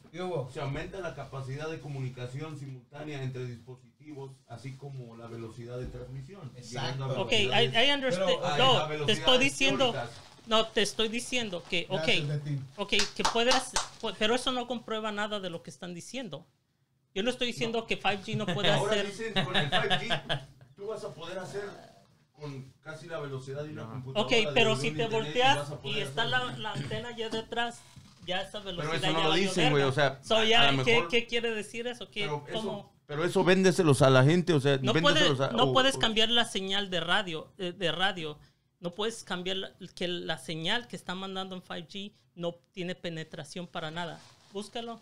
se 0.52 0.60
aumenta 0.60 1.00
la 1.00 1.14
capacidad 1.14 1.70
de 1.70 1.80
comunicación 1.80 2.58
simultánea 2.58 3.22
entre 3.22 3.46
dispositivos, 3.46 4.32
así 4.46 4.76
como 4.76 5.16
la 5.16 5.26
velocidad 5.26 5.78
de 5.78 5.86
transmisión. 5.86 6.52
Exacto. 6.56 7.22
Ok, 7.22 7.32
I, 7.32 7.46
I 7.46 7.92
understand. 7.94 8.30
Pero, 8.56 8.98
no, 8.98 9.06
te 9.06 9.12
estoy 9.12 9.38
diciendo. 9.38 9.92
teóricas. 9.92 10.10
No, 10.46 10.66
te 10.66 10.82
estoy 10.82 11.08
diciendo 11.08 11.62
que, 11.68 11.86
ok, 11.88 12.08
ok, 12.76 12.90
que 13.16 13.22
puedes, 13.32 13.72
pu- 14.00 14.14
pero 14.18 14.34
eso 14.34 14.52
no 14.52 14.66
comprueba 14.66 15.10
nada 15.12 15.40
de 15.40 15.50
lo 15.50 15.62
que 15.62 15.70
están 15.70 15.92
diciendo. 15.94 16.46
Yo 17.14 17.22
no 17.22 17.30
estoy 17.30 17.48
diciendo 17.48 17.86
que 17.86 17.98
5G 18.00 18.36
no 18.36 18.46
puede 18.54 18.70
Ahora 18.72 18.92
hacer. 18.92 19.06
dicen 19.06 19.32
con 19.44 19.56
el 19.56 19.70
5G, 19.70 20.40
tú 20.76 20.86
vas 20.86 21.02
a 21.04 21.12
poder 21.14 21.38
hacer 21.38 21.62
con 22.32 22.70
casi 22.82 23.06
la 23.08 23.18
velocidad 23.18 23.64
de 23.64 23.70
una 23.72 23.86
computadora. 23.88 24.20
Ok, 24.26 24.30
de- 24.30 24.52
pero 24.54 24.76
si 24.76 24.90
te 24.92 25.06
volteas 25.08 25.68
y 25.82 25.92
poder 25.92 26.02
está 26.06 26.24
la, 26.26 26.44
la 26.58 26.72
antena 26.72 27.16
ya 27.16 27.28
detrás, 27.28 27.80
ya 28.26 28.42
esa 28.42 28.60
velocidad 28.60 28.94
eso 28.96 29.12
no 29.12 29.18
ya 29.22 29.28
lo 29.28 29.34
dicen, 29.34 29.70
güey, 29.70 29.82
o 29.84 29.92
sea, 29.92 30.20
So, 30.22 30.36
a- 30.36 30.44
ya, 30.44 30.70
¿qué, 30.70 30.76
mejor- 30.76 31.08
qué 31.08 31.26
quiere 31.26 31.50
decir 31.54 31.86
eso? 31.86 32.10
¿Qué, 32.10 32.20
Pero 32.22 32.44
cómo? 32.52 32.78
eso, 32.78 32.90
pero 33.06 33.24
eso 33.24 33.42
véndeselos 33.44 34.02
a 34.02 34.10
la 34.10 34.22
gente, 34.24 34.52
o 34.52 34.60
sea, 34.60 34.78
No, 34.82 34.92
puede- 34.92 35.42
a- 35.44 35.50
no 35.52 35.64
o- 35.64 35.72
puedes 35.72 35.96
cambiar 35.96 36.28
la 36.28 36.44
señal 36.44 36.90
de 36.90 37.00
radio, 37.00 37.48
eh, 37.58 37.72
de 37.72 37.90
radio. 37.92 38.38
No 38.80 38.94
puedes 38.94 39.24
cambiar 39.24 39.56
la, 39.56 39.72
que 39.94 40.08
la 40.08 40.38
señal 40.38 40.86
que 40.88 40.96
está 40.96 41.14
mandando 41.14 41.56
en 41.56 41.62
5G 41.62 42.12
no 42.34 42.54
tiene 42.72 42.94
penetración 42.94 43.66
para 43.66 43.90
nada. 43.90 44.20
Búscalo. 44.52 45.00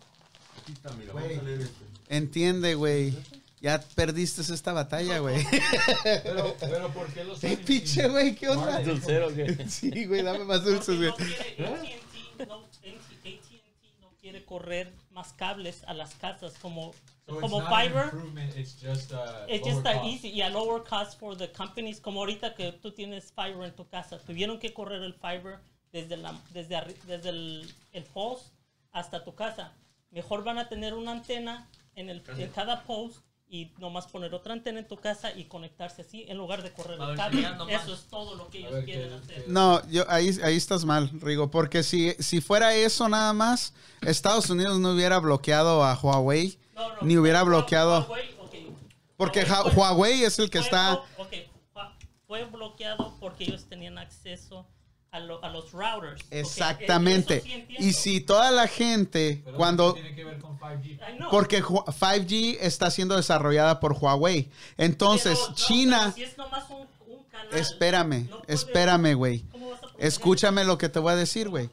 Güey. 0.83 1.07
vamos 1.07 1.23
a 1.23 1.43
leer 1.43 1.61
esto. 1.61 1.85
Entiende, 2.07 2.75
güey. 2.75 3.13
Ya 3.61 3.81
perdiste 3.81 4.41
esta 4.41 4.73
batalla, 4.73 5.19
güey. 5.19 5.43
Pero, 6.03 6.55
pero 6.59 6.89
¿por 6.93 7.07
qué 7.07 7.23
los 7.23 7.39
Sí, 7.39 7.57
pinche, 7.65 8.07
güey, 8.07 8.35
¿qué 8.35 8.49
onda? 8.49 8.79
¿Dulcero 8.81 9.33
qué? 9.33 9.65
Sí, 9.67 10.05
güey, 10.05 10.21
dame 10.21 10.43
más 10.43 10.63
dulces, 10.63 10.97
güey. 10.97 11.09
no 11.09 11.15
quiere 11.15 11.35
AT&T 11.39 12.45
no, 12.45 12.55
AT&T 12.55 12.64
correr 14.45 14.93
más 15.11 15.33
cables 15.33 15.83
a 15.87 15.93
las 15.93 16.13
casas 16.15 16.53
como, 16.61 16.93
So 17.27 17.33
it's 17.33 17.41
como 17.41 17.59
an 17.61 17.67
fiber. 17.67 18.11
it's 18.55 18.75
just 18.81 19.11
a 19.11 19.45
Es 19.47 19.61
lower 19.61 19.73
just 19.73 19.87
a 19.87 19.93
cost. 19.93 20.05
easy 20.05 20.29
y 20.29 20.41
a 20.41 20.49
lower 20.49 20.83
cost 20.83 21.19
for 21.19 21.35
the 21.35 21.51
companies. 21.51 21.99
Como 21.99 22.19
ahorita 22.19 22.53
que 22.55 22.71
tú 22.71 22.91
tienes 22.91 23.31
fiber 23.31 23.63
en 23.63 23.75
tu 23.75 23.87
casa, 23.87 24.19
tuvieron 24.19 24.59
que 24.59 24.73
correr 24.73 25.01
el 25.03 25.13
fiber 25.15 25.59
desde, 25.91 26.17
la, 26.17 26.33
desde, 26.51 26.81
desde 27.07 27.29
el, 27.29 27.73
el 27.93 28.03
post 28.03 28.53
hasta 28.91 29.23
tu 29.23 29.33
casa. 29.33 29.71
Mejor 30.11 30.43
van 30.43 30.57
a 30.59 30.69
tener 30.69 30.93
una 30.93 31.11
antena 31.13 31.67
en, 31.95 32.09
el, 32.09 32.21
en 32.37 32.49
cada 32.51 32.83
post 32.83 33.19
y 33.47 33.71
nomás 33.79 34.07
poner 34.07 34.33
otra 34.33 34.53
antena 34.53 34.79
en 34.79 34.87
tu 34.87 34.97
casa 34.97 35.31
y 35.31 35.45
conectarse 35.45 36.01
así 36.01 36.25
en 36.27 36.37
lugar 36.37 36.63
de 36.63 36.71
correr 36.73 36.99
el 36.99 37.15
cable. 37.15 37.47
Eso 37.69 37.93
es 37.93 38.01
todo 38.09 38.35
lo 38.35 38.49
que 38.49 38.59
ellos 38.59 38.71
ver, 38.71 38.85
quieren 38.85 39.09
¿qué- 39.09 39.15
hacer. 39.33 39.43
No, 39.47 39.87
yo 39.89 40.03
ahí, 40.09 40.37
ahí 40.43 40.55
estás 40.55 40.83
mal, 40.85 41.09
Rigo, 41.21 41.51
porque 41.51 41.83
si, 41.83 42.13
si 42.19 42.41
fuera 42.41 42.73
eso 42.75 43.07
nada 43.07 43.33
más, 43.33 43.73
Estados 44.01 44.49
Unidos 44.49 44.79
no 44.79 44.91
hubiera 44.93 45.19
bloqueado 45.19 45.83
a 45.83 45.93
Huawei, 45.95 46.57
No, 46.73 46.89
no, 46.95 47.01
ni 47.01 47.17
hubiera 47.17 47.43
bloqueado, 47.43 48.01
Huawei, 48.07 48.35
porque 49.17 49.41
Huawei 49.41 49.45
Ja- 49.45 49.63
fue- 49.63 49.73
Huawei 49.73 50.23
es 50.23 50.39
el 50.39 50.49
que 50.49 50.59
fue 50.59 50.65
está... 50.67 51.01
fue 52.27 52.43
bloqueado 52.45 53.13
porque 53.19 53.43
ellos 53.45 53.65
tenían 53.69 53.97
acceso 53.99 54.65
a, 55.15 55.19
lo- 55.19 55.43
a 55.43 55.49
los 55.49 55.71
routers. 55.71 56.21
Exactamente. 56.31 57.41
Sí. 57.41 57.65
Y 57.79 57.93
si 57.93 58.21
toda 58.21 58.51
la 58.51 58.67
gente, 58.67 59.41
Pero 59.43 59.57
cuando... 59.57 59.93
¿qué 59.93 60.01
tiene 60.01 60.15
que 60.15 60.23
ver 60.25 60.39
con 60.39 60.57
5G? 60.59 60.85
I 61.13 61.17
know. 61.17 61.29
Porque 61.31 61.63
Hu- 61.63 61.85
5G 61.85 62.57
está 62.61 62.89
siendo 62.91 63.15
desarrollada 63.15 63.79
por 63.79 63.93
Huawei. 63.93 64.49
Entonces, 64.77 65.37
Pero, 65.39 65.49
no, 65.49 65.55
China... 65.55 65.99
pero 66.01 66.11
si 66.15 66.23
es 66.23 66.37
nomás 66.37 66.69
un, 66.69 66.87
un 67.13 67.23
canal, 67.25 67.53
Espérame, 67.55 68.27
no 68.29 68.39
puede- 68.41 68.53
espérame, 68.53 69.13
güey. 69.15 69.39
¿cómo 69.51 69.69
vas 69.71 69.79
a 69.83 69.87
poner 69.87 70.05
Escúchame 70.07 70.63
lo 70.63 70.77
que 70.77 70.89
te 70.89 70.99
voy 70.99 71.13
a 71.13 71.15
decir, 71.15 71.49
güey. 71.49 71.69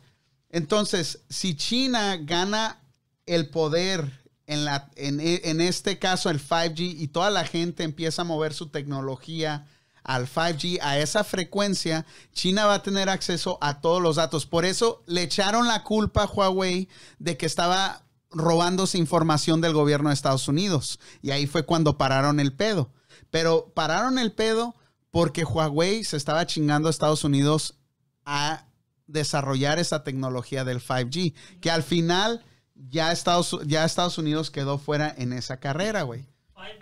Entonces, 0.51 1.21
si 1.29 1.57
China 1.57 2.19
gana 2.21 2.81
el 3.27 3.49
poder 3.49 4.21
en, 4.47 4.65
la, 4.65 4.91
en, 4.97 5.19
en 5.21 5.61
este 5.61 5.99
caso 5.99 6.29
el 6.29 6.41
5G 6.41 6.79
y 6.99 7.09
toda 7.09 7.31
la 7.31 7.45
gente 7.45 7.85
empieza 7.85 8.23
a 8.23 8.25
mover 8.25 8.53
su 8.53 8.69
tecnología 8.69 9.67
al 10.05 10.29
5G, 10.29 10.79
a 10.83 10.99
esa 10.99 11.25
frecuencia, 11.25 12.07
China 12.33 12.67
va 12.67 12.75
a 12.75 12.83
tener 12.83 13.09
acceso 13.09 13.59
a 13.61 13.81
todos 13.81 14.03
los 14.03 14.17
datos. 14.17 14.47
Por 14.47 14.65
eso 14.65 15.03
le 15.07 15.23
echaron 15.23 15.67
la 15.67 15.85
culpa 15.85 16.25
a 16.25 16.27
Huawei 16.27 16.89
de 17.19 17.37
que 17.37 17.47
estaba 17.47 18.05
robándose 18.31 18.99
información 18.99 19.61
del 19.61 19.75
gobierno 19.75 20.09
de 20.09 20.15
Estados 20.15 20.49
Unidos. 20.49 20.99
Y 21.21 21.31
ahí 21.31 21.47
fue 21.47 21.65
cuando 21.65 21.99
pararon 21.99 22.41
el 22.41 22.53
pedo. 22.53 22.91
Pero 23.31 23.73
pararon 23.75 24.19
el 24.19 24.33
pedo 24.33 24.75
porque 25.11 25.45
Huawei 25.45 26.05
se 26.05 26.17
estaba 26.17 26.47
chingando 26.47 26.89
a 26.89 26.91
Estados 26.91 27.25
Unidos 27.25 27.79
a 28.25 28.67
desarrollar 29.07 29.79
esa 29.79 30.03
tecnología 30.05 30.65
del 30.65 30.81
5G, 30.81 31.35
que 31.61 31.71
al 31.71 31.83
final 31.83 32.45
ya 32.75 33.13
Estados, 33.13 33.59
ya 33.67 33.85
Estados 33.85 34.19
Unidos 34.19 34.51
quedó 34.51 34.79
fuera 34.79 35.15
en 35.17 35.33
esa 35.33 35.59
carrera, 35.59 36.03
güey. 36.03 36.32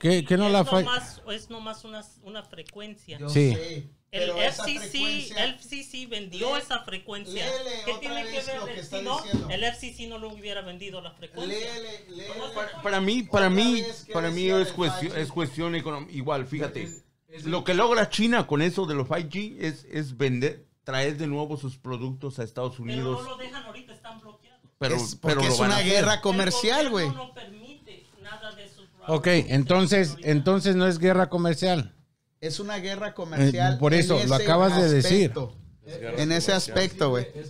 ¿Qué- 0.00 0.24
qué 0.24 0.36
no 0.36 0.46
es 0.46 0.52
la 0.52 0.62
nomás, 0.64 1.22
es 1.32 1.50
nomás 1.50 1.84
una, 1.84 2.04
una 2.22 2.42
frecuencia. 2.42 3.18
Yo 3.18 3.28
Sí. 3.28 3.54
sé, 3.54 3.76
El 4.12 4.30
pero 4.30 4.36
FCC, 4.42 5.32
FCC 5.36 6.06
vendió 6.08 6.54
Lee- 6.56 6.62
esa 6.62 6.80
frecuencia. 6.80 7.46
¿Qué 7.84 7.94
tiene 8.00 8.24
que 8.24 8.40
ver? 8.42 8.58
lo 8.58 8.66
que 8.66 8.82
Si 8.82 9.02
no, 9.02 9.20
el 9.50 9.62
FCC 9.64 10.08
no 10.08 10.18
lo 10.18 10.30
hubiera 10.30 10.62
vendido 10.62 11.00
la 11.00 11.12
frecuencia. 11.12 11.56
Léele, 11.58 12.04
léele. 12.08 12.34
Para, 12.54 12.82
para 12.82 13.00
mí, 13.00 13.22
para 13.22 13.48
mí, 13.50 13.82
vez, 13.82 14.04
¿qué 14.06 14.12
para 14.12 14.30
mí 14.30 14.48
es 14.50 14.72
cuestión, 14.72 15.12
5G? 15.12 15.20
es 15.22 15.28
cuestión 15.30 15.74
económica. 15.76 16.12
Igual, 16.12 16.46
fíjate. 16.46 16.82
Es- 16.82 17.04
es- 17.28 17.44
Lo 17.44 17.62
que 17.62 17.74
logra 17.74 18.08
China 18.10 18.46
con 18.48 18.62
eso 18.62 18.84
de 18.86 18.94
los 18.94 19.06
5G 19.08 19.56
es, 19.60 19.84
es 19.90 20.16
vender, 20.16 20.66
traer 20.82 21.16
de 21.16 21.28
nuevo 21.28 21.56
sus 21.56 21.78
productos 21.78 22.40
a 22.40 22.42
Estados 22.42 22.72
Pero 22.78 22.82
Unidos. 22.82 23.22
no 23.22 23.30
lo 23.30 23.36
dejan 23.36 23.62
ahorita, 23.62 23.92
están 23.92 24.18
bloqueados. 24.20 24.60
Pero, 24.78 24.96
es 24.96 25.16
pero 25.22 25.42
lo 25.42 25.56
van 25.56 25.70
una 25.70 25.80
guerra 25.82 26.20
comercial, 26.20 26.88
güey. 26.90 27.08
no 27.10 27.32
permite 27.32 28.06
nada 28.22 28.50
de 28.56 28.64
esos 28.64 28.88
Ok, 29.08 29.26
entonces, 29.28 30.16
entonces 30.22 30.76
no 30.76 30.86
es 30.86 30.98
guerra 30.98 31.28
comercial. 31.28 31.94
Es 32.40 32.60
una 32.60 32.78
guerra 32.78 33.14
comercial. 33.14 33.74
Eh, 33.74 33.76
por 33.78 33.92
eso, 33.94 34.14
lo 34.14 34.20
ese 34.20 34.34
acabas 34.34 34.76
de 34.76 34.88
decir. 34.90 35.30
aspecto. 35.30 35.56
Es- 35.84 36.18
En 36.20 36.32
ese 36.32 36.52
es 36.52 36.56
aspecto, 36.68 37.10
güey. 37.10 37.26
Es, 37.34 37.48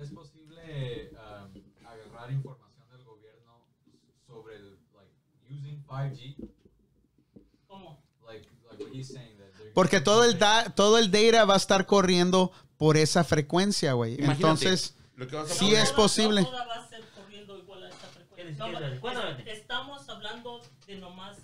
es 0.00 0.10
posible 0.10 1.10
um, 1.12 1.86
agarrar 1.86 2.32
información 2.32 2.88
del 2.90 3.04
gobierno 3.04 3.66
sobre 4.26 4.56
el, 4.56 4.78
like, 4.94 5.12
using 5.50 5.84
5G, 5.86 6.36
¿Cómo? 7.68 8.02
like, 8.26 8.48
like 8.70 8.84
what 8.84 8.92
he's 8.92 9.08
saying 9.08 9.36
Porque 9.74 10.00
todo 10.00 10.24
el, 10.24 10.38
da- 10.38 10.72
todo 10.74 10.98
el 10.98 11.10
data 11.10 11.44
va 11.44 11.54
a 11.54 11.58
estar 11.58 11.84
corriendo 11.86 12.50
por 12.76 12.96
esa 12.96 13.22
frecuencia, 13.24 13.92
güey. 13.92 14.16
Entonces, 14.18 14.94
lo 15.16 15.26
que 15.28 15.36
vas 15.36 15.50
a 15.50 15.54
sí 15.54 15.74
es 15.74 15.92
posible. 15.92 16.42
No 16.42 16.48
toda 16.48 16.66
va 16.66 16.74
a 16.76 16.88
ser 16.88 17.02
corriendo 17.14 17.58
igual 17.58 17.84
a 17.84 17.88
esa 17.88 18.06
frecuencia. 18.08 18.66
No, 18.66 19.28
es- 19.38 19.46
estamos 19.58 20.08
hablando 20.08 20.60
de 20.94 21.00
nomás 21.00 21.38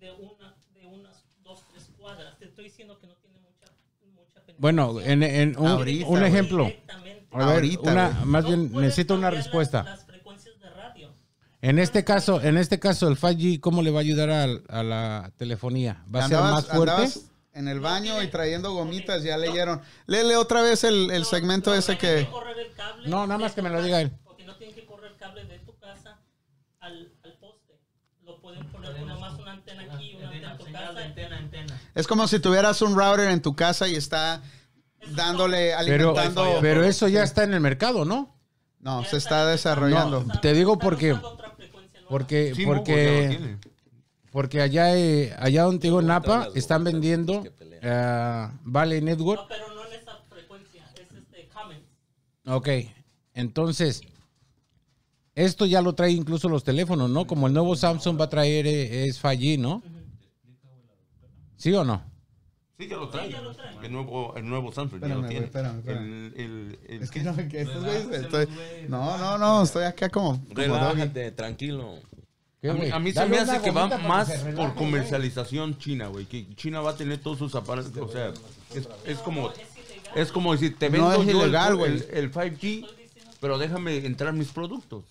de 0.00 0.10
una, 0.12 0.54
de 0.74 0.86
unas 0.86 1.24
dos, 1.42 1.62
tres 1.70 1.90
cuadras. 1.98 2.38
Te 2.38 2.44
estoy 2.46 2.64
diciendo 2.64 2.98
que 2.98 3.06
no 3.06 3.14
tiene 3.16 3.38
mucha, 3.40 3.66
mucha. 4.14 4.52
Bueno, 4.58 5.00
en, 5.00 5.22
en 5.22 5.58
un, 5.58 5.66
Ahorita, 5.66 6.06
un 6.08 6.22
ejemplo. 6.24 6.64
A 7.30 7.38
ver, 7.38 7.54
Ahorita, 7.54 7.92
una, 7.92 8.08
más 8.24 8.44
No 8.44 8.48
bien 8.50 8.72
necesito 8.72 9.14
una 9.14 9.22
cambiar 9.22 9.34
las- 9.34 9.44
respuesta. 9.44 9.82
Las, 9.84 10.04
frecuencias 10.04 10.58
de 10.60 10.70
radio. 10.70 11.10
En 11.60 11.78
este 11.78 12.04
caso, 12.04 12.40
en 12.40 12.56
este 12.56 12.78
caso, 12.78 13.08
el 13.08 13.16
5G, 13.16 13.60
¿cómo 13.60 13.82
le 13.82 13.90
va 13.90 13.98
a 13.98 14.02
ayudar 14.02 14.30
al- 14.30 14.62
a, 14.68 14.82
la 14.82 15.32
telefonía? 15.36 16.02
¿Va 16.14 16.24
a 16.24 16.28
ser 16.28 16.38
más 16.38 16.66
fuerte? 16.66 17.20
en 17.54 17.66
el 17.66 17.80
baño 17.80 18.22
y 18.22 18.28
trayendo 18.28 18.72
gomitas, 18.72 19.24
ya 19.24 19.36
leyeron. 19.36 19.80
Léele 20.06 20.36
otra 20.36 20.62
vez 20.62 20.84
el, 20.84 21.10
el 21.10 21.24
segmento 21.24 21.70
no, 21.70 21.76
ese 21.76 21.98
que... 21.98 22.28
correr 22.30 22.56
el 22.56 22.72
cable 22.72 23.08
No, 23.08 23.26
nada 23.26 23.38
más 23.38 23.52
que 23.52 23.62
me 23.62 23.68
lo 23.70 23.82
diga 23.82 24.00
él. 24.00 24.12
Porque 24.24 24.44
no 24.44 24.54
tienen 24.54 24.76
que 24.76 24.86
correr 24.86 25.10
el 25.10 25.16
cable 25.18 25.44
de 25.44 25.58
tu 25.58 25.76
casa 25.78 26.20
al, 26.78 27.12
al 27.24 27.32
poste. 27.40 27.74
Lo 28.22 28.40
pueden 28.40 28.64
poner 28.66 28.68
con 28.68 28.68
nomás 28.68 28.68
una 28.68 28.68
antena 28.68 28.68
aquí 28.68 28.68
y 28.68 28.68
una 28.68 28.68
antena 28.68 28.68
en 28.68 28.68
tu 28.68 28.68
casa. 28.68 28.77
Es 31.94 32.06
como 32.06 32.28
si 32.28 32.38
tuvieras 32.38 32.80
un 32.82 32.96
router 32.96 33.30
en 33.30 33.42
tu 33.42 33.56
casa 33.56 33.88
y 33.88 33.96
está 33.96 34.40
dándole, 35.16 35.74
alimentando... 35.74 36.58
pero 36.60 36.84
eso 36.84 37.08
ya 37.08 37.22
está 37.22 37.44
en 37.44 37.54
el 37.54 37.60
mercado, 37.60 38.04
¿no? 38.04 38.36
No, 38.80 39.04
se 39.04 39.16
está 39.16 39.46
desarrollando. 39.46 40.24
No, 40.24 40.40
te 40.40 40.52
digo 40.52 40.78
porque, 40.78 41.16
porque, 42.08 42.54
porque, 42.64 43.56
porque 44.30 44.60
allá, 44.60 44.96
eh, 44.96 45.34
allá 45.38 45.64
donde 45.64 45.88
digo 45.88 46.00
Napa 46.00 46.48
están 46.54 46.84
vendiendo 46.84 47.42
eh, 47.60 48.48
Valley 48.62 49.00
Network. 49.00 49.42
No, 49.42 49.48
pero 49.48 49.74
no 49.74 49.86
en 49.86 50.00
esa 50.00 50.18
frecuencia. 50.28 50.84
Es 50.94 51.12
este 51.12 51.48
comments. 51.48 51.88
Ok, 52.46 52.68
entonces, 53.34 54.02
esto 55.44 55.66
ya 55.66 55.80
lo 55.82 55.94
trae 55.94 56.10
incluso 56.12 56.48
los 56.48 56.64
teléfonos, 56.64 57.10
¿no? 57.10 57.26
Como 57.26 57.46
el 57.46 57.52
nuevo 57.52 57.76
Samsung 57.76 58.18
va 58.20 58.24
a 58.26 58.28
traer 58.30 58.66
eh, 58.66 59.04
es 59.06 59.22
5G, 59.22 59.58
¿no? 59.58 59.82
¿Sí 61.56 61.72
o 61.74 61.84
no? 61.84 62.02
Sí, 62.78 62.86
ya 62.88 62.96
lo 62.96 63.08
trae. 63.08 63.30
ya 63.30 63.40
lo 63.40 63.52
trae. 63.54 63.74
El 63.84 63.92
nuevo, 63.92 64.34
el 64.36 64.48
nuevo 64.48 64.70
Samsung 64.72 65.00
ya 65.00 65.06
Espérame, 65.08 65.14
lo 65.16 65.20
güey, 65.22 65.30
tiene. 65.30 65.46
espérame, 65.46 65.78
espérame. 65.78 66.04
El, 66.04 66.32
el, 66.36 66.78
el- 66.88 67.02
Es 67.02 67.10
que 67.10 67.22
no, 67.24 67.34
que 67.36 67.60
estos 67.62 67.82
güeyes 67.84 68.06
estoy- 68.22 68.48
No, 68.88 69.18
no, 69.18 69.36
no, 69.38 69.62
estoy 69.62 69.84
acá 69.84 70.08
como... 70.08 70.32
como 70.32 70.44
doggy. 70.54 70.66
Relájate, 70.68 71.32
tranquilo. 71.32 71.94
¿Qué, 72.60 72.70
a 72.70 72.74
mí, 72.74 72.90
a 72.90 72.98
mí 72.98 73.12
se 73.12 73.26
me 73.26 73.38
hace 73.38 73.60
que 73.60 73.70
va 73.70 73.86
más 73.98 74.28
que 74.28 74.34
por 74.38 74.44
relaje, 74.46 74.56
güey. 74.56 74.74
comercialización 74.74 75.78
China, 75.78 76.08
güey. 76.08 76.26
Que 76.26 76.46
China 76.56 76.80
va 76.80 76.90
a 76.90 76.96
tener 76.96 77.18
todos 77.18 77.38
sus 77.38 77.54
aparatos. 77.54 77.96
O 77.96 78.08
sea, 78.08 78.32
es, 78.74 78.88
es 79.04 79.18
como 79.18 79.50
es 80.14 80.32
como 80.32 80.52
decir, 80.52 80.76
te 80.78 80.88
No 80.90 81.08
vendo 81.08 81.22
es 81.22 81.28
yo 81.32 81.42
ilegal, 81.42 81.76
güey. 81.76 81.92
el, 81.92 82.06
el 82.12 82.32
5G, 82.32 82.86
pero 83.40 83.58
déjame 83.58 84.04
entrar 84.06 84.32
mis 84.32 84.48
productos. 84.48 85.04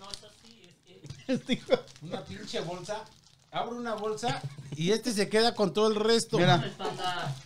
No 0.00 0.10
es 0.10 0.18
así. 0.24 0.70
Es 1.02 1.12
que 1.14 1.15
Una 2.02 2.20
pinche 2.24 2.60
bolsa. 2.60 3.04
Abro 3.52 3.76
una 3.76 3.94
bolsa 3.94 4.42
y 4.76 4.90
este 4.90 5.12
se 5.12 5.28
queda 5.28 5.54
con 5.54 5.72
todo 5.72 5.88
el 5.88 5.94
resto. 5.94 6.36
Mira. 6.38 6.62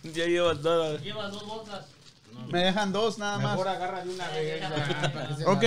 Ya 0.03 0.25
llevas 0.25 0.59
nada. 0.61 0.97
Llevas 0.97 1.31
dos 1.31 1.45
bolsas. 1.47 1.85
me 2.49 2.59
dejan 2.65 2.91
dos 2.91 3.17
nada 3.17 3.37
más. 3.39 3.51
Mejor 3.51 3.67
agarra 3.69 4.03
de 4.03 4.09
una 4.13 4.27
vez. 4.29 4.61
ah, 4.63 5.37
Ok, 5.47 5.63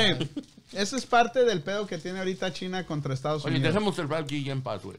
eso 0.72 0.96
es 0.96 1.06
parte 1.06 1.44
del 1.44 1.62
pedo 1.62 1.86
que 1.86 1.98
tiene 1.98 2.18
ahorita 2.18 2.52
China 2.52 2.84
contra 2.86 3.14
Estados 3.14 3.44
Oye, 3.44 3.56
Unidos. 3.56 3.72
dejemos 3.74 3.98
el 3.98 4.08
5G 4.08 4.44
ya 4.44 4.52
en 4.52 4.62
paz, 4.62 4.82
güey. 4.82 4.98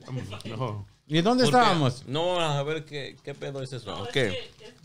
¿Y 1.08 1.22
dónde 1.22 1.44
estábamos? 1.44 2.04
No, 2.08 2.40
a 2.40 2.64
ver 2.64 2.84
qué, 2.86 3.16
qué 3.24 3.36
pedo 3.36 3.62
es 3.62 3.72
eso. 3.74 3.86
No, 3.92 4.04
es 4.04 4.08
Ok. 4.10 4.14
que 4.14 4.28
es- 4.30 4.36
Estábamos 4.36 4.85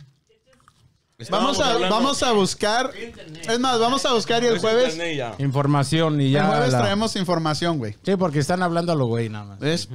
Vamos 1.29 1.61
a, 1.61 1.77
vamos 1.77 2.23
a 2.23 2.33
buscar. 2.33 2.93
Es 2.97 3.59
más, 3.59 3.79
vamos 3.79 4.05
a 4.07 4.13
buscar 4.15 4.43
y 4.43 4.47
el 4.47 4.57
Es 4.57 4.61
jueves. 4.63 4.99
Información 5.39 6.21
y 6.21 6.27
El 6.27 6.33
ya. 6.33 6.47
jueves 6.47 6.73
la- 6.73 6.81
traemos 6.81 7.17
información, 7.17 7.79
güey. 7.79 7.97
Sí, 8.05 8.17
porque 8.17 8.39
están 8.39 8.63
hablando 8.63 8.93
a 8.93 8.95
lo 8.95 9.07
güey 9.07 9.29
nada 9.29 9.45
más. 9.45 9.59
¿Ves? 9.59 9.89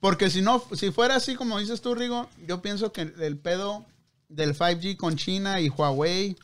Porque 0.00 0.28
si 0.30 0.42
no, 0.42 0.62
si 0.74 0.90
fuera 0.92 1.16
así 1.16 1.34
como 1.34 1.58
dices 1.58 1.80
tú, 1.80 1.94
Rigo, 1.94 2.28
yo 2.46 2.60
pienso 2.60 2.92
que 2.92 3.02
el 3.18 3.38
pedo 3.38 3.84
del 4.28 4.54
5G 4.56 4.96
con 4.96 5.16
China 5.16 5.60
y 5.60 5.68
Huawei 5.70 6.36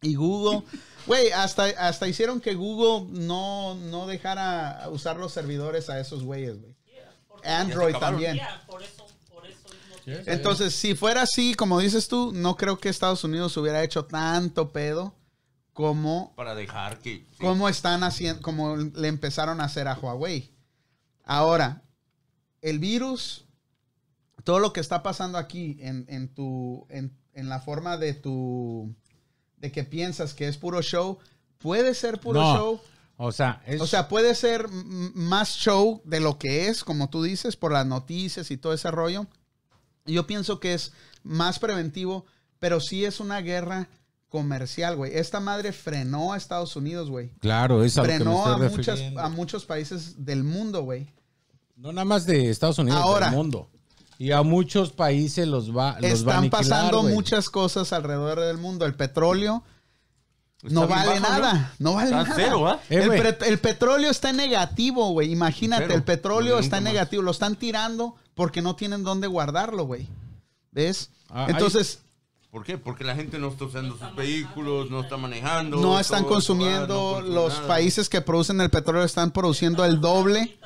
y 0.00 0.14
Google, 0.16 0.62
güey, 1.06 1.30
hasta, 1.30 1.64
hasta 1.78 2.08
hicieron 2.08 2.40
que 2.40 2.54
Google 2.54 3.06
no, 3.12 3.76
no 3.76 4.06
dejara 4.06 4.88
usar 4.90 5.16
los 5.16 5.32
servidores 5.32 5.88
a 5.90 6.00
esos 6.00 6.24
güeyes, 6.24 6.60
güey. 6.60 6.74
Android 7.44 7.96
también. 7.96 8.36
ya, 8.36 8.62
por 8.68 8.80
eso, 8.82 9.01
Entonces, 10.06 10.74
si 10.74 10.94
fuera 10.94 11.22
así, 11.22 11.54
como 11.54 11.78
dices 11.78 12.08
tú, 12.08 12.32
no 12.34 12.56
creo 12.56 12.78
que 12.78 12.88
Estados 12.88 13.24
Unidos 13.24 13.56
hubiera 13.56 13.82
hecho 13.82 14.04
tanto 14.04 14.72
pedo 14.72 15.14
como, 15.72 16.34
Para 16.36 16.54
dejar 16.54 16.98
que. 16.98 17.18
sí. 17.18 17.26
como 17.38 17.68
están 17.68 18.04
haciendo, 18.04 18.42
como 18.42 18.76
le 18.76 19.08
empezaron 19.08 19.60
a 19.60 19.64
hacer 19.64 19.88
a 19.88 19.94
Huawei. 19.94 20.50
Ahora, 21.24 21.82
el 22.60 22.78
virus, 22.78 23.46
todo 24.44 24.58
lo 24.58 24.72
que 24.72 24.80
está 24.80 25.02
pasando 25.02 25.38
aquí 25.38 25.78
en, 25.80 26.04
en 26.08 26.28
tu, 26.28 26.86
en, 26.90 27.16
en 27.32 27.48
la 27.48 27.60
forma 27.60 27.96
de 27.96 28.14
tu, 28.14 28.94
de 29.56 29.72
que 29.72 29.84
piensas 29.84 30.34
que 30.34 30.48
es 30.48 30.58
puro 30.58 30.82
show, 30.82 31.18
puede 31.58 31.94
ser 31.94 32.20
puro 32.20 32.40
No, 32.40 32.56
show. 32.56 32.80
O 33.16 33.30
sea, 33.30 33.62
es, 33.66 33.80
O 33.80 33.86
sea, 33.86 34.08
puede 34.08 34.34
ser 34.34 34.68
más 34.68 35.50
show 35.50 36.02
de 36.04 36.20
lo 36.20 36.38
que 36.38 36.68
es, 36.68 36.82
como 36.82 37.08
tú 37.08 37.22
dices, 37.22 37.56
por 37.56 37.72
las 37.72 37.86
noticias 37.86 38.50
y 38.50 38.56
todo 38.56 38.72
ese 38.72 38.90
rollo. 38.90 39.26
Yo 40.04 40.26
pienso 40.26 40.60
que 40.60 40.74
es 40.74 40.92
más 41.22 41.58
preventivo, 41.58 42.26
pero 42.58 42.80
sí 42.80 43.04
es 43.04 43.20
una 43.20 43.40
guerra 43.40 43.88
comercial, 44.28 44.96
güey. 44.96 45.12
Esta 45.14 45.40
madre 45.40 45.72
frenó 45.72 46.32
a 46.32 46.36
Estados 46.36 46.74
Unidos, 46.74 47.10
güey. 47.10 47.30
claro, 47.38 47.84
es 47.84 47.98
a 47.98 48.02
lo 48.02 48.06
que 48.06 48.12
me 48.12 48.18
Frenó 48.18 48.46
a, 48.46 48.58
muchas, 48.58 49.00
a 49.18 49.28
muchos 49.28 49.64
países 49.64 50.24
del 50.24 50.42
mundo, 50.42 50.82
güey. 50.82 51.12
No 51.76 51.92
nada 51.92 52.04
más 52.04 52.26
de 52.26 52.48
Estados 52.48 52.78
Unidos, 52.78 53.00
Ahora. 53.00 53.26
del 53.26 53.36
mundo. 53.36 53.68
Y 54.18 54.30
a 54.32 54.42
muchos 54.42 54.92
países 54.92 55.48
los 55.48 55.76
va, 55.76 55.98
los 56.00 56.02
va 56.02 56.08
a 56.08 56.12
Están 56.12 56.38
aniquilar, 56.38 56.50
pasando 56.62 57.02
muchas 57.02 57.50
cosas 57.50 57.92
alrededor 57.92 58.40
del 58.40 58.56
mundo. 58.56 58.86
El 58.86 58.94
petróleo 58.94 59.64
Está 60.62 60.74
no 60.74 60.86
vale 60.86 61.18
nada. 61.18 61.74
¿no? 61.80 61.94
vale 61.94 62.10
Está 62.10 62.22
nada. 62.22 62.34
cero, 62.36 62.68
¿ah? 62.68 62.80
Eh, 62.88 63.34
el, 63.46 63.58
petróleo 63.58 64.10
está 64.10 64.30
en 64.30 64.36
negativo, 64.36 65.10
güey. 65.10 65.32
Imagínate, 65.32 65.84
Cero. 65.86 65.94
el 65.96 66.04
petróleo 66.04 66.60
está 66.60 66.76
más. 66.76 66.84
negativo. 66.84 67.22
Lo 67.22 67.32
están 67.32 67.56
tirando 67.56 68.14
porque 68.34 68.62
no 68.62 68.76
tienen 68.76 69.02
dónde 69.02 69.26
guardarlo, 69.26 69.84
güey. 69.84 70.08
¿Ves? 70.70 71.10
Ah, 71.28 71.46
Entonces, 71.48 72.02
¿Por 72.52 72.64
qué? 72.64 72.76
Porque 72.76 73.02
la 73.02 73.14
gente 73.14 73.38
no 73.38 73.48
está 73.48 73.64
usando 73.64 73.96
sus 73.96 74.14
vehículos, 74.14 74.90
no 74.90 75.00
está 75.00 75.16
manejando. 75.16 75.78
no 75.78 75.98
están 75.98 76.24
todo 76.24 76.32
consumiendo. 76.34 77.20
no 77.22 77.26
los 77.26 77.54
nada. 77.54 77.66
países 77.66 78.10
que 78.10 78.20
producen 78.20 78.60
el 78.60 78.68
petróleo 78.68 79.04
están 79.04 79.30
produciendo 79.30 79.82
el 79.86 80.02
doble. 80.02 80.58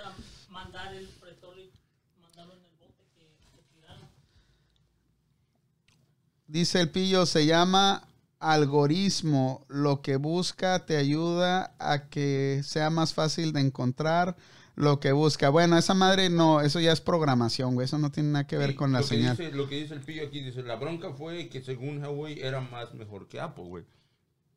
Dice 6.48 6.80
el 6.80 6.90
pillo, 6.90 7.24
se 7.24 7.46
llama 7.46 8.08
algoritmo. 8.40 9.64
Lo 9.68 10.02
que 10.02 10.16
busca 10.16 10.86
te 10.86 10.96
ayuda 10.96 11.74
a 11.78 12.08
que 12.08 12.62
sea 12.64 12.90
más 12.90 13.14
fácil 13.14 13.52
de 13.52 13.60
encontrar 13.60 14.36
lo 14.76 15.00
que 15.00 15.12
busca. 15.12 15.48
Bueno, 15.48 15.76
esa 15.78 15.94
madre 15.94 16.28
no, 16.30 16.60
eso 16.60 16.78
ya 16.80 16.92
es 16.92 17.00
programación, 17.00 17.74
güey. 17.74 17.86
Eso 17.86 17.98
no 17.98 18.12
tiene 18.12 18.28
nada 18.30 18.46
que 18.46 18.56
ver 18.58 18.70
Sí, 18.70 18.76
con 18.76 18.92
la 18.92 19.00
lo 19.00 19.04
que 19.04 19.08
señal. 19.16 19.36
dice- 19.36 19.52
lo 19.52 19.68
que 19.68 19.76
dice 19.80 19.94
el 19.94 20.00
pillo 20.02 20.26
aquí, 20.26 20.40
dice, 20.40 20.62
la 20.62 20.76
bronca 20.76 21.10
fue 21.12 21.48
que 21.48 21.62
según 21.62 21.98
Huawei 22.04 22.40
era 22.40 22.60
más 22.60 22.92
mejor 22.94 23.26
que 23.26 23.40
Apple, 23.40 23.64
güey. 23.64 23.84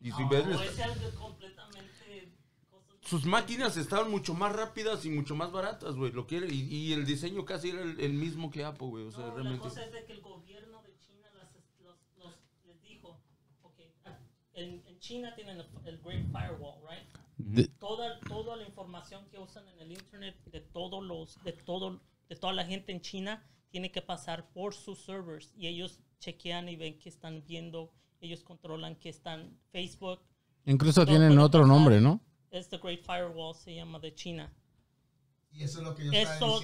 Y 0.02 0.12
si 0.12 0.24
ves, 0.30 0.46
No, 0.46 0.62
es 0.62 0.80
algo 0.80 1.10
completamente... 1.20 2.34
cosas- 2.70 3.00
sus 3.02 3.26
máquinas 3.26 3.76
estaban 3.78 4.12
mucho 4.12 4.34
más 4.34 4.54
rápidas 4.56 5.04
y 5.06 5.10
mucho 5.10 5.36
más 5.36 5.52
baratas, 5.52 5.96
güey. 5.96 6.12
Lo 6.12 6.28
quiere, 6.28 6.48
y, 6.54 6.62
y 6.70 6.94
el 6.94 7.06
diseño 7.06 7.44
casi 7.46 7.70
era 7.70 7.82
el, 7.82 8.00
el 8.00 8.14
mismo 8.14 8.52
que 8.52 8.64
Apple, 8.64 8.88
güey. 8.88 9.06
O 9.06 9.12
sea, 9.12 9.22
No, 9.22 9.28
la 9.30 9.34
realmente. 9.36 9.60
cosa 9.64 9.84
es 9.86 9.92
de 9.92 10.06
que 10.06 10.14
el 10.14 10.22
gobierno 10.22 10.82
de 10.84 10.96
China 11.00 11.28
las- 11.36 11.54
los, 11.84 11.96
los- 12.18 12.38
les 12.68 12.82
dijo, 12.82 13.20
ok, 13.64 13.80
ah, 14.06 14.18
en, 14.54 14.84
en 14.86 15.00
China 15.00 15.34
tienen 15.36 15.58
el, 15.60 15.68
el 15.86 15.98
Great 16.02 16.26
Firewall, 16.28 16.76
right? 16.90 17.09
Toda, 17.80 18.20
toda 18.22 18.56
la 18.56 18.64
información 18.64 19.26
que 19.30 19.40
usan 19.40 19.68
en 19.70 19.80
el 19.80 19.92
internet 19.92 20.36
de 20.46 20.60
todos 20.62 21.04
los, 21.04 21.42
de 21.44 21.54
todo, 21.54 22.02
de 22.28 22.36
toda 22.36 22.54
la 22.54 22.66
gente 22.66 22.92
en 22.92 23.02
China 23.02 23.44
tiene 23.70 23.92
que 23.92 24.02
pasar 24.02 24.52
por 24.52 24.74
sus 24.74 25.00
servers 25.00 25.54
y 25.56 25.68
ellos 25.68 26.00
chequean 26.20 26.68
y 26.70 26.76
ven 26.76 27.00
que 27.00 27.08
están 27.10 27.44
viendo, 27.46 27.94
ellos 28.20 28.44
controlan 28.44 28.96
que 28.96 29.10
están 29.10 29.58
Facebook, 29.72 30.20
Incluso 30.66 31.06
tienen 31.06 31.38
otro 31.40 31.62
pasar. 31.62 31.76
nombre, 31.76 32.02
¿no? 32.02 32.20
es 32.52 32.68
the 32.70 32.78
Great 32.78 33.04
Firewall, 33.04 33.56
se 33.56 33.76
llama 33.76 34.00
de 34.00 34.14
China. 34.16 34.52
Y 35.52 35.64
eso 35.64 35.80
es 35.80 35.84
lo 35.86 35.96
que 35.96 36.06
yo 36.06 36.12
Eso- 36.12 36.60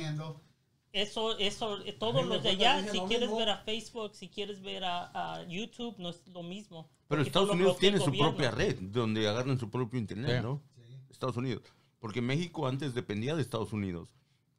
Eso, 0.91 1.37
eso, 1.39 1.81
eh, 1.85 1.91
todos 1.93 2.25
los 2.25 2.41
de 2.41 2.49
allá, 2.51 2.81
si 2.89 2.97
lo 2.97 3.05
quieres 3.07 3.27
mismo. 3.27 3.37
ver 3.37 3.49
a 3.49 3.57
Facebook, 3.57 4.15
si 4.15 4.29
quieres 4.29 4.61
ver 4.61 4.83
a, 4.85 5.35
a 5.39 5.43
YouTube, 5.47 5.95
no 5.99 6.09
es 6.09 6.25
lo 6.27 6.41
mismo. 6.41 6.89
Pero 7.08 7.22
Estados 7.22 7.50
Unidos 7.51 7.77
tiene 7.77 8.00
su 8.00 8.06
gobierno. 8.06 8.32
propia 8.32 8.51
red 8.51 8.77
donde 8.82 9.27
agarran 9.27 9.59
su 9.59 9.69
propio 9.69 10.00
internet, 10.00 10.38
Sí. 10.38 10.43
¿no? 10.43 10.61
Estados 11.09 11.38
Unidos. 11.38 11.64
Porque 12.00 12.22
México 12.22 12.67
antes 12.67 12.93
dependía 12.93 13.35
de 13.35 13.42
Estados 13.42 13.74
Unidos. 13.74 14.09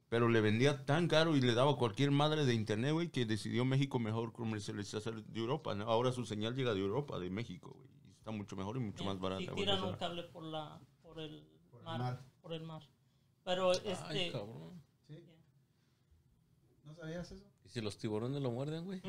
Pero 0.09 0.29
le 0.29 0.41
vendía 0.41 0.85
tan 0.87 1.09
caro 1.09 1.37
y 1.37 1.41
le 1.41 1.55
daba 1.55 1.77
cualquier 1.77 2.13
madre 2.13 2.47
de 2.47 2.55
internet, 2.55 2.93
güey, 2.93 3.09
que 3.11 3.27
decidió 3.27 3.65
México 3.65 3.99
mejor 3.99 4.33
comercializar 4.33 5.03
de 5.25 5.41
Europa. 5.41 5.75
¿no? 5.75 5.85
Ahora 5.91 6.13
su 6.13 6.25
señal 6.25 6.55
llega 6.55 6.75
de 6.75 6.81
Europa, 6.81 7.19
de 7.19 7.29
México, 7.31 7.75
güey. 7.77 7.89
Y 8.07 8.11
Está 8.13 8.31
mucho 8.31 8.55
mejor 8.57 8.77
y 8.77 8.81
mucho 8.81 9.05
más 9.05 9.19
barata. 9.19 9.43
Y 9.53 9.55
tiran 9.57 9.83
un 9.83 9.95
cable 9.97 10.23
por, 10.25 10.45
la, 10.45 10.81
por, 11.03 11.19
el, 11.19 11.45
Por 11.71 11.81
el 11.81 11.85
mar, 11.85 11.99
mar. 11.99 12.21
Por 12.41 12.53
el 12.53 12.63
mar. 12.63 12.83
Pero 13.45 13.73
este... 13.73 13.95
Ay, 14.07 14.31
cabrón. 14.31 14.83
¿No 16.85 16.95
sabías 16.95 17.31
eso? 17.33 17.45
¿Y 17.67 17.69
si 17.69 17.81
los 17.81 17.99
tiburones 17.99 18.41
lo 18.41 18.51
muerden, 18.53 18.85
güey? 18.85 19.01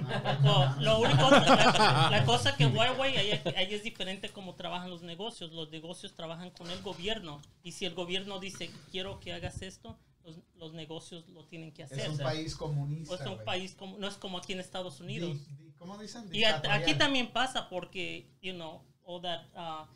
No, 0.41 0.75
lo 0.81 0.99
único, 1.01 1.29
la, 1.29 2.07
la 2.11 2.25
cosa 2.25 2.55
que 2.57 2.65
Huawei 2.65 3.15
ahí, 3.17 3.31
ahí 3.55 3.73
es 3.73 3.83
diferente 3.83 4.29
como 4.29 4.55
trabajan 4.55 4.89
los 4.89 5.03
negocios. 5.03 5.51
Los 5.53 5.69
negocios 5.69 6.15
trabajan 6.15 6.49
con 6.51 6.69
el 6.71 6.81
gobierno. 6.81 7.39
Y 7.63 7.73
si 7.73 7.85
el 7.85 7.93
gobierno 7.93 8.39
dice, 8.39 8.71
quiero 8.91 9.19
que 9.19 9.31
hagas 9.33 9.61
esto, 9.61 9.97
los, 10.23 10.39
los 10.55 10.73
negocios 10.73 11.27
lo 11.29 11.45
tienen 11.45 11.71
que 11.71 11.83
hacer. 11.83 11.99
Es 11.99 12.09
un 12.09 12.17
país 12.17 12.55
comunista. 12.55 13.13
O 13.13 13.15
es 13.15 13.21
un 13.27 13.45
país 13.45 13.75
como, 13.75 13.97
no 13.99 14.07
es 14.07 14.15
como 14.15 14.39
aquí 14.39 14.53
en 14.53 14.59
Estados 14.59 14.99
Unidos. 14.99 15.37
Di- 15.47 15.55
di- 15.65 15.71
¿Cómo 15.77 15.97
dicen? 15.97 16.27
Y 16.33 16.43
a- 16.43 16.55
aquí 16.73 16.91
también 16.97 17.31
pasa 17.31 17.69
porque, 17.69 18.27
you 18.41 18.53
know, 18.53 18.81
all 19.03 19.21
that, 19.21 19.45
uh, 19.55 19.87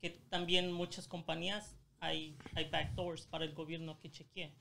que 0.00 0.10
también 0.28 0.72
muchas 0.72 1.06
compañías 1.06 1.76
hay, 2.00 2.36
hay 2.56 2.68
backdoors 2.68 3.26
para 3.26 3.44
el 3.44 3.54
gobierno 3.54 3.98
que 4.00 4.10
chequee. 4.10 4.52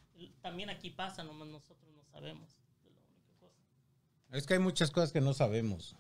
También 0.41 0.69
aquí 0.69 0.91
pasa, 0.91 1.23
nomás 1.23 1.47
nosotros 1.47 1.91
no 1.95 2.03
sabemos. 2.11 2.49
Es 2.85 2.91
la 2.93 3.01
única 3.01 3.31
cosa. 3.39 3.55
Es 4.31 4.45
que 4.45 4.55
hay 4.55 4.59
muchas 4.59 4.91
cosas 4.91 5.11
que 5.11 5.21
no 5.21 5.33
sabemos. 5.33 5.95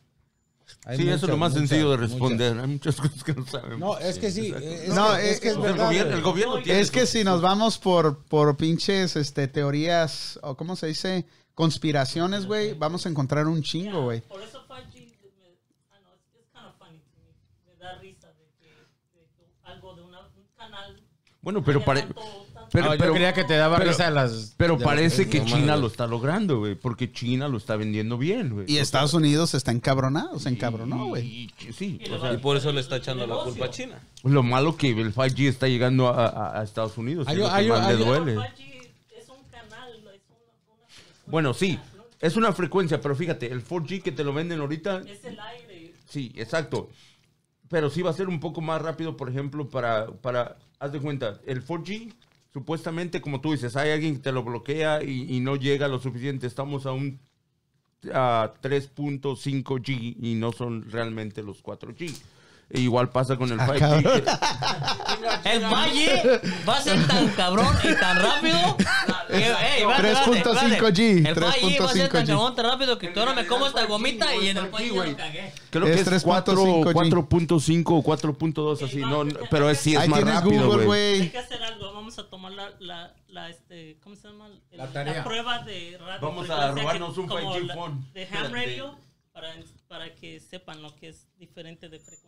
Hay 0.85 0.97
Sí, 0.97 1.03
eso 1.07 1.25
es 1.27 1.31
lo 1.31 1.37
más 1.37 1.53
muchas, 1.53 1.69
sencillo 1.69 1.91
de 1.91 1.97
muchas. 1.97 2.11
responder. 2.11 2.59
Hay 2.59 2.67
muchas 2.67 2.95
cosas 2.97 3.23
que 3.23 3.33
no 3.33 3.45
sabemos. 3.45 3.79
No, 3.79 3.97
es 3.99 4.19
que 4.19 4.31
sí. 4.31 4.53
Es, 4.53 4.89
No, 4.89 5.15
es- 5.15 5.35
es 5.35 5.39
que 5.39 5.47
es 5.49 5.55
el 5.55 5.59
gobierno, 5.61 5.91
el 5.93 6.09
güey. 6.09 6.21
gobierno 6.21 6.61
tiene 6.61 6.81
Es 6.81 6.91
que 6.91 7.05
si 7.05 7.23
nos 7.23 7.41
vamos 7.41 7.77
por, 7.77 8.25
por 8.25 8.57
pinches 8.57 9.15
este, 9.15 9.47
teorías, 9.47 10.37
o 10.43 10.57
cómo 10.57 10.75
se 10.75 10.87
dice, 10.87 11.25
conspiraciones, 11.55 12.45
güey, 12.47 12.73
vamos 12.73 13.05
a 13.05 13.09
encontrar 13.09 13.47
un 13.47 13.63
chingo, 13.63 14.03
güey. 14.03 14.19
Por 14.21 14.41
eso 14.41 14.61
5G, 14.67 15.13
me, 15.39 15.55
ah, 15.91 15.99
no, 16.03 16.13
es, 16.13 16.47
kind 16.53 16.65
of 16.67 16.77
funny 16.77 16.99
to 16.99 17.15
me. 17.15 17.71
Me 17.73 17.79
da 17.79 17.97
risa 17.99 18.27
de 18.33 18.51
que, 18.59 18.67
de 19.17 19.25
que 19.37 19.49
algo 19.63 19.95
de 19.95 20.01
una, 20.01 20.19
un 20.19 20.45
canal. 20.57 21.01
Bueno, 21.41 21.63
pero, 21.63 21.79
tanto- 21.81 22.45
pero- 22.71 22.85
No, 22.87 22.93
yo 22.93 22.99
pero- 22.99 23.13
creía 23.13 23.33
que 23.33 23.43
te 23.43 23.55
daba 23.55 23.77
pero- 23.77 23.91
risa 23.91 24.09
las. 24.11 24.53
pero 24.57 24.73
de 24.73 24.79
las- 24.79 24.85
parece 24.85 25.29
que 25.29 25.39
no, 25.39 25.45
China 25.45 25.77
lo 25.77 25.87
está 25.87 26.07
logrando, 26.07 26.59
güey. 26.59 26.75
Porque 26.75 27.11
China 27.11 27.47
lo 27.47 27.57
está 27.57 27.75
vendiendo 27.75 28.17
bien, 28.17 28.49
güey. 28.49 28.65
Y 28.67 28.71
O 28.71 28.73
sea, 28.75 28.83
Estados 28.83 29.13
Unidos 29.13 29.53
está 29.53 29.71
encabronado, 29.71 30.39
se 30.39 30.49
encabronó, 30.49 31.05
güey. 31.07 31.49
Sí, 31.75 31.99
Y 32.01 32.05
o 32.09 32.13
le 32.13 32.19
sea, 32.19 32.29
va- 32.29 32.33
Y 32.33 32.37
por 32.37 32.57
eso 32.57 32.71
le 32.71 32.81
está 32.81 32.97
echando 32.97 33.25
la 33.27 33.35
culpa 33.43 33.65
a 33.65 33.69
China. 33.69 33.99
lo 34.23 34.43
malo 34.43 34.75
que 34.77 34.89
el 34.89 35.13
5G 35.13 35.47
está 35.47 35.67
llegando 35.67 36.07
a, 36.09 36.25
a- 36.27 36.59
a 36.59 36.63
Estados 36.63 36.97
Unidos. 36.97 37.27
Hay- 37.27 37.35
es 37.35 37.39
lo 37.41 37.47
que 37.47 37.51
hay- 37.53 37.67
más 37.69 37.85
hay- 37.87 37.97
le 37.97 38.05
duele. 38.05 38.33
5G 38.35 38.91
es 39.17 39.29
un 39.29 39.35
canal, 39.51 39.89
es 39.93 40.01
una, 40.01 40.11
una 40.11 40.87
frecuencia, 40.89 41.25
Bueno, 41.27 41.53
sí, 41.53 41.79
es 42.19 42.35
una 42.35 42.51
frecuencia, 42.53 43.01
pero 43.01 43.15
fíjate, 43.15 43.51
el 43.51 43.63
4G 43.63 44.01
que 44.01 44.11
te 44.11 44.23
lo 44.23 44.33
venden 44.33 44.59
ahorita, 44.61 45.01
Es 45.07 45.23
el 45.25 45.39
aire. 45.39 45.93
sí, 46.07 46.31
exacto. 46.35 46.89
Pero 47.69 47.89
sí 47.89 48.01
va 48.01 48.11
a 48.11 48.13
ser 48.13 48.29
un 48.29 48.39
poco 48.39 48.61
más 48.61 48.81
rápido, 48.81 49.17
por 49.17 49.29
ejemplo, 49.29 49.69
para, 49.69 50.07
para 50.07 50.55
haz 50.79 50.91
de 50.93 50.99
cuenta, 51.01 51.39
el 51.45 51.65
4G, 51.65 52.13
supuestamente, 52.57 53.21
como 53.21 53.39
tú 53.39 53.51
dices, 53.51 53.75
hay 53.75 53.91
alguien 53.91 54.15
que 54.15 54.23
te 54.23 54.31
lo 54.31 54.41
bloquea 54.41 55.03
y, 55.03 55.39
no 55.41 55.57
llega 55.57 55.87
lo 55.87 55.99
suficiente. 55.99 56.47
Estamos 56.47 56.87
a 56.87 56.91
un 56.91 57.19
a 58.11 58.55
3.5G 58.63 60.15
y 60.19 60.33
no 60.33 60.51
son 60.51 60.89
realmente 60.89 61.43
los 61.43 61.63
4G. 61.63 62.15
E 62.69 62.81
igual 62.81 63.09
pasa 63.09 63.37
con 63.37 63.49
el 63.49 63.57
5G. 63.59 64.01
que- 64.03 65.49
El 65.53 65.63
Valle 65.63 66.41
va 66.67 66.77
a 66.77 66.81
ser 66.81 67.07
tan 67.07 67.29
cabrón 67.29 67.73
y 67.81 67.95
tan 67.95 68.21
rápido. 68.21 68.75
que, 69.29 69.35
ey, 69.37 69.83
espérate, 69.83 70.11
espérate, 70.11 70.79
3.5G, 70.79 71.27
El 71.27 71.35
Valle 71.35 71.79
va 71.79 71.85
a 71.85 71.93
ser 71.93 72.09
tan 72.09 72.25
3.5G. 72.25 72.27
cabrón, 72.27 72.55
tan 72.55 72.65
rápido 72.65 72.97
que 72.99 73.13
ahora 73.15 73.33
me 73.33 73.47
como 73.47 73.67
esta 73.67 73.83
5G, 73.83 73.87
gomita 73.87 74.35
y 74.35 74.49
en 74.49 74.57
el 74.57 74.63
5G, 74.65 74.71
Valle 74.71 74.87
ya 74.87 74.93
güey. 74.95 75.11
lo 75.11 75.17
cagué. 75.17 75.53
Creo 75.69 75.85
que 75.85 75.93
Es 75.93 76.01
es 76.07 76.25
3.5G. 76.25 76.93
4.5 76.93 77.83
o 77.87 78.03
4.2 78.03 78.83
así, 78.85 78.97
no, 78.97 79.23
no, 79.23 79.39
pero 79.49 79.69
es, 79.69 79.79
sí 79.79 79.93
es 79.93 79.99
Ahí 80.01 80.09
más 80.09 80.19
tienes 80.19 80.35
rápido, 80.35 80.65
Google, 80.67 80.85
güey. 80.85 81.01
Hay 81.13 81.17
güey. 81.19 81.31
que 81.31 81.37
hacer 81.37 81.63
algo. 81.63 81.93
Vamos 81.93 82.19
a 82.19 82.29
tomar 82.29 82.51
la, 82.51 82.69
la, 82.79 83.13
la 83.29 83.49
este, 83.49 83.97
¿cómo 84.03 84.15
se 84.15 84.27
llama? 84.27 84.47
El- 84.71 84.77
La 84.77 84.87
tarea. 84.87 85.23
prueba 85.23 85.59
de 85.59 85.97
radio. 85.99 86.19
Vamos 86.21 86.49
a 86.49 86.55
frecuencia 86.73 86.81
robarnos 86.83 87.17
un 87.17 87.27
como 87.27 87.53
5G 87.55 87.65
la- 87.65 87.75
phone. 87.75 88.11
De 88.13 88.21
ham 88.23 88.27
Espérate. 88.33 88.53
radio 88.53 88.95
para, 89.33 89.53
para 89.87 90.15
que 90.15 90.39
sepan 90.41 90.81
lo 90.81 90.93
que 90.95 91.09
es 91.09 91.27
diferente 91.37 91.87
de 91.89 91.97
eso. 91.97 92.27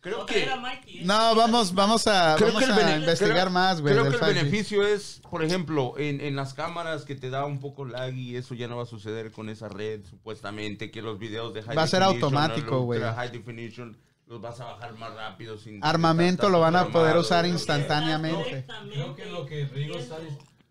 Creo 0.00 0.24
que- 0.24 0.44
¿eh? 0.44 1.02
No, 1.04 1.34
vamos, 1.34 1.74
vamos 1.74 2.06
a, 2.06 2.34
Creo 2.36 2.48
vamos 2.48 2.64
que 2.64 2.70
el 2.72 2.78
a 2.78 2.96
investigar 2.96 3.32
creo- 3.42 3.50
más, 3.50 3.80
güey. 3.82 3.92
Creo 3.92 4.04
que 4.04 4.16
el 4.16 4.20
5G. 4.22 4.34
beneficio 4.34 4.86
es, 4.86 5.20
por 5.30 5.44
ejemplo, 5.44 5.94
en, 5.98 6.20
en 6.22 6.36
las 6.36 6.54
cámaras 6.54 7.04
que 7.04 7.14
te 7.14 7.28
da 7.28 7.44
un 7.44 7.60
poco 7.60 7.84
lag 7.84 8.14
y 8.14 8.36
eso 8.36 8.54
ya 8.54 8.66
no 8.66 8.76
va 8.78 8.84
a 8.84 8.86
suceder 8.86 9.30
con 9.30 9.48
esa 9.50 9.68
red, 9.68 10.04
supuestamente, 10.08 10.90
que 10.90 11.02
los 11.02 11.18
videos 11.18 11.52
de 11.52 11.62
high 11.62 11.76
Va 11.76 11.82
a 11.82 11.86
ser 11.86 12.02
automático, 12.02 12.76
los 12.76 12.84
güey. 12.84 13.00
High 13.02 13.30
definition 13.30 13.98
los 14.26 14.40
vas 14.40 14.60
a 14.60 14.64
bajar 14.66 14.94
más 14.96 15.12
rápido 15.14 15.58
sin 15.58 15.84
Armamento 15.84 16.48
lo 16.48 16.60
van 16.60 16.76
a 16.76 16.86
poder 16.88 17.16
usar 17.16 17.44
Está 17.44 17.54
instantáneamente. 17.54 18.64
Creo 18.92 19.14
que 19.16 19.26
lo 19.26 19.44
que 19.44 19.64
Rigo 19.66 19.98
está, 19.98 20.18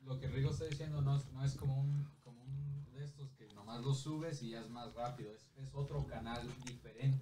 lo 0.06 0.17
que 0.19 0.27
Rigo 0.27 0.49
está 0.51 0.66
diciendo 0.66 1.01
no 1.01 1.17
es, 1.17 1.25
no 1.33 1.43
es 1.45 1.56
como, 1.56 1.77
un, 1.82 2.09
como 2.24 2.41
un 2.45 2.85
de 2.93 3.03
estos 3.03 3.30
que 3.33 3.45
nomás 3.53 3.82
lo 3.82 3.93
subes 3.93 4.41
y 4.43 4.51
ya 4.51 4.61
es 4.61 4.69
más 4.69 4.93
rápido. 4.95 5.32
Es, 5.33 5.45
es 5.61 5.69
otro 5.75 6.06
canal 6.08 6.41
diferente. 6.66 6.78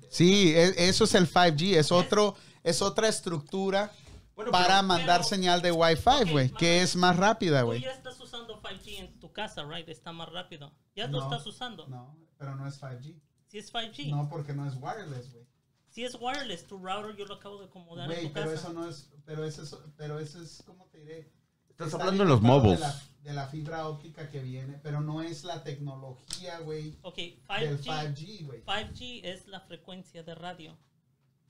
Sí, 0.10 0.54
e- 0.56 0.90
eso 0.90 1.04
es 1.04 1.14
el 1.16 1.28
5G, 1.28 1.78
es 1.78 1.92
otro, 1.92 2.36
es 2.64 2.82
otra 2.82 3.08
estructura 3.08 3.92
Bueno, 4.36 4.52
para 4.52 4.68
pero- 4.78 4.84
mandar 4.84 5.20
pero- 5.20 5.30
señal 5.30 5.62
de 5.62 5.72
Wi-Fi, 5.72 6.32
güey, 6.32 6.50
que 6.52 6.82
es 6.82 6.96
más 6.96 7.16
rápida, 7.18 7.62
Tú 7.62 7.68
güey. 7.68 7.82
ya 7.82 7.92
estás 7.92 8.20
usando 8.20 8.60
5G 8.62 8.98
en 9.00 9.20
tu 9.20 9.32
casa, 9.32 9.64
right? 9.64 9.88
Está 9.90 10.12
más 10.12 10.30
rápido. 10.32 10.72
Ya 10.96 11.08
No. 11.08 11.18
lo 11.20 11.24
estás 11.24 11.46
usando. 11.46 11.88
No, 11.88 12.18
pero 12.38 12.56
no 12.56 12.68
es 12.68 12.76
5G. 12.80 13.20
Si 13.48 13.58
es 13.60 13.72
5G. 13.72 14.10
No, 14.10 14.28
porque 14.30 14.54
no 14.54 14.68
es 14.68 14.76
wireless, 14.76 15.32
güey. 15.32 15.46
Si 15.90 16.04
es 16.04 16.16
wireless, 16.20 16.68
tu 16.68 16.78
router 16.78 17.16
yo 17.16 17.26
lo 17.26 17.36
acabo 17.36 17.58
de 17.60 17.66
acomodar 17.66 18.06
en 18.12 18.16
Güey, 18.16 18.28
tu 18.28 18.34
pero 18.34 18.52
casa. 18.52 18.62
eso 18.68 18.74
no 18.74 18.88
es, 18.90 19.10
pero 19.26 19.44
eso 19.46 19.64
es, 19.64 19.76
pero 19.96 20.20
eso 20.20 20.42
es, 20.42 20.62
¿cómo 20.66 20.86
te 20.88 21.00
diré? 21.00 21.32
Estás 21.70 21.88
Está 21.88 22.00
hablando 22.00 22.24
de 22.24 22.30
los 22.30 22.42
mobiles. 22.42 22.82
De 23.28 23.34
la, 23.34 23.48
fibra 23.48 23.90
óptica 23.90 24.30
que 24.30 24.40
viene, 24.40 24.80
pero 24.82 25.02
no 25.02 25.22
es 25.22 25.44
la 25.44 25.62
tecnología, 25.62 26.60
güey, 26.60 26.98
Ok, 27.02 27.18
del 27.60 27.82
5G, 27.82 28.16
5G, 28.16 28.46
güey. 28.46 28.64
5G 28.64 29.22
es 29.26 29.48
la 29.48 29.60
frecuencia 29.60 30.24
de 30.24 30.34
radio. 30.34 30.78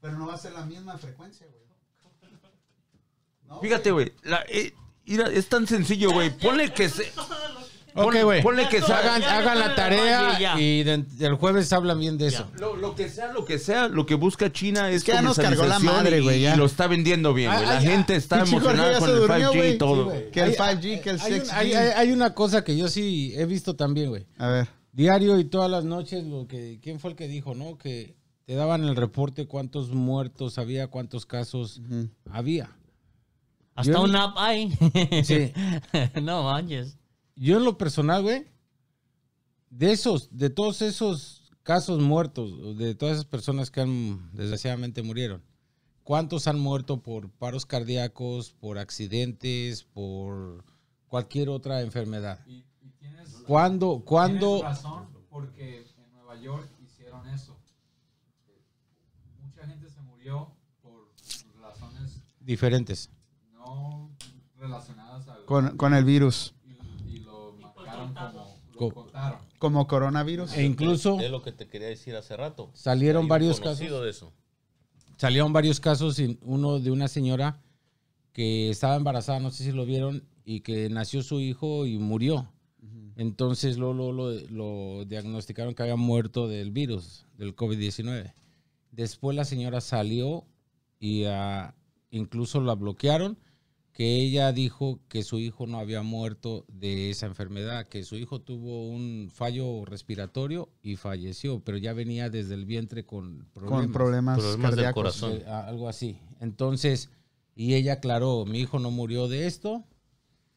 Pero 0.02 0.18
no 0.18 0.26
va 0.26 0.34
a 0.34 0.38
ser 0.40 0.54
la 0.54 0.66
misma 0.66 0.98
frecuencia, 0.98 1.46
güey. 1.46 1.62
No, 3.44 3.62
Fíjate, 3.62 3.92
güey, 3.92 4.12
la- 4.24 4.44
eh, 4.50 4.74
mira, 5.06 5.28
es 5.30 5.48
tan 5.48 5.68
sencillo, 5.68 6.12
güey. 6.12 6.36
Ponle 6.38 6.74
que 6.74 6.90
se... 6.90 7.12
Ok, 7.98 8.16
güey. 8.24 8.42
Ponle 8.44 8.68
que 8.70 8.82
se 8.82 8.92
Hagan, 8.94 9.22
Ya, 9.22 9.28
ya, 9.28 9.38
hagan 9.40 9.58
ya, 9.60 9.68
la 9.68 9.76
tarea 9.76 10.60
y 10.60 10.84
de- 10.84 11.06
el 11.20 11.36
jueves 11.36 11.72
hablan 11.74 12.00
bien 12.00 12.18
de 12.18 12.28
eso. 12.28 12.48
Lo, 12.60 12.76
lo 12.76 12.96
que 12.96 13.10
sea, 13.10 13.32
lo 13.34 13.46
que 13.46 13.58
sea, 13.60 13.88
lo 13.88 14.06
que 14.06 14.16
busca 14.16 14.52
China 14.52 14.90
es, 14.92 15.04
que 15.04 15.12
ya 15.14 15.22
nos 15.22 15.38
cargó 15.38 15.66
la 15.66 15.76
comercialización 15.76 15.96
madre, 16.04 16.18
y- 16.20 16.24
güey, 16.24 16.42
ya. 16.42 16.54
Y 16.56 16.58
lo 16.58 16.66
está 16.66 16.88
vendiendo 16.88 17.34
bien, 17.34 17.52
güey. 17.52 17.64
Ah, 17.66 17.70
La 17.74 17.78
ah, 17.78 17.82
gente 17.82 18.16
está 18.16 18.38
pinche 18.44 18.52
Jorge 18.52 18.66
emocionada 18.68 18.94
ya 18.94 19.00
con 19.00 19.08
se 19.10 19.14
el 19.14 19.20
durmió, 19.22 19.52
5G 19.52 19.56
güey. 19.58 19.74
y 19.74 19.78
todo, 19.78 20.06
güey. 20.06 20.32
Que 20.32 20.40
el 20.42 20.50
Hay- 20.50 20.56
5G, 20.56 21.02
que 21.02 21.10
el 21.10 21.22
hay, 21.22 21.34
un- 21.34 21.40
6G. 21.40 21.52
hay- 21.54 21.74
hay- 21.74 21.92
hay 21.96 22.12
una 22.12 22.34
cosa 22.34 22.64
que 22.64 22.78
yo 22.78 22.88
sí 22.88 23.34
he 23.36 23.46
visto 23.46 23.76
también, 23.76 24.10
güey. 24.10 24.26
A 24.38 24.48
ver. 24.48 24.68
Diario 24.92 25.38
y 25.40 25.46
todas 25.46 25.70
las 25.70 25.84
noches, 25.84 26.24
lo 26.26 26.48
que, 26.48 26.80
¿quién 26.82 27.00
fue 27.00 27.12
el 27.12 27.16
que 27.16 27.28
dijo, 27.28 27.54
no? 27.56 27.78
Que 27.78 28.16
te 28.46 28.56
daban 28.56 28.84
el 28.84 28.96
reporte 28.96 29.46
cuántos 29.46 29.90
muertos 29.90 30.58
había, 30.58 30.88
cuántos 30.88 31.26
casos 31.26 31.82
había. 32.32 32.72
Hasta 33.76 33.92
Yo- 33.94 34.02
una 34.04 34.24
app 34.24 34.38
hay. 34.38 34.72
Sí. 35.24 35.52
no 36.22 36.44
manches. 36.44 36.97
Yo 37.38 37.58
en 37.58 37.64
lo 37.64 37.78
personal, 37.78 38.24
güey, 38.24 38.48
de 39.70 39.92
esos, 39.92 40.36
de 40.36 40.50
todos 40.50 40.82
esos 40.82 41.52
casos 41.64 42.00
muertos, 42.00 42.78
de 42.78 42.96
todas 42.96 43.16
esas 43.16 43.26
personas 43.26 43.70
que 43.70 43.82
han 43.82 44.32
desgraciadamente 44.34 45.04
murieron, 45.04 45.44
¿cuántos 46.04 46.48
han 46.48 46.60
muerto 46.60 47.02
por 47.02 47.30
paros 47.30 47.66
cardíacos, 47.66 48.54
por 48.54 48.78
accidentes, 48.78 49.84
por 49.84 50.64
cualquier 51.08 51.50
otra 51.50 51.82
enfermedad? 51.82 52.40
Y, 52.48 52.64
y 52.82 52.90
tienes, 52.98 53.30
¿Cuándo, 53.46 54.04
cuándo, 54.06 54.60
tienes 54.60 54.78
razón 54.78 55.08
porque 55.30 55.86
en 55.98 56.14
Nueva 56.14 56.40
York 56.40 56.70
hicieron 56.82 57.28
eso. 57.28 57.58
Mucha 59.44 59.68
gente 59.68 59.90
se 59.90 60.02
murió 60.02 60.52
por 60.82 61.12
razones 61.62 62.22
diferentes? 62.40 63.10
no 63.54 64.10
relacionadas 64.58 65.28
al 65.28 65.46
Con, 65.46 65.76
con 65.78 65.94
el 65.94 66.06
virus, 66.06 66.54
y, 66.64 67.16
y 67.16 67.20
lo 67.20 67.54
marcaron 67.62 68.14
como 68.14 68.32
lo 68.32 68.67
Co- 68.78 68.94
contaron. 68.94 69.40
como 69.60 69.86
coronavirus. 69.88 70.54
E 70.56 70.64
incluso 70.66 71.20
Es 71.20 71.30
lo 71.32 71.42
que 71.42 71.52
te 71.52 71.68
quería 71.68 71.88
decir 71.88 72.16
hace 72.16 72.38
rato. 72.38 72.70
salieron 72.74 73.24
Hay 73.24 73.30
varios 73.30 73.60
casos. 73.60 73.80
de 73.80 74.10
eso. 74.10 74.32
salieron 75.18 75.52
varios 75.54 75.80
casos, 75.80 76.20
y 76.20 76.38
uno 76.44 76.80
de 76.80 76.92
una 76.92 77.08
señora 77.08 77.62
que 78.34 78.70
estaba 78.70 78.96
embarazada, 78.96 79.40
no 79.40 79.50
sé 79.52 79.64
si 79.64 79.72
lo 79.72 79.86
vieron, 79.86 80.24
y 80.46 80.60
que 80.62 80.90
nació 80.90 81.24
su 81.24 81.40
hijo 81.42 81.86
y 81.86 81.98
murió. 81.98 82.52
Entonces 83.16 83.78
lo, 83.80 83.94
lo, 83.94 84.12
lo, 84.14 84.32
lo 84.32 85.06
diagnosticaron 85.06 85.74
que 85.74 85.82
había 85.82 85.96
muerto 85.96 86.48
del 86.48 86.70
virus, 86.72 87.26
del 87.36 87.56
COVID-19. 87.56 88.32
Después 88.92 89.36
la 89.36 89.44
señora 89.44 89.82
salió 89.82 90.46
y 91.00 91.24
ah, 91.26 91.74
incluso 92.12 92.62
la 92.62 92.76
bloquearon, 92.76 93.40
que 93.98 94.18
ella 94.18 94.52
dijo 94.52 95.00
que 95.08 95.24
su 95.24 95.40
hijo 95.40 95.66
no 95.66 95.80
había 95.80 96.04
muerto 96.04 96.66
de 96.68 97.10
esa 97.10 97.26
enfermedad, 97.26 97.88
que 97.88 98.04
su 98.04 98.16
hijo 98.16 98.40
tuvo 98.40 98.88
un 98.88 99.32
fallo 99.34 99.86
respiratorio 99.86 100.70
y 100.84 100.98
falleció, 100.98 101.62
pero 101.62 101.80
ya 101.80 101.94
venía 101.94 102.30
desde 102.30 102.54
el 102.54 102.66
vientre 102.66 103.08
con 103.08 103.48
problemas. 103.56 103.82
con 103.82 103.92
problemas, 103.92 104.38
Problemas 104.38 104.76
del 104.76 104.92
corazón. 104.94 105.32
Eh, 105.38 105.46
algo 105.48 105.90
así. 105.90 106.20
Entonces, 106.40 107.10
y 107.56 107.74
ella 107.74 107.94
aclaró, 107.94 108.46
mi 108.46 108.60
hijo 108.60 108.78
no 108.78 108.92
murió 108.92 109.28
de 109.28 109.48
esto, 109.48 109.84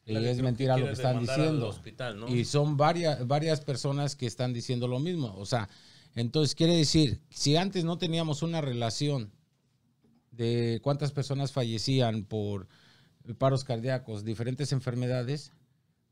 y 0.05 0.11
Claro, 0.11 0.27
es 0.27 0.41
mentira 0.43 0.77
lo 0.77 0.85
que 0.85 0.91
están 0.91 1.21
diciendo. 1.21 1.67
hospital, 1.67 2.19
¿no? 2.19 2.27
Y 2.27 2.45
son 2.45 2.77
varias, 2.77 3.25
varias 3.25 3.61
personas 3.61 4.15
que 4.15 4.27
están 4.27 4.53
diciendo 4.53 4.87
lo 4.87 4.99
mismo. 4.99 5.33
O 5.35 5.47
sea, 5.47 5.67
entonces 6.13 6.53
quiere 6.53 6.77
decir, 6.77 7.21
si 7.31 7.55
antes 7.55 7.85
no 7.85 7.97
teníamos 7.97 8.43
una 8.43 8.61
relación 8.61 9.31
de 10.29 10.79
cuántas 10.83 11.11
personas 11.11 11.51
fallecían 11.51 12.23
por 12.23 12.67
paros 13.37 13.63
cardíacos, 13.63 14.23
diferentes 14.25 14.71
enfermedades, 14.71 15.51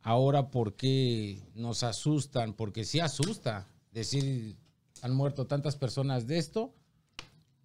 ahora 0.02 0.50
por 0.50 0.76
qué 0.76 1.42
nos 1.56 1.84
asustan, 1.84 2.54
porque 2.54 2.86
sí 2.86 3.00
asusta 3.00 3.68
decir 3.92 4.56
han 5.02 5.14
muerto 5.16 5.46
tantas 5.48 5.76
personas 5.76 6.28
de 6.28 6.38
esto 6.38 6.74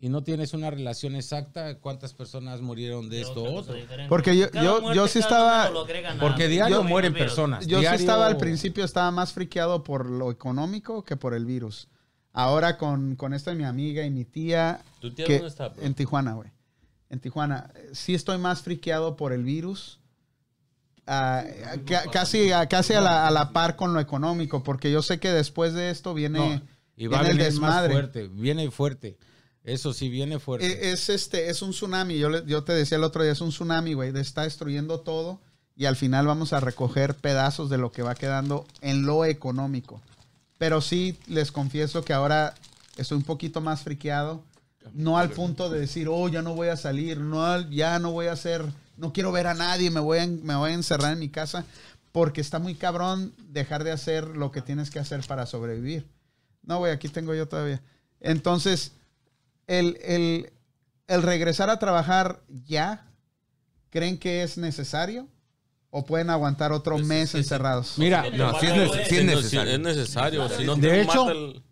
y 0.01 0.09
no 0.09 0.23
tienes 0.23 0.53
una 0.55 0.71
relación 0.71 1.17
exacta 1.17 1.79
cuántas 1.81 2.13
personas 2.15 2.61
murieron 2.61 3.09
de 3.09 3.23
esto 3.23 3.43
otro. 3.43 3.75
Porque 4.09 4.37
yo- 4.37 4.51
Cada 4.51 4.65
yo- 4.65 4.81
muerte, 4.83 4.97
yo 4.97 5.09
sí 5.09 5.19
estaba- 5.19 5.71
Porque 6.21 6.49
diario 6.49 6.77
Yo- 6.77 6.85
mueren 6.85 7.13
virus. 7.13 7.29
personas. 7.29 7.67
Yo 7.67 7.81
Diario- 7.81 7.99
sí 7.99 8.05
estaba 8.05 8.27
al 8.27 8.37
principio, 8.37 8.85
estaba 8.85 9.11
más 9.11 9.33
friqueado 9.33 9.83
por 9.83 10.09
lo 10.09 10.31
económico 10.31 11.05
que 11.05 11.17
por 11.17 11.35
el 11.35 11.45
virus. 11.47 11.89
Ahora 12.33 12.77
con, 12.79 13.15
con 13.17 13.33
esto 13.33 13.51
de 13.51 13.57
mi 13.57 13.65
amiga 13.65 14.05
y 14.05 14.11
mi 14.11 14.25
tía, 14.25 14.83
¿Tu 15.01 15.15
tía 15.15 15.25
que- 15.25 15.35
dónde 15.35 15.49
está? 15.49 15.69
bro? 15.69 15.83
en 15.83 15.95
Tijuana, 15.95 16.35
güey. 16.35 16.51
En 17.11 17.21
Tijuana. 17.21 17.71
Sí 17.93 18.15
estoy 18.15 18.39
más 18.39 18.63
friqueado 18.63 19.17
por 19.17 19.33
el 19.33 19.45
virus. 19.45 20.01
ah, 21.07 21.45
ca- 21.87 22.05
casi 22.11 22.51
a, 22.53 22.67
casi 22.69 22.95
a, 22.95 23.01
la, 23.01 23.27
a 23.27 23.31
la 23.31 23.53
par 23.53 23.77
con 23.77 23.93
lo 23.95 24.01
económico, 24.01 24.63
porque 24.63 24.91
yo 24.91 25.03
sé 25.03 25.21
que 25.21 25.31
después 25.31 25.75
de 25.75 25.91
esto 25.91 26.15
viene, 26.15 26.39
No, 26.39 26.63
y 26.97 27.07
va 27.07 27.21
a 27.21 27.29
el 27.29 27.37
más 27.37 27.45
desmadre. 27.47 27.93
fuerte, 27.93 28.29
viene 28.29 28.71
fuerte. 28.71 29.19
Eso 29.65 29.93
sí 29.95 30.09
viene 30.09 30.39
fuerte. 30.39 30.67
E- 30.67 30.93
Es, 30.93 31.09
este, 31.09 31.49
es 31.51 31.63
un 31.63 31.71
tsunami. 31.71 32.19
Yo, 32.19 32.29
le- 32.31 32.45
yo 32.47 32.65
te 32.65 32.73
decía 32.73 32.99
el 32.99 33.05
otro 33.05 33.23
día, 33.23 33.33
es 33.33 33.41
un 33.41 33.51
tsunami, 33.51 33.95
güey. 33.95 34.17
Está 34.19 34.43
destruyendo 34.43 35.01
todo 35.01 35.41
y 35.77 35.87
al 35.87 35.97
final 35.97 36.27
vamos 36.27 36.53
a 36.53 36.61
recoger 36.61 37.15
pedazos 37.15 37.71
de 37.71 37.79
lo 37.79 37.91
que 37.93 38.03
va 38.03 38.15
quedando 38.15 38.67
en 38.81 39.07
lo 39.07 39.25
económico. 39.25 40.01
Pero 40.59 40.81
sí, 40.81 41.19
les 41.27 41.51
confieso 41.51 42.05
que 42.05 42.13
ahora 42.13 42.55
estoy 42.97 43.17
un 43.19 43.25
poquito 43.25 43.61
más 43.61 43.83
friqueado. 43.83 44.43
No 44.93 45.19
al 45.19 45.31
punto 45.31 45.71
de 45.71 45.81
decir, 45.81 46.09
oh, 46.11 46.29
ya 46.29 46.43
no 46.43 46.55
voy 46.55 46.69
a 46.69 46.77
salir, 46.77 47.19
no, 47.19 47.45
al- 47.45 47.71
ya 47.71 47.99
no 47.99 48.13
voy 48.13 48.27
a 48.27 48.33
hacer, 48.33 48.65
no 48.97 49.13
quiero 49.13 49.33
ver 49.33 49.47
a 49.47 49.55
nadie, 49.55 49.91
me 49.91 50.01
voy 50.01 50.19
a, 50.19 50.27
me 50.27 50.55
voy 50.55 50.71
a 50.71 50.75
encerrar 50.75 51.13
en 51.15 51.19
mi 51.19 51.29
casa, 51.31 51.65
porque 52.13 52.41
está 52.41 52.59
muy 52.59 52.75
cabrón 52.75 53.33
dejar 53.49 53.83
de 53.83 53.91
hacer 53.93 54.25
lo 54.25 54.53
que 54.53 54.63
tienes 54.63 54.91
que 54.91 54.99
hacer 55.01 55.23
para 55.27 55.47
sobrevivir. 55.47 56.07
No, 56.63 56.79
güey, 56.79 56.93
aquí 56.93 57.09
tengo 57.09 57.35
yo 57.35 57.49
todavía. 57.49 57.81
Entonces, 58.21 58.93
el, 59.67 59.99
el- 60.03 60.51
el 61.09 61.23
regresar 61.23 61.71
a 61.71 61.79
trabajar 61.79 62.41
ya, 62.67 63.07
¿creen 63.91 64.19
que 64.19 64.43
es 64.43 64.57
necesario? 64.59 65.29
¿O 65.91 66.05
pueden 66.05 66.29
aguantar 66.31 66.73
otro 66.73 66.97
Pues, 66.97 67.07
mes 67.07 67.35
encerrados? 67.35 67.95
Mira, 67.99 68.25
No, 68.31 68.59
sí 68.59 68.67
es, 68.67 68.73
nece- 68.73 69.05
sí 69.09 69.17
es 69.19 69.25
necesario. 69.25 69.73
Es 69.75 69.81
necesario. 69.81 70.49
Si 70.49 70.65
no 70.65 70.77
De 70.77 71.03
hecho- 71.03 71.27
mata 71.27 71.33
el- 71.33 71.63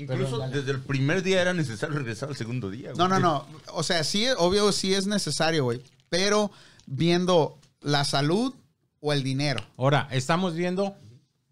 Incluso 0.00 0.38
desde 0.48 0.70
el 0.70 0.80
primer 0.80 1.22
día 1.22 1.42
era 1.42 1.52
necesario 1.52 1.96
regresar 1.96 2.30
al 2.30 2.36
segundo 2.36 2.70
día. 2.70 2.90
No, 2.90 3.08
güey. 3.08 3.08
no, 3.08 3.20
no. 3.20 3.46
O 3.72 3.82
sea, 3.82 4.02
sí, 4.04 4.26
obvio, 4.38 4.72
sí 4.72 4.94
es 4.94 5.06
necesario, 5.06 5.64
güey. 5.64 5.82
Pero 6.08 6.50
viendo 6.86 7.58
la 7.80 8.04
salud 8.04 8.54
o 9.00 9.12
el 9.12 9.22
dinero. 9.22 9.64
ahora 9.76 10.08
estamos 10.10 10.54
viendo 10.54 10.94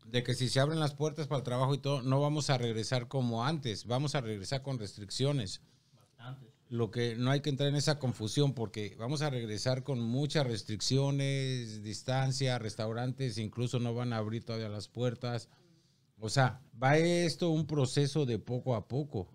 de 0.05 0.23
que 0.23 0.35
si 0.35 0.49
se 0.49 0.61
abren 0.61 0.81
las 0.81 0.95
puertas 0.95 1.27
para 1.27 1.39
el 1.39 1.45
trabajo 1.45 1.75
y 1.75 1.79
todo, 1.79 2.03
no 2.03 2.21
vamos 2.21 2.51
a 2.51 2.59
regresar 2.59 3.09
como 3.09 3.45
antes, 3.45 3.87
vamos 3.87 4.15
a 4.15 4.21
regresar 4.21 4.63
con 4.63 4.79
restricciones. 4.79 5.61
Lo 6.71 6.91
que 6.91 7.17
no 7.17 7.31
hay 7.31 7.41
que 7.41 7.49
entrar 7.49 7.71
en 7.71 7.77
esa 7.77 7.99
confusión 7.99 8.53
porque 8.53 8.95
vamos 8.99 9.23
a 9.23 9.31
regresar 9.31 9.85
con 9.85 10.01
muchas 10.01 10.47
restricciones, 10.47 11.83
distancia, 11.83 12.59
restaurantes 12.59 13.39
incluso 13.39 13.79
no 13.79 13.95
van 13.95 14.13
a 14.13 14.19
abrir 14.19 14.45
todavía 14.45 14.69
las 14.69 14.87
puertas. 14.87 15.49
O 16.21 16.29
sea, 16.29 16.61
va 16.81 16.97
esto 16.97 17.51
un 17.51 17.67
proceso 17.67 18.27
de 18.27 18.39
poco 18.39 18.75
a 18.75 18.89
poco. 18.89 19.29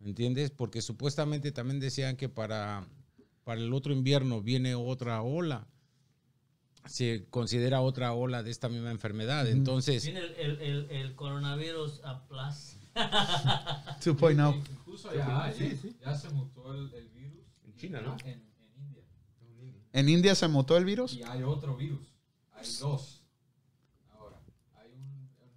¿Me 0.00 0.08
entiendes? 0.08 0.50
Porque 0.50 0.80
supuestamente 0.80 1.52
también 1.52 1.80
decían 1.80 2.16
que 2.16 2.28
para, 2.28 2.86
para 3.44 3.60
el 3.60 3.72
otro 3.72 3.92
invierno 3.92 4.40
viene 4.42 4.74
otra 4.74 5.22
ola. 5.22 5.66
Se 6.86 7.26
considera 7.28 7.80
otra 7.82 8.14
ola 8.14 8.42
de 8.42 8.50
esta 8.50 8.68
misma 8.68 8.90
enfermedad. 8.90 9.46
Entonces, 9.48 10.04
Viene 10.04 10.20
el, 10.20 10.34
el, 10.36 10.60
el, 10.60 10.90
el 10.90 11.14
coronavirus 11.14 12.00
a 12.04 12.26
plus. 12.26 12.76
2.0. 12.94 14.56
Incluso 14.70 15.14
ya, 15.14 15.44
hay, 15.44 15.96
ya 16.00 16.14
se 16.14 16.30
mutó 16.30 16.74
el, 16.74 16.92
el 16.94 17.08
virus. 17.10 17.44
En 17.64 17.76
China, 17.76 18.00
¿no? 18.00 18.16
En, 18.24 18.42
en 18.60 18.78
India. 18.78 19.04
¿En 19.92 20.08
India 20.08 20.34
se 20.34 20.48
mutó 20.48 20.76
el 20.76 20.84
virus? 20.84 21.14
Y 21.14 21.22
hay 21.22 21.42
otro 21.42 21.76
virus. 21.76 22.08
Hay 22.52 22.66
dos. 22.80 23.24
Ahora. 24.10 24.40
Hay 24.76 24.90
un, 24.92 25.02
un 25.02 25.18
different 25.18 25.30
strain. 25.30 25.52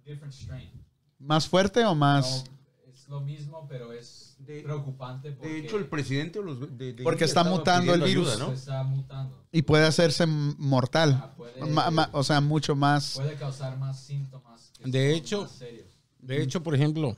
¿Más 1.18 1.46
fuerte 1.48 1.84
o 1.84 1.94
más...? 1.94 2.44
No, 2.46 2.92
es 2.92 3.08
lo 3.08 3.20
mismo, 3.20 3.66
pero 3.68 3.92
es 3.92 4.36
De- 4.38 4.62
preocupante 4.62 5.32
porque 5.32 5.52
De 5.52 5.58
hecho, 5.60 5.76
el 5.78 5.86
presidente 5.86 6.38
o 6.38 6.42
los 6.42 6.60
de, 6.78 6.92
de 6.94 7.02
Porque 7.02 7.24
está 7.24 7.44
mutando 7.44 7.94
el 7.94 8.02
virus. 8.02 8.28
ayuda, 8.32 8.46
¿no? 8.46 8.52
está 8.52 8.82
mutando. 8.82 9.44
Y 9.52 9.62
puede 9.62 9.84
hacerse 9.86 10.26
mortal. 10.26 11.20
Ah, 11.22 11.34
puede- 11.36 11.60
Ma- 11.66 11.90
ma- 11.90 12.10
o 12.12 12.22
sea, 12.24 12.40
mucho 12.40 12.74
más... 12.74 13.14
Puede 13.16 13.36
causar 13.36 13.78
más 13.78 14.00
síntomas. 14.00 14.72
que 14.76 14.90
De 14.90 15.14
hecho- 15.14 15.42
más 15.42 15.50
serios. 15.52 15.86
De 16.20 16.42
hecho, 16.42 16.62
por 16.62 16.74
ejemplo, 16.74 17.16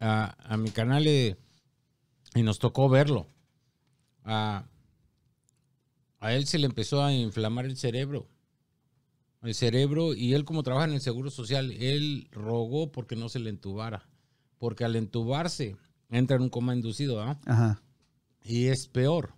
a, 0.00 0.34
a 0.52 0.56
mi 0.56 0.70
canal 0.70 1.04
le- 1.04 1.36
y 2.34 2.42
nos 2.42 2.58
tocó 2.58 2.88
verlo. 2.88 3.26
A, 4.24 4.64
a 6.20 6.32
él 6.32 6.46
se 6.46 6.58
le 6.58 6.66
empezó 6.66 7.02
a 7.04 7.12
inflamar 7.12 7.64
el 7.66 7.76
cerebro. 7.76 8.26
El 9.42 9.54
cerebro, 9.54 10.14
y 10.14 10.34
él 10.34 10.44
como 10.44 10.62
trabaja 10.62 10.86
en 10.86 10.94
el 10.94 11.00
Seguro 11.00 11.30
Social, 11.30 11.72
él 11.72 12.28
rogó 12.30 12.92
porque 12.92 13.16
no 13.16 13.28
se 13.28 13.40
le 13.40 13.50
entubara. 13.50 14.08
Porque 14.58 14.84
al 14.84 14.94
entubarse, 14.94 15.76
entra 16.10 16.36
en 16.36 16.42
un 16.42 16.48
coma 16.48 16.74
inducido, 16.74 17.20
¿ah? 17.20 17.40
Ajá. 17.46 17.82
Y 18.44 18.66
es 18.66 18.86
peor. 18.86 19.34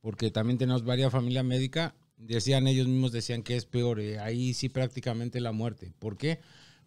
Porque 0.00 0.30
también 0.30 0.58
tenemos 0.58 0.84
varias 0.84 1.12
familias 1.12 1.44
médicas. 1.44 1.94
Decían, 2.16 2.66
ellos 2.66 2.88
mismos 2.88 3.12
decían 3.12 3.42
que 3.42 3.56
es 3.56 3.64
peor. 3.64 4.00
eh, 4.00 4.18
ahí 4.18 4.54
sí 4.54 4.68
prácticamente 4.68 5.40
la 5.40 5.52
muerte. 5.52 5.92
¿Por 5.98 6.16
qué? 6.16 6.40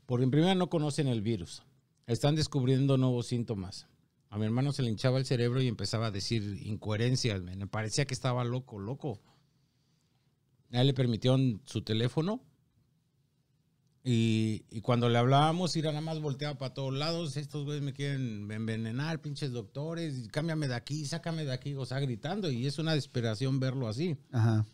Porque 0.05 0.25
en 0.25 0.31
primera 0.31 0.55
no 0.55 0.69
conocen 0.69 1.07
el 1.07 1.21
virus. 1.21 1.63
Están 2.05 2.35
descubriendo 2.35 2.97
nuevos 2.97 3.27
síntomas. 3.27 3.87
A 4.29 4.37
mi 4.37 4.45
hermano 4.45 4.73
se 4.73 4.83
le 4.83 4.89
hinchaba 4.89 5.19
el 5.19 5.25
cerebro 5.25 5.61
y 5.61 5.67
empezaba 5.67 6.07
a 6.07 6.11
decir 6.11 6.61
incoherencias. 6.63 7.41
Me 7.41 7.67
parecía 7.67 8.05
que 8.05 8.13
estaba 8.13 8.43
loco, 8.43 8.77
loco. 8.77 9.21
A 10.71 10.81
él 10.81 10.87
le 10.87 10.93
permitieron 10.93 11.61
su 11.65 11.81
teléfono 11.81 12.41
Y, 14.03 14.65
y 14.69 14.81
cuando 14.81 15.09
le 15.09 15.17
hablábamos, 15.17 15.75
Ira 15.75 15.91
nada 15.91 16.01
más 16.01 16.19
volteaba 16.19 16.57
para 16.57 16.73
todos 16.73 16.93
lados. 16.93 17.35
Estos 17.37 17.65
güeyes 17.65 17.83
me 17.83 17.93
quieren 17.93 18.49
envenenar, 18.51 19.21
pinches 19.21 19.51
doctores. 19.51 20.27
Cámbiame 20.31 20.67
de 20.67 20.75
aquí, 20.75 21.05
sácame 21.05 21.45
de 21.45 21.53
aquí. 21.53 21.73
O 21.75 21.85
sea, 21.85 21.99
gritando. 21.99 22.49
Y 22.49 22.65
es 22.67 22.79
una 22.79 22.93
desesperación 22.93 23.59
verlo 23.59 23.87
así. 23.87 24.17
Ajá. 24.31 24.65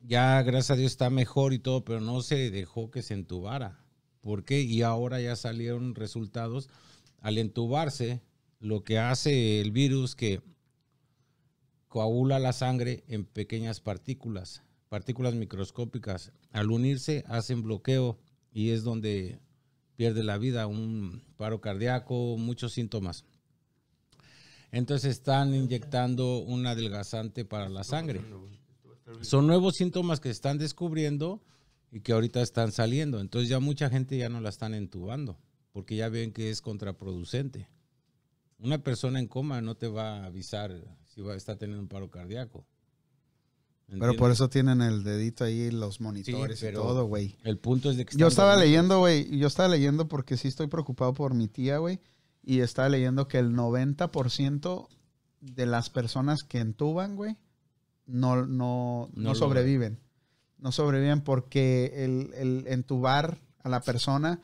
Ya, 0.00 0.42
gracias 0.42 0.70
a 0.72 0.76
Dios, 0.76 0.92
está 0.92 1.10
mejor 1.10 1.52
y 1.52 1.60
todo, 1.60 1.84
pero 1.84 2.00
no 2.00 2.22
se 2.22 2.50
dejó 2.50 2.90
que 2.90 3.02
se 3.02 3.14
entubara. 3.14 3.78
¿Por 4.20 4.44
qué? 4.44 4.62
Y 4.62 4.82
ahora 4.82 5.20
ya 5.20 5.36
salieron 5.36 5.94
resultados. 5.94 6.68
Al 7.20 7.38
entubarse, 7.38 8.20
lo 8.58 8.82
que 8.84 8.98
hace 8.98 9.60
el 9.60 9.70
virus 9.70 10.14
que 10.16 10.40
coagula 11.92 12.38
la 12.38 12.54
sangre 12.54 13.04
en 13.06 13.26
pequeñas 13.26 13.80
partículas, 13.80 14.62
partículas 14.88 15.34
microscópicas. 15.34 16.32
Al 16.50 16.70
unirse, 16.70 17.22
hacen 17.28 17.62
bloqueo 17.62 18.18
y 18.50 18.70
es 18.70 18.82
donde 18.82 19.40
pierde 19.96 20.22
la 20.22 20.38
vida, 20.38 20.66
un 20.66 21.22
paro 21.36 21.60
cardíaco, 21.60 22.38
muchos 22.38 22.72
síntomas. 22.72 23.26
Entonces 24.70 25.10
están 25.10 25.54
inyectando 25.54 26.38
un 26.38 26.66
adelgazante 26.66 27.44
para 27.44 27.68
la 27.68 27.84
sangre. 27.84 28.22
Son 29.20 29.46
nuevos 29.46 29.74
síntomas 29.76 30.18
que 30.18 30.30
están 30.30 30.56
descubriendo 30.56 31.42
y 31.90 32.00
que 32.00 32.12
ahorita 32.14 32.40
están 32.40 32.72
saliendo. 32.72 33.20
Entonces 33.20 33.50
ya 33.50 33.60
mucha 33.60 33.90
gente 33.90 34.16
ya 34.16 34.30
no 34.30 34.40
la 34.40 34.48
están 34.48 34.72
entubando 34.72 35.38
porque 35.72 35.96
ya 35.96 36.08
ven 36.08 36.32
que 36.32 36.48
es 36.48 36.62
contraproducente. 36.62 37.68
Una 38.58 38.82
persona 38.82 39.18
en 39.18 39.26
coma 39.26 39.60
no 39.60 39.74
te 39.74 39.88
va 39.88 40.20
a 40.22 40.24
avisar 40.24 40.72
si 41.14 41.20
va, 41.22 41.34
está 41.34 41.56
teniendo 41.56 41.82
un 41.82 41.88
paro 41.88 42.10
cardíaco. 42.10 42.64
Pero 43.88 44.16
por 44.16 44.30
eso 44.30 44.48
tienen 44.48 44.80
el 44.80 45.04
dedito 45.04 45.44
ahí, 45.44 45.70
los 45.70 46.00
monitores 46.00 46.58
Sí, 46.60 46.66
y 46.68 46.72
todo, 46.72 47.04
güey. 47.06 47.36
El 47.44 47.58
punto 47.58 47.90
es 47.90 47.98
de 47.98 48.06
que 48.06 48.16
Yo 48.16 48.28
estaba 48.28 48.52
dormidos. 48.52 48.70
leyendo, 48.70 48.98
güey. 49.00 49.38
Yo 49.38 49.46
estaba 49.46 49.68
leyendo 49.68 50.08
porque 50.08 50.38
sí 50.38 50.48
estoy 50.48 50.68
preocupado 50.68 51.12
por 51.12 51.34
mi 51.34 51.46
tía, 51.46 51.76
güey. 51.76 52.00
Y 52.42 52.60
estaba 52.60 52.88
leyendo 52.88 53.28
que 53.28 53.38
el 53.38 53.52
90% 53.54 54.88
de 55.42 55.66
las 55.66 55.90
personas 55.90 56.42
que 56.42 56.58
entuban, 56.60 57.16
güey, 57.16 57.36
no, 58.06 58.36
no, 58.46 58.46
no, 58.46 59.10
No 59.14 59.28
lo- 59.30 59.34
sobreviven. 59.34 59.98
No 60.58 60.72
sobreviven 60.72 61.20
porque 61.20 61.92
el, 62.04 62.32
el 62.34 62.64
entubar 62.68 63.38
a 63.62 63.68
la 63.68 63.80
persona 63.82 64.40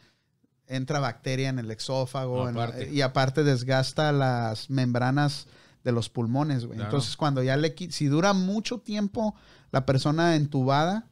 entra 0.67 0.99
bacteria 1.01 1.49
en 1.49 1.59
el 1.59 1.71
exófago 1.71 2.49
en- 2.51 2.95
y 2.95 3.01
aparte 3.01 3.45
desgasta 3.45 4.13
las 4.13 4.69
membranas 4.69 5.47
de 5.85 5.93
los 5.93 6.09
pulmones, 6.09 6.65
güey. 6.65 6.77
Claro. 6.77 6.91
Entonces, 6.91 7.17
cuando 7.17 7.43
ya 7.43 7.57
le 7.57 7.75
si 7.91 8.07
dura 8.07 8.33
mucho 8.33 8.79
tiempo 8.79 9.35
la 9.71 9.87
persona 9.87 10.37
entubada, 10.37 11.09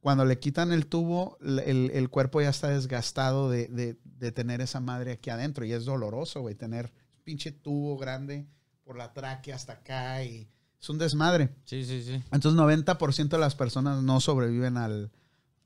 cuando 0.00 0.24
le 0.24 0.38
quitan 0.38 0.72
el 0.72 0.86
tubo, 0.86 1.36
el, 1.40 1.90
el 1.92 2.10
cuerpo 2.10 2.40
ya 2.40 2.50
está 2.50 2.68
desgastado 2.68 3.50
de, 3.50 3.66
de- 3.68 3.96
de 4.04 4.32
tener 4.32 4.60
esa 4.60 4.80
madre 4.80 5.12
aquí 5.12 5.30
adentro. 5.30 5.64
Y 5.64 5.72
es 5.72 5.84
doloroso, 5.84 6.40
güey, 6.40 6.54
tener 6.54 6.86
un 6.86 7.22
pinche 7.24 7.50
tubo 7.52 7.98
grande 7.98 8.46
por 8.84 8.96
la 8.96 9.12
tráquea 9.12 9.56
hasta 9.56 9.74
acá 9.74 10.22
y 10.24 10.48
es 10.80 10.88
un 10.88 10.98
desmadre. 10.98 11.50
Sí, 11.64 11.84
sí, 11.84 12.02
sí. 12.02 12.22
Entonces, 12.30 12.52
90% 12.60 13.28
de 13.28 13.38
las 13.38 13.54
personas 13.56 14.02
no 14.02 14.20
sobreviven 14.20 14.76
al, 14.76 15.10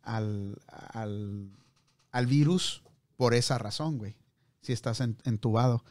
al, 0.03 0.57
al, 0.95 1.51
al 2.11 2.27
virus 2.27 2.83
por 3.17 3.35
esa 3.35 3.59
razón, 3.59 3.99
güey. 3.99 4.17
Si 4.63 4.73
estás 4.73 5.01
en- 5.01 5.19
entubado. 5.25 5.85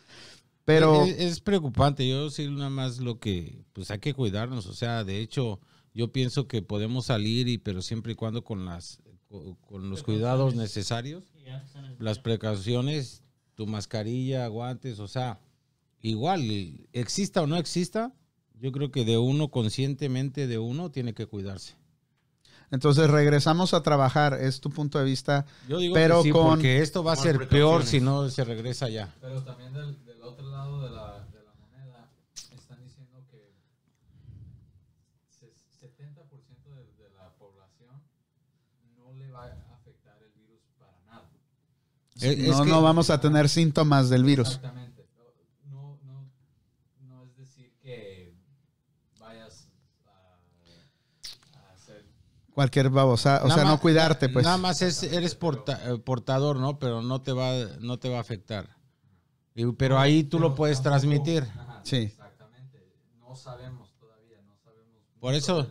Pero, 0.69 1.03
Es, 1.03 1.19
es 1.19 1.39
preocupante. 1.41 2.07
Yo 2.07 2.29
sí 2.29 2.47
nada 2.49 2.69
más 2.69 2.99
lo 2.99 3.19
que, 3.19 3.63
pues 3.73 3.91
hay 3.91 3.99
que 3.99 4.13
cuidarnos. 4.13 4.67
O 4.67 4.73
sea, 4.73 5.03
de 5.03 5.19
hecho, 5.19 5.59
yo 5.93 6.11
pienso 6.11 6.47
que 6.47 6.61
podemos 6.61 7.05
salir 7.07 7.47
y, 7.47 7.57
pero 7.57 7.81
siempre 7.81 8.13
y 8.13 8.15
cuando 8.15 8.43
con 8.43 8.65
las, 8.65 9.01
con, 9.67 9.89
los 9.89 10.03
cuidados 10.03 10.55
necesarios, 10.55 11.23
las 11.97 12.19
precauciones, 12.19 13.23
tu 13.55 13.67
mascarilla, 13.67 14.47
guantes, 14.47 14.99
o 14.99 15.07
sea, 15.07 15.39
igual, 16.01 16.41
exista 16.93 17.41
o 17.41 17.47
no 17.47 17.57
exista, 17.57 18.13
yo 18.53 18.71
creo 18.71 18.91
que 18.91 19.05
de 19.05 19.17
uno 19.17 19.49
conscientemente 19.49 20.47
de 20.47 20.57
uno 20.57 20.91
tiene 20.91 21.13
que 21.13 21.25
cuidarse. 21.25 21.75
entonces 22.71 23.09
regresamos 23.09 23.73
a 23.73 23.81
trabajar, 23.81 24.33
es 24.39 24.61
tu 24.61 24.69
punto 24.69 24.99
de 24.99 25.05
vista. 25.05 25.45
Yo 25.67 25.79
digo 25.79 25.93
Pero 25.95 26.17
que 26.17 26.23
sí, 26.23 26.31
con- 26.31 26.49
porque 26.49 26.79
esto 26.79 27.03
va 27.03 27.13
a 27.13 27.15
ser 27.15 27.47
peor 27.49 27.83
si 27.85 27.99
no 27.99 28.29
se 28.29 28.43
regresa 28.43 28.89
ya. 28.89 29.13
Pero 29.19 29.43
también 29.43 29.73
del, 29.73 30.05
del 30.05 30.08
otro 30.29 30.49
lado 30.49 30.81
de 30.81 30.89
la, 30.89 31.25
de 31.31 31.43
la 31.43 31.53
moneda 31.53 32.09
están 32.55 32.83
diciendo 32.83 33.23
que 33.29 33.53
se- 35.29 35.53
70% 35.87 36.75
de, 36.75 37.03
de 37.03 37.09
la 37.17 37.29
población 37.37 38.01
no 38.97 39.13
le 39.13 39.31
va 39.31 39.43
a 39.45 39.75
afectar 39.75 40.17
el 40.21 40.31
virus 40.41 40.61
para 40.77 40.99
nada. 41.07 41.29
Es- 42.15 42.23
es 42.39 42.47
no, 42.47 42.65
no 42.65 42.81
vamos 42.81 43.09
a 43.09 43.19
tener 43.19 43.49
síntomas 43.49 44.09
del 44.09 44.23
virus. 44.23 44.49
Exactamente. 44.55 45.05
No, 45.71 45.99
no, 46.03 46.29
no 47.07 47.23
es 47.25 47.35
decir 47.37 47.73
que 47.81 48.33
vayas 49.19 49.67
a, 50.05 51.59
a 51.59 51.73
hacer... 51.73 52.05
Cualquier 52.53 52.89
babosa, 52.89 53.37
o 53.43 53.47
Nada 53.47 53.55
sea, 53.55 53.63
no 53.63 53.71
más- 53.73 53.81
cuidarte, 53.81 54.29
pues. 54.29 54.43
Nada 54.45 54.57
más 54.57 54.81
es, 54.81 55.01
eres 55.03 55.35
porta- 55.35 55.79
eh, 55.91 55.97
portador, 55.97 56.57
¿no? 56.57 56.77
Pero 56.79 57.01
no 57.01 57.21
te 57.21 57.31
va, 57.31 57.51
no 57.79 57.97
te 57.99 58.09
va 58.09 58.17
a 58.17 58.21
afectar. 58.21 58.77
Y- 59.61 59.71
pero 59.73 59.99
ahí 59.99 60.23
tú 60.23 60.39
lo 60.39 60.47
Pero 60.49 60.55
puedes 60.55 60.77
tampoco- 60.81 60.89
transmitir. 61.23 61.43
Ajá, 61.43 61.81
Sí. 61.83 61.95
Exactamente. 61.97 62.79
No 63.19 63.35
sabemos 63.35 63.93
todavía, 63.99 64.41
no 64.45 64.55
sabemos. 64.63 64.95
Por 65.19 65.33
eso, 65.33 65.67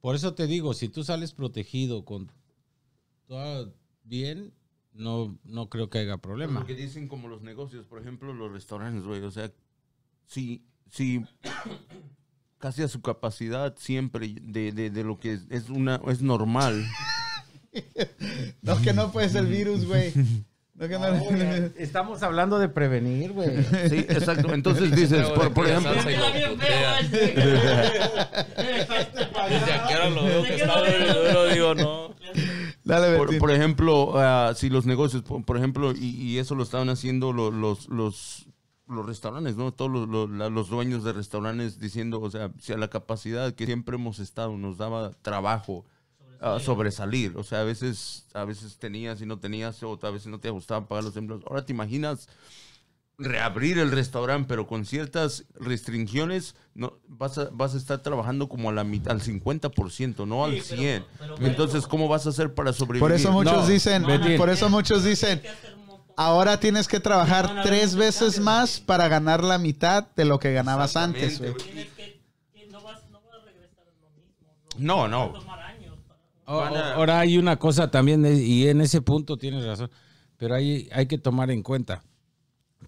por 0.00 0.14
eso 0.14 0.34
te 0.34 0.46
digo, 0.46 0.74
si 0.74 0.88
tú 0.88 1.04
sales 1.04 1.32
protegido 1.32 2.04
con 2.04 2.30
todo 3.26 3.72
bien, 4.04 4.52
no, 4.92 5.38
no 5.44 5.68
creo 5.70 5.88
que 5.88 5.98
haya 6.00 6.18
problema. 6.18 6.60
Lo 6.60 6.66
que 6.66 6.74
dicen 6.74 7.08
como 7.08 7.28
los 7.28 7.42
negocios, 7.42 7.86
por 7.86 8.00
ejemplo, 8.00 8.32
los 8.34 8.50
restaurantes, 8.52 9.04
güey. 9.04 9.22
O 9.22 9.30
sea, 9.30 9.50
si, 10.26 10.64
si 10.90 11.24
casi 12.58 12.82
a 12.82 12.88
su 12.88 13.00
capacidad 13.00 13.74
siempre 13.78 14.34
de, 14.42 14.72
de, 14.72 14.90
de 14.90 15.04
lo 15.04 15.18
que 15.18 15.32
es, 15.34 15.46
es 15.50 15.70
una 15.70 16.00
es 16.08 16.20
normal. 16.22 16.84
No, 18.62 18.82
que 18.82 18.92
no 18.92 19.12
puede 19.12 19.28
ser 19.28 19.46
virus, 19.46 19.84
güey. 19.86 20.12
No, 20.80 20.88
que 20.88 20.98
no- 20.98 21.70
Estamos 21.76 22.22
hablando 22.22 22.58
de 22.58 22.68
prevenir, 22.70 23.32
güey. 23.32 23.62
Sí, 23.90 23.98
exacto. 24.08 24.52
Entonces 24.54 24.90
dices, 24.96 25.28
por, 25.28 25.52
por 25.52 25.66
ejemplo, 25.68 25.92
Salsa 25.94 26.10
y 26.10 26.14
Queda 26.14 26.26
lo 26.28 26.32
bien 26.34 26.50
putea. 26.54 26.98
feo. 27.04 27.30
Desde 29.50 29.72
aquí 29.72 29.92
ahora 29.94 30.10
lo 30.10 30.24
veo 30.24 30.42
que 30.42 30.54
está 30.54 30.78
duro, 30.80 31.24
duro, 31.24 31.44
digo, 31.52 31.74
no. 31.74 32.14
Dale, 32.84 33.16
por, 33.18 33.36
por 33.38 33.50
ejemplo, 33.50 34.12
ah, 34.18 34.52
si 34.56 34.70
los 34.70 34.86
negocios, 34.86 35.22
por, 35.22 35.44
por 35.44 35.56
ejemplo, 35.56 35.92
y, 35.92 36.06
y 36.16 36.38
eso 36.38 36.54
lo 36.54 36.62
estaban 36.62 36.88
haciendo 36.88 37.32
lo- 37.32 37.50
los, 37.50 37.88
los, 37.88 38.46
los 38.88 39.06
restaurantes, 39.06 39.56
¿no? 39.56 39.72
Todos 39.72 40.08
los, 40.08 40.30
los 40.30 40.68
dueños 40.70 41.04
de 41.04 41.12
restaurantes 41.12 41.78
diciendo, 41.78 42.20
o 42.20 42.30
sea, 42.30 42.50
si 42.58 42.72
a 42.72 42.78
la 42.78 42.88
capacidad 42.88 43.52
que 43.54 43.66
siempre 43.66 43.96
hemos 43.96 44.18
estado 44.18 44.56
nos 44.56 44.78
daba 44.78 45.10
trabajo 45.22 45.84
ah, 46.40 46.58
sobresalir. 46.60 47.36
O 47.36 47.44
sea, 47.44 47.60
a 47.60 47.64
veces, 47.64 48.26
a 48.34 48.44
veces 48.44 48.76
tenías 48.78 49.20
y 49.20 49.26
no 49.26 49.38
tenías, 49.38 49.82
o 49.82 49.98
a 50.02 50.10
veces 50.10 50.28
no 50.28 50.40
te 50.40 50.50
gustaban 50.50 50.86
pagar 50.86 51.04
los 51.04 51.16
empleados. 51.16 51.44
Ahora 51.48 51.64
te 51.64 51.72
imaginas 51.72 52.28
reabrir 53.18 53.78
el 53.78 53.90
restaurante, 53.90 54.48
pero 54.48 54.66
con 54.66 54.86
ciertas 54.86 55.44
restricciones, 55.54 56.54
no, 56.74 56.94
vas, 57.06 57.36
a, 57.36 57.50
vas 57.52 57.74
a 57.74 57.76
estar 57.76 57.98
trabajando 58.02 58.48
como 58.48 58.70
a 58.70 58.72
la 58.72 58.82
mitad, 58.82 59.12
al 59.12 59.20
50%, 59.20 60.26
no 60.26 60.42
al 60.44 60.52
Sí, 60.62 60.62
pero- 60.70 60.82
100%. 60.82 61.04
pero- 61.18 61.36
Entonces, 61.46 61.86
¿cómo 61.86 62.08
vas 62.08 62.26
a 62.26 62.30
hacer 62.30 62.54
para 62.54 62.72
sobrevivir? 62.72 63.00
Por 63.00 63.12
eso 63.12 63.30
muchos 63.30 63.52
No, 63.52 63.66
dicen, 63.66 64.04
por 64.38 64.48
eso 64.48 64.70
muchos 64.70 65.04
dicen, 65.04 65.42
ahora 66.16 66.58
tienes 66.60 66.88
que 66.88 66.98
trabajar 66.98 67.62
tres 67.62 67.94
veces 67.94 68.40
más 68.40 68.80
para 68.80 69.06
ganar 69.08 69.44
la 69.44 69.58
mitad 69.58 70.06
de 70.16 70.24
lo 70.24 70.38
que 70.38 70.54
ganabas 70.54 70.96
antes, 70.96 71.40
que 71.40 72.66
no 72.70 72.80
vas, 72.82 73.00
no 74.78 75.32
Oh, 76.52 76.60
Ahora 76.60 77.20
hay 77.20 77.38
una 77.38 77.58
cosa 77.58 77.90
también, 77.90 78.24
eh, 78.26 78.34
y 78.34 78.66
en 78.68 78.80
ese 78.80 79.00
punto 79.02 79.36
tienes 79.38 79.64
razón, 79.64 79.90
pero 80.36 80.54
hay, 80.54 80.88
hay 80.92 81.06
que 81.06 81.16
tomar 81.18 81.50
en 81.50 81.62
cuenta. 81.62 82.02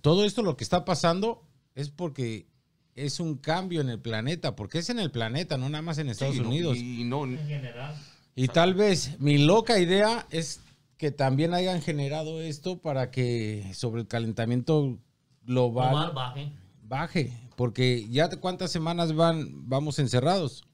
Todo 0.01 0.25
esto 0.25 0.43
lo 0.43 0.57
que 0.57 0.65
está 0.65 0.85
pasando 0.85 1.43
es 1.75 1.89
porque 1.91 2.47
es 2.95 3.21
un 3.21 3.37
cambio 3.37 3.81
en 3.81 3.89
el 3.89 4.01
planeta, 4.01 4.57
porque 4.57 4.79
es 4.79 4.91
en 4.91 4.99
el 4.99 5.11
planeta, 5.11 5.57
no 5.59 5.69
nada 5.69 5.83
más 5.83 5.99
en 5.99 6.09
Estados 6.09 6.35
Sí, 6.35 6.41
no, 6.41 6.49
Unidos. 6.49 6.77
y 6.77 7.05
no, 7.05 7.25
en 7.25 7.39
general. 7.47 7.95
Y 8.35 8.49
tal 8.49 8.75
vez 8.75 9.19
mi 9.21 9.39
loca 9.39 9.79
idea 9.79 10.27
es 10.31 10.61
que 10.97 11.11
también 11.11 11.55
hayan 11.55 11.83
generado 11.83 12.41
esto 12.41 12.79
para 12.81 13.11
que 13.11 13.71
sobre 13.75 14.01
el 14.03 14.09
calentamiento 14.09 14.99
global 15.45 15.91
Global 15.91 16.13
baje. 16.15 16.53
baje, 16.83 17.33
porque 17.57 18.09
ya 18.09 18.29
cuántas 18.41 18.73
semanas 18.73 19.15
van 19.15 19.69
vamos 19.69 19.99
encerrados. 19.99 20.65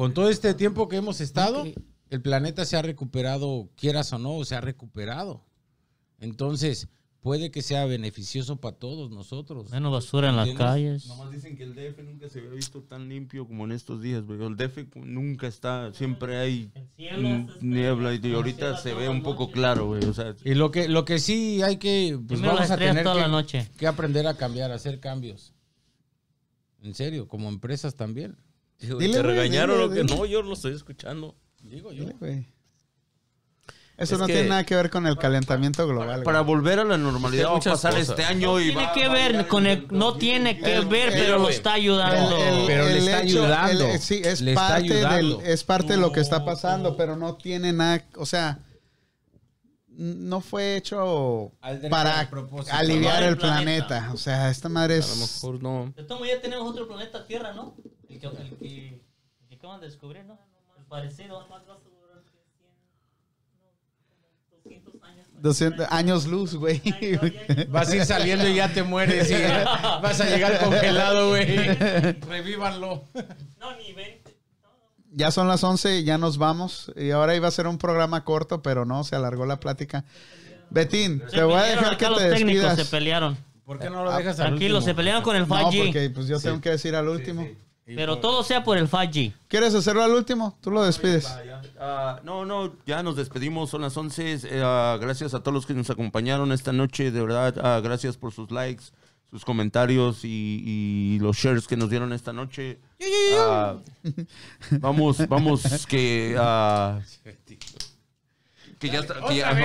Con 0.00 0.14
todo 0.14 0.30
este 0.30 0.54
tiempo 0.54 0.88
que 0.88 0.96
hemos 0.96 1.20
estado, 1.20 1.62
el 2.08 2.22
planeta 2.22 2.64
se 2.64 2.74
ha 2.74 2.80
recuperado, 2.80 3.68
quieras 3.76 4.10
o 4.14 4.18
no, 4.18 4.42
se 4.46 4.54
ha 4.54 4.62
recuperado. 4.62 5.44
Entonces, 6.20 6.88
puede 7.20 7.50
que 7.50 7.60
sea 7.60 7.84
beneficioso 7.84 8.56
para 8.56 8.78
todos 8.78 9.10
nosotros. 9.10 9.70
Menos 9.70 9.92
basura 9.92 10.30
en 10.30 10.36
las 10.36 10.48
calles. 10.54 11.06
Nomás 11.06 11.30
dicen 11.30 11.54
que 11.54 11.64
el 11.64 11.74
DF 11.74 11.98
nunca 12.02 12.30
se 12.30 12.38
había 12.38 12.52
visto 12.52 12.80
tan 12.80 13.10
limpio 13.10 13.46
como 13.46 13.66
en 13.66 13.72
estos 13.72 14.00
días, 14.00 14.24
güey. 14.24 14.42
El 14.42 14.56
DF 14.56 14.86
nunca 14.94 15.46
está, 15.46 15.92
siempre 15.92 16.38
hay 16.38 16.72
niebla 17.60 18.14
y 18.14 18.32
ahorita 18.32 18.78
se 18.78 18.94
ve 18.94 19.06
un 19.10 19.22
poco 19.22 19.50
claro, 19.50 19.88
güey. 19.88 20.02
O 20.06 20.14
sea, 20.14 20.34
Y 20.46 20.54
lo 20.54 20.70
que, 20.70 20.88
lo 20.88 21.04
que 21.04 21.18
sí 21.18 21.60
hay 21.60 21.76
que, 21.76 22.18
pues 22.26 22.40
vamos 22.40 22.70
a 22.70 22.78
tener 22.78 23.04
toda 23.04 23.16
que, 23.16 23.20
la 23.20 23.28
noche. 23.28 23.68
que 23.76 23.86
aprender 23.86 24.26
a 24.26 24.32
cambiar, 24.32 24.72
a 24.72 24.76
hacer 24.76 24.98
cambios. 24.98 25.52
En 26.82 26.94
serio, 26.94 27.28
como 27.28 27.50
empresas 27.50 27.96
también. 27.96 28.38
Digo, 28.80 28.98
Dile, 28.98 29.14
¿Te 29.14 29.22
regañaron 29.22 29.76
dile, 29.76 29.84
o 29.86 29.88
que 29.90 30.02
dile. 30.02 30.16
no? 30.16 30.26
Yo 30.26 30.42
lo 30.42 30.54
estoy 30.54 30.74
escuchando. 30.74 31.36
Digo 31.62 31.92
yo. 31.92 32.04
Dile, 32.04 32.16
güey. 32.18 32.46
Eso 33.98 34.14
Es 34.14 34.20
no 34.20 34.26
que- 34.26 34.32
tiene 34.32 34.48
nada 34.48 34.64
que 34.64 34.74
ver 34.74 34.88
con 34.88 35.06
el 35.06 35.18
calentamiento 35.18 35.86
global. 35.86 36.22
para 36.22 36.40
volver 36.40 36.78
a 36.78 36.84
la 36.84 36.96
normalidad 36.96 37.54
Es 37.58 37.62
que 37.64 37.68
va 37.68 37.74
a 37.74 37.76
pasar 37.76 37.92
cosas. 37.92 38.08
este 38.08 38.24
año 38.24 38.58
y 38.58 38.68
Tiene 38.68 38.82
va- 38.86 38.92
que 38.94 39.08
ver 39.10 39.46
con 39.46 39.66
el, 39.66 39.86
no 39.90 40.16
tiene 40.16 40.58
que 40.58 40.74
El- 40.76 40.86
ver, 40.86 41.10
el- 41.10 41.20
pero 41.22 41.38
lo 41.38 41.50
está 41.50 41.74
ayudando. 41.74 42.38
Pero 42.66 42.84
le 42.86 42.96
está 42.98 43.18
ayudando. 43.18 43.84
el- 43.88 43.98
sí, 44.00 44.22
es 44.24 44.40
Le 44.40 44.54
parte, 44.54 44.94
del, 44.94 45.04
ayudando. 45.04 45.40
es 45.42 45.64
parte 45.64 45.92
de 45.92 45.98
lo 45.98 46.12
que 46.12 46.20
está 46.20 46.46
pasando, 46.46 46.96
pero 46.96 47.14
no 47.16 47.34
tiene 47.36 47.74
nada, 47.74 48.02
o 48.16 48.24
sea, 48.24 48.60
no 49.88 50.40
fue 50.40 50.76
hecho 50.76 51.52
para 51.90 52.26
aliviar 52.72 53.22
el 53.24 53.36
planeta. 53.36 54.10
O 54.14 54.16
sea, 54.16 54.48
esta 54.50 54.70
madre 54.70 54.94
A 54.94 54.98
lo 54.98 55.04
es... 55.04 55.18
mejor 55.18 55.62
no. 55.62 55.92
De 55.94 56.06
ya 56.26 56.40
tenemos 56.40 56.70
otro 56.70 56.88
planeta 56.88 57.26
Tierra, 57.26 57.52
¿no? 57.52 57.76
El 58.28 58.36
que, 58.36 58.42
el 58.42 58.48
que, 58.58 58.88
el 58.88 59.00
que 59.48 59.54
acaban 59.56 59.80
de 59.80 59.86
descubrir, 59.86 60.24
¿no? 60.24 60.38
El 60.78 60.84
parecido. 60.84 61.40
Más 61.40 61.48
vas 61.48 61.62
a 61.62 61.64
durar 61.88 62.22
que 62.24 62.30
100, 64.68 64.84
no, 64.84 64.90
como 64.90 64.90
200 64.90 65.02
años. 65.02 65.26
200 65.40 65.86
años 65.90 66.26
luz, 66.26 66.54
güey. 66.54 66.82
Vas 67.68 67.88
a 67.90 67.96
ir 67.96 68.04
saliendo 68.04 68.46
y 68.48 68.54
ya 68.56 68.72
te 68.72 68.82
mueres 68.82 69.30
y 69.30 69.34
vas 70.02 70.20
a 70.20 70.24
llegar 70.26 70.58
congelado, 70.62 71.30
güey. 71.30 71.46
Revívanlo. 72.28 73.04
No, 73.58 73.76
ni 73.76 73.92
20. 73.94 74.36
No, 74.62 74.68
no. 74.68 74.74
Ya 75.12 75.30
son 75.30 75.48
las 75.48 75.64
11, 75.64 76.04
ya 76.04 76.18
nos 76.18 76.36
vamos. 76.36 76.92
Y 76.96 77.10
ahora 77.10 77.34
iba 77.36 77.48
a 77.48 77.50
ser 77.50 77.66
un 77.66 77.78
programa 77.78 78.24
corto, 78.24 78.62
pero 78.62 78.84
no, 78.84 79.02
se 79.04 79.16
alargó 79.16 79.46
la 79.46 79.60
plática. 79.60 80.04
Betín, 80.68 81.22
Se 81.30 81.36
te 81.36 81.42
voy 81.42 81.54
a 81.54 81.62
dejar 81.62 81.96
que 81.96 82.08
los 82.08 82.18
te 82.18 82.30
técnicos, 82.30 82.62
despidas. 82.64 82.86
se 82.86 82.96
pelearon. 82.96 83.36
¿Por 83.64 83.78
qué 83.78 83.88
no 83.88 84.04
lo 84.04 84.14
dejas 84.16 84.38
al 84.40 84.48
Tranquilos, 84.48 84.84
se 84.84 84.90
último? 84.90 84.96
pelearon 84.96 85.22
con 85.22 85.36
el 85.36 85.48
No, 85.48 85.54
5G. 85.56 85.84
porque 85.86 86.10
pues 86.10 86.26
yo 86.26 86.38
tengo 86.40 86.60
que 86.60 86.70
decir 86.70 86.94
al 86.94 87.08
último. 87.08 87.46
Pero 87.96 88.18
todo 88.18 88.42
sea 88.42 88.62
por 88.64 88.78
el 88.78 88.88
5G. 88.88 89.34
¿Quieres 89.48 89.74
hacerlo 89.74 90.02
al 90.02 90.12
último? 90.12 90.58
Tú 90.60 90.70
lo 90.70 90.82
despides. 90.82 91.26
Ah, 91.78 92.20
no, 92.24 92.44
no, 92.44 92.76
ya 92.86 93.02
nos 93.02 93.16
despedimos, 93.16 93.70
son 93.70 93.82
las 93.82 93.96
11. 93.96 94.32
eh, 94.32 94.62
ah, 94.62 94.98
gracias 95.00 95.34
a 95.34 95.40
todos 95.40 95.54
los 95.54 95.66
que 95.66 95.74
nos 95.74 95.90
acompañaron 95.90 96.52
esta 96.52 96.72
noche, 96.72 97.10
de 97.10 97.20
verdad, 97.20 97.54
ah, 97.62 97.80
gracias 97.82 98.16
por 98.16 98.32
sus 98.32 98.50
likes, 98.50 98.84
sus 99.30 99.44
comentarios 99.44 100.24
y, 100.24 100.62
y 100.64 101.18
los 101.20 101.36
shares 101.36 101.66
que 101.66 101.76
nos 101.76 101.90
dieron 101.90 102.12
esta 102.12 102.32
noche. 102.32 102.78
Vamos, 104.80 105.26
vamos, 105.28 105.86
que... 105.86 106.36
que 108.80 108.88
ya 108.90 108.98
está... 109.00 109.14
que 109.28 109.36
ya- 109.36 109.52
no. 109.52 109.60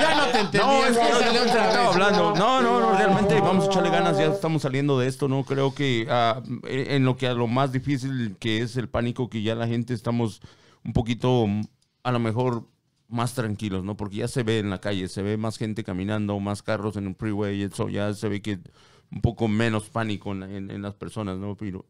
Ya 0.00 0.14
no 0.16 0.26
te 0.32 0.38
entendí. 0.40 0.58
No, 0.58 0.84
es 0.86 0.96
que 0.96 1.02
no 1.02 1.16
otra 1.18 1.44
estaba 1.46 1.88
hablando. 1.88 2.34
No, 2.36 2.60
no, 2.62 2.80
no, 2.80 2.96
realmente 2.98 3.40
vamos 3.40 3.64
a 3.64 3.66
echarle 3.68 3.90
ganas. 3.90 4.18
Ya 4.18 4.26
estamos 4.26 4.62
saliendo 4.62 4.98
de 4.98 5.08
esto, 5.08 5.26
¿no? 5.28 5.44
Creo 5.44 5.74
que 5.74 6.06
ah, 6.10 6.40
en 6.64 7.04
lo 7.04 7.16
que 7.16 7.26
a 7.26 7.32
lo 7.34 7.46
más 7.48 7.72
difícil 7.72 8.36
que 8.38 8.58
es 8.58 8.76
el 8.76 8.88
pánico, 8.88 9.28
que 9.30 9.42
ya 9.42 9.54
la 9.54 9.66
gente 9.66 9.94
estamos 9.94 10.40
un 10.84 10.92
poquito, 10.92 11.46
a 12.04 12.12
lo 12.12 12.18
mejor, 12.18 12.68
más 13.08 13.34
tranquilos, 13.34 13.82
¿no? 13.84 13.96
Porque 13.96 14.16
ya 14.16 14.28
se 14.28 14.42
ve 14.42 14.58
en 14.58 14.70
la 14.70 14.78
calle, 14.80 15.08
se 15.08 15.22
ve 15.22 15.36
más 15.36 15.56
gente 15.58 15.82
caminando, 15.84 16.38
más 16.40 16.62
carros 16.62 16.96
en 16.96 17.06
el 17.08 17.14
freeway, 17.14 17.62
eso 17.62 17.88
ya 17.88 18.12
se 18.14 18.28
ve 18.28 18.40
que 18.42 18.58
un 19.10 19.20
poco 19.20 19.48
menos 19.48 19.88
pánico 19.90 20.32
en, 20.32 20.42
en- 20.44 20.70
en 20.70 20.82
las 20.82 20.94
personas, 20.94 21.36
¿no? 21.38 21.54
Pero, 21.56 21.84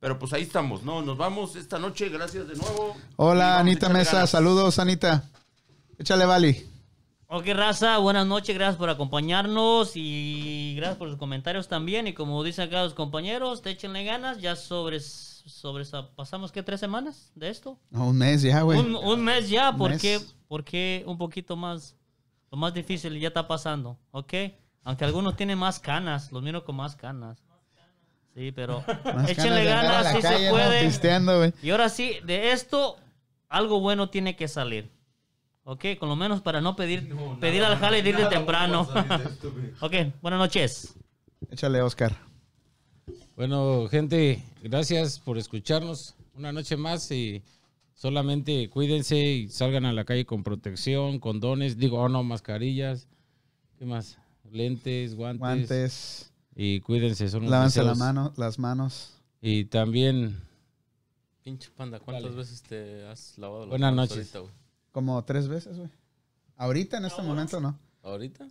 pero 0.00 0.18
pues 0.18 0.32
ahí 0.32 0.42
estamos, 0.42 0.82
¿no? 0.84 1.02
Nos 1.02 1.16
vamos 1.18 1.56
esta 1.56 1.78
noche, 1.78 2.08
gracias 2.08 2.46
de 2.48 2.54
nuevo. 2.54 2.96
Hola, 3.16 3.58
Anita 3.58 3.88
Mesa. 3.88 4.12
ganas. 4.12 4.30
Saludos, 4.30 4.78
Anita. 4.78 5.24
Échale, 5.98 6.26
Vali. 6.26 6.66
Ok, 7.28 7.46
raza, 7.54 7.98
buenas 7.98 8.26
noches, 8.26 8.54
gracias 8.54 8.76
por 8.76 8.88
acompañarnos 8.88 9.92
y 9.94 10.74
gracias 10.76 10.98
por 10.98 11.08
los 11.08 11.16
comentarios 11.16 11.68
también. 11.68 12.06
Y 12.06 12.12
como 12.12 12.44
dicen 12.44 12.68
acá 12.68 12.84
los 12.84 12.94
compañeros, 12.94 13.62
te 13.62 13.70
échenle 13.70 14.04
ganas. 14.04 14.38
Ya 14.40 14.54
sobre, 14.54 15.00
sobre 15.00 15.84
pasamos, 16.14 16.52
¿qué? 16.52 16.62
¿Tres 16.62 16.78
semanas 16.78 17.32
de 17.34 17.48
esto? 17.48 17.78
No, 17.90 18.08
un 18.08 18.18
mes 18.18 18.42
ya, 18.42 18.62
güey. 18.62 18.78
Un, 18.78 18.94
un 18.94 19.24
mes 19.24 19.48
ya, 19.48 19.70
Un 19.70 19.78
porque, 19.78 20.18
mes. 20.20 20.36
porque 20.46 21.02
un 21.06 21.18
poquito 21.18 21.56
más, 21.56 21.96
lo 22.52 22.58
más 22.58 22.72
difícil 22.74 23.18
ya 23.18 23.28
está 23.28 23.48
pasando, 23.48 23.98
¿ok? 24.12 24.34
Aunque 24.84 25.04
algunos 25.04 25.34
tienen 25.36 25.58
más 25.58 25.80
canas, 25.80 26.30
los 26.30 26.42
miro 26.42 26.64
con 26.64 26.76
más 26.76 26.94
canas. 26.94 27.42
Sí, 28.34 28.52
pero 28.52 28.84
Más 29.14 29.30
échenle 29.30 29.64
ganas, 29.64 30.04
la 30.04 30.12
si 30.12 30.20
calle, 30.20 30.44
se 30.44 30.50
puede. 30.50 31.54
Y 31.62 31.70
ahora 31.70 31.88
sí, 31.88 32.18
de 32.24 32.52
esto, 32.52 32.98
algo 33.48 33.80
bueno 33.80 34.10
tiene 34.10 34.36
que 34.36 34.46
salir. 34.46 34.90
¿Ok? 35.68 35.84
Con 35.98 36.08
lo 36.08 36.14
menos 36.14 36.42
para 36.42 36.60
no 36.60 36.76
pedir, 36.76 37.12
pedir 37.40 37.64
al 37.64 37.76
jale 37.76 38.00
de 38.00 38.10
ir 38.10 38.16
de 38.16 38.26
temprano. 38.26 38.82
ok, 39.80 39.92
buenas 40.22 40.38
noches. 40.38 40.94
Échale, 41.50 41.82
Oscar. 41.82 42.16
Bueno, 43.34 43.88
gente, 43.88 44.44
gracias 44.62 45.18
por 45.18 45.38
escucharnos 45.38 46.14
una 46.34 46.52
noche 46.52 46.76
más 46.76 47.10
y 47.10 47.42
solamente 47.94 48.70
cuídense 48.70 49.18
y 49.18 49.48
salgan 49.48 49.86
a 49.86 49.92
la 49.92 50.04
calle 50.04 50.24
con 50.24 50.44
protección, 50.44 51.18
condones, 51.18 51.76
digo, 51.76 51.98
oh 51.98 52.08
no, 52.08 52.22
mascarillas, 52.22 53.08
¿qué 53.76 53.86
más? 53.86 54.18
Lentes, 54.52 55.16
guantes. 55.16 55.40
Guantes. 55.40 56.32
Y 56.54 56.80
cuídense, 56.80 57.28
son 57.28 57.42
los 57.42 57.50
Lávense 57.50 57.82
la 57.82 57.96
mano, 57.96 58.32
las 58.36 58.60
manos. 58.60 59.14
Y 59.42 59.64
también, 59.64 60.40
Pinche 61.42 61.70
panda, 61.76 61.98
¿cuántas 61.98 62.22
Dale. 62.22 62.36
veces 62.36 62.62
te 62.62 63.04
has 63.06 63.36
lavado 63.36 63.62
las 63.62 63.70
Buenas 63.70 63.92
manos 63.92 64.10
noches. 64.10 64.32
ahorita, 64.32 64.38
güey? 64.38 64.65
Como 64.96 65.22
tres 65.26 65.46
veces, 65.46 65.76
güey. 65.76 65.90
Ahorita, 66.56 66.96
en 66.96 67.04
este 67.04 67.20
momento, 67.20 67.60
no. 67.60 67.78
¿Ahorita? 68.02 68.48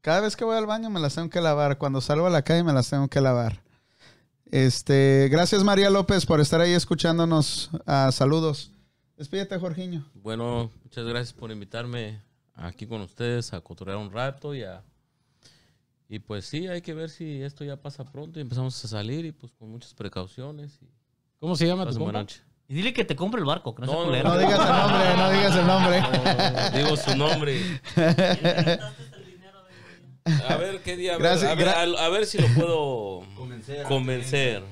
Cada 0.00 0.20
vez 0.20 0.36
que 0.36 0.44
voy 0.44 0.56
al 0.56 0.66
baño 0.66 0.90
me 0.90 1.00
las 1.00 1.16
tengo 1.16 1.28
que 1.28 1.40
lavar. 1.40 1.76
Cuando 1.76 2.00
salgo 2.00 2.28
a 2.28 2.30
la 2.30 2.42
calle 2.42 2.62
me 2.62 2.72
las 2.72 2.88
tengo 2.88 3.08
que 3.08 3.20
lavar. 3.20 3.64
Este, 4.44 5.28
gracias 5.28 5.64
María 5.64 5.90
López 5.90 6.24
por 6.24 6.40
estar 6.40 6.60
ahí 6.60 6.70
escuchándonos. 6.70 7.70
Ah, 7.84 8.12
saludos. 8.12 8.70
Despídete, 9.16 9.58
Jorginho. 9.58 10.04
Bueno, 10.14 10.70
muchas 10.84 11.04
gracias 11.04 11.32
por 11.32 11.50
invitarme 11.50 12.22
aquí 12.54 12.86
con 12.86 13.00
ustedes 13.00 13.52
a 13.54 13.60
cotorrear 13.60 13.98
un 13.98 14.12
rato 14.12 14.54
y 14.54 14.62
a... 14.62 14.84
Y 16.08 16.20
pues 16.20 16.46
sí, 16.46 16.68
hay 16.68 16.80
que 16.80 16.94
ver 16.94 17.10
si 17.10 17.42
esto 17.42 17.64
ya 17.64 17.74
pasa 17.74 18.04
pronto 18.04 18.38
y 18.38 18.42
empezamos 18.42 18.84
a 18.84 18.86
salir 18.86 19.24
y 19.24 19.32
pues 19.32 19.52
con 19.54 19.68
muchas 19.68 19.94
precauciones. 19.94 20.78
Y 20.80 20.86
¿cómo 21.40 21.56
se 21.56 21.66
llama 21.66 21.90
tu 21.90 21.98
compa? 21.98 22.12
noche. 22.12 22.45
Y 22.68 22.74
dile 22.74 22.92
que 22.92 23.04
te 23.04 23.14
compre 23.14 23.38
el 23.40 23.46
barco, 23.46 23.72
que 23.74 23.82
no, 23.82 23.86
No, 23.86 24.06
no. 24.10 24.22
No 24.22 24.38
digas 24.38 24.58
el 24.60 24.68
nombre, 24.68 25.16
no 25.16 25.30
digas 25.34 25.56
el 25.56 25.66
nombre. 25.66 26.00
No, 26.00 26.70
digo 26.78 26.96
su 26.96 27.16
nombre. 27.16 27.80
A 30.48 30.56
ver 30.56 30.80
qué 30.82 30.96
día. 30.96 31.14
A 31.14 31.18
ver, 31.18 31.22
Gracias, 31.22 31.50
a, 31.50 31.54
ver, 31.54 31.68
gra- 31.68 31.96
a- 31.96 32.06
a 32.06 32.08
ver 32.08 32.26
si 32.26 32.38
lo 32.38 32.48
puedo 32.48 33.22
Convencer. 33.36 33.84
convencer. 33.84 34.64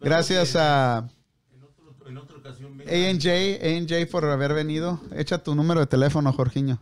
Gracias 0.00 0.56
a 0.56 1.08
En, 1.54 1.62
otro- 1.62 1.94
en 2.08 2.18
otra 2.18 2.36
ocasión. 2.38 2.80
A&J, 2.80 3.30
A&J 3.64 4.06
por 4.10 4.24
haber 4.24 4.52
venido. 4.52 5.00
Echa 5.14 5.38
tu 5.38 5.54
número 5.54 5.78
de 5.80 5.86
teléfono, 5.86 6.32
Jorginho. 6.32 6.80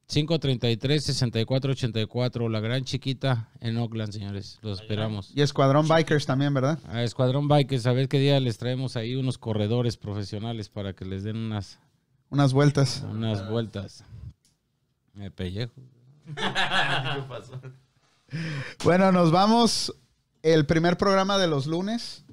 533 0.08 1.02
6484 1.04 2.48
la 2.48 2.60
gran 2.60 2.84
chiquita 2.84 3.50
en 3.60 3.76
Oakland, 3.76 4.12
señores. 4.12 4.58
Los 4.62 4.80
esperamos. 4.80 5.32
Y 5.34 5.42
Escuadrón 5.42 5.88
Bikers 5.88 6.26
también, 6.26 6.54
¿verdad? 6.54 6.78
A 6.88 7.02
Escuadrón 7.02 7.48
Bikers, 7.48 7.86
a 7.86 7.92
ver 7.92 8.08
qué 8.08 8.18
día 8.20 8.38
les 8.40 8.58
traemos 8.58 8.96
ahí 8.96 9.16
unos 9.16 9.36
corredores 9.38 9.96
profesionales 9.96 10.68
para 10.68 10.92
que 10.92 11.04
les 11.04 11.24
den 11.24 11.36
unas, 11.36 11.78
Unas 12.30 12.52
vueltas. 12.52 13.04
unas 13.10 13.48
vueltas. 13.50 14.04
Me 15.14 15.30
pellejo. 15.30 15.72
Bueno, 18.84 19.12
nos 19.12 19.30
vamos. 19.30 19.94
El 20.42 20.64
primer 20.66 20.96
programa 20.96 21.38
de 21.38 21.46
los 21.48 21.66
lunes. 21.66 22.24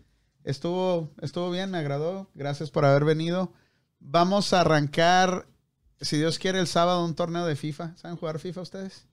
Estuvo, 0.43 1.09
estuvo 1.21 1.49
bien, 1.51 1.71
me 1.71 1.77
agradó. 1.77 2.29
Gracias 2.35 2.69
por 2.69 2.85
haber 2.85 3.05
venido. 3.05 3.51
Vamos 3.99 4.51
a 4.53 4.61
arrancar, 4.61 5.47
si 6.01 6.17
Dios 6.17 6.37
quiere, 6.37 6.59
el 6.59 6.67
sábado 6.67 7.03
un 7.05 7.15
torneo 7.15 7.45
de 7.45 7.55
FIFA. 7.55 7.95
¿Saben 7.95 8.17
jugar 8.17 8.39
FIFA 8.39 8.61
ustedes? 8.61 9.07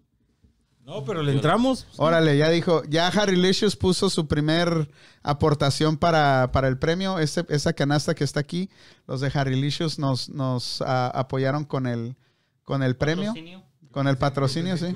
No, 0.84 1.04
pero 1.04 1.22
le 1.22 1.32
entramos. 1.32 1.86
Órale, 1.98 2.36
ya 2.36 2.48
dijo, 2.48 2.82
ya 2.88 3.06
Harry 3.08 3.36
Licious 3.36 3.76
puso 3.76 4.10
su 4.10 4.26
primer 4.26 4.90
aportación 5.22 5.96
para, 5.96 6.50
para 6.52 6.66
el 6.68 6.78
premio. 6.78 7.18
Ese- 7.20 7.46
esa 7.48 7.72
canasta 7.74 8.14
que 8.14 8.24
está 8.24 8.40
aquí, 8.40 8.68
los 9.06 9.20
de 9.20 9.30
Harry 9.32 9.54
Licious 9.60 9.98
nos, 9.98 10.28
nos 10.30 10.82
ah, 10.82 11.12
apoyaron 11.14 11.64
con 11.64 11.86
el, 11.86 12.16
con 12.64 12.82
el 12.82 12.96
premio, 12.96 13.26
Patrocinio. 13.26 13.62
con 13.92 14.08
el 14.08 14.16
patrocinio, 14.18 14.76
sí. 14.76 14.86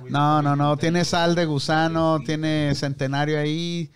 Güey. 0.00 0.12
No, 0.12 0.42
no, 0.42 0.56
no, 0.56 0.76
tiene 0.76 1.04
sal 1.04 1.34
de 1.34 1.44
gusano, 1.44 2.20
tiene 2.24 2.74
centenario 2.74 3.38
ahí, 3.38 3.90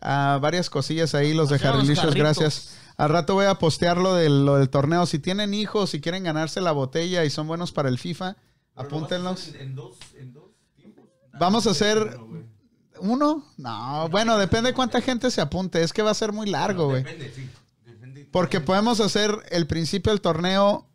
ah, 0.00 0.38
varias 0.40 0.70
cosillas 0.70 1.14
ahí, 1.14 1.34
los 1.34 1.48
de 1.48 1.56
Hacemos 1.56 1.74
Harry 1.76 1.88
Licious, 1.88 2.06
carritos. 2.06 2.38
gracias. 2.38 2.78
Al 2.96 3.10
rato 3.10 3.34
voy 3.34 3.46
a 3.46 3.54
postear 3.54 3.96
lo 3.96 4.14
del, 4.14 4.44
lo 4.44 4.56
del 4.56 4.70
torneo. 4.70 5.06
Si 5.06 5.18
tienen 5.20 5.54
hijos, 5.54 5.90
si 5.90 6.00
quieren 6.00 6.24
ganarse 6.24 6.60
la 6.60 6.72
botella 6.72 7.24
y 7.24 7.30
son 7.30 7.46
buenos 7.46 7.70
para 7.70 7.88
el 7.88 7.98
FIFA, 7.98 8.34
Pero 8.74 8.86
apúntenlos. 8.88 9.48
En, 9.54 9.60
en 9.60 9.74
dos, 9.76 9.96
en 10.16 10.32
dos 10.32 10.50
tiempos. 10.74 11.04
Vamos 11.38 11.66
a 11.68 11.70
hacer. 11.70 12.18
¿Uno? 13.00 13.44
No, 13.56 14.08
bueno, 14.08 14.36
depende 14.38 14.72
cuánta 14.72 15.00
gente 15.00 15.30
se 15.30 15.40
apunte. 15.40 15.82
Es 15.82 15.92
que 15.92 16.02
va 16.02 16.10
a 16.10 16.14
ser 16.14 16.32
muy 16.32 16.48
largo, 16.48 16.86
güey. 16.86 17.04
Depende, 17.04 17.32
sí. 17.32 17.48
Depende. 17.86 18.28
Porque 18.32 18.60
podemos 18.60 18.98
hacer 18.98 19.30
el 19.50 19.68
principio 19.68 20.10
del 20.10 20.20
torneo 20.20 20.87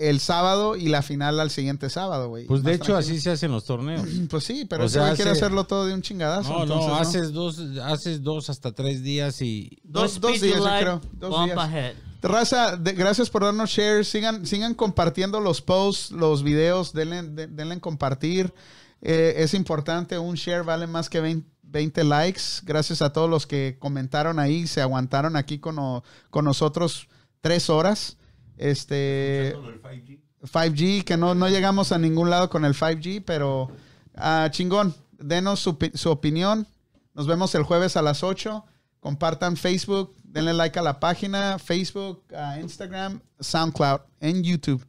el 0.00 0.20
sábado 0.20 0.76
y 0.76 0.88
la 0.88 1.02
final 1.02 1.38
al 1.40 1.50
siguiente 1.50 1.90
sábado, 1.90 2.28
güey. 2.28 2.46
Pues 2.46 2.62
de 2.62 2.72
hecho 2.74 2.92
tranquilo. 2.92 2.98
así 3.14 3.20
se 3.20 3.30
hacen 3.30 3.52
los 3.52 3.64
torneos. 3.64 4.06
Pues 4.30 4.44
sí, 4.44 4.64
pero 4.64 4.84
O 4.84 4.88
sea, 4.88 5.02
güey 5.02 5.16
quiere 5.16 5.30
hace- 5.32 5.40
hacerlo 5.40 5.64
todo 5.64 5.86
de 5.86 5.94
un 5.94 6.02
chingadazo. 6.02 6.50
No, 6.52 6.62
entonces, 6.62 6.86
no, 6.88 6.94
¿no? 6.94 7.00
haces 7.00 7.32
dos, 7.32 7.58
haces 7.84 8.22
dos 8.22 8.50
hasta 8.50 8.72
tres 8.72 9.02
días 9.02 9.40
y 9.42 9.78
Dos, 9.84 10.20
dos 10.20 10.40
días, 10.40 10.58
yo 10.58 10.64
creo. 10.64 11.00
Dos 11.12 11.30
bump 11.30 11.44
días. 11.46 11.58
ahead. 11.58 11.94
Raza, 12.22 12.76
de- 12.76 12.92
gracias 12.92 13.30
por 13.30 13.42
darnos 13.44 13.70
share. 13.70 14.04
Sigan, 14.04 14.44
sigan 14.46 14.74
compartiendo 14.74 15.40
los 15.40 15.62
posts, 15.62 16.10
los 16.10 16.42
videos. 16.42 16.92
Denle, 16.92 17.22
de- 17.22 17.46
denle 17.46 17.74
en 17.74 17.80
compartir. 17.80 18.52
Eh, 19.00 19.34
es 19.38 19.54
importante. 19.54 20.18
Un 20.18 20.34
share 20.34 20.62
vale 20.62 20.86
más 20.86 21.08
que 21.08 21.20
20, 21.20 21.48
20 21.62 22.04
likes. 22.04 22.42
Gracias 22.64 23.00
a 23.00 23.12
todos 23.12 23.30
los 23.30 23.46
que 23.46 23.76
comentaron 23.78 24.38
ahí. 24.38 24.66
Se 24.66 24.82
aguantaron 24.82 25.34
aquí 25.36 25.58
con, 25.58 26.02
con 26.30 26.44
nosotros 26.44 27.08
tres 27.40 27.70
horas. 27.70 28.18
Este. 28.60 29.48
Escuchando 29.48 29.72
lo 29.72 29.88
del 29.88 30.04
5G. 30.04 30.20
5G, 30.42 31.04
que 31.04 31.16
no, 31.16 31.34
no 31.34 31.48
llegamos 31.48 31.92
a 31.92 31.98
ningún 31.98 32.30
lado 32.30 32.48
con 32.48 32.64
el 32.64 32.74
5G, 32.74 33.22
pero 33.24 33.70
ah, 34.14 34.48
chingón, 34.50 34.94
denos 35.18 35.60
su, 35.60 35.76
su 35.94 36.10
opinión. 36.10 36.66
Nos 37.14 37.26
vemos 37.26 37.54
el 37.54 37.62
jueves 37.62 37.96
a 37.96 38.02
las 38.02 38.22
8. 38.22 38.64
Compartan 39.00 39.56
Facebook, 39.56 40.14
denle 40.22 40.52
like 40.52 40.78
a 40.78 40.82
la 40.82 41.00
página, 41.00 41.58
Facebook, 41.58 42.22
ah, 42.36 42.58
Instagram, 42.60 43.20
SoundCloud, 43.40 44.00
en 44.20 44.42
YouTube. 44.42 44.84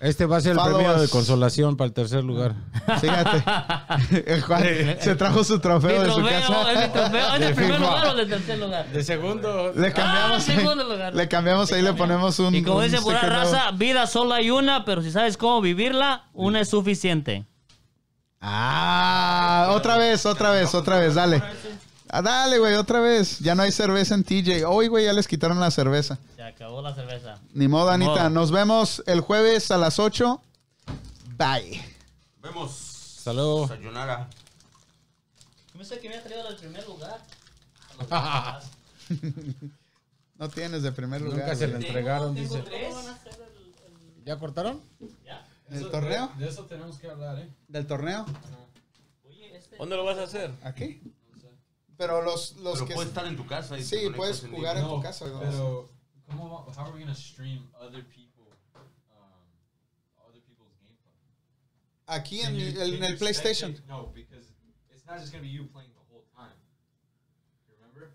Este 0.00 0.26
va 0.26 0.36
a 0.36 0.40
ser 0.40 0.52
el 0.52 0.58
Follow 0.58 0.76
premio 0.78 0.94
us. 0.94 1.00
de 1.02 1.08
consolación 1.08 1.76
para 1.76 1.86
el 1.88 1.92
tercer 1.92 2.22
lugar. 2.24 2.54
Fíjate, 3.00 4.24
el 4.32 4.40
Juan 4.42 4.62
se 5.00 5.14
trajo 5.16 5.42
su 5.44 5.54
Mi 5.54 5.60
trofeo 5.60 6.02
de 6.02 6.08
su 6.10 6.16
trofeo, 6.16 6.40
casa. 6.40 6.72
es 6.72 6.86
mi 6.86 6.92
trofeo. 6.92 7.34
¿Es 7.34 7.40
De 7.40 7.46
el 7.48 7.54
primer 7.54 7.80
lugar 7.80 8.06
o 8.06 8.14
del 8.14 8.28
tercer 8.28 8.58
lugar? 8.58 8.86
De 8.88 9.02
segundo. 9.02 9.72
Le 9.74 9.92
cambiamos, 9.92 10.30
Ah, 10.48 10.52
ahí, 10.52 10.56
segundo 10.58 10.84
lugar. 10.84 11.14
le 11.14 11.28
cambiamos 11.28 11.72
ahí, 11.72 11.82
le 11.82 11.92
ponemos 11.94 12.38
un. 12.38 12.54
Y 12.54 12.62
como 12.62 12.78
un 12.78 12.84
dice 12.84 13.00
pura 13.00 13.20
nuevo. 13.22 13.36
raza, 13.36 13.70
vida 13.72 14.06
solo 14.06 14.34
hay 14.34 14.50
una, 14.50 14.84
pero 14.84 15.02
si 15.02 15.10
sabes 15.10 15.36
cómo 15.36 15.60
vivirla, 15.60 16.28
una 16.32 16.60
es 16.60 16.68
suficiente. 16.70 17.46
Ah, 18.40 19.70
otra 19.72 19.96
vez, 19.98 20.24
otra 20.26 20.50
vez, 20.52 20.72
otra 20.74 20.98
vez, 20.98 21.14
dale. 21.14 21.42
Ah, 22.10 22.22
dale, 22.22 22.58
güey, 22.58 22.74
otra 22.74 23.00
vez. 23.00 23.38
Ya 23.40 23.54
no 23.54 23.62
hay 23.62 23.72
cerveza 23.72 24.14
en 24.14 24.24
TJ. 24.24 24.64
Hoy, 24.66 24.88
güey, 24.88 25.04
ya 25.04 25.12
les 25.12 25.28
quitaron 25.28 25.60
la 25.60 25.70
cerveza. 25.70 26.18
Se 26.36 26.42
acabó 26.42 26.80
la 26.82 26.94
cerveza. 26.94 27.38
Ni 27.52 27.68
modo, 27.68 27.88
Ni 27.96 28.04
Anita. 28.06 28.22
modo. 28.24 28.30
Nos 28.30 28.50
vemos 28.50 29.02
el 29.06 29.20
jueves 29.20 29.70
a 29.70 29.76
las 29.78 29.98
8. 29.98 30.40
Bye. 31.36 31.82
Vemos. 32.42 32.70
Saludos. 32.72 33.68
Sayonara. 33.68 34.28
Yo 35.72 35.78
pensé 35.78 35.98
que 36.00 36.08
me 36.08 36.14
había 36.16 36.26
traído 36.26 36.48
al 36.48 36.56
primer 36.56 36.86
lugar. 36.86 37.20
No 40.38 40.48
tienes 40.48 40.84
de 40.84 40.92
primer 40.92 41.20
lugar. 41.20 41.40
Nunca 41.40 41.56
se 41.56 41.66
le 41.66 41.74
entregaron, 41.76 42.32
Tengo 42.34 42.54
dice. 42.54 42.64
tres. 42.64 42.94
¿Ya 44.24 44.38
cortaron? 44.38 44.80
¿Del 45.68 45.80
Eso- 45.80 45.90
torneo? 45.90 46.30
De, 46.38 46.44
de 46.44 46.50
eso 46.50 46.64
tenemos 46.66 46.96
que 46.98 47.10
hablar, 47.10 47.40
¿eh? 47.40 47.48
¿Del 47.66 47.86
torneo? 47.88 48.24
Oye, 49.26 49.56
este... 49.56 49.76
¿Dónde 49.76 49.96
lo 49.96 50.04
vas 50.04 50.16
a 50.18 50.22
hacer? 50.22 50.52
¿Aquí? 50.62 51.00
Pero 51.98 52.22
los, 52.22 52.56
los 52.58 52.74
Pero 52.74 52.86
que. 52.86 52.94
puedes 52.94 53.08
estar 53.08 53.26
en 53.26 53.36
tu 53.36 53.44
casa. 53.44 53.76
y 53.76 53.82
Sí, 53.82 54.08
puedes 54.14 54.40
jugar 54.40 54.76
en 54.76 54.86
tu 54.88 55.02
casa. 55.02 55.24
Pero, 55.24 55.90
¿cómo 56.28 56.64
how 56.64 56.84
are 56.86 56.92
we 56.92 57.12
stream 57.12 57.68
other 57.74 58.04
people, 58.04 58.46
um, 59.10 60.22
other 60.24 60.40
people's 60.46 60.72
gameplay? 60.78 61.12
Aquí 62.06 62.40
Can 62.40 62.54
en, 62.54 62.60
you- 62.60 62.80
el, 62.80 63.02
en 63.02 63.18
PlayStation. 63.18 63.74
No, 63.88 64.12
because 64.14 64.46
it's 64.94 65.04
not 65.06 65.18
just 65.18 65.32
gonna 65.32 65.42
be 65.42 65.48
you 65.50 65.66
playing 65.66 65.90
the 65.92 66.04
whole 66.08 66.22
time. 66.36 66.54
You 67.66 67.74
remember? 67.74 68.12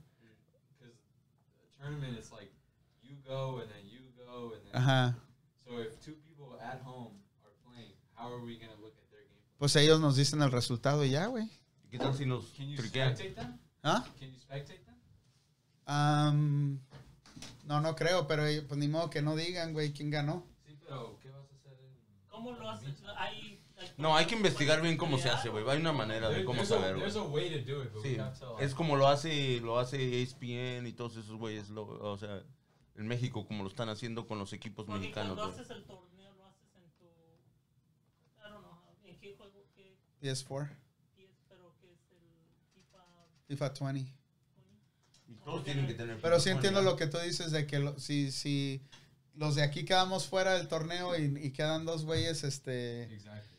Because 0.79 0.95
the 1.59 1.67
tournament, 1.77 2.17
it's 2.17 2.31
like 2.31 2.53
you 3.03 3.17
go 3.27 3.59
and 3.59 3.69
then 3.69 3.83
you 3.83 3.99
go 4.15 4.53
and 4.55 4.63
then. 4.63 4.81
Ajá. 4.81 5.15
So 5.67 5.79
if 5.79 5.99
two 5.99 6.15
people 6.23 6.55
at 6.61 6.81
home 6.85 7.19
are 7.43 7.51
playing, 7.67 7.91
how 8.15 8.31
are 8.31 8.39
we 8.39 8.55
gonna 8.55 8.79
look 8.79 8.95
at 8.95 9.11
their 9.11 9.27
gameplay? 9.27 9.57
Pues 9.59 9.75
ellos 9.75 9.99
nos 9.99 10.15
dicen 10.15 10.41
el 10.41 10.51
resultado 10.51 11.03
y 11.03 11.09
ya, 11.09 11.25
güey. 11.27 11.49
¿Qué 11.91 11.99
tal 11.99 12.15
si 12.15 12.25
nos 12.25 12.45
Can 12.57 12.69
you 12.69 12.77
triquean? 12.77 13.13
¿Ah? 13.83 14.05
Can 14.19 14.31
you 14.31 14.39
spectate 14.39 14.83
them? 14.85 14.95
Am, 15.85 16.79
no, 17.65 17.81
no 17.81 17.95
creo, 17.95 18.27
pero 18.27 18.45
eh, 18.47 18.61
pues 18.61 18.79
ni 18.79 18.87
modo 18.87 19.09
que 19.09 19.21
no 19.21 19.35
digan, 19.35 19.73
güey, 19.73 19.91
quién 19.91 20.09
ganó. 20.09 20.45
Sí, 20.65 20.77
pero 20.79 21.19
¿qué 21.21 21.29
vas 21.29 21.51
a 21.51 21.55
hacer 21.55 21.73
en? 21.79 22.29
¿Cómo 22.29 22.51
lo 22.53 22.69
haces? 22.69 22.95
Hay, 23.17 23.61
like, 23.75 23.93
No, 23.97 24.15
hay 24.15 24.25
que 24.25 24.35
investigar 24.35 24.81
bien 24.81 24.95
cómo 24.95 25.17
se 25.17 25.29
hace, 25.29 25.49
güey. 25.49 25.67
Hay 25.69 25.79
una 25.79 25.91
manera 25.91 26.29
de 26.29 26.45
cómo 26.45 26.63
saber, 26.65 26.95
güey. 26.95 27.01
there's 27.01 27.17
a 27.17 27.23
way 27.23 27.49
to 27.49 27.69
do 27.69 27.83
it, 27.83 27.91
but 27.93 28.03
we 28.03 28.09
Sí, 28.13 28.17
have 28.19 28.39
to. 28.39 28.57
es 28.59 28.73
como 28.73 28.95
lo 28.95 29.07
hace, 29.09 29.59
lo 29.59 29.77
hace 29.79 30.21
ESPN 30.21 30.87
y 30.87 30.93
todos 30.93 31.17
esos 31.17 31.35
güeyes, 31.37 31.69
lo- 31.69 31.85
o 32.11 32.17
sea, 32.17 32.41
en 32.95 33.07
México 33.07 33.45
como 33.45 33.63
lo 33.63 33.69
están 33.69 33.89
haciendo 33.89 34.25
con 34.27 34.39
los 34.39 34.53
equipos 34.53 34.85
Porque 34.85 34.99
mexicanos, 35.01 35.35
cuando 35.35 35.53
haces 35.53 35.69
el 35.71 35.83
torneo, 35.83 36.33
lo 36.35 36.45
haces 36.45 36.69
en 36.75 36.89
tu... 36.91 37.05
I 37.05 38.49
don't 38.49 38.61
know, 38.61 38.79
¿en 39.03 39.19
qué 39.19 39.35
juego? 39.35 39.65
¿Qué 39.75 39.97
PS4, 40.21 40.31
es? 40.31 40.45
Pero 41.49 41.75
que 41.81 41.91
es 41.91 41.99
el 42.11 42.85
FIFA... 43.47 43.69
FIFA 43.71 43.91
20. 43.93 44.13
Y 45.27 45.35
todos 45.35 45.63
tienen 45.63 45.87
que 45.87 45.93
tener. 45.93 46.19
Pero 46.21 46.39
sí 46.39 46.49
entiendo 46.49 46.81
lo 46.81 46.95
que 46.95 47.07
tú 47.07 47.17
dices 47.19 47.51
de 47.51 47.65
que 47.65 47.79
lo- 47.79 47.99
si, 47.99 48.31
si 48.31 48.81
los 49.35 49.55
de 49.55 49.63
aquí 49.63 49.85
quedamos 49.85 50.27
fuera 50.27 50.53
del 50.55 50.67
torneo 50.67 51.17
y, 51.17 51.23
y 51.41 51.51
quedan 51.51 51.85
dos 51.85 52.05
güeyes 52.05 52.43
este, 52.43 53.03
Exactly. 53.13 53.57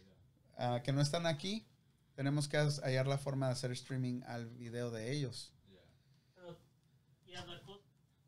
Yeah. 0.57 0.75
ah, 0.75 0.83
que 0.83 0.93
no 0.93 1.01
están 1.01 1.27
aquí, 1.27 1.67
tenemos 2.15 2.49
que 2.49 2.59
hallar 2.59 3.07
la 3.07 3.19
forma 3.19 3.47
de 3.47 3.53
hacer 3.55 3.73
streaming 3.73 4.23
al 4.27 4.47
video 4.51 4.91
de 4.91 5.13
ellos. 5.13 5.53
Pero, 6.35 6.59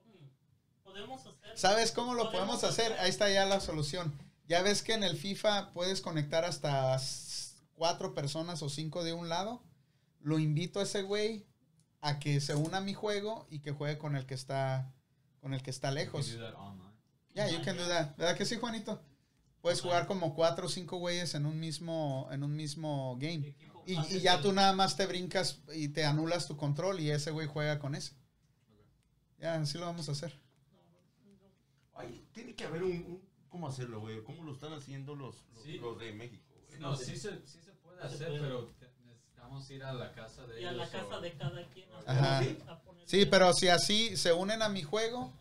mm, 0.05 0.83
podemos 0.85 1.21
hacer... 1.27 1.57
¿Sabes 1.59 1.93
cómo 1.93 2.15
lo 2.15 2.31
podemos 2.33 2.65
hacer? 2.65 2.93
Ahí 2.95 3.11
está 3.11 3.31
ya 3.31 3.45
la 3.47 3.61
solución. 3.61 4.13
Ya 4.49 4.63
ves 4.63 4.83
que 4.83 4.95
en 4.95 5.05
el 5.05 5.17
FIFA 5.17 5.73
puedes 5.73 6.01
conectar 6.01 6.45
hasta 6.45 7.01
cuatro 7.75 8.15
personas 8.15 8.63
o 8.63 8.69
cinco 8.69 9.05
de 9.05 9.13
un 9.13 9.29
lado. 9.29 9.63
Lo 10.27 10.41
invito 10.41 10.81
a 10.81 10.83
ese 10.83 11.03
güey 11.03 11.47
a 12.01 12.19
que 12.19 12.41
se 12.41 12.57
una 12.57 12.79
a 12.79 12.81
mi 12.81 12.95
juego 12.95 13.47
y 13.49 13.61
que 13.61 13.71
juegue 13.71 13.97
con 13.97 14.17
el 14.17 14.27
que 14.27 14.35
está 14.35 14.93
con 15.41 15.55
el 15.55 15.63
que 15.63 15.71
está 15.71 15.93
lejos. 15.93 16.35
online. 16.57 16.91
Yeah, 17.35 17.49
you 17.49 17.63
can 17.65 17.77
do 17.77 17.87
that. 17.87 18.17
¿Verdad 18.17 18.37
que 18.37 18.45
sí, 18.45 18.57
Juanito? 18.57 19.01
Puedes 19.61 19.81
jugar 19.81 20.09
como 20.09 20.35
cuatro 20.35 20.67
o 20.67 20.69
cinco 20.69 20.97
güeyes 20.97 21.37
en 21.37 21.47
un 21.47 21.61
mismo 21.61 22.29
en 22.33 22.43
un 22.43 22.57
mismo 22.57 23.17
game. 23.21 23.55
Y, 23.87 23.95
haces 23.95 24.15
y 24.15 24.21
ya 24.21 24.41
tú 24.43 24.53
nada 24.53 24.73
más 24.73 24.97
te 24.97 25.07
brincas 25.07 25.61
y 25.73 25.91
te 25.91 26.05
anulas 26.05 26.49
tu 26.49 26.57
control 26.57 26.99
y 26.99 27.11
ese 27.13 27.31
güey 27.31 27.47
juega 27.47 27.79
con 27.79 27.95
ese. 27.95 28.17
Ya, 29.39 29.55
así 29.55 29.79
lo 29.79 29.87
vamos 29.87 30.09
a 30.09 30.13
hacer. 30.13 30.37
Ay, 31.95 32.27
tiene 32.33 32.55
que 32.57 32.65
haber 32.65 32.83
un, 32.83 32.91
un- 32.93 33.23
cómo 33.49 33.69
hacerlo, 33.69 34.01
güey. 34.01 34.25
¿Cómo 34.25 34.43
lo 34.43 34.53
están 34.55 34.73
haciendo 34.73 35.15
los, 35.15 35.45
los, 35.55 35.63
Sí. 35.63 35.79
los 35.79 35.97
de 36.01 36.13
México? 36.13 36.53
güey? 36.69 36.81
No, 36.81 36.97
sí 36.97 37.17
se, 37.17 37.47
sí 37.47 37.61
se 37.65 37.73
puede 37.75 38.03
hacer, 38.03 38.29
pero 38.41 38.73
te- 39.49 39.55
necesitamos 39.55 39.71
ir 39.71 39.85
a 39.85 39.93
la 39.95 40.13
casa 40.13 40.47
de 40.47 40.61
Y 40.61 40.65
a 40.65 40.71
ellos. 40.71 40.77
la 40.83 40.89
casa 40.91 41.17
o- 41.17 41.21
de 41.21 41.33
cada 41.33 41.65
quien. 41.69 41.89
a 42.07 42.11
Ajá. 42.13 42.39
a 42.41 42.81
Sí, 43.07 43.25
pero 43.27 43.53
si 43.53 43.69
así 43.69 44.17
se 44.17 44.33
unen 44.33 44.63
a 44.63 44.69
mi 44.69 44.83
juego 44.83 45.33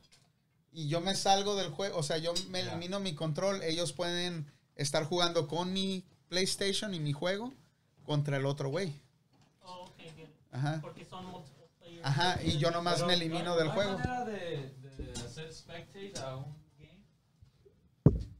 y 0.71 0.87
yo 0.87 1.01
me 1.01 1.15
salgo 1.15 1.55
del 1.55 1.69
juego, 1.71 1.97
o 1.97 2.03
sea, 2.03 2.17
yo 2.17 2.33
me 2.49 2.59
elimino 2.59 2.99
mi 2.99 3.15
control, 3.15 3.63
ellos 3.63 3.91
pueden 3.93 4.45
estar 4.75 5.03
jugando 5.05 5.47
con 5.47 5.73
mi 5.73 6.03
PlayStation 6.29 6.93
y 6.93 6.99
mi 6.99 7.13
juego 7.13 7.53
contra 8.03 8.37
el 8.37 8.45
otro 8.45 8.69
güey. 8.69 8.93
Oh. 9.63 9.89
Ajá. 10.51 10.79
Porque 10.81 11.05
son 11.05 11.25
multiple 11.25 11.65
players. 11.79 12.05
Ajá, 12.05 12.39
y 12.43 12.57
yo 12.57 12.71
nomás 12.71 12.95
Pero 12.95 13.07
me 13.07 13.13
elimino 13.15 13.43
¿no- 13.45 13.55
del 13.55 13.65
no 13.67 13.71
hay 13.71 13.75
juego. 13.77 13.97
manera 13.97 14.25
de, 14.25 14.73
de 14.97 15.11
hacer 15.25 15.51
spectate 15.53 16.13
a 16.19 16.35
un 16.37 16.55
game? 16.77 16.99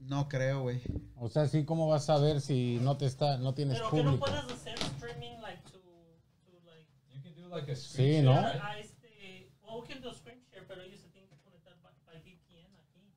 No 0.02 0.30
creo, 0.30 0.61
güey. 0.61 0.82
O 1.18 1.30
sea, 1.30 1.48
sí, 1.48 1.66
¿cómo 1.66 1.88
vas 1.88 2.10
a 2.10 2.18
ver 2.19 2.42
si 2.42 2.77
no 2.82 2.95
te 2.98 3.06
está, 3.08 3.38
no 3.38 3.53
tienes 3.56 3.77
Pero 3.80 3.90
que 3.90 3.98
no 3.98 4.03
público? 4.03 4.26
puedas 4.26 4.52
hacer 4.52 4.77
streaming 4.80 5.42
like 5.42 5.61
to, 5.64 5.80
to 5.80 6.52
like... 6.66 6.85
You 7.14 7.22
can 7.24 7.35
do 7.35 7.44
like 7.56 7.72
a 7.72 7.75
screen 7.75 8.22
Sí, 8.22 8.22
¿no? 8.22 8.34
share, 8.34 8.53
right? 8.53 8.61
A 8.64 8.80
este... 8.80 9.51
Well, 9.61 9.82
we 9.82 9.88
can 9.88 10.01
do 10.01 10.14
screen 10.14 10.42
share, 10.51 10.66
pero 10.67 10.82
ellos 10.82 11.00
se 11.00 11.09
tienen 11.09 11.30
que 11.30 11.38
conectar 11.38 11.74
by, 11.82 11.93
by 12.06 12.22
VPN 12.22 12.77
aquí. 12.77 13.14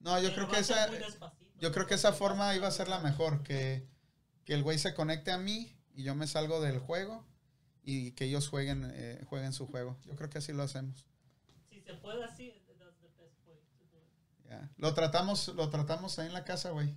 No, 0.00 0.20
yo 0.20 0.30
Pero 0.30 0.34
creo 0.34 0.48
que 0.48 0.58
esa 0.60 0.88
yo 1.60 1.72
creo 1.72 1.86
que 1.86 1.94
esa 1.94 2.12
forma 2.12 2.54
iba 2.56 2.66
a 2.66 2.70
ser 2.70 2.88
la 2.88 3.00
mejor 3.00 3.42
que 3.42 3.86
que 4.44 4.54
el 4.54 4.62
güey 4.62 4.78
se 4.78 4.94
conecte 4.94 5.30
a 5.30 5.38
mí 5.38 5.76
y 5.94 6.02
yo 6.02 6.14
me 6.14 6.26
salgo 6.26 6.60
del 6.60 6.78
juego 6.78 7.24
y 7.82 8.12
que 8.12 8.24
ellos 8.24 8.48
jueguen, 8.48 8.90
eh, 8.94 9.22
jueguen 9.26 9.52
su 9.52 9.66
juego. 9.66 9.98
Yo 10.04 10.16
creo 10.16 10.30
que 10.30 10.38
así 10.38 10.52
lo 10.52 10.62
hacemos. 10.62 11.06
Si 11.68 11.80
se 11.80 11.94
puede 11.94 12.24
así, 12.24 12.50
that's 12.78 12.98
the 12.98 13.08
best 13.22 13.46
way 13.46 13.58
to 13.58 13.84
do 13.90 13.98
it. 13.98 14.48
Ya. 14.48 14.70
Lo 14.76 14.94
tratamos, 14.94 15.48
lo 15.48 15.70
tratamos 15.70 16.18
ahí 16.18 16.26
en 16.26 16.32
la 16.32 16.44
casa, 16.44 16.70
güey. 16.70 16.96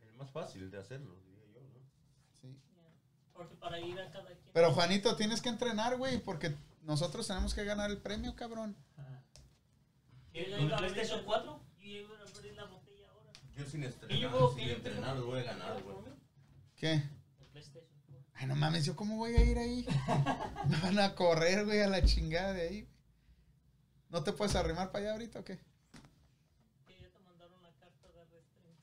Es 0.00 0.16
más 0.16 0.30
fácil 0.30 0.70
de 0.70 0.78
hacerlo, 0.78 1.14
diría 1.20 1.46
yo, 1.52 1.60
¿no? 1.60 1.80
Sí. 2.40 2.48
Yeah. 2.72 2.90
Porque 3.32 3.56
para 3.56 3.78
ir 3.80 4.00
a 4.00 4.10
cada. 4.10 4.30
Pero 4.52 4.72
Juanito, 4.72 5.16
tienes 5.16 5.40
que 5.40 5.48
entrenar, 5.48 5.96
güey, 5.96 6.18
porque 6.18 6.54
nosotros 6.82 7.26
tenemos 7.26 7.54
que 7.54 7.64
ganar 7.64 7.90
el 7.90 7.98
premio, 7.98 8.34
cabrón. 8.36 8.76
¿Quieres 10.32 10.56
¿Con 10.56 10.64
ir 10.66 10.72
a 10.72 10.76
el 10.76 10.84
abrir 10.84 10.92
PlayStation 10.92 11.20
la- 11.20 11.26
4? 11.26 11.60
Yo 11.78 11.84
iba 11.86 12.14
a 12.16 12.22
abrir 12.38 12.54
la 12.54 12.64
botella 12.64 13.06
ahora. 13.10 13.32
Yo 13.56 13.64
sin 13.66 13.84
estrenar, 13.84 14.18
yo- 14.18 14.54
sin 14.54 14.68
entrenar, 14.68 15.16
lo 15.16 15.26
voy 15.26 15.40
a 15.40 15.42
ganar, 15.44 15.82
güey. 15.82 15.96
¿Qué? 16.76 16.92
El 16.94 17.46
PlayStation 17.52 17.98
4. 18.06 18.24
Ay, 18.34 18.46
no 18.46 18.56
mames, 18.56 18.84
¿yo 18.84 18.96
cómo 18.96 19.16
voy 19.16 19.34
a 19.36 19.44
ir 19.44 19.58
ahí? 19.58 19.86
Me 20.68 20.76
van 20.80 20.98
a 20.98 21.14
correr, 21.14 21.64
güey, 21.64 21.80
a 21.80 21.86
la 21.88 22.02
chingada 22.04 22.52
de 22.52 22.62
ahí. 22.68 22.88
¿No 24.10 24.22
te 24.22 24.32
puedes 24.32 24.54
arrimar 24.56 24.90
para 24.92 25.04
allá 25.04 25.12
ahorita 25.12 25.40
o 25.40 25.44
qué? 25.44 25.56
Que 26.86 26.98
ya 27.00 27.08
te 27.10 27.18
mandaron 27.20 27.62
la 27.62 27.70
carta 27.72 28.08
de 28.08 28.24
restricción. 28.24 28.74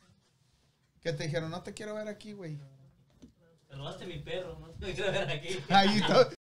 ¿Qué 1.01 1.13
te 1.13 1.23
dijeron? 1.25 1.51
No 1.51 1.61
te 1.61 1.73
quiero 1.73 1.93
ver 1.95 2.07
aquí, 2.07 2.33
güey. 2.33 2.59
Te 3.69 3.75
robaste 3.75 4.05
mi 4.07 4.17
perro, 4.17 4.57
no 4.59 4.67
aquí. 5.29 6.35